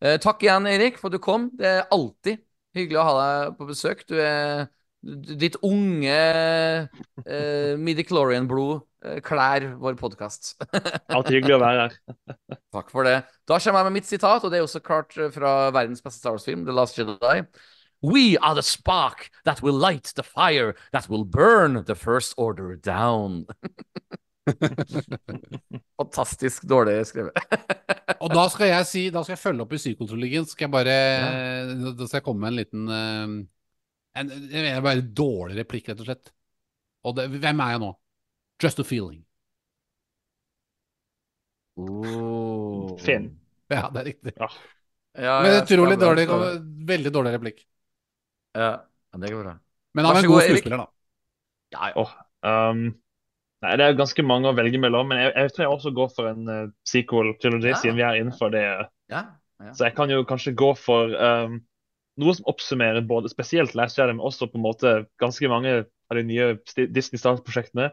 Eh, 0.04 0.18
takk 0.20 0.42
igjen, 0.44 0.68
Eirik, 0.68 0.98
for 1.00 1.08
at 1.08 1.16
du 1.16 1.22
kom. 1.24 1.52
Det 1.60 1.70
er 1.70 1.86
alltid 1.94 2.42
hyggelig 2.76 3.00
å 3.00 3.06
ha 3.08 3.14
deg 3.22 3.60
på 3.62 3.70
besøk. 3.70 4.04
Du 4.10 4.18
er 4.18 4.66
Ditt 5.04 5.58
unge 5.68 6.18
uh, 6.88 7.74
midichlorian-blod 7.76 8.86
eh, 9.04 9.18
klær 9.26 9.66
vår 9.82 9.98
podkast. 10.00 10.54
Alltid 11.16 11.42
hyggelig 11.42 11.58
å 11.58 11.64
være 11.64 11.82
her. 11.82 11.98
Takk 12.72 12.92
for 12.94 13.04
det. 13.08 13.18
Da 13.44 13.58
kommer 13.60 13.82
jeg 13.82 13.90
med 13.90 13.98
mitt 13.98 14.08
sitat, 14.08 14.46
og 14.46 14.54
det 14.54 14.62
er 14.62 14.64
også 14.64 14.80
klart 14.84 15.18
eh, 15.20 15.28
fra 15.34 15.74
verdens 15.76 16.00
beste 16.04 16.22
Star 16.22 16.38
Wars-film, 16.38 16.64
The 16.64 16.76
Last 16.78 16.96
Jedi. 16.96 17.44
We 18.04 18.38
are 18.40 18.56
the 18.56 18.64
spark 18.64 19.30
that 19.44 19.62
will 19.64 19.76
light 19.76 20.14
the 20.16 20.24
fire 20.24 20.76
that 20.92 21.10
will 21.10 21.26
burn 21.26 21.84
the 21.84 21.96
first 21.96 22.34
order 22.38 22.76
down. 22.76 23.46
Fantastisk 26.00 26.64
dårlig 26.68 27.02
skrevet. 27.12 27.36
Og 28.24 28.32
da 28.32 28.48
skal 28.52 28.72
jeg 28.72 28.88
si, 28.88 29.04
da 29.12 29.24
skal 29.24 29.36
jeg 29.36 29.44
følge 29.44 29.64
opp 29.64 29.76
i 29.76 29.80
psykotrologien. 29.84 30.48
Skal 30.48 30.68
jeg 30.70 30.74
bare 30.74 30.98
Da 31.96 32.08
skal 32.08 32.22
jeg 32.22 32.26
komme 32.28 32.44
med 32.44 32.54
en 32.54 32.60
liten 32.60 32.88
eh, 32.88 33.36
en, 34.20 34.32
en 34.32 34.84
bare 34.86 35.02
dårlig 35.02 35.58
replikk, 35.62 35.90
rett 35.90 36.02
og 36.04 36.10
slett. 36.10 36.34
Og 37.04 37.16
det, 37.18 37.28
hvem 37.34 37.62
er 37.66 37.76
jeg 37.76 37.84
nå? 37.84 37.92
Just 38.64 38.80
a 38.80 38.86
feeling. 38.88 39.24
Oh. 41.76 42.94
Finn. 43.02 43.32
Ja, 43.72 43.88
det 43.90 44.04
er 44.04 44.10
riktig. 44.12 44.34
Ja. 44.38 44.50
Ja, 45.14 45.34
Men 45.46 45.60
utrolig 45.62 45.98
dårlig, 46.02 46.26
veldig 46.90 47.12
dårlig 47.14 47.32
replikk. 47.36 47.64
Ja, 48.58 48.70
ja, 49.14 49.20
det 49.22 49.30
går 49.34 49.44
bra. 49.46 49.54
Men 49.94 50.08
han 50.08 50.18
er 50.18 50.26
en 50.26 50.32
god 50.32 50.46
skuespiller, 50.48 50.82
da. 50.82 50.88
Ja, 51.74 51.90
ja. 51.90 52.02
Åh, 52.02 52.14
um, 52.50 52.82
nei, 53.66 53.74
det 53.78 53.86
er 53.86 53.98
ganske 53.98 54.26
mange 54.26 54.50
å 54.50 54.56
velge 54.58 54.82
mellom, 54.82 55.10
men 55.10 55.22
jeg, 55.22 55.34
jeg 55.38 55.54
tror 55.54 55.66
jeg 55.66 55.74
også 55.76 55.94
går 55.98 56.10
for 56.16 56.30
en 56.32 56.50
uh, 56.50 56.72
sequel-trilogy, 56.90 57.70
Ja. 57.74 57.78
siden 57.82 58.00
vi 58.00 58.06
er 58.06 58.18
innenfor 58.22 58.54
det. 58.54 58.64
ja, 58.66 58.88
ja. 59.14 59.74
Så 59.78 59.86
jeg 59.86 59.96
kan 59.96 60.10
jo 60.12 60.26
kanskje 60.28 60.56
gå 60.60 60.74
for 60.76 61.14
um, 61.14 61.60
noe 62.22 62.36
som 62.38 62.48
oppsummerer 62.50 63.06
både 63.08 63.32
spesielt 63.32 63.76
Last 63.78 63.98
Jedi, 63.98 64.14
men 64.16 64.24
også 64.24 64.50
på 64.52 64.60
en 64.60 64.66
måte 64.66 64.94
ganske 65.22 65.50
mange 65.50 65.84
av 65.84 66.18
de 66.20 66.24
nye 66.28 66.54
Disney 66.94 67.22
Stars-prosjektene. 67.22 67.92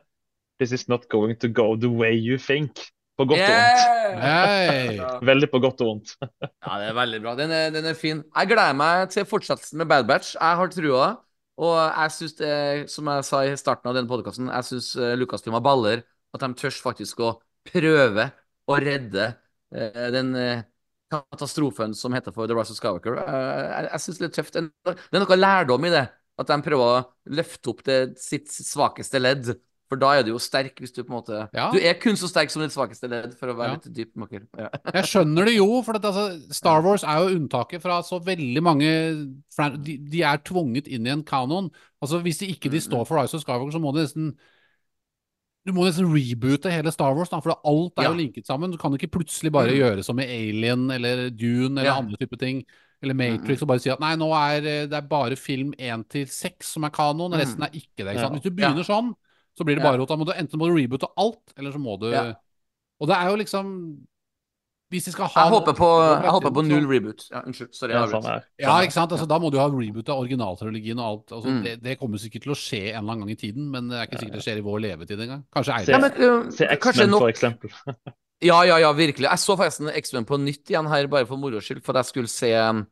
This 0.60 0.74
is 0.76 0.88
not 0.92 1.08
going 1.08 1.38
to 1.40 1.48
go 1.48 1.74
the 1.76 1.88
way 1.88 2.12
you 2.12 2.36
think. 2.38 2.82
På 3.16 3.26
godt 3.28 3.40
og 3.40 3.52
vondt. 3.52 3.86
Yeah! 4.16 5.16
Veldig 5.30 5.48
på 5.52 5.60
godt 5.60 5.80
og 5.84 5.92
vondt. 5.92 6.14
Ja, 6.66 6.76
det 6.80 6.90
er 6.90 6.96
veldig 6.96 7.20
bra. 7.24 7.34
Den 7.36 7.52
er, 7.52 7.72
den 7.72 7.88
er 7.88 7.96
fin. 7.96 8.22
Jeg 8.36 8.48
gleder 8.52 8.76
meg 8.76 9.08
til 9.12 9.26
fortsettelsen 9.28 9.80
med 9.80 9.88
Bad 9.90 10.06
Batch. 10.08 10.34
Jeg 10.36 10.60
har 10.60 10.72
trua. 10.72 11.08
Og 11.60 11.76
jeg 11.76 12.12
syns 12.14 12.92
som 12.92 13.08
jeg 13.12 13.24
sa 13.28 13.40
i 13.44 13.56
starten 13.60 13.90
av 13.90 13.96
denne 13.96 14.08
podkasten, 14.08 14.48
jeg 14.48 14.68
syns 14.68 14.94
Lucasfilm 15.20 15.58
har 15.58 15.64
baller. 15.64 16.04
At 16.32 16.44
de 16.44 16.48
tør 16.56 16.76
faktisk 16.84 17.20
å 17.24 17.34
prøve 17.68 18.30
å 18.70 18.78
redde 18.80 19.26
eh, 19.74 20.08
den 20.14 20.34
eh, 20.38 20.62
katastrofen 21.10 21.94
som 21.96 22.12
heter 22.16 22.32
for 22.34 22.46
The 22.46 22.54
Rise 22.56 22.70
of 22.74 22.78
Skywalker. 22.80 23.18
Eh, 23.22 23.64
jeg 23.82 23.90
jeg 23.90 24.00
syns 24.06 24.18
det 24.20 24.28
er 24.30 24.42
tøft. 24.42 24.52
Det 24.52 24.70
er- 24.86 24.96
er 25.12 25.24
noe 25.24 25.36
lærdom 25.36 25.84
i 25.86 25.90
det. 25.90 26.08
At 26.38 26.46
de 26.46 26.62
prøver 26.62 26.86
å 27.02 27.06
løfte 27.28 27.68
opp 27.68 27.82
det, 27.84 28.18
sitt 28.18 28.46
svakeste 28.48 29.20
ledd. 29.20 29.56
For 29.90 29.96
da 29.98 30.12
er 30.14 30.22
du 30.22 30.30
jo 30.30 30.38
sterk, 30.38 30.76
hvis 30.78 30.92
du 30.94 31.02
på 31.02 31.10
en 31.10 31.18
måte 31.20 31.48
Ja. 31.52 31.70
Du 31.72 31.78
er 31.78 31.94
kun 31.94 32.14
så 32.14 32.28
sterk 32.30 32.48
som 32.48 32.62
ditt 32.62 32.70
svakeste 32.70 33.08
ledd, 33.10 33.34
for 33.36 33.48
å 33.48 33.56
være 33.56 33.66
Ja. 33.66 33.72
litt 33.74 33.92
dyp 33.92 34.14
makker. 34.16 34.46
Ja. 34.56 34.68
Jeg 34.94 35.04
skjønner 35.04 35.44
det 35.44 35.56
jo, 35.56 35.82
for 35.82 35.96
at, 35.96 36.02
altså, 36.02 36.52
Star 36.54 36.80
Wars 36.80 37.02
er 37.02 37.18
jo 37.28 37.36
unntaket 37.40 37.82
fra 37.82 38.00
så 38.00 38.22
veldig 38.24 38.62
mange 38.62 38.86
de, 39.82 39.96
de 39.98 40.22
er 40.22 40.38
tvunget 40.38 40.86
inn 40.86 41.06
i 41.06 41.10
en 41.10 41.24
kanon. 41.24 41.70
Altså, 42.00 42.22
Hvis 42.22 42.38
de 42.38 42.46
ikke 42.54 42.70
de 42.70 42.78
står 42.78 43.04
for 43.04 43.18
Rise 43.20 43.34
of 43.34 43.42
Skywalker, 43.42 43.72
så 43.72 43.80
må 43.82 43.92
de 43.92 44.04
nesten 44.06 44.36
du 45.66 45.72
må 45.72 45.84
nesten 45.84 46.08
reboote 46.12 46.70
hele 46.72 46.90
Star 46.92 47.14
Wars, 47.14 47.28
da, 47.28 47.40
for 47.40 47.56
alt 47.64 47.98
er 47.98 48.02
Ja. 48.04 48.10
jo 48.12 48.16
linket 48.18 48.46
sammen. 48.46 48.70
Du 48.72 48.78
kan 48.78 48.92
ikke 48.96 49.10
plutselig 49.10 49.52
bare 49.52 49.68
Mm. 49.70 49.78
gjøre 49.80 50.04
som 50.04 50.18
i 50.18 50.24
Alien 50.24 50.90
eller 50.90 51.30
Dune 51.30 51.78
eller 51.78 51.84
Ja. 51.84 51.98
andre 51.98 52.16
typer 52.16 52.38
ting. 52.38 52.64
Eller 53.02 53.14
Matrix 53.14 53.62
og 53.62 53.68
bare 53.68 53.80
si 53.80 53.88
at 53.90 54.00
nei, 54.00 54.14
nå 54.16 54.28
er 54.32 54.56
eh, 54.66 54.86
det 54.86 54.92
er 54.92 55.00
bare 55.08 55.36
film 55.36 55.72
1 55.78 56.04
til 56.08 56.26
6 56.26 56.66
som 56.74 56.84
er 56.84 56.90
kanon, 56.90 57.30
Mm. 57.32 57.38
resten 57.40 57.62
er 57.62 57.70
ikke 57.70 58.04
det. 58.04 58.16
ikke? 58.16 58.20
Ja. 58.20 58.28
Hvis 58.30 58.42
du 58.42 58.50
begynner 58.50 58.84
sånn, 58.84 59.14
så 59.58 59.64
blir 59.64 59.76
det 59.76 59.82
bare 59.82 59.98
rota. 59.98 60.14
Enten 60.16 60.58
må 60.58 60.66
du 60.68 60.74
reboote 60.76 61.08
alt, 61.16 61.52
eller 61.56 61.72
så 61.72 61.78
må 61.78 61.98
du. 62.00 62.12
Og 63.00 63.08
det 63.08 63.16
er 63.16 63.28
jo 63.30 63.36
liksom 63.36 63.98
hvis 64.90 65.04
de 65.06 65.12
skal 65.14 65.28
ha 65.30 65.44
Jeg 65.44 65.52
håper 65.54 65.74
på, 65.78 65.88
jeg 66.24 66.30
håper 66.34 66.50
på 66.56 66.62
null 66.66 66.86
reboot. 66.90 67.24
Ja, 67.30 67.40
unnskyld. 67.46 67.68
Sorry. 67.76 67.92
Ja, 67.94 68.06
her. 68.06 68.44
Ja, 68.58 68.78
ikke 68.82 68.92
sant? 68.96 69.12
Altså, 69.14 69.26
da 69.30 69.38
må 69.38 69.50
du 69.54 69.58
ha 69.60 69.68
reboot 69.70 70.08
av 70.10 70.18
originaltrilogien 70.24 70.98
og 70.98 71.06
alt. 71.06 71.32
Altså, 71.36 71.50
Mm. 71.50 71.62
det, 71.64 71.74
det 71.82 71.98
kommer 72.00 72.18
sikkert 72.18 72.42
til 72.42 72.52
å 72.52 72.58
skje 72.58 72.80
en 72.90 72.98
eller 73.04 73.12
annen 73.12 73.20
gang 73.26 73.30
i 73.30 73.38
tiden, 73.38 73.70
men 73.70 73.88
det 73.88 73.98
er 74.00 74.06
ikke 74.08 74.18
sikkert 74.24 74.40
det 74.40 74.42
skjer 74.46 74.58
i 74.58 74.66
vår 74.66 74.80
levetid 74.86 75.20
engang. 75.20 75.44
Kanskje 75.54 75.84
Se- 75.84 75.92
Ja, 75.92 75.98
Eirik. 75.98 76.18
øh, 76.18 76.50
Se 76.52 76.64
X-Men, 76.76 77.10
for 77.18 77.28
eksempel. 77.30 77.70
Ja, 78.42 78.62
ja, 78.64 78.78
ja, 78.80 78.90
virkelig. 78.96 79.28
Jeg 79.28 79.38
så 79.38 79.52
forresten 79.54 79.90
X-Men 79.94 80.24
på 80.24 80.38
nytt 80.40 80.64
igjen 80.72 80.88
her, 80.88 81.06
bare 81.12 81.26
for 81.28 81.36
moro 81.36 81.60
skyld, 81.60 81.82
for 81.84 81.92
jeg 81.92 82.06
skulle 82.08 82.26
se 82.32 82.48
um, 82.56 82.86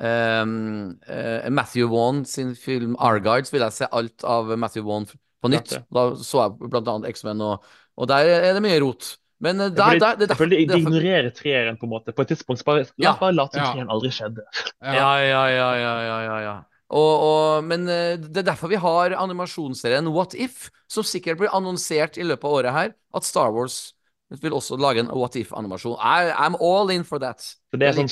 um, 0.00 0.98
eh, 1.06 1.48
Matthew 1.48 1.86
Vaughn 1.88 2.24
sin 2.24 2.54
film 2.56 2.96
'Argyle'. 2.98 3.44
Så 3.46 3.52
ville 3.52 3.66
jeg 3.68 3.72
se 3.72 3.86
alt 3.92 4.24
av 4.24 4.50
Matthew 4.58 4.82
Vaughn 4.84 5.06
på 5.06 5.48
nytt. 5.48 5.76
Da 5.94 6.10
så 6.18 6.42
jeg 6.42 6.70
blant 6.70 6.88
annet 6.88 7.08
X-Men, 7.14 7.40
og, 7.40 7.62
og 7.96 8.08
der 8.08 8.26
er 8.50 8.52
det 8.54 8.62
mye 8.62 8.80
rot. 8.82 9.16
Men 9.40 9.60
eh, 9.60 9.70
der, 9.72 9.98
der, 9.98 10.16
det 10.20 10.26
er 10.26 10.34
jeg 10.34 10.36
føler 10.36 10.56
de, 10.56 10.56
de 10.56 10.62
er 10.64 10.74
derfor- 10.76 10.90
ignorerer 10.90 11.30
treeren 11.34 11.76
på 11.80 11.86
en 11.88 11.90
måte. 11.94 12.12
På 12.12 12.22
et 12.22 12.28
tidspunkt 12.28 12.64
bare, 12.64 12.84
la 12.98 13.12
oss 13.14 13.20
bare 13.20 13.32
late 13.32 13.56
som 13.56 13.62
Ja. 13.64 13.70
treeren 13.72 13.90
aldri 13.94 14.10
skjedde. 14.12 14.42
Ja. 14.82 14.92
Ja, 14.94 15.12
ja, 15.24 15.44
ja, 15.48 15.70
ja, 15.80 15.94
ja, 16.08 16.18
ja, 16.26 16.40
ja. 16.48 16.56
Og, 16.90 17.12
og, 17.22 17.64
men 17.64 17.88
eh, 17.88 18.16
det 18.18 18.36
er 18.42 18.48
derfor 18.50 18.68
vi 18.68 18.76
har 18.82 19.14
animasjonsserien 19.14 20.08
What 20.12 20.34
If, 20.34 20.68
som 20.90 21.04
sikkert 21.06 21.38
blir 21.38 21.52
annonsert 21.54 22.18
i 22.18 22.22
løpet 22.26 22.44
av 22.44 22.50
året 22.58 22.72
her, 22.74 22.92
at 23.14 23.24
Star 23.24 23.52
Wars 23.54 23.94
vil 24.42 24.52
også 24.52 24.76
lage 24.78 25.00
en 25.00 25.08
What 25.14 25.34
If-animasjon. 25.38 25.96
I'm 25.98 26.54
all 26.60 26.90
in 26.90 27.02
for 27.04 27.18
that. 27.18 27.40
Så 27.70 27.78
det 27.78 27.88
er 27.88 27.92
sånn 27.96 28.10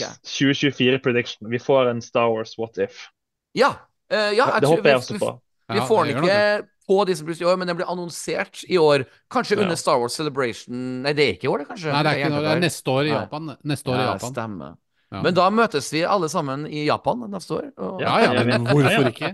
2024-prediction. 0.62 1.48
Vi 1.50 1.59
får 1.59 1.90
en 1.90 2.00
Star 2.02 2.30
Wars 2.32 2.56
What 2.59 2.78
If. 2.78 3.09
Ja, 3.55 3.74
Uh, 4.09 4.30
ja 4.32 4.46
jeg 4.55 4.62
det 4.64 4.68
håper 4.70 4.88
jeg 4.88 4.96
også 4.96 5.12
også 5.12 5.12
vi- 5.12 5.18
på. 5.20 5.30
Vi 5.74 5.80
får 5.84 6.05
det 6.06 6.14
den 6.14 6.24
ikke 6.24 6.68
på 6.89 6.98
Disney 7.09 7.28
Plus 7.28 7.40
i 7.43 7.47
år, 7.48 7.59
men 7.60 7.69
den 7.69 7.77
blir 7.78 7.89
annonsert 7.93 8.62
i 8.69 8.78
år. 8.81 9.05
Kanskje 9.31 9.59
Ja. 9.59 9.62
under 9.66 9.77
Star 9.77 9.98
Wars 10.01 10.16
Celebration 10.16 11.02
Nei, 11.05 11.12
det 11.12 11.24
er 11.27 11.35
ikke 11.36 11.44
i 11.48 11.52
år, 11.52 11.59
det, 11.62 11.69
kanskje? 11.69 11.93
Nei, 11.93 12.02
det 12.06 12.12
er 12.12 12.20
ikke 12.23 12.31
noe, 12.35 12.44
det 12.47 12.52
er 12.56 12.62
neste 12.65 12.89
år 12.94 13.02
i 13.05 13.10
Nei. 13.12 13.19
Japan. 13.20 13.51
Neste 13.65 13.93
år 13.93 13.98
i 13.98 14.06
Japan. 14.09 14.32
stemmer. 14.32 14.77
Ja. 15.12 15.23
Men 15.24 15.35
da 15.36 15.48
møtes 15.51 15.93
vi 15.93 16.02
alle 16.05 16.28
sammen 16.28 16.66
i 16.69 16.85
Japan 16.86 17.23
neste 17.32 17.55
år. 17.56 17.69
Og... 17.81 18.01
Ja, 18.02 18.16
ja, 18.27 18.44
men 18.44 18.66
hvorfor 18.69 19.09
ikke? 19.12 19.31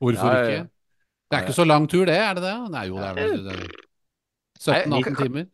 Hvorfor 0.00 0.32
Ja, 0.32 0.40
ja, 0.40 0.48
ja. 0.48 0.56
ikke? 0.64 0.70
Det 1.30 1.36
er 1.38 1.42
ikke 1.46 1.56
så 1.56 1.64
lang 1.66 1.86
tur, 1.90 2.04
det, 2.06 2.16
er 2.16 2.34
det 2.34 2.42
det? 2.44 2.54
Nei, 2.70 2.86
jo, 2.86 2.96
det 3.00 3.06
er 3.08 3.14
vel 3.14 3.44
det 3.46 3.54
er 3.56 3.70
17-18 4.86 5.16
timer. 5.20 5.46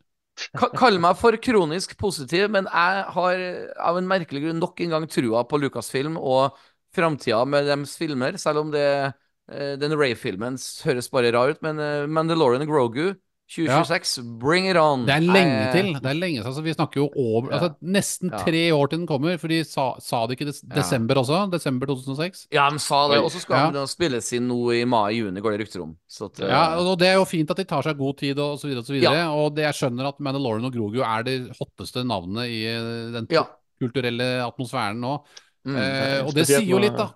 Kall 0.79 0.97
meg 1.01 1.17
for 1.19 1.35
kronisk 1.37 1.95
positiv, 1.99 2.47
men 2.49 2.65
jeg 2.65 3.03
har 3.15 3.41
av 3.85 3.97
en 3.99 4.07
merkelig 4.09 4.41
grunn 4.47 4.59
nok 4.61 4.79
en 4.81 4.89
gang 4.95 5.07
trua 5.11 5.43
på 5.45 5.59
Lucasfilm 5.61 6.15
og 6.17 6.55
framtida 6.93 7.43
med 7.49 7.65
deres 7.69 7.95
filmer, 7.97 8.37
selv 8.41 8.63
om 8.63 8.71
det 8.73 9.13
den 9.51 9.91
Ray-filmen 9.99 10.55
høres 10.85 11.09
bare 11.11 11.33
rar 11.35 11.49
ut, 11.51 11.61
men 11.61 11.79
eh, 11.79 12.05
Mandalorian 12.07 12.63
og 12.63 12.67
Grogu 12.71 13.15
2026, 13.53 14.23
bring 14.39 14.65
it 14.69 14.77
on! 14.79 15.03
Det 15.05 15.13
er 15.13 15.25
lenge 15.27 15.65
til. 15.73 15.89
Det 15.99 16.09
er 16.09 16.15
lenge. 16.17 16.41
Altså, 16.47 16.61
vi 16.63 16.73
snakker 16.73 17.01
jo 17.03 17.09
over 17.11 17.51
Ja. 17.51 17.57
altså, 17.59 17.75
Nesten 17.83 18.31
Ja. 18.31 18.37
tre 18.39 18.61
år 18.73 18.89
til 18.89 18.99
den 18.99 19.07
kommer, 19.07 19.37
for 19.37 19.47
de 19.51 19.63
sa, 19.63 19.93
sa 19.99 20.25
det 20.25 20.39
ikke 20.39 20.47
des 20.47 20.63
Ja. 20.63 20.75
desember 20.79 21.15
også? 21.15 21.51
Desember 21.51 21.85
2006? 21.85 22.47
Ja, 22.51 22.69
de 22.69 22.79
sa 22.79 23.07
det. 23.09 23.19
Og 23.19 23.29
så 23.29 23.41
skal 23.41 23.55
Ja. 23.57 23.71
den 23.71 23.85
spilles 23.85 24.31
inn 24.33 24.47
nå 24.47 24.71
i 24.73 24.85
mai-juni, 24.85 25.41
går 25.41 25.57
det 25.57 25.67
rykter 25.67 25.83
om. 25.83 25.97
Så 26.09 26.25
at, 26.31 26.39
eh, 26.39 26.47
Ja, 26.49 26.77
og 26.79 26.97
det 26.97 27.07
er 27.09 27.15
jo 27.15 27.25
fint 27.25 27.51
at 27.51 27.57
de 27.57 27.65
tar 27.65 27.83
seg 27.83 27.97
god 27.97 28.17
tid 28.17 28.39
og 28.39 28.57
så 28.57 28.63
videre 28.67 28.79
og 28.79 28.85
så 28.85 28.93
videre. 28.93 29.13
Ja. 29.13 29.29
Og 29.35 29.53
det, 29.53 29.65
jeg 29.65 29.73
skjønner 29.91 30.07
at 30.07 30.19
Mandalorian 30.19 30.65
og 30.65 30.73
Grogu 30.73 31.01
er 31.03 31.23
de 31.23 31.49
hotteste 31.49 32.03
navnene 32.07 32.47
i 32.47 32.65
eh, 32.65 33.11
den 33.11 33.27
ja. 33.29 33.45
kulturelle 33.79 34.41
atmosfæren 34.49 34.99
nå. 34.99 35.19
Mm. 35.67 35.75
Eh, 35.77 36.25
og 36.25 36.33
det 36.33 36.47
sier 36.47 36.65
jo 36.65 36.79
litt, 36.79 36.95
da. 36.97 37.11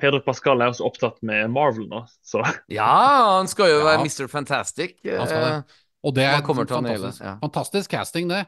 Pedro 0.00 0.20
Pascal 0.24 0.60
er 0.64 0.72
også 0.72 0.86
opptatt 0.88 1.18
med 1.26 1.50
Marvel 1.52 1.86
nå, 1.90 2.02
så 2.26 2.42
ja, 2.72 2.88
han 3.38 3.48
skal 3.50 3.70
jo 3.72 3.80
Ja. 3.80 3.86
være 3.92 4.04
Mr. 4.06 4.28
Fantastic. 4.32 4.96
Han 5.06 5.26
skal 5.28 5.44
det. 5.46 5.52
eh, 5.56 5.80
Og 6.02 6.14
det 6.16 6.24
er 6.24 6.38
naile 6.40 6.54
fantastisk, 6.54 7.20
ja. 7.24 7.34
fantastisk 7.42 7.90
casting, 7.92 8.30
det. 8.32 8.44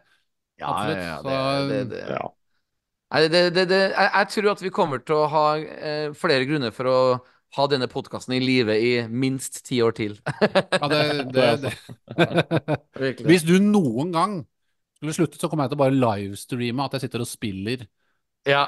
Ja, 0.60 0.70
Absolutt. 0.70 1.02
ja, 1.02 1.18
det, 1.26 1.68
det, 1.72 1.82
det. 1.90 2.06
ja. 2.16 2.22
Nei, 3.12 3.20
det, 3.28 3.42
det, 3.54 3.66
det, 3.68 3.78
jeg, 3.92 4.10
jeg 4.14 4.28
tror 4.32 4.50
at 4.54 4.62
vi 4.64 4.70
kommer 4.72 5.02
til 5.04 5.18
å 5.20 5.26
ha 5.28 5.44
eh, 5.60 6.12
flere 6.16 6.46
grunner 6.48 6.72
for 6.72 6.88
å 6.88 6.98
ha 7.58 7.66
denne 7.68 7.84
podkasten 7.92 8.32
i 8.32 8.40
live 8.40 8.72
i 8.80 8.92
minst 9.12 9.58
ti 9.66 9.82
år 9.84 9.92
til. 9.98 10.14
Ja, 10.80 10.88
det, 10.88 11.02
det, 11.34 11.48
det. 11.66 13.16
Hvis 13.28 13.44
du 13.44 13.58
noen 13.60 14.12
gang 14.14 14.38
skulle 14.96 15.12
slutte, 15.16 15.36
så 15.40 15.50
kommer 15.50 15.66
jeg 15.66 15.74
til 15.74 15.80
å 15.80 15.82
bare 15.84 15.98
livestreame 15.98 16.86
at 16.86 16.96
jeg 16.96 17.04
sitter 17.08 17.24
og 17.24 17.28
spiller 17.28 17.84
Ja. 18.48 18.66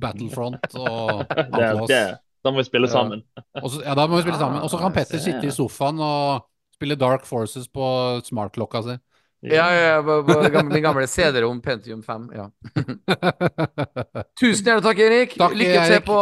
Battlefront 0.00 0.74
og 0.78 1.24
det, 1.90 2.00
da 2.44 2.50
må 2.52 2.56
vi 2.60 2.64
spille 2.68 2.86
Ja. 2.88 2.92
sammen. 2.94 3.22
Også, 3.58 3.82
ja, 3.84 3.94
da 3.98 4.06
må 4.06 4.16
vi 4.16 4.22
spille 4.22 4.38
sammen. 4.44 4.62
Og 4.62 4.70
så 4.70 4.78
kan 4.80 4.92
Petter 4.94 5.18
sitte 5.18 5.46
i 5.46 5.50
sofaen 5.54 5.98
og 6.00 6.46
spille 6.76 6.96
Dark 6.96 7.26
Forces 7.28 7.66
på 7.68 8.20
smartklokka 8.24 8.82
si. 8.86 8.96
Ja, 9.42 9.66
ja, 9.72 9.82
ja 9.96 10.00
gamle- 10.02 10.62
min 10.68 10.82
gamle 10.84 11.06
CD-rom 11.08 11.62
Pentium 11.64 12.02
5. 12.04 12.26
Ja. 12.36 12.48
Tusen 14.40 14.66
hjertelig 14.68 14.84
takk, 14.84 14.98
Erik. 15.06 15.34
Takk, 15.40 15.54
Lykke 15.56 15.78
til 15.86 15.94
Erik. 15.96 16.04
på 16.04 16.18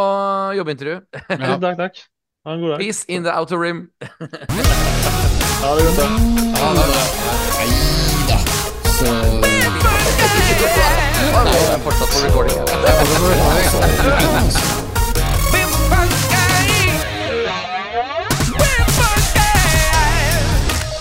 jobbintervju. 0.59 0.97
Ja. 1.35 1.57
Takk, 1.59 1.77
takk. 1.83 1.99
Ha 2.47 2.53
en 2.55 2.61
god 2.63 2.69
dag. 2.77 2.79
Peace 2.85 3.03
in 3.11 3.23
the 3.27 3.33
outer 3.35 3.59
rim. 3.59 3.81
Ha 4.09 5.75
det 5.75 5.83
godt. 5.83 5.99
da. 5.99 6.07
Ha 6.63 6.67
det 6.79 6.87
bra. 6.89 7.03
Neida. 7.59 8.39
Så 8.95 9.98
fortsatt 11.83 12.09
på 12.09 12.27
recording. 12.27 12.57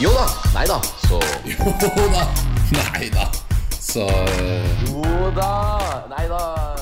Jo 0.00 0.10
da. 0.10 0.26
Nei 0.54 0.66
da. 0.66 0.80
Så 1.08 1.20
Jo 1.48 2.08
da. 2.12 2.26
Nei 2.70 3.10
da. 3.10 3.30
Så 3.80 4.06
Jo 4.86 5.30
da. 5.36 6.04
Nei 6.08 6.28
da. 6.28 6.77